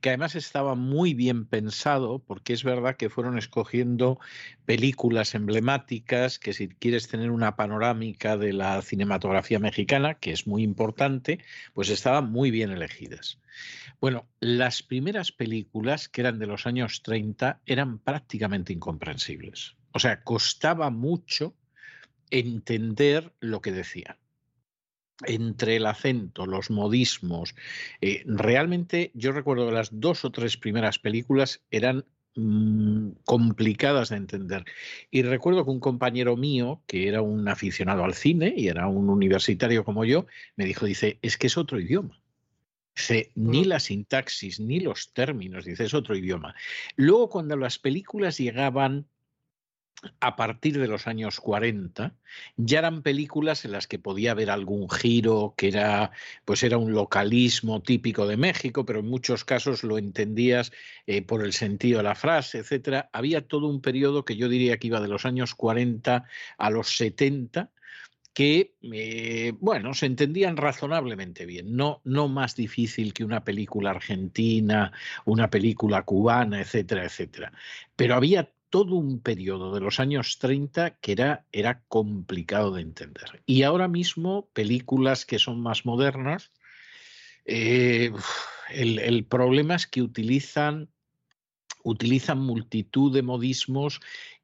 que 0.01 0.09
además 0.09 0.35
estaba 0.35 0.75
muy 0.75 1.13
bien 1.13 1.45
pensado, 1.45 2.21
porque 2.21 2.55
es 2.55 2.65
verdad 2.65 2.97
que 2.97 3.11
fueron 3.11 3.37
escogiendo 3.37 4.19
películas 4.65 5.35
emblemáticas, 5.35 6.39
que 6.39 6.55
si 6.55 6.69
quieres 6.69 7.09
tener 7.09 7.31
una 7.31 7.57
panorámica 7.57 8.39
de 8.39 8.55
la 8.55 8.81
cinematografía 8.81 9.59
mexicana, 9.59 10.15
que 10.15 10.33
es 10.33 10.47
muy 10.47 10.63
importante, 10.63 11.41
pues 11.75 11.91
estaban 11.91 12.33
muy 12.33 12.51
bien 12.51 12.71
elegidas. 12.71 13.39
Bueno, 14.01 14.27
las 14.41 14.83
primeras 14.83 15.33
películas, 15.33 16.09
que 16.09 16.23
eran 16.23 16.39
de 16.39 16.47
los 16.47 16.67
años 16.67 17.03
30, 17.03 17.61
eran 17.67 17.99
prácticamente 17.99 18.73
incomprensibles. 18.73 19.77
O 19.93 19.99
sea, 19.99 20.23
costaba 20.23 20.91
mucho 20.91 21.55
entender 22.31 23.33
lo 23.41 23.61
que 23.61 23.73
decía 23.73 24.19
entre 25.27 25.77
el 25.77 25.87
acento, 25.87 26.47
los 26.47 26.71
modismos. 26.71 27.55
Eh, 28.01 28.23
realmente 28.27 29.11
yo 29.15 29.33
recuerdo 29.33 29.67
que 29.67 29.75
las 29.75 29.89
dos 29.93 30.25
o 30.25 30.31
tres 30.31 30.57
primeras 30.57 30.99
películas 30.99 31.63
eran 31.71 32.05
mm, 32.37 33.11
complicadas 33.25 34.11
de 34.11 34.17
entender. 34.17 34.65
Y 35.11 35.23
recuerdo 35.23 35.65
que 35.65 35.71
un 35.71 35.81
compañero 35.81 36.37
mío, 36.37 36.83
que 36.87 37.09
era 37.09 37.23
un 37.23 37.49
aficionado 37.49 38.05
al 38.05 38.15
cine 38.15 38.55
y 38.57 38.69
era 38.69 38.87
un 38.87 39.11
universitario 39.11 39.85
como 39.85 40.05
yo, 40.05 40.27
me 40.57 40.67
dijo, 40.67 40.87
dice, 40.87 41.19
es 41.23 41.37
que 41.37 41.49
es 41.49 41.59
otro 41.59 41.81
idioma. 41.81 42.21
Dice, 42.95 43.31
ni 43.35 43.63
mm. 43.63 43.69
la 43.69 43.81
sintaxis, 43.81 44.61
ni 44.61 44.81
los 44.81 45.13
términos, 45.13 45.65
dice, 45.65 45.85
es 45.85 45.95
otro 45.95 46.17
idioma. 46.17 46.55
Luego, 46.97 47.29
cuando 47.29 47.57
las 47.57 47.79
películas 47.79 48.39
llegaban 48.39 49.07
a 50.21 50.37
partir 50.37 50.79
de 50.79 50.87
los 50.87 51.07
años 51.07 51.41
40 51.41 52.15
ya 52.57 52.79
eran 52.79 53.03
películas 53.03 53.65
en 53.65 53.73
las 53.73 53.87
que 53.87 53.99
podía 53.99 54.33
haber 54.33 54.51
algún 54.51 54.89
giro 54.89 55.55
que 55.57 55.69
era 55.69 56.13
pues 56.45 56.63
era 56.63 56.79
un 56.79 56.93
localismo 56.93 57.83
típico 57.83 58.27
de 58.27 58.37
México 58.37 58.85
pero 58.85 59.01
en 59.01 59.07
muchos 59.07 59.45
casos 59.45 59.83
lo 59.83 59.99
entendías 59.99 60.73
eh, 61.07 61.23
por 61.23 61.45
el 61.45 61.53
sentido 61.53 61.99
de 61.99 62.05
la 62.05 62.15
frase 62.15 62.59
etcétera 62.59 63.11
había 63.13 63.47
todo 63.47 63.67
un 63.67 63.81
periodo 63.81 64.25
que 64.25 64.37
yo 64.37 64.49
diría 64.49 64.79
que 64.79 64.87
iba 64.87 65.01
de 65.01 65.09
los 65.09 65.25
años 65.25 65.55
40 65.55 66.25
a 66.59 66.71
los 66.71 66.97
70 66.97 67.71
que, 68.35 68.77
eh, 68.93 69.53
bueno, 69.59 69.95
se 69.95 70.07
entendían 70.07 70.57
razonablemente 70.57 71.45
bien, 71.45 71.75
no, 71.75 72.01
no 72.05 72.29
más 72.29 72.55
difícil 72.55 73.13
que 73.13 73.25
una 73.25 73.43
película 73.43 73.91
argentina, 73.91 74.93
una 75.25 75.51
película 75.51 76.03
cubana, 76.03 76.61
etcétera, 76.61 77.05
etcétera. 77.05 77.53
Pero 77.97 78.15
había 78.15 78.49
todo 78.71 78.97
un 78.97 79.21
periodo 79.21 79.75
de 79.75 79.81
los 79.81 80.01
años 80.01 80.39
30 80.39 80.99
que 80.99 81.13
era, 81.13 81.47
era 81.53 81.83
complicado 81.89 82.73
de 82.73 82.83
entender. 82.83 83.43
Y 83.47 83.63
ahora 83.63 83.89
mismo, 83.89 84.49
películas 84.53 85.25
que 85.25 85.39
son 85.39 85.61
más 85.61 85.87
modernas, 85.87 86.53
eh, 87.45 88.13
el, 88.71 89.25
problema 89.25 89.75
es 89.75 89.87
que 89.87 90.03
utilizan, 90.03 90.91
utilizan 91.83 92.41
multitud 92.41 93.13
de 93.13 93.23
modismos 93.23 94.01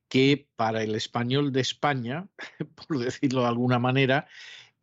que 0.09 0.49
para 0.57 0.83
el 0.83 0.95
español 0.95 1.53
de 1.53 1.61
España, 1.61 2.29
por 2.89 2.99
decirlo 2.99 3.43
de 3.43 3.49
alguna 3.49 3.79
manera, 3.79 4.27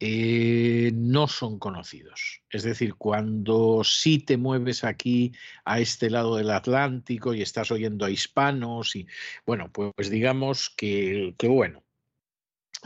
eh, 0.03 0.91
no 0.95 1.27
son 1.27 1.59
conocidos. 1.59 2.41
Es 2.49 2.63
decir, 2.63 2.95
cuando 2.95 3.83
sí 3.83 4.17
te 4.17 4.35
mueves 4.35 4.83
aquí 4.83 5.31
a 5.63 5.79
este 5.79 6.09
lado 6.09 6.37
del 6.37 6.49
Atlántico 6.49 7.35
y 7.35 7.43
estás 7.43 7.69
oyendo 7.69 8.05
a 8.05 8.09
hispanos 8.09 8.95
y 8.95 9.05
bueno, 9.45 9.71
pues, 9.71 10.09
digamos 10.09 10.71
que, 10.71 11.35
que 11.37 11.47
bueno, 11.47 11.83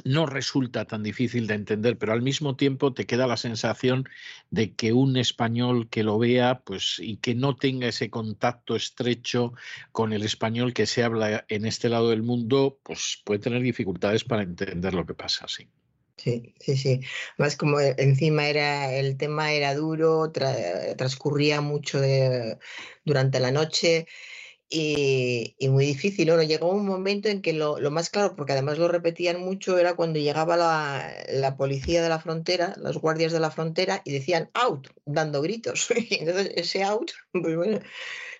no 0.03 0.25
resulta 0.25 0.83
tan 0.83 1.03
difícil 1.03 1.47
de 1.47 1.53
entender, 1.53 1.97
pero 1.97 2.11
al 2.11 2.21
mismo 2.21 2.57
tiempo 2.57 2.93
te 2.93 3.05
queda 3.05 3.27
la 3.27 3.37
sensación 3.37 4.09
de 4.49 4.73
que 4.75 4.91
un 4.91 5.15
español 5.15 5.87
que 5.89 6.03
lo 6.03 6.19
vea, 6.19 6.63
pues, 6.65 6.99
y 6.99 7.15
que 7.17 7.33
no 7.33 7.55
tenga 7.55 7.87
ese 7.87 8.09
contacto 8.09 8.75
estrecho 8.75 9.53
con 9.93 10.11
el 10.11 10.23
español 10.23 10.73
que 10.73 10.85
se 10.85 11.01
habla 11.03 11.45
en 11.47 11.65
este 11.65 11.87
lado 11.87 12.09
del 12.09 12.23
mundo, 12.23 12.77
pues 12.83 13.21
puede 13.23 13.39
tener 13.39 13.61
dificultades 13.61 14.25
para 14.25 14.43
entender 14.43 14.93
lo 14.93 15.05
que 15.05 15.13
pasa, 15.13 15.47
sí. 15.47 15.69
Sí, 16.17 16.53
sí, 16.59 16.77
sí. 16.77 17.01
Más 17.37 17.55
como 17.57 17.79
e, 17.79 17.95
encima 17.97 18.47
era 18.47 18.93
el 18.93 19.17
tema 19.17 19.51
era 19.51 19.75
duro, 19.75 20.31
transcurría 20.31 21.61
mucho 21.61 21.99
de, 21.99 22.57
durante 23.03 23.39
la 23.39 23.51
noche 23.51 24.07
y, 24.69 25.55
muy 25.69 25.85
difícil. 25.85 26.27
Bueno, 26.27 26.43
llegó 26.43 26.69
un 26.69 26.85
momento 26.85 27.29
en 27.29 27.41
que 27.41 27.53
lo, 27.53 27.77
más 27.91 28.09
claro, 28.09 28.35
porque 28.35 28.53
además 28.53 28.77
lo 28.77 28.87
repetían 28.87 29.39
mucho, 29.39 29.77
era 29.77 29.95
cuando 29.95 30.19
llegaba 30.19 30.57
la, 30.57 31.55
policía 31.57 32.01
de 32.01 32.09
la 32.09 32.19
frontera, 32.19 32.75
los 32.77 32.97
guardias 32.97 33.31
de 33.31 33.39
la 33.39 33.51
frontera, 33.51 34.01
y 34.05 34.11
decían 34.11 34.49
out, 34.53 34.87
dando 35.05 35.41
gritos. 35.41 35.89
Y 36.09 36.15
entonces 36.19 36.51
ese 36.55 36.83
out, 36.83 37.11
pues 37.31 37.55
bueno, 37.55 37.79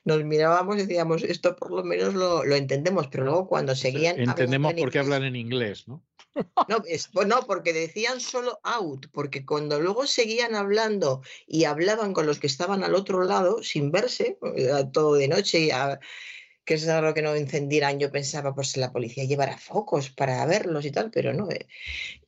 nos 0.03 0.23
mirábamos 0.23 0.77
y 0.77 0.81
decíamos, 0.81 1.23
esto 1.23 1.55
por 1.55 1.71
lo 1.71 1.83
menos 1.83 2.13
lo, 2.13 2.43
entendemos, 2.55 3.07
pero 3.07 3.25
luego 3.25 3.47
cuando 3.47 3.75
seguían... 3.75 4.19
Entendemos 4.19 4.73
por 4.73 4.91
qué 4.91 4.99
hablan 4.99 5.23
en 5.23 5.35
inglés, 5.35 5.87
¿no? 5.87 6.03
No, 6.69 6.81
pues 6.81 7.09
no, 7.27 7.41
porque 7.47 7.73
decían 7.73 8.19
solo 8.19 8.59
out, 8.63 9.07
porque 9.11 9.45
cuando 9.45 9.79
luego 9.79 10.05
seguían 10.05 10.55
hablando 10.55 11.21
y 11.47 11.63
hablaban 11.65 12.13
con 12.13 12.25
los 12.25 12.39
que 12.39 12.47
estaban 12.47 12.83
al 12.83 12.95
otro 12.95 13.23
lado, 13.23 13.63
sin 13.63 13.91
verse, 13.91 14.37
todo 14.91 15.15
de 15.15 15.27
noche, 15.27 15.59
y 15.59 15.71
que 16.65 16.73
es 16.73 16.87
algo 16.87 17.13
que 17.13 17.21
no 17.21 17.35
encendieran, 17.35 17.99
yo 17.99 18.11
pensaba, 18.11 18.53
pues 18.55 18.75
la 18.75 18.91
policía 18.91 19.23
llevará 19.25 19.57
focos 19.57 20.09
para 20.09 20.45
verlos 20.45 20.85
y 20.85 20.91
tal, 20.91 21.11
pero 21.11 21.31
no. 21.33 21.49
Eh. 21.51 21.67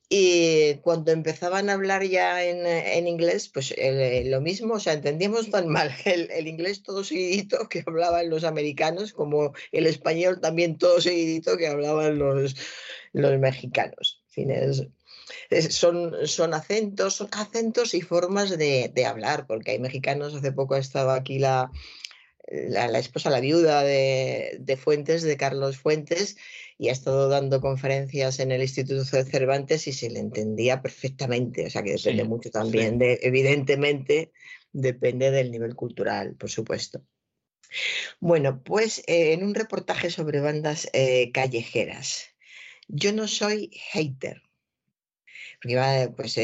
Y 0.08 0.76
cuando 0.76 1.12
empezaban 1.12 1.68
a 1.68 1.74
hablar 1.74 2.02
ya 2.04 2.42
en, 2.42 2.64
en 2.66 3.06
inglés, 3.06 3.50
pues 3.52 3.74
eh, 3.76 4.22
lo 4.26 4.40
mismo, 4.40 4.74
o 4.74 4.80
sea, 4.80 4.94
entendíamos 4.94 5.50
tan 5.50 5.68
mal 5.68 5.94
el, 6.06 6.30
el, 6.30 6.46
inglés 6.46 6.82
todo 6.82 7.04
seguidito 7.04 7.58
que 7.68 7.82
hablaban 7.86 8.30
los 8.30 8.44
americanos, 8.44 9.12
como 9.12 9.52
el 9.70 9.86
español 9.86 10.40
también 10.40 10.78
todo 10.78 11.00
seguidito 11.00 11.58
que 11.58 11.66
hablaban 11.66 12.18
los, 12.18 12.56
los 13.18 13.38
mexicanos. 13.38 14.22
son, 15.70 16.26
son 16.26 16.54
acentos, 16.54 17.14
son 17.14 17.28
acentos 17.32 17.94
y 17.94 18.00
formas 18.00 18.50
de, 18.56 18.90
de, 18.94 19.06
hablar, 19.06 19.46
porque 19.46 19.72
hay 19.72 19.78
mexicanos, 19.78 20.34
hace 20.34 20.52
poco 20.52 20.74
ha 20.74 20.78
estado 20.78 21.10
aquí 21.10 21.38
la, 21.38 21.70
la, 22.50 22.98
esposa, 22.98 23.30
la 23.30 23.40
viuda 23.40 23.82
de, 23.82 24.56
de, 24.60 24.76
Fuentes, 24.76 25.22
de 25.22 25.36
Carlos 25.36 25.78
Fuentes, 25.78 26.36
y 26.78 26.88
ha 26.88 26.92
estado 26.92 27.28
dando 27.28 27.60
conferencias 27.60 28.38
en 28.40 28.52
el 28.52 28.62
Instituto 28.62 29.04
de 29.04 29.24
Cervantes 29.24 29.86
y 29.86 29.92
se 29.92 30.10
le 30.10 30.20
entendía 30.20 30.80
perfectamente. 30.80 31.66
O 31.66 31.70
sea 31.70 31.82
que 31.82 31.92
depende 31.92 32.24
mucho 32.24 32.50
también 32.50 32.98
de, 32.98 33.18
evidentemente, 33.22 34.32
depende 34.72 35.30
del 35.30 35.50
nivel 35.50 35.74
cultural, 35.74 36.36
por 36.36 36.50
supuesto. 36.50 37.02
Bueno, 38.20 38.62
pues 38.62 39.00
eh, 39.06 39.32
en 39.32 39.44
un 39.44 39.54
reportaje 39.54 40.10
sobre 40.10 40.40
bandas 40.40 40.88
eh, 40.92 41.30
callejeras, 41.32 42.34
yo 42.88 43.12
no 43.12 43.28
soy 43.28 43.70
hater, 43.92 44.42
porque 45.60 46.12
pues 46.16 46.36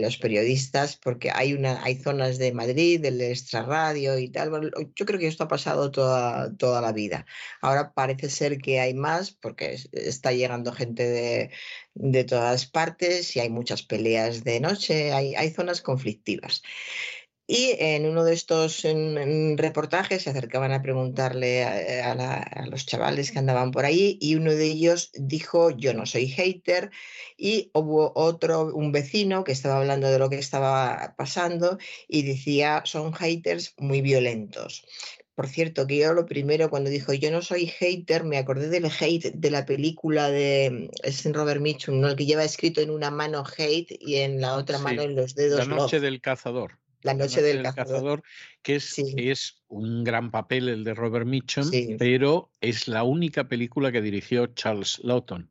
los 0.00 0.16
periodistas, 0.16 0.96
porque 0.96 1.30
hay, 1.30 1.52
una, 1.52 1.82
hay 1.84 1.96
zonas 1.96 2.38
de 2.38 2.52
Madrid, 2.52 3.00
del 3.00 3.20
extrarradio 3.20 4.18
y 4.18 4.30
tal. 4.30 4.50
yo 4.96 5.06
creo 5.06 5.20
que 5.20 5.26
esto 5.26 5.44
ha 5.44 5.48
pasado 5.48 5.90
toda, 5.90 6.54
toda 6.56 6.80
la 6.80 6.92
vida. 6.92 7.26
Ahora 7.60 7.92
parece 7.92 8.30
ser 8.30 8.58
que 8.58 8.80
hay 8.80 8.94
más 8.94 9.32
porque 9.32 9.78
está 9.92 10.32
llegando 10.32 10.72
gente 10.72 11.06
de, 11.06 11.50
de 11.94 12.24
todas 12.24 12.66
partes 12.66 13.36
y 13.36 13.40
hay 13.40 13.50
muchas 13.50 13.82
peleas 13.82 14.42
de 14.42 14.60
noche, 14.60 15.12
hay, 15.12 15.34
hay 15.34 15.50
zonas 15.50 15.82
conflictivas. 15.82 16.62
Y 17.46 17.74
en 17.80 18.06
uno 18.06 18.24
de 18.24 18.34
estos 18.34 18.86
reportajes 19.56 20.22
se 20.22 20.30
acercaban 20.30 20.72
a 20.72 20.80
preguntarle 20.80 21.64
a, 21.64 22.66
los 22.70 22.86
chavales 22.86 23.32
que 23.32 23.40
andaban 23.40 23.72
por 23.72 23.84
ahí 23.84 24.16
y 24.20 24.36
uno 24.36 24.52
de 24.52 24.64
ellos 24.64 25.10
dijo, 25.14 25.70
yo 25.70 25.92
no 25.92 26.06
soy 26.06 26.28
hater. 26.28 26.90
Y 27.36 27.70
hubo 27.74 28.12
otro, 28.14 28.72
un 28.74 28.92
vecino 28.92 29.42
que 29.44 29.52
estaba 29.52 29.78
hablando 29.78 30.08
de 30.08 30.18
lo 30.18 30.30
que 30.30 30.38
estaba 30.38 31.14
pasando 31.16 31.78
y 32.08 32.22
decía, 32.22 32.82
son 32.84 33.12
haters 33.12 33.74
muy 33.76 34.02
violentos. 34.02 34.84
Por 35.34 35.48
cierto, 35.48 35.86
que 35.86 35.96
yo 35.96 36.12
lo 36.12 36.26
primero 36.26 36.68
cuando 36.68 36.90
dijo 36.90 37.14
yo 37.14 37.30
no 37.30 37.40
soy 37.40 37.66
hater, 37.66 38.22
me 38.22 38.36
acordé 38.36 38.68
del 38.68 38.84
hate 38.84 39.32
de 39.32 39.50
la 39.50 39.64
película 39.64 40.30
de 40.30 40.90
es 41.02 41.24
Robert 41.32 41.60
Mitchum, 41.60 42.00
¿no? 42.00 42.08
el 42.08 42.16
que 42.16 42.26
lleva 42.26 42.44
escrito 42.44 42.82
en 42.82 42.90
una 42.90 43.10
mano 43.10 43.42
hate 43.56 43.96
y 43.98 44.16
en 44.16 44.40
la 44.42 44.56
otra 44.56 44.78
mano 44.78 45.02
en 45.02 45.16
los 45.16 45.34
dedos. 45.34 45.66
La 45.66 45.74
noche 45.74 46.00
del 46.00 46.20
cazador. 46.20 46.81
La 47.02 47.14
noche, 47.14 47.42
del, 47.42 47.62
cazador. 47.62 48.22
que 48.62 48.76
es, 48.76 48.98
es, 48.98 49.62
un 49.68 50.04
gran 50.04 50.30
papel 50.30 50.68
el 50.68 50.84
de 50.84 50.94
Robert 50.94 51.26
Mitchum, 51.26 51.68
pero 51.98 52.50
es 52.60 52.88
la 52.88 53.02
única 53.02 53.48
película 53.48 53.90
que 53.90 54.02
dirigió 54.02 54.46
Charles 54.48 55.00
Lawton. 55.02 55.50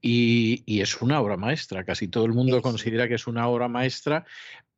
Y, 0.00 0.80
es 0.80 1.02
una 1.02 1.20
obra 1.20 1.36
maestra, 1.36 1.84
casi 1.84 2.08
todo 2.08 2.24
el 2.24 2.32
mundo 2.32 2.62
considera 2.62 3.08
que 3.08 3.14
es 3.14 3.26
una 3.26 3.48
obra 3.48 3.68
maestra, 3.68 4.24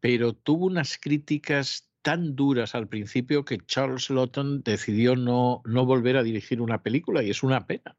pero 0.00 0.32
tuvo 0.32 0.66
unas 0.66 0.98
críticas 0.98 1.88
tan 2.02 2.34
duras 2.34 2.74
al 2.74 2.88
principio 2.88 3.44
que 3.44 3.58
Charles 3.58 4.10
Lawton 4.10 4.62
decidió 4.64 5.14
no, 5.14 5.62
no 5.64 5.86
volver 5.86 6.16
a 6.16 6.24
dirigir 6.24 6.60
una 6.60 6.82
película 6.82 7.22
y 7.22 7.30
es 7.30 7.44
una 7.44 7.66
pena. 7.66 7.96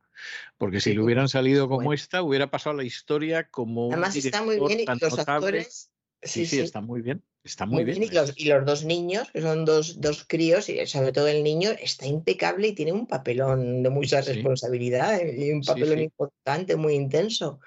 Porque 0.57 0.81
si 0.81 0.93
le 0.93 1.01
hubieran 1.01 1.29
salido 1.29 1.67
como 1.67 1.93
esta, 1.93 2.21
hubiera 2.21 2.51
pasado 2.51 2.75
la 2.75 2.83
historia 2.83 3.49
como. 3.49 3.91
Además, 3.91 4.15
está 4.15 4.43
muy 4.43 4.59
bien 4.59 4.81
y 4.81 4.85
los 4.85 5.19
actores. 5.19 5.89
Sí, 6.23 6.45
sí, 6.45 6.59
está 6.59 6.81
muy 6.81 7.01
bien. 7.01 7.23
Está 7.43 7.65
muy, 7.65 7.83
bien. 7.83 8.01
Y, 8.01 8.07
los, 8.07 8.33
y, 8.37 8.45
los, 8.45 8.65
dos 8.65 8.85
niños, 8.85 9.29
que 9.31 9.41
son 9.41 9.65
dos, 9.65 9.99
dos, 9.99 10.23
críos, 10.25 10.69
y 10.69 10.85
sobre 10.87 11.11
todo 11.11 11.27
el 11.27 11.43
niño, 11.43 11.71
está 11.71 12.05
impecable 12.05 12.69
y 12.69 12.73
tiene 12.73 12.93
un 12.93 13.05
papelón 13.05 13.83
de 13.83 13.89
mucha 13.89 14.21
responsabilidad 14.21 15.19
eh, 15.19 15.35
y 15.37 15.51
un 15.51 15.61
papelón 15.61 15.99
importante, 15.99 16.77
muy 16.77 16.93
intenso. 16.93 17.59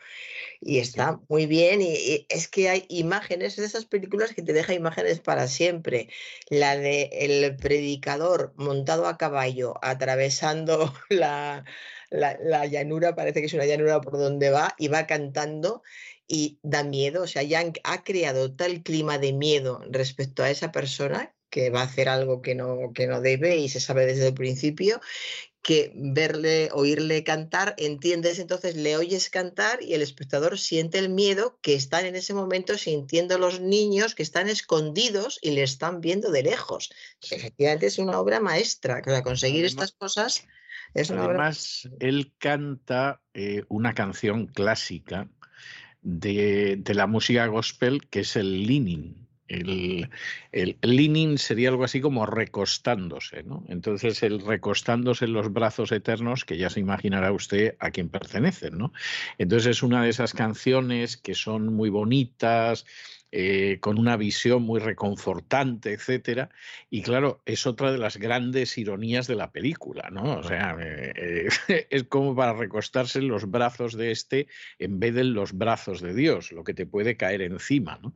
Y 0.62 0.78
está 0.78 1.20
muy 1.28 1.44
bien. 1.44 1.82
Y, 1.82 2.26
es 2.30 2.48
que 2.48 2.70
hay 2.70 2.86
imágenes 2.88 3.56
de 3.56 3.66
esas 3.66 3.84
películas 3.84 4.32
que 4.32 4.42
te 4.42 4.54
deja 4.54 4.72
imágenes 4.72 5.20
para 5.20 5.46
siempre. 5.46 6.08
La 6.48 6.78
de 6.78 7.10
el 7.12 7.54
predicador 7.56 8.54
montado 8.56 9.06
a 9.06 9.18
caballo 9.18 9.74
atravesando 9.82 10.94
la, 11.10 11.66
la, 12.08 12.38
la, 12.42 12.64
llanura, 12.64 13.14
parece 13.14 13.40
que 13.40 13.46
es 13.46 13.52
una 13.52 13.66
llanura 13.66 14.00
por 14.00 14.16
donde 14.16 14.48
va, 14.48 14.74
y 14.78 14.88
va 14.88 15.06
cantando 15.06 15.82
y 16.28 16.58
da 16.62 16.82
miedo, 16.82 17.22
o 17.22 17.26
sea, 17.26 17.42
ya 17.42 17.64
ha 17.84 18.04
creado 18.04 18.54
tal 18.54 18.82
clima 18.82 19.18
de 19.18 19.32
miedo 19.32 19.82
respecto 19.90 20.42
a 20.42 20.50
esa 20.50 20.72
persona 20.72 21.34
que 21.50 21.70
va 21.70 21.80
a 21.80 21.84
hacer 21.84 22.08
algo 22.08 22.42
que 22.42 22.54
no, 22.54 22.92
que 22.94 23.06
no 23.06 23.20
debe 23.20 23.56
y 23.56 23.68
se 23.68 23.80
sabe 23.80 24.06
desde 24.06 24.28
el 24.28 24.34
principio, 24.34 25.00
que 25.62 25.92
verle, 25.96 26.68
oírle 26.72 27.24
cantar, 27.24 27.74
entiendes, 27.78 28.38
entonces 28.38 28.76
le 28.76 28.96
oyes 28.96 29.30
cantar 29.30 29.82
y 29.82 29.94
el 29.94 30.02
espectador 30.02 30.58
siente 30.58 30.98
el 30.98 31.08
miedo 31.08 31.58
que 31.60 31.74
están 31.74 32.06
en 32.06 32.14
ese 32.14 32.34
momento 32.34 32.78
sintiendo 32.78 33.38
los 33.38 33.60
niños 33.60 34.14
que 34.14 34.22
están 34.22 34.48
escondidos 34.48 35.38
y 35.42 35.52
le 35.52 35.62
están 35.62 36.00
viendo 36.00 36.30
de 36.30 36.42
lejos. 36.42 36.90
Efectivamente 37.30 37.86
es 37.86 37.98
una 37.98 38.20
obra 38.20 38.38
maestra, 38.38 39.02
para 39.02 39.22
conseguir 39.22 39.64
estas 39.64 39.92
cosas 39.92 40.46
es 40.94 41.10
una 41.10 41.24
Además, 41.24 41.88
él 42.00 42.32
canta 42.38 43.20
eh, 43.34 43.64
una 43.68 43.94
canción 43.94 44.46
clásica 44.46 45.28
de, 46.06 46.94
la 46.94 47.08
música 47.08 47.46
gospel, 47.48 48.06
que 48.08 48.20
es 48.20 48.36
el 48.36 48.66
leaning. 48.66 49.26
El, 49.48 50.08
el, 50.52 50.76
leaning 50.82 51.38
sería 51.38 51.68
algo 51.68 51.84
así 51.84 52.00
como 52.00 52.26
recostándose, 52.26 53.42
¿no? 53.44 53.64
Entonces, 53.68 54.22
el 54.22 54.40
recostándose 54.40 55.24
en 55.24 55.32
los 55.32 55.52
brazos 55.52 55.92
eternos, 55.92 56.44
que 56.44 56.58
ya 56.58 56.70
se 56.70 56.80
imaginará 56.80 57.32
usted 57.32 57.76
a 57.78 57.90
quién 57.90 58.08
pertenecen, 58.08 58.78
¿no? 58.78 58.92
Entonces, 59.38 59.68
es 59.76 59.82
una 59.82 60.02
de 60.02 60.10
esas 60.10 60.32
canciones 60.32 61.16
que 61.16 61.34
son 61.34 61.74
muy 61.74 61.90
bonitas, 61.90 62.86
eh, 63.38 63.80
con 63.80 63.98
una 63.98 64.16
visión 64.16 64.62
muy 64.62 64.80
reconfortante, 64.80 65.92
etcétera. 65.92 66.48
Y 66.88 67.02
claro, 67.02 67.42
es 67.44 67.66
otra 67.66 67.92
de 67.92 67.98
las 67.98 68.16
grandes 68.16 68.78
ironías 68.78 69.26
de 69.26 69.34
la 69.34 69.52
película, 69.52 70.08
¿no? 70.10 70.38
O 70.38 70.42
sea, 70.42 70.74
eh, 70.80 71.46
es 71.90 72.04
como 72.04 72.34
para 72.34 72.54
recostarse 72.54 73.18
en 73.18 73.28
los 73.28 73.50
brazos 73.50 73.92
de 73.92 74.10
este 74.10 74.46
en 74.78 74.98
vez 75.00 75.14
de 75.14 75.20
en 75.20 75.34
los 75.34 75.52
brazos 75.52 76.00
de 76.00 76.14
Dios, 76.14 76.50
lo 76.50 76.64
que 76.64 76.72
te 76.72 76.86
puede 76.86 77.18
caer 77.18 77.42
encima, 77.42 77.98
¿no? 78.02 78.14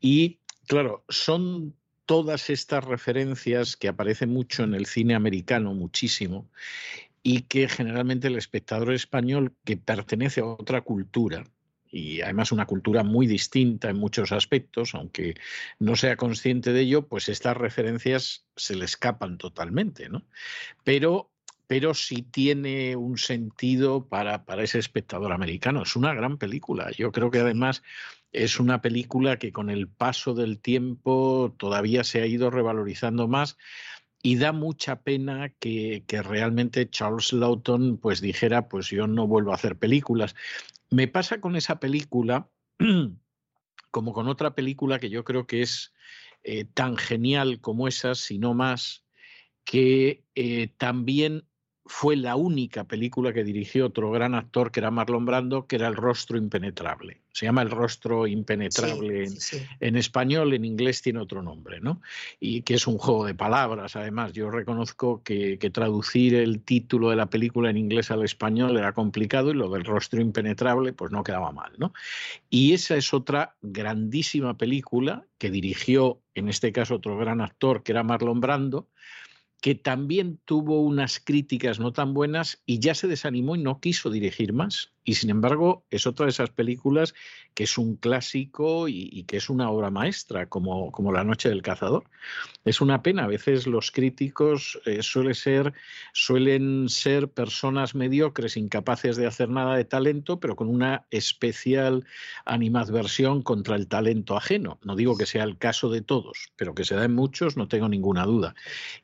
Y 0.00 0.38
claro, 0.68 1.04
son 1.08 1.74
todas 2.06 2.48
estas 2.48 2.84
referencias 2.84 3.76
que 3.76 3.88
aparecen 3.88 4.30
mucho 4.30 4.62
en 4.62 4.74
el 4.74 4.86
cine 4.86 5.16
americano, 5.16 5.74
muchísimo, 5.74 6.48
y 7.24 7.42
que 7.42 7.68
generalmente 7.68 8.28
el 8.28 8.36
espectador 8.36 8.92
español 8.92 9.52
que 9.64 9.76
pertenece 9.76 10.42
a 10.42 10.46
otra 10.46 10.82
cultura, 10.82 11.44
y 11.90 12.20
además 12.20 12.52
una 12.52 12.66
cultura 12.66 13.02
muy 13.02 13.26
distinta 13.26 13.90
en 13.90 13.96
muchos 13.96 14.32
aspectos, 14.32 14.94
aunque 14.94 15.34
no 15.78 15.96
sea 15.96 16.16
consciente 16.16 16.72
de 16.72 16.82
ello, 16.82 17.08
pues 17.08 17.28
estas 17.28 17.56
referencias 17.56 18.44
se 18.56 18.76
le 18.76 18.84
escapan 18.84 19.38
totalmente, 19.38 20.08
¿no? 20.08 20.22
Pero, 20.84 21.30
pero 21.66 21.94
sí 21.94 22.22
tiene 22.22 22.96
un 22.96 23.18
sentido 23.18 24.06
para, 24.08 24.44
para 24.44 24.62
ese 24.62 24.78
espectador 24.78 25.32
americano. 25.32 25.82
Es 25.82 25.96
una 25.96 26.14
gran 26.14 26.38
película. 26.38 26.90
Yo 26.92 27.10
creo 27.10 27.30
que 27.30 27.40
además 27.40 27.82
es 28.32 28.60
una 28.60 28.80
película 28.80 29.38
que 29.38 29.52
con 29.52 29.70
el 29.70 29.88
paso 29.88 30.34
del 30.34 30.58
tiempo 30.58 31.54
todavía 31.58 32.04
se 32.04 32.22
ha 32.22 32.26
ido 32.26 32.50
revalorizando 32.50 33.26
más 33.26 33.58
y 34.22 34.36
da 34.36 34.52
mucha 34.52 35.00
pena 35.00 35.48
que, 35.48 36.04
que, 36.06 36.22
realmente 36.22 36.88
Charles 36.88 37.32
Lawton 37.32 37.96
pues 37.96 38.20
dijera 38.20 38.68
pues 38.68 38.88
yo 38.90 39.06
no 39.06 39.26
vuelvo 39.26 39.52
a 39.52 39.54
hacer 39.54 39.76
películas 39.76 40.36
me 40.90 41.08
pasa 41.08 41.40
con 41.40 41.56
esa 41.56 41.80
película, 41.80 42.50
como 43.90 44.12
con 44.12 44.28
otra 44.28 44.54
película 44.54 44.98
que 44.98 45.10
yo 45.10 45.24
creo 45.24 45.46
que 45.46 45.62
es 45.62 45.92
eh, 46.42 46.64
tan 46.64 46.96
genial 46.96 47.60
como 47.60 47.88
esa, 47.88 48.14
si 48.14 48.38
no 48.38 48.54
más, 48.54 49.06
que 49.64 50.24
eh, 50.34 50.68
también 50.78 51.48
fue 51.92 52.14
la 52.14 52.36
única 52.36 52.84
película 52.84 53.32
que 53.32 53.42
dirigió 53.42 53.86
otro 53.86 54.12
gran 54.12 54.36
actor 54.36 54.70
que 54.70 54.78
era 54.78 54.92
Marlon 54.92 55.26
Brando, 55.26 55.66
que 55.66 55.74
era 55.74 55.88
El 55.88 55.96
rostro 55.96 56.38
impenetrable. 56.38 57.20
Se 57.32 57.46
llama 57.46 57.62
El 57.62 57.70
rostro 57.70 58.28
impenetrable 58.28 59.28
en, 59.80 59.96
español, 59.96 60.54
en 60.54 60.64
inglés 60.64 61.02
tiene 61.02 61.18
otro 61.18 61.42
nombre, 61.42 61.80
¿no? 61.80 62.00
Y 62.38 62.62
que 62.62 62.74
es 62.74 62.86
un 62.86 62.96
juego 62.96 63.26
de 63.26 63.34
palabras, 63.34 63.96
además. 63.96 64.32
Yo 64.32 64.52
reconozco 64.52 65.20
que, 65.24 65.58
traducir 65.74 66.36
el 66.36 66.62
título 66.62 67.10
de 67.10 67.16
la 67.16 67.26
película 67.26 67.70
en 67.70 67.76
inglés 67.76 68.12
al 68.12 68.24
español 68.24 68.78
era 68.78 68.92
complicado 68.92 69.50
y 69.50 69.54
lo 69.54 69.68
del 69.68 69.84
rostro 69.84 70.20
impenetrable 70.20 70.92
pues 70.92 71.10
no 71.10 71.24
quedaba 71.24 71.50
mal, 71.50 71.72
¿no? 71.76 71.92
Y 72.48 72.72
esa 72.72 72.94
es 72.94 73.12
otra 73.12 73.56
grandísima 73.62 74.56
película 74.56 75.26
que 75.38 75.50
dirigió, 75.50 76.20
en 76.36 76.48
este 76.48 76.70
caso, 76.70 76.94
otro 76.94 77.18
gran 77.18 77.40
actor 77.40 77.82
que 77.82 77.90
era 77.90 78.04
Marlon 78.04 78.40
Brando, 78.40 78.86
que 79.60 79.74
también 79.74 80.40
tuvo 80.44 80.80
unas 80.80 81.20
críticas 81.20 81.78
no 81.80 81.92
tan 81.92 82.14
buenas 82.14 82.62
y 82.66 82.80
ya 82.80 82.94
se 82.94 83.08
desanimó 83.08 83.56
y 83.56 83.62
no 83.62 83.80
quiso 83.80 84.10
dirigir 84.10 84.52
más. 84.52 84.92
Y 85.02 85.14
sin 85.14 85.30
embargo, 85.30 85.84
es 85.90 86.06
otra 86.06 86.26
de 86.26 86.30
esas 86.30 86.50
películas 86.50 87.14
que 87.54 87.64
es 87.64 87.78
un 87.78 87.96
clásico 87.96 88.86
y, 88.86 89.24
que 89.24 89.38
es 89.38 89.50
una 89.50 89.70
obra 89.70 89.90
maestra, 89.90 90.46
como, 90.46 90.92
como, 90.92 91.12
La 91.12 91.24
Noche 91.24 91.48
del 91.48 91.62
Cazador. 91.62 92.04
Es 92.64 92.80
una 92.80 93.02
pena, 93.02 93.24
a 93.24 93.26
veces 93.26 93.66
los 93.66 93.90
críticos 93.90 94.80
eh, 94.84 95.02
suele 95.02 95.34
ser, 95.34 95.72
suelen 96.12 96.88
ser 96.88 97.28
personas 97.28 97.94
mediocres, 97.94 98.56
incapaces 98.56 99.16
de 99.16 99.26
hacer 99.26 99.48
nada 99.48 99.76
de 99.76 99.84
talento, 99.84 100.38
pero 100.38 100.54
con 100.54 100.68
una 100.68 101.06
especial 101.10 102.06
animadversión 102.44 103.42
contra 103.42 103.76
el 103.76 103.88
talento 103.88 104.36
ajeno. 104.36 104.78
No 104.84 104.96
digo 104.96 105.16
que 105.16 105.26
sea 105.26 105.44
el 105.44 105.58
caso 105.58 105.88
de 105.90 106.02
todos, 106.02 106.52
pero 106.56 106.74
que 106.74 106.84
se 106.84 106.94
da 106.94 107.04
en 107.04 107.14
muchos, 107.14 107.56
no 107.56 107.68
tengo 107.68 107.88
ninguna 107.88 108.26
duda. 108.26 108.54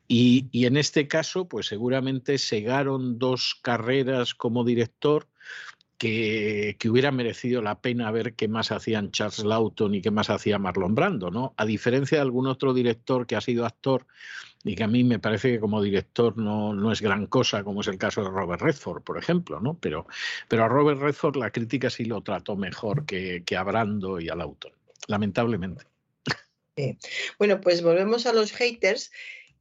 Y, 0.09 0.49
y 0.53 0.67
en 0.67 0.77
este 0.77 1.09
caso, 1.09 1.49
pues 1.49 1.67
seguramente 1.67 2.39
segaron 2.39 3.19
dos 3.19 3.59
carreras 3.63 4.35
como 4.35 4.65
director 4.65 5.27
que, 5.99 6.77
hubiera 6.89 7.11
merecido 7.11 7.63
la 7.63 7.81
pena 7.81 8.11
ver 8.11 8.35
qué 8.35 8.49
más 8.49 8.71
hacían 8.73 9.11
Charles 9.11 9.45
Lawton 9.45 9.95
y 9.95 10.03
qué 10.03 10.11
más 10.11 10.31
hacía 10.31 10.59
Marlon 10.59 10.95
Brando, 10.95 11.31
¿no? 11.31 11.55
A 11.57 11.65
diferencia 11.65 12.19
de 12.19 12.23
algún 12.23 12.47
otro 12.47 12.75
director 12.75 13.27
que 13.27 13.37
ha 13.37 13.41
sido 13.41 13.65
actor 13.65 14.07
y 14.65 14.75
que 14.75 14.85
a 14.85 14.89
mí 14.89 15.05
me 15.05 15.19
parece 15.19 15.53
que 15.53 15.61
como 15.61 15.83
director 15.83 16.37
no, 16.37 16.75
no 16.75 16.93
es 16.93 17.01
gran 17.01 17.27
cosa, 17.27 17.63
como 17.65 17.81
es 17.81 17.89
el 17.89 17.99
caso 17.99 18.23
de 18.23 18.31
Robert 18.31 18.63
Redford, 18.63 19.03
por 19.03 19.19
ejemplo, 19.19 19.61
¿no? 19.61 19.79
Pero, 19.79 20.07
pero 20.49 20.65
a 20.65 20.69
Robert 20.69 21.01
Redford 21.01 21.37
la 21.37 21.51
crítica 21.51 21.89
sí 21.89 22.05
lo 22.05 22.21
trató 22.23 22.57
mejor 22.57 23.07
que, 23.07 23.43
que 23.45 23.57
a 23.57 23.63
Brando 23.63 24.21
y 24.21 24.29
a 24.29 24.35
Lawton, 24.35 24.73
lamentablemente. 25.07 25.85
Bueno, 27.39 27.61
pues 27.61 27.83
volvemos 27.83 28.27
a 28.27 28.35
los 28.35 28.53
haters 28.53 29.11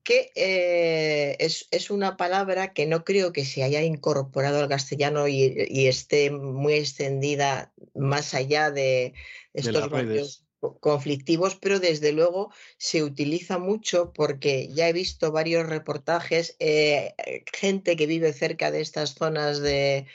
que 0.06 0.32
eh, 0.36 1.36
es, 1.40 1.90
una 1.90 2.16
palabra 2.16 2.74
que 2.74 2.86
no 2.86 3.04
creo 3.04 3.34
que 3.34 3.44
se 3.44 3.64
haya 3.64 3.82
incorporado 3.82 4.62
al 4.62 4.70
castellano 4.70 5.28
y, 5.28 5.88
esté 5.88 6.30
muy 6.30 6.76
extendida 6.76 7.74
más 7.96 8.34
allá 8.34 8.72
de 8.72 9.14
estos 9.54 9.90
rollos 9.90 10.46
conflictivos, 10.80 11.56
pero 11.56 11.80
desde 11.80 12.12
luego 12.12 12.52
se 12.78 13.04
utiliza 13.04 13.58
mucho 13.58 14.14
porque 14.14 14.70
ya 14.70 14.88
he 14.88 14.94
visto 14.94 15.32
varios 15.32 15.68
reportajes, 15.68 16.56
eh, 16.60 17.16
gente 17.52 17.96
que 17.96 18.08
vive 18.08 18.32
cerca 18.32 18.72
de 18.72 18.82
estas 18.82 19.16
zonas 19.16 19.60
de, 19.60 20.06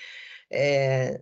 eh, 0.51 1.19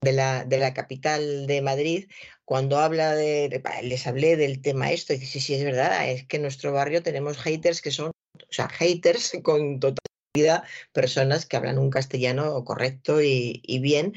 de 0.00 0.12
la, 0.12 0.74
capital 0.74 1.46
de 1.46 1.62
Madrid, 1.62 2.08
cuando 2.44 2.78
habla 2.78 3.14
de, 3.14 3.62
les 3.82 4.06
hablé 4.06 4.36
del 4.36 4.60
tema 4.60 4.92
esto, 4.92 5.12
y 5.12 5.18
dice, 5.18 5.32
sí, 5.32 5.40
sí, 5.40 5.54
es 5.54 5.64
verdad, 5.64 6.10
es 6.10 6.26
que 6.26 6.36
en 6.36 6.42
nuestro 6.42 6.72
barrio 6.72 7.02
tenemos 7.02 7.38
haters 7.38 7.82
que 7.82 7.90
son, 7.90 8.08
o 8.10 8.52
sea, 8.52 8.68
haters 8.68 9.32
con 9.42 9.80
totalidad, 9.80 10.64
personas 10.92 11.46
que 11.46 11.56
hablan 11.56 11.78
un 11.78 11.90
castellano 11.90 12.62
correcto 12.64 13.20
y 13.22 13.78
bien. 13.80 14.14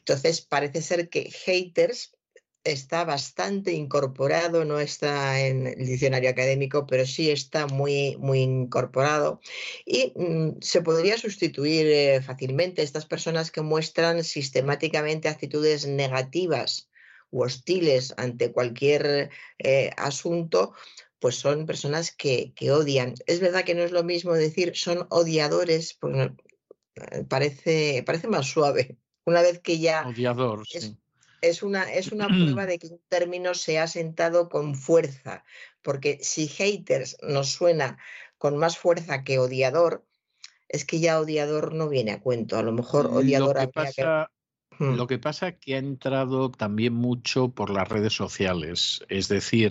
Entonces, 0.00 0.42
parece 0.42 0.82
ser 0.82 1.08
que 1.08 1.30
haters 1.30 2.14
está 2.64 3.04
bastante 3.04 3.72
incorporado, 3.72 4.64
no 4.64 4.80
está 4.80 5.40
en 5.40 5.66
el 5.66 5.86
diccionario 5.86 6.30
académico, 6.30 6.86
pero 6.86 7.06
sí 7.06 7.30
está 7.30 7.66
muy, 7.66 8.16
muy 8.16 8.40
incorporado 8.40 9.40
y 9.84 10.12
mm, 10.16 10.60
se 10.60 10.80
podría 10.82 11.18
sustituir 11.18 11.86
eh, 11.86 12.22
fácilmente 12.22 12.82
estas 12.82 13.04
personas 13.06 13.50
que 13.50 13.60
muestran 13.60 14.24
sistemáticamente 14.24 15.28
actitudes 15.28 15.86
negativas 15.86 16.88
u 17.30 17.42
hostiles 17.42 18.14
ante 18.16 18.52
cualquier 18.52 19.30
eh, 19.58 19.90
asunto, 19.96 20.72
pues 21.18 21.36
son 21.36 21.66
personas 21.66 22.12
que, 22.14 22.54
odian. 22.70 23.14
Es 23.26 23.40
verdad 23.40 23.64
que 23.64 23.74
no 23.74 23.82
es 23.82 23.92
lo 23.92 24.04
mismo 24.04 24.34
decir 24.34 24.72
son 24.74 25.06
odiadores, 25.10 25.94
pues 25.94 26.30
parece, 27.28 28.02
parece 28.06 28.28
más 28.28 28.46
suave. 28.46 28.96
Una 29.26 29.42
vez 29.42 29.58
que 29.60 29.78
ya... 29.78 30.06
Odiador, 30.06 30.66
sí 30.66 30.96
es 31.48 31.62
una, 31.62 31.92
es 31.92 32.12
una 32.12 32.26
prueba 32.28 32.66
de 32.66 32.78
que 32.78 32.88
un 32.88 33.00
término 33.08 33.54
se 33.54 33.78
ha 33.78 33.86
sentado 33.86 34.48
con 34.48 34.74
fuerza, 34.74 35.44
porque 35.82 36.18
si 36.22 36.48
haters 36.48 37.16
nos 37.22 37.50
suena 37.50 37.98
con 38.38 38.56
más 38.56 38.78
fuerza 38.78 39.24
que 39.24 39.38
odiador, 39.38 40.04
es 40.68 40.84
que 40.84 41.00
ya 41.00 41.20
odiador 41.20 41.74
no 41.74 41.88
viene 41.88 42.12
a 42.12 42.20
cuento. 42.20 42.58
A 42.58 42.62
lo 42.62 42.72
mejor 42.72 43.06
odiador 43.06 43.60
lo 43.60 43.70
que 43.70 44.04
lo 44.78 45.06
que 45.06 45.18
pasa 45.18 45.48
es 45.48 45.54
que 45.56 45.74
ha 45.74 45.78
entrado 45.78 46.50
también 46.50 46.94
mucho 46.94 47.48
por 47.48 47.70
las 47.70 47.88
redes 47.88 48.12
sociales, 48.12 49.04
es 49.08 49.28
decir, 49.28 49.70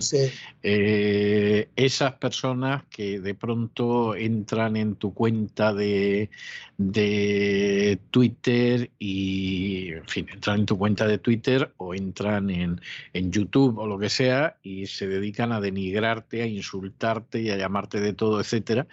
eh, 0.62 1.68
esas 1.76 2.14
personas 2.14 2.84
que 2.90 3.20
de 3.20 3.34
pronto 3.34 4.14
entran 4.14 4.76
en 4.76 4.96
tu 4.96 5.12
cuenta 5.12 5.72
de, 5.72 6.30
de, 6.76 7.98
Twitter 8.10 8.90
y, 8.98 9.92
en 9.92 10.08
fin, 10.08 10.26
entran 10.32 10.60
en 10.60 10.66
tu 10.66 10.78
cuenta 10.78 11.06
de 11.06 11.18
Twitter 11.18 11.72
o 11.76 11.94
entran 11.94 12.50
en, 12.50 12.80
en 13.12 13.32
YouTube 13.32 13.78
o 13.78 13.86
lo 13.86 13.98
que 13.98 14.08
sea 14.08 14.56
y 14.62 14.86
se 14.86 15.06
dedican 15.06 15.52
a 15.52 15.60
denigrarte, 15.60 16.42
a 16.42 16.46
insultarte 16.46 17.42
y 17.42 17.50
a 17.50 17.56
llamarte 17.56 18.00
de 18.00 18.12
todo, 18.12 18.40
etcétera, 18.40 18.86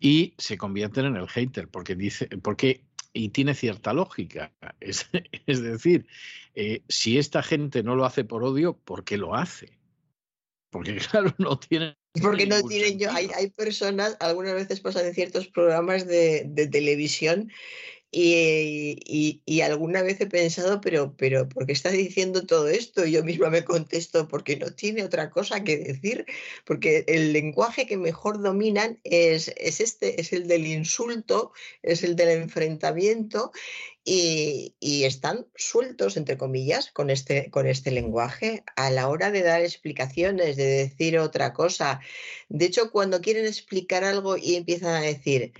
y 0.00 0.34
se 0.38 0.56
convierten 0.56 1.06
en 1.06 1.16
el 1.16 1.28
hater 1.28 1.68
porque 1.68 1.94
dice, 1.94 2.28
porque 2.42 2.82
y 3.12 3.30
tiene 3.30 3.54
cierta 3.54 3.92
lógica. 3.92 4.52
Es, 4.80 5.08
es 5.46 5.62
decir, 5.62 6.06
eh, 6.54 6.82
si 6.88 7.18
esta 7.18 7.42
gente 7.42 7.82
no 7.82 7.94
lo 7.94 8.04
hace 8.04 8.24
por 8.24 8.44
odio, 8.44 8.76
¿por 8.76 9.04
qué 9.04 9.16
lo 9.16 9.34
hace? 9.34 9.78
Porque 10.70 10.96
claro, 11.10 11.34
no 11.38 11.58
tiene... 11.58 11.96
Porque 12.20 12.46
no 12.46 12.62
tienen 12.62 12.98
yo, 12.98 13.10
hay, 13.10 13.30
hay, 13.34 13.48
personas, 13.50 14.16
algunas 14.20 14.52
veces 14.52 14.80
pasan 14.80 15.06
en 15.06 15.14
ciertos 15.14 15.48
programas 15.48 16.06
de, 16.06 16.44
de 16.46 16.66
televisión 16.66 17.50
y, 18.14 19.42
y, 19.46 19.60
alguna 19.62 20.02
vez 20.02 20.20
he 20.20 20.26
pensado, 20.26 20.82
pero, 20.82 21.16
pero, 21.16 21.48
¿por 21.48 21.64
qué 21.64 21.72
está 21.72 21.88
diciendo 21.90 22.44
todo 22.44 22.68
esto? 22.68 23.06
Y 23.06 23.12
yo 23.12 23.24
misma 23.24 23.48
me 23.48 23.64
contesto, 23.64 24.28
porque 24.28 24.58
no 24.58 24.74
tiene 24.74 25.02
otra 25.02 25.30
cosa 25.30 25.64
que 25.64 25.78
decir, 25.78 26.26
porque 26.66 27.04
el 27.08 27.32
lenguaje 27.32 27.86
que 27.86 27.96
mejor 27.96 28.42
dominan 28.42 29.00
es, 29.04 29.48
es 29.56 29.80
este, 29.80 30.20
es 30.20 30.34
el 30.34 30.46
del 30.46 30.66
insulto, 30.66 31.52
es 31.82 32.04
el 32.04 32.14
del 32.14 32.42
enfrentamiento, 32.42 33.50
y, 34.04 34.74
y, 34.78 35.04
están 35.04 35.46
sueltos, 35.56 36.18
entre 36.18 36.36
comillas, 36.36 36.90
con 36.90 37.08
este, 37.08 37.50
con 37.50 37.66
este 37.66 37.92
lenguaje 37.92 38.62
a 38.76 38.90
la 38.90 39.08
hora 39.08 39.30
de 39.30 39.42
dar 39.42 39.62
explicaciones, 39.62 40.56
de 40.56 40.66
decir 40.66 41.18
otra 41.18 41.54
cosa. 41.54 42.00
De 42.50 42.66
hecho, 42.66 42.90
cuando 42.90 43.22
quieren 43.22 43.46
explicar 43.46 44.04
algo 44.04 44.36
y 44.36 44.56
empiezan 44.56 44.96
a 44.96 45.00
decir, 45.00 45.52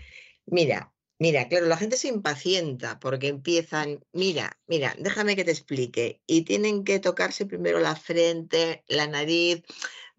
mira, 0.45 0.93
Mira, 1.23 1.47
claro, 1.47 1.67
la 1.67 1.77
gente 1.77 1.97
se 1.97 2.09
impacienta 2.09 2.99
porque 2.99 3.29
empiezan, 3.29 4.05
mira, 4.13 4.59
mira, 4.67 4.97
déjame 4.99 5.37
que 5.37 5.45
te 5.45 5.53
explique. 5.53 6.21
Y 6.27 6.43
tienen 6.43 6.83
que 6.83 6.99
tocarse 6.99 7.47
primero 7.47 7.79
la 7.79 7.95
frente, 7.95 8.83
la 8.89 9.07
nariz, 9.07 9.63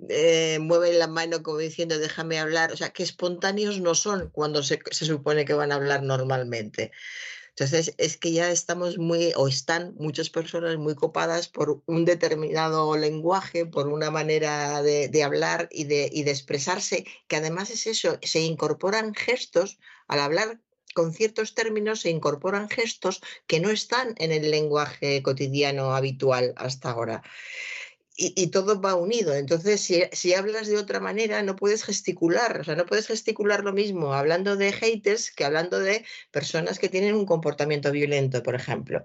eh, 0.07 0.59
mueven 0.61 0.99
la 0.99 1.07
mano 1.07 1.43
como 1.43 1.57
diciendo, 1.57 1.99
déjame 1.99 2.39
hablar. 2.39 2.71
O 2.71 2.77
sea, 2.77 2.91
que 2.91 3.03
espontáneos 3.03 3.81
no 3.81 3.95
son 3.95 4.29
cuando 4.29 4.63
se, 4.63 4.79
se 4.91 5.05
supone 5.05 5.43
que 5.43 5.53
van 5.53 5.73
a 5.73 5.75
hablar 5.75 6.03
normalmente. 6.03 6.93
Entonces, 7.49 7.93
es 7.97 8.15
que 8.17 8.31
ya 8.31 8.49
estamos 8.49 8.97
muy, 8.97 9.33
o 9.35 9.49
están 9.49 9.95
muchas 9.95 10.29
personas 10.29 10.77
muy 10.77 10.95
copadas 10.95 11.49
por 11.49 11.83
un 11.85 12.05
determinado 12.05 12.95
lenguaje, 12.95 13.65
por 13.65 13.89
una 13.89 14.09
manera 14.09 14.81
de, 14.81 15.09
de 15.09 15.23
hablar 15.23 15.67
y 15.69 15.83
de, 15.83 16.09
y 16.13 16.23
de 16.23 16.31
expresarse, 16.31 17.05
que 17.27 17.35
además 17.35 17.71
es 17.71 17.87
eso, 17.87 18.17
se 18.21 18.39
incorporan 18.39 19.13
gestos 19.13 19.79
al 20.07 20.21
hablar 20.21 20.61
con 20.93 21.13
ciertos 21.13 21.55
términos 21.55 22.01
se 22.01 22.09
incorporan 22.09 22.69
gestos 22.69 23.21
que 23.47 23.59
no 23.59 23.69
están 23.69 24.15
en 24.17 24.31
el 24.31 24.49
lenguaje 24.51 25.21
cotidiano 25.23 25.95
habitual 25.95 26.53
hasta 26.57 26.91
ahora. 26.91 27.23
Y, 28.15 28.47
todo 28.51 28.79
va 28.79 28.93
unido. 28.95 29.33
Entonces, 29.33 29.81
si, 30.11 30.33
hablas 30.35 30.67
de 30.67 30.77
otra 30.77 30.99
manera, 30.99 31.41
no 31.41 31.55
puedes 31.55 31.83
gesticular. 31.83 32.61
O 32.61 32.63
sea, 32.63 32.75
no 32.75 32.85
puedes 32.85 33.07
gesticular 33.07 33.63
lo 33.63 33.73
mismo 33.73 34.13
hablando 34.13 34.55
de 34.55 34.71
haters 34.71 35.31
que 35.31 35.43
hablando 35.45 35.79
de 35.79 36.05
personas 36.31 36.77
que 36.77 36.89
tienen 36.89 37.15
un 37.15 37.25
comportamiento 37.25 37.91
violento, 37.91 38.43
por 38.43 38.53
ejemplo. 38.53 39.03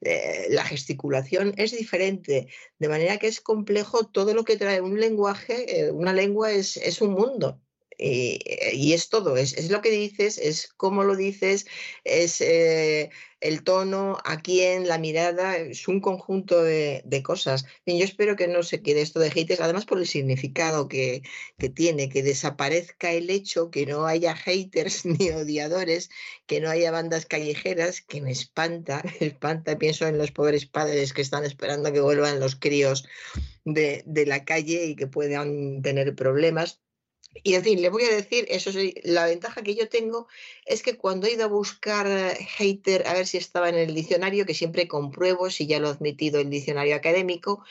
Eh, 0.00 0.48
la 0.50 0.64
gesticulación 0.64 1.54
es 1.56 1.70
diferente, 1.70 2.48
de 2.80 2.88
manera 2.88 3.18
que 3.18 3.28
es 3.28 3.40
complejo 3.40 4.06
todo 4.06 4.34
lo 4.34 4.44
que 4.44 4.56
trae 4.56 4.80
un 4.80 4.98
lenguaje. 4.98 5.86
Eh, 5.86 5.90
una 5.92 6.12
lengua 6.12 6.50
es, 6.50 6.76
es 6.78 7.00
un 7.00 7.12
mundo 7.12 7.60
y, 7.98 8.92
es 8.92 9.08
todo, 9.08 9.36
es, 9.36 9.70
lo 9.70 9.80
que 9.80 9.90
dices, 9.90 10.38
es 10.38 10.68
cómo 10.76 11.02
lo 11.02 11.16
dices, 11.16 11.66
es 12.04 12.40
eh, 12.40 13.10
el 13.40 13.64
tono, 13.64 14.18
a 14.24 14.40
quién, 14.40 14.86
la 14.86 14.98
mirada, 14.98 15.56
es 15.56 15.88
un 15.88 16.00
conjunto 16.00 16.62
de, 16.62 17.02
cosas. 17.24 17.66
yo 17.86 18.04
espero 18.04 18.36
que 18.36 18.46
no 18.46 18.62
se 18.62 18.82
quede 18.82 19.02
esto 19.02 19.18
de 19.18 19.32
haters, 19.32 19.60
además 19.60 19.84
por 19.84 19.98
el 19.98 20.06
significado 20.06 20.86
que, 20.86 21.22
tiene, 21.74 22.08
que 22.08 22.22
desaparezca 22.22 23.10
el 23.10 23.30
hecho, 23.30 23.70
que 23.70 23.84
no 23.84 24.06
haya 24.06 24.36
haters 24.36 25.04
ni 25.04 25.30
odiadores, 25.30 26.08
que 26.46 26.60
no 26.60 26.70
haya 26.70 26.92
bandas 26.92 27.26
callejeras, 27.26 28.00
que 28.00 28.20
me 28.20 28.30
espanta, 28.30 29.02
me 29.20 29.26
espanta, 29.26 29.76
pienso 29.76 30.06
en 30.06 30.18
los 30.18 30.30
pobres 30.30 30.66
padres 30.66 31.12
que 31.12 31.22
están 31.22 31.44
esperando 31.44 31.92
que 31.92 32.00
vuelvan 32.00 32.38
los 32.38 32.54
críos 32.54 33.06
de 33.64 34.24
la 34.26 34.44
calle 34.44 34.86
y 34.86 34.96
que 34.96 35.08
puedan 35.08 35.82
tener 35.82 36.14
problemas. 36.14 36.80
Y 37.34 37.54
en 37.54 37.62
fin, 37.62 37.82
le 37.82 37.90
voy 37.90 38.04
a 38.04 38.14
decir, 38.14 38.46
eso 38.48 38.70
es 38.70 38.94
la 39.04 39.26
ventaja 39.26 39.62
que 39.62 39.74
yo 39.74 39.88
tengo 39.88 40.28
es 40.64 40.82
que 40.82 40.96
cuando 40.96 41.26
he 41.26 41.32
ido 41.32 41.44
a 41.44 41.48
buscar 41.48 42.06
eh, 42.06 42.34
hater, 42.56 43.06
a 43.06 43.12
ver 43.12 43.26
si 43.26 43.36
estaba 43.36 43.68
en 43.68 43.76
el 43.76 43.94
diccionario, 43.94 44.46
que 44.46 44.54
siempre 44.54 44.88
compruebo 44.88 45.50
si 45.50 45.66
ya 45.66 45.78
lo 45.78 45.88
ha 45.88 45.92
admitido 45.92 46.40
el 46.40 46.50
diccionario 46.50 46.96
académico, 46.96 47.64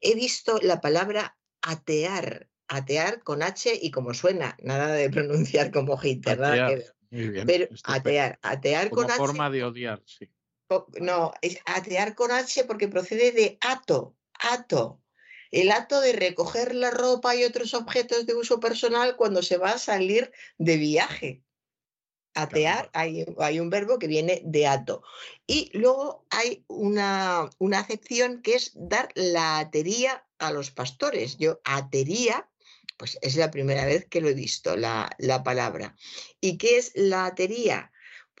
he 0.00 0.14
visto 0.14 0.58
la 0.62 0.80
palabra 0.80 1.36
atear, 1.62 2.48
atear 2.68 3.22
con 3.22 3.42
H 3.42 3.78
y 3.80 3.90
como 3.90 4.14
suena, 4.14 4.56
nada 4.62 4.92
de 4.92 5.10
pronunciar 5.10 5.70
como 5.72 5.96
hater, 5.96 6.38
nada 6.38 6.68
que 6.68 6.76
ver. 6.76 6.94
Muy 7.10 7.28
bien, 7.28 7.46
Pero 7.46 7.68
atear, 7.84 8.38
atear 8.40 8.88
con 8.88 9.04
H. 9.04 9.16
forma 9.16 9.50
de 9.50 9.64
odiar, 9.64 10.02
sí. 10.06 10.30
No, 11.00 11.32
es 11.42 11.58
atear 11.66 12.14
con 12.14 12.30
H 12.30 12.64
porque 12.64 12.88
procede 12.88 13.32
de 13.32 13.58
ato, 13.60 14.16
ato, 14.32 15.01
el 15.52 15.70
acto 15.70 16.00
de 16.00 16.14
recoger 16.14 16.74
la 16.74 16.90
ropa 16.90 17.36
y 17.36 17.44
otros 17.44 17.74
objetos 17.74 18.26
de 18.26 18.34
uso 18.34 18.58
personal 18.58 19.16
cuando 19.16 19.42
se 19.42 19.58
va 19.58 19.72
a 19.72 19.78
salir 19.78 20.32
de 20.58 20.78
viaje. 20.78 21.44
Atear, 22.34 22.90
hay, 22.94 23.26
hay 23.38 23.60
un 23.60 23.68
verbo 23.68 23.98
que 23.98 24.06
viene 24.06 24.40
de 24.46 24.66
ato. 24.66 25.02
Y 25.46 25.70
luego 25.74 26.26
hay 26.30 26.64
una, 26.66 27.50
una 27.58 27.78
acepción 27.80 28.40
que 28.40 28.54
es 28.54 28.72
dar 28.74 29.10
la 29.14 29.58
atería 29.58 30.26
a 30.38 30.50
los 30.50 30.70
pastores. 30.70 31.36
Yo 31.36 31.60
atería, 31.64 32.48
pues 32.96 33.18
es 33.20 33.36
la 33.36 33.50
primera 33.50 33.84
vez 33.84 34.06
que 34.08 34.22
lo 34.22 34.30
he 34.30 34.34
visto, 34.34 34.76
la, 34.76 35.14
la 35.18 35.42
palabra. 35.42 35.94
¿Y 36.40 36.56
qué 36.56 36.78
es 36.78 36.92
la 36.94 37.26
atería? 37.26 37.91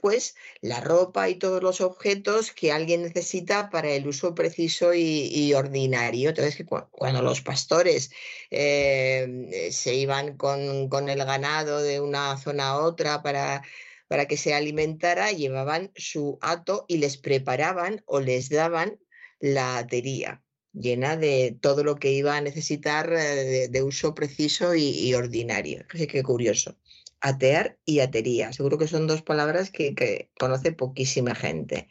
Pues 0.02 0.34
la 0.60 0.80
ropa 0.80 1.28
y 1.30 1.36
todos 1.36 1.62
los 1.62 1.80
objetos 1.80 2.50
que 2.52 2.72
alguien 2.72 3.02
necesita 3.02 3.70
para 3.70 3.88
el 3.90 4.06
uso 4.08 4.34
preciso 4.34 4.92
y, 4.94 5.54
ordinario. 5.54 6.30
Entonces, 6.30 6.66
cuando 6.90 7.22
los 7.22 7.40
pastores 7.40 8.10
eh, 8.50 9.68
se 9.70 9.94
iban 9.94 10.36
con, 10.36 11.08
el 11.08 11.24
ganado 11.24 11.80
de 11.80 12.00
una 12.00 12.36
zona 12.36 12.70
a 12.70 12.78
otra 12.80 13.22
para, 13.22 13.62
para 14.08 14.26
que 14.26 14.36
se 14.36 14.54
alimentara, 14.54 15.30
llevaban 15.30 15.92
su 15.94 16.38
hato 16.42 16.84
y 16.88 16.98
les 16.98 17.16
preparaban 17.16 18.02
o 18.06 18.20
les 18.20 18.48
daban 18.50 18.98
la 19.38 19.78
atería 19.78 20.42
llena 20.72 21.16
de 21.16 21.56
todo 21.60 21.84
lo 21.84 21.96
que 21.96 22.12
iba 22.12 22.36
a 22.36 22.40
necesitar 22.40 23.12
eh, 23.12 23.68
de, 23.68 23.82
uso 23.82 24.14
preciso 24.14 24.74
y, 24.74 25.12
ordinario. 25.14 25.84
Que 25.88 26.22
curioso 26.22 26.76
atear 27.22 27.78
y 27.84 28.00
atería. 28.00 28.52
Seguro 28.52 28.76
que 28.76 28.88
son 28.88 29.06
dos 29.06 29.22
palabras 29.22 29.70
que, 29.70 30.28
conoce 30.38 30.72
poquísima 30.72 31.34
gente. 31.34 31.88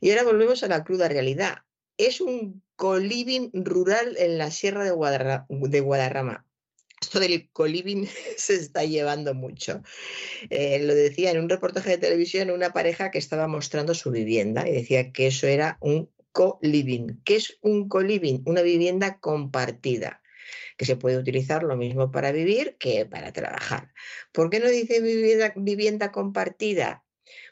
Y 0.00 0.10
ahora 0.10 0.24
volvemos 0.24 0.62
a 0.62 0.68
la 0.68 0.84
cruda 0.84 1.08
realidad. 1.08 1.64
Es 1.96 2.20
un 2.20 2.62
coliving 2.76 3.50
rural 3.52 4.16
en 4.18 4.38
la 4.38 4.50
sierra 4.50 4.84
de, 4.84 4.90
Guadarrama. 4.90 6.46
Esto 7.00 7.18
del 7.18 7.48
coliving 7.50 8.06
se 8.36 8.54
está 8.54 8.84
llevando 8.84 9.34
mucho. 9.34 9.82
Eh, 10.50 10.78
lo 10.80 10.94
decía 10.94 11.30
en 11.30 11.40
un 11.40 11.48
reportaje 11.48 11.90
de 11.90 11.98
televisión 11.98 12.50
una 12.50 12.72
pareja 12.72 13.10
que 13.10 13.18
estaba 13.18 13.48
mostrando 13.48 13.94
su 13.94 14.10
vivienda 14.10 14.68
y 14.68 14.72
decía 14.72 15.10
que 15.10 15.28
eso 15.28 15.46
era 15.46 15.78
un 15.80 16.10
co-living. 16.32 17.20
¿Qué 17.24 17.36
es 17.36 17.58
un 17.62 17.88
co-living? 17.88 18.42
Una 18.44 18.62
vivienda 18.62 19.18
compartida 19.18 20.19
que 20.80 20.86
se 20.86 20.96
puede 20.96 21.18
utilizar 21.18 21.62
lo 21.62 21.76
mismo 21.76 22.10
para 22.10 22.32
vivir 22.32 22.78
que 22.78 23.04
para 23.04 23.34
trabajar. 23.34 23.92
¿Por 24.32 24.48
qué 24.48 24.60
no 24.60 24.66
dice 24.66 25.02
vivienda, 25.02 25.52
vivienda 25.54 26.10
compartida? 26.10 27.04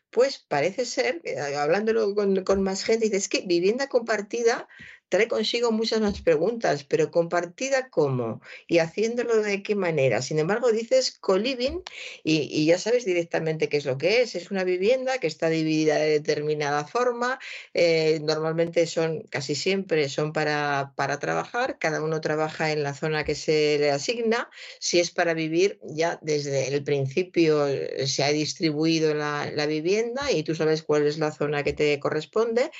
Pues 0.08 0.38
parece 0.38 0.86
ser, 0.86 1.20
eh, 1.24 1.38
hablándolo 1.54 2.14
con, 2.14 2.62
más 2.62 2.84
gente, 2.84 3.04
dice, 3.04 3.18
es 3.18 3.28
que 3.28 3.44
vivienda 3.46 3.86
compartida 3.88 4.66
trae 5.08 5.28
consigo 5.28 5.72
muchas 5.72 6.00
más 6.00 6.20
preguntas, 6.20 6.84
pero 6.84 7.10
compartida 7.10 7.88
cómo 7.90 8.40
y 8.66 8.78
haciéndolo 8.78 9.42
de 9.42 9.62
qué 9.62 9.74
manera. 9.74 10.22
Sin 10.22 10.38
embargo, 10.38 10.70
dices 10.72 11.18
co-living 11.18 11.82
y, 12.22 12.66
ya 12.66 12.78
sabes 12.78 13.04
directamente 13.04 13.68
qué 13.68 13.78
es 13.78 13.86
lo 13.86 13.98
que 13.98 14.22
es. 14.22 14.34
Es 14.34 14.50
una 14.50 14.64
vivienda 14.64 15.18
que 15.18 15.26
está 15.26 15.48
dividida 15.48 15.96
de 15.96 16.10
determinada 16.10 16.86
forma. 16.86 17.38
Eh, 17.74 18.20
normalmente 18.22 18.86
son, 18.86 19.22
casi 19.30 19.54
siempre 19.54 20.08
son 20.08 20.32
para, 20.32 20.92
para 20.96 21.18
trabajar. 21.18 21.78
Cada 21.78 22.02
uno 22.02 22.20
trabaja 22.20 22.72
en 22.72 22.82
la 22.82 22.94
zona 22.94 23.24
que 23.24 23.34
se 23.34 23.78
le 23.78 23.90
asigna. 23.90 24.50
Si 24.80 25.00
es 25.00 25.10
para 25.10 25.34
vivir, 25.34 25.78
ya 25.82 26.18
desde 26.22 26.68
el 26.68 26.84
principio 26.84 27.66
eh, 27.66 28.06
se 28.06 28.24
ha 28.24 28.28
distribuido 28.28 29.14
la, 29.14 29.50
la 29.50 29.66
vivienda 29.66 30.30
y 30.30 30.42
tú 30.42 30.54
sabes 30.54 30.82
cuál 30.82 31.06
es 31.06 31.18
la 31.18 31.32
zona 31.32 31.62
que 31.62 31.72
te 31.72 31.98
corresponde. 31.98 32.70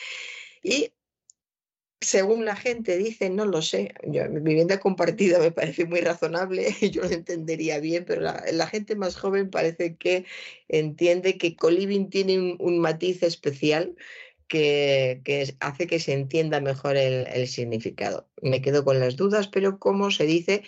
Y 0.62 0.92
según 2.00 2.44
la 2.44 2.54
gente 2.54 2.96
dice, 2.96 3.28
no 3.28 3.44
lo 3.44 3.60
sé, 3.60 3.92
yo, 4.06 4.22
vivienda 4.30 4.78
compartida 4.78 5.40
me 5.40 5.50
parece 5.50 5.84
muy 5.84 6.00
razonable 6.00 6.74
y 6.80 6.90
yo 6.90 7.02
lo 7.02 7.10
entendería 7.10 7.80
bien, 7.80 8.04
pero 8.06 8.20
la, 8.20 8.66
gente 8.68 8.94
más 8.94 9.16
joven 9.16 9.50
parece 9.50 9.96
que 9.96 10.24
entiende 10.68 11.38
que 11.38 11.56
coliving 11.56 12.10
tiene 12.10 12.56
un 12.58 12.78
matiz 12.78 13.22
especial 13.22 13.96
que, 14.48 15.54
hace 15.60 15.86
que 15.86 16.00
se 16.00 16.14
entienda 16.14 16.60
mejor 16.60 16.96
el, 16.96 17.46
significado. 17.46 18.26
Me 18.40 18.62
quedo 18.62 18.84
con 18.84 18.98
las 18.98 19.16
dudas, 19.16 19.48
pero 19.48 19.78
¿cómo 19.78 20.10
se 20.10 20.24
dice? 20.24 20.62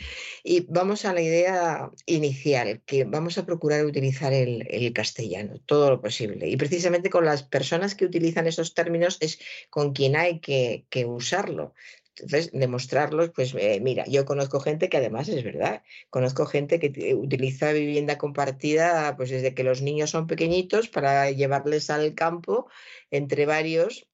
Y 0.45 0.67
vamos 0.69 1.05
a 1.05 1.15
la 1.15 1.23
idea 1.23 1.91
inicial, 2.07 2.83
que 2.85 3.05
vamos 3.05 3.39
a 3.39 3.47
procurar 3.47 3.85
utilizar 3.85 4.33
el, 4.33 4.93
castellano, 4.93 5.61
todo 5.67 5.91
lo 5.91 6.01
posible. 6.01 6.49
Y 6.49 6.57
precisamente 6.57 7.11
con 7.11 7.25
las 7.25 7.43
personas 7.43 7.95
que 7.95 8.05
utilizan 8.05 8.47
esos 8.47 8.75
términos 8.75 9.17
es 9.21 9.39
con 9.71 9.93
quien 9.93 10.17
hay 10.17 10.41
que, 10.41 10.85
usarlo. 11.07 11.75
Entonces, 12.17 12.51
demostrarlos, 12.53 13.31
pues 13.31 13.55
eh, 13.55 13.81
mira, 13.81 14.05
yo 14.07 14.25
conozco 14.25 14.61
gente 14.61 14.89
que 14.89 14.99
además 14.99 15.29
es 15.29 15.43
verdad, 15.43 15.83
conozco 16.11 16.45
gente 16.45 16.79
que 16.79 17.15
utiliza 17.15 17.73
vivienda 17.73 18.19
compartida 18.19 19.17
pues 19.17 19.31
desde 19.31 19.55
que 19.55 19.65
los 19.65 19.81
niños 19.81 20.11
son 20.11 20.27
pequeñitos 20.27 20.89
para 20.89 21.31
llevarles 21.31 21.89
al 21.89 22.15
campo 22.15 22.69
entre 23.11 23.47
varios, 23.47 24.07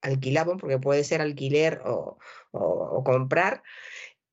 alquilaban, 0.00 0.58
porque 0.58 0.78
puede 0.78 1.04
ser 1.04 1.20
alquiler 1.20 1.82
o, 1.84 2.18
comprar, 3.04 3.62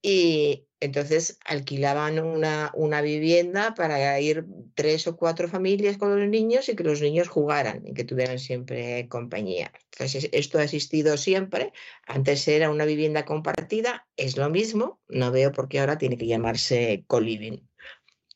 y 0.01 0.67
entonces 0.79 1.39
alquilaban 1.45 2.19
una, 2.19 2.71
una, 2.75 3.01
vivienda 3.01 3.73
para 3.73 4.19
ir 4.19 4.45
tres 4.75 5.07
o 5.07 5.17
cuatro 5.17 5.47
familias 5.47 5.97
con 5.97 6.19
los 6.19 6.29
niños 6.29 6.69
y 6.69 6.75
que 6.75 6.83
los 6.83 7.01
niños 7.01 7.27
jugaran 7.27 7.81
y 7.85 7.93
que 7.93 8.03
tuvieran 8.03 8.37
siempre 8.37 9.07
compañía. 9.09 9.71
Entonces, 9.93 10.29
esto 10.31 10.59
ha 10.59 10.63
existido 10.63 11.17
siempre. 11.17 11.73
Antes 12.05 12.47
era 12.47 12.69
una 12.69 12.85
vivienda 12.85 13.25
compartida, 13.25 14.07
es 14.17 14.37
lo 14.37 14.49
mismo. 14.49 15.01
No 15.07 15.31
veo 15.31 15.51
por 15.51 15.67
qué 15.67 15.79
ahora 15.79 15.97
tiene 15.97 16.17
que 16.17 16.27
llamarse 16.27 17.03
coliving. 17.07 17.67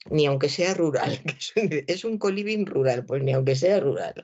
Ni 0.10 0.26
aunque 0.26 0.50
sea 0.50 0.74
rural. 0.74 1.22
Es 1.88 2.04
un 2.04 2.18
coliving 2.18 2.66
rural, 2.66 3.06
pues 3.06 3.22
ni 3.22 3.34
aunque 3.34 3.56
sea 3.56 3.80
rural 3.80 4.16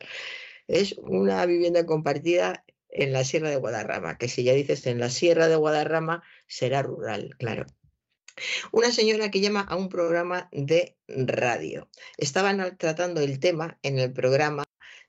es 0.67 0.95
una 0.97 1.45
vivienda 1.45 1.85
compartida 1.85 2.63
en 2.97 3.13
la 3.13 3.23
Sierra 3.23 3.49
de 3.49 3.55
Guadarrama, 3.55 4.17
que 4.17 4.27
si 4.27 4.43
ya 4.43 4.53
dices 4.53 4.85
en 4.87 4.99
la 4.99 5.09
Sierra 5.09 5.47
de 5.47 5.55
Guadarrama 5.55 6.23
será 6.47 6.81
rural, 6.81 7.35
claro. 7.37 7.65
Una 8.71 8.91
señora 8.91 9.31
que 9.31 9.41
llama 9.41 9.61
a 9.61 9.75
un 9.75 9.89
programa 9.89 10.49
de 10.51 10.95
radio. 11.07 11.89
Estaban 12.17 12.77
tratando 12.77 13.21
el 13.21 13.39
tema 13.39 13.79
en 13.81 13.97
el 13.97 14.13
programa 14.13 14.63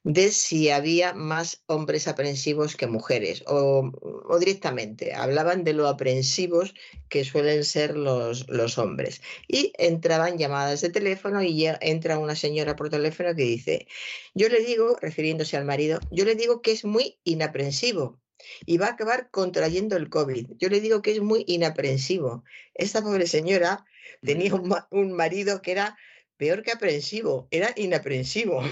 de 0.04 0.30
si 0.30 0.70
había 0.70 1.12
más 1.12 1.62
hombres 1.66 2.08
aprensivos 2.08 2.76
que 2.76 2.86
mujeres 2.86 3.42
o, 3.46 3.90
directamente 4.38 5.14
hablaban 5.14 5.64
de 5.64 5.72
lo 5.72 5.88
aprensivos 5.88 6.74
que 7.08 7.24
suelen 7.24 7.64
ser 7.64 7.96
los, 7.96 8.48
los, 8.48 8.78
hombres. 8.78 9.20
Y 9.48 9.72
entraban 9.76 10.38
llamadas 10.38 10.80
de 10.80 10.90
teléfono 10.90 11.42
y 11.42 11.66
entra 11.80 12.18
una 12.18 12.36
señora 12.36 12.76
por 12.76 12.90
teléfono 12.90 13.34
que 13.34 13.42
dice, 13.42 13.86
yo 14.34 14.48
le 14.48 14.60
digo, 14.64 14.96
refiriéndose 15.00 15.56
al 15.56 15.64
marido, 15.64 15.98
yo 16.10 16.24
le 16.24 16.36
digo 16.36 16.62
que 16.62 16.72
es 16.72 16.84
muy 16.84 17.18
inaprensivo 17.24 18.20
y 18.66 18.78
va 18.78 18.86
a 18.86 18.90
acabar 18.90 19.30
contrayendo 19.30 19.96
el 19.96 20.08
COVID. 20.08 20.52
Yo 20.58 20.68
le 20.68 20.80
digo 20.80 21.02
que 21.02 21.12
es 21.12 21.20
muy 21.20 21.44
inaprensivo. 21.46 22.44
Esta 22.74 23.02
pobre 23.02 23.26
señora 23.26 23.84
tenía 24.22 24.54
un, 24.54 24.74
un 24.90 25.12
marido 25.12 25.60
que 25.60 25.72
era 25.72 25.96
peor 26.36 26.62
que 26.62 26.72
aprensivo, 26.72 27.48
era 27.50 27.72
inaprensivo. 27.76 28.62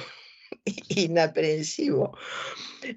inaprensivo. 0.88 2.16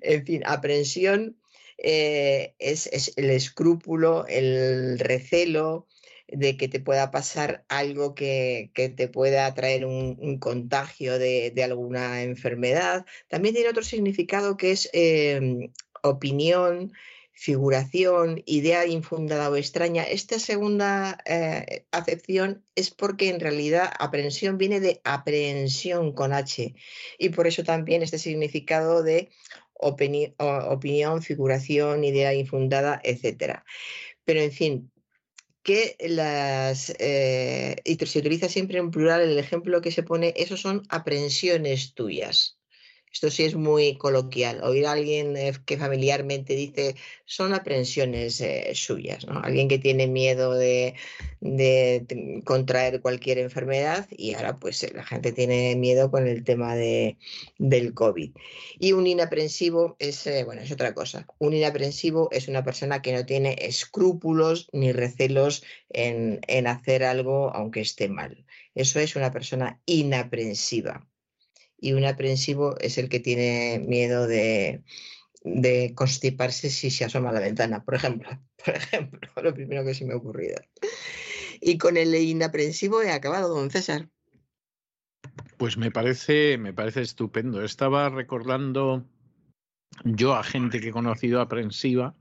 En 0.01 0.25
fin, 0.25 0.43
aprensión 0.45 1.37
eh, 1.77 2.55
es, 2.59 3.13
el 3.15 3.29
escrúpulo, 3.29 4.25
el 4.27 4.99
recelo, 4.99 5.87
de 6.31 6.57
que 6.57 6.67
te 6.67 6.79
pueda 6.79 7.09
pasar 7.09 7.65
algo 7.69 8.13
que, 8.13 8.71
te 8.73 9.07
pueda 9.07 9.51
traer 9.55 9.85
un, 9.85 10.37
contagio 10.39 11.17
de, 11.17 11.53
alguna 11.63 12.21
enfermedad. 12.21 13.05
También 13.27 13.55
tiene 13.55 13.69
otro 13.69 13.83
significado 13.83 14.57
que 14.57 14.71
es 14.71 14.89
em, 14.93 15.71
opinión, 16.03 16.91
figuración, 17.39 18.43
idea 18.45 18.85
infundada 18.85 19.49
o 19.49 19.55
extraña. 19.55 20.03
Esta 20.03 20.39
segunda 20.39 21.17
eh, 21.25 21.85
acepción 21.91 22.65
es 22.75 22.91
porque 22.91 23.29
en 23.29 23.39
realidad 23.39 23.93
aprensión 23.97 24.57
viene 24.57 24.81
de 24.81 24.99
aprehensión 25.05 26.11
con 26.11 26.33
H 26.33 26.75
y 27.17 27.29
por 27.29 27.47
eso 27.47 27.63
también 27.63 28.03
este 28.03 28.19
significado 28.19 29.03
de 29.03 29.29
opinión, 29.73 31.21
figuración, 31.21 32.03
idea 32.03 32.33
infundada, 32.33 32.99
etc. 33.05 33.63
Pero 34.25 34.41
en 34.41 34.51
fin, 34.51 34.91
que 35.63 35.95
las, 36.01 36.93
eh, 36.99 37.77
y 37.85 37.95
se 38.05 38.19
utiliza 38.19 38.49
siempre 38.49 38.79
en 38.79 38.91
plural 38.91 39.21
el 39.21 39.39
ejemplo 39.39 39.79
que 39.79 39.91
se 39.91 40.03
pone, 40.03 40.33
esos 40.35 40.59
son 40.59 40.83
aprehensiones 40.89 41.93
tuyas. 41.93 42.58
Esto 43.11 43.31
sí 43.31 43.43
es 43.43 43.55
muy 43.55 43.97
coloquial. 43.97 44.61
Oír 44.63 44.85
a 44.85 44.91
alguien 44.91 45.35
eh, 45.35 45.53
que 45.65 45.77
familiarmente 45.77 46.55
dice 46.55 46.95
son 47.25 47.53
aprensiones 47.53 48.39
eh, 48.41 48.71
suyas, 48.75 49.25
¿no? 49.25 49.39
Alguien 49.39 49.67
que 49.67 49.79
tiene 49.79 50.07
miedo 50.07 50.53
de, 50.53 50.95
contraer 52.45 53.01
cualquier 53.01 53.39
enfermedad 53.39 54.07
y 54.11 54.35
ahora 54.35 54.57
pues 54.57 54.85
la 54.93 55.03
gente 55.03 55.31
tiene 55.31 55.75
miedo 55.75 56.11
con 56.11 56.27
el 56.27 56.43
tema 56.43 56.75
de, 56.75 57.17
del 57.57 57.93
COVID. 57.95 58.31
Y 58.79 58.91
un 58.93 59.07
inaprensivo 59.07 59.95
es, 59.99 60.27
eh, 60.27 60.43
bueno, 60.43 60.61
es 60.61 60.71
otra 60.71 60.93
cosa. 60.93 61.25
Un 61.39 61.53
inaprensivo 61.53 62.29
es 62.31 62.47
una 62.47 62.63
persona 62.63 63.01
que 63.01 63.13
no 63.13 63.25
tiene 63.25 63.55
escrúpulos 63.59 64.69
ni 64.71 64.91
recelos 64.91 65.63
en, 65.89 66.41
en 66.47 66.67
hacer 66.67 67.03
algo 67.03 67.49
aunque 67.55 67.81
esté 67.81 68.07
mal. 68.07 68.45
Eso 68.75 68.99
es 68.99 69.15
una 69.15 69.31
persona 69.31 69.81
inaprensiva 69.85 71.09
y 71.81 71.93
un 71.93 72.05
aprensivo 72.05 72.77
es 72.79 72.97
el 72.97 73.09
que 73.09 73.19
tiene 73.19 73.83
miedo 73.87 74.27
de, 74.27 74.83
constiparse 75.95 76.69
si 76.69 76.91
se 76.91 77.05
asoma 77.05 77.29
a 77.29 77.33
la 77.33 77.39
ventana, 77.39 77.83
por 77.83 77.95
ejemplo. 77.95 78.29
Por 78.65 78.75
ejemplo, 78.75 79.21
lo 79.41 79.53
primero 79.53 79.85
que 79.85 79.93
se 79.93 80.03
me 80.03 80.13
ha 80.13 80.17
ocurrido. 80.17 80.57
Y 81.61 81.77
con 81.77 81.95
el 81.95 82.13
inaprensivo 82.13 83.01
he 83.01 83.09
acabado, 83.09 83.55
don 83.55 83.71
César. 83.71 84.09
Pues 85.55 85.77
me 85.77 85.91
parece, 85.91 86.57
me 86.57 86.73
parece 86.73 87.01
estupendo. 87.01 87.63
Estaba 87.63 88.09
recordando 88.09 89.05
yo 90.03 90.35
a 90.35 90.43
gente 90.43 90.81
que 90.81 90.89
he 90.89 90.91
conocido 90.91 91.39
aprensiva 91.39 92.15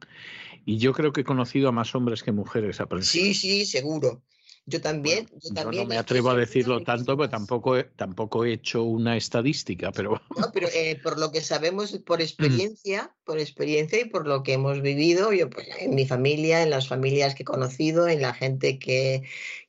y 0.64 0.78
yo 0.78 0.92
creo 0.92 1.12
que 1.12 1.22
he 1.22 1.24
conocido 1.24 1.68
a 1.68 1.72
más 1.72 1.94
hombres 1.96 2.22
que 2.22 2.30
mujeres 2.30 2.80
aprensivas. 2.80 3.26
Sí, 3.26 3.34
sí, 3.34 3.66
seguro. 3.66 4.22
Yo 4.68 4.82
también, 4.82 5.26
yo 5.42 5.54
también. 5.54 5.84
no 5.84 5.88
me 5.88 5.96
atrevo 5.96 6.28
a 6.28 6.36
decirlo 6.36 6.82
tanto, 6.82 7.16
pero 7.16 7.30
tampoco, 7.30 7.82
tampoco 7.96 8.44
he 8.44 8.52
hecho 8.52 8.84
una 8.84 9.16
estadística, 9.16 9.90
pero. 9.92 10.20
No, 10.36 10.52
pero 10.52 10.68
eh, 10.74 11.00
por 11.02 11.18
lo 11.18 11.32
que 11.32 11.40
sabemos, 11.40 11.98
por 12.04 12.20
experiencia, 12.20 13.14
por 13.24 13.38
experiencia 13.38 13.98
y 13.98 14.04
por 14.04 14.26
lo 14.26 14.42
que 14.42 14.52
hemos 14.52 14.82
vivido, 14.82 15.32
yo 15.32 15.48
pues 15.48 15.68
en 15.78 15.94
mi 15.94 16.06
familia, 16.06 16.62
en 16.62 16.68
las 16.68 16.86
familias 16.86 17.34
que 17.34 17.44
he 17.44 17.46
conocido, 17.46 18.08
en 18.08 18.20
la 18.20 18.34
gente 18.34 18.78
que, 18.78 19.22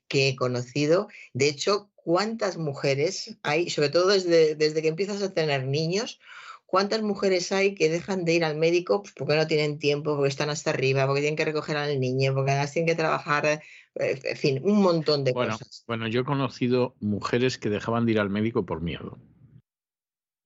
que 0.10 0.28
he 0.28 0.36
conocido. 0.36 1.08
De 1.32 1.48
hecho, 1.48 1.90
¿cuántas 1.96 2.58
mujeres 2.58 3.38
hay, 3.42 3.70
sobre 3.70 3.90
todo 3.90 4.10
desde, 4.10 4.56
desde 4.56 4.82
que 4.82 4.90
empiezas 4.90 5.22
a 5.22 5.34
tener 5.34 5.66
niños, 5.66 6.20
¿Cuántas 6.70 7.02
mujeres 7.02 7.52
hay 7.52 7.74
que 7.74 7.90
dejan 7.90 8.26
de 8.26 8.34
ir 8.36 8.46
al 8.46 8.56
médico 8.56 9.02
pues, 9.02 9.16
porque 9.16 9.36
no 9.36 9.48
tienen 9.48 9.80
tiempo, 9.80 10.16
porque 10.16 10.30
están 10.30 10.52
hasta 10.52 10.70
arriba, 10.70 11.08
porque 11.08 11.22
tienen 11.22 11.36
que 11.36 11.46
recoger 11.46 11.78
al 11.78 12.00
niño, 12.00 12.36
porque 12.36 12.52
tienen 12.72 12.86
que 12.86 12.94
trabajar 12.94 13.64
en 13.96 14.38
fin, 14.38 14.62
un 14.64 14.82
montón 14.82 15.24
de 15.24 15.34
cosas. 15.34 15.84
Bueno, 15.88 16.08
yo 16.08 16.22
he 16.22 16.26
conocido 16.26 16.96
mujeres 17.00 17.58
que 17.58 17.70
dejaban 17.70 18.06
de 18.06 18.14
ir 18.14 18.20
al 18.20 18.30
médico 18.30 18.66
por 18.66 18.82
miedo. 18.82 19.18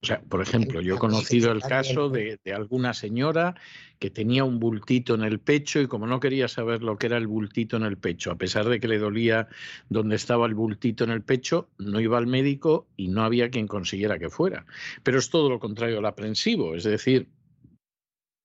O 0.04 0.06
sea, 0.06 0.20
por 0.20 0.42
ejemplo, 0.42 0.82
yo 0.82 0.96
he 0.96 0.98
conocido 0.98 1.50
el 1.50 1.62
caso 1.62 2.10
de, 2.10 2.38
alguna 2.54 2.92
señora 2.92 3.54
que 3.98 4.10
tenía 4.10 4.44
un 4.44 4.60
bultito 4.60 5.14
en 5.14 5.22
el 5.22 5.40
pecho 5.40 5.80
y 5.80 5.86
como 5.86 6.06
no 6.06 6.20
quería 6.20 6.46
saber 6.46 6.82
lo 6.82 6.98
que 6.98 7.06
era 7.06 7.16
el 7.16 7.26
bultito 7.26 7.78
en 7.78 7.84
el 7.84 7.96
pecho, 7.96 8.30
a 8.30 8.36
pesar 8.36 8.68
de 8.68 8.80
que 8.80 8.88
le 8.88 8.98
dolía 8.98 9.48
donde 9.88 10.16
estaba 10.16 10.44
el 10.44 10.52
bultito 10.52 11.04
en 11.04 11.10
el 11.10 11.22
pecho, 11.22 11.70
no 11.78 12.00
iba 12.00 12.18
al 12.18 12.26
médico 12.26 12.86
y 12.98 13.08
no 13.08 13.22
había 13.22 13.48
quien 13.48 13.66
consiguiera 13.66 14.18
que 14.18 14.28
fuera. 14.28 14.66
Pero 15.02 15.18
es 15.18 15.30
todo 15.30 15.48
lo 15.48 15.58
contrario 15.58 16.00
al 16.00 16.06
aprensivo, 16.06 16.74
es 16.74 16.84
decir, 16.84 17.30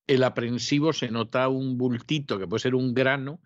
el 0.07 0.23
aprensivo 0.23 0.93
se 0.93 1.11
nota 1.11 1.49
un 1.49 1.77
bultito 1.77 2.39
que 2.39 2.47
puede 2.47 2.61
ser 2.61 2.73
un 2.73 2.93
grano 2.93 3.41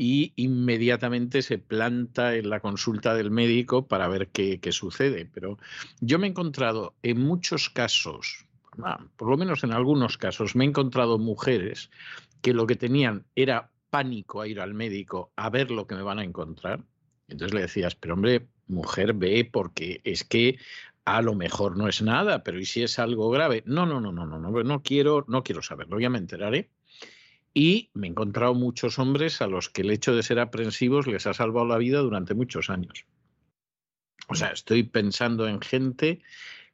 y 0.00 0.32
inmediatamente 0.36 1.42
se 1.42 1.58
planta 1.58 2.36
en 2.36 2.48
la 2.48 2.60
consulta 2.60 3.14
del 3.14 3.32
médico 3.32 3.88
para 3.88 4.06
ver 4.06 4.28
qué, 4.28 4.60
sucede. 4.70 5.26
Pero 5.26 5.58
yo 6.00 6.20
me 6.20 6.28
he 6.28 6.30
encontrado 6.30 6.94
en 7.02 7.20
muchos 7.20 7.68
casos, 7.68 8.46
ah, 8.82 9.04
por 9.16 9.28
lo 9.28 9.36
menos 9.36 9.64
en 9.64 9.72
algunos 9.72 10.16
casos, 10.16 10.54
me 10.54 10.64
he 10.64 10.68
encontrado 10.68 11.18
mujeres 11.18 11.90
que 12.40 12.54
lo 12.54 12.68
que 12.68 12.76
tenían 12.76 13.26
era 13.34 13.72
pánico 13.90 14.40
a 14.40 14.46
ir 14.46 14.60
al 14.60 14.72
médico 14.72 15.32
a 15.34 15.50
ver 15.50 15.72
lo 15.72 15.88
que 15.88 15.96
me 15.96 16.02
van 16.02 16.20
a 16.20 16.24
encontrar. 16.24 16.84
Entonces 17.26 17.52
le 17.52 17.62
decías, 17.62 17.96
pero 17.96 18.14
hombre, 18.14 18.46
mujer, 18.68 19.14
ve 19.14 19.48
porque 19.52 20.00
es 20.04 20.22
que 20.22 20.58
a 21.04 21.22
lo 21.22 21.34
mejor 21.34 21.76
no 21.76 21.88
es 21.88 22.02
nada, 22.02 22.44
pero 22.44 22.60
¿y 22.60 22.66
si 22.66 22.84
es 22.84 23.00
algo 23.00 23.30
grave? 23.30 23.64
No, 23.66 23.84
no, 23.84 24.00
no, 24.00 24.12
no, 24.12 24.26
no, 24.26 24.38
no, 24.38 24.62
no 24.62 24.82
quiero, 24.84 25.24
no 25.26 25.42
quiero 25.42 25.60
saberlo, 25.60 25.98
ya 25.98 26.08
me 26.08 26.18
enteraré. 26.18 26.70
Y 27.58 27.90
me 27.92 28.06
he 28.06 28.10
encontrado 28.10 28.54
muchos 28.54 29.00
hombres 29.00 29.42
a 29.42 29.48
los 29.48 29.68
que 29.68 29.82
el 29.82 29.90
hecho 29.90 30.14
de 30.14 30.22
ser 30.22 30.38
aprensivos 30.38 31.08
les 31.08 31.26
ha 31.26 31.34
salvado 31.34 31.66
la 31.66 31.76
vida 31.76 31.98
durante 31.98 32.32
muchos 32.32 32.70
años. 32.70 33.04
O 34.28 34.36
sea, 34.36 34.50
estoy 34.50 34.84
pensando 34.84 35.48
en 35.48 35.60
gente 35.60 36.22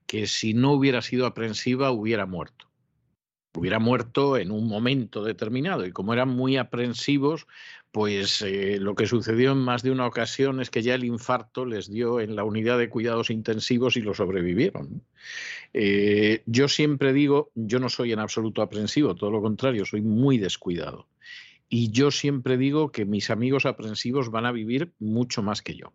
que 0.07 0.27
si 0.27 0.53
no 0.53 0.73
hubiera 0.73 1.01
sido 1.01 1.25
aprensiva 1.25 1.91
hubiera 1.91 2.27
muerto 2.27 2.69
hubiera 3.57 3.79
muerto 3.79 4.37
en 4.37 4.51
un 4.51 4.67
momento 4.67 5.25
determinado. 5.25 5.87
Y 5.87 5.93
como 5.93 6.13
eran 6.13 6.29
muy 6.29 6.57
aprensivos, 6.57 7.47
pues 7.94 8.42
eh, 8.42 8.78
lo 8.81 8.97
que 8.97 9.06
sucedió 9.06 9.52
en 9.52 9.58
más 9.58 9.84
de 9.84 9.92
una 9.92 10.08
ocasión 10.08 10.60
es 10.60 10.68
que 10.68 10.82
ya 10.82 10.97
el 10.97 11.05
infarto 11.05 11.64
les 11.64 11.89
dio 11.89 12.18
en 12.18 12.34
la 12.34 12.42
unidad 12.42 12.76
de 12.76 12.89
cuidados 12.89 13.31
intensivos 13.31 13.97
y 13.97 14.00
lo 14.00 14.14
sobrevivieron. 14.14 15.05
Eh, 15.73 16.42
yo 16.44 16.66
siempre 16.66 17.12
digo, 17.12 17.52
yo 17.55 17.78
no 17.78 17.89
soy 17.89 18.10
en 18.10 18.18
absoluto 18.18 18.62
aprensivo, 18.62 19.14
todo 19.14 19.31
lo 19.31 19.40
contrario, 19.40 19.84
soy 19.84 20.00
muy 20.00 20.39
descuidado. 20.39 21.06
Y 21.68 21.92
yo 21.92 22.10
siempre 22.10 22.56
digo 22.56 22.90
que 22.90 23.05
mis 23.05 23.31
amigos 23.31 23.64
aprensivos 23.64 24.28
van 24.28 24.47
a 24.47 24.50
vivir 24.50 24.92
mucho 24.98 25.44
más 25.44 25.62
que 25.62 25.76
yo 25.76 25.92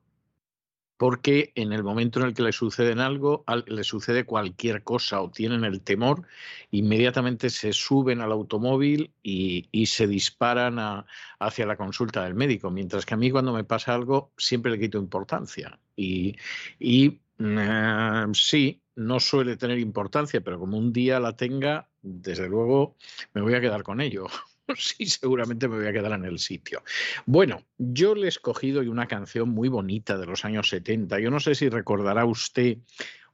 porque 0.99 1.53
en 1.55 1.71
el 1.71 1.81
momento 1.81 2.19
en 2.19 2.25
el 2.25 2.33
que 2.33 2.43
le 2.43 2.51
suceden 2.51 2.99
algo, 2.99 3.45
le 3.67 3.85
sucede 3.85 4.25
cualquier 4.25 4.83
cosa 4.83 5.21
o 5.21 5.31
tienen 5.31 5.63
el 5.63 5.79
temor, 5.79 6.27
inmediatamente 6.71 7.49
se 7.49 7.71
suben 7.71 8.19
al 8.19 8.33
automóvil 8.33 9.09
y, 9.23 9.69
se 9.85 10.07
disparan 10.07 11.05
hacia 11.39 11.65
la 11.65 11.77
consulta 11.77 12.25
del 12.25 12.35
médico, 12.35 12.69
mientras 12.69 13.05
que 13.05 13.13
a 13.13 13.17
mí 13.17 13.31
cuando 13.31 13.53
me 13.53 13.63
pasa 13.63 13.95
algo 13.95 14.33
siempre 14.37 14.73
le 14.73 14.79
quito 14.79 14.97
importancia. 14.97 15.79
Y, 15.95 16.35
eh, 16.81 18.25
sí, 18.33 18.81
no 18.97 19.21
suele 19.21 19.55
tener 19.55 19.79
importancia, 19.79 20.41
pero 20.41 20.59
como 20.59 20.77
un 20.77 20.91
día 20.91 21.21
la 21.21 21.33
tenga, 21.33 21.87
desde 22.01 22.49
luego 22.49 22.97
me 23.33 23.39
voy 23.39 23.53
a 23.53 23.61
quedar 23.61 23.83
con 23.83 24.01
ello. 24.01 24.25
sí, 24.77 25.05
seguramente 25.05 25.67
me 25.67 25.77
voy 25.77 25.87
a 25.87 25.93
quedar 25.93 26.11
en 26.13 26.25
el 26.25 26.39
sitio. 26.39 26.83
Bueno, 27.25 27.63
yo 27.77 28.15
le 28.15 28.25
he 28.25 28.29
escogido 28.29 28.81
una 28.81 29.07
canción 29.07 29.49
muy 29.49 29.69
bonita 29.69 30.17
de 30.17 30.25
los 30.25 30.45
años 30.45 30.69
70. 30.69 31.19
Yo 31.19 31.31
no 31.31 31.39
sé 31.39 31.55
si 31.55 31.69
recordará 31.69 32.25
usted 32.25 32.77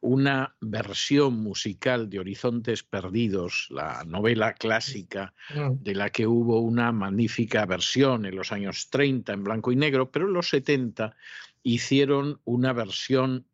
una 0.02 0.56
versión 0.62 1.42
musical 1.42 2.10
de 2.10 2.20
Horizontes 2.20 2.84
Perdidos, 2.84 3.68
la 3.72 4.04
novela 4.06 4.54
clásica 4.54 5.34
mm. 5.56 5.84
de 5.84 5.96
la 5.96 6.12
que 6.12 6.28
hubo 6.28 6.60
una 6.60 6.92
magnífica 6.92 7.66
versión 7.66 8.26
en 8.26 8.36
los 8.36 8.52
años 8.52 8.90
30 8.92 9.34
en 9.34 9.44
blanco 9.44 9.72
y 9.72 9.76
negro, 9.76 10.12
pero 10.12 10.28
en 10.28 10.34
los 10.34 10.50
70 10.50 11.16
hicieron 11.64 12.40
una 12.44 12.74
versión 12.74 13.48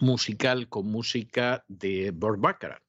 musical 0.00 0.68
con 0.68 0.86
música 0.86 1.64
de 1.66 2.12
Burt 2.12 2.40
Bacharach. 2.40 2.85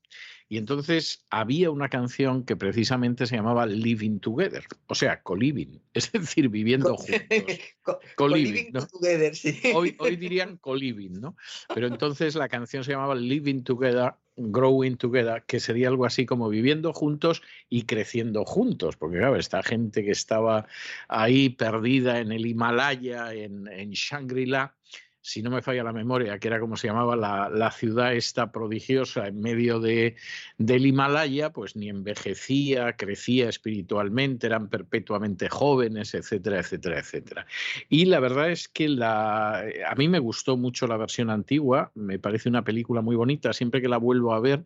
Y 0.49 0.57
entonces 0.57 1.25
había 1.29 1.71
una 1.71 1.89
canción 1.89 2.43
que 2.43 2.55
precisamente 2.55 3.25
se 3.25 3.35
llamaba 3.35 3.65
Living 3.65 4.19
Together, 4.19 4.65
o 4.87 4.95
sea, 4.95 5.21
co-living, 5.21 5.79
es 5.93 6.11
decir, 6.11 6.47
viviendo 6.49 6.95
juntos. 6.95 7.21
co-living, 8.15 8.71
¿no? 8.71 8.87
together, 8.87 9.35
sí. 9.35 9.59
hoy, 9.75 9.95
hoy 9.99 10.15
dirían 10.17 10.57
co-living, 10.57 11.19
¿no? 11.19 11.35
Pero 11.73 11.87
entonces 11.87 12.35
la 12.35 12.47
canción 12.47 12.83
se 12.83 12.91
llamaba 12.91 13.15
Living 13.15 13.63
Together, 13.63 14.13
Growing 14.37 14.97
Together, 14.97 15.43
que 15.45 15.59
sería 15.59 15.89
algo 15.89 16.05
así 16.05 16.25
como 16.25 16.47
viviendo 16.47 16.93
juntos 16.93 17.41
y 17.69 17.83
creciendo 17.83 18.45
juntos, 18.45 18.95
porque 18.95 19.17
claro, 19.17 19.35
esta 19.35 19.63
gente 19.63 20.05
que 20.05 20.11
estaba 20.11 20.67
ahí 21.09 21.49
perdida 21.49 22.19
en 22.19 22.31
el 22.31 22.45
Himalaya, 22.45 23.33
en, 23.33 23.67
en 23.67 23.91
Shangri-La, 23.91 24.75
si 25.27 25.41
no 25.41 25.49
me 25.49 25.61
falla 25.61 25.83
la 25.83 25.91
memoria, 25.91 26.39
que 26.39 26.47
era 26.47 26.57
como 26.57 26.77
se 26.77 26.87
llamaba 26.87 27.17
la, 27.17 27.71
ciudad 27.71 28.15
esta 28.15 28.53
prodigiosa 28.53 29.27
en 29.27 29.41
medio 29.41 29.81
de, 29.81 30.15
del 30.57 30.85
Himalaya, 30.85 31.51
pues 31.51 31.75
ni 31.75 31.89
envejecía, 31.89 32.95
crecía 32.95 33.49
espiritualmente, 33.49 34.47
eran 34.47 34.69
perpetuamente 34.69 35.49
jóvenes, 35.49 36.13
etcétera, 36.13 36.59
etcétera, 36.59 36.99
etcétera. 36.99 37.45
Y 37.89 38.05
la 38.05 38.21
verdad 38.21 38.51
es 38.51 38.69
que 38.69 38.87
la, 38.87 39.65
a 39.85 39.95
mí 39.97 40.07
me 40.07 40.19
gustó 40.19 40.55
mucho 40.55 40.87
la 40.87 40.95
versión 40.95 41.29
antigua, 41.29 41.91
me 41.93 42.19
parece 42.19 42.47
una 42.47 42.63
película 42.63 43.01
muy 43.01 43.17
bonita, 43.17 43.51
siempre 43.51 43.81
que 43.81 43.89
la 43.89 43.97
vuelvo 43.97 44.33
a 44.33 44.39
ver, 44.39 44.63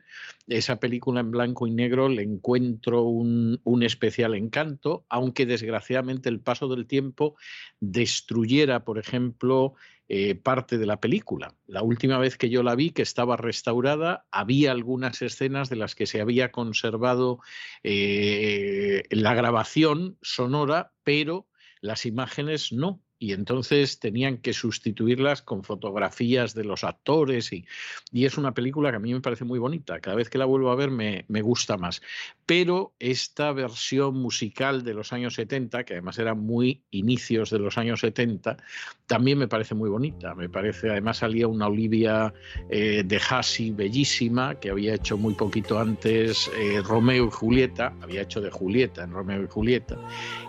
esa 0.48 0.80
película 0.80 1.22
en 1.22 1.32
blanco 1.32 1.66
y 1.66 1.72
negro 1.72 2.08
le 2.08 2.22
encuentro 2.22 3.02
un, 3.02 3.60
un 3.64 3.82
especial 3.82 4.36
encanto, 4.36 5.06
aunque 5.10 5.48
desgraciadamente 5.48 6.30
el 6.30 6.40
paso 6.40 6.68
del 6.68 6.86
tiempo 6.86 7.36
destruyera, 7.80 8.84
por 8.84 9.00
ejemplo, 9.00 9.74
eh, 10.14 10.36
parte 10.36 10.78
de 10.78 10.86
la 10.86 11.00
película. 11.00 11.56
La 11.68 11.84
última 11.84 12.18
vez 12.18 12.38
que 12.38 12.50
yo 12.50 12.64
la 12.64 12.76
vi, 12.76 12.90
que 12.90 13.02
estaba 13.02 13.38
restaurada, 13.38 14.26
había 14.30 14.74
algunas 14.74 15.22
escenas 15.22 15.70
de 15.70 15.78
las 15.78 15.96
que 15.96 16.06
se 16.06 16.20
había 16.20 16.52
conservado 16.52 17.40
eh, 17.82 19.04
la 19.10 19.34
grabación 19.34 20.18
sonora, 20.22 20.92
pero 21.06 21.48
las 21.80 22.06
imágenes 22.06 22.74
no 22.74 23.02
y 23.22 23.34
entonces 23.34 24.00
tenían 24.00 24.40
que 24.40 24.52
sustituirlas 24.52 25.44
con 25.44 25.64
fotografías 25.64 26.56
de 26.56 26.64
los 26.64 26.84
actores 26.84 27.54
y, 27.54 27.68
y, 28.12 28.26
es 28.26 28.36
una 28.40 28.56
película 28.56 28.90
que 28.90 28.96
a 28.96 29.00
mí 29.00 29.14
me 29.14 29.22
parece 29.22 29.46
muy 29.46 29.60
bonita. 29.60 30.00
Cada 30.00 30.16
vez 30.16 30.28
que 30.28 30.40
la 30.40 30.46
vuelvo 30.46 30.72
a 30.72 30.76
ver 30.76 30.90
me, 30.90 31.26
me, 31.28 31.44
gusta 31.44 31.78
más. 31.78 32.02
Pero 32.48 32.96
esta 32.98 33.52
versión 33.52 34.16
musical 34.16 34.84
de 34.84 34.96
los 34.96 35.14
años 35.14 35.36
70, 35.36 35.84
que 35.84 35.94
además 35.94 36.18
eran 36.18 36.40
muy 36.40 36.82
inicios 36.90 37.52
de 37.52 37.60
los 37.60 37.78
años 37.78 38.00
70, 38.00 38.58
también 39.06 39.38
me 39.38 39.48
parece 39.48 39.76
muy 39.76 39.90
bonita. 39.90 40.34
Me 40.34 40.50
parece, 40.50 40.90
además 40.90 41.18
salía 41.18 41.48
una 41.48 41.68
Olivia 41.68 42.34
eh, 42.72 43.04
de 43.06 43.22
Hassi 43.30 43.70
bellísima, 43.70 44.56
que 44.56 44.72
había 44.72 44.96
hecho 44.96 45.16
muy 45.16 45.36
poquito 45.36 45.78
antes 45.78 46.50
eh, 46.58 46.82
Romeo 46.82 47.28
y 47.28 47.30
Julieta, 47.30 47.94
había 48.02 48.24
hecho 48.24 48.42
de 48.42 48.50
Julieta 48.50 49.04
en 49.04 49.12
Romeo 49.12 49.44
y 49.44 49.48
Julieta. 49.48 49.96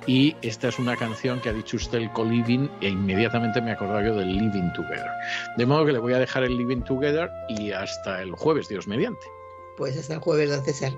Y 0.06 0.36
esta 0.40 0.68
es 0.68 0.78
una 0.78 0.96
canción 0.96 1.38
que 1.40 1.50
ha 1.50 1.52
dicho 1.52 1.76
usted 1.76 1.98
el 1.98 2.10
e 2.80 2.88
inmediatamente 2.88 3.60
me 3.60 3.72
acordaba 3.72 4.02
yo 4.02 4.14
del 4.14 4.36
Living 4.36 4.72
Together. 4.72 5.10
De 5.56 5.66
modo 5.66 5.86
que 5.86 5.92
le 5.92 5.98
voy 5.98 6.12
a 6.12 6.18
dejar 6.18 6.44
el 6.44 6.56
Living 6.56 6.82
Together 6.82 7.30
y 7.48 7.72
hasta 7.72 8.22
el 8.22 8.32
jueves, 8.32 8.68
Dios 8.68 8.86
mediante. 8.86 9.26
Pues 9.76 9.96
hasta 9.96 10.14
el 10.14 10.20
jueves, 10.20 10.50
don 10.50 10.64
César. 10.64 10.92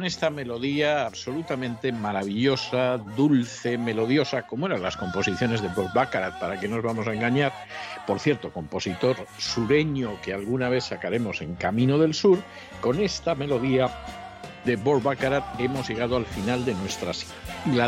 Con 0.00 0.06
esta 0.06 0.30
melodía 0.30 1.04
absolutamente 1.04 1.92
maravillosa, 1.92 2.96
dulce, 2.96 3.76
melodiosa, 3.76 4.46
como 4.46 4.64
eran 4.64 4.80
las 4.80 4.96
composiciones 4.96 5.60
de 5.60 5.68
Bob 5.68 5.92
Baccarat, 5.92 6.40
para 6.40 6.58
que 6.58 6.68
nos 6.68 6.82
vamos 6.82 7.06
a 7.06 7.12
engañar. 7.12 7.52
Por 8.06 8.18
cierto, 8.18 8.50
compositor 8.50 9.14
sureño 9.36 10.18
que 10.22 10.32
alguna 10.32 10.70
vez 10.70 10.84
sacaremos 10.84 11.42
en 11.42 11.54
Camino 11.54 11.98
del 11.98 12.14
Sur, 12.14 12.38
con 12.80 12.98
esta 12.98 13.34
melodía 13.34 13.90
de 14.64 14.76
Bob 14.76 15.02
Baccarat 15.02 15.44
hemos 15.58 15.88
llegado 15.88 16.16
al 16.16 16.26
final 16.26 16.64
de 16.64 16.74
nuestra 16.74 17.12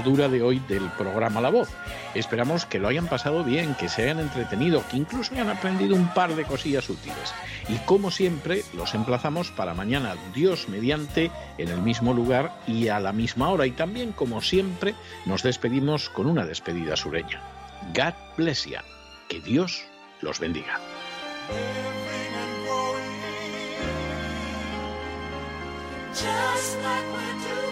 dura 0.05 0.29
de 0.29 0.43
hoy 0.43 0.61
del 0.69 0.89
programa 0.91 1.41
La 1.41 1.51
Voz. 1.51 1.69
Esperamos 2.15 2.67
que 2.67 2.79
lo 2.79 2.89
hayan 2.89 3.07
pasado 3.07 3.45
bien, 3.45 3.75
que 3.75 3.89
se 3.89 4.03
hayan 4.03 4.21
entretenido, 4.21 4.85
que 4.91 4.97
incluso 4.97 5.35
hayan 5.35 5.49
aprendido 5.49 5.95
un 5.95 6.09
par 6.13 6.35
de 6.35 6.45
cosillas 6.45 6.89
útiles. 6.91 7.35
Y 7.69 7.77
como 7.87 8.11
siempre, 8.11 8.65
los 8.75 8.95
emplazamos 8.95 9.51
para 9.51 9.75
mañana, 9.75 10.15
Dios 10.35 10.69
mediante, 10.69 11.31
en 11.59 11.69
el 11.69 11.81
mismo 11.83 12.13
lugar 12.13 12.53
y 12.67 12.89
a 12.89 13.01
la 13.01 13.13
misma 13.13 13.49
hora. 13.49 13.67
Y 13.67 13.73
también, 13.73 14.13
como 14.13 14.43
siempre, 14.43 14.95
nos 15.27 15.43
despedimos 15.43 16.09
con 16.09 16.27
una 16.27 16.45
despedida 16.45 16.97
sureña. 16.97 17.41
God 17.95 18.15
bless 18.37 18.67
you. 18.67 18.79
Que 19.29 19.41
Dios 19.41 19.85
los 20.21 20.39
bendiga. 20.39 20.79
just 26.15 26.79
like 26.83 27.07
we 27.17 27.27
do. 27.45 27.72